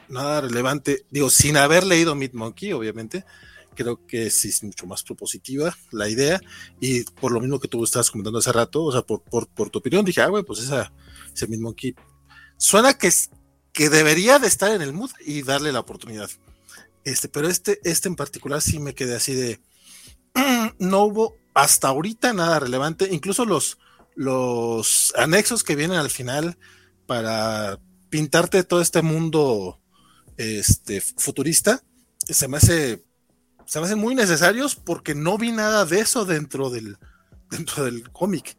nada 0.08 0.42
relevante. 0.42 1.06
Digo, 1.10 1.30
sin 1.30 1.58
haber 1.58 1.86
leído 1.86 2.16
Meat 2.16 2.34
Monkey, 2.34 2.74
obviamente, 2.74 3.26
creo 3.76 4.06
que 4.06 4.30
sí 4.30 4.50
es 4.50 4.64
mucho 4.64 4.86
más 4.86 5.04
propositiva 5.04 5.76
la 5.92 6.10
idea. 6.10 6.42
Y 6.80 7.04
por 7.04 7.32
lo 7.32 7.40
mismo 7.40 7.60
que 7.60 7.68
tú 7.68 7.84
estabas 7.84 8.12
comentando 8.12 8.40
hace 8.40 8.52
rato, 8.52 8.84
o 8.84 8.92
sea, 8.92 9.02
por, 9.02 9.22
por, 9.22 9.70
tu 9.70 9.80
opinión, 9.80 10.06
dije, 10.06 10.22
ah, 10.22 10.28
güey, 10.28 10.44
pues 10.44 10.60
esa, 10.60 10.92
ese 11.34 11.48
Meat 11.48 11.62
Monkey 11.62 11.96
suena 12.58 12.94
que, 12.94 13.12
que 13.74 13.90
debería 13.90 14.40
de 14.40 14.48
estar 14.48 14.72
en 14.72 14.82
el 14.82 14.94
mood 14.94 15.12
y 15.26 15.42
darle 15.42 15.72
la 15.72 15.80
oportunidad. 15.80 16.30
Este, 17.04 17.30
pero 17.30 17.48
este, 17.48 17.80
este 17.84 18.08
en 18.08 18.16
particular 18.16 18.62
sí 18.62 18.80
me 18.80 18.94
quedé 18.94 19.16
así 19.16 19.34
de. 19.34 19.60
No 20.80 21.04
hubo 21.04 21.36
hasta 21.54 21.90
ahorita 21.90 22.34
nada 22.34 22.60
relevante. 22.60 23.10
Incluso 23.12 23.46
los, 23.46 23.78
los 24.16 25.14
anexos 25.16 25.64
que 25.64 25.76
vienen 25.76 25.98
al 25.98 26.10
final 26.10 26.58
para 27.06 27.80
pintarte 28.12 28.64
todo 28.64 28.82
este 28.82 29.02
mundo 29.02 29.82
este, 30.38 31.02
futurista, 31.02 31.82
se 32.20 32.48
me 32.48 32.58
hace. 32.58 33.04
Se 33.66 33.80
me 33.80 33.86
hacen 33.86 34.00
muy 34.00 34.16
necesarios 34.16 34.76
porque 34.76 35.16
no 35.16 35.38
vi 35.38 35.52
nada 35.52 35.86
de 35.86 36.02
eso 36.02 36.26
dentro 36.26 36.70
del, 36.70 36.98
dentro 37.50 37.86
del 37.86 38.12
cómic. 38.12 38.56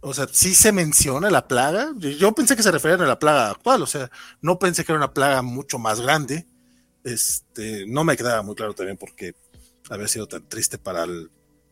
O 0.00 0.14
sea, 0.14 0.26
sí 0.30 0.54
se 0.54 0.72
menciona 0.72 1.28
la 1.28 1.46
plaga. 1.48 1.92
Yo 1.98 2.32
pensé 2.32 2.56
que 2.56 2.62
se 2.62 2.70
referían 2.70 3.02
a 3.02 3.06
la 3.06 3.18
plaga 3.18 3.50
actual, 3.50 3.82
o 3.82 3.86
sea, 3.86 4.10
no 4.40 4.58
pensé 4.58 4.84
que 4.84 4.92
era 4.92 4.98
una 4.98 5.12
plaga 5.12 5.42
mucho 5.42 5.78
más 5.78 6.00
grande 6.00 6.46
este, 7.04 7.86
no 7.86 8.04
me 8.04 8.16
quedaba 8.16 8.42
muy 8.42 8.54
claro 8.54 8.74
también 8.74 8.96
porque 8.96 9.34
había 9.90 10.08
sido 10.08 10.26
tan 10.26 10.48
triste 10.48 10.78
para 10.78 11.04
el, 11.04 11.30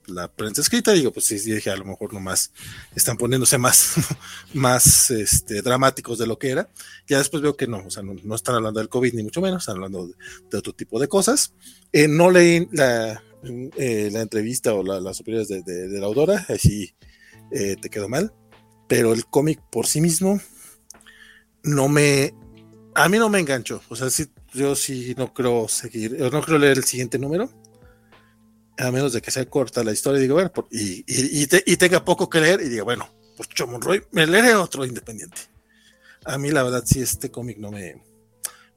la 0.08 0.28
prensa 0.32 0.60
escrita. 0.60 0.92
Digo, 0.92 1.12
pues 1.12 1.26
sí, 1.26 1.38
dije, 1.38 1.70
a 1.70 1.76
lo 1.76 1.84
mejor 1.84 2.12
nomás 2.12 2.52
están 2.94 3.16
poniéndose 3.16 3.58
más, 3.58 3.94
más 4.54 5.10
este, 5.10 5.62
dramáticos 5.62 6.18
de 6.18 6.26
lo 6.26 6.38
que 6.38 6.50
era. 6.50 6.70
Ya 7.06 7.18
después 7.18 7.42
veo 7.42 7.56
que 7.56 7.66
no, 7.66 7.84
o 7.86 7.90
sea, 7.90 8.02
no, 8.02 8.14
no 8.22 8.34
están 8.34 8.54
hablando 8.54 8.80
del 8.80 8.88
COVID 8.88 9.14
ni 9.14 9.22
mucho 9.22 9.40
menos, 9.40 9.62
están 9.62 9.76
hablando 9.76 10.06
de, 10.06 10.14
de 10.50 10.58
otro 10.58 10.72
tipo 10.72 10.98
de 11.00 11.08
cosas. 11.08 11.54
Eh, 11.92 12.08
no 12.08 12.30
leí 12.30 12.68
la, 12.72 13.22
eh, 13.76 14.10
entrevista 14.12 14.74
o 14.74 14.82
la, 14.82 15.00
las 15.00 15.20
opiniones 15.20 15.48
de, 15.48 15.88
la 15.98 16.06
autora, 16.06 16.44
así 16.48 16.94
eh, 17.52 17.76
te 17.80 17.90
quedó 17.90 18.08
mal, 18.08 18.32
pero 18.88 19.12
el 19.12 19.26
cómic 19.26 19.60
por 19.70 19.86
sí 19.86 20.00
mismo 20.00 20.40
no 21.62 21.88
me, 21.88 22.34
a 22.94 23.08
mí 23.08 23.18
no 23.18 23.28
me 23.28 23.38
enganchó, 23.38 23.82
o 23.88 23.96
sea, 23.96 24.10
sí 24.10 24.26
yo 24.52 24.74
sí 24.74 25.14
no 25.16 25.32
creo 25.32 25.68
seguir, 25.68 26.18
no 26.32 26.40
creo 26.40 26.58
leer 26.58 26.78
el 26.78 26.84
siguiente 26.84 27.18
número, 27.18 27.50
a 28.78 28.90
menos 28.90 29.12
de 29.12 29.22
que 29.22 29.30
sea 29.30 29.48
corta 29.48 29.84
la 29.84 29.92
historia, 29.92 30.20
digo, 30.20 30.34
bueno, 30.34 30.52
y, 30.70 31.04
y, 31.06 31.42
y, 31.42 31.46
te, 31.46 31.62
y, 31.66 31.76
tenga 31.76 32.04
poco 32.04 32.28
que 32.28 32.40
leer, 32.40 32.60
y 32.60 32.68
digo, 32.68 32.84
bueno, 32.84 33.08
pues 33.36 33.48
Chomonroy, 33.48 34.04
me 34.12 34.26
leeré 34.26 34.54
otro 34.54 34.84
independiente. 34.84 35.42
A 36.24 36.38
mí, 36.38 36.50
la 36.50 36.62
verdad, 36.62 36.82
sí, 36.84 37.00
este 37.00 37.30
cómic 37.30 37.58
no 37.58 37.70
me, 37.70 38.02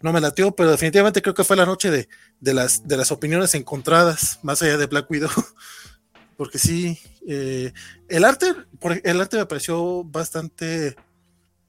no 0.02 0.14
me 0.14 0.22
latió, 0.22 0.52
pero 0.52 0.72
definitivamente 0.72 1.22
creo 1.22 1.34
que 1.34 1.44
fue 1.44 1.58
la 1.58 1.66
noche 1.66 1.90
de, 1.92 2.08
de, 2.40 2.54
las, 2.54 2.88
de 2.88 2.98
las 2.98 3.12
opiniones 3.12 3.56
encontradas, 3.56 4.40
más 4.44 4.62
allá 4.62 4.78
de 4.78 4.86
Black 4.86 5.10
Widow. 5.10 5.30
Porque 6.38 6.58
sí, 6.58 6.98
eh, 7.28 7.74
el 8.08 8.24
arte, 8.24 8.56
el 9.04 9.20
arte 9.20 9.38
me 9.38 9.46
pareció 9.46 10.06
bastante, 10.06 10.96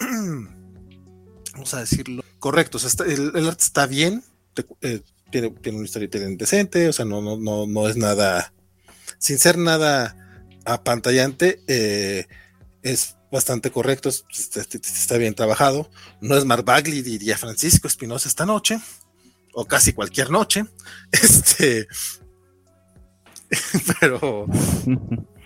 vamos 1.52 1.74
a 1.74 1.80
decirlo, 1.80 2.22
correcto. 2.38 2.76
O 2.76 2.80
sea, 2.80 3.06
el, 3.06 3.48
arte 3.48 3.64
está 3.64 3.86
bien, 3.86 4.22
eh, 4.82 5.00
tiene, 5.30 5.50
tiene 5.50 5.78
una 5.78 5.86
historia 5.86 6.08
decente, 6.10 6.88
o 6.88 6.92
sea, 6.92 7.04
no, 7.04 7.20
no, 7.20 7.36
no, 7.36 7.66
no 7.66 7.88
es 7.88 7.96
nada, 7.96 8.52
sin 9.18 9.38
ser 9.38 9.58
nada 9.58 10.16
apantallante, 10.64 11.60
eh, 11.66 12.26
es 12.82 13.16
bastante 13.30 13.70
correcto, 13.70 14.08
está, 14.08 15.16
bien 15.16 15.34
trabajado. 15.34 15.90
No 16.20 16.36
es 16.36 16.44
Mark 16.44 16.64
Bagley, 16.64 17.02
diría 17.02 17.38
Francisco 17.38 17.86
Espinosa 17.86 18.28
esta 18.28 18.46
noche, 18.46 18.78
o 19.52 19.64
casi 19.64 19.92
cualquier 19.92 20.30
noche. 20.30 20.66
Este, 21.12 21.86
pero. 24.00 24.46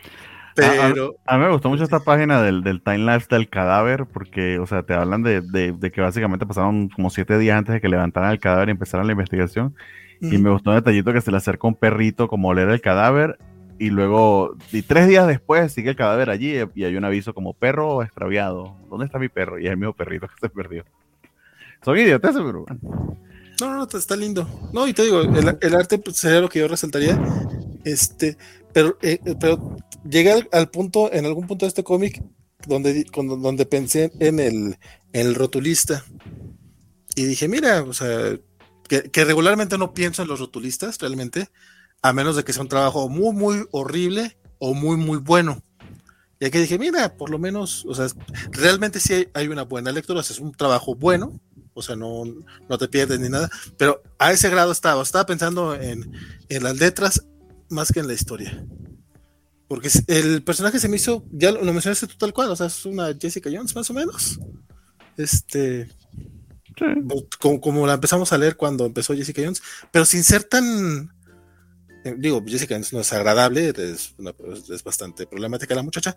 pero. 0.54 1.16
A, 1.26 1.36
mí 1.36 1.44
me 1.44 1.50
gustó 1.50 1.68
mucho 1.68 1.84
esta 1.84 2.00
página 2.00 2.42
del, 2.42 2.62
del 2.62 2.82
time 2.82 2.98
lapse 2.98 3.28
del 3.30 3.48
cadáver, 3.48 4.06
porque, 4.06 4.58
o 4.58 4.66
sea, 4.66 4.82
te 4.82 4.94
hablan 4.94 5.22
de, 5.22 5.40
de, 5.40 5.92
que 5.92 6.00
básicamente 6.00 6.46
pasaron 6.46 6.88
como 6.88 7.10
siete 7.10 7.38
días 7.38 7.58
antes 7.58 7.74
de 7.74 7.80
que 7.80 7.88
levantaran 7.88 8.30
el 8.30 8.40
cadáver 8.40 8.68
y 8.68 8.72
empezaran 8.72 9.06
la 9.06 9.12
investigación. 9.12 9.74
Y 10.20 10.38
me 10.38 10.48
gustó 10.48 10.70
un 10.70 10.76
detallito 10.76 11.12
que 11.12 11.20
se 11.20 11.30
le 11.30 11.36
acerca 11.36 11.66
un 11.66 11.74
perrito 11.74 12.28
como 12.28 12.48
oler 12.48 12.70
el 12.70 12.80
cadáver 12.80 13.38
y 13.78 13.90
luego, 13.90 14.56
y 14.72 14.82
tres 14.82 15.08
días 15.08 15.26
después 15.26 15.72
sigue 15.72 15.90
el 15.90 15.96
cadáver 15.96 16.30
allí 16.30 16.56
y 16.74 16.84
hay 16.84 16.96
un 16.96 17.04
aviso 17.04 17.34
como 17.34 17.54
perro 17.54 18.02
extraviado. 18.02 18.76
¿Dónde 18.88 19.06
está 19.06 19.18
mi 19.18 19.28
perro? 19.28 19.58
Y 19.58 19.66
es 19.66 19.72
el 19.72 19.76
mismo 19.76 19.92
perrito 19.94 20.28
que 20.28 20.40
se 20.40 20.48
perdió. 20.48 20.84
Son 21.84 21.98
idiotas, 21.98 22.34
pero 22.34 22.64
No, 23.60 23.74
no, 23.74 23.84
está 23.84 24.16
lindo. 24.16 24.48
No, 24.72 24.86
y 24.86 24.94
te 24.94 25.02
digo, 25.02 25.22
el, 25.22 25.74
arte 25.74 25.98
pues, 25.98 26.16
sería 26.16 26.40
lo 26.40 26.48
que 26.48 26.60
yo 26.60 26.68
resaltaría. 26.68 27.18
Este, 27.84 28.38
pero, 28.72 28.96
eh, 29.02 29.18
pero 29.40 29.76
llegué 30.08 30.48
al, 30.52 30.70
punto, 30.70 31.12
en 31.12 31.26
algún 31.26 31.46
punto 31.46 31.64
de 31.64 31.68
este 31.68 31.84
cómic, 31.84 32.22
donde, 32.66 33.04
donde 33.14 33.66
pensé 33.66 34.12
en 34.20 34.40
el, 34.40 34.78
el 35.12 35.34
rotulista. 35.34 36.04
Y 37.16 37.24
dije, 37.24 37.48
mira, 37.48 37.82
o 37.82 37.92
sea, 37.92 38.38
que, 38.88 39.10
que 39.10 39.24
regularmente 39.24 39.78
no 39.78 39.94
pienso 39.94 40.22
en 40.22 40.28
los 40.28 40.40
rotulistas, 40.40 40.98
realmente 40.98 41.48
a 42.04 42.12
menos 42.12 42.36
de 42.36 42.44
que 42.44 42.52
sea 42.52 42.62
un 42.62 42.68
trabajo 42.68 43.08
muy, 43.08 43.32
muy 43.32 43.66
horrible 43.70 44.36
o 44.58 44.74
muy, 44.74 44.98
muy 44.98 45.16
bueno. 45.16 45.62
Y 46.38 46.44
aquí 46.44 46.58
dije, 46.58 46.78
mira, 46.78 47.16
por 47.16 47.30
lo 47.30 47.38
menos, 47.38 47.86
o 47.86 47.94
sea, 47.94 48.08
realmente 48.50 49.00
sí 49.00 49.26
hay, 49.32 49.48
una 49.48 49.62
buena 49.62 49.90
lectura, 49.90 50.20
o 50.20 50.22
sea, 50.22 50.34
es 50.34 50.40
un 50.40 50.52
trabajo 50.52 50.94
bueno, 50.94 51.40
o 51.72 51.80
sea, 51.80 51.96
no, 51.96 52.24
no 52.68 52.76
te 52.76 52.88
pierdes 52.88 53.20
ni 53.20 53.30
nada, 53.30 53.48
pero 53.78 54.02
a 54.18 54.32
ese 54.32 54.50
grado 54.50 54.70
estaba, 54.70 55.02
estaba 55.02 55.24
pensando 55.24 55.74
en, 55.74 56.12
en 56.50 56.62
las 56.62 56.78
letras 56.78 57.26
más 57.70 57.90
que 57.90 58.00
en 58.00 58.06
la 58.06 58.12
historia. 58.12 58.66
Porque 59.68 59.88
el 60.08 60.42
personaje 60.42 60.78
se 60.78 60.88
me 60.88 60.96
hizo, 60.96 61.24
ya 61.32 61.50
lo, 61.50 61.72
mencionaste 61.72 62.06
tú 62.06 62.16
tal 62.16 62.32
cual, 62.32 62.50
o 62.50 62.56
sea, 62.56 62.66
es 62.66 62.84
una 62.84 63.14
Jessica 63.18 63.50
Jones 63.52 63.74
más 63.74 63.88
o 63.90 63.94
menos. 63.94 64.38
Este, 65.16 65.88
como, 67.40 67.60
como, 67.60 67.86
la 67.86 67.94
empezamos 67.94 68.32
a 68.32 68.38
leer 68.38 68.56
cuando 68.56 68.84
empezó 68.84 69.14
Jessica 69.14 69.42
Jones, 69.42 69.62
pero 69.90 70.04
sin 70.04 70.24
ser 70.24 70.44
tan 70.44 71.10
eh, 72.04 72.14
digo, 72.18 72.44
Jessica 72.46 72.78
no 72.92 73.00
es 73.00 73.12
agradable, 73.14 73.70
es, 73.70 74.14
es, 74.70 74.84
bastante 74.84 75.26
problemática 75.26 75.74
la 75.74 75.82
muchacha, 75.82 76.14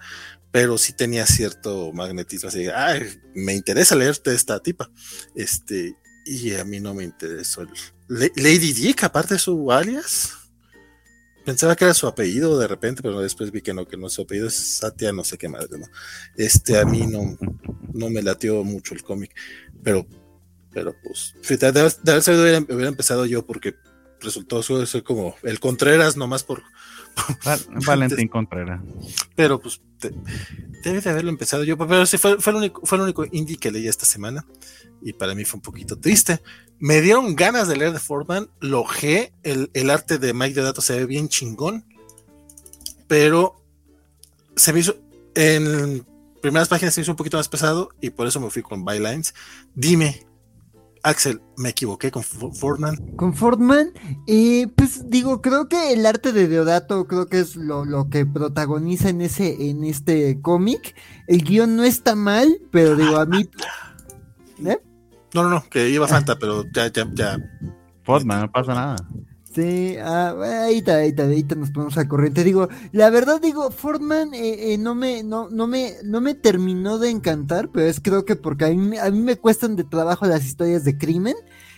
pero 0.52 0.78
sí 0.78 0.92
tenía 0.92 1.26
cierto 1.26 1.94
magnetismo, 1.94 2.50
así, 2.50 2.68
ay, 2.68 3.08
me 3.34 3.54
interesa 3.54 3.96
leerte 3.96 4.36
esta 4.36 4.60
tipa, 4.60 4.92
este, 5.34 5.96
y 6.26 6.54
a 6.56 6.66
mí 6.66 6.82
no 6.82 6.94
me 6.94 7.06
interesó. 7.06 7.66
Lady 8.10 8.74
Dick, 8.74 9.06
aparte 9.06 9.36
de 9.36 9.40
su 9.40 9.72
alias, 9.72 10.34
pensaba 11.48 11.78
que 11.78 11.86
era 11.86 11.94
su 11.94 12.08
apellido 12.08 12.60
de 12.60 12.68
repente, 12.68 13.02
pero 13.02 13.22
después 13.22 13.52
vi 13.52 13.62
que 13.62 13.74
no, 13.74 13.88
que 13.88 13.96
no 13.96 14.10
su 14.10 14.24
apellido 14.24 14.50
es 14.50 14.80
Satya, 14.80 15.14
no 15.14 15.24
sé 15.24 15.38
qué 15.38 15.48
madre, 15.48 15.80
¿no? 15.80 15.88
Este, 16.36 16.78
a 16.78 16.84
mí 16.84 17.08
no, 17.08 17.38
no 17.94 18.10
me 18.10 18.22
latió 18.22 18.66
mucho 18.66 18.94
el 18.94 19.02
cómic, 19.02 19.34
pero, 19.82 20.06
pero 20.74 20.94
pues, 21.02 21.36
de 21.48 21.68
haber 21.68 22.22
sabido 22.22 22.44
hubiera 22.44 22.90
empezado 22.90 23.26
yo, 23.26 23.46
porque 23.46 23.76
resultó 24.20 24.62
ser 24.62 25.04
como 25.04 25.38
el 25.44 25.62
Contreras 25.62 26.18
nomás 26.18 26.44
por... 26.44 26.64
Valentín 27.88 28.28
Contreras. 28.28 28.82
Pero 29.34 29.62
pues 29.62 29.80
debe 30.84 31.00
de 31.00 31.10
haberlo 31.10 31.30
empezado 31.30 31.64
yo, 31.64 31.78
pero 31.78 32.06
sí 32.06 32.18
fue, 32.18 32.42
fue, 32.42 32.52
el 32.52 32.58
único, 32.58 32.86
fue 32.86 32.98
el 32.98 33.06
único 33.06 33.26
indie 33.32 33.58
que 33.58 33.72
leí 33.72 33.88
esta 33.88 34.06
semana 34.06 34.46
y 35.02 35.14
para 35.14 35.34
mí 35.34 35.46
fue 35.46 35.60
un 35.60 35.62
poquito 35.62 35.98
triste. 35.98 36.42
Me 36.80 37.02
dieron 37.02 37.36
ganas 37.36 37.68
de 37.68 37.76
leer 37.76 37.94
de 37.94 38.00
Fortman, 38.00 38.50
lo 38.60 38.86
G, 38.86 39.32
el, 39.44 39.72
el 39.74 39.90
arte 39.90 40.18
de 40.18 40.34
Mike 40.34 40.56
de 40.56 40.62
Datos 40.62 40.86
se 40.86 40.98
ve 40.98 41.06
bien 41.06 41.28
chingón, 41.28 41.86
pero 43.08 43.56
se 44.56 44.74
me 44.74 44.80
hizo 44.80 44.96
en 45.36 46.06
primeras 46.42 46.68
páginas 46.68 46.94
se 46.94 47.02
hizo 47.02 47.12
un 47.12 47.18
poquito 47.18 47.38
más 47.38 47.50
pesado 47.50 47.90
y 48.02 48.10
por 48.10 48.28
eso 48.28 48.40
me 48.40 48.50
fui 48.50 48.62
con 48.62 48.84
Bylines. 48.84 49.34
Dime, 49.76 50.26
Axel, 51.04 51.42
me 51.58 51.70
equivoqué 51.70 52.12
con 52.12 52.24
Fordman. 52.24 53.16
Con 53.16 53.34
Fordman, 53.34 53.92
eh, 54.28 54.68
pues 54.76 55.10
digo, 55.10 55.42
creo 55.42 55.68
que 55.68 55.94
el 55.94 56.06
arte 56.06 56.32
de 56.32 56.48
Deodato 56.48 57.08
creo 57.08 57.28
que 57.28 57.40
es 57.40 57.56
lo, 57.56 58.10
que 58.10 58.26
protagoniza 58.26 59.10
en 59.10 59.22
ese, 59.22 59.70
en 59.70 59.84
este 59.84 60.42
cómic. 60.42 60.96
El 61.28 61.44
guion 61.44 61.76
no 61.76 61.84
está 61.84 62.16
mal, 62.16 62.62
pero 62.72 62.96
digo, 62.96 63.18
a 63.18 63.26
mí. 63.26 63.50
¿Eh? 64.66 64.80
No, 65.38 65.44
no, 65.44 65.50
no, 65.52 65.70
que 65.70 65.88
iba 65.88 66.08
Fanta, 66.08 66.40
pero 66.40 66.64
ya, 66.74 66.92
ya, 66.92 67.08
ya. 67.14 67.38
Fordman, 68.02 68.42
no 68.42 68.52
pasa 68.52 68.74
nada. 68.74 68.96
Sí, 69.54 69.96
ah, 69.98 70.34
ahí 70.66 70.78
está, 70.80 70.96
ahí 70.96 71.10
está, 71.10 71.24
ahí 71.26 71.40
está, 71.42 71.54
nos 71.54 71.70
ponemos 71.70 71.96
a 72.00 72.08
corriente. 72.08 72.44
Digo, 72.44 72.70
la 72.92 73.12
verdad 73.12 73.40
digo, 73.40 73.70
Fordman 73.70 74.34
eh, 74.34 74.74
eh, 74.74 74.78
no 74.80 74.96
me, 74.96 75.22
no, 75.22 75.48
no 75.52 75.68
me, 75.68 75.94
no 76.04 76.22
me 76.22 76.34
terminó 76.34 76.98
de 76.98 77.12
encantar, 77.12 77.70
pero 77.72 77.86
es 77.86 78.00
creo 78.00 78.26
que 78.26 78.36
porque 78.36 78.66
a 78.66 78.70
mí, 78.70 78.98
a 78.98 79.12
mí 79.12 79.20
me 79.20 79.36
cuestan 79.36 79.76
de 79.76 79.84
trabajo 79.84 80.26
las 80.26 80.44
historias 80.44 80.84
de 80.84 80.98
crimen. 80.98 81.36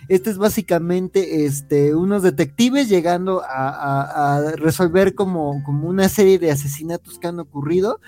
Este 0.08 0.30
es 0.30 0.38
básicamente 0.38 1.46
este, 1.46 1.94
unos 1.96 2.24
detectives 2.24 2.88
llegando 2.88 3.44
a, 3.44 4.38
a, 4.38 4.52
resolver 4.54 5.16
como, 5.16 5.62
como 5.66 5.90
una 5.90 6.08
serie 6.08 6.40
de 6.40 6.50
asesinatos 6.50 7.20
que 7.20 7.28
han 7.28 7.42
ocurrido. 7.42 8.00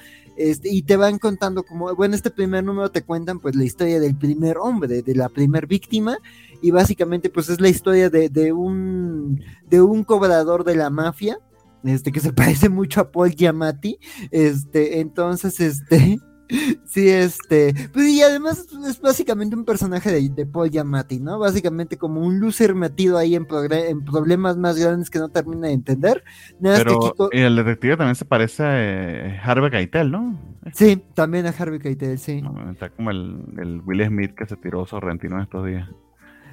Este, 0.49 0.69
y 0.69 0.81
te 0.81 0.97
van 0.97 1.19
contando 1.19 1.63
como, 1.63 1.93
bueno, 1.95 2.15
este 2.15 2.31
primer 2.31 2.63
número 2.63 2.89
te 2.89 3.03
cuentan 3.03 3.39
pues 3.39 3.55
la 3.55 3.63
historia 3.63 3.99
del 3.99 4.15
primer 4.15 4.57
hombre, 4.57 5.03
de 5.03 5.15
la 5.15 5.29
primer 5.29 5.67
víctima, 5.67 6.17
y 6.61 6.71
básicamente 6.71 7.29
pues 7.29 7.49
es 7.49 7.61
la 7.61 7.69
historia 7.69 8.09
de, 8.09 8.29
de, 8.29 8.51
un, 8.51 9.43
de 9.67 9.81
un 9.81 10.03
cobrador 10.03 10.63
de 10.63 10.75
la 10.75 10.89
mafia, 10.89 11.37
este, 11.83 12.11
que 12.11 12.19
se 12.19 12.33
parece 12.33 12.69
mucho 12.69 13.01
a 13.01 13.11
Paul 13.11 13.31
Giamatti, 13.31 13.99
este, 14.31 14.99
entonces, 14.99 15.59
este, 15.59 16.17
sí, 16.85 17.09
este, 17.09 17.73
pues 17.93 18.07
y 18.07 18.21
además 18.21 18.67
es 18.87 19.01
básicamente 19.01 19.55
un 19.55 19.65
personaje 19.65 20.11
de, 20.11 20.29
de 20.29 20.45
Paul 20.45 20.69
Giamatti, 20.69 21.19
¿no? 21.19 21.39
Básicamente 21.39 21.97
como 21.97 22.21
un 22.21 22.39
loser 22.39 22.75
metido 22.75 23.17
ahí 23.17 23.35
en, 23.35 23.47
en 23.71 24.03
problemas 24.03 24.57
más 24.57 24.77
grandes 24.77 25.09
que 25.09 25.19
no 25.19 25.29
termina 25.29 25.67
de 25.67 25.73
entender. 25.73 26.23
Pero 26.61 27.15
el 27.31 27.55
detective 27.55 27.97
también 27.97 28.15
se 28.15 28.25
parece 28.25 28.63
a 28.63 29.43
Harvey 29.43 29.71
Keitel, 29.71 30.11
¿no? 30.11 30.39
Sí, 30.73 31.01
también 31.13 31.45
a 31.47 31.49
Harvey 31.49 31.79
Keitel, 31.79 32.17
sí. 32.17 32.43
está 32.71 32.89
como 32.89 33.11
el, 33.11 33.43
el 33.57 33.81
Will 33.81 34.05
Smith 34.05 34.33
que 34.35 34.45
se 34.45 34.55
tiró 34.57 34.85
sorrentino 34.85 35.37
en 35.37 35.43
estos 35.43 35.65
días. 35.65 35.89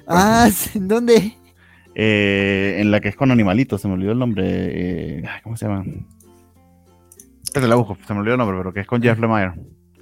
Ah, 0.07 0.49
¿en 0.73 0.87
dónde? 0.87 1.35
Eh, 1.95 2.77
en 2.79 2.91
la 2.91 2.99
que 2.99 3.09
es 3.09 3.15
con 3.15 3.31
animalitos, 3.31 3.81
se 3.81 3.87
me 3.87 3.95
olvidó 3.95 4.13
el 4.13 4.19
nombre. 4.19 4.45
Eh, 4.47 5.23
¿Cómo 5.43 5.57
se 5.57 5.67
llama? 5.67 5.83
Es 7.53 7.63
la 7.63 7.75
busco, 7.75 7.97
se 8.07 8.13
me 8.13 8.19
olvidó 8.19 8.35
el 8.35 8.39
nombre, 8.39 8.57
pero 8.57 8.73
que 8.73 8.79
es 8.81 8.87
con 8.87 9.01
Jeff 9.01 9.19
Lemire. 9.19 9.53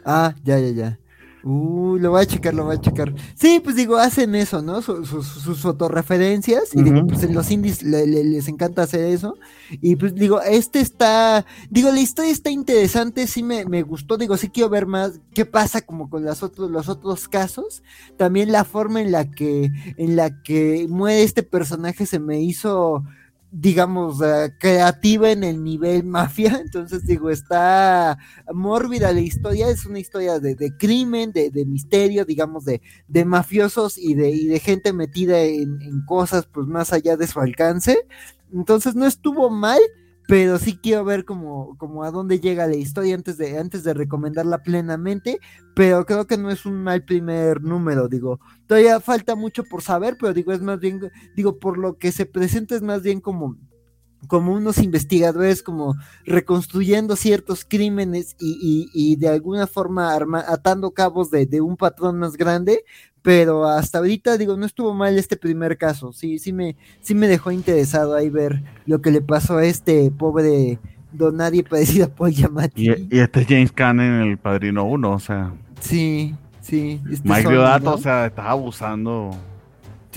Ah, 0.08 0.34
ya, 0.42 0.58
ya, 0.58 0.70
ya. 0.70 1.00
Uh, 1.44 1.98
lo 2.00 2.12
voy 2.12 2.22
a 2.22 2.26
checar, 2.26 2.54
lo 2.54 2.64
voy 2.64 2.78
a 2.78 2.82
checar. 2.82 3.14
Sí, 3.36 3.60
pues 3.62 3.76
digo, 3.76 3.98
hacen 3.98 4.36
eso, 4.36 4.62
¿no? 4.62 4.82
sus 4.82 5.62
fotorreferencias. 5.62 6.74
Y 6.74 6.82
digo, 6.82 7.06
pues 7.06 7.24
en 7.24 7.34
los 7.34 7.52
indies 7.52 7.84
les 7.84 8.48
encanta 8.48 8.84
hacer 8.84 9.06
eso. 9.06 9.36
Y 9.70 9.98
pues 9.98 10.16
digo, 10.16 10.42
este 10.42 10.80
está. 10.80 11.46
Digo, 11.70 11.92
la 11.92 12.00
historia 12.00 12.32
está 12.32 12.50
interesante, 12.50 13.28
sí 13.28 13.44
me, 13.44 13.66
me 13.66 13.84
gustó. 13.84 14.18
Digo, 14.18 14.38
sí 14.38 14.50
quiero 14.50 14.70
ver 14.70 14.88
más 14.88 15.20
qué 15.34 15.46
pasa 15.46 15.82
como 15.82 16.10
con 16.10 16.24
las 16.26 16.42
otros, 16.42 16.72
los 16.72 16.88
otros 16.90 17.28
casos. 17.28 17.84
También 18.18 18.52
la 18.52 18.64
forma 18.64 19.02
en 19.02 19.12
la 19.12 19.30
que, 19.30 19.72
en 19.98 20.16
la 20.16 20.42
que 20.42 20.88
muere 20.90 21.24
este 21.24 21.44
personaje 21.44 22.06
se 22.06 22.20
me 22.20 22.42
hizo 22.42 23.04
digamos, 23.52 24.20
uh, 24.20 24.52
creativa 24.60 25.32
en 25.32 25.44
el 25.44 25.64
nivel 25.64 26.04
mafia. 26.06 26.60
Entonces, 26.64 27.06
digo, 27.06 27.30
está 27.30 28.18
mórbida 28.54 29.12
la 29.14 29.22
historia. 29.22 29.70
Es 29.70 29.86
una 29.86 30.00
historia 30.00 30.40
de, 30.40 30.56
de 30.56 30.76
crimen, 30.78 31.32
de, 31.32 31.50
de, 31.50 31.66
misterio, 31.66 32.26
digamos, 32.26 32.66
de, 32.66 32.82
de 33.08 33.26
mafiosos 33.26 33.98
y 33.98 34.14
de, 34.16 34.30
y 34.30 34.48
de 34.48 34.60
gente 34.60 34.94
metida 34.94 35.40
en, 35.42 35.82
en, 35.82 36.06
cosas, 36.06 36.46
pues, 36.46 36.68
más 36.68 36.94
allá 36.94 37.18
de 37.18 37.28
su 37.28 37.40
alcance. 37.40 38.06
Entonces, 38.54 38.96
no 38.96 39.06
estuvo 39.06 39.50
mal. 39.50 39.80
Pero 40.28 40.60
sí 40.60 40.78
quiero 40.78 41.06
ver 41.06 41.24
como, 41.24 41.78
como 41.78 42.04
a 42.04 42.12
dónde 42.12 42.40
llega 42.40 42.68
la 42.68 42.76
historia 42.76 43.16
antes 43.16 43.38
de, 43.38 43.58
antes 43.58 43.84
de 43.84 43.94
recomendarla 43.94 44.62
plenamente, 44.62 45.40
pero 45.74 46.06
creo 46.06 46.28
que 46.28 46.38
no 46.38 46.52
es 46.52 46.66
un 46.66 46.84
mal 46.84 47.04
primer 47.04 47.62
número, 47.62 48.10
digo, 48.10 48.40
todavía 48.68 49.00
falta 49.00 49.36
mucho 49.36 49.64
por 49.64 49.82
saber, 49.82 50.18
pero 50.20 50.34
digo, 50.34 50.52
es 50.52 50.62
más 50.62 50.80
bien, 50.80 51.00
digo, 51.36 51.60
por 51.60 51.78
lo 51.78 51.98
que 51.98 52.12
se 52.12 52.26
presenta 52.26 52.76
es 52.76 52.82
más 52.82 53.02
bien 53.02 53.22
como 53.22 53.58
como 54.28 54.52
unos 54.54 54.80
investigadores 54.80 55.62
como 55.62 55.96
reconstruyendo 56.26 57.16
ciertos 57.16 57.64
crímenes 57.64 58.36
y, 58.40 59.16
de 59.18 59.30
alguna 59.30 59.68
forma 59.68 60.16
atando 60.48 60.92
cabos 60.92 61.30
de, 61.30 61.46
de, 61.46 61.62
un 61.62 61.78
patrón 61.78 62.18
más 62.18 62.36
grande, 62.36 62.84
pero 63.28 63.66
hasta 63.66 63.98
ahorita 63.98 64.38
digo, 64.38 64.56
no 64.56 64.66
estuvo 64.66 64.94
mal 64.94 65.18
este 65.18 65.36
primer 65.36 65.78
caso, 65.78 66.14
sí, 66.14 66.40
sí 66.40 66.54
me, 66.54 66.78
sí 67.02 67.14
me 67.14 67.28
dejó 67.28 67.52
interesado 67.52 68.16
ahí 68.16 68.30
ver 68.30 68.64
lo 68.86 69.02
que 69.02 69.12
le 69.12 69.20
pasó 69.20 69.58
a 69.58 69.66
este 69.66 70.10
pobre 70.12 70.80
don 71.12 71.36
nadie 71.36 71.62
parecido 71.62 72.06
a 72.06 72.08
Paul 72.08 72.32
Giamatti. 72.32 72.88
Y, 72.88 73.20
este 73.20 73.42
es 73.42 73.48
James 73.48 73.74
Caan 73.74 74.00
en 74.00 74.14
El 74.22 74.38
Padrino 74.38 74.86
1, 74.86 75.12
o 75.12 75.20
sea. 75.20 75.52
Sí, 75.82 76.36
sí. 76.62 77.02
Este 77.12 77.28
Mike 77.28 77.50
Diodato, 77.50 77.96
o 77.96 77.98
sea, 77.98 78.28
estaba 78.28 78.52
abusando 78.52 79.32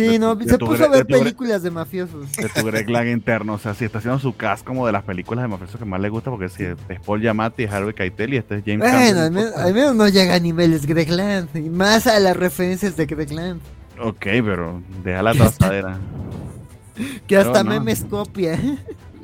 Sí, 0.00 0.18
no, 0.18 0.38
se 0.40 0.58
puso 0.58 0.84
a 0.84 0.88
ver 0.88 1.06
películas 1.06 1.62
de 1.62 1.70
mafiosos. 1.70 2.32
De 2.32 2.48
tu 2.48 2.64
Greg 2.66 2.88
Lang 2.90 3.08
interno, 3.08 3.54
o 3.54 3.58
sea, 3.58 3.74
si 3.74 3.84
está 3.84 3.98
haciendo 3.98 4.18
su 4.18 4.36
cast 4.36 4.64
como 4.64 4.86
de 4.86 4.92
las 4.92 5.04
películas 5.04 5.42
de 5.42 5.48
mafiosos 5.48 5.78
que 5.78 5.84
más 5.84 6.00
le 6.00 6.08
gusta, 6.08 6.30
porque 6.30 6.48
si 6.48 6.64
es 6.64 6.76
Paul 7.04 7.20
Giamatti, 7.20 7.64
es 7.64 7.72
Harvey 7.72 7.94
Keitel 7.94 8.34
y 8.34 8.36
este 8.38 8.56
es 8.56 8.64
James 8.64 8.90
Bueno, 8.90 9.20
al 9.56 9.74
menos, 9.74 9.94
no 9.94 10.08
llega 10.08 10.34
a 10.34 10.40
niveles 10.40 10.86
Greg 10.86 11.10
Land, 11.10 11.56
y 11.56 11.68
más 11.68 12.06
a 12.06 12.18
las 12.20 12.36
referencias 12.36 12.96
de 12.96 13.06
Greg 13.06 13.32
Land. 13.32 13.60
Ok, 14.00 14.22
pero 14.22 14.82
deja 15.04 15.22
la 15.22 15.32
trazadera. 15.32 15.98
que 17.26 17.36
hasta 17.36 17.64
memes 17.64 18.04
copia 18.08 18.58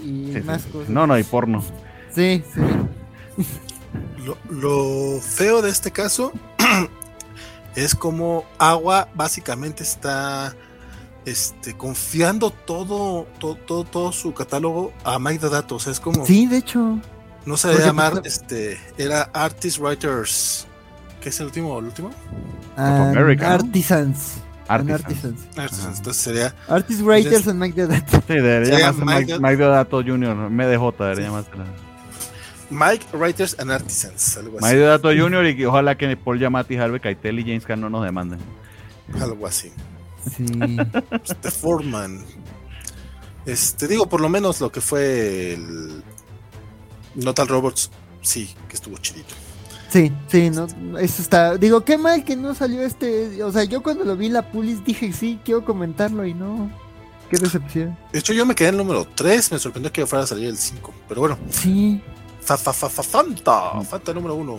y 0.03 0.39
más 0.45 0.65
cosas. 0.65 0.89
No, 0.89 1.07
no, 1.07 1.15
hay 1.15 1.25
porno. 1.25 1.63
Sí, 2.11 2.43
sí. 2.55 2.61
Lo, 4.25 4.37
lo 4.51 5.21
feo 5.21 5.63
de 5.63 5.71
este 5.71 5.91
caso 5.91 6.33
es 7.77 7.95
como 7.95 8.45
Agua 8.59 9.09
básicamente 9.15 9.83
está 9.83 10.55
este, 11.27 11.77
confiando 11.77 12.51
todo, 12.51 13.27
todo, 13.39 13.85
todo, 13.85 14.13
su 14.13 14.33
catálogo 14.33 14.93
a 15.05 15.19
Mike 15.19 15.41
de 15.41 15.51
datos. 15.51 15.87
Es 15.89 16.01
como. 16.01 16.25
Sí, 16.25 16.47
de 16.47 16.59
hecho. 16.59 16.99
No 17.45 17.57
se 17.57 17.69
debe 17.69 17.85
llamar, 17.85 18.23
este, 18.25 18.79
era 18.97 19.23
Artist 19.33 19.79
Writers. 19.79 20.67
¿Qué 21.21 21.29
es 21.29 21.41
el 21.41 21.47
último? 21.47 21.79
¿El 21.79 21.87
último? 21.87 22.11
Artisans. 22.77 24.39
Artisans. 24.69 25.47
Artisans. 25.57 25.99
Entonces 25.99 26.23
sería. 26.23 26.55
Artist 26.69 27.03
Writers 27.03 27.47
and 27.47 27.61
Mike 27.61 27.75
Deodato. 27.75 28.23
Sí, 28.27 28.35
debería 28.35 28.79
llamarse 28.79 29.05
Mike, 29.05 29.39
Mike 29.39 29.57
Deodato 29.57 30.03
Jr. 30.03 30.35
MDJ 30.51 30.99
debería 30.99 31.15
sí. 31.15 31.23
llamarse. 31.23 31.51
Mike 32.71 33.07
Writers 33.13 33.57
and 33.59 33.71
Artisans. 33.71 34.37
Algo 34.39 34.59
así. 34.59 34.67
Mike 34.67 34.77
Deodato 34.77 35.09
Jr. 35.09 35.47
y 35.47 35.65
ojalá 35.65 35.97
que 35.97 36.17
Paul 36.17 36.39
Giamatti, 36.39 36.77
Harvey 36.77 37.01
Keitel 37.01 37.39
y 37.39 37.43
James 37.43 37.65
Caan 37.65 37.81
no 37.81 37.91
nos 37.91 38.05
demanden. 38.05 38.41
Algo 39.21 39.47
así. 39.47 39.73
Sí. 40.35 40.47
Este 41.25 41.51
Foreman. 41.51 42.25
Este, 43.45 43.87
digo, 43.87 44.09
por 44.09 44.21
lo 44.21 44.29
menos 44.29 44.61
lo 44.61 44.73
que 44.73 44.81
fue 44.81 45.55
el 45.55 46.03
Notal 47.15 47.49
Robots, 47.49 47.91
sí, 48.21 48.55
que 48.69 48.75
estuvo 48.75 48.97
chidito. 48.99 49.35
Sí, 49.89 50.13
sí, 50.29 50.51
no, 50.51 50.67
eso 50.99 51.23
está. 51.23 51.57
Digo, 51.57 51.85
qué 51.85 51.97
mal 51.97 52.25
que 52.25 52.35
no 52.35 52.55
salió 52.55 52.83
este. 52.83 53.43
O 53.45 53.53
sea, 53.53 53.65
yo 53.65 53.83
cuando 53.83 54.05
lo 54.05 54.17
vi 54.17 54.27
en 54.27 54.33
la 54.33 54.51
pulis 54.51 54.85
dije, 54.85 55.13
sí, 55.13 55.39
quiero 55.45 55.65
comentarlo 55.65 56.27
y 56.27 56.35
no. 56.35 56.71
Qué 57.31 57.39
decepción. 57.39 57.97
De 58.13 58.19
hecho, 58.19 58.33
yo 58.33 58.45
me 58.45 58.55
quedé 58.55 58.69
en 58.69 58.75
el 58.75 58.79
número 58.79 59.07
3, 59.15 59.53
me 59.53 59.59
sorprendió 59.59 59.93
que 59.93 60.07
fuera 60.07 60.25
a 60.25 60.27
salir 60.27 60.49
el 60.49 60.57
5, 60.57 60.93
pero 61.09 61.21
bueno. 61.21 61.39
Sí. 61.51 62.03
Fa, 62.41 62.57
fa, 62.57 62.73
fa, 62.73 62.89
fa 62.89 63.03
Fanta, 63.03 63.81
Fanta 63.83 64.13
número 64.13 64.35
1, 64.37 64.59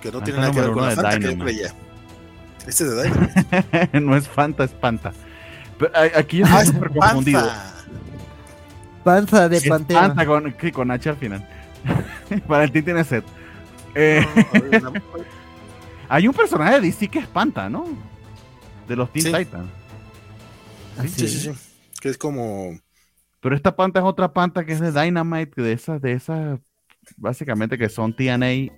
que 0.00 0.12
no 0.12 0.22
tiene 0.22 0.40
nada 0.40 0.52
que 0.52 0.60
ver 0.60 0.72
con 0.72 0.86
la 0.86 0.94
Fanta 0.94 1.18
que 1.18 1.36
yo 1.36 1.38
creía. 1.38 1.74
Este 2.68 2.84
es 2.84 2.90
de 2.90 3.02
Dynamite. 3.04 4.00
no 4.00 4.14
es 4.14 4.28
Fanta, 4.28 4.64
es 4.64 4.72
Panta. 4.72 5.12
Pero 5.78 5.90
aquí 6.14 6.38
yo 6.38 6.44
estoy 6.44 6.60
ah, 6.60 6.66
súper 6.66 6.90
confundido. 6.90 7.50
Panza 9.02 9.48
de 9.48 9.60
Pantera. 9.62 10.00
Panta 10.00 10.26
con, 10.26 10.54
con 10.72 10.90
H 10.90 11.08
al 11.08 11.16
final. 11.16 11.48
Valentín 12.46 12.84
tiene 12.84 13.04
set. 13.04 13.24
Eh, 13.94 14.22
hay 16.10 16.28
un 16.28 16.34
personaje 16.34 16.74
de 16.74 16.80
DC 16.82 17.08
que 17.08 17.20
es 17.20 17.26
Panta, 17.26 17.70
¿no? 17.70 17.86
De 18.86 18.96
los 18.96 19.10
Teen 19.12 19.32
Titans. 19.32 19.70
Sí, 21.00 21.08
sí, 21.08 21.28
sí, 21.28 21.38
sí. 21.40 21.50
Que 22.00 22.10
es 22.10 22.18
como. 22.18 22.78
Pero 23.40 23.56
esta 23.56 23.74
panta 23.74 24.00
es 24.00 24.04
otra 24.04 24.32
panta 24.32 24.66
que 24.66 24.72
es 24.72 24.80
de 24.80 24.92
Dynamite, 24.92 25.62
de 25.62 25.72
esas, 25.72 26.02
de 26.02 26.12
esas, 26.12 26.58
básicamente 27.16 27.78
que 27.78 27.88
son 27.88 28.12
TNA 28.12 28.72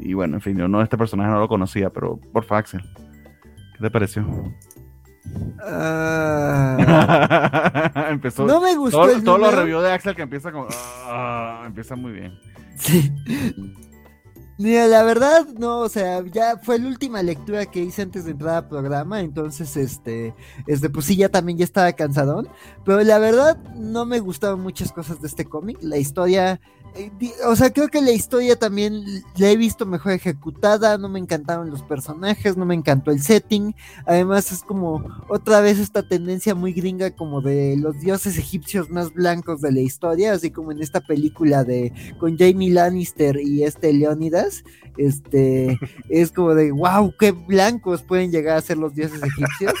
y, 0.00 0.14
bueno, 0.14 0.36
en 0.36 0.40
fin, 0.40 0.56
yo 0.56 0.68
no, 0.68 0.82
este 0.82 0.98
personaje 0.98 1.30
no 1.30 1.40
lo 1.40 1.48
conocía, 1.48 1.90
pero 1.90 2.18
por 2.32 2.44
Faxel. 2.44 2.82
¿Qué 3.72 3.82
te 3.82 3.90
pareció? 3.90 4.22
Uh... 5.26 6.76
Empezó. 8.10 8.46
No 8.46 8.60
me 8.60 8.76
gustó. 8.76 9.06
Todo, 9.06 9.22
todo 9.22 9.38
lo 9.38 9.50
review 9.50 9.80
de 9.80 9.92
Axel 9.92 10.14
que 10.14 10.22
empieza 10.22 10.52
con. 10.52 10.62
Uh, 10.62 11.66
empieza 11.66 11.96
muy 11.96 12.12
bien. 12.12 12.32
Sí. 12.76 13.12
Mira, 14.58 14.86
la 14.86 15.02
verdad, 15.02 15.46
no, 15.58 15.80
o 15.80 15.88
sea, 15.90 16.24
ya 16.24 16.56
fue 16.56 16.78
la 16.78 16.88
última 16.88 17.22
lectura 17.22 17.66
que 17.66 17.82
hice 17.82 18.00
antes 18.00 18.24
de 18.24 18.30
entrar 18.30 18.54
al 18.54 18.68
programa, 18.68 19.20
entonces, 19.20 19.76
este, 19.76 20.34
este, 20.66 20.88
pues 20.88 21.04
sí, 21.04 21.14
ya 21.14 21.28
también 21.28 21.58
ya 21.58 21.64
estaba 21.64 21.92
cansadón, 21.92 22.48
pero 22.82 23.02
la 23.02 23.18
verdad, 23.18 23.58
no 23.74 24.06
me 24.06 24.18
gustaban 24.18 24.60
muchas 24.60 24.92
cosas 24.92 25.20
de 25.20 25.26
este 25.26 25.44
cómic, 25.44 25.76
la 25.82 25.98
historia 25.98 26.58
o 27.46 27.56
sea, 27.56 27.70
creo 27.70 27.88
que 27.88 28.00
la 28.00 28.12
historia 28.12 28.56
también 28.56 29.04
la 29.36 29.50
he 29.50 29.56
visto 29.56 29.86
mejor 29.86 30.12
ejecutada, 30.12 30.98
no 30.98 31.08
me 31.08 31.18
encantaron 31.18 31.70
los 31.70 31.82
personajes, 31.82 32.56
no 32.56 32.64
me 32.64 32.74
encantó 32.74 33.10
el 33.10 33.22
setting, 33.22 33.74
además 34.06 34.52
es 34.52 34.62
como 34.62 35.04
otra 35.28 35.60
vez 35.60 35.78
esta 35.78 36.02
tendencia 36.02 36.54
muy 36.54 36.72
gringa 36.72 37.10
como 37.10 37.40
de 37.40 37.76
los 37.76 38.00
dioses 38.00 38.38
egipcios 38.38 38.90
más 38.90 39.12
blancos 39.12 39.60
de 39.60 39.72
la 39.72 39.80
historia, 39.80 40.32
así 40.32 40.50
como 40.50 40.72
en 40.72 40.82
esta 40.82 41.00
película 41.00 41.64
de 41.64 41.92
con 42.18 42.36
Jamie 42.38 42.70
Lannister 42.70 43.38
y 43.40 43.64
este 43.64 43.92
Leónidas, 43.92 44.64
este 44.96 45.78
es 46.08 46.32
como 46.32 46.54
de 46.54 46.72
wow, 46.72 47.12
qué 47.18 47.32
blancos 47.32 48.02
pueden 48.02 48.30
llegar 48.30 48.56
a 48.56 48.62
ser 48.62 48.78
los 48.78 48.94
dioses 48.94 49.22
egipcios. 49.22 49.74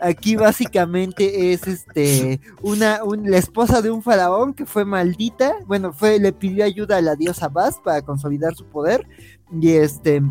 Aquí 0.00 0.34
básicamente 0.34 1.52
es 1.52 1.66
este 1.66 2.40
una 2.60 3.00
la 3.24 3.38
esposa 3.38 3.82
de 3.82 3.90
un 3.90 4.02
faraón 4.02 4.54
que 4.54 4.66
fue 4.66 4.84
maldita, 4.84 5.54
bueno, 5.66 5.92
fue 5.92 6.07
le 6.16 6.32
pidió 6.32 6.64
ayuda 6.64 6.96
a 6.96 7.02
la 7.02 7.16
diosa 7.16 7.48
Bast 7.48 7.82
para 7.82 8.02
consolidar 8.02 8.54
su 8.54 8.64
poder 8.64 9.06
y 9.52 9.72
este 9.72 10.22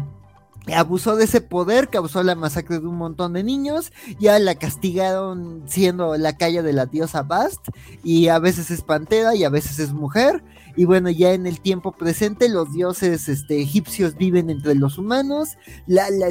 abusó 0.75 1.15
de 1.15 1.25
ese 1.25 1.41
poder, 1.41 1.89
causó 1.89 2.23
la 2.23 2.35
masacre 2.35 2.79
de 2.79 2.87
un 2.87 2.97
montón 2.97 3.33
de 3.33 3.43
niños, 3.43 3.91
ya 4.19 4.37
la 4.39 4.55
castigaron 4.55 5.63
siendo 5.65 6.17
la 6.17 6.37
calle 6.37 6.61
de 6.61 6.73
la 6.73 6.85
diosa 6.85 7.23
Bast, 7.23 7.69
y 8.03 8.27
a 8.27 8.39
veces 8.39 8.71
es 8.71 8.81
pantera 8.81 9.35
y 9.35 9.43
a 9.43 9.49
veces 9.49 9.79
es 9.79 9.93
mujer, 9.93 10.43
y 10.77 10.85
bueno, 10.85 11.09
ya 11.09 11.33
en 11.33 11.47
el 11.47 11.59
tiempo 11.59 11.91
presente 11.91 12.47
los 12.49 12.71
dioses 12.71 13.27
este, 13.27 13.59
egipcios 13.59 14.15
viven 14.15 14.51
entre 14.51 14.75
los 14.75 14.99
humanos, 14.99 15.57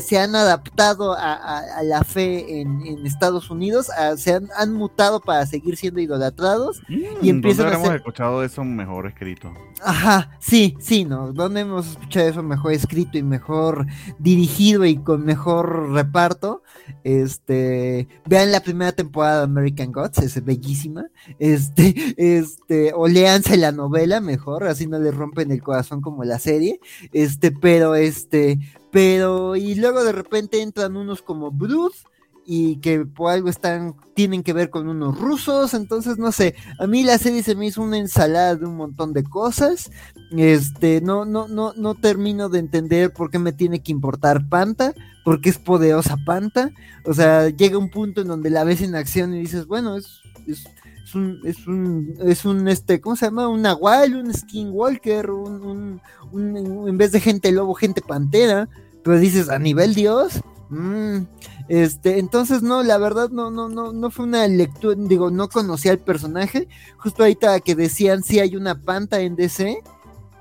se 0.00 0.18
han 0.18 0.36
adaptado 0.36 1.14
a, 1.18 1.82
la 1.82 2.04
fe 2.04 2.60
en, 2.60 3.04
Estados 3.04 3.50
Unidos, 3.50 3.88
se 4.16 4.40
han, 4.56 4.72
mutado 4.72 5.20
para 5.20 5.46
seguir 5.46 5.76
siendo 5.76 6.00
idolatrados 6.00 6.80
y 6.88 7.26
mm, 7.26 7.28
empiezan 7.28 7.72
a 7.72 7.80
ser... 7.80 7.96
escuchado 7.96 8.44
eso 8.44 8.62
mejor 8.62 9.06
escrito? 9.06 9.52
Ajá, 9.82 10.30
sí, 10.38 10.76
sí, 10.80 11.04
¿no? 11.04 11.32
¿Dónde 11.32 11.60
hemos 11.60 11.88
escuchado 11.88 12.28
eso 12.28 12.42
mejor 12.42 12.72
escrito 12.72 13.18
y 13.18 13.22
mejor 13.22 13.86
dirigido 14.18 14.84
y 14.84 14.96
con 14.96 15.24
mejor 15.24 15.90
reparto? 15.92 16.62
Este, 17.04 18.08
vean 18.26 18.52
la 18.52 18.60
primera 18.60 18.92
temporada 18.92 19.38
de 19.38 19.44
American 19.44 19.92
Gods, 19.92 20.18
es 20.18 20.44
bellísima. 20.44 21.06
Este, 21.38 22.14
este, 22.16 22.92
o 22.94 23.08
leanse 23.08 23.56
la 23.56 23.72
novela, 23.72 24.20
me 24.20 24.35
mejor, 24.36 24.64
así 24.64 24.86
no 24.86 24.98
le 24.98 25.10
rompen 25.10 25.50
el 25.50 25.62
corazón 25.62 26.00
como 26.00 26.24
la 26.24 26.38
serie, 26.38 26.78
este, 27.12 27.50
pero 27.50 27.94
este, 27.94 28.58
pero, 28.90 29.56
y 29.56 29.74
luego 29.74 30.04
de 30.04 30.12
repente 30.12 30.60
entran 30.60 30.96
unos 30.96 31.22
como 31.22 31.50
Bruce, 31.50 32.04
y 32.48 32.76
que 32.76 33.04
por 33.04 33.32
algo 33.32 33.48
están, 33.48 33.96
tienen 34.14 34.44
que 34.44 34.52
ver 34.52 34.70
con 34.70 34.88
unos 34.88 35.18
rusos, 35.18 35.74
entonces 35.74 36.16
no 36.16 36.30
sé, 36.30 36.54
a 36.78 36.86
mí 36.86 37.02
la 37.02 37.18
serie 37.18 37.42
se 37.42 37.56
me 37.56 37.66
hizo 37.66 37.82
una 37.82 37.98
ensalada 37.98 38.54
de 38.54 38.66
un 38.66 38.76
montón 38.76 39.12
de 39.12 39.24
cosas, 39.24 39.90
este, 40.30 41.00
no, 41.00 41.24
no, 41.24 41.48
no, 41.48 41.72
no 41.74 41.94
termino 41.96 42.48
de 42.48 42.60
entender 42.60 43.12
por 43.12 43.30
qué 43.30 43.40
me 43.40 43.52
tiene 43.52 43.82
que 43.82 43.90
importar 43.90 44.48
Panta, 44.48 44.94
porque 45.24 45.50
es 45.50 45.58
poderosa 45.58 46.16
Panta, 46.24 46.70
o 47.04 47.12
sea, 47.12 47.48
llega 47.48 47.78
un 47.78 47.90
punto 47.90 48.20
en 48.20 48.28
donde 48.28 48.50
la 48.50 48.62
ves 48.62 48.80
en 48.80 48.94
acción 48.94 49.34
y 49.34 49.40
dices, 49.40 49.66
bueno, 49.66 49.96
es, 49.96 50.20
es 50.46 50.68
un, 51.16 51.40
es 51.44 51.66
un, 51.66 52.14
es 52.20 52.44
un, 52.44 52.68
este, 52.68 53.00
¿cómo 53.00 53.16
se 53.16 53.26
llama? 53.26 53.48
Un 53.48 53.62
Nahual, 53.62 54.14
un 54.14 54.32
Skinwalker, 54.32 55.30
un, 55.30 56.00
un, 56.30 56.88
en 56.88 56.98
vez 56.98 57.10
de 57.10 57.20
gente 57.20 57.50
lobo, 57.50 57.74
gente 57.74 58.02
pantera, 58.02 58.68
pero 59.02 59.18
dices, 59.18 59.48
a 59.48 59.58
nivel 59.58 59.94
Dios, 59.94 60.40
mmm, 60.68 61.22
Este, 61.68 62.18
entonces 62.20 62.62
no, 62.62 62.84
la 62.84 62.98
verdad 62.98 63.30
no, 63.30 63.50
no, 63.50 63.68
no, 63.68 63.92
no 63.92 64.10
fue 64.10 64.26
una 64.26 64.46
lectura, 64.46 64.94
digo, 64.96 65.30
no 65.30 65.48
conocía 65.48 65.90
al 65.90 65.98
personaje. 65.98 66.68
Justo 66.98 67.24
ahorita 67.24 67.58
que 67.60 67.74
decían 67.74 68.22
si 68.22 68.38
hay 68.38 68.54
una 68.54 68.80
panta 68.80 69.20
en 69.20 69.34
DC, 69.34 69.78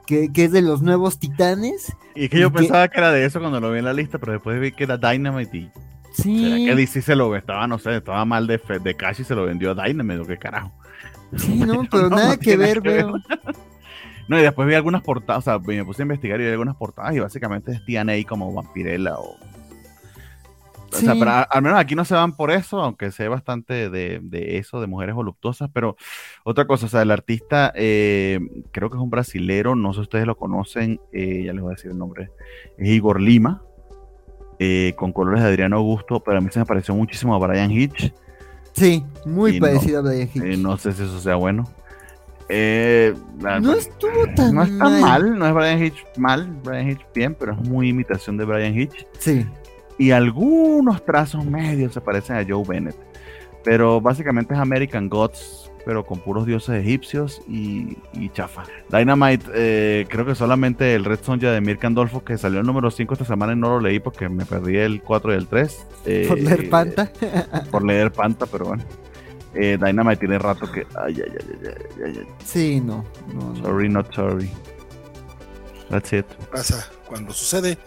que, 0.05 0.29
es 0.33 0.51
de 0.51 0.61
los 0.61 0.81
nuevos 0.81 1.17
titanes. 1.17 1.93
Y 2.13 2.29
que 2.29 2.39
yo 2.39 2.51
pensaba 2.51 2.87
que... 2.87 2.99
era 2.99 3.11
de 3.11 3.25
eso 3.25 3.39
cuando 3.39 3.59
lo 3.59 3.71
vi 3.71 3.79
en 3.79 3.85
la 3.85 3.93
lista, 3.93 4.19
pero 4.19 4.33
después 4.33 4.59
vi 4.59 4.71
que 4.71 4.83
era 4.83 4.97
Dynamite 4.97 5.57
y. 5.57 5.71
Sí. 6.15 6.65
que 6.65 6.75
DC 6.75 7.01
se 7.01 7.15
lo 7.15 7.35
estaba, 7.35 7.67
no 7.67 7.77
sé, 7.77 7.97
estaba 7.97 8.23
mal 8.25 8.47
de, 8.47 8.59
de 8.83 8.95
cash 8.95 9.21
y 9.21 9.23
se 9.23 9.35
lo 9.35 9.45
vendió 9.45 9.71
a 9.71 9.85
Dynamite 9.85 10.21
o 10.21 10.25
qué 10.25 10.37
carajo. 10.37 10.71
Sí, 11.37 11.59
no, 11.59 11.85
pero 11.89 12.09
nada 12.09 12.37
que 12.37 12.57
ver, 12.57 12.81
veo. 12.81 13.15
No, 14.27 14.39
y 14.39 14.41
después 14.41 14.67
vi 14.67 14.73
algunas 14.73 15.03
portadas, 15.03 15.47
o 15.47 15.51
sea, 15.51 15.59
me 15.59 15.85
puse 15.85 16.01
a 16.01 16.05
investigar 16.05 16.41
y 16.41 16.45
vi 16.45 16.49
algunas 16.49 16.75
portadas 16.75 17.15
y 17.15 17.19
básicamente 17.19 17.71
es 17.71 17.85
TNA 17.85 18.27
como 18.27 18.51
Vampirella 18.51 19.19
o... 19.19 19.37
O 20.91 20.97
sea, 20.97 21.13
pero 21.13 21.29
al 21.49 21.61
menos 21.61 21.77
aquí 21.77 21.93
no 21.93 22.05
se 22.05 22.15
van 22.15 22.35
por 22.35 22.51
eso, 22.51 22.81
aunque 22.81 23.11
sé 23.11 23.27
bastante 23.27 23.89
de, 23.89 24.19
de, 24.23 24.57
eso, 24.57 24.79
de 24.79 24.87
mujeres 24.87 25.13
voluptuosas, 25.13 25.69
pero 25.73 25.97
otra 26.45 26.65
cosa, 26.65 26.85
o 26.85 26.89
sea, 26.89 27.01
el 27.01 27.11
artista 27.11 27.73
eh, 27.75 28.39
creo 28.71 28.89
que 28.89 28.95
es 28.95 29.03
un 29.03 29.09
brasilero, 29.09 29.75
no 29.75 29.91
sé 29.91 29.97
si 29.97 30.01
ustedes 30.03 30.25
lo 30.25 30.37
conocen, 30.37 31.01
eh, 31.11 31.43
ya 31.45 31.53
les 31.53 31.61
voy 31.61 31.73
a 31.73 31.75
decir 31.75 31.91
el 31.91 31.97
nombre, 31.97 32.31
es 32.77 32.87
Igor 32.87 33.19
Lima, 33.19 33.61
eh, 34.59 34.93
con 34.95 35.11
colores 35.11 35.41
de 35.43 35.49
Adriano 35.49 35.77
Augusto, 35.77 36.19
pero 36.19 36.37
a 36.37 36.41
mí 36.41 36.49
se 36.51 36.59
me 36.59 36.65
pareció 36.65 36.95
muchísimo 36.95 37.35
a 37.35 37.39
Brian 37.47 37.71
Hitch. 37.71 38.13
Sí, 38.73 39.05
muy 39.25 39.59
parecido 39.59 39.99
a 39.99 40.01
Brian 40.01 40.29
Hitch. 40.33 40.57
no 40.59 40.77
sé 40.77 40.91
si 40.93 41.03
eso 41.03 41.19
sea 41.19 41.35
bueno. 41.35 41.63
Eh, 42.47 43.13
no 43.39 43.73
estuvo 43.73 44.27
tan 44.35 44.53
No 44.53 44.63
está 44.63 44.89
mal. 44.89 45.37
no 45.39 45.47
es 45.47 45.53
Brian 45.53 45.83
Hitch 45.83 46.05
mal, 46.17 46.45
Brian 46.63 46.91
Hitch 46.91 47.01
bien, 47.13 47.35
pero 47.39 47.53
es 47.53 47.59
muy 47.67 47.89
imitación 47.89 48.37
de 48.37 48.45
Brian 48.45 48.77
Hitch. 48.77 49.07
Sí. 49.17 49.45
Y 49.97 50.11
algunos 50.11 51.03
trazos 51.05 51.45
medios 51.45 51.93
se 51.93 52.01
parecen 52.01 52.35
a 52.35 52.45
Joe 52.47 52.63
Bennett. 52.67 52.97
Pero 53.63 53.99
básicamente 53.99 54.53
es 54.53 54.59
American 54.59 55.09
Gods, 55.09 55.64
pero 55.85 56.03
con 56.03 56.19
puros 56.19 56.47
dioses 56.47 56.83
egipcios 56.83 57.41
y, 57.47 57.95
chafa. 58.33 58.63
Dynamite, 58.91 59.45
eh, 59.53 60.07
creo 60.09 60.25
que 60.25 60.33
solamente 60.33 60.95
el 60.95 61.05
Red 61.05 61.19
Sonja 61.23 61.51
de 61.51 61.61
Mirka 61.61 61.85
Andolfo, 61.87 62.23
que 62.23 62.37
salió 62.39 62.59
el 62.59 62.65
número 62.65 62.89
5 62.89 63.13
esta 63.13 63.25
semana 63.25 63.53
y 63.53 63.55
no 63.55 63.69
lo 63.69 63.79
leí 63.79 63.99
porque 63.99 64.27
me 64.27 64.45
perdí 64.45 64.77
el 64.77 65.03
4 65.03 65.33
y 65.33 65.37
el 65.37 65.47
3. 65.47 65.87
por 66.27 66.39
leer 66.39 66.61
eh, 66.61 66.67
Panta. 66.67 67.11
por 67.71 67.85
leer 67.85 68.11
Panta, 68.11 68.47
pero 68.47 68.65
bueno. 68.65 68.83
Eh, 69.53 69.77
Dynamite 69.81 70.17
tiene 70.17 70.39
rato 70.39 70.69
que. 70.69 70.85
Ay, 70.95 71.15
ay, 71.23 71.31
ay, 71.39 71.73
ay, 72.03 72.17
ay, 72.19 72.27
Sí, 72.43 72.81
no, 72.81 73.05
Sorry, 73.61 73.87
not 73.87 74.13
sorry. 74.13 74.49
That's 75.89 76.11
it. 76.11 76.25
Pasa 76.51 76.89
cuando 77.07 77.31
sucede. 77.31 77.77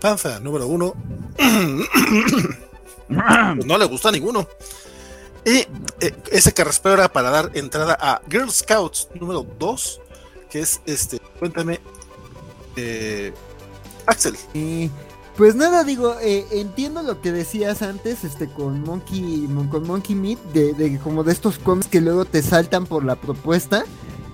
Panza 0.00 0.40
número 0.40 0.66
uno. 0.66 0.94
no 3.08 3.78
le 3.78 3.84
gusta 3.86 4.08
a 4.08 4.12
ninguno. 4.12 4.46
Y 5.44 5.66
eh, 6.00 6.14
ese 6.30 6.52
que 6.52 6.62
era 6.62 7.08
para 7.12 7.30
dar 7.30 7.50
entrada 7.54 7.96
a 7.98 8.20
Girl 8.30 8.50
Scouts 8.50 9.08
número 9.14 9.46
2, 9.58 10.00
que 10.50 10.60
es 10.60 10.80
este, 10.86 11.18
cuéntame, 11.38 11.80
eh, 12.76 13.32
Axel. 14.06 14.36
Pues 15.36 15.54
nada, 15.54 15.84
digo, 15.84 16.16
eh, 16.20 16.44
entiendo 16.50 17.02
lo 17.02 17.22
que 17.22 17.32
decías 17.32 17.80
antes, 17.80 18.24
este, 18.24 18.46
con 18.48 18.82
Monkey, 18.82 19.48
con 19.70 19.86
Monkey 19.86 20.14
Meat, 20.14 20.38
de, 20.52 20.98
como 21.02 21.24
de 21.24 21.32
estos 21.32 21.58
cómics 21.58 21.88
que 21.88 22.02
luego 22.02 22.26
te 22.26 22.42
saltan 22.42 22.84
por 22.84 23.04
la 23.04 23.16
propuesta. 23.16 23.84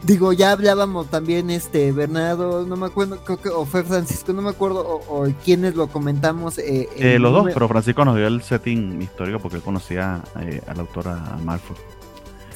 Digo, 0.07 0.33
ya 0.33 0.53
hablábamos 0.53 1.09
también, 1.09 1.51
este, 1.51 1.91
Bernardo, 1.91 2.65
no 2.65 2.77
me 2.77 2.87
acuerdo, 2.87 3.19
creo 3.25 3.41
que, 3.41 3.49
o 3.49 3.65
fue 3.65 3.83
Francisco, 3.83 4.33
no 4.33 4.41
me 4.41 4.51
acuerdo, 4.51 4.83
o, 4.87 5.27
quienes 5.45 5.75
lo 5.75 5.89
comentamos. 5.89 6.59
Eh, 6.59 6.89
eh 6.95 7.19
los 7.19 7.33
dos, 7.33 7.49
pero 7.53 7.67
Francisco 7.67 8.05
nos 8.05 8.15
dio 8.15 8.29
el 8.29 8.41
setting 8.41 9.03
histórico 9.03 9.41
porque 9.41 9.57
él 9.57 9.63
conocía 9.65 10.23
eh, 10.41 10.63
a 10.69 10.75
la 10.75 10.83
autora 10.83 11.37
Malfoy. 11.43 11.77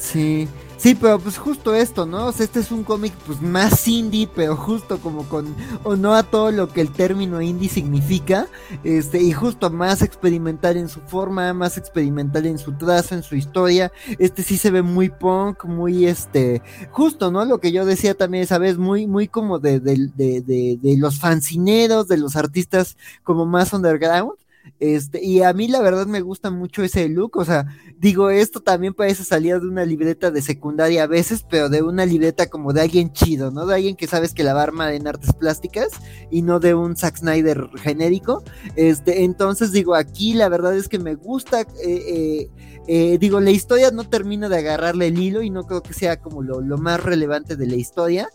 Sí, 0.01 0.49
sí, 0.79 0.95
pero 0.95 1.19
pues 1.19 1.37
justo 1.37 1.75
esto, 1.75 2.07
¿no? 2.07 2.29
O 2.29 2.33
sea, 2.33 2.45
este 2.45 2.61
es 2.61 2.73
un 2.73 2.85
cómic 2.85 3.13
pues 3.27 3.43
más 3.43 3.87
indie, 3.87 4.27
pero 4.35 4.57
justo 4.57 4.99
como 4.99 5.29
con 5.29 5.55
o 5.83 5.95
no 5.95 6.15
a 6.15 6.23
todo 6.23 6.51
lo 6.53 6.69
que 6.69 6.81
el 6.81 6.91
término 6.91 7.43
indie 7.43 7.69
significa, 7.69 8.49
este 8.83 9.21
y 9.23 9.33
justo 9.33 9.69
más 9.69 10.01
experimental 10.01 10.79
en 10.79 10.89
su 10.89 11.01
forma, 11.03 11.53
más 11.53 11.77
experimental 11.77 12.47
en 12.47 12.59
su 12.59 12.73
trazo, 12.79 13.15
en 13.15 13.23
su 13.23 13.37
historia. 13.37 13.93
Este 14.19 14.43
sí 14.43 14.57
se 14.57 14.71
ve 14.71 14.81
muy 14.81 15.11
punk, 15.11 15.65
muy 15.67 16.07
este, 16.07 16.63
justo, 16.91 17.31
¿no? 17.31 17.45
Lo 17.45 17.59
que 17.59 17.71
yo 17.73 17.85
decía 17.85 18.15
también 18.15 18.45
esa 18.45 18.57
vez, 18.59 18.79
muy 18.79 19.07
muy 19.07 19.29
como 19.29 19.59
de, 19.59 19.81
de, 19.81 20.11
de, 20.17 20.79
de 20.81 20.97
los 20.97 21.19
fancineros, 21.19 22.09
de 22.09 22.17
los 22.17 22.37
artistas 22.37 22.97
como 23.23 23.45
más 23.45 23.75
underground 23.75 24.33
este, 24.79 25.23
y 25.23 25.43
a 25.43 25.53
mí 25.53 25.69
la 25.69 25.81
verdad 25.81 26.07
me 26.07 26.21
gusta 26.21 26.51
mucho 26.51 26.83
ese 26.83 27.09
look, 27.09 27.37
o 27.37 27.45
sea, 27.45 27.67
digo, 27.99 28.31
esto 28.31 28.61
también 28.61 28.95
parece 28.95 29.25
salir 29.25 29.61
de 29.61 29.69
una 29.69 29.85
libreta 29.85 30.31
de 30.31 30.41
secundaria 30.41 31.03
a 31.03 31.07
veces, 31.07 31.45
pero 31.49 31.69
de 31.69 31.83
una 31.83 32.07
libreta 32.07 32.49
como 32.49 32.73
de 32.73 32.81
alguien 32.81 33.13
chido, 33.13 33.51
¿no? 33.51 33.67
De 33.67 33.75
alguien 33.75 33.97
que 33.97 34.07
sabes 34.07 34.33
que 34.33 34.43
la 34.43 34.55
va 34.55 34.61
a 34.61 34.65
armar 34.65 34.93
en 34.95 35.07
artes 35.07 35.33
plásticas 35.35 35.89
y 36.31 36.43
no 36.43 36.61
de 36.61 36.75
un 36.75 36.97
Zack 36.97 37.19
Snyder 37.19 37.69
genérico. 37.77 38.43
Este, 38.77 39.25
entonces 39.25 39.73
digo, 39.73 39.95
aquí 39.95 40.33
la 40.33 40.49
verdad 40.49 40.75
es 40.75 40.89
que 40.89 40.99
me 40.99 41.15
gusta, 41.15 41.61
eh, 41.61 41.67
eh, 41.85 42.51
eh, 42.87 43.19
digo, 43.19 43.41
la 43.41 43.51
historia 43.51 43.91
no 43.91 44.09
termina 44.09 44.49
de 44.49 44.59
agarrarle 44.59 45.09
el 45.09 45.19
hilo 45.19 45.43
y 45.43 45.51
no 45.51 45.65
creo 45.65 45.83
que 45.83 45.93
sea 45.93 46.21
como 46.21 46.43
lo, 46.43 46.61
lo 46.61 46.79
más 46.79 47.03
relevante 47.03 47.57
de 47.57 47.67
la 47.67 47.77
historia, 47.77 48.31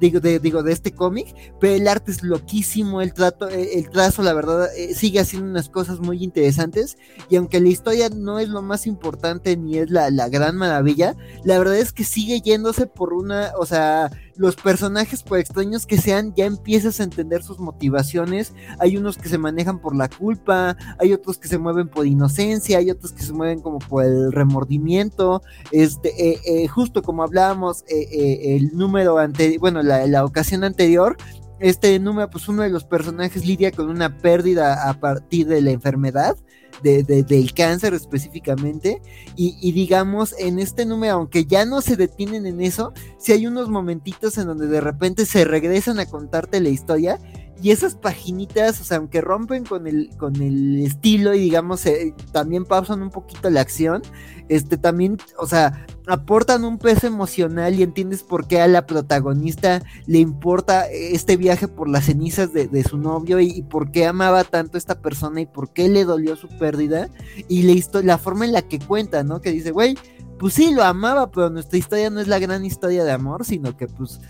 digo, 0.00 0.20
de, 0.20 0.38
digo, 0.38 0.62
de 0.62 0.72
este 0.72 0.92
cómic, 0.92 1.34
pero 1.60 1.74
el 1.74 1.88
arte 1.88 2.10
es 2.10 2.22
loquísimo, 2.22 3.02
el, 3.02 3.12
trato, 3.12 3.48
eh, 3.48 3.78
el 3.78 3.90
trazo, 3.90 4.22
la 4.22 4.32
verdad, 4.32 4.68
eh, 4.76 4.94
sigue 4.94 5.20
haciendo 5.20 5.48
unas 5.48 5.68
cosas 5.68 6.00
muy 6.00 6.22
interesantes, 6.22 6.96
y 7.28 7.36
aunque 7.36 7.60
la 7.60 7.68
historia 7.68 8.08
no 8.08 8.38
es 8.38 8.48
lo 8.48 8.62
más 8.62 8.86
importante 8.86 9.56
ni 9.56 9.78
es 9.78 9.90
la, 9.90 10.10
la 10.10 10.28
gran 10.28 10.56
maravilla, 10.56 11.16
la 11.44 11.58
verdad 11.58 11.76
es 11.76 11.92
que 11.92 12.04
sigue 12.04 12.40
yéndose 12.40 12.86
por 12.86 13.12
una, 13.12 13.52
o 13.58 13.66
sea, 13.66 14.10
los 14.38 14.56
personajes, 14.56 15.22
por 15.22 15.38
extraños 15.38 15.86
que 15.86 15.98
sean, 15.98 16.34
ya 16.34 16.46
empiezas 16.46 17.00
a 17.00 17.04
entender 17.04 17.42
sus 17.42 17.58
motivaciones. 17.58 18.52
Hay 18.78 18.96
unos 18.96 19.16
que 19.16 19.28
se 19.28 19.38
manejan 19.38 19.80
por 19.80 19.96
la 19.96 20.08
culpa, 20.08 20.76
hay 20.98 21.12
otros 21.12 21.38
que 21.38 21.48
se 21.48 21.58
mueven 21.58 21.88
por 21.88 22.06
inocencia, 22.06 22.78
hay 22.78 22.90
otros 22.90 23.12
que 23.12 23.22
se 23.22 23.32
mueven 23.32 23.60
como 23.60 23.78
por 23.78 24.04
el 24.04 24.32
remordimiento. 24.32 25.42
Este, 25.72 26.30
eh, 26.30 26.40
eh, 26.46 26.68
justo 26.68 27.02
como 27.02 27.22
hablábamos 27.22 27.84
eh, 27.88 28.56
el 28.56 28.76
número 28.76 29.18
anterior, 29.18 29.60
bueno, 29.60 29.82
la, 29.82 30.06
la 30.06 30.24
ocasión 30.24 30.64
anterior, 30.64 31.16
este 31.58 31.98
número, 31.98 32.28
pues 32.28 32.48
uno 32.48 32.62
de 32.62 32.68
los 32.68 32.84
personajes 32.84 33.46
lidia 33.46 33.72
con 33.72 33.88
una 33.88 34.18
pérdida 34.18 34.90
a 34.90 35.00
partir 35.00 35.46
de 35.46 35.62
la 35.62 35.70
enfermedad 35.70 36.36
de, 36.82 37.02
del 37.02 37.54
cáncer 37.54 37.94
específicamente. 37.94 39.00
Y, 39.36 39.72
digamos, 39.72 40.34
en 40.38 40.58
este 40.58 40.86
número, 40.86 41.14
aunque 41.14 41.44
ya 41.44 41.64
no 41.64 41.80
se 41.80 41.96
detienen 41.96 42.46
en 42.46 42.60
eso, 42.60 42.92
si 43.18 43.32
hay 43.32 43.46
unos 43.46 43.68
momentitos 43.68 44.38
en 44.38 44.46
donde 44.46 44.66
de 44.66 44.80
repente 44.80 45.26
se 45.26 45.44
regresan 45.44 45.98
a 45.98 46.06
contarte 46.06 46.60
la 46.60 46.68
historia. 46.68 47.18
Y 47.62 47.70
esas 47.70 47.94
paginitas, 47.94 48.80
o 48.80 48.84
sea, 48.84 48.98
aunque 48.98 49.20
rompen 49.20 49.64
con 49.64 49.86
el, 49.86 50.10
con 50.18 50.36
el 50.42 50.84
estilo 50.84 51.34
y 51.34 51.40
digamos, 51.40 51.86
eh, 51.86 52.14
también 52.30 52.64
pausan 52.66 53.02
un 53.02 53.10
poquito 53.10 53.48
la 53.48 53.62
acción, 53.62 54.02
este 54.48 54.76
también, 54.76 55.16
o 55.38 55.46
sea, 55.46 55.86
aportan 56.06 56.64
un 56.64 56.78
peso 56.78 57.06
emocional 57.06 57.74
y 57.74 57.82
entiendes 57.82 58.22
por 58.22 58.46
qué 58.46 58.60
a 58.60 58.68
la 58.68 58.86
protagonista 58.86 59.82
le 60.06 60.18
importa 60.18 60.86
este 60.90 61.36
viaje 61.36 61.66
por 61.66 61.88
las 61.88 62.04
cenizas 62.04 62.52
de, 62.52 62.84
su 62.84 62.98
novio 62.98 63.40
y, 63.40 63.62
por 63.62 63.90
qué 63.90 64.06
amaba 64.06 64.44
tanto 64.44 64.76
a 64.76 64.78
esta 64.78 65.00
persona 65.00 65.40
y 65.40 65.46
por 65.46 65.72
qué 65.72 65.88
le 65.88 66.04
dolió 66.04 66.36
su 66.36 66.48
pérdida 66.48 67.08
y 67.48 67.82
la 68.02 68.18
forma 68.18 68.44
en 68.44 68.52
la 68.52 68.62
que 68.62 68.78
cuenta, 68.78 69.24
¿no? 69.24 69.40
Que 69.40 69.50
dice, 69.50 69.72
güey, 69.72 69.96
pues 70.38 70.54
sí, 70.54 70.72
lo 70.72 70.84
amaba, 70.84 71.30
pero 71.30 71.50
nuestra 71.50 71.78
historia 71.78 72.10
no 72.10 72.20
es 72.20 72.28
la 72.28 72.38
gran 72.38 72.64
historia 72.64 73.04
de 73.04 73.12
amor, 73.12 73.44
sino 73.44 73.76
que 73.76 73.86
pues 73.86 74.20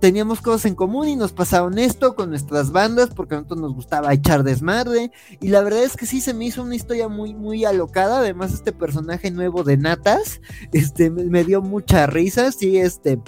teníamos 0.00 0.40
cosas 0.40 0.64
en 0.66 0.74
común 0.74 1.08
y 1.08 1.16
nos 1.16 1.32
pasaron 1.32 1.78
esto 1.78 2.14
con 2.14 2.30
nuestras 2.30 2.72
bandas 2.72 3.10
porque 3.14 3.34
a 3.34 3.38
nosotros 3.38 3.60
nos 3.60 3.74
gustaba 3.74 4.12
echar 4.12 4.42
desmadre. 4.42 5.12
Y 5.40 5.48
la 5.48 5.62
verdad 5.62 5.82
es 5.82 5.96
que 5.96 6.06
sí 6.06 6.20
se 6.20 6.34
me 6.34 6.46
hizo 6.46 6.62
una 6.62 6.74
historia 6.74 7.08
muy 7.08 7.34
muy 7.34 7.64
alocada. 7.64 8.18
Además 8.18 8.52
este 8.52 8.72
personaje 8.72 9.30
nuevo 9.30 9.62
de 9.62 9.76
Natas 9.76 10.40
este 10.72 11.10
me, 11.10 11.44
dio 11.44 11.62
mucha 11.62 12.06
risa. 12.06 12.52
Sí 12.52 12.78
este 12.78 13.20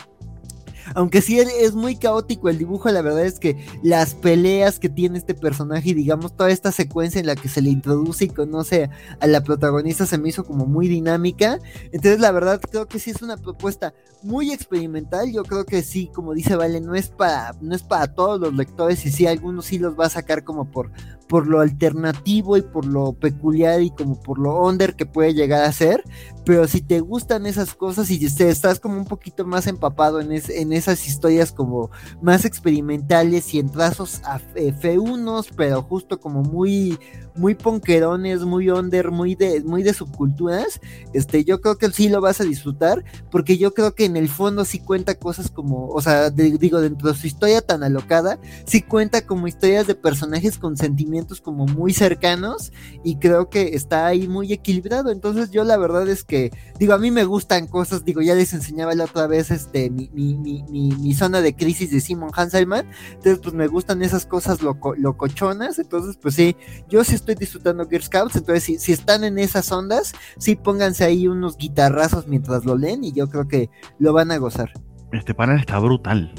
aunque 0.94 1.22
sí 1.22 1.38
es 1.38 1.74
muy 1.74 1.96
caótico 1.96 2.48
el 2.48 2.58
dibujo, 2.58 2.90
la 2.90 3.02
verdad 3.02 3.24
es 3.24 3.38
que 3.38 3.64
las 3.82 4.14
peleas 4.14 4.78
que 4.78 4.88
tiene 4.88 5.18
este 5.18 5.34
personaje 5.34 5.90
y 5.90 5.94
digamos 5.94 6.36
toda 6.36 6.50
esta 6.50 6.72
secuencia 6.72 7.20
en 7.20 7.26
la 7.26 7.36
que 7.36 7.48
se 7.48 7.62
le 7.62 7.70
introduce 7.70 8.24
y 8.24 8.28
conoce 8.28 8.90
a 9.20 9.26
la 9.26 9.42
protagonista 9.42 10.06
se 10.06 10.18
me 10.18 10.28
hizo 10.28 10.44
como 10.44 10.66
muy 10.66 10.88
dinámica. 10.88 11.58
Entonces 11.86 12.20
la 12.20 12.32
verdad 12.32 12.60
creo 12.60 12.86
que 12.86 12.98
sí 12.98 13.10
es 13.10 13.22
una 13.22 13.36
propuesta 13.36 13.94
muy 14.22 14.52
experimental. 14.52 15.32
Yo 15.32 15.42
creo 15.44 15.64
que 15.64 15.82
sí, 15.82 16.10
como 16.12 16.34
dice 16.34 16.56
Vale, 16.56 16.80
no 16.80 16.94
es 16.94 17.08
para, 17.08 17.54
no 17.60 17.74
es 17.74 17.82
para 17.82 18.14
todos 18.14 18.40
los 18.40 18.54
lectores 18.54 19.04
y 19.06 19.10
sí, 19.10 19.26
algunos 19.26 19.66
sí 19.66 19.78
los 19.78 19.98
va 19.98 20.06
a 20.06 20.10
sacar 20.10 20.44
como 20.44 20.70
por, 20.70 20.90
por 21.28 21.46
lo 21.46 21.60
alternativo 21.60 22.56
y 22.56 22.62
por 22.62 22.84
lo 22.84 23.12
peculiar 23.12 23.80
y 23.82 23.90
como 23.90 24.20
por 24.20 24.38
lo 24.38 24.60
under 24.62 24.94
que 24.94 25.06
puede 25.06 25.34
llegar 25.34 25.64
a 25.64 25.72
ser. 25.72 26.04
Pero 26.44 26.66
si 26.66 26.80
te 26.80 27.00
gustan 27.00 27.46
esas 27.46 27.74
cosas 27.74 28.10
y 28.10 28.24
estás 28.24 28.80
como 28.80 28.96
un 28.96 29.06
poquito 29.06 29.44
más 29.44 29.66
empapado 29.66 30.20
en, 30.20 30.32
en 30.32 30.72
esas 30.82 31.06
historias 31.06 31.52
como 31.52 31.90
más 32.20 32.44
experimentales 32.44 33.54
y 33.54 33.58
en 33.58 33.70
trazos 33.70 34.20
F1, 34.22 35.46
pero 35.56 35.82
justo 35.82 36.20
como 36.20 36.42
muy 36.42 36.98
muy 37.34 37.54
ponquerones, 37.54 38.44
muy 38.44 38.70
under, 38.70 39.10
muy 39.10 39.34
de, 39.34 39.62
muy 39.62 39.82
de 39.82 39.94
subculturas, 39.94 40.80
este, 41.12 41.44
yo 41.44 41.60
creo 41.60 41.76
que 41.76 41.90
sí 41.90 42.08
lo 42.08 42.20
vas 42.20 42.40
a 42.40 42.44
disfrutar, 42.44 43.04
porque 43.30 43.58
yo 43.58 43.72
creo 43.74 43.94
que 43.94 44.04
en 44.04 44.16
el 44.16 44.28
fondo 44.28 44.64
sí 44.64 44.78
cuenta 44.78 45.14
cosas 45.14 45.50
como, 45.50 45.88
o 45.88 46.00
sea, 46.00 46.30
digo, 46.30 46.80
dentro 46.80 47.08
de 47.08 47.18
su 47.18 47.26
historia 47.26 47.62
tan 47.62 47.82
alocada, 47.82 48.38
sí 48.66 48.82
cuenta 48.82 49.26
como 49.26 49.48
historias 49.48 49.86
de 49.86 49.94
personajes 49.94 50.58
con 50.58 50.76
sentimientos 50.76 51.40
como 51.40 51.66
muy 51.66 51.92
cercanos, 51.92 52.72
y 53.02 53.16
creo 53.16 53.48
que 53.48 53.74
está 53.74 54.06
ahí 54.06 54.28
muy 54.28 54.52
equilibrado, 54.52 55.10
entonces 55.10 55.50
yo 55.50 55.64
la 55.64 55.76
verdad 55.76 56.08
es 56.08 56.24
que, 56.24 56.50
digo, 56.78 56.92
a 56.92 56.98
mí 56.98 57.10
me 57.10 57.24
gustan 57.24 57.66
cosas, 57.66 58.04
digo, 58.04 58.20
ya 58.20 58.34
les 58.34 58.52
enseñaba 58.52 58.94
la 58.94 59.04
otra 59.04 59.26
vez, 59.26 59.50
este, 59.50 59.90
mi, 59.90 60.10
mi, 60.12 60.34
mi, 60.36 60.62
mi, 60.72 61.14
zona 61.14 61.40
de 61.40 61.54
crisis 61.54 61.90
de 61.90 62.00
Simon 62.00 62.30
Hanselman, 62.34 62.86
entonces 63.10 63.38
pues 63.38 63.54
me 63.54 63.66
gustan 63.66 64.02
esas 64.02 64.26
cosas 64.26 64.62
loco, 64.62 64.94
locochonas, 64.96 65.78
entonces 65.78 66.16
pues 66.20 66.34
sí, 66.34 66.56
yo 66.88 67.04
sí 67.04 67.14
estoy 67.14 67.34
disfrutando 67.34 67.88
Gear 67.88 68.02
Scouts, 68.02 68.36
entonces 68.36 68.64
si, 68.64 68.78
si, 68.78 68.92
están 68.92 69.24
en 69.24 69.38
esas 69.38 69.70
ondas, 69.70 70.12
sí 70.38 70.56
pónganse 70.56 71.04
ahí 71.04 71.28
unos 71.28 71.56
guitarrazos 71.56 72.26
mientras 72.26 72.64
lo 72.64 72.76
leen 72.76 73.04
y 73.04 73.12
yo 73.12 73.28
creo 73.28 73.46
que 73.46 73.70
lo 73.98 74.12
van 74.12 74.30
a 74.30 74.38
gozar. 74.38 74.72
Este 75.12 75.34
panel 75.34 75.60
está 75.60 75.78
brutal. 75.78 76.32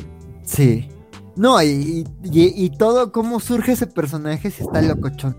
Sí. 0.44 0.90
No, 1.36 1.62
y, 1.64 2.06
y, 2.24 2.70
todo, 2.78 3.12
cómo 3.12 3.40
surge 3.40 3.72
ese 3.72 3.88
personaje, 3.88 4.52
si 4.52 4.62
está 4.62 4.84
locochón. 4.84 5.36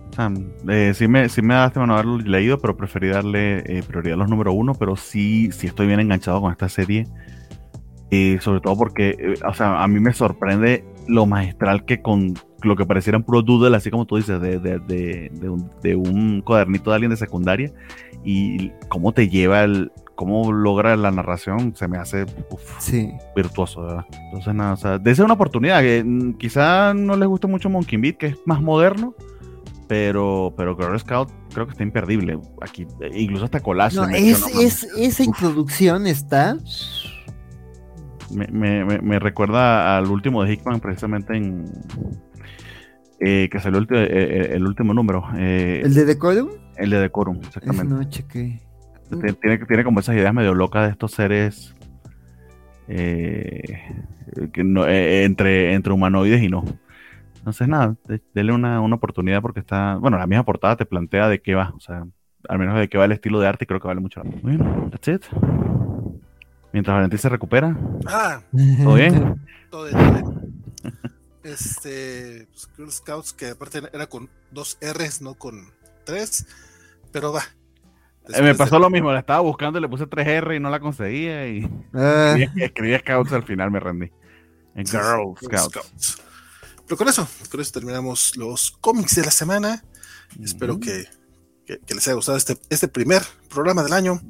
Eh, 0.68 0.92
sí, 0.92 1.06
me, 1.06 1.28
sí 1.28 1.40
me 1.40 1.54
daste 1.54 1.78
mano 1.78 1.94
haberlo 1.94 2.18
leído, 2.18 2.58
pero 2.58 2.76
preferí 2.76 3.10
darle 3.10 3.58
eh, 3.58 3.84
prioridad 3.86 4.14
a 4.14 4.18
los 4.18 4.28
número 4.28 4.52
uno, 4.52 4.74
pero 4.74 4.96
sí, 4.96 5.50
sí 5.52 5.68
estoy 5.68 5.86
bien 5.86 6.00
enganchado 6.00 6.40
con 6.40 6.50
esta 6.50 6.68
serie. 6.68 7.06
Y 8.14 8.38
sobre 8.40 8.60
todo 8.60 8.76
porque, 8.76 9.16
eh, 9.18 9.34
o 9.46 9.54
sea, 9.54 9.82
a 9.82 9.88
mí 9.88 9.98
me 9.98 10.12
sorprende 10.12 10.84
lo 11.08 11.26
magistral 11.26 11.84
que 11.84 12.00
con 12.00 12.34
lo 12.62 12.76
que 12.76 12.86
parecieran 12.86 13.24
puro 13.24 13.42
doodle, 13.42 13.76
así 13.76 13.90
como 13.90 14.06
tú 14.06 14.16
dices, 14.16 14.40
de, 14.40 14.58
de, 14.58 14.78
de, 14.78 15.50
un, 15.50 15.70
de, 15.82 15.96
un, 15.96 16.40
cuadernito 16.40 16.90
de 16.90 16.94
alguien 16.94 17.10
de 17.10 17.16
secundaria, 17.16 17.72
y 18.24 18.70
cómo 18.88 19.12
te 19.12 19.28
lleva 19.28 19.64
el, 19.64 19.92
cómo 20.14 20.50
logra 20.52 20.96
la 20.96 21.10
narración, 21.10 21.74
se 21.76 21.88
me 21.88 21.98
hace 21.98 22.24
virtuoso, 23.36 23.82
¿verdad? 23.82 24.06
Entonces, 24.26 24.54
nada, 24.54 24.72
o 24.72 24.76
sea, 24.76 24.98
de 24.98 25.22
una 25.22 25.34
oportunidad, 25.34 25.82
que 25.82 26.02
mm, 26.04 26.34
quizá 26.34 26.94
no 26.94 27.16
les 27.16 27.28
guste 27.28 27.48
mucho 27.48 27.68
Monkey 27.68 27.98
Beat, 27.98 28.16
que 28.16 28.26
es 28.28 28.38
más 28.46 28.62
moderno, 28.62 29.14
pero, 29.88 30.54
pero 30.56 30.76
Girl 30.76 30.98
Scout 30.98 31.30
creo 31.52 31.66
que 31.66 31.72
está 31.72 31.82
imperdible. 31.82 32.38
Aquí, 32.62 32.86
incluso 33.14 33.44
hasta 33.44 33.60
collage. 33.60 33.96
No, 33.96 34.08
es, 34.08 34.42
es, 34.56 34.84
esa 34.96 35.22
introducción 35.22 36.06
está 36.06 36.56
me, 38.30 38.46
me, 38.48 38.98
me, 39.00 39.18
recuerda 39.18 39.96
al 39.96 40.06
último 40.06 40.42
de 40.42 40.52
Hickman, 40.52 40.80
precisamente 40.80 41.36
en. 41.36 41.64
Eh, 43.20 43.48
que 43.50 43.60
salió 43.60 43.78
el, 43.78 43.84
eh, 43.90 44.06
eh, 44.10 44.50
el, 44.54 44.66
último 44.66 44.92
número. 44.92 45.24
¿El 45.36 45.94
de 45.94 46.04
Decorum? 46.04 46.50
El 46.76 46.90
de 46.90 47.00
Decorum, 47.00 47.38
exactamente. 47.38 47.94
No, 47.94 48.04
chequé. 48.04 48.60
Tiene, 49.40 49.58
tiene 49.58 49.84
como 49.84 50.00
esas 50.00 50.16
ideas 50.16 50.34
medio 50.34 50.54
locas 50.54 50.86
de 50.86 50.90
estos 50.90 51.12
seres. 51.12 51.74
que 52.86 54.64
no, 54.64 54.86
entre, 54.86 55.74
entre 55.74 55.92
humanoides 55.92 56.42
y 56.42 56.48
no. 56.48 56.64
Entonces, 57.38 57.68
nada, 57.68 57.96
denle 58.34 58.52
una, 58.52 58.80
una, 58.80 58.96
oportunidad 58.96 59.42
porque 59.42 59.60
está. 59.60 59.96
Bueno, 59.96 60.18
la 60.18 60.26
misma 60.26 60.44
portada 60.44 60.76
te 60.76 60.86
plantea 60.86 61.28
de 61.28 61.40
qué 61.40 61.54
va. 61.54 61.72
O 61.76 61.80
sea, 61.80 62.04
al 62.48 62.58
menos 62.58 62.78
de 62.78 62.88
qué 62.88 62.98
va 62.98 63.04
el 63.04 63.12
estilo 63.12 63.40
de 63.40 63.48
arte 63.48 63.64
y 63.64 63.66
creo 63.66 63.80
que 63.80 63.88
vale 63.88 64.00
mucho 64.00 64.22
la 64.22 64.30
pena. 64.30 64.40
Bueno, 64.42 64.90
that's 64.90 65.08
it. 65.08 65.22
Mientras 66.74 66.96
Valentín 66.96 67.20
se 67.20 67.28
recupera. 67.28 67.76
Ah, 68.04 68.42
¿todo 68.82 68.94
bien? 68.94 69.40
Todo 69.70 69.84
bien. 69.84 70.64
Este, 71.44 72.48
pues, 72.50 72.68
Girl 72.76 72.90
Scouts, 72.90 73.32
que 73.32 73.50
aparte 73.50 73.80
era 73.92 74.08
con 74.08 74.28
dos 74.50 74.76
R's, 74.80 75.22
no 75.22 75.36
con 75.36 75.72
tres, 76.04 76.48
pero 77.12 77.32
va. 77.32 77.42
Eh, 78.28 78.42
me 78.42 78.56
pasó 78.56 78.80
lo 78.80 78.90
mismo, 78.90 79.12
la 79.12 79.20
estaba 79.20 79.38
buscando, 79.38 79.78
le 79.78 79.88
puse 79.88 80.08
tres 80.08 80.26
R 80.26 80.56
y 80.56 80.58
no 80.58 80.68
la 80.68 80.80
conseguía 80.80 81.46
y 81.46 81.64
ah. 81.94 82.34
escribí, 82.56 82.98
Scouts 82.98 83.32
al 83.32 83.44
final 83.44 83.70
me 83.70 83.78
rendí. 83.78 84.10
En 84.74 84.84
Girl 84.84 85.36
Scouts. 85.40 86.22
Pero 86.88 86.96
con 86.96 87.06
eso, 87.06 87.28
con 87.52 87.60
eso 87.60 87.70
terminamos 87.70 88.36
los 88.36 88.72
cómics 88.80 89.14
de 89.14 89.22
la 89.22 89.30
semana. 89.30 89.84
Espero 90.42 90.80
que 90.80 91.06
que, 91.66 91.80
les 91.94 92.06
haya 92.06 92.14
gustado 92.14 92.36
este, 92.36 92.58
este 92.70 92.88
primer 92.88 93.22
programa 93.48 93.82
del 93.82 93.92
año. 93.92 94.22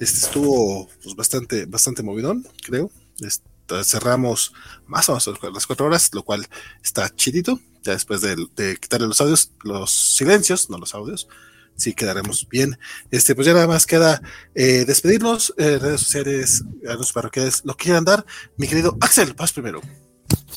Este 0.00 0.18
estuvo 0.18 0.88
pues, 1.02 1.14
bastante, 1.16 1.66
bastante 1.66 2.02
movidón, 2.02 2.46
creo. 2.62 2.90
Este, 3.20 3.46
cerramos 3.84 4.52
más 4.86 5.08
o 5.08 5.12
menos 5.12 5.40
las 5.52 5.66
cuatro 5.66 5.86
horas, 5.86 6.10
lo 6.12 6.22
cual 6.22 6.46
está 6.82 7.08
chidito. 7.14 7.60
Ya 7.82 7.92
después 7.92 8.20
de, 8.20 8.36
quitarle 8.80 9.06
los 9.06 9.20
audios, 9.20 9.52
los 9.62 10.16
silencios, 10.16 10.70
no 10.70 10.78
los 10.78 10.94
audios, 10.94 11.28
sí 11.76 11.94
quedaremos 11.94 12.48
bien. 12.48 12.78
Este, 13.10 13.34
pues 13.34 13.46
ya 13.46 13.54
nada 13.54 13.68
más 13.68 13.86
queda 13.86 14.20
eh, 14.54 14.84
despedirnos, 14.84 15.54
eh, 15.56 15.78
redes 15.78 16.00
sociales, 16.00 16.64
a 16.88 16.94
los 16.94 17.12
parroquiales, 17.12 17.62
lo 17.64 17.76
quieran 17.76 18.04
dar. 18.04 18.26
Mi 18.56 18.66
querido 18.66 18.96
Axel, 19.00 19.34
vas 19.34 19.52
primero. 19.52 19.80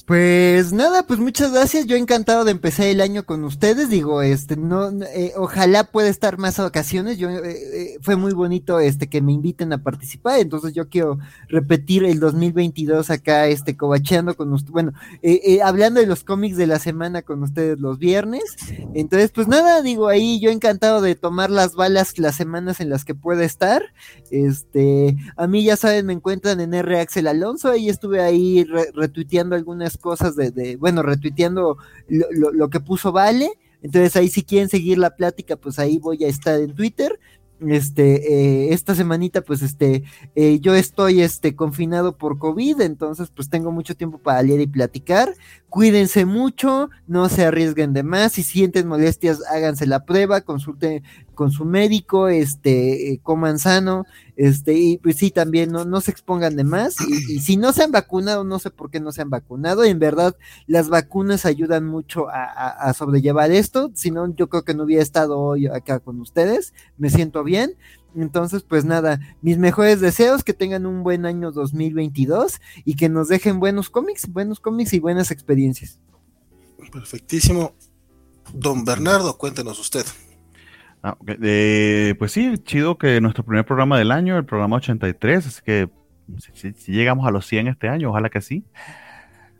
Pues 0.09 0.73
nada, 0.73 1.03
pues 1.05 1.19
muchas 1.19 1.53
gracias. 1.53 1.85
Yo 1.85 1.95
encantado 1.95 2.43
de 2.43 2.49
empezar 2.49 2.87
el 2.87 2.99
año 2.99 3.27
con 3.27 3.43
ustedes. 3.43 3.91
Digo, 3.91 4.23
este, 4.23 4.57
no, 4.57 4.89
eh, 5.03 5.33
ojalá 5.37 5.83
pueda 5.83 6.09
estar 6.09 6.39
más 6.39 6.57
ocasiones. 6.57 7.19
Yo 7.19 7.29
eh, 7.29 7.41
eh, 7.45 7.97
fue 8.01 8.15
muy 8.15 8.33
bonito, 8.33 8.79
este, 8.79 9.07
que 9.07 9.21
me 9.21 9.33
inviten 9.33 9.71
a 9.71 9.83
participar. 9.83 10.39
Entonces 10.39 10.73
yo 10.73 10.89
quiero 10.89 11.19
repetir 11.47 12.05
el 12.05 12.19
2022 12.19 13.11
acá, 13.11 13.45
este, 13.45 13.77
cobacheando 13.77 14.35
con 14.35 14.51
ustedes. 14.51 14.71
Bueno, 14.71 14.93
hablando 15.63 15.99
de 15.99 16.07
los 16.07 16.23
cómics 16.23 16.57
de 16.57 16.65
la 16.65 16.79
semana 16.79 17.21
con 17.21 17.43
ustedes 17.43 17.79
los 17.79 17.99
viernes. 17.99 18.43
Entonces, 18.95 19.29
pues 19.29 19.47
nada, 19.47 19.83
digo 19.83 20.07
ahí 20.07 20.39
yo 20.39 20.49
encantado 20.49 21.01
de 21.01 21.13
tomar 21.13 21.51
las 21.51 21.75
balas 21.75 22.17
las 22.17 22.33
semanas 22.33 22.79
en 22.79 22.89
las 22.89 23.05
que 23.05 23.13
pueda 23.13 23.45
estar. 23.45 23.83
Este, 24.31 25.17
a 25.37 25.45
mí 25.45 25.63
ya 25.63 25.77
saben, 25.77 26.07
me 26.07 26.13
encuentran 26.13 26.61
en 26.61 26.73
R 26.73 26.99
Axel 26.99 27.27
Alonso. 27.27 27.69
Ahí 27.69 27.89
estuve 27.89 28.21
ahí 28.21 28.63
retuiteando 28.95 29.55
algunas 29.55 29.98
cosas 29.99 30.35
de, 30.35 30.77
bueno, 30.77 31.03
retuiteando 31.03 31.77
lo, 32.07 32.51
lo, 32.51 32.69
que 32.69 32.79
puso 32.79 33.11
Vale. 33.11 33.51
Entonces 33.81 34.15
ahí 34.15 34.27
si 34.27 34.43
quieren 34.43 34.69
seguir 34.69 34.97
la 34.97 35.15
plática, 35.15 35.55
pues 35.55 35.79
ahí 35.79 35.99
voy 35.99 36.23
a 36.23 36.27
estar 36.27 36.59
en 36.59 36.75
Twitter. 36.75 37.19
Este, 37.67 38.33
eh, 38.33 38.73
esta 38.73 38.95
semanita, 38.95 39.41
pues 39.41 39.61
este, 39.61 40.03
eh, 40.35 40.59
yo 40.61 40.75
estoy 40.75 41.21
este, 41.21 41.55
confinado 41.55 42.17
por 42.17 42.37
COVID, 42.37 42.79
entonces 42.79 43.29
pues 43.35 43.49
tengo 43.49 43.71
mucho 43.71 43.95
tiempo 43.95 44.17
para 44.17 44.41
leer 44.41 44.61
y 44.61 44.67
platicar. 44.67 45.33
Cuídense 45.69 46.25
mucho, 46.25 46.89
no 47.07 47.29
se 47.29 47.45
arriesguen 47.45 47.93
de 47.93 48.01
más. 48.01 48.33
Si 48.33 48.43
sienten 48.43 48.87
molestias, 48.87 49.41
háganse 49.49 49.85
la 49.85 50.03
prueba, 50.03 50.41
consulten 50.41 51.03
con 51.35 51.51
su 51.51 51.63
médico, 51.63 52.27
este, 52.27 53.13
eh, 53.13 53.19
coman 53.23 53.59
sano, 53.59 54.05
este, 54.35 54.73
y 54.73 54.97
pues 54.97 55.17
sí, 55.17 55.31
también 55.31 55.71
no, 55.71 55.85
no 55.85 56.01
se 56.01 56.11
expongan 56.11 56.55
de 56.55 56.63
más. 56.63 56.95
Y, 57.07 57.39
si 57.39 57.55
no 57.55 57.71
se 57.71 57.83
han 57.83 57.91
vacunado, 57.91 58.43
no 58.43 58.57
sé 58.57 58.71
por 58.71 58.89
qué 58.89 58.99
no 58.99 59.11
se 59.11 59.21
han 59.21 59.29
vacunado. 59.29 59.83
En 59.83 59.99
verdad, 59.99 60.35
las 60.65 60.89
vacunas 60.89 61.45
ayudan 61.45 61.85
mucho 61.85 62.27
a, 62.29 62.91
sobrellevar 62.93 63.51
esto. 63.51 63.91
Si 63.93 64.11
no, 64.11 64.33
yo 64.35 64.49
creo 64.49 64.63
que 64.63 64.73
no 64.73 64.83
hubiera 64.83 65.03
estado 65.03 65.39
hoy 65.39 65.67
acá 65.67 65.99
con 65.99 66.19
ustedes. 66.19 66.73
Me 66.97 67.09
siento 67.09 67.43
bien. 67.43 67.75
Entonces, 68.15 68.63
pues 68.63 68.85
nada, 68.85 69.19
mis 69.41 69.57
mejores 69.57 69.99
deseos, 70.01 70.43
que 70.43 70.53
tengan 70.53 70.85
un 70.85 71.03
buen 71.03 71.25
año 71.25 71.51
2022 71.51 72.59
y 72.85 72.95
que 72.95 73.09
nos 73.09 73.27
dejen 73.27 73.59
buenos 73.59 73.89
cómics, 73.89 74.27
buenos 74.31 74.59
cómics 74.59 74.93
y 74.93 74.99
buenas 74.99 75.31
experiencias. 75.31 75.99
Perfectísimo. 76.91 77.73
Don 78.53 78.83
Bernardo, 78.83 79.37
cuéntenos 79.37 79.79
usted. 79.79 80.05
Ah, 81.03 81.17
pues 81.17 82.31
sí, 82.31 82.57
chido 82.63 82.97
que 82.97 83.21
nuestro 83.21 83.45
primer 83.45 83.65
programa 83.65 83.97
del 83.97 84.11
año, 84.11 84.37
el 84.37 84.45
programa 84.45 84.77
83, 84.77 85.47
así 85.47 85.61
que 85.63 85.89
si, 86.53 86.73
llegamos 86.91 87.25
a 87.27 87.31
los 87.31 87.45
100 87.45 87.67
este 87.67 87.87
año, 87.87 88.09
ojalá 88.09 88.29
que 88.29 88.41
sí. 88.41 88.65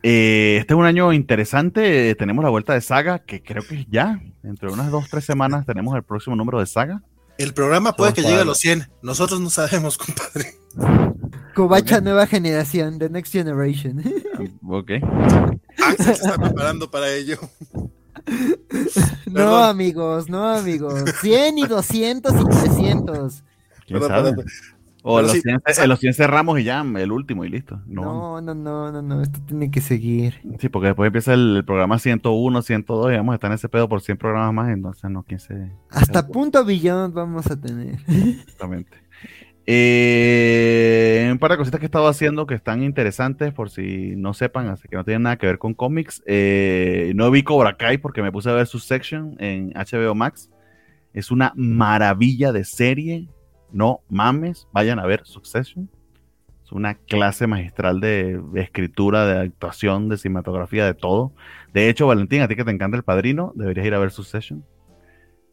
Eh, 0.03 0.57
este 0.59 0.73
es 0.73 0.77
un 0.77 0.85
año 0.85 1.13
interesante, 1.13 2.15
tenemos 2.15 2.43
la 2.43 2.49
vuelta 2.49 2.73
de 2.73 2.81
Saga, 2.81 3.19
que 3.19 3.41
creo 3.41 3.63
que 3.63 3.85
ya, 3.89 4.21
entre 4.43 4.69
unas 4.69 4.91
dos, 4.91 5.09
tres 5.09 5.25
semanas 5.25 5.65
tenemos 5.65 5.95
el 5.95 6.03
próximo 6.03 6.35
número 6.35 6.59
de 6.59 6.65
Saga. 6.65 7.01
El 7.39 7.53
programa 7.53 7.93
puede 7.93 8.13
que 8.13 8.21
llegue 8.21 8.41
a 8.41 8.43
los 8.43 8.57
100, 8.57 8.89
nosotros 9.01 9.39
no 9.39 9.49
sabemos, 9.49 9.97
compadre. 9.97 10.59
Covacha 11.55 12.01
nueva 12.01 12.27
generación, 12.27 12.99
The 12.99 13.09
Next 13.09 13.31
Generation. 13.31 14.03
ok. 14.67 14.91
Ah, 15.81 15.93
se 15.97 16.11
está 16.11 16.37
preparando 16.37 16.91
para 16.91 17.13
ello. 17.13 17.39
No, 19.25 19.57
amigos, 19.63 20.29
no, 20.29 20.49
amigos. 20.49 21.05
100 21.21 21.57
y 21.59 21.65
200 21.65 22.33
y 22.33 22.45
300. 22.45 23.43
O 25.11 25.21
los, 25.21 25.31
100, 25.31 25.61
los 25.87 25.99
100 25.99 26.13
cerramos 26.13 26.59
y 26.59 26.63
ya, 26.63 26.81
el 26.81 27.11
último 27.11 27.43
y 27.45 27.49
listo. 27.49 27.81
No. 27.87 28.41
no, 28.41 28.53
no, 28.53 28.91
no, 28.91 29.01
no, 29.01 29.21
esto 29.21 29.39
tiene 29.45 29.71
que 29.71 29.81
seguir. 29.81 30.35
Sí, 30.59 30.69
porque 30.69 30.87
después 30.87 31.07
empieza 31.07 31.33
el, 31.33 31.63
programa 31.65 31.97
101, 31.97 32.61
102 32.61 33.11
y 33.11 33.15
vamos 33.15 33.33
a 33.33 33.35
estar 33.35 33.49
en 33.49 33.55
ese 33.55 33.69
pedo 33.69 33.89
por 33.89 34.01
100 34.01 34.17
programas 34.17 34.53
más, 34.53 34.69
entonces 34.69 35.09
no, 35.09 35.23
quién 35.23 35.39
se... 35.39 35.71
Hasta 35.89 36.27
punto 36.27 36.63
billón 36.63 37.13
vamos 37.13 37.49
a 37.49 37.59
tener. 37.59 37.99
Exactamente. 38.07 38.97
Eh, 39.71 41.29
un 41.31 41.37
par 41.37 41.51
de 41.51 41.57
cositas 41.57 41.79
que 41.79 41.85
he 41.85 41.87
estado 41.87 42.07
haciendo 42.07 42.47
que 42.47 42.55
están 42.55 42.81
interesantes, 42.81 43.53
por 43.53 43.69
si 43.69 44.15
no 44.15 44.33
sepan, 44.33 44.67
así 44.67 44.87
que 44.87 44.95
no 44.95 45.03
tienen 45.03 45.23
nada 45.23 45.37
que 45.37 45.45
ver 45.45 45.59
con 45.59 45.75
cómics. 45.75 46.23
Eh, 46.25 47.13
no 47.15 47.29
vi 47.29 47.43
Cobra 47.43 47.77
Kai 47.77 47.99
porque 47.99 48.23
me 48.23 48.31
puse 48.31 48.49
a 48.49 48.53
ver 48.53 48.65
su 48.65 48.79
section 48.79 49.35
en 49.39 49.71
HBO 49.73 50.15
Max. 50.15 50.49
Es 51.13 51.29
una 51.29 51.53
maravilla 51.55 52.51
de 52.51 52.63
serie. 52.63 53.27
No 53.71 54.01
mames, 54.09 54.67
vayan 54.71 54.99
a 54.99 55.05
ver 55.05 55.21
Succession. 55.25 55.89
Es 56.63 56.71
una 56.71 56.95
clase 56.95 57.47
magistral 57.47 57.99
de, 57.99 58.41
escritura, 58.55 59.25
de 59.25 59.47
actuación, 59.47 60.09
de 60.09 60.17
cinematografía, 60.17 60.85
de 60.85 60.93
todo. 60.93 61.31
De 61.73 61.89
hecho, 61.89 62.07
Valentín, 62.07 62.41
a 62.41 62.47
ti 62.47 62.55
que 62.55 62.63
te 62.63 62.71
encanta 62.71 62.97
el 62.97 63.03
padrino, 63.03 63.53
deberías 63.55 63.87
ir 63.87 63.93
a 63.93 63.99
ver 63.99 64.11
Succession. 64.11 64.63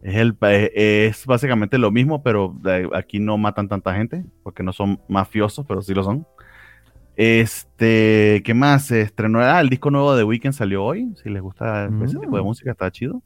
Es, 0.03 0.17
el, 0.17 0.37
es 0.43 1.25
básicamente 1.25 1.79
lo 1.79 1.91
mismo, 1.91 2.23
pero 2.23 2.55
aquí 2.95 3.19
no 3.19 3.39
matan 3.39 3.69
tanta 3.69 3.95
gente, 3.95 4.25
porque 4.43 4.63
no 4.63 4.73
son 4.73 5.01
mafiosos, 5.09 5.65
pero 5.67 5.81
sí 5.81 5.95
lo 5.95 6.05
son. 6.05 6.27
Este, 7.17 8.43
¿qué 8.45 8.53
más? 8.53 8.87
Se 8.87 9.01
estrenó 9.01 9.41
ah, 9.41 9.61
el 9.61 9.71
disco 9.71 9.91
nuevo 9.91 10.15
de 10.15 10.25
Weekend 10.25 10.55
salió 10.55 10.85
hoy. 10.85 11.15
Si 11.23 11.31
les 11.31 11.41
gusta 11.41 11.89
ese 12.05 12.19
tipo 12.19 12.37
de 12.37 12.43
mm. 12.43 12.47
música, 12.47 12.71
está 12.73 12.91
chido. 12.91 13.23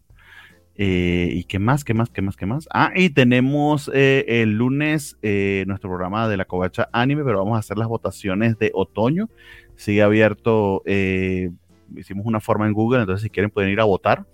Eh, 0.76 1.28
¿Y 1.32 1.44
qué 1.44 1.58
más? 1.58 1.84
¿Qué 1.84 1.94
más? 1.94 2.10
¿Qué 2.10 2.22
más? 2.22 2.36
¿Qué 2.36 2.46
más? 2.46 2.68
Ah, 2.72 2.92
y 2.94 3.10
tenemos 3.10 3.90
eh, 3.92 4.24
el 4.28 4.56
lunes 4.56 5.18
eh, 5.22 5.64
nuestro 5.66 5.90
programa 5.90 6.28
de 6.28 6.36
la 6.36 6.46
Covacha 6.46 6.88
Anime, 6.92 7.24
pero 7.24 7.38
vamos 7.38 7.56
a 7.56 7.60
hacer 7.60 7.76
las 7.76 7.88
votaciones 7.88 8.58
de 8.58 8.70
otoño. 8.74 9.28
Sigue 9.76 10.02
abierto, 10.02 10.82
hicimos 10.86 12.26
una 12.26 12.40
forma 12.40 12.66
en 12.66 12.74
Google, 12.74 13.00
entonces 13.00 13.22
si 13.22 13.30
quieren 13.30 13.50
pueden 13.50 13.70
ir 13.70 13.80
a 13.80 13.84
votar 13.84 14.26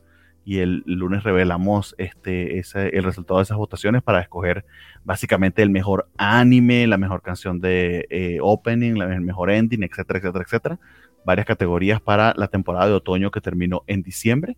y 0.47 0.60
el 0.60 0.84
lunes 0.86 1.24
revelamos 1.24 1.97
este, 1.98 2.60
el 2.60 3.02
resultado 3.02 3.40
de 3.40 3.42
esas 3.42 3.56
votaciones 3.56 4.00
para 4.05 4.20
escoger 4.20 4.65
básicamente 5.02 5.60
el 5.60 5.70
mejor 5.70 6.08
anime, 6.16 6.86
la 6.86 6.98
mejor 6.98 7.20
canción 7.20 7.60
de 7.60 8.06
eh, 8.10 8.39
opening, 8.40 9.02
el 9.02 9.23
mejor 9.23 9.50
ending, 9.50 9.82
etcétera, 9.82 10.20
etcétera, 10.20 10.44
etcétera. 10.44 10.81
Varias 11.24 11.47
categorías 11.47 12.00
para 12.00 12.32
la 12.36 12.47
temporada 12.47 12.86
de 12.86 12.92
otoño 12.92 13.32
que 13.32 13.40
terminó 13.40 13.82
en 13.89 14.05
diciembre. 14.05 14.56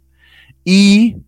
Y 0.62 1.22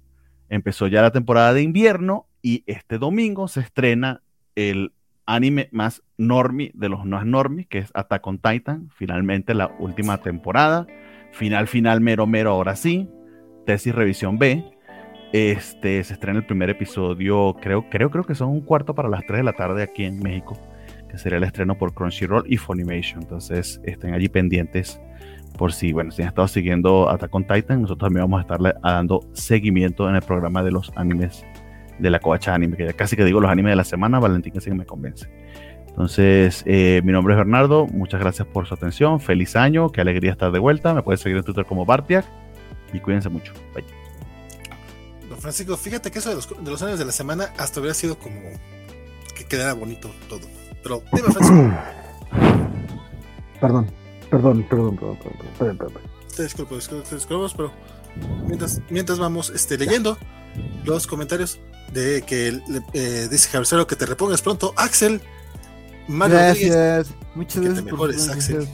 empezó 0.51 0.87
ya 0.87 1.01
la 1.01 1.11
temporada 1.11 1.55
de 1.55 1.63
invierno 1.63 2.27
y 2.43 2.63
este 2.67 2.99
domingo 2.99 3.49
se 3.49 3.61
estrena 3.61 4.23
el 4.55 4.93
anime 5.25 5.69
más 5.73 6.03
normie 6.19 6.73
de 6.75 6.91
los 6.91 7.07
no 7.07 7.25
normie, 7.25 7.65
que 7.65 7.79
es 7.79 7.91
Attack 7.95 8.27
on 8.27 8.39
Titan, 8.39 8.91
finalmente 8.95 9.55
la 9.55 9.75
última 9.79 10.19
temporada. 10.19 10.87
Final, 11.33 11.69
final, 11.69 12.01
mero, 12.01 12.27
mero, 12.27 12.51
ahora 12.51 12.77
sí 12.77 13.09
tesis 13.71 13.95
revisión 13.95 14.39
B. 14.39 14.65
Este 15.33 16.03
se 16.03 16.15
estrena 16.15 16.41
el 16.41 16.47
primer 16.47 16.71
episodio, 16.71 17.55
creo, 17.61 17.89
creo, 17.89 18.11
creo 18.11 18.25
que 18.25 18.35
son 18.35 18.49
un 18.49 18.63
cuarto 18.63 18.95
para 18.95 19.09
las 19.09 19.25
3 19.27 19.39
de 19.39 19.45
la 19.45 19.53
tarde 19.53 19.85
aquí 19.85 20.05
en 20.05 20.19
México, 20.19 20.59
que 21.09 21.19
sería 21.19 21.39
el 21.39 21.45
estreno 21.45 21.79
por 21.79 21.95
Crunchyroll 21.95 22.45
y 22.53 22.57
Funimation. 22.57 23.23
Entonces 23.23 23.81
estén 23.85 24.13
allí 24.13 24.29
pendientes 24.29 25.01
por 25.61 25.75
si, 25.75 25.93
bueno, 25.93 26.11
si 26.11 26.23
han 26.23 26.29
estado 26.29 26.49
siguiendo 26.49 27.11
Attack 27.11 27.35
on 27.35 27.47
Titan, 27.47 27.83
nosotros 27.83 28.09
también 28.09 28.25
vamos 28.25 28.39
a 28.39 28.41
estarle 28.41 28.73
dando 28.83 29.21
seguimiento 29.35 30.09
en 30.09 30.15
el 30.15 30.23
programa 30.23 30.63
de 30.63 30.71
los 30.71 30.91
animes 30.97 31.45
de 31.99 32.09
la 32.09 32.19
Coacha 32.19 32.55
Anime, 32.55 32.79
que 32.79 32.87
ya 32.87 32.95
casi 32.95 33.15
que 33.15 33.27
digo 33.27 33.43
los 33.43 33.51
animes 33.51 33.73
de 33.73 33.77
la 33.77 33.85
semana, 33.85 34.19
Valentín 34.19 34.55
que 34.55 34.61
sí 34.63 34.71
me 34.71 34.87
convence. 34.87 35.29
Entonces, 35.87 36.63
eh, 36.65 37.03
mi 37.05 37.13
nombre 37.13 37.35
es 37.35 37.39
Bernardo, 37.39 37.87
muchas 37.89 38.21
gracias 38.21 38.49
por 38.49 38.67
su 38.67 38.73
atención, 38.73 39.21
feliz 39.21 39.55
año, 39.55 39.91
qué 39.91 40.01
alegría 40.01 40.33
estar 40.33 40.51
de 40.51 40.59
vuelta, 40.59 40.95
me 40.95 41.03
puedes 41.03 41.21
seguir 41.21 41.37
en 41.37 41.45
Twitter 41.45 41.67
como 41.67 41.85
Bartiak 41.85 42.25
y 42.95 43.01
cuídense 43.01 43.29
mucho. 43.29 43.53
Bye. 43.75 43.85
Don 45.29 45.39
Francisco, 45.39 45.77
fíjate 45.77 46.11
que 46.11 46.21
eso 46.21 46.31
de 46.31 46.37
los, 46.37 46.49
de 46.49 46.71
los 46.71 46.83
años 46.83 46.99
de 46.99 47.05
la 47.05 47.13
semana 47.13 47.51
hasta 47.59 47.81
hubiera 47.81 47.93
sido 47.93 48.19
como 48.19 48.41
que 49.37 49.45
quedara 49.45 49.75
bonito 49.75 50.11
todo. 50.27 50.49
Pero 50.83 51.03
dime, 51.13 51.29
Francisco. 51.31 51.71
Perdón, 53.61 54.00
perdón, 54.31 54.67
perdón, 54.69 54.97
perdón, 54.97 55.19
perdón, 55.59 55.77
perdón, 55.77 56.03
Te 56.35 56.43
disculpo, 56.45 56.79
te 56.79 57.15
disculpo, 57.15 57.49
pero 57.57 57.73
mientras, 58.47 58.81
mientras 58.91 59.19
vamos 59.19 59.51
este, 59.51 59.77
leyendo 59.77 60.17
los 60.85 61.07
comentarios 61.07 61.61
de 61.93 62.23
que 62.23 62.61
eh, 62.93 63.29
dice 63.31 63.49
Javier 63.51 63.87
que 63.87 63.97
te 63.97 64.07
repongas 64.07 64.43
pronto. 64.43 64.73
Axel, 64.77 65.21
Mario 66.09 66.37
gracias. 66.37 67.09
Muchas 67.35 67.63
gracias. 67.63 67.85
te 67.85 67.91
mejores, 67.91 68.29
Axel. 68.29 68.69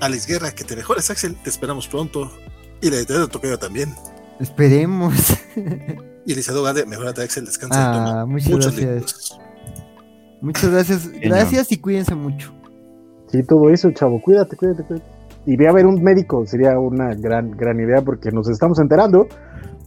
Alex 0.00 0.26
Guerra, 0.26 0.52
que 0.52 0.64
te 0.64 0.76
mejores, 0.76 1.10
Axel. 1.10 1.36
Te 1.36 1.50
esperamos 1.50 1.88
pronto. 1.88 2.32
Y 2.80 2.90
la 2.90 2.96
de 2.96 3.04
Toqueo 3.04 3.58
también. 3.58 3.94
Esperemos. 4.40 5.14
Y 6.24 6.34
Elisado 6.34 6.62
Gade, 6.62 6.86
mejorate 6.86 7.20
Axel, 7.20 7.44
descansa. 7.44 8.20
Ah, 8.20 8.26
muchas 8.26 8.76
gracias. 8.76 9.38
Muchas 10.40 10.70
gracias. 10.70 11.08
Gracias 11.08 11.72
y 11.72 11.78
cuídense 11.78 12.14
mucho. 12.14 12.54
Sí, 13.32 13.42
todo 13.42 13.70
eso, 13.70 13.90
chavo. 13.92 14.20
Cuídate, 14.20 14.56
cuídate, 14.56 14.84
cuídate. 14.84 15.06
Y 15.46 15.56
ve 15.56 15.66
a 15.66 15.72
ver 15.72 15.86
un 15.86 16.02
médico, 16.02 16.46
sería 16.46 16.78
una 16.78 17.14
gran, 17.14 17.50
gran 17.52 17.80
idea 17.80 18.02
porque 18.02 18.30
nos 18.30 18.48
estamos 18.48 18.78
enterando 18.78 19.26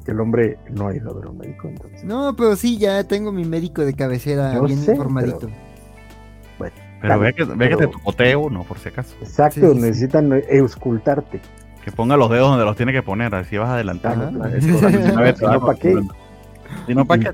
que 0.03 0.11
el 0.11 0.19
hombre 0.19 0.57
no 0.71 0.87
ha 0.87 0.95
ido 0.95 1.11
a 1.11 1.13
ver 1.13 1.27
un 1.27 1.37
médico. 1.37 1.67
Entonces. 1.67 2.03
No, 2.03 2.35
pero 2.35 2.55
sí, 2.55 2.77
ya 2.77 3.03
tengo 3.05 3.31
mi 3.31 3.45
médico 3.45 3.85
de 3.85 3.93
cabecera 3.93 4.59
bien 4.61 4.79
informadito. 4.79 5.47
bueno, 6.57 6.75
pero 7.01 7.19
ve 7.19 7.33
que, 7.33 7.45
ve 7.45 7.69
que 7.69 7.77
te 7.77 7.87
tocoteo, 7.87 8.49
no, 8.49 8.63
por 8.63 8.79
si 8.79 8.89
acaso. 8.89 9.15
Exacto, 9.21 9.73
necesitan 9.75 10.31
auscultarte. 10.59 11.39
Que 11.83 11.91
ponga 11.91 12.17
los 12.17 12.31
dedos 12.31 12.49
donde 12.49 12.65
los 12.65 12.75
tiene 12.75 12.91
que 12.91 13.03
poner, 13.03 13.33
así 13.35 13.57
vas 13.57 13.69
adelantando. 13.69 14.39
¿Para 14.39 15.75
qué? 15.75 16.01
Y 16.87 16.95
no 16.95 17.05
para 17.05 17.21
qué. 17.21 17.31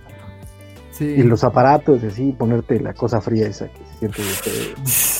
Y 0.99 1.23
los 1.23 1.43
aparatos, 1.43 2.03
así, 2.03 2.33
ponerte 2.33 2.79
la 2.79 2.93
cosa 2.93 3.21
fría 3.21 3.47
esa 3.47 3.67
que 3.69 3.79
se 3.85 3.97
siente. 3.97 4.21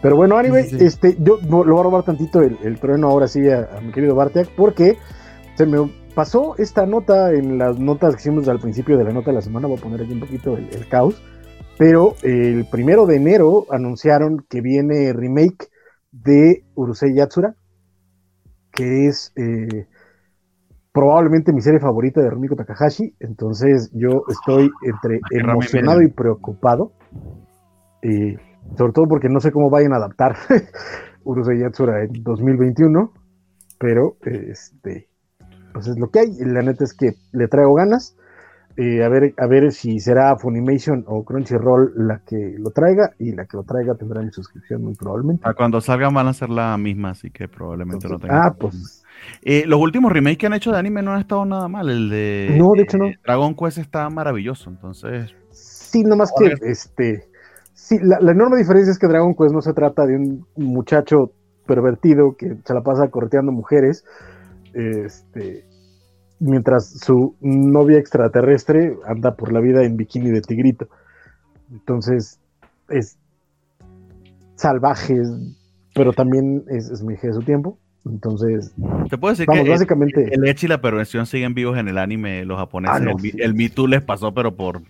Pero 0.00 0.16
bueno, 0.16 0.36
anyway, 0.36 0.66
este, 0.80 1.16
yo 1.20 1.38
lo 1.48 1.62
voy 1.62 1.80
a 1.80 1.82
robar 1.84 2.02
tantito 2.02 2.40
el, 2.42 2.78
trueno 2.80 3.08
ahora 3.08 3.28
sí 3.28 3.48
a, 3.48 3.68
mi 3.80 3.92
querido 3.92 4.16
Bartek, 4.16 4.48
porque 4.56 4.98
se 5.56 5.64
me 5.64 5.88
pasó 6.14 6.56
esta 6.58 6.86
nota 6.86 7.32
en 7.32 7.58
las 7.58 7.78
notas 7.78 8.16
que 8.16 8.22
hicimos 8.22 8.48
al 8.48 8.58
principio 8.58 8.98
de 8.98 9.04
la 9.04 9.12
nota 9.12 9.30
de 9.30 9.36
la 9.36 9.42
semana, 9.42 9.68
voy 9.68 9.78
a 9.78 9.80
poner 9.80 10.02
aquí 10.02 10.12
un 10.12 10.20
poquito 10.20 10.56
el 10.56 10.88
caos, 10.88 11.22
pero 11.78 12.16
el 12.22 12.66
primero 12.70 13.06
de 13.06 13.16
enero 13.16 13.66
anunciaron 13.70 14.44
que 14.48 14.60
viene 14.60 15.12
remake 15.12 15.68
de 16.10 16.64
Urusei 16.74 17.14
Yatsura, 17.14 17.54
que 18.72 19.06
es 19.06 19.32
eh, 19.36 19.86
probablemente 20.92 21.52
mi 21.52 21.60
serie 21.60 21.80
favorita 21.80 22.20
de 22.20 22.30
Rumiko 22.30 22.56
Takahashi. 22.56 23.14
Entonces 23.20 23.90
yo 23.92 24.24
estoy 24.28 24.70
entre 24.82 25.20
emocionado 25.30 26.02
y 26.02 26.08
preocupado. 26.08 26.92
Y 28.02 28.36
sobre 28.76 28.92
todo 28.92 29.06
porque 29.08 29.28
no 29.28 29.40
sé 29.40 29.52
cómo 29.52 29.70
vayan 29.70 29.92
a 29.92 29.96
adaptar 29.96 30.36
Urusei 31.24 31.60
Yatsura 31.60 32.02
en 32.04 32.22
2021. 32.22 33.12
Pero 33.78 34.16
este, 34.22 35.08
pues 35.72 35.88
es 35.88 35.98
lo 35.98 36.08
que 36.08 36.20
hay. 36.20 36.28
La 36.40 36.62
neta 36.62 36.84
es 36.84 36.94
que 36.94 37.14
le 37.32 37.48
traigo 37.48 37.74
ganas. 37.74 38.16
Eh, 38.76 39.04
a, 39.04 39.08
ver, 39.10 39.34
a 39.36 39.46
ver 39.46 39.70
si 39.70 39.98
será 39.98 40.34
Funimation 40.38 41.04
o 41.06 41.24
Crunchyroll 41.24 41.92
la 41.94 42.22
que 42.24 42.54
lo 42.58 42.70
traiga 42.70 43.10
y 43.18 43.32
la 43.32 43.44
que 43.44 43.58
lo 43.58 43.64
traiga 43.64 43.94
tendrá 43.94 44.22
mi 44.22 44.30
suscripción 44.30 44.82
muy 44.82 44.94
probablemente. 44.94 45.46
A 45.46 45.52
cuando 45.52 45.80
salgan 45.80 46.14
van 46.14 46.28
a 46.28 46.32
ser 46.32 46.48
la 46.48 46.78
misma, 46.78 47.10
así 47.10 47.30
que 47.30 47.48
probablemente 47.48 48.08
lo 48.08 48.18
tengan. 48.18 48.40
Ah, 48.46 48.54
pues. 48.58 49.04
Eh, 49.42 49.64
los 49.66 49.78
últimos 49.78 50.10
remakes 50.10 50.38
que 50.38 50.46
han 50.46 50.54
hecho 50.54 50.72
de 50.72 50.78
anime 50.78 51.02
no 51.02 51.12
han 51.12 51.20
estado 51.20 51.44
nada 51.44 51.68
mal. 51.68 51.90
El 51.90 52.08
de, 52.08 52.56
no, 52.58 52.70
de 52.74 52.82
hecho 52.82 52.96
no. 52.96 53.10
Dragon 53.22 53.54
Quest 53.54 53.78
está 53.78 54.08
maravilloso, 54.08 54.70
entonces. 54.70 55.34
Sí, 55.50 56.02
nomás 56.02 56.32
que 56.38 56.54
este. 56.62 57.24
Sí, 57.92 57.98
la, 58.00 58.20
la 58.20 58.32
enorme 58.32 58.56
diferencia 58.56 58.90
es 58.90 58.98
que 58.98 59.06
Dragon 59.06 59.34
Quest 59.34 59.52
no 59.52 59.60
se 59.60 59.74
trata 59.74 60.06
de 60.06 60.16
un 60.16 60.46
muchacho 60.56 61.32
pervertido 61.66 62.36
que 62.36 62.56
se 62.64 62.74
la 62.74 62.82
pasa 62.82 63.08
corteando 63.08 63.52
mujeres. 63.52 64.04
Este 64.72 65.64
mientras 66.42 66.98
su 66.98 67.36
novia 67.40 67.98
extraterrestre 67.98 68.96
anda 69.06 69.36
por 69.36 69.52
la 69.52 69.60
vida 69.60 69.84
en 69.84 69.96
bikini 69.96 70.30
de 70.30 70.40
tigrito. 70.40 70.88
Entonces 71.70 72.40
es 72.88 73.16
salvaje, 74.56 75.22
pero 75.94 76.12
también 76.12 76.64
es, 76.68 77.02
muy 77.02 77.16
de 77.16 77.32
su 77.32 77.42
tiempo. 77.42 77.78
Entonces, 78.04 78.74
te 79.08 79.16
puedo 79.16 79.32
decir 79.32 79.46
que 79.46 79.68
básicamente, 79.68 80.34
el, 80.34 80.48
hecho 80.48 80.66
y 80.66 80.68
la 80.68 80.80
perversión 80.80 81.24
siguen 81.26 81.54
vivos 81.54 81.78
en 81.78 81.86
el 81.86 81.98
anime, 81.98 82.44
los 82.44 82.58
japoneses. 82.58 83.00
Ah, 83.00 83.14
el, 83.38 83.54
Me 83.54 83.68
Too 83.68 83.86
les 83.86 84.02
pasó, 84.02 84.34
pero 84.34 84.56
por. 84.56 84.82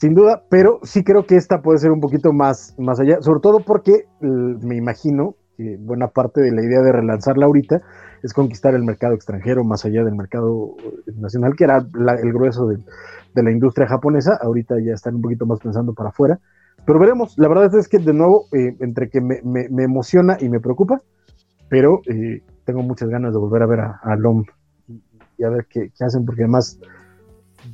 Sin 0.00 0.14
duda, 0.14 0.44
pero 0.48 0.80
sí 0.82 1.04
creo 1.04 1.26
que 1.26 1.36
esta 1.36 1.60
puede 1.60 1.78
ser 1.78 1.90
un 1.90 2.00
poquito 2.00 2.32
más, 2.32 2.74
más 2.78 2.98
allá, 3.00 3.20
sobre 3.20 3.40
todo 3.40 3.60
porque 3.60 4.06
me 4.20 4.74
imagino 4.74 5.34
que 5.58 5.76
buena 5.78 6.08
parte 6.08 6.40
de 6.40 6.52
la 6.52 6.64
idea 6.64 6.80
de 6.80 6.90
relanzarla 6.90 7.44
ahorita 7.44 7.82
es 8.22 8.32
conquistar 8.32 8.74
el 8.74 8.82
mercado 8.82 9.12
extranjero 9.12 9.62
más 9.62 9.84
allá 9.84 10.02
del 10.02 10.14
mercado 10.14 10.74
nacional, 11.18 11.54
que 11.54 11.64
era 11.64 11.76
el 11.78 12.32
grueso 12.32 12.66
de, 12.66 12.78
la 13.34 13.50
industria 13.50 13.86
japonesa. 13.88 14.38
Ahorita 14.40 14.76
ya 14.82 14.94
están 14.94 15.16
un 15.16 15.22
poquito 15.22 15.44
más 15.44 15.60
pensando 15.60 15.92
para 15.92 16.08
afuera. 16.08 16.38
Pero 16.86 16.98
veremos, 16.98 17.36
la 17.36 17.48
verdad 17.48 17.74
es 17.74 17.86
que 17.86 17.98
de 17.98 18.14
nuevo, 18.14 18.46
eh, 18.52 18.74
entre 18.80 19.10
que 19.10 19.20
me, 19.20 19.38
emociona 19.84 20.38
y 20.40 20.48
me 20.48 20.60
preocupa, 20.60 21.02
pero 21.68 22.00
eh, 22.06 22.42
tengo 22.64 22.80
muchas 22.82 23.10
ganas 23.10 23.34
de 23.34 23.38
volver 23.38 23.62
a 23.62 23.66
ver 23.66 23.80
a, 23.80 24.16
LOM 24.16 24.44
y, 25.36 25.44
a 25.44 25.50
ver 25.50 25.66
qué, 25.68 25.90
hacen, 26.00 26.24
porque 26.24 26.44
además 26.44 26.78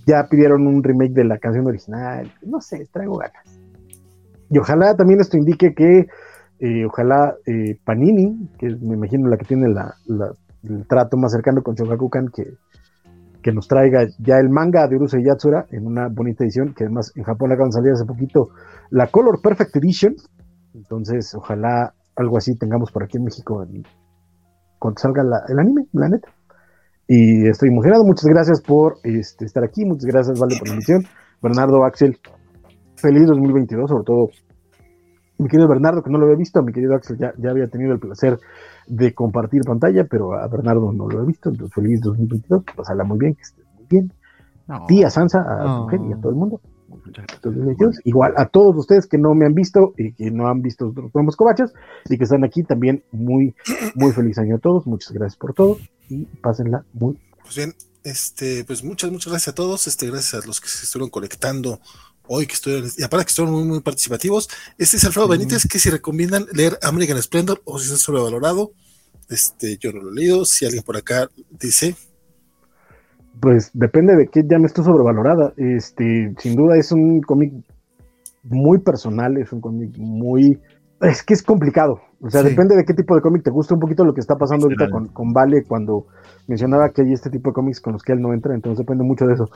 ya 0.07 0.29
pidieron 0.29 0.67
un 0.67 0.83
remake 0.83 1.13
de 1.13 1.25
la 1.25 1.39
canción 1.39 1.67
original. 1.67 2.33
No 2.43 2.61
sé, 2.61 2.87
traigo 2.93 3.19
ganas. 3.19 3.61
Y 4.49 4.59
ojalá 4.59 4.97
también 4.97 5.21
esto 5.21 5.37
indique 5.37 5.75
que, 5.75 6.07
eh, 6.61 6.85
ojalá 6.87 7.35
eh, 7.45 7.79
Panini, 7.85 8.49
que 8.59 8.69
me 8.69 8.95
imagino 8.95 9.29
la 9.29 9.37
que 9.37 9.45
tiene 9.45 9.67
el 9.67 10.87
trato 10.87 11.17
más 11.17 11.33
cercano 11.33 11.63
con 11.63 11.75
Shogakukan, 11.75 12.29
que, 12.29 12.55
que 13.43 13.53
nos 13.53 13.67
traiga 13.67 14.07
ya 14.19 14.39
el 14.39 14.49
manga 14.49 14.87
de 14.87 14.97
Urusei 14.97 15.25
Yatsura 15.25 15.67
en 15.71 15.87
una 15.87 16.09
bonita 16.09 16.45
edición, 16.45 16.73
que 16.73 16.85
además 16.85 17.13
en 17.17 17.25
Japón 17.25 17.53
acaban 17.53 17.71
de 17.71 17.75
salir 17.75 17.93
hace 17.93 18.05
poquito 18.05 18.51
la 18.91 19.09
Color 19.09 19.43
Perfect 19.43 19.75
Edition. 19.77 20.15
Entonces, 20.75 21.35
ojalá 21.35 21.95
algo 22.15 22.39
así 22.39 22.57
tengamos 22.57 22.93
por 22.93 23.03
aquí 23.03 23.17
en 23.17 23.25
México 23.25 23.67
cuando 24.79 24.99
salga 25.01 25.23
el 25.49 25.59
anime, 25.59 25.87
la 25.93 26.09
neta. 26.09 26.29
Y 27.09 27.47
estoy 27.47 27.69
emocionado. 27.69 28.05
Muchas 28.05 28.25
gracias 28.25 28.61
por 28.61 28.99
este, 29.05 29.45
estar 29.45 29.63
aquí. 29.63 29.85
Muchas 29.85 30.07
gracias, 30.07 30.39
Vale, 30.39 30.57
por 30.59 30.69
la 30.69 30.75
emisión. 30.75 31.05
Bernardo, 31.41 31.85
Axel, 31.85 32.19
feliz 32.97 33.27
2022, 33.27 33.89
sobre 33.89 34.05
todo 34.05 34.31
mi 35.39 35.49
querido 35.49 35.69
Bernardo, 35.69 36.03
que 36.03 36.11
no 36.11 36.19
lo 36.19 36.25
había 36.25 36.37
visto, 36.37 36.63
mi 36.63 36.73
querido 36.73 36.95
Axel 36.95 37.19
ya, 37.19 37.35
ya 37.37 37.51
había 37.51 37.69
tenido 37.69 37.93
el 37.93 37.99
placer 37.99 38.39
de 38.87 39.13
compartir 39.13 39.63
pantalla, 39.63 40.05
pero 40.05 40.33
a 40.33 40.49
Bernardo 40.49 40.93
no 40.93 41.09
lo 41.09 41.23
he 41.23 41.27
visto, 41.27 41.51
entonces 41.51 41.75
feliz 41.75 42.01
2022, 42.01 42.65
pasarla 42.75 43.05
muy 43.05 43.19
bien, 43.19 43.35
que 43.35 43.43
estés 43.43 43.67
muy 43.77 43.87
bien. 43.89 44.13
No. 44.67 44.87
Tía 44.87 45.11
Sansa, 45.11 45.45
a 45.47 45.83
mujer 45.83 46.01
y 46.09 46.13
a 46.13 46.17
todo 46.17 46.31
el 46.31 46.37
mundo. 46.37 46.61
Igual 48.05 48.33
a 48.37 48.47
todos 48.47 48.77
ustedes 48.77 49.07
que 49.07 49.19
no 49.19 49.35
me 49.35 49.45
han 49.45 49.55
visto 49.55 49.93
y 49.97 50.13
que 50.13 50.31
no 50.31 50.49
han 50.49 50.63
visto 50.63 50.93
los 50.97 51.13
promos 51.13 51.37
cobachas 51.37 51.73
y 52.09 52.17
que 52.17 52.25
están 52.25 52.43
aquí 52.43 52.65
también 52.65 53.05
muy, 53.13 53.55
muy 53.95 54.13
feliz 54.13 54.39
año 54.39 54.57
a 54.57 54.59
todos. 54.59 54.87
Muchas 54.87 55.13
gracias 55.13 55.37
por 55.37 55.55
todo 55.55 55.77
y 56.09 56.25
pásenla 56.43 56.85
muy. 56.93 57.19
Pues 57.43 57.57
bien, 57.57 57.75
este, 58.05 58.65
pues 58.65 58.85
muchas, 58.85 59.11
muchas 59.11 59.33
gracias 59.33 59.49
a 59.49 59.55
todos. 59.55 59.87
Este, 59.87 60.07
gracias 60.07 60.43
a 60.43 60.47
los 60.47 60.61
que 60.61 60.69
se 60.69 60.85
estuvieron 60.85 61.11
conectando 61.11 61.81
hoy, 62.29 62.47
que 62.47 62.55
estuvieron, 62.55 62.91
y 62.97 63.03
aparte 63.03 63.27
que 63.27 63.31
estuvieron 63.31 63.59
muy, 63.59 63.69
muy 63.69 63.81
participativos. 63.81 64.49
Este 64.79 64.97
es 64.97 65.05
Alfredo 65.05 65.29
Benítez, 65.29 65.67
que 65.67 65.79
si 65.79 65.91
recomiendan 65.91 66.47
leer 66.53 66.79
American 66.83 67.21
Splendor 67.23 67.63
o 67.65 67.79
si 67.79 67.87
está 67.87 67.99
sobrevalorado, 67.99 68.73
este, 69.29 69.77
yo 69.79 69.93
no 69.93 70.03
lo 70.03 70.11
he 70.11 70.15
leído. 70.15 70.45
Si 70.45 70.65
alguien 70.65 70.83
por 70.83 70.97
acá 70.97 71.29
dice. 71.59 71.97
Pues 73.41 73.71
depende 73.75 74.17
de 74.17 74.29
qué 74.29 74.45
llames 74.47 74.73
tú 74.73 74.83
sobrevalorada. 74.83 75.53
Este, 75.57 76.35
sin 76.39 76.57
duda 76.57 76.77
es 76.77 76.93
un 76.93 77.21
cómic 77.21 77.53
muy 78.45 78.79
personal, 78.79 79.37
es 79.37 79.53
un 79.53 79.61
cómic 79.61 79.97
muy. 79.99 80.59
Es 81.01 81.23
que 81.23 81.35
es 81.35 81.43
complicado. 81.43 82.01
O 82.21 82.31
sea, 82.31 82.43
depende 82.43 82.75
de 82.75 82.85
qué 82.85 82.95
tipo 82.95 83.15
de 83.15 83.21
cómic 83.21 83.43
te 83.43 83.51
gusta 83.51 83.75
un 83.75 83.81
poquito 83.81 84.05
lo 84.05 84.15
que 84.15 84.21
está 84.21 84.37
pasando 84.37 84.67
ahorita 84.67 84.89
con, 84.91 85.09
con 85.09 85.33
Vale 85.33 85.65
cuando 85.65 86.07
mencionaba 86.47 86.89
que 86.89 87.03
hay 87.03 87.13
este 87.13 87.29
tipo 87.29 87.51
de 87.51 87.55
cómics 87.55 87.81
con 87.81 87.93
los 87.93 88.03
que 88.03 88.13
él 88.13 88.23
no 88.23 88.33
entra, 88.33 88.55
entonces 88.55 88.79
depende 88.79 89.05
mucho 89.05 89.27
de 89.27 89.35
eso. 89.35 89.51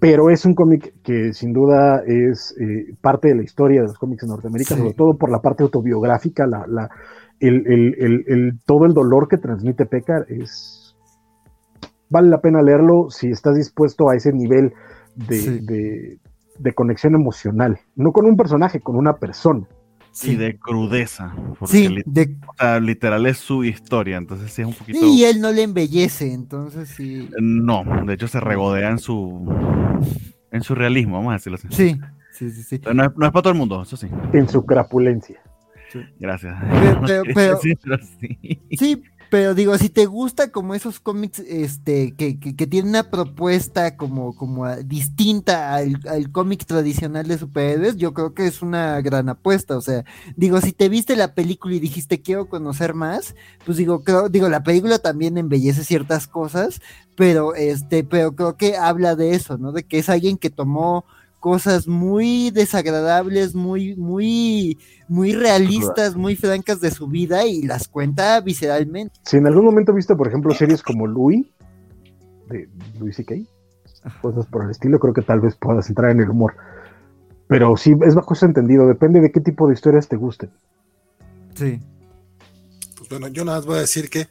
Pero 0.00 0.30
es 0.30 0.44
un 0.44 0.54
cómic 0.54 0.94
que 1.02 1.32
sin 1.32 1.52
duda 1.52 2.02
es 2.06 2.56
eh, 2.58 2.94
parte 3.00 3.28
de 3.28 3.36
la 3.36 3.42
historia 3.42 3.82
de 3.82 3.88
los 3.88 3.98
cómics 3.98 4.22
en 4.22 4.30
Norteamérica, 4.30 4.76
sobre 4.76 4.94
todo 4.94 5.16
por 5.16 5.30
la 5.30 5.40
parte 5.40 5.62
autobiográfica, 5.62 6.46
la, 6.46 6.66
la, 6.66 6.90
el, 7.38 7.66
el, 7.66 8.24
el, 8.26 8.58
todo 8.64 8.86
el 8.86 8.94
dolor 8.94 9.28
que 9.28 9.36
transmite 9.36 9.86
Pekar 9.86 10.26
es... 10.28 10.96
Vale 12.08 12.28
la 12.28 12.40
pena 12.40 12.62
leerlo 12.62 13.10
si 13.10 13.30
estás 13.30 13.56
dispuesto 13.56 14.08
a 14.08 14.16
ese 14.16 14.32
nivel 14.32 14.72
de, 15.14 15.60
de, 15.60 16.18
de 16.58 16.74
conexión 16.74 17.14
emocional, 17.14 17.78
no 17.94 18.12
con 18.12 18.26
un 18.26 18.36
personaje, 18.36 18.80
con 18.80 18.96
una 18.96 19.16
persona. 19.16 19.66
Sí. 20.12 20.36
de 20.36 20.58
crudeza. 20.58 21.34
sí, 21.66 22.02
de... 22.04 22.36
O 22.46 22.54
sea, 22.58 22.78
literal 22.80 23.26
es 23.26 23.38
su 23.38 23.64
historia, 23.64 24.18
entonces 24.18 24.52
sí 24.52 24.62
es 24.62 24.68
un 24.68 24.74
poquito... 24.74 25.06
y 25.06 25.24
él 25.24 25.40
no 25.40 25.50
le 25.50 25.62
embellece, 25.62 26.32
entonces 26.32 26.90
sí... 26.90 27.28
No, 27.40 27.84
de 28.06 28.14
hecho 28.14 28.28
se 28.28 28.38
regodea 28.38 28.90
en 28.90 28.98
su... 28.98 29.44
En 30.50 30.62
su 30.62 30.74
realismo, 30.74 31.16
vamos 31.16 31.30
a 31.30 31.34
decirlo 31.34 31.56
así. 31.56 31.68
Sí, 31.70 31.98
sí, 32.30 32.50
sí. 32.50 32.62
sí. 32.62 32.80
No, 32.92 33.04
es, 33.04 33.10
no, 33.16 33.26
es, 33.26 33.32
para 33.32 33.42
todo 33.42 33.52
el 33.52 33.58
mundo, 33.58 33.82
eso 33.82 33.96
sí. 33.96 34.08
En 34.34 34.48
su 34.48 34.66
crapulencia. 34.66 35.40
Gracias. 36.18 36.56
Pero, 37.06 37.22
pero, 37.34 37.58
sí, 37.58 39.02
pero 39.32 39.54
digo, 39.54 39.78
si 39.78 39.88
te 39.88 40.04
gusta 40.04 40.52
como 40.52 40.74
esos 40.74 41.00
cómics 41.00 41.38
este, 41.38 42.14
que, 42.14 42.38
que, 42.38 42.66
tienen 42.66 42.90
una 42.90 43.08
propuesta 43.08 43.96
como, 43.96 44.36
como 44.36 44.68
distinta 44.76 45.74
al, 45.74 46.30
cómic 46.32 46.66
tradicional 46.66 47.26
de 47.26 47.38
superhéroes, 47.38 47.96
yo 47.96 48.12
creo 48.12 48.34
que 48.34 48.46
es 48.46 48.60
una 48.60 49.00
gran 49.00 49.30
apuesta. 49.30 49.78
O 49.78 49.80
sea, 49.80 50.04
digo, 50.36 50.60
si 50.60 50.72
te 50.72 50.90
viste 50.90 51.16
la 51.16 51.34
película 51.34 51.74
y 51.74 51.80
dijiste 51.80 52.20
quiero 52.20 52.50
conocer 52.50 52.92
más, 52.92 53.34
pues 53.64 53.78
digo, 53.78 54.04
creo, 54.04 54.28
digo, 54.28 54.50
la 54.50 54.64
película 54.64 54.98
también 54.98 55.38
embellece 55.38 55.82
ciertas 55.82 56.26
cosas, 56.26 56.82
pero 57.16 57.54
este, 57.54 58.04
pero 58.04 58.36
creo 58.36 58.58
que 58.58 58.76
habla 58.76 59.16
de 59.16 59.34
eso, 59.34 59.56
¿no? 59.56 59.72
De 59.72 59.84
que 59.84 59.98
es 59.98 60.10
alguien 60.10 60.36
que 60.36 60.50
tomó 60.50 61.06
cosas 61.42 61.88
muy 61.88 62.52
desagradables, 62.52 63.52
muy, 63.52 63.96
muy, 63.96 64.78
muy 65.08 65.32
realistas, 65.32 66.14
muy 66.14 66.36
francas 66.36 66.80
de 66.80 66.92
su 66.92 67.08
vida 67.08 67.44
y 67.44 67.62
las 67.62 67.88
cuenta 67.88 68.40
visceralmente. 68.40 69.18
Si 69.24 69.38
en 69.38 69.48
algún 69.48 69.64
momento 69.64 69.92
viste, 69.92 70.14
por 70.14 70.28
ejemplo, 70.28 70.54
series 70.54 70.82
como 70.82 71.08
Louis, 71.08 71.44
de 72.48 72.68
Louis 73.00 73.16
C.K., 73.16 73.34
cosas 74.20 74.46
por 74.46 74.62
el 74.64 74.70
estilo, 74.70 75.00
creo 75.00 75.12
que 75.12 75.22
tal 75.22 75.40
vez 75.40 75.56
puedas 75.56 75.88
entrar 75.88 76.12
en 76.12 76.20
el 76.20 76.30
humor. 76.30 76.54
Pero 77.48 77.76
sí, 77.76 77.92
es 78.06 78.14
bajo 78.14 78.34
ese 78.34 78.46
entendido, 78.46 78.86
depende 78.86 79.20
de 79.20 79.32
qué 79.32 79.40
tipo 79.40 79.66
de 79.66 79.74
historias 79.74 80.06
te 80.06 80.14
gusten. 80.14 80.50
Sí. 81.56 81.80
Pues 82.96 83.10
bueno, 83.10 83.26
yo 83.26 83.44
nada 83.44 83.58
más 83.58 83.66
voy 83.66 83.78
a 83.78 83.80
decir 83.80 84.08
que, 84.08 84.28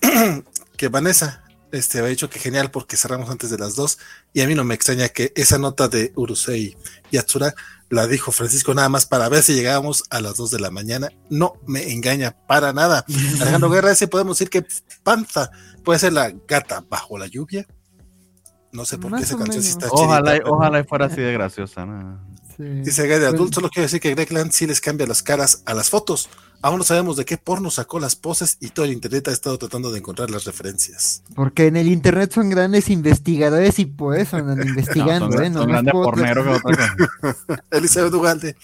que 0.76 0.86
Vanessa 0.86 1.42
este, 1.72 1.98
había 1.98 2.10
dicho 2.10 2.30
que 2.30 2.38
genial 2.38 2.70
porque 2.70 2.96
cerramos 2.96 3.30
antes 3.30 3.50
de 3.50 3.58
las 3.58 3.76
dos 3.76 3.98
y 4.32 4.40
a 4.40 4.46
mí 4.46 4.54
no 4.54 4.64
me 4.64 4.74
extraña 4.74 5.08
que 5.08 5.32
esa 5.36 5.58
nota 5.58 5.88
de 5.88 6.12
Urusei 6.14 6.76
y 7.10 7.16
Atsura 7.16 7.54
la 7.88 8.06
dijo 8.06 8.32
Francisco 8.32 8.74
nada 8.74 8.88
más 8.88 9.06
para 9.06 9.28
ver 9.28 9.42
si 9.42 9.54
llegábamos 9.54 10.04
a 10.10 10.20
las 10.20 10.36
dos 10.36 10.50
de 10.50 10.58
la 10.58 10.70
mañana. 10.70 11.08
No 11.30 11.54
me 11.66 11.92
engaña 11.92 12.36
para 12.46 12.72
nada. 12.72 13.04
Alejandro 13.40 13.70
Guerra, 13.70 13.92
ese 13.92 14.08
podemos 14.08 14.38
decir 14.38 14.50
que 14.50 14.66
Panza 15.02 15.50
puede 15.84 15.98
ser 15.98 16.12
la 16.12 16.32
gata 16.48 16.84
bajo 16.88 17.18
la 17.18 17.26
lluvia. 17.26 17.66
No 18.72 18.84
sé 18.84 18.98
por 18.98 19.16
qué 19.16 19.22
esa 19.22 19.38
canción 19.38 19.62
sí 19.62 19.70
está 19.70 19.86
Ojalá, 19.90 20.38
ojalá 20.44 20.84
fuera 20.84 21.06
así 21.06 21.20
de 21.20 21.32
graciosa. 21.32 21.86
Dice 22.58 23.06
Gay 23.06 23.20
de 23.20 23.26
Adult, 23.26 23.54
solo 23.54 23.68
quiero 23.68 23.84
decir 23.84 24.00
que 24.00 24.14
Greg 24.14 24.52
sí 24.52 24.66
les 24.66 24.80
cambia 24.80 25.06
las 25.06 25.22
caras 25.22 25.62
a 25.66 25.74
las 25.74 25.90
fotos. 25.90 26.28
Aún 26.62 26.78
no 26.78 26.84
sabemos 26.84 27.16
de 27.16 27.24
qué 27.24 27.36
porno 27.38 27.70
sacó 27.70 28.00
las 28.00 28.16
poses 28.16 28.56
y 28.60 28.70
todo 28.70 28.86
el 28.86 28.92
internet 28.92 29.28
ha 29.28 29.32
estado 29.32 29.58
tratando 29.58 29.92
de 29.92 29.98
encontrar 29.98 30.30
las 30.30 30.44
referencias. 30.44 31.22
Porque 31.34 31.66
en 31.66 31.76
el 31.76 31.88
internet 31.88 32.32
son 32.32 32.50
grandes 32.50 32.88
investigadores 32.88 33.78
y 33.78 33.86
por 33.86 34.18
eso 34.18 34.36
andan 34.36 34.66
investigando, 34.66 35.26
no, 35.28 35.32
son, 35.32 35.44
¿eh? 35.44 35.50
No, 35.50 35.66
grandes 35.66 35.92
porneros 35.92 36.62
Elizabeth 37.70 38.14
Ugalde. 38.14 38.56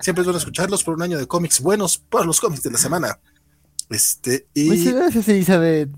Siempre 0.00 0.22
es 0.22 0.26
bueno 0.26 0.38
escucharlos 0.38 0.82
por 0.82 0.94
un 0.94 1.02
año 1.02 1.18
de 1.18 1.26
cómics 1.26 1.60
buenos 1.60 1.98
por 1.98 2.26
los 2.26 2.40
cómics 2.40 2.62
de 2.62 2.70
la 2.70 2.78
semana. 2.78 3.18
Este, 3.90 4.48
y... 4.54 4.70
Muchas 4.70 4.94
gracias, 4.94 5.28
Elizabeth. 5.28 5.90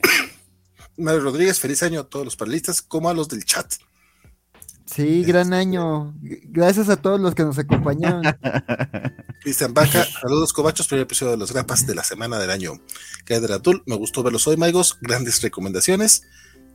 Mario 0.96 1.20
Rodríguez, 1.20 1.60
feliz 1.60 1.82
año 1.82 2.00
a 2.00 2.04
todos 2.04 2.24
los 2.24 2.36
panelistas, 2.36 2.80
como 2.80 3.08
a 3.08 3.14
los 3.14 3.28
del 3.28 3.44
chat. 3.44 3.74
Sí, 4.86 5.24
gran 5.24 5.52
año. 5.52 6.14
Gracias 6.20 6.88
a 6.88 6.96
todos 6.96 7.20
los 7.20 7.34
que 7.34 7.42
nos 7.42 7.58
acompañaron. 7.58 8.22
Cristian 9.42 9.74
Baca, 9.74 10.06
saludos 10.20 10.52
cobachos, 10.52 10.86
primer 10.86 11.02
episodio 11.02 11.32
de 11.32 11.38
los 11.38 11.52
grapas 11.52 11.86
de 11.86 11.94
la 11.94 12.04
semana 12.04 12.38
del 12.38 12.50
año. 12.50 12.80
de 13.26 13.54
Atul, 13.54 13.82
me 13.86 13.96
gustó 13.96 14.22
verlos 14.22 14.46
hoy, 14.46 14.56
Maigos, 14.56 14.98
grandes 15.00 15.42
recomendaciones. 15.42 16.22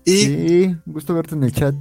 Y 0.05 0.17
sí, 0.25 0.77
gusto 0.85 1.13
verte 1.13 1.35
en 1.35 1.43
el 1.43 1.53
chat. 1.53 1.73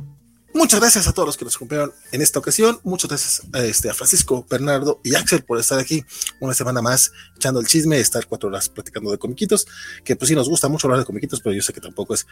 Muchas 0.53 0.81
gracias 0.81 1.07
a 1.07 1.13
todos 1.13 1.27
los 1.27 1.37
que 1.37 1.45
nos 1.45 1.57
acompañaron 1.57 1.93
en 2.11 2.23
esta 2.23 2.39
ocasión. 2.39 2.81
Muchas 2.83 3.09
gracias 3.09 3.43
a, 3.53 3.61
este, 3.65 3.91
a 3.91 3.95
Francisco, 3.95 4.47
Bernardo 4.49 5.01
y 5.05 5.15
Axel 5.15 5.45
por 5.45 5.59
estar 5.59 5.79
aquí 5.79 6.05
una 6.41 6.55
semana 6.55 6.83
más 6.83 7.13
echando 7.37 7.61
el 7.61 7.67
chisme, 7.67 7.99
estar 7.99 8.27
cuatro 8.27 8.49
horas 8.49 8.69
platicando 8.69 9.11
de 9.11 9.19
comiquitos, 9.19 9.67
que 10.05 10.17
pues 10.17 10.29
sí 10.29 10.35
nos 10.35 10.49
gusta 10.49 10.69
mucho 10.69 10.87
hablar 10.87 11.01
de 11.01 11.07
comiquitos, 11.07 11.41
pero 11.41 11.55
yo 11.55 11.63
sé 11.63 11.73
que 11.73 11.81
tampoco 11.81 12.15
es 12.15 12.27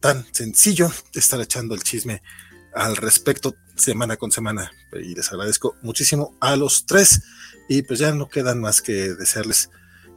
tan 0.00 0.24
sencillo 0.32 0.90
estar 1.12 1.40
echando 1.40 1.74
el 1.74 1.82
chisme 1.82 2.22
al 2.74 2.96
respecto 2.96 3.54
semana 3.76 4.16
con 4.16 4.30
semana. 4.30 4.72
Y 4.92 5.14
les 5.14 5.30
agradezco 5.30 5.76
muchísimo 5.82 6.34
a 6.40 6.56
los 6.56 6.86
tres. 6.86 7.22
Y 7.68 7.82
pues 7.82 7.98
ya 7.98 8.12
no 8.12 8.28
quedan 8.28 8.60
más 8.60 8.82
que 8.82 9.14
desearles 9.14 9.70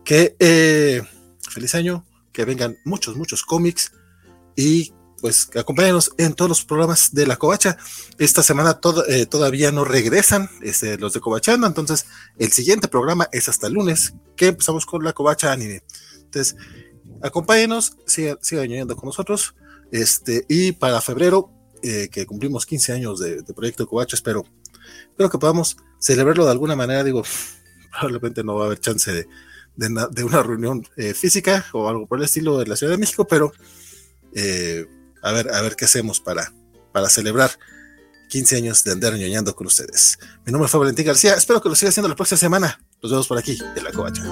que 0.03 0.35
eh, 0.39 1.01
feliz 1.49 1.75
año, 1.75 2.05
que 2.31 2.45
vengan 2.45 2.77
muchos, 2.85 3.15
muchos 3.15 3.43
cómics 3.43 3.91
y 4.55 4.93
pues 5.19 5.49
acompáñenos 5.55 6.11
en 6.17 6.33
todos 6.33 6.49
los 6.49 6.63
programas 6.63 7.13
de 7.13 7.27
la 7.27 7.37
Covacha. 7.37 7.77
Esta 8.17 8.43
semana 8.43 8.79
eh, 9.07 9.25
todavía 9.25 9.71
no 9.71 9.83
regresan 9.83 10.49
este, 10.61 10.97
los 10.97 11.13
de 11.13 11.19
Covachando, 11.19 11.67
entonces 11.67 12.05
el 12.37 12.51
siguiente 12.51 12.87
programa 12.87 13.27
es 13.31 13.49
hasta 13.49 13.67
el 13.67 13.73
lunes, 13.73 14.13
que 14.35 14.47
empezamos 14.47 14.85
con 14.85 15.03
la 15.03 15.13
Covacha 15.13 15.51
Anime. 15.51 15.81
Entonces, 16.15 16.55
acompáñenos, 17.21 17.97
sigan, 18.05 18.37
sigan 18.41 18.87
con 18.89 19.07
nosotros. 19.07 19.55
Este, 19.91 20.45
y 20.49 20.73
para 20.73 21.01
febrero 21.01 21.56
eh, 21.83 22.09
que 22.11 22.25
cumplimos 22.25 22.65
15 22.65 22.93
años 22.93 23.19
de, 23.19 23.43
Proyecto 23.55 23.87
Covacho, 23.87 24.15
espero, 24.15 24.45
espero 25.09 25.29
que 25.29 25.37
podamos 25.37 25.77
celebrarlo 25.99 26.45
de 26.45 26.51
alguna 26.51 26.75
manera, 26.75 27.03
digo, 27.03 27.23
probablemente 27.91 28.43
no 28.43 28.55
va 28.55 28.63
a 28.63 28.65
haber 28.67 28.79
chance 28.79 29.11
de, 29.11 29.27
de, 29.75 30.23
una 30.23 30.43
reunión 30.43 30.87
eh, 30.95 31.13
física 31.13 31.65
o 31.73 31.87
algo 31.87 32.07
por 32.07 32.19
el 32.19 32.25
estilo 32.25 32.57
de 32.59 32.67
la 32.67 32.75
Ciudad 32.75 32.93
de 32.93 32.97
México, 32.97 33.25
pero 33.27 33.51
eh, 34.33 34.85
a 35.21 35.31
ver, 35.31 35.53
a 35.53 35.61
ver 35.61 35.75
qué 35.75 35.85
hacemos 35.85 36.19
para, 36.19 36.51
para 36.91 37.09
celebrar 37.09 37.51
15 38.29 38.57
años 38.57 38.83
de 38.83 38.91
andar 38.91 39.13
ñoñando 39.13 39.55
con 39.55 39.67
ustedes. 39.67 40.19
Mi 40.45 40.51
nombre 40.51 40.67
fue 40.67 40.79
Valentín 40.79 41.05
García. 41.05 41.33
Espero 41.35 41.61
que 41.61 41.69
lo 41.69 41.75
siga 41.75 41.89
haciendo 41.89 42.09
la 42.09 42.15
próxima 42.15 42.37
semana. 42.37 42.79
Nos 43.01 43.11
vemos 43.11 43.27
por 43.27 43.37
aquí 43.37 43.57
en 43.75 43.83
la 43.83 43.91
covacha. 43.91 44.23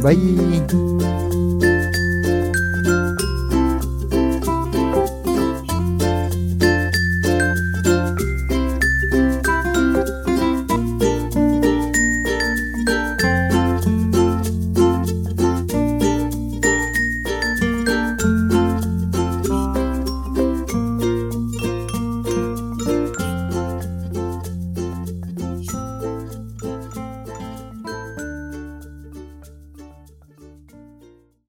Bye. 0.00 0.16
Bye. 0.16 1.23